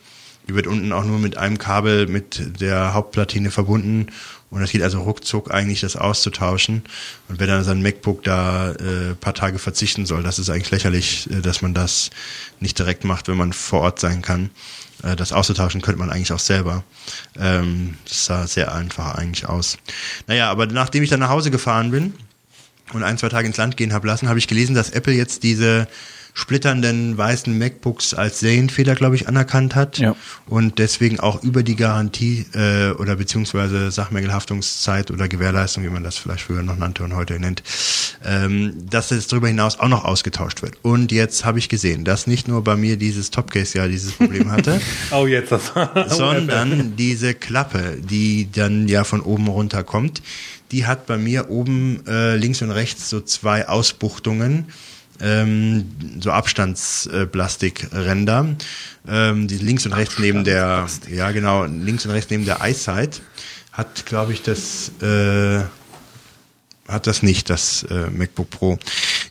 Die 0.47 0.55
wird 0.55 0.67
unten 0.67 0.93
auch 0.93 1.03
nur 1.03 1.19
mit 1.19 1.37
einem 1.37 1.57
Kabel 1.57 2.07
mit 2.07 2.61
der 2.61 2.93
Hauptplatine 2.93 3.51
verbunden. 3.51 4.07
Und 4.49 4.61
das 4.61 4.71
geht 4.71 4.81
also 4.81 5.01
ruckzuck 5.01 5.53
eigentlich, 5.53 5.81
das 5.81 5.97
auszutauschen. 5.97 6.83
Und 7.27 7.39
wer 7.39 7.47
dann 7.47 7.63
sein 7.65 7.81
MacBook 7.81 8.23
da 8.23 8.71
äh, 8.71 9.13
paar 9.19 9.33
Tage 9.33 9.59
verzichten 9.59 10.05
soll, 10.05 10.23
das 10.23 10.39
ist 10.39 10.49
eigentlich 10.49 10.71
lächerlich, 10.71 11.29
äh, 11.29 11.41
dass 11.41 11.61
man 11.61 11.73
das 11.73 12.11
nicht 12.59 12.79
direkt 12.79 13.03
macht, 13.03 13.27
wenn 13.27 13.37
man 13.37 13.51
vor 13.51 13.81
Ort 13.81 13.99
sein 13.99 14.21
kann. 14.21 14.49
Äh, 15.03 15.17
das 15.17 15.33
auszutauschen 15.33 15.81
könnte 15.81 15.99
man 15.99 16.09
eigentlich 16.09 16.31
auch 16.31 16.39
selber. 16.39 16.83
Ähm, 17.37 17.97
das 18.07 18.25
sah 18.25 18.47
sehr 18.47 18.73
einfach 18.73 19.15
eigentlich 19.15 19.47
aus. 19.47 19.77
Naja, 20.27 20.49
aber 20.49 20.65
nachdem 20.67 21.03
ich 21.03 21.09
dann 21.09 21.19
nach 21.19 21.29
Hause 21.29 21.51
gefahren 21.51 21.91
bin 21.91 22.13
und 22.93 23.03
ein, 23.03 23.17
zwei 23.17 23.29
Tage 23.29 23.47
ins 23.47 23.57
Land 23.57 23.75
gehen 23.75 23.91
habe 23.91 24.07
lassen, 24.07 24.29
habe 24.29 24.39
ich 24.39 24.47
gelesen, 24.47 24.75
dass 24.75 24.91
Apple 24.91 25.13
jetzt 25.13 25.43
diese 25.43 25.87
splitternden 26.37 27.17
weißen 27.17 27.57
MacBooks 27.57 28.13
als 28.13 28.39
Serienfehler, 28.41 28.93
glaube 28.93 29.15
ich, 29.15 29.27
anerkannt 29.27 29.73
hat 29.73 29.97
Ja. 29.97 30.15
und 30.45 30.77
deswegen 30.77 31.19
auch 31.19 31.41
über 31.43 31.63
die 31.63 31.75
Garantie 31.75 32.45
äh, 32.53 32.91
oder 32.91 33.15
beziehungsweise 33.15 33.89
Sachmängelhaftungszeit 33.89 35.09
oder 35.09 35.27
Gewährleistung, 35.27 35.83
wie 35.83 35.89
man 35.89 36.03
das 36.03 36.15
vielleicht 36.15 36.43
früher 36.43 36.61
noch 36.61 36.77
nannte 36.77 37.03
und 37.03 37.15
heute 37.15 37.39
nennt, 37.39 37.63
ähm, 38.23 38.73
dass 38.87 39.09
es 39.09 39.25
darüber 39.25 39.47
hinaus 39.47 39.79
auch 39.79 39.87
noch 39.87 40.05
ausgetauscht 40.05 40.61
wird. 40.61 40.75
Und 40.83 41.11
jetzt 41.11 41.43
habe 41.43 41.57
ich 41.57 41.69
gesehen, 41.69 42.03
dass 42.05 42.27
nicht 42.27 42.47
nur 42.47 42.63
bei 42.63 42.75
mir 42.75 42.97
dieses 42.97 43.31
Topcase 43.31 43.79
ja 43.79 43.87
dieses 43.87 44.11
Problem 44.11 44.51
hatte, 44.51 44.79
Oh, 45.11 45.25
jetzt 45.25 45.51
das. 45.51 45.71
sondern 46.15 46.95
diese 46.97 47.33
Klappe, 47.33 47.97
die 47.99 48.47
dann 48.51 48.87
ja 48.87 49.03
von 49.05 49.21
oben 49.21 49.47
runter 49.47 49.83
kommt, 49.83 50.21
die 50.71 50.85
hat 50.85 51.07
bei 51.07 51.17
mir 51.17 51.49
oben 51.49 52.05
äh, 52.07 52.35
links 52.35 52.61
und 52.61 52.69
rechts 52.69 53.09
so 53.09 53.21
zwei 53.21 53.67
Ausbuchtungen, 53.67 54.65
ähm, 55.21 55.85
so 56.19 56.31
Abstandsplastikränder, 56.31 58.55
ähm, 59.07 59.47
die 59.47 59.57
links 59.57 59.85
und 59.85 59.93
rechts 59.93 60.19
neben 60.19 60.43
der, 60.43 60.87
ja 61.09 61.31
genau, 61.31 61.63
links 61.65 62.05
und 62.05 62.11
rechts 62.11 62.29
neben 62.29 62.45
der 62.45 62.61
Eyesight 62.61 63.21
hat, 63.71 64.05
glaube 64.05 64.33
ich, 64.33 64.41
das 64.41 64.91
äh, 65.01 65.61
hat 66.87 67.07
das 67.07 67.23
nicht, 67.23 67.49
das 67.49 67.83
äh, 67.83 68.09
MacBook 68.09 68.49
Pro. 68.49 68.79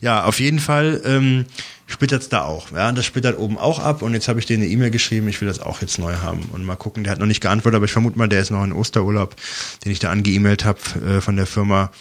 Ja, 0.01 0.23
auf 0.23 0.39
jeden 0.39 0.59
Fall 0.59 1.01
ähm, 1.05 1.45
splittert's 1.87 2.29
da 2.29 2.43
auch. 2.43 2.71
Ja, 2.71 2.91
das 2.91 3.05
splittert 3.05 3.37
oben 3.37 3.57
auch 3.57 3.79
ab 3.79 4.01
und 4.01 4.13
jetzt 4.13 4.27
habe 4.27 4.39
ich 4.39 4.45
denen 4.45 4.63
eine 4.63 4.71
E-Mail 4.71 4.91
geschrieben, 4.91 5.27
ich 5.27 5.41
will 5.41 5.47
das 5.47 5.59
auch 5.59 5.81
jetzt 5.81 5.99
neu 5.99 6.15
haben 6.15 6.49
und 6.51 6.63
mal 6.63 6.75
gucken. 6.75 7.03
Der 7.03 7.11
hat 7.11 7.19
noch 7.19 7.25
nicht 7.25 7.41
geantwortet, 7.41 7.77
aber 7.77 7.85
ich 7.85 7.91
vermute 7.91 8.17
mal, 8.17 8.29
der 8.29 8.41
ist 8.41 8.51
noch 8.51 8.63
in 8.63 8.73
Osterurlaub, 8.73 9.35
den 9.83 9.91
ich 9.91 9.99
da 9.99 10.11
angeemailt 10.11 10.65
habe 10.65 10.79
äh, 11.05 11.21
von 11.21 11.35
der 11.35 11.47
Firma. 11.47 11.91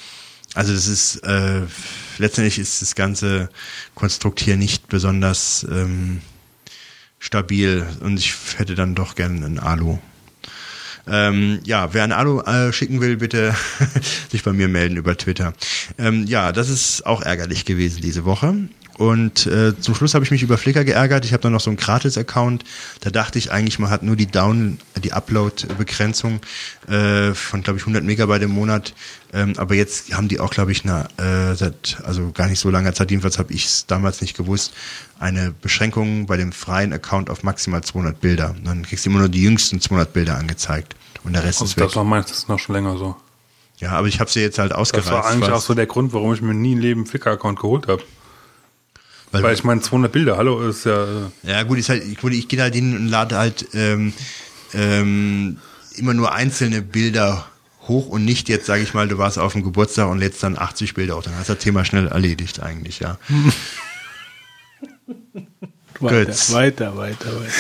Also 0.55 0.73
das 0.73 0.87
ist 0.87 1.17
äh, 1.25 1.63
letztendlich 2.19 2.59
ist 2.59 2.83
das 2.83 2.95
ganze 2.95 3.49
Konstrukt 3.95 4.41
hier 4.41 4.57
nicht 4.57 4.89
besonders 4.89 5.67
ähm, 5.71 6.21
stabil 7.19 7.87
und 8.01 8.19
ich 8.19 8.35
hätte 8.57 8.75
dann 8.75 8.95
doch 8.95 9.15
gerne 9.15 9.45
einen 9.45 9.59
Alu. 9.59 9.99
Ähm, 11.09 11.61
ja, 11.65 11.95
wer 11.95 12.03
ein 12.03 12.13
Alu 12.13 12.41
äh, 12.41 12.73
schicken 12.73 13.01
will, 13.01 13.17
bitte 13.17 13.55
sich 14.31 14.43
bei 14.43 14.53
mir 14.53 14.69
melden 14.69 14.97
über 14.97 15.17
Twitter. 15.17 15.53
Ähm, 15.99 16.25
ja, 16.27 16.51
das 16.51 16.69
ist 16.69 17.07
auch 17.07 17.23
ärgerlich 17.23 17.65
gewesen 17.65 18.03
diese 18.03 18.25
Woche. 18.25 18.57
Und 18.99 19.47
äh, 19.47 19.79
zum 19.79 19.95
Schluss 19.95 20.15
habe 20.15 20.25
ich 20.25 20.31
mich 20.31 20.43
über 20.43 20.57
Flickr 20.57 20.85
geärgert. 20.85 21.25
Ich 21.27 21.33
habe 21.33 21.43
dann 21.43 21.53
noch 21.53 21.61
so 21.61 21.69
einen 21.69 21.77
Gratis-Account. 21.77 22.65
Da 23.01 23.11
dachte 23.11 23.39
ich 23.39 23.53
eigentlich, 23.53 23.79
man 23.79 23.91
hat 23.91 24.03
nur 24.03 24.17
die 24.17 24.27
Down, 24.27 24.79
die 25.03 25.13
Upload-Begrenzung 25.13 26.41
äh, 26.89 27.35
von, 27.35 27.63
glaube 27.63 27.79
ich, 27.79 27.83
100 27.83 28.03
Megabyte 28.05 28.43
im 28.43 28.53
Monat. 28.53 28.95
Ähm, 29.35 29.53
aber 29.59 29.75
jetzt 29.75 30.15
haben 30.15 30.29
die 30.29 30.41
auch, 30.41 30.51
glaube 30.51 30.73
ich, 30.73 30.85
na, 30.85 31.09
äh, 31.19 31.55
seit 31.55 31.99
also 32.05 32.31
gar 32.33 32.49
nicht 32.49 32.59
so 32.59 32.71
langer 32.71 32.95
Zeit, 32.95 33.11
jedenfalls 33.11 33.39
habe 33.39 33.53
ich 33.53 33.67
es 33.67 33.87
damals 33.87 34.23
nicht 34.23 34.37
gewusst, 34.37 34.73
eine 35.19 35.53
Beschränkung 35.61 36.27
bei 36.27 36.37
dem 36.39 36.53
freien 36.53 36.93
Account 36.93 37.29
auf 37.29 37.43
maximal 37.43 37.83
200 37.83 38.19
Bilder. 38.21 38.51
Und 38.57 38.67
dann 38.67 38.83
kriegst 38.83 39.05
du 39.05 39.11
immer 39.11 39.19
nur 39.19 39.29
die 39.29 39.43
jüngsten 39.43 39.81
200 39.81 40.13
Bilder 40.13 40.39
angezeigt. 40.39 40.97
Und 41.23 41.35
der 41.35 41.45
Rest 41.45 41.61
Und 41.61 41.67
ist 41.67 41.77
weg. 41.77 41.85
das 41.85 41.97
war 41.97 42.05
meistens 42.05 42.49
noch 42.49 42.59
schon 42.59 42.75
länger 42.75 42.97
so. 42.97 43.17
Ja, 43.79 43.91
aber 43.91 44.09
ich 44.09 44.21
habe 44.21 44.31
sie 44.31 44.41
jetzt 44.41 44.59
halt 44.59 44.71
Das 44.71 44.79
ausgereizt. 44.79 45.11
war 45.11 45.27
eigentlich 45.27 45.51
auch 45.51 45.61
so 45.61 45.75
der 45.75 45.87
Grund, 45.87 46.15
warum 46.15 46.33
ich 46.33 46.41
mir 46.41 46.55
nie 46.55 46.73
im 46.73 46.79
Leben 46.79 47.05
Flickr-Account 47.05 47.61
geholt 47.61 47.89
habe. 47.89 48.03
Weil- 49.37 49.43
Weil, 49.45 49.55
ich 49.55 49.65
meine, 49.65 49.81
200 49.81 50.11
Bilder, 50.13 50.37
hallo, 50.37 50.69
ist 50.69 50.85
ja... 50.87 51.05
äh, 51.05 51.29
Ja, 51.43 51.63
gut, 51.63 51.79
ist 51.79 51.89
halt, 51.89 52.05
ich, 52.05 52.23
ich 52.23 52.49
gehe 52.49 52.61
halt 52.61 52.75
hin 52.75 52.97
und 52.97 53.09
lade 53.09 53.37
halt 53.37 53.67
ähm, 53.75 54.13
ähm, 54.75 55.59
immer 55.97 56.15
nur 56.15 56.33
einzelne 56.33 56.83
Bilder 56.83 57.47
hoch 57.89 58.09
und 58.09 58.25
nicht 58.25 58.49
jetzt, 58.49 58.67
sage 58.67 58.83
ich 58.83 58.95
mal, 58.95 59.07
du 59.09 59.17
warst 59.19 59.39
auf 59.39 59.53
dem 59.53 59.63
Geburtstag 59.63 60.09
und 60.09 60.19
lädst 60.19 60.43
dann 60.43 60.59
80 60.59 60.95
Bilder 60.95 61.17
hoch. 61.17 61.23
Dann 61.23 61.37
hast 61.37 61.49
du 61.49 61.55
das 61.55 61.63
Thema 61.63 61.85
schnell 61.85 62.09
erledigt 62.09 62.61
eigentlich, 62.61 62.99
ja. 63.01 63.19
Weiter, 66.01 66.25
Gut. 66.27 66.53
weiter, 66.53 66.97
weiter, 66.97 67.41
weiter. 67.41 67.53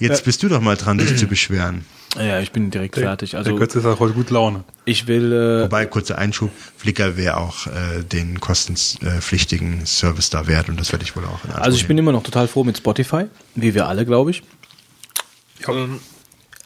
Jetzt 0.00 0.24
bist 0.24 0.42
du 0.42 0.48
doch 0.48 0.60
mal 0.60 0.76
dran, 0.76 0.98
dich 0.98 1.16
zu 1.18 1.26
beschweren. 1.26 1.84
Ja, 2.18 2.40
ich 2.40 2.52
bin 2.52 2.70
direkt 2.70 2.96
fertig. 2.96 3.30
der 3.30 3.38
Also 3.38 3.56
Götze 3.56 3.78
ist 3.78 3.86
auch 3.86 3.98
heute 3.98 4.12
gut 4.12 4.28
Laune. 4.30 4.64
ich 4.84 5.06
will, 5.06 5.32
äh, 5.32 5.62
Wobei, 5.64 5.86
kurzer 5.86 6.18
Einschub, 6.18 6.50
Flickr 6.76 7.16
wäre 7.16 7.38
auch 7.38 7.66
äh, 7.68 8.02
den 8.04 8.38
kostenpflichtigen 8.38 9.86
Service 9.86 10.28
da 10.28 10.46
wert 10.46 10.68
und 10.68 10.78
das 10.78 10.92
werde 10.92 11.04
ich 11.04 11.16
wohl 11.16 11.24
auch 11.24 11.42
in 11.44 11.50
Anspruch 11.50 11.64
also 11.64 11.76
ich 11.78 11.86
bin 11.88 11.96
immer 11.96 12.12
noch 12.12 12.22
total 12.22 12.48
froh 12.48 12.64
mit 12.64 12.76
Spotify, 12.76 13.24
wie 13.54 13.74
wir 13.74 13.86
alle, 13.88 14.04
glaube 14.04 14.30
ich. 14.30 14.42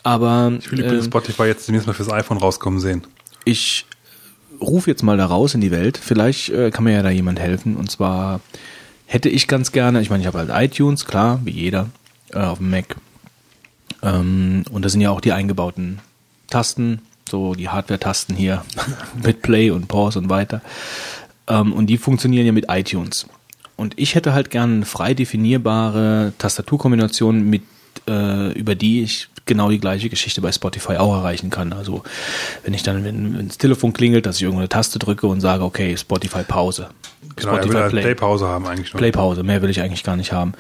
Aber 0.02 0.52
Ich 0.58 0.70
will 0.72 0.80
übrigens 0.80 1.04
ähm, 1.04 1.10
Spotify 1.10 1.44
jetzt 1.44 1.66
demnächst 1.68 1.86
mal 1.86 1.92
fürs 1.92 2.10
iPhone 2.10 2.38
rauskommen 2.38 2.80
sehen. 2.80 3.06
ich 3.44 3.86
rufe 4.60 4.90
jetzt 4.90 5.02
mal 5.02 5.18
da 5.18 5.26
raus 5.26 5.54
in 5.54 5.60
die 5.60 5.70
Welt. 5.70 5.98
Vielleicht 6.02 6.48
äh, 6.48 6.70
kann 6.70 6.84
mir 6.84 6.92
ja 6.94 7.02
da 7.02 7.10
jemand 7.10 7.38
helfen. 7.38 7.76
Und 7.76 7.90
zwar 7.90 8.40
hätte 9.04 9.28
ich 9.28 9.48
ganz 9.48 9.70
gerne, 9.70 10.00
ich 10.00 10.08
meine, 10.08 10.22
ich 10.22 10.26
habe 10.26 10.38
halt 10.38 10.50
iTunes, 10.50 11.04
klar, 11.04 11.40
wie 11.44 11.50
jeder, 11.50 11.90
äh, 12.32 12.38
auf 12.38 12.56
dem 12.58 12.70
Mac. 12.70 12.96
Ähm, 14.06 14.62
und 14.70 14.84
da 14.84 14.88
sind 14.88 15.00
ja 15.00 15.10
auch 15.10 15.20
die 15.20 15.32
eingebauten 15.32 15.98
Tasten, 16.48 17.00
so 17.28 17.54
die 17.54 17.68
Hardware-Tasten 17.68 18.36
hier 18.36 18.64
mit 19.22 19.42
Play 19.42 19.70
und 19.70 19.88
Pause 19.88 20.20
und 20.20 20.28
weiter. 20.28 20.62
Ähm, 21.48 21.72
und 21.72 21.88
die 21.88 21.98
funktionieren 21.98 22.46
ja 22.46 22.52
mit 22.52 22.66
iTunes. 22.68 23.26
Und 23.76 23.98
ich 23.98 24.14
hätte 24.14 24.32
halt 24.32 24.50
gerne 24.50 24.74
eine 24.74 24.86
frei 24.86 25.12
definierbare 25.12 26.32
Tastaturkombination, 26.38 27.42
mit, 27.50 27.62
äh, 28.08 28.52
über 28.52 28.74
die 28.74 29.02
ich 29.02 29.28
genau 29.44 29.70
die 29.70 29.78
gleiche 29.78 30.08
Geschichte 30.08 30.40
bei 30.40 30.50
Spotify 30.50 30.96
auch 30.96 31.14
erreichen 31.14 31.50
kann. 31.50 31.72
Also 31.72 32.02
wenn 32.64 32.74
ich 32.74 32.82
dann, 32.82 33.04
wenn, 33.04 33.38
wenn 33.38 33.48
das 33.48 33.58
Telefon 33.58 33.92
klingelt, 33.92 34.26
dass 34.26 34.36
ich 34.36 34.42
irgendeine 34.42 34.68
Taste 34.68 34.98
drücke 34.98 35.26
und 35.26 35.40
sage, 35.40 35.64
okay, 35.64 35.96
Spotify 35.96 36.42
Pause. 36.42 36.88
Genau, 37.36 37.56
er 37.56 37.68
will 37.68 37.76
halt 37.76 37.92
Play-Pause 37.92 38.46
haben 38.46 38.66
eigentlich 38.66 38.92
nur. 38.92 38.98
Playpause, 38.98 39.42
mehr 39.42 39.60
will 39.60 39.70
ich 39.70 39.82
eigentlich 39.82 40.02
gar 40.02 40.16
nicht 40.16 40.32
haben. 40.32 40.54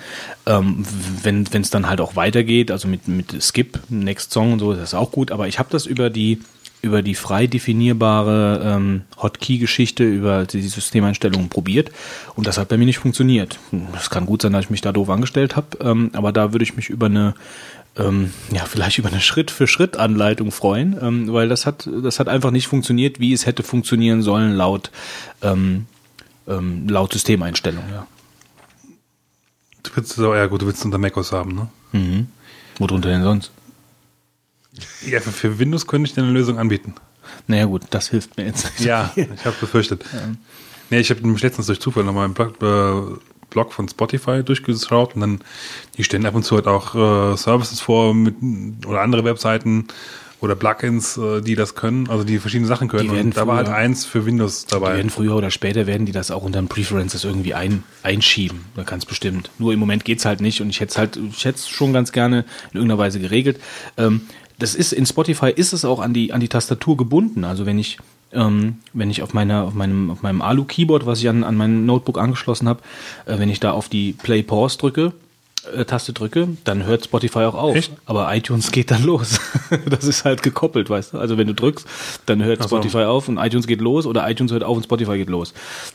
Ähm, 0.44 0.84
wenn 1.22 1.46
es 1.52 1.70
dann 1.70 1.88
halt 1.88 2.00
auch 2.00 2.16
weitergeht, 2.16 2.70
also 2.70 2.86
mit, 2.86 3.08
mit 3.08 3.42
Skip, 3.42 3.80
Next 3.88 4.32
Song 4.32 4.52
und 4.52 4.58
so, 4.58 4.72
ist 4.72 4.80
das 4.80 4.94
auch 4.94 5.10
gut, 5.10 5.32
aber 5.32 5.48
ich 5.48 5.58
habe 5.58 5.70
das 5.70 5.86
über 5.86 6.10
die 6.10 6.40
über 6.82 7.02
die 7.02 7.14
frei 7.14 7.46
definierbare 7.46 8.62
ähm, 8.62 9.02
Hotkey-Geschichte, 9.16 10.04
über 10.04 10.44
die 10.44 10.60
Systemeinstellungen 10.62 11.48
probiert 11.48 11.90
und 12.36 12.46
das 12.46 12.58
hat 12.58 12.68
bei 12.68 12.76
mir 12.76 12.84
nicht 12.84 12.98
funktioniert. 12.98 13.58
Es 13.96 14.10
kann 14.10 14.26
gut 14.26 14.42
sein, 14.42 14.52
dass 14.52 14.66
ich 14.66 14.70
mich 14.70 14.82
da 14.82 14.92
doof 14.92 15.08
angestellt 15.08 15.56
habe, 15.56 15.78
ähm, 15.80 16.10
aber 16.12 16.32
da 16.32 16.52
würde 16.52 16.62
ich 16.62 16.76
mich 16.76 16.88
über 16.88 17.06
eine 17.06 17.34
ähm, 17.98 18.30
ja, 18.52 18.64
vielleicht 18.66 18.98
über 18.98 19.08
eine 19.08 19.20
Schritt-für-Schritt-Anleitung 19.20 20.52
freuen, 20.52 20.96
ähm, 21.00 21.32
weil 21.32 21.48
das 21.48 21.66
hat, 21.66 21.88
das 22.02 22.20
hat 22.20 22.28
einfach 22.28 22.50
nicht 22.50 22.66
funktioniert, 22.68 23.20
wie 23.20 23.32
es 23.32 23.46
hätte 23.46 23.62
funktionieren 23.62 24.22
sollen 24.22 24.54
laut, 24.54 24.90
ähm, 25.42 25.86
ähm, 26.46 26.88
laut 26.88 27.12
Systemeinstellung, 27.12 27.84
ja. 27.90 28.06
Du 29.82 29.90
willst 29.94 30.12
so, 30.12 30.34
ja 30.34 30.46
gut, 30.46 30.62
du 30.62 30.66
willst 30.66 30.84
unter 30.84 30.98
macOS 30.98 31.32
haben, 31.32 31.54
ne? 31.54 31.68
Mhm. 31.92 32.26
Worunter 32.78 33.08
denn 33.08 33.22
sonst? 33.22 33.50
Ja, 35.06 35.20
für, 35.20 35.32
für 35.32 35.58
Windows 35.58 35.86
könnte 35.86 36.08
ich 36.08 36.14
dir 36.14 36.22
eine 36.22 36.32
Lösung 36.32 36.58
anbieten. 36.58 36.94
Naja 37.46 37.64
gut, 37.66 37.82
das 37.90 38.08
hilft 38.08 38.36
mir 38.36 38.46
jetzt 38.46 38.64
nicht. 38.64 38.80
Ja, 38.80 39.12
ich 39.16 39.44
habe 39.44 39.56
befürchtet. 39.60 40.04
Nee, 40.90 41.00
ich 41.00 41.10
habe 41.10 41.20
nämlich 41.20 41.42
letztens 41.42 41.66
durch 41.66 41.80
Zufall 41.80 42.04
nochmal 42.04 42.24
einen 42.24 42.34
Blog, 42.34 42.62
äh, 42.62 43.18
Blog 43.50 43.72
von 43.72 43.88
Spotify 43.88 44.42
durchgeschaut 44.42 45.14
und 45.14 45.20
dann, 45.20 45.40
die 45.96 46.04
stellen 46.04 46.26
ab 46.26 46.34
und 46.34 46.44
zu 46.44 46.56
halt 46.56 46.66
auch 46.66 46.94
äh, 46.94 47.36
Services 47.36 47.80
vor 47.80 48.14
mit, 48.14 48.36
oder 48.86 49.00
andere 49.00 49.24
Webseiten 49.24 49.86
oder 50.40 50.54
Plugins, 50.54 51.16
äh, 51.16 51.40
die 51.40 51.54
das 51.54 51.74
können, 51.74 52.08
also 52.08 52.24
die 52.24 52.38
verschiedene 52.38 52.68
Sachen 52.68 52.88
können. 52.88 53.10
Die 53.10 53.20
Und 53.20 53.36
da 53.36 53.46
war 53.46 53.56
halt 53.56 53.68
eins 53.68 54.04
für 54.04 54.26
Windows 54.26 54.66
Die 54.66 54.70
dabei. 54.72 54.96
werden 54.96 55.10
früher 55.10 55.34
oder 55.34 55.50
später 55.50 55.86
werden 55.86 56.06
die 56.06 56.12
das 56.12 56.30
auch 56.30 56.42
unter 56.42 56.60
den 56.60 56.68
Preferences 56.68 57.24
irgendwie 57.24 57.54
ein, 57.54 57.82
einschieben. 58.02 58.60
Da 58.74 58.84
kann 58.84 58.98
es 58.98 59.06
bestimmt. 59.06 59.50
Nur 59.58 59.72
im 59.72 59.78
Moment 59.80 60.04
geht's 60.04 60.24
halt 60.24 60.40
nicht 60.40 60.60
und 60.60 60.70
ich 60.70 60.80
hätte 60.80 60.90
es 60.90 60.98
halt, 60.98 61.16
ich 61.16 61.44
hätte 61.44 61.58
es 61.58 61.68
schon 61.68 61.92
ganz 61.92 62.12
gerne 62.12 62.40
in 62.72 62.78
irgendeiner 62.78 62.98
Weise 62.98 63.20
geregelt. 63.20 63.60
Ähm, 63.96 64.22
das 64.58 64.74
ist 64.74 64.92
in 64.92 65.06
Spotify 65.06 65.50
ist 65.50 65.72
es 65.72 65.84
auch 65.84 66.00
an 66.00 66.14
die 66.14 66.32
an 66.32 66.40
die 66.40 66.48
Tastatur 66.48 66.96
gebunden. 66.96 67.44
Also 67.44 67.66
wenn 67.66 67.78
ich 67.78 67.98
ähm, 68.32 68.78
wenn 68.92 69.10
ich 69.10 69.22
auf 69.22 69.34
meiner 69.34 69.64
auf 69.64 69.74
meinem 69.74 70.10
auf 70.10 70.22
meinem 70.22 70.42
Alu 70.42 70.64
Keyboard, 70.64 71.06
was 71.06 71.20
ich 71.20 71.28
an 71.28 71.44
an 71.44 71.56
mein 71.56 71.86
Notebook 71.86 72.18
angeschlossen 72.18 72.68
habe, 72.68 72.80
äh, 73.26 73.38
wenn 73.38 73.48
ich 73.48 73.60
da 73.60 73.72
auf 73.72 73.88
die 73.88 74.12
Play 74.12 74.42
Pause 74.42 74.78
drücke, 74.78 75.12
Taste 75.86 76.12
drücke, 76.12 76.48
dann 76.64 76.84
hört 76.84 77.04
Spotify 77.04 77.40
auch 77.40 77.54
auf. 77.54 77.76
Echt? 77.76 77.92
Aber 78.06 78.34
iTunes 78.34 78.70
geht 78.72 78.90
dann 78.90 79.02
los. 79.04 79.40
das 79.88 80.04
ist 80.04 80.24
halt 80.24 80.42
gekoppelt, 80.42 80.90
weißt 80.90 81.14
du? 81.14 81.18
Also 81.18 81.38
wenn 81.38 81.46
du 81.46 81.54
drückst, 81.54 81.86
dann 82.26 82.42
hört 82.42 82.62
so. 82.62 82.68
Spotify 82.68 83.04
auf 83.04 83.28
und 83.28 83.38
iTunes 83.38 83.66
geht 83.66 83.80
los 83.80 84.06
oder 84.06 84.28
iTunes 84.28 84.52
hört 84.52 84.64
auf 84.64 84.76
und 84.76 84.84
Spotify 84.84 85.18
geht 85.18 85.28
los. 85.28 85.54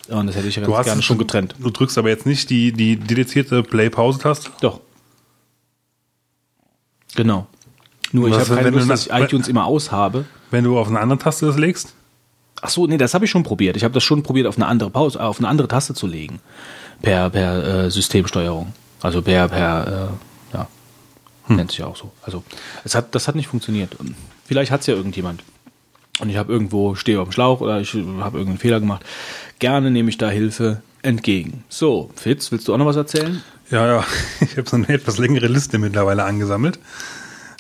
Und 0.10 0.28
das 0.28 0.36
hätte 0.36 0.48
ich 0.48 0.56
ja 0.56 0.66
ganz 0.66 0.86
gerne 0.86 1.02
schon 1.02 1.18
getrennt. 1.18 1.56
Du 1.60 1.70
drückst 1.70 1.98
aber 1.98 2.10
jetzt 2.10 2.26
nicht 2.26 2.50
die, 2.50 2.72
die 2.72 2.98
dedizierte 2.98 3.64
Play-Pause-Taste. 3.64 4.50
Doch. 4.62 4.80
Genau. 7.16 7.48
Nur 8.12 8.28
ich 8.28 8.36
Was, 8.36 8.50
habe 8.50 8.62
keine 8.62 8.70
Lust, 8.72 8.90
dass 8.90 9.08
ich 9.08 9.14
iTunes 9.14 9.48
immer 9.48 9.66
aus 9.66 9.92
habe. 9.92 10.26
Wenn 10.50 10.64
du 10.64 10.78
auf 10.78 10.88
eine 10.88 11.00
andere 11.00 11.20
Taste 11.20 11.46
das 11.46 11.58
legst. 11.58 11.94
Ach 12.62 12.70
so, 12.70 12.86
nee, 12.86 12.98
das 12.98 13.14
habe 13.14 13.26
ich 13.26 13.32
schon 13.32 13.44
probiert. 13.44 13.76
Ich 13.76 13.84
habe 13.84 13.94
das 13.94 14.04
schon 14.04 14.22
probiert, 14.22 14.48
auf 14.48 14.58
eine 14.58 14.68
andere 14.68 14.90
Pause, 14.90 15.22
auf 15.22 15.40
eine 15.40 15.48
andere 15.48 15.68
Taste 15.68 15.94
zu 15.94 16.06
legen. 16.08 16.40
Per, 17.02 17.30
per 17.32 17.86
äh, 17.86 17.92
Systemsteuerung. 17.92 18.74
Also 19.02 19.22
per, 19.22 19.48
per, 19.50 20.10
äh, 20.54 20.56
ja, 20.56 20.68
nennt 21.48 21.72
sich 21.72 21.80
ja 21.80 21.88
auch 21.88 21.96
so. 21.96 22.12
Also 22.24 22.44
es 22.84 22.96
hat, 22.96 23.14
das 23.16 23.28
hat 23.28 23.36
nicht 23.36 23.48
funktioniert. 23.48 23.96
Vielleicht 24.46 24.72
hat's 24.72 24.88
ja 24.88 24.94
irgendjemand. 24.94 25.44
Und 26.20 26.30
ich 26.30 26.38
habe 26.38 26.52
irgendwo, 26.54 26.96
stehe 26.96 27.20
auf 27.20 27.30
dem 27.30 27.32
Schlauch 27.32 27.62
oder 27.62 27.80
ich 27.82 27.94
habe 27.94 28.38
irgendeinen 28.38 28.60
Fehler 28.60 28.80
gemacht. 28.80 29.04
Gerne 29.60 29.90
nehme 29.90 30.10
ich 30.10 30.18
da 30.18 30.30
Hilfe 30.30 30.82
entgegen. 31.02 31.64
So, 31.70 32.12
Fitz, 32.16 32.52
willst 32.52 32.68
du 32.68 32.74
auch 32.74 32.78
noch 32.78 32.86
was 32.86 32.96
erzählen? 32.96 33.42
Ja, 33.72 33.88
ja. 33.88 34.04
Ich 34.42 34.58
habe 34.58 34.70
so 34.70 34.76
eine 34.76 34.90
etwas 34.90 35.18
längere 35.18 35.48
Liste 35.48 35.78
mittlerweile 35.78 36.24
angesammelt. 36.26 36.80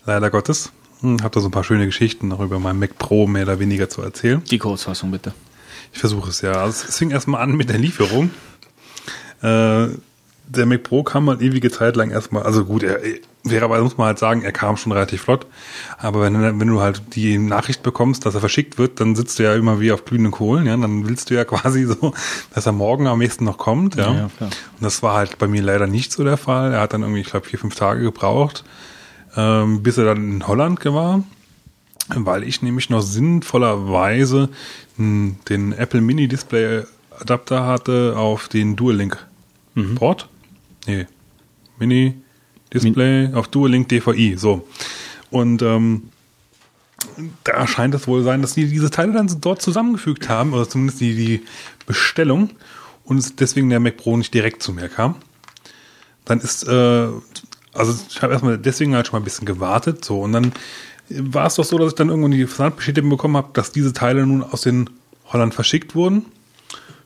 Leider 0.05 0.30
Gottes. 0.30 0.72
Hm, 0.99 1.23
Hab 1.23 1.31
da 1.31 1.39
so 1.39 1.47
ein 1.47 1.51
paar 1.51 1.63
schöne 1.63 1.85
Geschichten 1.85 2.27
noch 2.27 2.39
über 2.39 2.59
mein 2.59 2.77
Mac 2.77 2.97
Pro 2.97 3.26
mehr 3.26 3.43
oder 3.43 3.59
weniger 3.59 3.89
zu 3.89 4.01
erzählen. 4.01 4.43
Die 4.51 4.59
Kurzfassung 4.59 5.09
bitte. 5.11 5.34
Ich 5.93 5.99
versuche 5.99 6.30
es 6.30 6.41
ja. 6.41 6.51
Also 6.53 6.85
es 6.88 6.97
fing 6.97 7.11
erstmal 7.11 7.41
an 7.41 7.53
mit 7.53 7.69
der 7.69 7.80
Lieferung. 7.80 8.30
Äh, 9.41 9.88
der 10.47 10.65
Mac 10.65 10.84
Pro 10.84 11.03
kam 11.03 11.26
mal 11.26 11.41
ewige 11.41 11.72
Zeit 11.72 11.95
lang 11.95 12.11
erstmal, 12.11 12.43
also 12.43 12.65
gut, 12.65 12.84
er, 12.84 12.99
fairerweise 13.47 13.84
muss 13.84 13.97
man 13.97 14.07
halt 14.07 14.19
sagen, 14.19 14.41
er 14.43 14.51
kam 14.51 14.77
schon 14.77 14.91
relativ 14.91 15.22
flott. 15.22 15.47
Aber 15.97 16.22
wenn, 16.22 16.59
wenn 16.59 16.68
du 16.68 16.81
halt 16.81 17.01
die 17.15 17.38
Nachricht 17.38 17.84
bekommst, 17.84 18.26
dass 18.26 18.35
er 18.35 18.41
verschickt 18.41 18.77
wird, 18.77 18.99
dann 18.99 19.15
sitzt 19.15 19.39
du 19.39 19.43
ja 19.43 19.55
immer 19.55 19.80
wie 19.80 19.91
auf 19.91 20.05
glühenden 20.05 20.31
Kohlen, 20.31 20.65
ja. 20.65 20.76
Dann 20.76 21.07
willst 21.07 21.30
du 21.30 21.35
ja 21.35 21.43
quasi 21.45 21.85
so, 21.85 22.13
dass 22.53 22.65
er 22.65 22.72
morgen 22.72 23.07
am 23.07 23.19
nächsten 23.19 23.45
noch 23.45 23.57
kommt, 23.57 23.95
ja. 23.95 24.13
Ja, 24.13 24.30
ja. 24.39 24.45
Und 24.45 24.81
das 24.81 25.01
war 25.03 25.15
halt 25.15 25.38
bei 25.38 25.47
mir 25.47 25.61
leider 25.61 25.88
nicht 25.88 26.11
so 26.11 26.23
der 26.23 26.38
Fall. 26.38 26.73
Er 26.73 26.81
hat 26.81 26.93
dann 26.93 27.01
irgendwie, 27.01 27.22
ich 27.22 27.30
glaube, 27.30 27.47
vier, 27.47 27.59
fünf 27.59 27.76
Tage 27.76 28.01
gebraucht, 28.01 28.63
ähm, 29.35 29.84
bis 29.84 29.97
er 29.97 30.05
dann 30.05 30.18
in 30.18 30.47
Holland 30.47 30.84
war 30.85 31.23
weil 32.13 32.43
ich 32.43 32.61
nämlich 32.61 32.89
noch 32.89 33.01
sinnvollerweise 33.01 34.49
den 34.97 35.73
Apple 35.77 36.01
Mini 36.01 36.27
Display 36.27 36.84
Adapter 37.19 37.65
hatte 37.65 38.15
auf 38.18 38.47
den 38.47 38.76
Dual 38.76 38.95
Link 38.95 39.26
Port. 39.95 40.27
Nee. 40.97 41.07
Mini 41.80 42.22
Display 42.73 43.34
auf 43.34 43.47
Dual 43.47 43.72
Link 43.72 43.89
DVI. 43.89 44.35
So. 44.38 44.68
Und 45.30 45.61
ähm, 45.61 46.09
da 47.43 47.68
scheint 47.68 47.95
es 47.95 48.07
wohl 48.07 48.23
sein, 48.23 48.41
dass 48.41 48.53
die 48.53 48.68
diese 48.68 48.89
Teile 48.89 49.13
dann 49.13 49.30
dort 49.41 49.61
zusammengefügt 49.61 50.30
haben, 50.30 50.53
oder 50.53 50.68
zumindest 50.69 51.01
die, 51.01 51.15
die 51.15 51.43
Bestellung, 51.85 52.51
und 53.03 53.18
es 53.18 53.35
deswegen 53.35 53.69
der 53.69 53.80
Mac 53.80 53.97
Pro 53.97 54.15
nicht 54.15 54.34
direkt 54.34 54.61
zu 54.61 54.73
mir 54.73 54.89
kam. 54.89 55.15
Dann 56.26 56.39
ist, 56.39 56.68
äh, 56.68 57.07
also 57.73 57.99
ich 58.09 58.22
habe 58.22 58.34
erstmal 58.34 58.57
deswegen 58.57 58.95
halt 58.95 59.07
schon 59.07 59.13
mal 59.13 59.22
ein 59.22 59.26
bisschen 59.26 59.47
gewartet, 59.47 60.05
so, 60.05 60.22
und 60.22 60.34
dann 60.34 60.51
war 61.09 61.47
es 61.47 61.55
doch 61.55 61.65
so, 61.65 61.77
dass 61.77 61.89
ich 61.89 61.95
dann 61.95 62.09
irgendwann 62.09 62.31
die 62.31 62.45
Versandbestätigung 62.45 63.09
bekommen 63.09 63.35
habe, 63.35 63.49
dass 63.53 63.72
diese 63.72 63.91
Teile 63.91 64.26
nun 64.26 64.43
aus 64.43 64.61
den 64.61 64.89
Holland 65.26 65.53
verschickt 65.53 65.95
wurden. 65.95 66.26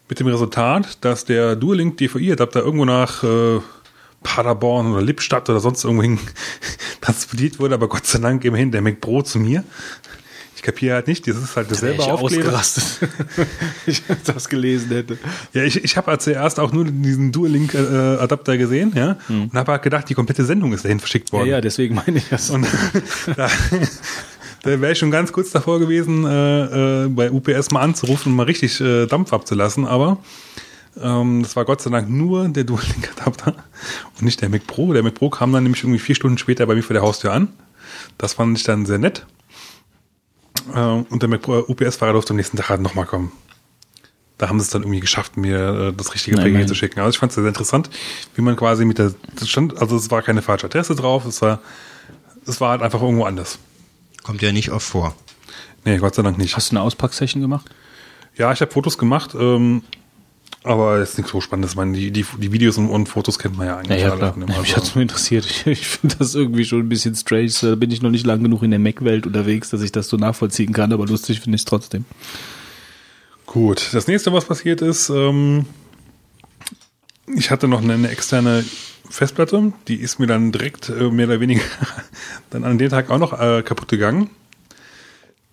Mit 0.07 0.19
dem 0.19 0.27
Resultat, 0.27 1.03
dass 1.03 1.25
der 1.25 1.55
Dual-Link 1.55 1.97
DVI-Adapter 1.97 2.59
irgendwo 2.59 2.85
nach 2.85 3.23
äh, 3.23 3.59
Paderborn 4.25 4.91
oder 4.91 5.01
Lippstadt 5.03 5.49
oder 5.49 5.59
sonst 5.59 5.83
irgendwo 5.83 6.01
hin 6.03 6.19
transportiert 7.01 7.59
wurde, 7.59 7.75
aber 7.75 7.87
Gott 7.87 8.05
sei 8.07 8.19
Dank 8.19 8.43
immerhin 8.43 8.71
der 8.71 8.81
Mac 8.81 8.99
Pro 8.99 9.21
zu 9.21 9.39
mir. 9.39 9.63
Ich 10.55 10.63
kapiere 10.63 10.95
halt 10.95 11.07
nicht, 11.07 11.27
das 11.27 11.37
ist 11.37 11.55
halt 11.55 11.69
derselbe 11.69 12.01
ich 12.01 12.09
Aufkleber. 12.09 12.45
ausgerastet, 12.45 13.09
ich 13.85 14.01
das 14.25 14.49
gelesen 14.49 14.89
hätte. 14.89 15.17
Ja, 15.53 15.63
ich, 15.63 15.83
ich 15.83 15.95
habe 15.95 16.17
zuerst 16.17 16.59
auch 16.59 16.71
nur 16.71 16.85
diesen 16.85 17.31
Dual-Link-Adapter 17.31 18.57
gesehen, 18.57 18.91
ja, 18.95 19.17
und 19.29 19.53
habe 19.53 19.73
halt 19.73 19.83
gedacht, 19.83 20.09
die 20.09 20.15
komplette 20.15 20.43
Sendung 20.43 20.73
ist 20.73 20.83
dahin 20.83 20.99
verschickt 20.99 21.29
Ja, 21.29 21.33
worden. 21.39 21.49
ja, 21.49 21.61
deswegen 21.61 21.93
meine 21.95 22.17
ich 22.17 22.29
das. 22.29 22.49
Und 22.49 22.65
da, 23.35 23.47
da 24.63 24.81
wäre 24.81 24.93
ich 24.93 24.97
schon 24.97 25.11
ganz 25.11 25.31
kurz 25.31 25.51
davor 25.51 25.79
gewesen, 25.79 26.25
äh, 26.25 27.03
äh, 27.03 27.07
bei 27.09 27.29
UPS 27.31 27.69
mal 27.69 27.81
anzurufen 27.81 28.31
und 28.31 28.35
mal 28.37 28.43
richtig 28.47 28.81
äh, 28.81 29.05
Dampf 29.05 29.33
abzulassen, 29.33 29.85
aber 29.85 30.17
ähm, 31.01 31.43
das 31.43 31.55
war 31.55 31.65
Gott 31.65 31.81
sei 31.81 31.89
Dank 31.89 32.09
nur 32.09 32.47
der 32.47 32.63
Dual-Link-Adapter 32.63 33.55
und 34.15 34.21
nicht 34.21 34.41
der 34.41 34.49
Mac 34.49 34.65
Pro. 34.67 34.93
Der 34.93 35.03
Mac 35.03 35.15
Pro 35.15 35.29
kam 35.29 35.51
dann 35.53 35.63
nämlich 35.63 35.83
irgendwie 35.83 35.99
vier 35.99 36.15
Stunden 36.15 36.37
später 36.37 36.65
bei 36.65 36.75
mir 36.75 36.83
vor 36.83 36.93
der 36.93 37.03
Haustür 37.03 37.33
an. 37.33 37.49
Das 38.17 38.33
fand 38.33 38.57
ich 38.57 38.63
dann 38.63 38.85
sehr 38.85 38.97
nett. 38.97 39.25
Äh, 40.73 40.79
und 40.79 41.21
der 41.21 41.29
Mac 41.29 41.41
Pro, 41.41 41.59
UPS-Fahrer 41.67 42.13
durfte 42.13 42.31
am 42.31 42.37
nächsten 42.37 42.57
Tag 42.57 42.69
halt 42.69 42.81
nochmal 42.81 43.05
kommen. 43.05 43.31
Da 44.37 44.49
haben 44.49 44.59
sie 44.59 44.63
es 44.63 44.69
dann 44.69 44.83
irgendwie 44.83 44.99
geschafft, 44.99 45.37
mir 45.37 45.89
äh, 45.89 45.93
das 45.93 46.13
richtige 46.13 46.37
Paket 46.37 46.67
zu 46.67 46.75
schicken. 46.75 46.99
Also 46.99 47.11
ich 47.11 47.17
fand 47.17 47.31
es 47.31 47.35
sehr 47.35 47.45
interessant, 47.45 47.89
wie 48.35 48.41
man 48.41 48.55
quasi 48.55 48.83
mit 48.83 48.97
der, 48.97 49.13
das 49.35 49.49
stand, 49.49 49.77
also 49.77 49.95
es 49.95 50.11
war 50.11 50.21
keine 50.21 50.41
falsche 50.41 50.65
Adresse 50.65 50.95
drauf, 50.95 51.25
es 51.25 51.41
war, 51.41 51.61
es 52.45 52.59
war 52.59 52.71
halt 52.71 52.81
einfach 52.81 53.01
irgendwo 53.01 53.23
anders. 53.23 53.59
Kommt 54.23 54.41
ja 54.41 54.51
nicht 54.51 54.71
oft 54.71 54.85
vor. 54.85 55.15
Nee, 55.85 55.99
Gott 55.99 56.15
sei 56.15 56.23
Dank 56.23 56.37
nicht. 56.37 56.57
Hast 56.57 56.71
du 56.71 56.75
eine 56.75 56.81
Auspacksession 56.81 57.41
gemacht? 57.41 57.69
Ja, 58.35 58.51
ich 58.51 58.59
habe 58.59 58.71
Fotos 58.71 58.97
gemacht, 58.97 59.35
ähm, 59.39 59.83
aber 60.65 60.97
ist 60.97 61.17
nichts 61.17 61.31
so 61.31 61.41
Spannendes. 61.41 61.71
Ich 61.71 61.77
meine, 61.77 61.95
die, 61.95 62.09
die, 62.11 62.25
die 62.39 62.51
Videos 62.51 62.77
und, 62.77 62.89
und 62.89 63.07
Fotos 63.07 63.37
kennt 63.37 63.55
man 63.55 63.67
ja 63.67 63.77
eigentlich 63.77 64.01
Ja, 64.01 64.09
ja 64.09 64.15
klar. 64.15 64.35
Mich 64.35 64.49
Also, 64.49 64.75
hat's 64.75 64.95
nur 64.95 65.03
interessiert. 65.03 65.45
Ich, 65.45 65.67
ich 65.67 65.87
finde 65.87 66.15
das 66.17 66.33
irgendwie 66.33 66.65
schon 66.65 66.79
ein 66.79 66.89
bisschen 66.89 67.13
strange. 67.15 67.51
Da 67.61 67.75
bin 67.75 67.91
ich 67.91 68.01
noch 68.01 68.09
nicht 68.09 68.25
lang 68.25 68.41
genug 68.41 68.63
in 68.63 68.71
der 68.71 68.79
Mac-Welt 68.79 69.27
unterwegs, 69.27 69.69
dass 69.69 69.81
ich 69.81 69.91
das 69.91 70.07
so 70.09 70.17
nachvollziehen 70.17 70.73
kann, 70.73 70.91
aber 70.91 71.05
lustig 71.05 71.39
finde 71.41 71.55
ich 71.55 71.61
es 71.61 71.65
trotzdem. 71.65 72.05
Gut, 73.45 73.89
das 73.93 74.07
nächste, 74.07 74.33
was 74.33 74.45
passiert 74.45 74.81
ist, 74.81 75.09
ähm, 75.09 75.65
ich 77.27 77.51
hatte 77.51 77.67
noch 77.67 77.81
eine, 77.81 77.93
eine 77.93 78.09
externe 78.09 78.65
Festplatte, 79.09 79.71
die 79.87 79.95
ist 79.95 80.19
mir 80.19 80.27
dann 80.27 80.51
direkt 80.51 80.89
äh, 80.89 81.09
mehr 81.11 81.27
oder 81.27 81.39
weniger 81.39 81.61
dann 82.49 82.63
an 82.63 82.77
dem 82.77 82.89
Tag 82.89 83.11
auch 83.11 83.19
noch 83.19 83.39
äh, 83.39 83.61
kaputt 83.61 83.89
gegangen. 83.89 84.29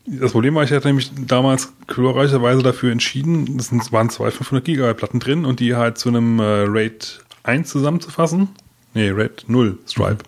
Das 0.05 0.33
Problem 0.33 0.57
war, 0.57 0.65
ich 0.65 0.73
hatte 0.73 0.89
nämlich 0.89 1.13
damals 1.27 1.73
glorreicherweise 1.87 2.63
dafür 2.63 2.91
entschieden, 2.91 3.57
es 3.59 3.71
waren 3.93 4.11
zwei 4.11 4.31
500 4.33 4.65
Gigabyte 4.65 4.97
Platten 4.97 5.21
drin 5.21 5.45
und 5.45 5.61
die 5.61 5.77
halt 5.77 5.97
zu 5.99 6.09
einem 6.09 6.41
äh, 6.41 6.65
RAID 6.67 7.21
1 7.45 7.69
zusammenzufassen. 7.69 8.49
Nee, 8.95 9.11
RAID 9.11 9.45
0 9.47 9.79
Stripe. 9.87 10.25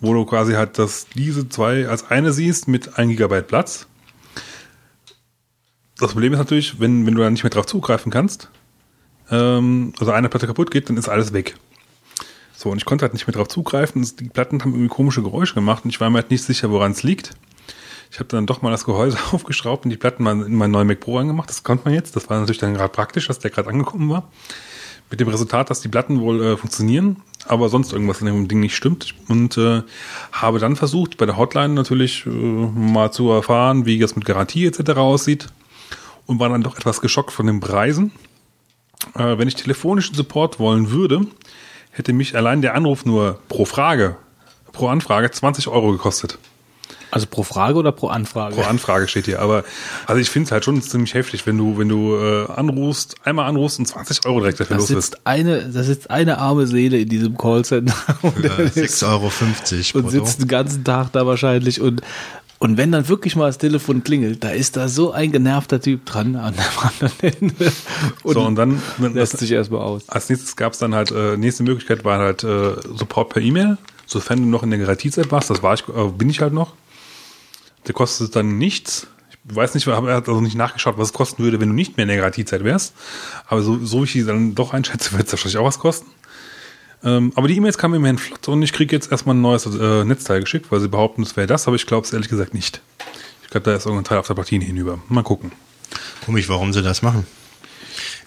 Wo 0.00 0.12
du 0.12 0.26
quasi 0.26 0.52
halt 0.52 0.78
das, 0.78 1.06
diese 1.14 1.48
zwei 1.48 1.88
als 1.88 2.10
eine 2.10 2.32
siehst 2.32 2.68
mit 2.68 2.98
1 2.98 3.10
Gigabyte 3.10 3.46
Platz. 3.46 3.86
Das 5.98 6.12
Problem 6.12 6.34
ist 6.34 6.38
natürlich, 6.38 6.78
wenn, 6.78 7.06
wenn 7.06 7.14
du 7.14 7.22
da 7.22 7.30
nicht 7.30 7.44
mehr 7.44 7.50
drauf 7.50 7.64
zugreifen 7.64 8.12
kannst, 8.12 8.50
ähm, 9.30 9.94
also 9.98 10.12
eine 10.12 10.28
Platte 10.28 10.46
kaputt 10.46 10.70
geht, 10.70 10.90
dann 10.90 10.98
ist 10.98 11.08
alles 11.08 11.32
weg. 11.32 11.56
So, 12.54 12.70
und 12.70 12.76
ich 12.76 12.84
konnte 12.84 13.02
halt 13.02 13.14
nicht 13.14 13.26
mehr 13.26 13.34
drauf 13.34 13.48
zugreifen. 13.48 14.06
Die 14.20 14.28
Platten 14.28 14.60
haben 14.60 14.72
irgendwie 14.72 14.88
komische 14.88 15.22
Geräusche 15.22 15.54
gemacht 15.54 15.84
und 15.84 15.90
ich 15.90 16.00
war 16.00 16.10
mir 16.10 16.18
halt 16.18 16.30
nicht 16.30 16.42
sicher, 16.42 16.70
woran 16.70 16.92
es 16.92 17.02
liegt. 17.02 17.34
Ich 18.10 18.18
habe 18.18 18.28
dann 18.28 18.46
doch 18.46 18.62
mal 18.62 18.70
das 18.70 18.84
Gehäuse 18.84 19.18
aufgeschraubt 19.32 19.84
und 19.84 19.90
die 19.90 19.96
Platten 19.96 20.22
mal 20.22 20.40
in 20.42 20.54
meinen 20.54 20.70
neuen 20.70 20.86
Mac 20.86 21.00
Pro 21.00 21.18
angemacht. 21.18 21.48
Das 21.48 21.62
konnte 21.62 21.84
man 21.84 21.94
jetzt. 21.94 22.16
Das 22.16 22.28
war 22.30 22.38
natürlich 22.38 22.58
dann 22.58 22.74
gerade 22.74 22.92
praktisch, 22.92 23.26
dass 23.26 23.38
der 23.38 23.50
gerade 23.50 23.68
angekommen 23.68 24.10
war. 24.10 24.30
Mit 25.10 25.20
dem 25.20 25.28
Resultat, 25.28 25.70
dass 25.70 25.80
die 25.80 25.88
Platten 25.88 26.20
wohl 26.20 26.42
äh, 26.42 26.56
funktionieren, 26.56 27.22
aber 27.46 27.68
sonst 27.68 27.92
irgendwas 27.92 28.20
in 28.20 28.26
dem 28.26 28.48
Ding 28.48 28.58
nicht 28.58 28.74
stimmt. 28.74 29.14
Und 29.28 29.56
äh, 29.56 29.82
habe 30.32 30.58
dann 30.58 30.74
versucht, 30.74 31.16
bei 31.16 31.26
der 31.26 31.36
Hotline 31.36 31.74
natürlich 31.74 32.26
äh, 32.26 32.30
mal 32.30 33.12
zu 33.12 33.30
erfahren, 33.30 33.86
wie 33.86 33.98
das 34.00 34.16
mit 34.16 34.24
Garantie 34.24 34.66
etc. 34.66 34.90
aussieht. 34.96 35.46
Und 36.26 36.40
war 36.40 36.48
dann 36.48 36.62
doch 36.62 36.76
etwas 36.76 37.00
geschockt 37.00 37.30
von 37.30 37.46
den 37.46 37.60
Preisen. 37.60 38.10
Äh, 39.14 39.38
wenn 39.38 39.46
ich 39.46 39.54
telefonischen 39.54 40.16
Support 40.16 40.58
wollen 40.58 40.90
würde, 40.90 41.26
hätte 41.90 42.12
mich 42.12 42.36
allein 42.36 42.62
der 42.62 42.74
Anruf 42.74 43.04
nur 43.04 43.38
pro 43.48 43.64
Frage, 43.64 44.16
pro 44.72 44.88
Anfrage 44.88 45.30
20 45.30 45.68
Euro 45.68 45.92
gekostet. 45.92 46.38
Also 47.10 47.26
pro 47.30 47.42
Frage 47.44 47.78
oder 47.78 47.92
pro 47.92 48.08
Anfrage? 48.08 48.56
Pro 48.56 48.62
Anfrage 48.62 49.06
steht 49.08 49.26
hier. 49.26 49.40
Aber 49.40 49.64
also 50.06 50.20
ich 50.20 50.28
finde 50.28 50.46
es 50.46 50.52
halt 50.52 50.64
schon 50.64 50.80
ziemlich 50.82 51.14
heftig, 51.14 51.46
wenn 51.46 51.56
du, 51.56 51.78
wenn 51.78 51.88
du 51.88 52.16
äh, 52.16 52.46
anrufst, 52.50 53.14
einmal 53.24 53.46
anrufst 53.48 53.78
und 53.78 53.86
20 53.86 54.26
Euro 54.26 54.40
direkt 54.40 54.58
dafür 54.60 54.76
da 54.76 54.80
los 54.80 54.88
bist. 54.92 55.12
sitzt 55.12 55.20
eine, 55.26 55.68
da 55.70 55.82
sitzt 55.82 56.10
eine 56.10 56.38
arme 56.38 56.66
Seele 56.66 56.98
in 56.98 57.08
diesem 57.08 57.36
Callcenter 57.38 57.94
ist- 58.74 59.02
6,50 59.04 59.94
Euro 59.94 60.04
und 60.06 60.10
sitzt 60.10 60.40
den 60.40 60.48
ganzen 60.48 60.84
Tag 60.84 61.12
da 61.12 61.26
wahrscheinlich 61.26 61.80
und 61.80 62.02
und 62.58 62.78
wenn 62.78 62.90
dann 62.90 63.06
wirklich 63.06 63.36
mal 63.36 63.48
das 63.48 63.58
Telefon 63.58 64.02
klingelt, 64.02 64.42
da 64.42 64.48
ist 64.48 64.78
da 64.78 64.88
so 64.88 65.12
ein 65.12 65.30
genervter 65.30 65.78
Typ 65.78 66.06
dran 66.06 66.36
an 66.36 66.54
dem 66.54 66.62
anderen 67.10 67.12
Ende 67.20 67.72
und, 68.22 68.32
So, 68.34 68.40
und 68.46 68.54
dann, 68.56 68.80
wenn 68.96 69.12
lässt 69.12 69.34
das, 69.34 69.40
sich 69.40 69.52
erstmal 69.52 69.82
aus. 69.82 70.08
als 70.08 70.30
nächstes 70.30 70.56
gab 70.56 70.72
es 70.72 70.78
dann 70.78 70.94
halt, 70.94 71.10
äh, 71.10 71.36
nächste 71.36 71.64
Möglichkeit 71.64 72.02
war 72.04 72.18
halt 72.18 72.44
äh, 72.44 72.72
Support 72.96 73.28
per 73.28 73.42
E-Mail, 73.42 73.76
sofern 74.06 74.38
du 74.40 74.46
noch 74.48 74.62
in 74.62 74.70
der 74.70 74.78
Garantiezeit 74.78 75.30
warst, 75.30 75.50
das 75.50 75.62
war 75.62 75.74
ich, 75.74 75.82
äh, 75.86 76.08
bin 76.16 76.30
ich 76.30 76.40
halt 76.40 76.54
noch. 76.54 76.72
Der 77.86 77.94
kostet 77.94 78.34
dann 78.36 78.58
nichts. 78.58 79.06
Ich 79.30 79.56
weiß 79.56 79.74
nicht, 79.74 79.86
er 79.86 79.96
hat 79.96 80.28
also 80.28 80.40
nicht 80.40 80.56
nachgeschaut, 80.56 80.98
was 80.98 81.08
es 81.08 81.12
kosten 81.12 81.42
würde, 81.44 81.60
wenn 81.60 81.68
du 81.68 81.74
nicht 81.74 81.96
mehr 81.96 82.04
in 82.04 82.08
der 82.08 82.16
Garantiezeit 82.16 82.64
wärst. 82.64 82.94
Aber 83.46 83.62
so, 83.62 83.84
so 83.84 84.00
wie 84.00 84.04
ich 84.04 84.12
die 84.12 84.24
dann 84.24 84.54
doch 84.54 84.72
einschätze, 84.72 85.12
wird 85.16 85.26
es 85.26 85.32
wahrscheinlich 85.32 85.58
auch 85.58 85.64
was 85.64 85.78
kosten. 85.78 86.10
Ähm, 87.04 87.32
aber 87.36 87.46
die 87.46 87.56
E-Mails 87.56 87.78
kamen 87.78 87.94
immerhin 87.94 88.18
flott 88.18 88.48
und 88.48 88.62
ich 88.62 88.72
kriege 88.72 88.94
jetzt 88.94 89.12
erstmal 89.12 89.36
ein 89.36 89.42
neues 89.42 89.66
äh, 89.66 90.04
Netzteil 90.04 90.40
geschickt, 90.40 90.72
weil 90.72 90.80
sie 90.80 90.88
behaupten, 90.88 91.22
es 91.22 91.36
wäre 91.36 91.46
das, 91.46 91.66
aber 91.68 91.76
ich 91.76 91.86
glaube 91.86 92.06
es 92.06 92.12
ehrlich 92.12 92.28
gesagt 92.28 92.54
nicht. 92.54 92.80
Ich 93.42 93.50
glaube, 93.50 93.64
da 93.64 93.76
ist 93.76 93.86
irgendein 93.86 94.04
Teil 94.04 94.18
auf 94.18 94.26
der 94.26 94.34
Platine 94.34 94.64
hinüber. 94.64 94.98
Mal 95.08 95.22
gucken. 95.22 95.52
Komisch, 96.24 96.48
warum 96.48 96.72
sie 96.72 96.82
das 96.82 97.02
machen. 97.02 97.26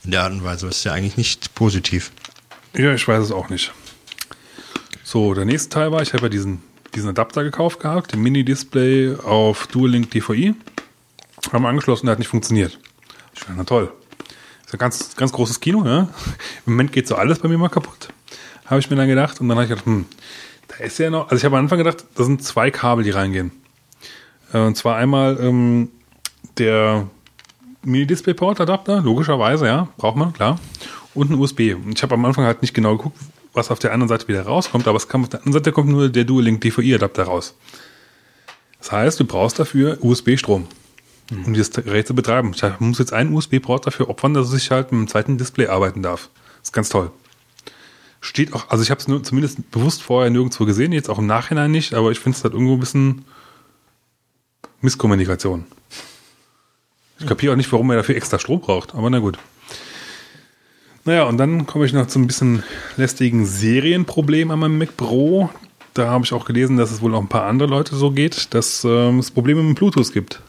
In 0.05 0.11
der 0.11 0.23
Art 0.23 0.31
und 0.31 0.43
Weise. 0.45 0.67
Ist 0.67 0.85
ja 0.85 0.93
eigentlich 0.93 1.17
nicht 1.17 1.53
positiv. 1.55 2.11
Ja, 2.73 2.93
ich 2.93 3.05
weiß 3.05 3.25
es 3.25 3.31
auch 3.31 3.49
nicht. 3.49 3.73
So, 5.03 5.33
der 5.33 5.43
nächste 5.45 5.69
Teil 5.69 5.91
war, 5.91 6.01
ich 6.01 6.13
habe 6.13 6.23
ja 6.23 6.29
diesen, 6.29 6.61
diesen 6.95 7.09
Adapter 7.09 7.43
gekauft 7.43 7.79
gehabt, 7.79 8.13
den 8.13 8.21
Mini-Display 8.21 9.15
auf 9.23 9.67
Dual-Link 9.67 10.11
DVI. 10.11 10.55
Haben 11.51 11.65
angeschlossen, 11.65 12.05
der 12.05 12.11
hat 12.13 12.19
nicht 12.19 12.27
funktioniert. 12.27 12.79
Ich 13.33 13.39
dachte, 13.41 13.53
na 13.55 13.63
toll. 13.63 13.91
Ist 14.65 14.73
ein 14.73 14.79
ganz, 14.79 15.15
ganz 15.15 15.31
großes 15.31 15.59
Kino, 15.59 15.85
ja. 15.85 16.09
Im 16.65 16.73
Moment 16.73 16.91
geht 16.91 17.07
so 17.07 17.15
alles 17.15 17.39
bei 17.39 17.47
mir 17.47 17.57
mal 17.57 17.69
kaputt. 17.69 18.09
Habe 18.65 18.79
ich 18.79 18.89
mir 18.89 18.95
dann 18.95 19.07
gedacht. 19.07 19.41
Und 19.41 19.49
dann 19.49 19.57
habe 19.57 19.63
ich 19.65 19.69
gedacht, 19.69 19.85
hm, 19.85 20.05
da 20.67 20.83
ist 20.83 20.99
ja 20.99 21.09
noch, 21.09 21.23
also 21.29 21.35
ich 21.37 21.45
habe 21.45 21.57
am 21.57 21.63
Anfang 21.63 21.79
gedacht, 21.79 22.05
da 22.15 22.23
sind 22.23 22.43
zwei 22.43 22.69
Kabel, 22.69 23.03
die 23.03 23.09
reingehen. 23.09 23.51
Äh, 24.53 24.59
Und 24.59 24.75
zwar 24.77 24.97
einmal 24.97 25.39
ähm, 25.41 25.89
der 26.57 27.07
Mini-Display-Port-Adapter, 27.83 29.01
logischerweise, 29.01 29.65
ja, 29.65 29.87
braucht 29.97 30.17
man, 30.17 30.33
klar. 30.33 30.59
Und 31.15 31.31
ein 31.31 31.39
USB. 31.39 31.73
Und 31.73 31.97
ich 31.97 32.03
habe 32.03 32.13
am 32.13 32.25
Anfang 32.25 32.45
halt 32.45 32.61
nicht 32.61 32.73
genau 32.73 32.97
geguckt, 32.97 33.17
was 33.53 33.71
auf 33.71 33.79
der 33.79 33.93
anderen 33.93 34.09
Seite 34.09 34.27
wieder 34.27 34.43
rauskommt, 34.43 34.87
aber 34.87 34.97
es 34.97 35.07
kam 35.07 35.23
auf 35.23 35.29
der 35.29 35.39
anderen 35.39 35.53
Seite 35.53 35.71
kommt 35.71 35.89
nur 35.89 36.09
der 36.09 36.23
Dual-Link 36.23 36.61
DVI-Adapter 36.61 37.23
raus. 37.23 37.55
Das 38.79 38.91
heißt, 38.91 39.19
du 39.19 39.25
brauchst 39.25 39.59
dafür 39.59 39.97
USB-Strom, 40.01 40.67
um 41.31 41.53
dieses 41.53 41.71
Gerät 41.71 42.07
zu 42.07 42.15
betreiben. 42.15 42.53
Ich 42.55 42.63
muss 42.79 42.99
jetzt 42.99 43.13
einen 43.13 43.33
USB-Port 43.33 43.87
dafür 43.87 44.09
opfern, 44.09 44.33
dass 44.33 44.53
ich 44.53 44.71
halt 44.71 44.91
mit 44.91 45.01
dem 45.01 45.07
zweiten 45.07 45.37
Display 45.37 45.67
arbeiten 45.67 46.01
darf. 46.01 46.29
Das 46.59 46.69
ist 46.69 46.73
ganz 46.73 46.89
toll. 46.89 47.11
Steht 48.21 48.53
auch, 48.53 48.69
also 48.69 48.83
ich 48.83 48.91
habe 48.91 48.99
es 48.99 49.27
zumindest 49.27 49.71
bewusst 49.71 50.01
vorher 50.01 50.29
nirgendwo 50.29 50.65
gesehen, 50.65 50.91
jetzt 50.91 51.09
auch 51.09 51.19
im 51.19 51.27
Nachhinein 51.27 51.71
nicht, 51.71 51.93
aber 51.93 52.11
ich 52.11 52.19
finde 52.19 52.37
es 52.37 52.43
halt 52.43 52.53
irgendwo 52.53 52.73
ein 52.73 52.79
bisschen 52.79 53.25
Misskommunikation. 54.81 55.65
Ich 57.19 57.27
kapiere 57.27 57.53
auch 57.53 57.57
nicht, 57.57 57.71
warum 57.71 57.89
er 57.91 57.97
dafür 57.97 58.15
extra 58.15 58.39
Strom 58.39 58.61
braucht, 58.61 58.95
aber 58.95 59.09
na 59.09 59.19
gut. 59.19 59.37
Naja, 61.09 61.23
und 61.23 61.39
dann 61.39 61.65
komme 61.65 61.87
ich 61.87 61.93
noch 61.93 62.05
zu 62.05 62.19
ein 62.19 62.27
bisschen 62.27 62.61
lästigen 62.95 63.43
Serienproblem 63.43 64.51
an 64.51 64.59
meinem 64.59 64.77
Mac 64.77 64.95
Pro. 64.95 65.49
Da 65.95 66.07
habe 66.07 66.23
ich 66.23 66.33
auch 66.33 66.45
gelesen, 66.45 66.77
dass 66.77 66.91
es 66.91 67.01
wohl 67.01 67.15
auch 67.15 67.19
ein 67.19 67.27
paar 67.27 67.47
andere 67.47 67.67
Leute 67.67 67.95
so 67.95 68.11
geht, 68.11 68.53
dass 68.53 68.83
ähm, 68.83 69.17
es 69.17 69.31
Probleme 69.31 69.63
mit 69.63 69.75
Bluetooth 69.75 70.13
gibt. 70.13 70.39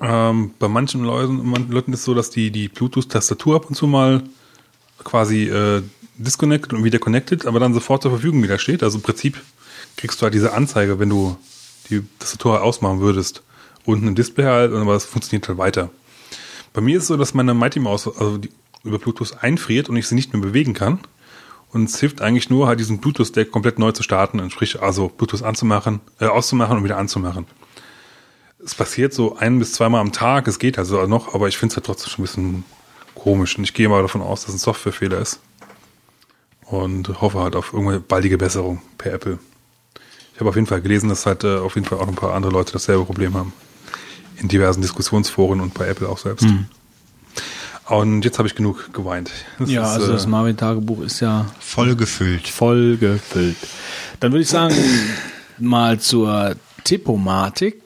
Ähm, 0.00 0.54
bei 0.58 0.66
manchen 0.66 1.04
Leuten, 1.04 1.54
Leuten 1.70 1.92
ist 1.92 2.00
es 2.00 2.04
so, 2.04 2.14
dass 2.14 2.30
die, 2.30 2.50
die 2.50 2.66
Bluetooth-Tastatur 2.66 3.54
ab 3.54 3.66
und 3.68 3.76
zu 3.76 3.86
mal 3.86 4.24
quasi 5.04 5.44
äh, 5.44 5.82
disconnected 6.16 6.72
und 6.72 6.82
wieder 6.82 6.98
connected, 6.98 7.46
aber 7.46 7.60
dann 7.60 7.74
sofort 7.74 8.02
zur 8.02 8.10
Verfügung 8.10 8.42
wieder 8.42 8.58
steht. 8.58 8.82
Also 8.82 8.98
im 8.98 9.02
Prinzip 9.02 9.40
kriegst 9.96 10.20
du 10.20 10.24
halt 10.24 10.34
diese 10.34 10.52
Anzeige, 10.52 10.98
wenn 10.98 11.10
du 11.10 11.36
die 11.90 12.02
Tastatur 12.18 12.60
ausmachen 12.60 12.98
würdest. 12.98 13.44
Unten 13.84 14.08
im 14.08 14.16
Display 14.16 14.46
halt, 14.46 14.72
aber 14.72 14.96
es 14.96 15.04
funktioniert 15.04 15.46
halt 15.46 15.58
weiter. 15.58 15.90
Bei 16.72 16.80
mir 16.80 16.96
ist 16.96 17.04
es 17.04 17.08
so, 17.08 17.16
dass 17.16 17.34
meine 17.34 17.54
Mighty 17.54 17.78
Mouse 17.78 18.08
also 18.08 18.38
die, 18.38 18.48
über 18.84 18.98
Bluetooth 18.98 19.36
einfriert 19.40 19.88
und 19.88 19.96
ich 19.96 20.08
sie 20.08 20.14
nicht 20.14 20.32
mehr 20.32 20.42
bewegen 20.42 20.74
kann. 20.74 21.00
Und 21.72 21.88
es 21.88 21.98
hilft 21.98 22.20
eigentlich 22.20 22.50
nur, 22.50 22.66
halt 22.66 22.80
diesen 22.80 22.98
Bluetooth-Deck 22.98 23.50
komplett 23.50 23.78
neu 23.78 23.92
zu 23.92 24.02
starten, 24.02 24.50
sprich 24.50 24.82
also 24.82 25.08
Bluetooth 25.08 25.42
anzumachen, 25.42 26.00
äh, 26.20 26.26
auszumachen 26.26 26.76
und 26.76 26.84
wieder 26.84 26.98
anzumachen. 26.98 27.46
Es 28.64 28.74
passiert 28.74 29.14
so 29.14 29.36
ein 29.36 29.58
bis 29.58 29.72
zweimal 29.72 30.00
am 30.00 30.12
Tag, 30.12 30.46
es 30.46 30.58
geht 30.58 30.78
also 30.78 31.06
noch, 31.06 31.34
aber 31.34 31.48
ich 31.48 31.56
finde 31.56 31.72
es 31.72 31.76
halt 31.76 31.86
trotzdem 31.86 32.10
schon 32.10 32.22
ein 32.22 32.26
bisschen 32.26 32.64
komisch. 33.14 33.56
Und 33.56 33.64
ich 33.64 33.74
gehe 33.74 33.88
mal 33.88 34.02
davon 34.02 34.20
aus, 34.20 34.42
dass 34.42 34.50
es 34.50 34.56
ein 34.56 34.58
Softwarefehler 34.58 35.18
ist. 35.18 35.40
Und 36.66 37.20
hoffe 37.20 37.40
halt 37.40 37.56
auf 37.56 37.72
irgendeine 37.72 38.00
baldige 38.00 38.38
Besserung 38.38 38.82
per 38.98 39.12
Apple. 39.12 39.38
Ich 40.34 40.40
habe 40.40 40.48
auf 40.50 40.54
jeden 40.56 40.66
Fall 40.66 40.80
gelesen, 40.80 41.08
dass 41.08 41.26
halt 41.26 41.44
äh, 41.44 41.56
auf 41.56 41.74
jeden 41.74 41.86
Fall 41.86 41.98
auch 41.98 42.08
ein 42.08 42.14
paar 42.14 42.34
andere 42.34 42.52
Leute 42.52 42.72
dasselbe 42.72 43.04
Problem 43.04 43.34
haben. 43.34 43.52
In 44.36 44.48
diversen 44.48 44.80
Diskussionsforen 44.80 45.60
und 45.60 45.74
bei 45.74 45.86
Apple 45.86 46.08
auch 46.08 46.18
selbst. 46.18 46.44
Mhm. 46.44 46.66
Und 47.88 48.24
jetzt 48.24 48.38
habe 48.38 48.48
ich 48.48 48.54
genug 48.54 48.92
geweint. 48.92 49.30
Das 49.58 49.70
ja, 49.70 49.82
ist, 49.82 49.88
also 49.88 50.10
äh, 50.10 50.14
das 50.14 50.26
Marvin-Tagebuch 50.26 51.02
ist 51.02 51.20
ja 51.20 51.46
Voll 51.60 51.96
gefüllt. 51.96 52.46
voll 52.48 52.96
gefüllt. 52.96 53.56
Dann 54.20 54.32
würde 54.32 54.42
ich 54.42 54.48
sagen, 54.48 54.74
mal 55.58 55.98
zur 55.98 56.56
Tippomatik. 56.84 57.82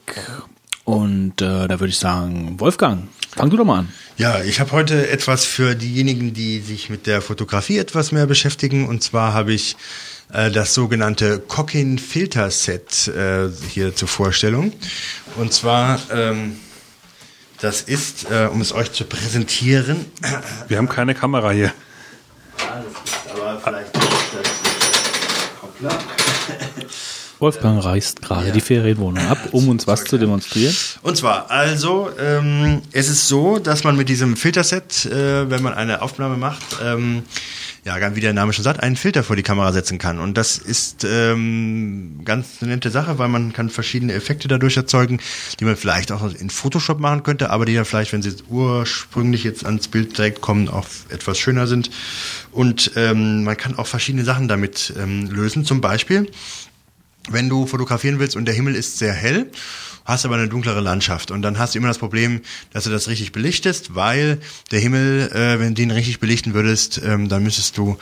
Und 0.83 1.41
äh, 1.41 1.67
da 1.67 1.79
würde 1.79 1.87
ich 1.87 1.97
sagen, 1.97 2.59
Wolfgang, 2.59 3.09
fang 3.35 3.49
du 3.49 3.57
doch 3.57 3.65
mal 3.65 3.79
an. 3.79 3.89
Ja, 4.17 4.41
ich 4.41 4.59
habe 4.59 4.71
heute 4.71 5.09
etwas 5.09 5.43
für 5.45 5.75
diejenigen, 5.75 6.33
die 6.33 6.59
sich 6.61 6.89
mit 6.89 7.07
der 7.07 7.21
Fotografie 7.21 7.77
etwas 7.77 8.11
mehr 8.11 8.25
beschäftigen. 8.25 8.87
Und 8.87 9.03
zwar 9.03 9.33
habe 9.33 9.51
ich 9.53 9.75
äh, 10.31 10.49
das 10.49 10.73
sogenannte 10.73 11.39
Cockin 11.39 11.99
Filter 11.99 12.49
Set 12.51 13.09
äh, 13.09 13.49
hier 13.69 13.95
zur 13.95 14.07
Vorstellung. 14.07 14.71
Und 15.35 15.51
zwar, 15.53 15.99
ähm, 16.11 16.55
das 17.61 17.81
ist, 17.81 18.29
äh, 18.29 18.47
um 18.51 18.61
es 18.61 18.73
euch 18.73 18.91
zu 18.91 19.05
präsentieren, 19.05 20.05
wir 20.67 20.77
haben 20.77 20.89
keine 20.89 21.15
Kamera 21.15 21.51
hier. 21.51 21.73
aber 23.33 23.59
vielleicht 23.59 23.97
Hoppla. 25.61 25.97
Wolfgang 27.39 27.83
reißt 27.83 28.21
gerade 28.23 28.51
die 28.51 28.61
Ferienwohnung 28.61 29.27
ab, 29.27 29.37
um 29.51 29.69
uns 29.69 29.85
was 29.85 30.03
zu 30.05 30.17
demonstrieren. 30.17 30.75
Und 31.03 31.17
zwar, 31.17 31.51
also, 31.51 32.09
ähm, 32.19 32.81
es 32.91 33.09
ist 33.09 33.27
so, 33.27 33.59
dass 33.59 33.83
man 33.83 33.95
mit 33.95 34.09
diesem 34.09 34.35
Filterset, 34.35 35.05
äh, 35.05 35.49
wenn 35.49 35.61
man 35.61 35.75
eine 35.75 36.01
Aufnahme 36.01 36.37
macht, 36.37 36.63
ähm, 36.83 37.23
ja, 37.85 38.15
wie 38.15 38.21
der 38.21 38.33
Name 38.33 38.53
schon 38.53 38.63
sagt, 38.63 38.81
einen 38.81 38.95
Filter 38.95 39.23
vor 39.23 39.35
die 39.35 39.43
Kamera 39.43 39.71
setzen 39.71 39.97
kann. 39.97 40.19
Und 40.19 40.37
das 40.37 40.57
ist 40.57 41.05
ähm, 41.09 42.21
ganz 42.25 42.61
eine 42.61 42.73
nette 42.73 42.89
Sache, 42.89 43.17
weil 43.17 43.27
man 43.29 43.53
kann 43.53 43.69
verschiedene 43.69 44.13
Effekte 44.13 44.47
dadurch 44.47 44.77
erzeugen, 44.77 45.19
die 45.59 45.65
man 45.65 45.75
vielleicht 45.75 46.11
auch 46.11 46.33
in 46.33 46.49
Photoshop 46.49 46.99
machen 46.99 47.23
könnte, 47.23 47.49
aber 47.49 47.65
die 47.65 47.75
dann 47.75 47.85
vielleicht, 47.85 48.13
wenn 48.13 48.21
sie 48.21 48.29
jetzt 48.29 48.45
ursprünglich 48.49 49.43
jetzt 49.43 49.65
ans 49.65 49.87
Bild 49.87 50.17
direkt 50.17 50.41
kommen, 50.41 50.69
auch 50.69 50.87
etwas 51.09 51.39
schöner 51.39 51.67
sind. 51.67 51.89
Und 52.51 52.91
ähm, 52.95 53.43
man 53.43 53.57
kann 53.57 53.77
auch 53.77 53.87
verschiedene 53.87 54.23
Sachen 54.23 54.47
damit 54.47 54.93
ähm, 54.97 55.29
lösen. 55.29 55.65
Zum 55.65 55.81
Beispiel, 55.81 56.29
wenn 57.29 57.49
du 57.49 57.65
fotografieren 57.65 58.19
willst 58.19 58.35
und 58.35 58.45
der 58.45 58.53
Himmel 58.53 58.75
ist 58.75 58.97
sehr 58.97 59.13
hell, 59.13 59.51
hast 60.07 60.25
aber 60.25 60.35
eine 60.35 60.47
dunklere 60.47 60.79
Landschaft 60.79 61.31
und 61.31 61.41
dann 61.41 61.59
hast 61.59 61.75
du 61.75 61.79
immer 61.79 61.89
das 61.89 61.97
Problem, 61.97 62.41
dass 62.71 62.85
du 62.85 62.89
das 62.89 63.07
richtig 63.09 63.33
belichtest, 63.33 63.93
weil 63.93 64.39
der 64.71 64.79
Himmel, 64.79 65.29
äh, 65.33 65.59
wenn 65.59 65.69
du 65.69 65.81
den 65.81 65.91
richtig 65.91 66.19
belichten 66.19 66.53
würdest, 66.53 67.01
ähm, 67.03 67.27
dann 67.27 67.43
müsstest 67.43 67.77
du 67.77 67.97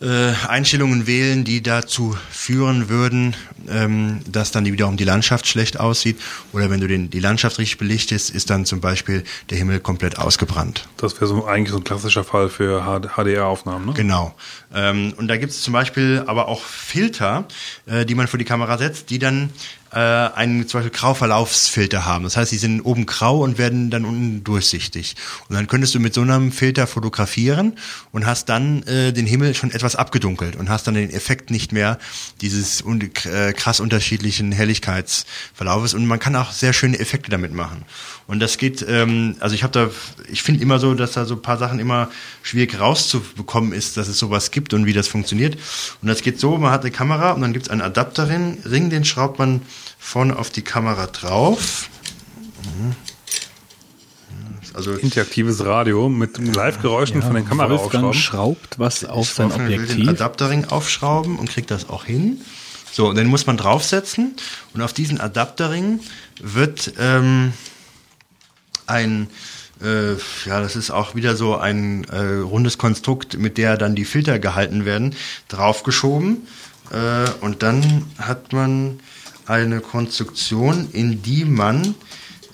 äh, 0.00 0.32
Einstellungen 0.48 1.06
wählen, 1.06 1.44
die 1.44 1.62
dazu 1.62 2.16
führen 2.30 2.88
würden, 2.88 3.36
ähm, 3.68 4.20
dass 4.26 4.50
dann 4.50 4.64
wiederum 4.64 4.96
die 4.96 5.04
Landschaft 5.04 5.46
schlecht 5.46 5.78
aussieht. 5.78 6.18
Oder 6.52 6.70
wenn 6.70 6.80
du 6.80 6.88
den, 6.88 7.10
die 7.10 7.20
Landschaft 7.20 7.58
richtig 7.58 7.78
belichtest, 7.78 8.30
ist 8.30 8.50
dann 8.50 8.64
zum 8.64 8.80
Beispiel 8.80 9.22
der 9.50 9.58
Himmel 9.58 9.78
komplett 9.78 10.18
ausgebrannt. 10.18 10.88
Das 10.96 11.14
wäre 11.16 11.28
so 11.28 11.46
eigentlich 11.46 11.70
so 11.70 11.76
ein 11.76 11.84
klassischer 11.84 12.24
Fall 12.24 12.48
für 12.48 12.82
HDR-Aufnahmen, 12.84 13.86
ne? 13.86 13.92
Genau. 13.92 14.34
Ähm, 14.74 15.14
und 15.18 15.28
da 15.28 15.36
gibt 15.36 15.52
es 15.52 15.62
zum 15.62 15.72
Beispiel 15.72 16.24
aber 16.26 16.48
auch 16.48 16.62
Filter, 16.62 17.46
äh, 17.86 18.04
die 18.04 18.16
man 18.16 18.26
vor 18.26 18.38
die 18.38 18.44
Kamera 18.44 18.78
setzt, 18.78 19.10
die 19.10 19.20
dann 19.20 19.50
äh, 19.92 19.98
einen 19.98 20.66
zum 20.66 20.80
Beispiel 20.80 20.98
Grauverlaufsfilter 20.98 22.04
haben. 22.04 22.24
Das 22.24 22.36
heißt, 22.36 22.50
die 22.50 22.58
sind 22.58 22.80
oben 22.80 23.06
grau 23.06 23.40
und 23.40 23.58
werden 23.58 23.90
dann 23.90 24.04
unten 24.04 24.42
durchsichtig. 24.44 25.16
Und 25.48 25.56
dann 25.56 25.66
könntest 25.66 25.94
du 25.94 26.00
mit 26.00 26.14
so 26.14 26.22
einem 26.22 26.52
Filter 26.52 26.86
fotografieren 26.86 27.74
und 28.10 28.26
hast 28.26 28.48
dann 28.48 28.82
äh, 28.84 29.12
den 29.12 29.26
Himmel 29.26 29.54
schon 29.54 29.70
etwas 29.70 29.96
abgedunkelt 29.96 30.56
und 30.56 30.70
hast 30.70 30.86
dann 30.86 30.94
den 30.94 31.10
Effekt 31.10 31.50
nicht 31.50 31.72
mehr 31.72 31.98
dieses 32.40 32.82
un 32.82 33.00
äh, 33.00 33.52
krass 33.52 33.80
unterschiedlichen 33.80 34.52
Helligkeitsverlaufes. 34.52 35.94
Und 35.94 36.06
man 36.06 36.18
kann 36.18 36.36
auch 36.36 36.52
sehr 36.52 36.72
schöne 36.72 36.98
Effekte 36.98 37.30
damit 37.30 37.52
machen. 37.52 37.84
Und 38.32 38.40
das 38.40 38.56
geht, 38.56 38.82
ähm, 38.88 39.36
also 39.40 39.54
ich 39.54 39.62
habe 39.62 39.74
da, 39.74 39.90
ich 40.32 40.42
finde 40.42 40.62
immer 40.62 40.78
so, 40.78 40.94
dass 40.94 41.12
da 41.12 41.26
so 41.26 41.34
ein 41.34 41.42
paar 41.42 41.58
Sachen 41.58 41.78
immer 41.78 42.10
schwierig 42.42 42.80
rauszubekommen 42.80 43.74
ist, 43.74 43.98
dass 43.98 44.08
es 44.08 44.18
sowas 44.18 44.50
gibt 44.50 44.72
und 44.72 44.86
wie 44.86 44.94
das 44.94 45.06
funktioniert. 45.06 45.58
Und 46.00 46.08
das 46.08 46.22
geht 46.22 46.40
so, 46.40 46.56
man 46.56 46.70
hat 46.70 46.80
eine 46.80 46.92
Kamera 46.92 47.32
und 47.32 47.42
dann 47.42 47.52
gibt 47.52 47.66
es 47.66 47.70
einen 47.70 47.82
Adapterring, 47.82 48.56
Ring, 48.64 48.88
den 48.88 49.04
schraubt 49.04 49.38
man 49.38 49.60
vorne 49.98 50.38
auf 50.38 50.48
die 50.48 50.62
Kamera 50.62 51.08
drauf. 51.08 51.90
Mhm. 52.64 52.94
Also 54.72 54.92
Interaktives 54.92 55.62
Radio 55.66 56.08
mit 56.08 56.38
Live-Geräuschen 56.38 57.20
von 57.20 57.34
den 57.34 57.46
Wolfgang 57.50 57.60
Kameraaufschrauben. 57.60 58.14
schraubt 58.14 58.78
was 58.78 59.04
auf 59.04 59.30
sein 59.30 59.50
Wolfgang 59.50 59.68
will 59.68 59.76
den 59.76 59.84
Objektiv. 59.90 60.08
Adapterring 60.08 60.64
aufschrauben 60.64 61.38
und 61.38 61.50
kriegt 61.50 61.70
das 61.70 61.90
auch 61.90 62.06
hin. 62.06 62.40
So, 62.92 63.08
und 63.10 63.16
den 63.16 63.26
muss 63.26 63.46
man 63.46 63.58
draufsetzen 63.58 64.36
und 64.72 64.80
auf 64.80 64.94
diesen 64.94 65.20
Adapterring 65.20 66.00
wird 66.40 66.94
ähm, 66.98 67.52
ein, 68.86 69.28
äh, 69.82 70.12
ja, 70.46 70.60
das 70.60 70.76
ist 70.76 70.90
auch 70.90 71.14
wieder 71.14 71.36
so 71.36 71.56
ein 71.56 72.04
äh, 72.04 72.40
rundes 72.40 72.78
Konstrukt, 72.78 73.38
mit 73.38 73.58
der 73.58 73.76
dann 73.76 73.94
die 73.94 74.04
Filter 74.04 74.38
gehalten 74.38 74.84
werden, 74.84 75.14
draufgeschoben. 75.48 76.46
Äh, 76.90 77.30
und 77.40 77.62
dann 77.62 78.06
hat 78.18 78.52
man 78.52 79.00
eine 79.46 79.80
Konstruktion, 79.80 80.88
in 80.92 81.22
die 81.22 81.44
man 81.44 81.94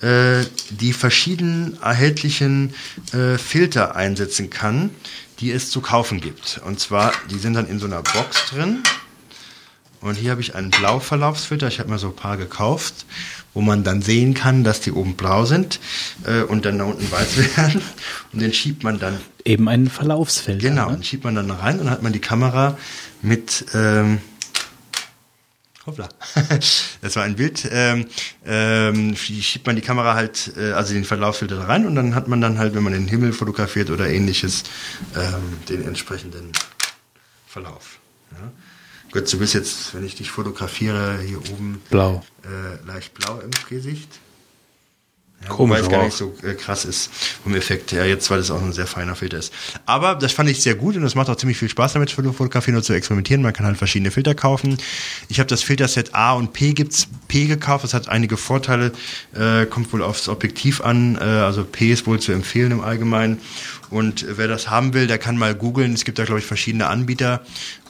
äh, 0.01 0.45
die 0.69 0.93
verschiedenen 0.93 1.77
erhältlichen 1.81 2.73
äh, 3.11 3.37
Filter 3.37 3.95
einsetzen 3.95 4.49
kann, 4.49 4.91
die 5.39 5.51
es 5.51 5.71
zu 5.71 5.81
kaufen 5.81 6.21
gibt. 6.21 6.61
Und 6.65 6.79
zwar, 6.79 7.11
die 7.29 7.37
sind 7.37 7.53
dann 7.53 7.67
in 7.67 7.79
so 7.79 7.85
einer 7.85 8.01
Box 8.01 8.45
drin. 8.49 8.83
Und 10.01 10.15
hier 10.15 10.31
habe 10.31 10.41
ich 10.41 10.55
einen 10.55 10.71
Blauverlaufsfilter. 10.71 11.67
Ich 11.67 11.79
habe 11.79 11.89
mir 11.89 11.99
so 11.99 12.07
ein 12.07 12.15
paar 12.15 12.37
gekauft, 12.37 13.05
wo 13.59 13.61
man 13.61 13.83
dann 13.83 14.01
sehen 14.01 14.33
kann, 14.35 14.63
dass 14.63 14.79
die 14.79 14.93
oben 14.93 15.15
blau 15.15 15.43
sind 15.43 15.81
äh, 16.25 16.43
und 16.43 16.63
dann 16.63 16.77
da 16.77 16.85
unten 16.85 17.11
weiß 17.11 17.35
werden. 17.57 17.81
Und 18.31 18.41
den 18.41 18.53
schiebt 18.53 18.85
man 18.85 18.99
dann, 18.99 19.19
Eben 19.43 19.67
ein 19.67 19.89
Verlaufsfilter. 19.89 20.69
genau, 20.69 20.89
Ne? 20.91 20.95
den 20.95 21.03
schiebt 21.03 21.25
man 21.25 21.35
dann 21.35 21.51
rein 21.51 21.77
und 21.77 21.85
dann 21.87 21.93
hat 21.93 22.01
man 22.01 22.13
die 22.13 22.21
Kamera 22.21 22.77
mit, 23.21 23.65
ähm, 23.73 24.19
hoppla, 25.85 26.07
das 27.01 27.15
war 27.17 27.23
ein 27.23 27.35
Bild, 27.35 27.67
ähm, 27.69 28.05
ähm, 28.45 29.13
schiebt 29.17 29.67
man 29.67 29.75
die 29.75 29.81
Kamera 29.81 30.15
halt, 30.15 30.53
äh, 30.55 30.71
also 30.71 30.93
den 30.93 31.03
Verlaufsfilter 31.03 31.57
da 31.57 31.65
rein 31.65 31.85
und 31.85 31.95
dann 31.95 32.15
hat 32.15 32.29
man 32.29 32.39
dann 32.39 32.59
halt, 32.59 32.75
wenn 32.75 32.83
man 32.83 32.93
den 32.93 33.09
Himmel 33.09 33.33
fotografiert 33.33 33.89
oder 33.89 34.07
ähnliches, 34.09 34.63
ähm, 35.17 35.57
den 35.67 35.85
entsprechenden 35.85 36.53
Verlauf. 37.45 37.99
Ja. 38.31 38.51
Gut, 39.11 39.31
du 39.31 39.39
bist 39.39 39.53
jetzt, 39.53 39.95
wenn 39.95 40.05
ich 40.05 40.15
dich 40.15 40.29
fotografiere, 40.31 41.19
hier 41.25 41.39
oben 41.51 41.81
Blau. 41.89 42.23
äh, 42.43 42.85
leicht 42.87 43.13
blau 43.15 43.39
im 43.39 43.51
Gesicht. 43.67 44.07
Ja, 45.41 45.47
Komisch, 45.51 45.77
wobei 45.77 45.85
es 45.85 45.89
gar 45.89 46.03
nicht 46.03 46.17
so 46.17 46.35
äh, 46.43 46.53
krass 46.53 46.83
ist 46.83 47.09
vom 47.43 47.55
Effekt 47.55 47.93
her, 47.93 48.05
jetzt 48.05 48.29
weil 48.29 48.39
das 48.39 48.51
auch 48.51 48.61
ein 48.61 48.73
sehr 48.73 48.87
feiner 48.87 49.15
Filter 49.15 49.37
ist. 49.37 49.53
Aber 49.85 50.15
das 50.15 50.33
fand 50.33 50.49
ich 50.49 50.61
sehr 50.61 50.75
gut 50.75 50.97
und 50.97 51.03
es 51.03 51.15
macht 51.15 51.29
auch 51.29 51.37
ziemlich 51.37 51.57
viel 51.57 51.69
Spaß 51.69 51.93
damit 51.93 52.09
zu 52.09 52.21
fotografieren 52.33 52.75
und 52.75 52.83
zu 52.83 52.91
experimentieren. 52.91 53.41
Man 53.41 53.53
kann 53.53 53.65
halt 53.65 53.77
verschiedene 53.77 54.11
Filter 54.11 54.35
kaufen. 54.35 54.77
Ich 55.29 55.39
habe 55.39 55.47
das 55.47 55.63
Filterset 55.63 56.13
A 56.13 56.33
und 56.33 56.51
P 56.51 56.73
gibt's 56.73 57.07
P 57.29 57.45
gekauft, 57.45 57.85
das 57.85 57.93
hat 57.93 58.09
einige 58.09 58.35
Vorteile, 58.35 58.91
äh, 59.33 59.65
kommt 59.65 59.93
wohl 59.93 60.03
aufs 60.03 60.27
Objektiv 60.27 60.81
an, 60.81 61.15
äh, 61.15 61.19
also 61.21 61.63
P 61.63 61.89
ist 61.93 62.05
wohl 62.05 62.19
zu 62.19 62.33
empfehlen 62.33 62.71
im 62.71 62.81
Allgemeinen. 62.81 63.39
Und 63.89 64.25
wer 64.27 64.47
das 64.47 64.69
haben 64.69 64.93
will, 64.93 65.07
der 65.07 65.17
kann 65.17 65.37
mal 65.37 65.55
googeln. 65.55 65.93
Es 65.93 66.05
gibt 66.05 66.19
da, 66.19 66.25
glaube 66.25 66.39
ich, 66.39 66.45
verschiedene 66.45 66.87
Anbieter. 66.87 67.41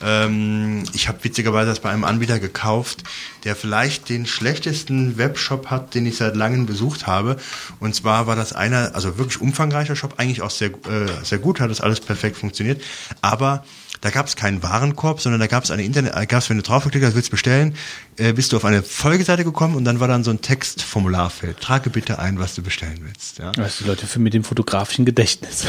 Ähm, 0.01 0.83
ich 0.93 1.07
habe 1.07 1.23
witzigerweise 1.23 1.69
das 1.69 1.79
bei 1.79 1.89
einem 1.89 2.05
Anbieter 2.05 2.39
gekauft, 2.39 3.03
der 3.43 3.55
vielleicht 3.55 4.09
den 4.09 4.25
schlechtesten 4.25 5.17
Webshop 5.17 5.67
hat, 5.67 5.95
den 5.95 6.05
ich 6.05 6.17
seit 6.17 6.35
langem 6.35 6.65
besucht 6.65 7.07
habe. 7.07 7.37
Und 7.79 7.95
zwar 7.95 8.27
war 8.27 8.35
das 8.35 8.53
einer, 8.53 8.95
also 8.95 9.17
wirklich 9.17 9.41
umfangreicher 9.41 9.95
Shop, 9.95 10.15
eigentlich 10.17 10.41
auch 10.41 10.51
sehr, 10.51 10.69
äh, 10.69 11.07
sehr 11.23 11.39
gut, 11.39 11.59
hat 11.59 11.69
das 11.69 11.81
alles 11.81 11.99
perfekt 11.99 12.37
funktioniert. 12.37 12.81
Aber 13.21 13.63
da 14.01 14.09
gab 14.09 14.27
es 14.27 14.35
keinen 14.35 14.63
Warenkorb, 14.63 15.19
sondern 15.21 15.39
da 15.39 15.47
gab 15.47 15.63
es 15.63 15.71
eine 15.71 15.83
Internet, 15.83 16.15
äh, 16.15 16.25
gab 16.25 16.41
es, 16.41 16.49
wenn 16.49 16.57
du 16.57 16.63
draufgeklickt 16.63 17.05
hast, 17.05 17.15
willst 17.15 17.31
bestellen, 17.31 17.75
äh, 18.17 18.33
bist 18.33 18.51
du 18.51 18.57
auf 18.57 18.65
eine 18.65 18.83
Folgeseite 18.83 19.43
gekommen 19.43 19.75
und 19.75 19.85
dann 19.85 19.99
war 19.99 20.07
dann 20.07 20.23
so 20.23 20.31
ein 20.31 20.41
Textformularfeld. 20.41 21.59
Trage 21.59 21.89
bitte 21.89 22.19
ein, 22.19 22.39
was 22.39 22.55
du 22.55 22.61
bestellen 22.61 22.99
willst. 23.01 23.39
Ja. 23.39 23.51
Das 23.51 23.79
die 23.79 23.83
Leute 23.85 24.07
für 24.07 24.19
mit 24.19 24.33
dem 24.33 24.43
fotografischen 24.43 25.05
Gedächtnis. 25.05 25.65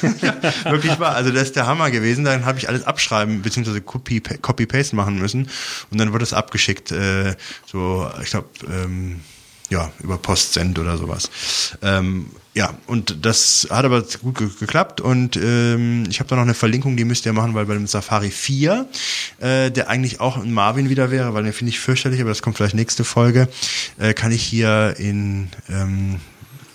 Wirklich 0.64 0.98
wahr. 0.98 1.14
Also 1.14 1.30
das 1.30 1.44
ist 1.44 1.56
der 1.56 1.66
Hammer 1.66 1.90
gewesen. 1.90 2.24
Dann 2.24 2.44
habe 2.44 2.58
ich 2.58 2.68
alles 2.68 2.84
abschreiben 2.84 3.42
bzw. 3.42 3.80
Copy, 3.80 4.20
Copy-Paste 4.20 4.96
machen 4.96 5.18
müssen 5.18 5.48
und 5.90 5.98
dann 5.98 6.12
wurde 6.12 6.24
es 6.24 6.32
abgeschickt. 6.32 6.90
Äh, 6.90 7.36
so, 7.66 8.10
ich 8.22 8.30
glaube, 8.30 8.48
ähm, 8.68 9.20
ja, 9.70 9.92
über 10.00 10.18
Postsend 10.18 10.78
oder 10.78 10.96
sowas. 10.96 11.30
Ähm, 11.82 12.30
ja, 12.58 12.74
und 12.88 13.24
das 13.24 13.68
hat 13.70 13.84
aber 13.84 14.02
gut 14.20 14.36
ge 14.36 14.48
geklappt 14.58 15.00
und 15.00 15.36
ähm, 15.36 16.06
ich 16.10 16.18
habe 16.18 16.28
da 16.28 16.34
noch 16.34 16.42
eine 16.42 16.54
Verlinkung, 16.54 16.96
die 16.96 17.04
müsst 17.04 17.24
ihr 17.24 17.32
machen, 17.32 17.54
weil 17.54 17.66
bei 17.66 17.74
dem 17.74 17.86
Safari 17.86 18.32
4, 18.32 18.88
äh, 19.38 19.70
der 19.70 19.88
eigentlich 19.88 20.18
auch 20.18 20.36
ein 20.36 20.52
Marvin 20.52 20.88
wieder 20.88 21.12
wäre, 21.12 21.34
weil 21.34 21.44
den 21.44 21.52
finde 21.52 21.70
ich 21.70 21.78
fürchterlich, 21.78 22.20
aber 22.20 22.30
das 22.30 22.42
kommt 22.42 22.56
vielleicht 22.56 22.74
nächste 22.74 23.04
Folge, 23.04 23.46
äh, 24.00 24.12
kann 24.12 24.32
ich 24.32 24.42
hier 24.42 24.96
in 24.98 25.50
ähm, 25.68 26.18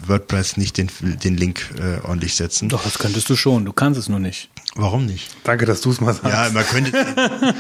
WordPress 0.08 0.56
nicht 0.56 0.78
den, 0.78 0.90
den 1.02 1.36
Link 1.36 1.70
äh, 1.78 2.00
ordentlich 2.08 2.36
setzen. 2.36 2.70
Doch, 2.70 2.86
das 2.86 2.98
könntest 2.98 3.30
du 3.30 3.36
schon. 3.36 3.66
Du 3.66 3.74
kannst 3.74 4.00
es 4.00 4.08
nur 4.08 4.20
nicht. 4.20 4.50
Warum 4.76 5.06
nicht? 5.06 5.36
Danke, 5.44 5.66
dass 5.66 5.82
du 5.82 5.92
es 5.92 6.00
mal 6.00 6.14
sagst. 6.14 6.32
Ja, 6.32 6.50
man 6.54 6.66
könnte. 6.66 6.94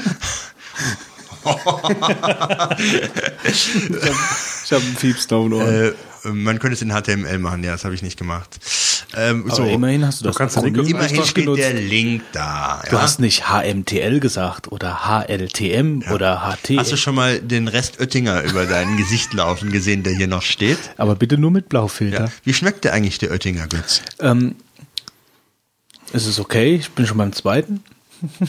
Ich 4.63 4.71
habe 4.71 4.85
einen 4.85 4.95
Fiebstone 4.95 5.55
äh, 5.57 5.93
man 6.23 6.59
könnte 6.59 6.75
es 6.75 6.81
in 6.81 6.91
HTML 6.91 7.37
machen, 7.39 7.63
ja, 7.63 7.71
das 7.71 7.83
habe 7.85 7.95
ich 7.95 8.01
nicht 8.01 8.17
gemacht. 8.17 8.59
Ähm, 9.15 9.45
Aber 9.45 9.55
so, 9.55 9.65
immerhin 9.65 10.05
hast 10.05 10.21
du 10.21 10.25
das 10.25 10.35
kannst 10.35 10.57
Akronym 10.57 10.85
immerhin 10.85 10.95
einfach 10.95 11.25
steht 11.25 11.45
genutzt. 11.45 11.61
der 11.61 11.73
Link 11.73 12.23
da. 12.31 12.81
Du 12.89 12.95
ja. 12.95 13.01
hast 13.01 13.19
nicht 13.19 13.43
HMTL 13.49 14.19
gesagt 14.19 14.71
oder 14.71 15.01
HLTM 15.05 16.03
oder 16.11 16.41
HT. 16.41 16.77
Hast 16.77 16.91
du 16.91 16.97
schon 16.97 17.15
mal 17.15 17.39
den 17.39 17.67
Rest 17.67 17.99
Oettinger 17.99 18.43
über 18.43 18.65
dein 18.65 18.97
Gesicht 18.97 19.33
laufen 19.33 19.71
gesehen, 19.71 20.03
der 20.03 20.13
hier 20.13 20.27
noch 20.27 20.41
steht? 20.41 20.79
Aber 20.97 21.15
bitte 21.15 21.37
nur 21.37 21.51
mit 21.51 21.69
Blaufilter. 21.69 22.25
Ja. 22.25 22.31
Wie 22.43 22.53
schmeckt 22.53 22.85
der 22.85 22.93
eigentlich, 22.93 23.17
der 23.19 23.31
Oettinger 23.31 23.67
Götz? 23.67 24.01
Ähm, 24.19 24.55
es 26.11 26.25
ist 26.25 26.39
okay, 26.39 26.75
ich 26.75 26.91
bin 26.91 27.05
schon 27.05 27.17
beim 27.17 27.33
zweiten. 27.33 27.83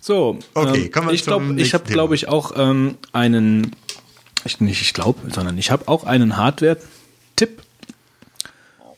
so, 0.00 0.38
Okay, 0.54 0.84
ähm, 0.84 0.92
kommen 0.92 1.08
wir 1.08 1.14
ich 1.14 1.22
glaube, 1.22 1.54
ich 1.60 1.74
habe, 1.74 1.84
glaube 1.84 2.14
ich, 2.14 2.28
auch 2.28 2.52
ähm, 2.56 2.96
einen, 3.12 3.76
ich, 4.46 4.60
nicht 4.60 4.82
ich 4.82 4.94
glaube, 4.94 5.20
sondern 5.30 5.58
ich 5.58 5.70
habe 5.70 5.88
auch 5.88 6.04
einen 6.04 6.36
Hardware-Tipp. 6.36 7.62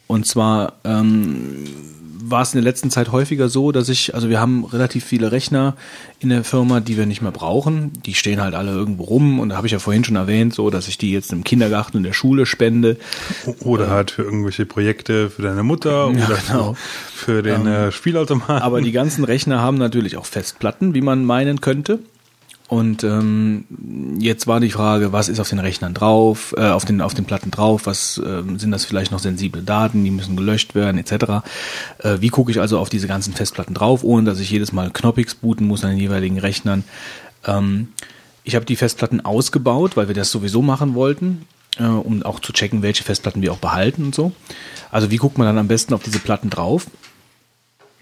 Und 0.06 0.26
zwar 0.26 0.74
ähm, 0.84 1.66
war 2.24 2.42
es 2.42 2.54
in 2.54 2.62
der 2.62 2.70
letzten 2.70 2.90
Zeit 2.90 3.12
häufiger 3.12 3.48
so, 3.48 3.72
dass 3.72 3.88
ich, 3.88 4.14
also 4.14 4.28
wir 4.28 4.40
haben 4.40 4.64
relativ 4.64 5.04
viele 5.04 5.32
Rechner 5.32 5.76
in 6.20 6.28
der 6.28 6.44
Firma, 6.44 6.80
die 6.80 6.96
wir 6.96 7.06
nicht 7.06 7.22
mehr 7.22 7.30
brauchen. 7.32 7.92
Die 8.04 8.14
stehen 8.14 8.40
halt 8.40 8.54
alle 8.54 8.72
irgendwo 8.72 9.04
rum 9.04 9.40
und 9.40 9.50
da 9.50 9.56
habe 9.56 9.66
ich 9.66 9.72
ja 9.72 9.78
vorhin 9.78 10.04
schon 10.04 10.16
erwähnt, 10.16 10.54
so 10.54 10.70
dass 10.70 10.88
ich 10.88 10.98
die 10.98 11.12
jetzt 11.12 11.32
im 11.32 11.44
Kindergarten 11.44 11.98
in 11.98 12.02
der 12.02 12.12
Schule 12.12 12.46
spende. 12.46 12.96
Oder 13.60 13.90
halt 13.90 14.12
für 14.12 14.22
irgendwelche 14.22 14.66
Projekte 14.66 15.30
für 15.30 15.42
deine 15.42 15.62
Mutter 15.62 16.10
Ja, 16.12 16.26
oder 16.26 16.38
genau. 16.46 16.76
für 17.14 17.42
den 17.42 17.66
äh, 17.66 17.92
Spielautomaten. 17.92 18.62
Aber 18.62 18.80
die 18.80 18.92
ganzen 18.92 19.24
Rechner 19.24 19.60
haben 19.60 19.78
natürlich 19.78 20.16
auch 20.16 20.26
Festplatten, 20.26 20.94
wie 20.94 21.02
man 21.02 21.24
meinen 21.24 21.60
könnte. 21.60 21.98
Und 22.72 23.04
ähm, 23.04 23.66
jetzt 24.18 24.46
war 24.46 24.58
die 24.58 24.70
Frage, 24.70 25.12
was 25.12 25.28
ist 25.28 25.40
auf 25.40 25.50
den 25.50 25.58
Rechnern 25.58 25.92
drauf, 25.92 26.54
äh, 26.56 26.70
auf 26.70 26.86
den 26.86 27.02
auf 27.02 27.12
den 27.12 27.26
Platten 27.26 27.50
drauf, 27.50 27.82
was 27.84 28.18
ähm, 28.24 28.58
sind 28.58 28.70
das 28.70 28.86
vielleicht 28.86 29.12
noch 29.12 29.18
sensible 29.18 29.62
Daten, 29.62 30.02
die 30.04 30.10
müssen 30.10 30.36
gelöscht 30.36 30.74
werden 30.74 30.96
etc. 30.96 31.44
Äh, 31.98 32.16
wie 32.20 32.30
gucke 32.30 32.50
ich 32.50 32.60
also 32.60 32.78
auf 32.78 32.88
diese 32.88 33.08
ganzen 33.08 33.34
Festplatten 33.34 33.74
drauf, 33.74 34.04
ohne 34.04 34.24
dass 34.24 34.40
ich 34.40 34.50
jedes 34.50 34.72
Mal 34.72 34.90
Knoppix 34.90 35.34
booten 35.34 35.66
muss 35.66 35.84
an 35.84 35.90
den 35.90 35.98
jeweiligen 35.98 36.38
Rechnern? 36.38 36.84
Ähm, 37.46 37.88
ich 38.42 38.54
habe 38.54 38.64
die 38.64 38.76
Festplatten 38.76 39.20
ausgebaut, 39.22 39.98
weil 39.98 40.08
wir 40.08 40.14
das 40.14 40.30
sowieso 40.30 40.62
machen 40.62 40.94
wollten, 40.94 41.44
äh, 41.78 41.84
um 41.84 42.22
auch 42.22 42.40
zu 42.40 42.54
checken, 42.54 42.80
welche 42.80 43.04
Festplatten 43.04 43.42
wir 43.42 43.52
auch 43.52 43.58
behalten 43.58 44.02
und 44.02 44.14
so. 44.14 44.32
Also 44.90 45.10
wie 45.10 45.18
guckt 45.18 45.36
man 45.36 45.46
dann 45.46 45.58
am 45.58 45.68
besten 45.68 45.92
auf 45.92 46.02
diese 46.02 46.20
Platten 46.20 46.48
drauf? 46.48 46.86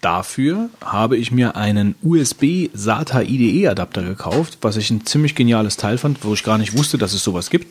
Dafür 0.00 0.70
habe 0.82 1.16
ich 1.16 1.30
mir 1.30 1.56
einen 1.56 1.94
USB 2.02 2.70
SATA 2.72 3.20
IDE 3.22 3.68
Adapter 3.68 4.02
gekauft, 4.02 4.58
was 4.62 4.76
ich 4.76 4.90
ein 4.90 5.04
ziemlich 5.04 5.34
geniales 5.34 5.76
Teil 5.76 5.98
fand, 5.98 6.24
wo 6.24 6.32
ich 6.32 6.42
gar 6.42 6.56
nicht 6.56 6.76
wusste, 6.76 6.96
dass 6.96 7.12
es 7.12 7.22
sowas 7.22 7.50
gibt. 7.50 7.66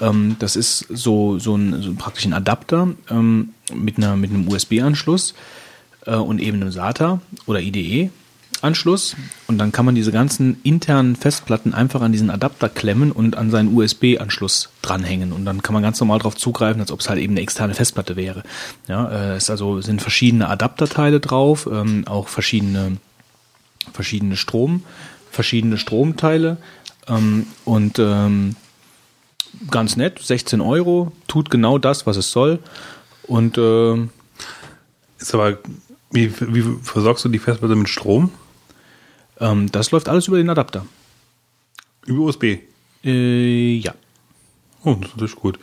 Ähm, 0.00 0.36
das 0.38 0.54
ist 0.54 0.86
so, 0.88 1.38
so, 1.38 1.56
ein, 1.56 1.82
so 1.82 1.92
praktisch 1.94 2.24
ein 2.24 2.34
Adapter 2.34 2.88
ähm, 3.10 3.50
mit, 3.74 3.98
einer, 3.98 4.16
mit 4.16 4.30
einem 4.30 4.46
USB-Anschluss 4.48 5.34
äh, 6.06 6.14
und 6.14 6.40
eben 6.40 6.60
einem 6.60 6.70
SATA 6.70 7.20
oder 7.46 7.60
IDE-Anschluss. 8.60 9.16
Und 9.46 9.58
dann 9.58 9.72
kann 9.72 9.84
man 9.84 9.94
diese 9.94 10.12
ganzen 10.12 10.60
internen 10.62 11.16
Festplatten 11.16 11.74
einfach 11.74 12.00
an 12.00 12.12
diesen 12.12 12.30
Adapter 12.30 12.68
klemmen 12.68 13.12
und 13.12 13.36
an 13.36 13.50
seinen 13.50 13.74
USB-Anschluss 13.76 14.70
dranhängen. 14.82 15.32
Und 15.32 15.44
dann 15.44 15.62
kann 15.62 15.72
man 15.72 15.82
ganz 15.82 16.00
normal 16.00 16.18
darauf 16.18 16.36
zugreifen, 16.36 16.80
als 16.80 16.92
ob 16.92 17.00
es 17.00 17.08
halt 17.08 17.18
eben 17.18 17.34
eine 17.34 17.42
externe 17.42 17.74
Festplatte 17.74 18.16
wäre. 18.16 18.42
Ja, 18.88 19.08
äh, 19.10 19.36
es 19.36 19.50
also 19.50 19.80
sind 19.80 20.02
verschiedene 20.02 20.48
Adapterteile 20.48 21.20
drauf, 21.20 21.68
ähm, 21.70 22.06
auch 22.06 22.28
verschiedene, 22.28 22.98
verschiedene 23.92 24.36
Strom, 24.36 24.84
verschiedene 25.30 25.78
Stromteile 25.78 26.58
ähm, 27.08 27.46
und 27.64 27.98
ähm, 27.98 28.56
ganz 29.70 29.96
nett, 29.96 30.18
16 30.20 30.60
Euro, 30.60 31.12
tut 31.26 31.50
genau 31.50 31.78
das, 31.78 32.06
was 32.06 32.16
es 32.16 32.30
soll. 32.30 32.60
Und 33.24 33.58
ähm, 33.58 34.10
ist 35.18 35.34
aber, 35.34 35.58
wie, 36.10 36.32
wie 36.40 36.62
versorgst 36.82 37.24
du 37.24 37.28
die 37.28 37.38
Festplatte 37.38 37.76
mit 37.76 37.88
Strom? 37.88 38.30
Ähm, 39.40 39.70
das 39.72 39.90
läuft 39.90 40.08
alles 40.08 40.28
über 40.28 40.36
den 40.36 40.50
Adapter. 40.50 40.86
Über 42.06 42.20
USB. 42.20 42.58
Äh, 43.04 43.76
ja. 43.76 43.94
Oh, 44.84 44.94
das 44.94 45.10
ist 45.10 45.16
natürlich 45.16 45.36
gut. 45.36 45.58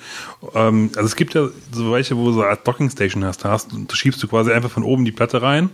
Ähm, 0.53 0.91
also 0.95 1.05
es 1.05 1.15
gibt 1.15 1.33
ja 1.33 1.47
so 1.71 1.91
welche, 1.91 2.15
wo 2.17 2.25
du 2.25 2.33
so 2.33 2.41
eine 2.41 2.51
Art 2.51 2.67
Dockingstation 2.67 3.23
hast. 3.25 3.43
Da, 3.43 3.49
hast. 3.49 3.69
da 3.71 3.95
schiebst 3.95 4.21
du 4.21 4.27
quasi 4.27 4.51
einfach 4.51 4.69
von 4.69 4.83
oben 4.83 5.05
die 5.05 5.11
Platte 5.11 5.41
rein. 5.41 5.69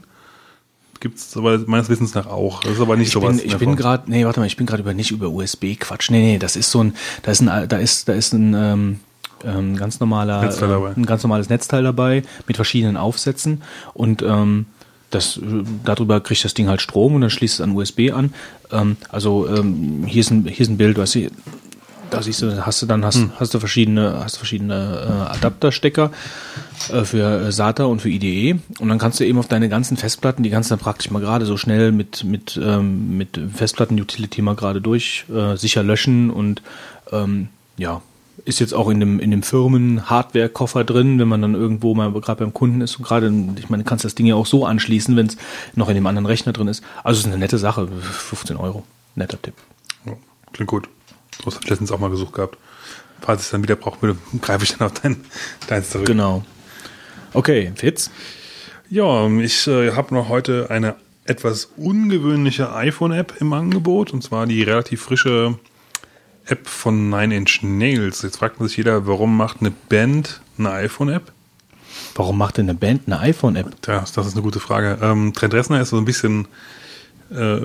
Gibt 0.99 1.17
es 1.17 1.35
aber 1.35 1.57
meines 1.67 1.89
Wissens 1.89 2.13
nach 2.13 2.27
auch. 2.27 2.61
Das 2.61 2.73
ist 2.73 2.79
aber 2.79 2.95
nicht 2.95 3.07
Ich 3.07 3.13
sowas. 3.13 3.35
bin, 3.35 3.39
in 3.39 3.47
ich 3.47 3.57
bin 3.57 3.75
gerade, 3.75 4.09
nee, 4.09 4.23
warte 4.25 4.39
mal, 4.39 4.45
ich 4.45 4.55
bin 4.55 4.65
gerade 4.65 4.83
über 4.83 4.93
nicht 4.93 5.11
über 5.11 5.27
USB 5.27 5.75
Quatsch. 5.77 6.09
Nee, 6.09 6.21
nee, 6.21 6.37
das 6.37 6.55
ist 6.55 6.71
so 6.71 6.81
ein, 6.81 6.95
da 7.23 7.31
ist 7.31 7.41
ein, 7.41 7.67
da 7.67 7.77
ist, 7.77 8.07
da 8.07 8.13
ist 8.13 8.31
ein 8.31 8.53
ähm, 8.53 8.99
ähm, 9.43 9.75
ganz 9.75 9.99
normaler, 9.99 10.43
äh, 10.43 10.93
ein 10.95 11.05
ganz 11.05 11.23
normales 11.23 11.49
Netzteil 11.49 11.83
dabei 11.83 12.23
mit 12.47 12.55
verschiedenen 12.55 12.95
Aufsätzen 12.95 13.63
und 13.93 14.21
ähm, 14.21 14.67
das, 15.13 15.39
darüber 15.83 16.19
kriegt 16.21 16.43
das 16.43 16.53
Ding 16.53 16.67
halt 16.67 16.81
Strom 16.81 17.15
und 17.15 17.21
dann 17.21 17.29
schließt 17.29 17.55
es 17.55 17.61
an 17.61 17.71
USB 17.71 18.11
an. 18.13 18.33
Ähm, 18.71 18.97
also 19.09 19.47
ähm, 19.47 20.05
hier 20.05 20.21
ist 20.21 20.31
ein, 20.31 20.45
hier 20.45 20.61
ist 20.61 20.69
ein 20.69 20.77
Bild, 20.77 20.97
was 20.97 21.11
du, 21.11 21.29
da 22.09 22.21
siehst 22.21 22.41
du, 22.41 22.65
hast 22.65 22.81
du 22.81 22.85
dann 22.85 23.03
hast, 23.03 23.25
hast 23.39 23.53
du 23.53 23.59
verschiedene, 23.59 24.21
hast 24.23 24.37
verschiedene 24.37 25.27
äh, 25.29 25.35
Adapterstecker 25.35 26.11
äh, 26.91 27.03
für 27.03 27.47
äh, 27.47 27.51
SATA 27.51 27.85
und 27.85 28.01
für 28.01 28.09
IDE 28.09 28.59
und 28.79 28.89
dann 28.89 28.99
kannst 28.99 29.19
du 29.19 29.25
eben 29.25 29.39
auf 29.39 29.47
deine 29.47 29.69
ganzen 29.69 29.97
Festplatten, 29.97 30.43
die 30.43 30.49
kannst 30.49 30.69
du 30.69 30.75
dann 30.75 30.83
praktisch 30.83 31.09
mal 31.11 31.19
gerade 31.19 31.45
so 31.45 31.57
schnell 31.57 31.91
mit 31.91 32.23
mit 32.23 32.59
ähm, 32.63 33.17
mit 33.17 33.39
Festplatten-Utility 33.55 34.41
mal 34.41 34.55
gerade 34.55 34.81
durch 34.81 35.25
äh, 35.33 35.55
sicher 35.57 35.83
löschen 35.83 36.29
und 36.29 36.61
ähm, 37.11 37.49
ja 37.77 38.01
ist 38.45 38.59
jetzt 38.59 38.73
auch 38.73 38.89
in 38.89 38.99
dem 38.99 39.19
in 39.19 39.31
dem 39.31 39.43
Firmen 39.43 40.09
Hardware 40.09 40.49
Koffer 40.49 40.83
drin, 40.83 41.19
wenn 41.19 41.27
man 41.27 41.41
dann 41.41 41.53
irgendwo 41.53 41.93
mal 41.93 42.11
gerade 42.11 42.43
beim 42.43 42.53
Kunden 42.53 42.81
ist 42.81 42.97
und 42.97 43.05
gerade 43.05 43.31
ich 43.57 43.69
meine, 43.69 43.83
du 43.83 43.89
kannst 43.89 44.05
das 44.05 44.15
Ding 44.15 44.25
ja 44.25 44.35
auch 44.35 44.45
so 44.45 44.65
anschließen, 44.65 45.15
wenn 45.15 45.27
es 45.27 45.37
noch 45.75 45.89
in 45.89 45.95
dem 45.95 46.07
anderen 46.07 46.25
Rechner 46.25 46.53
drin 46.53 46.67
ist. 46.67 46.83
Also 47.03 47.19
es 47.19 47.25
ist 47.25 47.31
eine 47.31 47.39
nette 47.39 47.57
Sache, 47.57 47.87
15 47.87 48.57
Euro, 48.57 48.83
netter 49.15 49.41
Tipp. 49.41 49.55
Ja, 50.05 50.13
klingt 50.51 50.69
gut. 50.69 50.89
Du 51.39 51.45
hast 51.45 51.67
letztens 51.69 51.91
auch 51.91 51.99
mal 51.99 52.09
gesucht 52.09 52.33
gehabt. 52.33 52.57
Falls 53.21 53.41
ich 53.41 53.45
es 53.45 53.51
dann 53.51 53.63
wieder 53.63 53.75
brauchen 53.75 54.01
würde, 54.01 54.19
greife 54.41 54.63
ich 54.63 54.77
dann 54.77 54.87
auf 54.87 54.93
dein, 54.93 55.17
deins 55.67 55.89
zurück. 55.89 56.07
Genau. 56.07 56.43
Okay, 57.33 57.71
Fitz. 57.75 58.11
Ja, 58.89 59.27
ich 59.27 59.67
äh, 59.67 59.91
habe 59.93 60.13
noch 60.13 60.29
heute 60.29 60.69
eine 60.69 60.95
etwas 61.25 61.69
ungewöhnliche 61.77 62.73
iPhone-App 62.73 63.35
im 63.39 63.53
Angebot 63.53 64.11
und 64.11 64.23
zwar 64.23 64.45
die 64.45 64.61
relativ 64.61 65.01
frische 65.01 65.57
App 66.45 66.67
von 66.67 67.09
Nine 67.09 67.35
Inch 67.35 67.59
Nails. 67.61 68.21
Jetzt 68.21 68.37
fragt 68.37 68.59
man 68.59 68.67
sich 68.67 68.77
jeder, 68.77 69.07
warum 69.07 69.37
macht 69.37 69.61
eine 69.61 69.71
Band 69.71 70.41
eine 70.57 70.71
iPhone-App? 70.71 71.31
Warum 72.15 72.37
macht 72.37 72.57
denn 72.57 72.69
eine 72.69 72.77
Band 72.77 73.03
eine 73.07 73.19
iPhone-App? 73.19 73.75
Das, 73.81 74.11
das 74.11 74.27
ist 74.27 74.33
eine 74.33 74.41
gute 74.41 74.59
Frage. 74.59 74.99
Ähm, 75.01 75.33
Trent 75.33 75.53
Reznor 75.53 75.79
ist 75.79 75.89
so 75.89 75.97
ein 75.97 76.05
bisschen, 76.05 76.47
äh, 77.31 77.59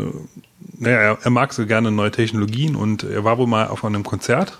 naja, 0.78 0.98
er, 0.98 1.18
er 1.22 1.30
mag 1.30 1.52
so 1.52 1.66
gerne 1.66 1.90
neue 1.90 2.10
Technologien 2.10 2.76
und 2.76 3.02
er 3.02 3.24
war 3.24 3.38
wohl 3.38 3.46
mal 3.46 3.68
auf 3.68 3.84
einem 3.84 4.04
Konzert 4.04 4.58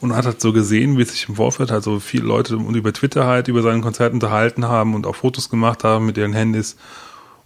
und 0.00 0.14
hat 0.14 0.26
halt 0.26 0.40
so 0.40 0.52
gesehen, 0.52 0.96
wie 0.96 1.04
sich 1.04 1.28
im 1.28 1.36
Vorfeld 1.36 1.70
halt 1.70 1.84
so 1.84 2.00
viele 2.00 2.24
Leute 2.24 2.56
und 2.56 2.74
über 2.74 2.92
Twitter 2.92 3.26
halt 3.26 3.48
über 3.48 3.62
seinen 3.62 3.82
Konzert 3.82 4.12
unterhalten 4.12 4.66
haben 4.66 4.94
und 4.94 5.06
auch 5.06 5.16
Fotos 5.16 5.50
gemacht 5.50 5.84
haben 5.84 6.06
mit 6.06 6.16
ihren 6.16 6.32
Handys 6.32 6.76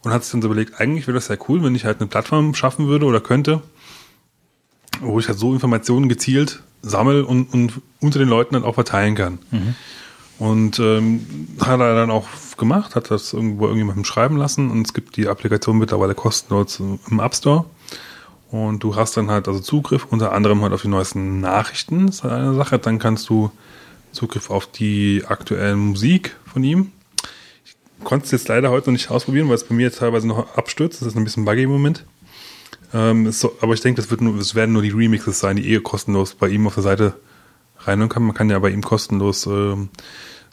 und 0.03 0.13
hat 0.13 0.23
sich 0.23 0.33
dann 0.33 0.43
so 0.43 0.49
überlegt, 0.49 0.81
eigentlich 0.81 1.07
wäre 1.07 1.15
das 1.15 1.29
ja 1.29 1.37
cool, 1.49 1.63
wenn 1.63 1.75
ich 1.75 1.85
halt 1.85 2.01
eine 2.01 2.09
Plattform 2.09 2.55
schaffen 2.55 2.89
würde 2.89 3.07
oder 3.07 3.21
könnte, 3.21 3.63
wo 5.01 5.19
ich 5.19 5.29
halt 5.29 5.39
so 5.39 5.53
Informationen 5.53 6.09
gezielt 6.09 6.63
sammel 6.83 7.23
und, 7.23 7.53
und 7.53 7.81
unter 8.01 8.19
den 8.19 8.29
Leuten 8.29 8.55
dann 8.55 8.65
auch 8.65 8.75
verteilen 8.75 9.15
kann. 9.15 9.39
Und 10.39 10.81
ähm, 10.81 11.49
hat 11.61 11.81
er 11.81 11.95
dann 11.95 12.11
auch 12.11 12.27
gemacht, 12.57 12.97
hat 12.97 13.11
das 13.11 13.33
irgendwo 13.33 13.65
irgendjemandem 13.65 14.05
schreiben 14.05 14.37
lassen 14.37 14.71
und 14.71 14.87
es 14.87 14.93
gibt 14.93 15.17
die 15.17 15.29
Applikation 15.29 15.79
mittlerweile 15.79 16.15
kostenlos 16.15 16.81
im 16.81 17.21
App 17.21 17.35
Store. 17.35 17.65
Und 18.51 18.83
du 18.83 18.97
hast 18.97 19.17
dann 19.17 19.31
halt 19.31 19.49
also 19.49 19.61
Zugriff 19.61 20.07
unter 20.11 20.33
anderem 20.33 20.61
halt 20.63 20.73
auf 20.73 20.83
die 20.83 20.89
neuesten 20.89 21.41
Nachrichten, 21.41 22.09
das 22.09 22.17
ist 22.17 22.25
eine 22.25 22.55
Sache. 22.55 22.79
Dann 22.79 22.99
kannst 22.99 23.29
du 23.29 23.51
Zugriff 24.13 24.51
auf 24.51 24.67
die 24.67 25.23
aktuelle 25.27 25.77
Musik 25.77 26.37
von 26.53 26.63
ihm. 26.63 26.93
Ich 27.65 28.05
konnte 28.05 28.27
es 28.27 28.33
jetzt 28.33 28.49
leider 28.49 28.71
heute 28.71 28.91
noch 28.91 28.93
nicht 28.93 29.11
ausprobieren, 29.11 29.49
weil 29.49 29.55
es 29.55 29.65
bei 29.65 29.75
mir 29.75 29.85
jetzt 29.85 30.01
teilweise 30.01 30.27
noch 30.27 30.57
abstürzt. 30.57 31.01
Das 31.01 31.09
ist 31.09 31.17
ein 31.17 31.25
bisschen 31.25 31.45
buggy 31.45 31.63
im 31.63 31.71
Moment. 31.71 32.05
Ähm, 32.95 33.31
so, 33.33 33.57
aber 33.61 33.75
ich 33.75 33.81
denke, 33.81 34.01
das, 34.01 34.11
wird 34.11 34.21
nur, 34.21 34.37
das 34.37 34.55
werden 34.55 34.73
nur 34.73 34.83
die 34.83 34.91
Remixes 34.91 35.39
sein, 35.39 35.57
die 35.57 35.73
eh 35.73 35.81
kostenlos 35.81 36.35
bei 36.35 36.49
ihm 36.49 36.67
auf 36.67 36.75
der 36.75 36.83
Seite 36.83 37.15
reinhören 37.79 38.09
kann. 38.09 38.23
Man 38.23 38.35
kann 38.35 38.51
ja 38.51 38.59
bei 38.59 38.71
ihm 38.71 38.83
kostenlos 38.83 39.47
ähm, 39.47 39.89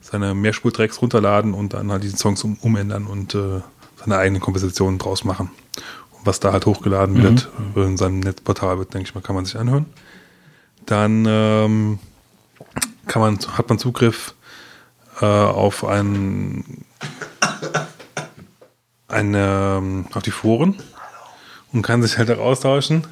seine 0.02 0.34
Mehrspurtracks 0.34 1.02
runterladen 1.02 1.54
und 1.54 1.74
dann 1.74 1.92
halt 1.92 2.04
diese 2.04 2.18
Songs 2.18 2.44
um, 2.44 2.58
umändern 2.62 3.06
und 3.06 3.36
äh, 3.36 3.62
seine 3.98 4.18
eigenen 4.18 4.42
Kompositionen 4.42 4.98
draus 4.98 5.24
machen. 5.24 5.52
Und 6.12 6.26
was 6.26 6.40
da 6.40 6.54
halt 6.54 6.66
hochgeladen 6.66 7.22
wird 7.22 7.50
äh, 7.76 7.84
in 7.84 7.98
seinem 7.98 8.22
Netzportal 8.22 8.78
wird, 8.80 8.94
denke 8.94 9.10
ich 9.10 9.16
mal, 9.16 9.22
kann 9.22 9.36
man 9.36 9.46
sich 9.46 9.58
anhören. 9.58 9.86
Dann 10.86 11.26
ähm, 11.28 12.00
kann 13.06 13.22
man, 13.22 13.38
hat 13.58 13.70
man 13.70 13.78
Zugriff 13.78 14.34
äh, 15.22 15.26
auf 15.26 15.84
ein, 15.84 16.86
eine, 19.08 19.78
ähm, 19.78 20.06
auf 20.14 20.24
die 20.24 20.32
Foren 20.32 20.82
und 21.72 21.82
kann 21.82 22.02
sich 22.02 22.18
halt 22.18 22.32
auch 22.32 22.40
austauschen. 22.40 23.06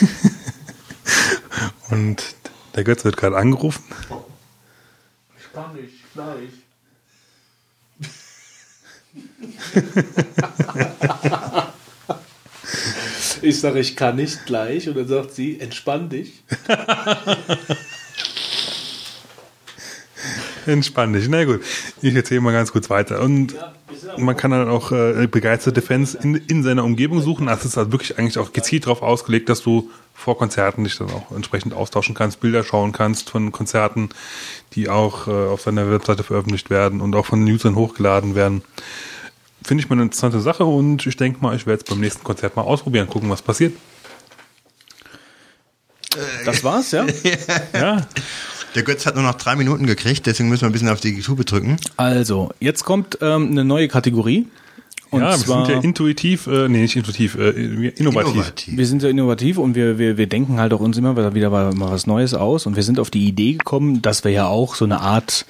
und 1.90 2.22
der 2.74 2.84
Götz 2.84 3.04
wird 3.04 3.16
gerade 3.16 3.36
angerufen. 3.36 3.84
Ich 5.38 5.52
kann 5.52 5.74
nicht, 5.74 5.94
gleich. 6.12 6.50
Ich 13.42 13.60
sage, 13.60 13.80
ich 13.80 13.96
kann 13.96 14.16
nicht 14.16 14.46
gleich 14.46 14.88
und 14.88 14.96
dann 14.96 15.08
sagt 15.08 15.32
sie, 15.32 15.60
entspann 15.60 16.08
dich. 16.08 16.42
Entspann 20.66 21.12
dich. 21.12 21.28
Na 21.28 21.44
gut, 21.44 21.60
ich 22.02 22.14
erzähle 22.14 22.40
mal 22.40 22.52
ganz 22.52 22.72
kurz 22.72 22.90
weiter. 22.90 23.20
Und 23.20 23.54
man 24.18 24.36
kann 24.36 24.50
dann 24.50 24.68
auch 24.68 24.92
äh, 24.92 25.26
begeisterte 25.30 25.82
Fans 25.82 26.14
in, 26.14 26.34
in 26.34 26.62
seiner 26.62 26.84
Umgebung 26.84 27.20
suchen. 27.20 27.46
Das 27.46 27.64
ist 27.64 27.76
halt 27.76 27.92
wirklich 27.92 28.18
eigentlich 28.18 28.38
auch 28.38 28.52
gezielt 28.52 28.86
darauf 28.86 29.02
ausgelegt, 29.02 29.48
dass 29.48 29.62
du 29.62 29.90
vor 30.14 30.38
Konzerten 30.38 30.84
dich 30.84 30.96
dann 30.96 31.10
auch 31.10 31.30
entsprechend 31.34 31.74
austauschen 31.74 32.14
kannst, 32.14 32.40
Bilder 32.40 32.64
schauen 32.64 32.92
kannst 32.92 33.30
von 33.30 33.52
Konzerten, 33.52 34.08
die 34.72 34.88
auch 34.88 35.28
äh, 35.28 35.30
auf 35.30 35.60
seiner 35.60 35.90
Webseite 35.90 36.22
veröffentlicht 36.22 36.70
werden 36.70 37.00
und 37.00 37.14
auch 37.14 37.26
von 37.26 37.46
Usern 37.46 37.74
hochgeladen 37.74 38.34
werden. 38.34 38.62
Finde 39.62 39.82
ich 39.82 39.90
mal 39.90 39.96
eine 39.96 40.04
interessante 40.04 40.40
Sache 40.40 40.64
und 40.64 41.06
ich 41.06 41.16
denke 41.16 41.40
mal, 41.42 41.54
ich 41.54 41.66
werde 41.66 41.82
es 41.82 41.90
beim 41.90 42.00
nächsten 42.00 42.24
Konzert 42.24 42.56
mal 42.56 42.62
ausprobieren, 42.62 43.08
gucken, 43.08 43.28
was 43.30 43.42
passiert. 43.42 43.74
Das 46.44 46.64
war's, 46.64 46.92
ja? 46.92 47.06
Ja, 47.74 48.06
Der 48.76 48.82
Götz 48.82 49.06
hat 49.06 49.14
nur 49.14 49.24
noch 49.24 49.36
drei 49.36 49.56
Minuten 49.56 49.86
gekriegt, 49.86 50.26
deswegen 50.26 50.50
müssen 50.50 50.60
wir 50.60 50.68
ein 50.68 50.72
bisschen 50.72 50.90
auf 50.90 51.00
die 51.00 51.18
Tube 51.22 51.46
drücken. 51.46 51.78
Also, 51.96 52.50
jetzt 52.60 52.84
kommt 52.84 53.18
ähm, 53.22 53.50
eine 53.50 53.64
neue 53.64 53.88
Kategorie. 53.88 54.46
Und 55.10 55.22
ja 55.22 55.30
wir 55.30 55.36
sind 55.38 55.68
ja 55.68 55.80
intuitiv, 55.80 56.46
äh, 56.46 56.68
nee, 56.68 56.82
nicht 56.82 56.94
intuitiv, 56.94 57.36
äh, 57.36 57.50
innovativ. 57.50 58.52
wir 58.66 58.86
sind 58.86 59.02
ja 59.02 59.08
innovativ 59.08 59.56
und 59.56 59.76
wir, 59.76 59.98
wir, 59.98 60.18
wir 60.18 60.26
denken 60.26 60.58
halt 60.58 60.74
auch 60.74 60.80
uns 60.80 60.98
immer 60.98 61.16
wieder 61.32 61.48
mal 61.48 61.72
mal 61.72 61.90
was 61.90 62.06
Neues 62.06 62.34
aus. 62.34 62.66
Und 62.66 62.76
wir 62.76 62.82
sind 62.82 63.00
auf 63.00 63.10
die 63.10 63.26
Idee 63.26 63.54
gekommen, 63.54 64.02
dass 64.02 64.24
wir 64.24 64.32
ja 64.32 64.46
auch 64.46 64.74
so 64.74 64.84
eine 64.84 65.00
Art 65.00 65.46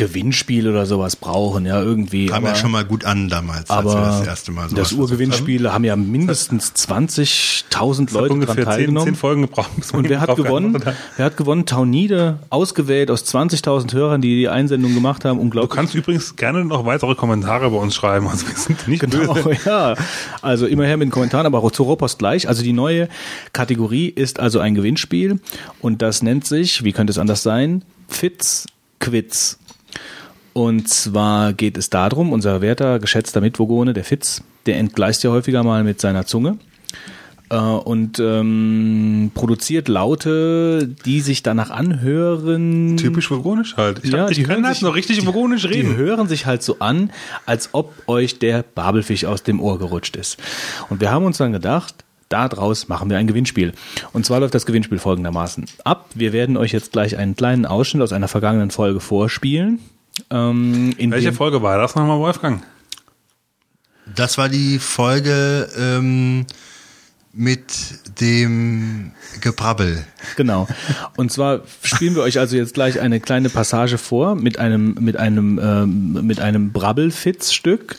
Gewinnspiel 0.00 0.68
oder 0.68 0.86
sowas 0.86 1.14
brauchen, 1.16 1.66
ja, 1.66 1.80
irgendwie. 1.80 2.26
Kam 2.26 2.44
ja 2.44 2.54
schon 2.54 2.70
mal 2.70 2.84
gut 2.84 3.04
an 3.04 3.28
damals, 3.28 3.68
aber 3.68 3.94
als 3.94 3.98
wir 3.98 4.18
das 4.18 4.26
erste 4.26 4.50
Mal 4.52 4.68
so 4.70 4.76
das 4.76 4.92
Urgewinnspiel 4.92 5.70
haben 5.70 5.84
ja 5.84 5.94
mindestens 5.94 6.72
20.000 6.74 8.12
Leute 8.12 8.28
dran 8.28 8.30
ungefähr 8.30 8.54
zehn, 8.56 8.64
teilgenommen. 8.64 9.06
zehn 9.08 9.14
Folgen 9.14 9.42
gebraucht. 9.42 9.70
Und 9.92 10.08
wer 10.08 10.20
hat 10.20 10.36
gewonnen? 10.36 10.72
geantwortet. 10.72 11.00
Wer 11.16 11.24
hat 11.26 11.36
gewonnen? 11.36 11.66
Taunide, 11.66 12.38
ausgewählt 12.48 13.10
aus 13.10 13.24
20.000 13.24 13.92
Hörern, 13.92 14.20
die 14.22 14.36
die 14.36 14.48
Einsendung 14.48 14.94
gemacht 14.94 15.24
haben. 15.24 15.36
Du 15.36 15.42
Unglaublich. 15.42 15.76
kannst 15.76 15.94
übrigens 15.94 16.34
gerne 16.36 16.64
noch 16.64 16.86
weitere 16.86 17.14
Kommentare 17.14 17.70
bei 17.70 17.76
uns 17.76 17.94
schreiben. 17.94 18.26
Also 18.26 18.46
wir 18.48 18.56
sind 18.56 18.88
nicht 18.88 19.00
Genau, 19.00 19.34
böse. 19.34 19.56
ja. 19.66 19.94
Also 20.42 20.66
immer 20.66 20.84
her 20.86 20.96
mit 20.96 21.08
den 21.08 21.12
Kommentaren, 21.12 21.46
aber 21.46 21.62
auch 21.62 21.70
zu 21.70 21.82
Rohrpost 21.82 22.18
gleich. 22.18 22.48
Also 22.48 22.62
die 22.62 22.72
neue 22.72 23.08
Kategorie 23.52 24.08
ist 24.08 24.40
also 24.40 24.60
ein 24.60 24.74
Gewinnspiel 24.74 25.40
und 25.80 26.00
das 26.02 26.22
nennt 26.22 26.46
sich, 26.46 26.84
wie 26.84 26.92
könnte 26.92 27.10
es 27.10 27.18
anders 27.18 27.42
sein, 27.42 27.84
Fitz 28.08 28.66
Quiz. 28.98 29.58
Und 30.52 30.88
zwar 30.88 31.52
geht 31.52 31.78
es 31.78 31.90
darum, 31.90 32.32
unser 32.32 32.60
werter, 32.60 32.98
geschätzter 32.98 33.40
Mitwogone, 33.40 33.92
der 33.92 34.04
Fitz, 34.04 34.42
der 34.66 34.78
entgleist 34.78 35.22
ja 35.22 35.30
häufiger 35.30 35.62
mal 35.62 35.84
mit 35.84 36.00
seiner 36.00 36.26
Zunge 36.26 36.58
äh, 37.50 37.56
und 37.56 38.18
ähm, 38.18 39.30
produziert 39.34 39.86
Laute, 39.88 40.88
die 41.06 41.20
sich 41.20 41.42
danach 41.42 41.70
anhören. 41.70 42.96
Typisch 42.96 43.30
vogonisch 43.30 43.76
halt. 43.76 44.00
Ich, 44.02 44.10
Ja, 44.10 44.22
hab, 44.22 44.30
ich 44.32 44.38
die 44.38 44.42
kann 44.44 44.64
halt 44.64 44.74
sich- 44.74 44.82
noch 44.82 44.94
richtig 44.96 45.24
vogonisch 45.24 45.62
Die 45.62 45.68
reden. 45.68 45.96
hören 45.96 46.26
sich 46.28 46.46
halt 46.46 46.62
so 46.62 46.76
an, 46.80 47.10
als 47.46 47.70
ob 47.72 47.92
euch 48.08 48.38
der 48.40 48.62
Babelfisch 48.62 49.24
aus 49.24 49.42
dem 49.44 49.60
Ohr 49.60 49.78
gerutscht 49.78 50.16
ist. 50.16 50.36
Und 50.88 51.00
wir 51.00 51.10
haben 51.12 51.24
uns 51.24 51.38
dann 51.38 51.52
gedacht, 51.52 51.94
daraus 52.28 52.88
machen 52.88 53.08
wir 53.08 53.18
ein 53.18 53.26
Gewinnspiel. 53.28 53.72
Und 54.12 54.26
zwar 54.26 54.40
läuft 54.40 54.54
das 54.54 54.66
Gewinnspiel 54.66 54.98
folgendermaßen 54.98 55.64
ab. 55.84 56.10
Wir 56.14 56.32
werden 56.32 56.56
euch 56.56 56.72
jetzt 56.72 56.92
gleich 56.92 57.16
einen 57.16 57.36
kleinen 57.36 57.66
Ausschnitt 57.66 58.02
aus 58.02 58.12
einer 58.12 58.28
vergangenen 58.28 58.70
Folge 58.72 58.98
vorspielen. 59.00 59.78
Ähm, 60.30 60.94
in 60.96 61.10
Welche 61.10 61.32
Folge 61.32 61.62
war 61.62 61.78
das 61.78 61.94
nochmal, 61.94 62.18
Wolfgang? 62.18 62.62
Das 64.14 64.38
war 64.38 64.48
die 64.48 64.78
Folge 64.78 65.68
ähm, 65.78 66.46
mit 67.32 67.62
dem 68.20 69.12
Gebrabbel. 69.40 70.04
Genau. 70.36 70.66
Und 71.16 71.30
zwar 71.30 71.62
spielen 71.82 72.14
wir 72.14 72.22
euch 72.22 72.38
also 72.38 72.56
jetzt 72.56 72.74
gleich 72.74 73.00
eine 73.00 73.20
kleine 73.20 73.48
Passage 73.50 73.98
vor 73.98 74.34
mit 74.34 74.58
einem 74.58 74.94
mit 75.00 75.16
einem 75.16 75.60
ähm, 75.62 76.26
mit 76.26 76.40
einem 76.40 76.72
Brabbelfitz-Stück. 76.72 77.98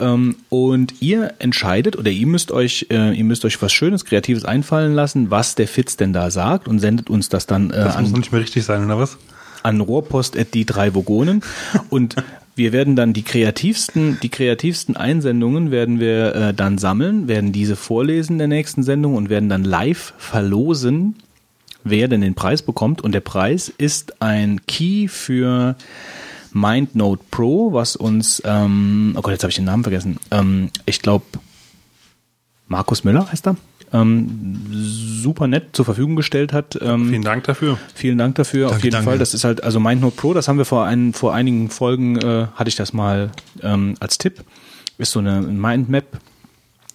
Ähm, 0.00 0.36
und 0.48 1.00
ihr 1.00 1.34
entscheidet 1.38 1.96
oder 1.96 2.10
ihr 2.10 2.26
müsst 2.26 2.50
euch 2.50 2.88
äh, 2.90 3.12
ihr 3.16 3.24
müsst 3.24 3.44
euch 3.44 3.62
was 3.62 3.72
Schönes, 3.72 4.04
Kreatives 4.04 4.44
einfallen 4.44 4.94
lassen, 4.94 5.30
was 5.30 5.54
der 5.54 5.68
Fitz 5.68 5.96
denn 5.96 6.12
da 6.12 6.30
sagt 6.30 6.66
und 6.66 6.80
sendet 6.80 7.08
uns 7.10 7.28
das 7.28 7.46
dann 7.46 7.70
äh, 7.70 7.76
Das 7.76 7.86
muss 7.86 7.96
an 7.96 8.10
noch 8.10 8.18
nicht 8.18 8.32
mehr 8.32 8.40
richtig 8.40 8.64
sein, 8.64 8.84
oder 8.84 8.98
was? 8.98 9.16
An 9.64 9.80
Rohrpost 9.80 10.38
at 10.38 10.54
die 10.54 10.64
drei 10.64 10.94
Vogonen 10.94 11.42
und 11.90 12.16
wir 12.56 12.72
werden 12.72 12.94
dann 12.94 13.12
die 13.12 13.22
kreativsten, 13.22 14.18
die 14.22 14.28
kreativsten 14.28 14.96
Einsendungen 14.96 15.72
werden 15.72 15.98
wir 15.98 16.34
äh, 16.34 16.54
dann 16.54 16.78
sammeln, 16.78 17.26
werden 17.26 17.50
diese 17.50 17.74
vorlesen 17.74 18.34
in 18.34 18.38
der 18.38 18.48
nächsten 18.48 18.84
Sendung 18.84 19.16
und 19.16 19.28
werden 19.28 19.48
dann 19.48 19.64
live 19.64 20.14
verlosen, 20.18 21.16
wer 21.82 22.06
denn 22.06 22.20
den 22.20 22.34
Preis 22.34 22.62
bekommt. 22.62 23.00
Und 23.00 23.12
der 23.12 23.20
Preis 23.20 23.72
ist 23.76 24.22
ein 24.22 24.60
Key 24.66 25.08
für 25.08 25.74
MindNote 26.52 27.24
Pro, 27.32 27.72
was 27.72 27.96
uns, 27.96 28.40
ähm, 28.44 29.14
oh 29.16 29.22
Gott, 29.22 29.32
jetzt 29.32 29.42
habe 29.42 29.50
ich 29.50 29.56
den 29.56 29.64
Namen 29.64 29.82
vergessen. 29.82 30.18
Ähm, 30.30 30.70
ich 30.86 31.02
glaube, 31.02 31.24
Markus 32.68 33.02
Müller 33.02 33.30
heißt 33.30 33.48
er. 33.48 33.56
Ähm, 33.94 34.60
super 34.72 35.46
nett 35.46 35.68
zur 35.72 35.84
Verfügung 35.84 36.16
gestellt 36.16 36.52
hat. 36.52 36.76
Ähm, 36.82 37.08
Vielen 37.08 37.22
Dank 37.22 37.44
dafür. 37.44 37.78
Vielen 37.94 38.18
Dank 38.18 38.34
dafür. 38.34 38.66
Auf 38.66 38.72
Danke, 38.72 38.86
jeden 38.86 38.92
danke. 38.92 39.10
Fall. 39.10 39.18
Das 39.18 39.34
ist 39.34 39.44
halt, 39.44 39.62
also 39.62 39.78
MindNote 39.78 40.16
Pro, 40.16 40.34
das 40.34 40.48
haben 40.48 40.58
wir 40.58 40.64
vor, 40.64 40.84
ein, 40.84 41.12
vor 41.12 41.32
einigen 41.32 41.70
Folgen, 41.70 42.16
äh, 42.16 42.48
hatte 42.54 42.68
ich 42.68 42.74
das 42.74 42.92
mal 42.92 43.30
ähm, 43.62 43.94
als 44.00 44.18
Tipp. 44.18 44.42
Ist 44.98 45.12
so 45.12 45.20
eine 45.20 45.42
Mindmap, 45.42 46.06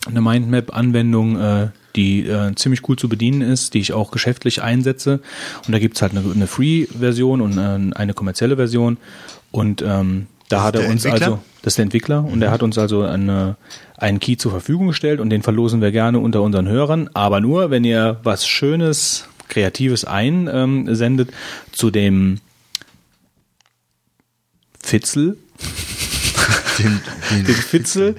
eine 0.08 0.20
Mindmap-Anwendung, 0.20 1.40
äh, 1.40 1.68
die 1.96 2.28
äh, 2.28 2.54
ziemlich 2.56 2.88
cool 2.90 2.98
zu 2.98 3.08
bedienen 3.08 3.42
ist, 3.42 3.74
die 3.74 3.80
ich 3.80 3.94
auch 3.94 4.12
geschäftlich 4.12 4.62
einsetze. 4.62 5.22
Und 5.66 5.72
da 5.72 5.80
gibt's 5.80 6.02
halt 6.02 6.16
eine, 6.16 6.30
eine 6.30 6.48
Free-Version 6.48 7.40
und 7.40 7.58
äh, 7.58 7.96
eine 7.96 8.14
kommerzielle 8.14 8.58
Version. 8.58 8.98
Und 9.52 9.82
ähm, 9.82 10.28
da 10.50 10.64
hat 10.64 10.76
er 10.76 10.90
uns 10.90 11.06
Entwickler? 11.06 11.28
also, 11.28 11.44
das 11.62 11.72
ist 11.74 11.78
der 11.78 11.84
Entwickler, 11.84 12.24
und 12.26 12.42
er 12.42 12.52
hat 12.52 12.62
uns 12.62 12.78
also 12.78 13.04
eine, 13.04 13.56
einen 13.98 14.20
Key 14.20 14.36
zur 14.36 14.52
Verfügung 14.52 14.88
gestellt 14.88 15.20
und 15.20 15.30
den 15.30 15.42
verlosen 15.42 15.82
wir 15.82 15.92
gerne 15.92 16.20
unter 16.20 16.42
unseren 16.42 16.68
Hörern, 16.68 17.10
aber 17.14 17.40
nur, 17.40 17.70
wenn 17.72 17.84
ihr 17.84 18.20
was 18.24 18.48
Schönes, 18.48 19.26
Kreatives 19.48 20.06
einsendet 20.06 21.32
zu 21.72 21.90
dem 21.90 22.40
Fitzel, 24.80 25.38
Den, 26.80 27.02
den, 27.30 27.46
den 27.46 27.56
Fitzel, 27.56 28.16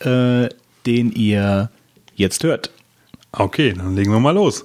äh, 0.00 0.48
den 0.86 1.12
ihr 1.12 1.70
jetzt 2.16 2.42
hört. 2.44 2.70
Okay, 3.30 3.72
dann 3.72 3.94
legen 3.96 4.12
wir 4.12 4.20
mal 4.20 4.34
los. 4.34 4.64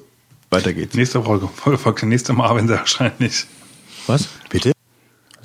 Weiter 0.50 0.74
geht's. 0.74 0.95
Nächste 0.95 1.22
Folge, 1.24 1.48
Folge 1.48 1.77
folgt 1.77 2.03
nächste 2.03 2.34
Mal, 2.34 2.56
wenn 2.56 2.68
sie 2.68 2.74
erscheint 2.74 3.19
nicht. 3.19 3.48
Was? 4.08 4.27
Bitte? 4.50 4.72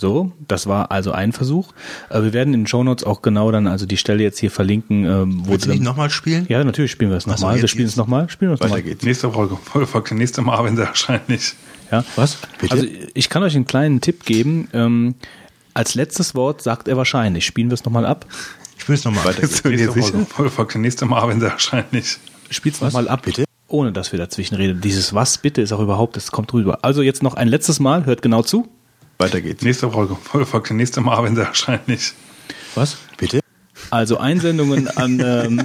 So, 0.03 0.33
das 0.49 0.67
war 0.67 0.91
also 0.91 1.13
ein 1.13 1.31
Versuch. 1.33 1.69
Äh, 2.11 2.25
wir 2.25 2.33
werden 2.33 2.55
in 2.55 2.63
den 2.63 2.67
Shownotes 2.67 3.05
auch 3.05 3.23
genau 3.23 3.53
dann 3.53 3.69
also 3.69 3.87
die 3.87 3.97
Stelle 3.97 4.21
jetzt 4.25 4.41
hier 4.41 4.51
verlinken, 4.51 5.05
ähm, 5.05 5.43
wo 5.47 5.53
Willst 5.53 5.67
du 5.67 5.71
nicht 5.71 5.85
nochmal 5.85 6.11
spielen? 6.11 6.45
Ja, 6.49 6.65
natürlich 6.65 6.91
spielen 6.91 7.13
wir 7.13 7.19
es 7.19 7.27
nochmal. 7.29 7.55
wir 7.55 7.61
jetzt- 7.61 7.71
spielen 7.71 7.87
es 7.87 7.95
nochmal. 7.95 8.29
Spielen 8.29 8.51
wir 8.51 8.55
es 8.55 8.61
nochmal. 8.61 8.83
geht's. 8.83 9.05
Nächste 9.05 9.31
Folge, 9.31 9.57
Folge 9.65 9.87
folgt 9.87 10.11
nächste 10.11 10.43
Mal, 10.43 10.65
wenn 10.65 10.75
sie 10.75 10.83
erscheint 10.83 11.29
nicht. 11.29 11.55
Ja, 11.93 12.05
was? 12.17 12.37
Bitte? 12.61 12.73
Also 12.75 12.87
ich 13.15 13.29
kann 13.29 13.45
euch 13.45 13.55
einen 13.55 13.65
kleinen 13.65 14.01
Tipp 14.01 14.25
geben. 14.25 14.67
Ähm, 14.73 15.15
als 15.73 15.95
letztes 15.95 16.35
Wort 16.35 16.63
sagt 16.63 16.89
er 16.89 16.97
wahrscheinlich. 16.97 17.47
Spielen 17.47 17.71
wir 17.71 17.75
es 17.75 17.85
nochmal 17.85 18.05
ab? 18.05 18.27
Ich 18.77 18.89
will 18.89 18.97
es 18.97 19.05
nochmal. 19.05 19.25
Weiter 19.25 19.47
Folge 19.47 20.51
folgt 20.51 20.75
der 20.75 20.81
nächste 20.81 21.07
Mal, 21.07 21.29
wenn 21.29 21.39
sie 21.39 21.47
erscheint 21.47 21.93
nicht. 21.93 22.19
Spiel's 22.51 22.81
nochmal 22.81 23.07
ab. 23.07 23.23
Bitte? 23.23 23.45
Ohne 23.69 23.93
dass 23.93 24.11
wir 24.11 24.19
dazwischen 24.19 24.57
reden. 24.57 24.81
Dieses 24.81 25.15
Was 25.15 25.39
bitte 25.39 25.63
ist 25.63 25.71
auch 25.73 25.79
überhaupt, 25.81 26.17
das 26.17 26.33
kommt 26.33 26.53
rüber. 26.53 26.81
Also 26.83 27.03
jetzt 27.03 27.23
noch 27.23 27.35
ein 27.35 27.47
letztes 27.47 27.79
Mal, 27.79 28.05
hört 28.05 28.21
genau 28.21 28.43
zu. 28.43 28.67
Weiter 29.23 29.41
geht's. 29.41 29.63
Nächste 29.63 29.91
Folge, 29.91 30.17
Folge 30.23 30.47
folgt 30.47 30.69
der 30.71 30.77
nächste 30.77 31.01
Mal, 31.01 31.23
wenn 31.25 31.35
sie 31.37 31.43
erscheint 31.43 31.89
nicht. 31.89 32.15
Was? 32.75 32.97
Bitte? 33.17 33.41
Also 33.91 34.19
Einsendungen 34.19 34.89
an 34.89 35.21
ähm, 35.21 35.63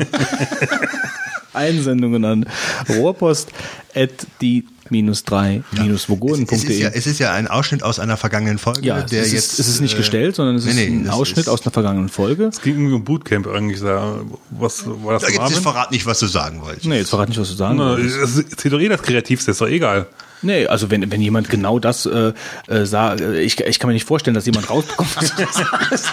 Einsendungen 1.54 2.24
an 2.26 2.46
Rohrpost 2.90 3.50
at 3.96 4.12
die 4.42 4.66
minus 4.90 5.24
drei 5.24 5.64
minus 5.72 6.04
Es 6.04 6.04
ist, 6.04 6.08
ja, 6.08 6.16
vogonen.de. 6.16 6.82
es 6.94 7.08
ist 7.08 7.20
ja 7.20 7.34
ein 7.34 7.48
Ausschnitt 7.48 7.84
aus 7.84 8.00
einer 8.00 8.16
vergangenen 8.16 8.58
Folge, 8.58 8.82
Ja, 8.84 9.02
der 9.02 9.22
es, 9.24 9.32
jetzt. 9.34 9.54
ist, 9.54 9.60
es 9.60 9.68
ist 9.68 9.82
nicht 9.82 9.96
äh, 9.96 9.98
gestellt, 9.98 10.36
sondern 10.36 10.56
es 10.56 10.66
nee, 10.66 10.72
ist 10.72 10.76
nee, 10.78 10.86
ein 10.88 11.06
das 11.06 11.14
Ausschnitt 11.14 11.40
ist- 11.40 11.50
aus 11.50 11.62
einer 11.64 11.72
vergangenen 11.72 12.10
Folge. 12.10 12.46
Es 12.46 12.62
ging 12.62 12.76
irgendwie 12.76 12.94
um 12.96 13.04
Bootcamp 13.04 13.48
eigentlich 13.48 13.82
da. 13.82 14.22
Was 14.52 14.84
war 14.86 15.14
das? 15.14 15.24
Ja, 15.24 15.30
Jetzt 15.30 15.38
Marvin? 15.40 15.62
verrat 15.62 15.92
nicht, 15.92 16.06
was 16.06 16.20
du 16.20 16.28
sagen 16.28 16.62
wolltest. 16.62 16.86
Nee, 16.86 16.98
jetzt 17.00 17.10
verrat 17.10 17.28
nicht, 17.30 17.40
was 17.40 17.50
du 17.50 17.56
sagen 17.56 17.78
Na, 17.78 17.92
wolltest. 17.92 18.18
es 18.56 18.64
doch 18.72 18.80
eh 18.80 18.88
das 18.88 19.02
Kreativste, 19.02 19.52
ist 19.52 19.60
doch 19.62 19.68
egal. 19.68 20.08
Nee, 20.42 20.68
also 20.68 20.92
wenn, 20.92 21.12
wenn 21.12 21.22
jemand 21.22 21.50
genau 21.50 21.80
das 21.80 22.06
äh, 22.06 22.34
äh, 22.68 22.86
sagt, 22.86 23.22
äh, 23.22 23.42
ich, 23.42 23.60
ich 23.60 23.80
kann 23.80 23.88
mir 23.88 23.94
nicht 23.94 24.08
vorstellen, 24.08 24.36
dass 24.36 24.46
jemand 24.46 24.70
rausbekommt. 24.70 25.16
was 25.16 25.36
du 25.36 25.46
sagst. 25.46 26.06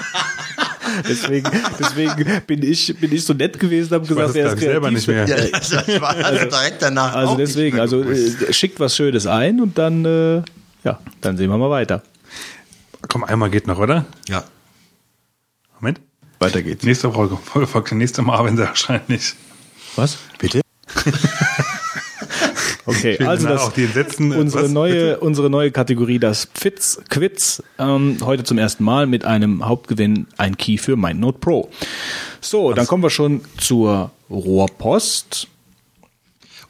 deswegen, 1.08 1.50
deswegen 1.78 2.42
bin 2.46 2.62
ich, 2.62 2.94
bin 2.98 3.12
ich 3.12 3.24
so 3.24 3.34
nett 3.34 3.58
gewesen, 3.58 3.94
habe 3.94 4.06
gesagt, 4.06 4.30
es 4.30 4.36
er 4.36 4.46
ist 4.46 4.54
nicht 4.54 4.64
selber 4.64 4.88
kreativ. 4.88 5.08
nicht 5.08 5.08
mehr. 5.08 5.28
Ja, 5.28 5.50
das, 5.52 5.68
das 5.68 6.00
war 6.00 6.16
also 6.16 6.44
direkt 6.46 6.82
danach. 6.82 7.14
Also 7.14 7.32
auch 7.32 7.36
nicht 7.36 7.48
deswegen, 7.48 7.76
mehr 7.76 7.82
also 7.82 8.02
äh, 8.02 8.52
schickt 8.52 8.80
was 8.80 8.96
Schönes 8.96 9.26
ein 9.26 9.60
und 9.60 9.76
dann, 9.76 10.04
äh, 10.04 10.42
ja, 10.84 10.98
dann 11.20 11.36
sehen 11.36 11.50
wir 11.50 11.58
mal 11.58 11.70
weiter. 11.70 12.02
Komm, 13.08 13.24
einmal 13.24 13.50
geht 13.50 13.66
noch, 13.66 13.78
oder? 13.78 14.06
ja, 14.28 14.44
Moment. 15.80 16.00
weiter 16.38 16.62
geht's. 16.62 16.84
Nächste 16.84 17.12
Folge, 17.12 17.36
Folge 17.36 17.66
folgt 17.66 17.90
der 17.90 17.98
nächste 17.98 18.22
Mal, 18.22 18.42
wenn 18.44 18.56
sie 18.56 18.62
erscheint 18.62 19.08
nicht. 19.10 19.36
Was? 19.96 20.18
Bitte? 20.38 20.62
Okay, 22.86 23.18
also 23.24 23.48
das, 23.48 23.76
äh, 23.78 23.86
unsere 24.20 24.64
was? 24.64 24.70
neue, 24.70 25.18
unsere 25.20 25.48
neue 25.48 25.70
Kategorie, 25.70 26.18
das 26.18 26.44
Pfitz 26.46 27.00
Quiz, 27.08 27.62
ähm, 27.78 28.18
heute 28.22 28.44
zum 28.44 28.58
ersten 28.58 28.84
Mal 28.84 29.06
mit 29.06 29.24
einem 29.24 29.66
Hauptgewinn, 29.66 30.26
ein 30.36 30.56
Key 30.56 30.76
für 30.76 30.96
MindNote 30.96 31.38
Pro. 31.38 31.70
So, 32.40 32.72
dann 32.74 32.86
kommen 32.86 33.02
wir 33.02 33.10
schon 33.10 33.40
zur 33.56 34.10
Rohrpost. 34.30 35.48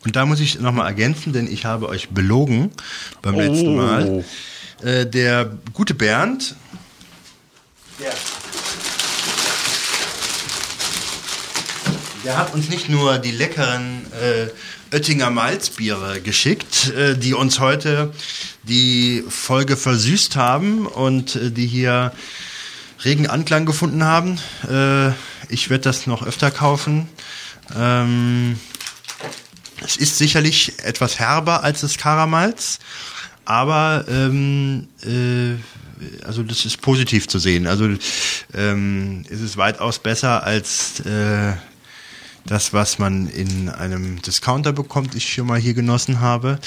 Und 0.05 0.17
da 0.17 0.27
muss 0.27 0.39
ich 0.41 0.61
nochmal 0.61 0.87
ergänzen, 0.87 1.33
denn 1.33 1.51
ich 1.51 1.65
habe 1.65 1.89
euch 1.89 2.11
belogen 2.11 2.71
beim 3.23 3.37
letzten 3.37 3.69
Oh. 3.69 3.77
Mal. 3.77 4.25
Äh, 4.83 5.07
der 5.07 5.51
gute 5.73 5.95
Bernd, 5.95 6.55
der, 7.99 8.13
der 12.25 12.39
hat 12.39 12.55
uns 12.55 12.69
nicht 12.69 12.89
nur 12.89 13.19
die 13.19 13.31
leckeren 13.31 14.03
äh, 14.13 14.95
Oettinger 14.95 15.31
Malzbiere 15.31 16.21
geschickt, 16.21 16.91
äh, 16.91 17.17
die 17.17 17.35
uns 17.35 17.61
heute 17.61 18.13
die 18.63 19.23
Folge 19.29 19.77
versüßt 19.77 20.37
haben 20.37 20.87
und 20.87 21.37
äh, 21.37 21.51
die 21.51 21.67
hier 21.67 22.13
regen 23.05 23.27
Anklang 23.27 23.67
gefunden 23.67 24.05
haben. 24.05 24.39
Äh, 24.69 25.11
ich 25.49 25.69
werde 25.69 25.85
das 25.85 26.07
noch 26.07 26.27
öfter 26.27 26.51
kaufen. 26.51 27.09
Ähm, 27.77 28.59
es 29.85 29.97
ist 29.97 30.17
sicherlich 30.17 30.79
etwas 30.83 31.19
herber 31.19 31.63
als 31.63 31.83
das 31.83 31.99
Karamalz, 31.99 32.79
aber 33.45 34.07
ähm, 34.09 34.89
äh, 35.03 35.57
also 36.25 36.43
das 36.43 36.65
ist 36.65 36.81
positiv 36.81 37.29
zu 37.29 37.39
sehen. 37.39 37.67
Also 37.67 37.89
ähm, 38.55 39.25
es 39.29 39.41
ist 39.41 39.57
weitaus 39.57 39.99
besser 39.99 40.43
als 40.43 41.01
äh, 41.01 41.53
das, 42.47 42.73
was 42.73 42.99
man 42.99 43.27
in 43.29 43.69
einem 43.69 44.21
Discounter 44.23 44.73
bekommt, 44.73 45.15
ich 45.15 45.33
schon 45.33 45.47
mal 45.47 45.59
hier 45.59 45.75
genossen 45.75 46.21
habe. 46.21 46.59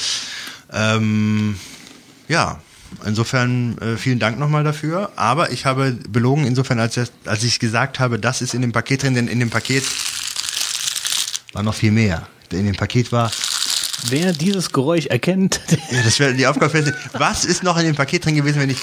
Ähm, 0.74 1.60
ja, 2.28 2.60
insofern 3.06 3.78
äh, 3.80 3.96
vielen 3.98 4.20
Dank 4.20 4.40
nochmal 4.40 4.64
dafür. 4.64 5.12
Aber 5.16 5.52
ich 5.52 5.66
habe 5.66 5.92
belogen 6.10 6.46
insofern, 6.46 6.80
als, 6.80 7.00
als 7.26 7.44
ich 7.44 7.60
gesagt 7.60 8.00
habe, 8.00 8.18
das 8.20 8.42
ist 8.42 8.54
in 8.54 8.62
dem 8.62 8.72
Paket 8.72 9.04
drin, 9.04 9.14
denn 9.14 9.28
in 9.28 9.40
dem 9.40 9.50
Paket 9.50 9.84
war 11.54 11.64
noch 11.64 11.76
viel 11.76 11.92
mehr. 11.92 12.28
In 12.52 12.66
dem 12.66 12.76
Paket 12.76 13.12
war, 13.12 13.32
Wer 14.10 14.32
dieses 14.32 14.72
Geräusch 14.72 15.08
erkennt, 15.08 15.60
ja, 15.92 16.04
das 16.04 16.20
wäre 16.20 16.34
die 16.34 16.46
Aufgabe. 16.46 16.70
für- 16.84 16.96
Was 17.14 17.46
ist 17.46 17.64
noch 17.64 17.78
in 17.78 17.86
dem 17.86 17.96
Paket 17.96 18.26
drin 18.26 18.36
gewesen, 18.36 18.60
wenn 18.62 18.70
ich 18.70 18.78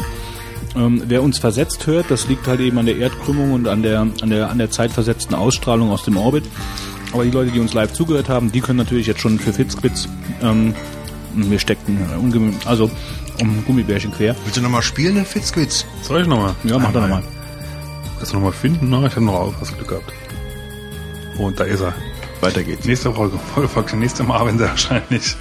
Ähm, 0.75 1.03
wer 1.07 1.23
uns 1.23 1.39
versetzt 1.39 1.87
hört, 1.87 2.11
das 2.11 2.27
liegt 2.27 2.47
halt 2.47 2.59
eben 2.59 2.77
an 2.77 2.85
der 2.85 2.97
Erdkrümmung 2.97 3.53
und 3.53 3.67
an 3.67 3.83
der, 3.83 4.01
an 4.01 4.29
der, 4.29 4.49
an 4.49 4.57
der 4.57 4.69
zeitversetzten 4.69 5.35
Ausstrahlung 5.35 5.91
aus 5.91 6.03
dem 6.03 6.17
Orbit. 6.17 6.43
Aber 7.13 7.23
die 7.23 7.31
Leute, 7.31 7.51
die 7.51 7.59
uns 7.59 7.73
live 7.73 7.93
zugehört 7.93 8.29
haben, 8.29 8.51
die 8.51 8.61
können 8.61 8.77
natürlich 8.77 9.07
jetzt 9.07 9.21
schon 9.21 9.39
für 9.39 9.53
Fitzquitz, 9.53 10.07
ähm, 10.41 10.75
wir 11.33 11.59
steckten, 11.59 11.97
äh, 11.97 12.67
also 12.67 12.91
um 13.39 13.63
Gummibärchen 13.65 14.11
quer. 14.11 14.35
Willst 14.43 14.57
du 14.57 14.61
nochmal 14.61 14.81
spielen, 14.81 15.15
den 15.15 15.25
Fitzquiz? 15.25 15.85
Soll 16.01 16.21
ich 16.21 16.27
nochmal? 16.27 16.55
Ja, 16.63 16.79
mach 16.79 16.91
doch 16.91 17.01
nochmal. 17.01 17.23
Das 18.19 18.33
nochmal 18.33 18.51
finden? 18.51 18.89
Na, 18.89 19.05
ich 19.05 19.15
habe 19.15 19.25
noch 19.25 19.53
was 19.59 19.75
Glück 19.75 19.89
gehabt. 19.89 20.11
Und 21.37 21.59
da 21.59 21.65
ist 21.65 21.81
er. 21.81 21.93
Weiter 22.41 22.63
geht's. 22.63 22.85
Nächste 22.85 23.13
Folge. 23.13 23.37
Folge 23.67 23.97
nächste 23.97 24.23
Mal, 24.23 24.45
wenn 24.45 24.57
sie 24.57 24.65
erscheint 24.65 25.09
nicht. 25.11 25.37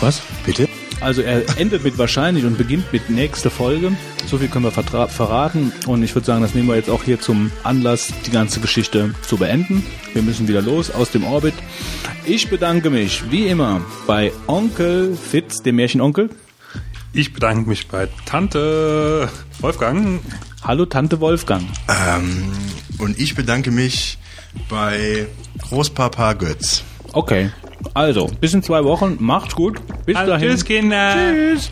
Was? 0.00 0.22
Bitte? 0.44 0.68
Also 1.00 1.22
er 1.22 1.58
endet 1.58 1.82
mit 1.82 1.96
wahrscheinlich 1.96 2.44
und 2.44 2.58
beginnt 2.58 2.92
mit 2.92 3.08
nächste 3.08 3.48
Folge. 3.48 3.92
So 4.26 4.36
viel 4.36 4.48
können 4.48 4.66
wir 4.66 4.70
verraten. 4.70 5.72
Und 5.86 6.02
ich 6.02 6.14
würde 6.14 6.26
sagen, 6.26 6.42
das 6.42 6.54
nehmen 6.54 6.68
wir 6.68 6.76
jetzt 6.76 6.90
auch 6.90 7.02
hier 7.02 7.20
zum 7.20 7.50
Anlass, 7.62 8.12
die 8.26 8.30
ganze 8.30 8.60
Geschichte 8.60 9.14
zu 9.22 9.38
beenden. 9.38 9.84
Wir 10.12 10.22
müssen 10.22 10.46
wieder 10.46 10.60
los 10.60 10.90
aus 10.90 11.10
dem 11.10 11.24
Orbit. 11.24 11.54
Ich 12.26 12.50
bedanke 12.50 12.90
mich, 12.90 13.30
wie 13.30 13.46
immer, 13.46 13.80
bei 14.06 14.30
Onkel 14.46 15.16
Fitz, 15.16 15.62
dem 15.62 15.76
Märchenonkel. 15.76 16.28
Ich 17.12 17.32
bedanke 17.32 17.68
mich 17.68 17.88
bei 17.88 18.08
Tante 18.26 19.30
Wolfgang. 19.60 20.20
Hallo 20.62 20.84
Tante 20.84 21.20
Wolfgang. 21.20 21.62
Ähm, 21.88 22.52
und 22.98 23.18
ich 23.18 23.34
bedanke 23.34 23.70
mich 23.70 24.18
bei 24.68 25.26
Großpapa 25.62 26.34
Götz. 26.34 26.84
Okay, 27.12 27.50
also 27.94 28.30
bis 28.40 28.52
in 28.52 28.62
zwei 28.62 28.84
Wochen. 28.84 29.16
Macht's 29.20 29.54
gut. 29.54 29.80
Bis 30.04 30.16
dahin. 30.16 30.50
Tschüss, 30.50 30.64
Kinder. 30.64 31.14
Tschüss. 31.14 31.70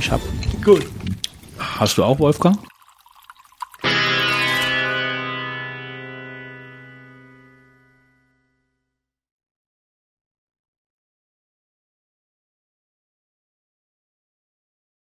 Ich 0.00 0.10
hab. 0.10 0.20
Gut. 0.64 0.86
Hast 1.58 1.96
du 1.98 2.04
auch, 2.04 2.18
Wolfgang? 2.18 2.58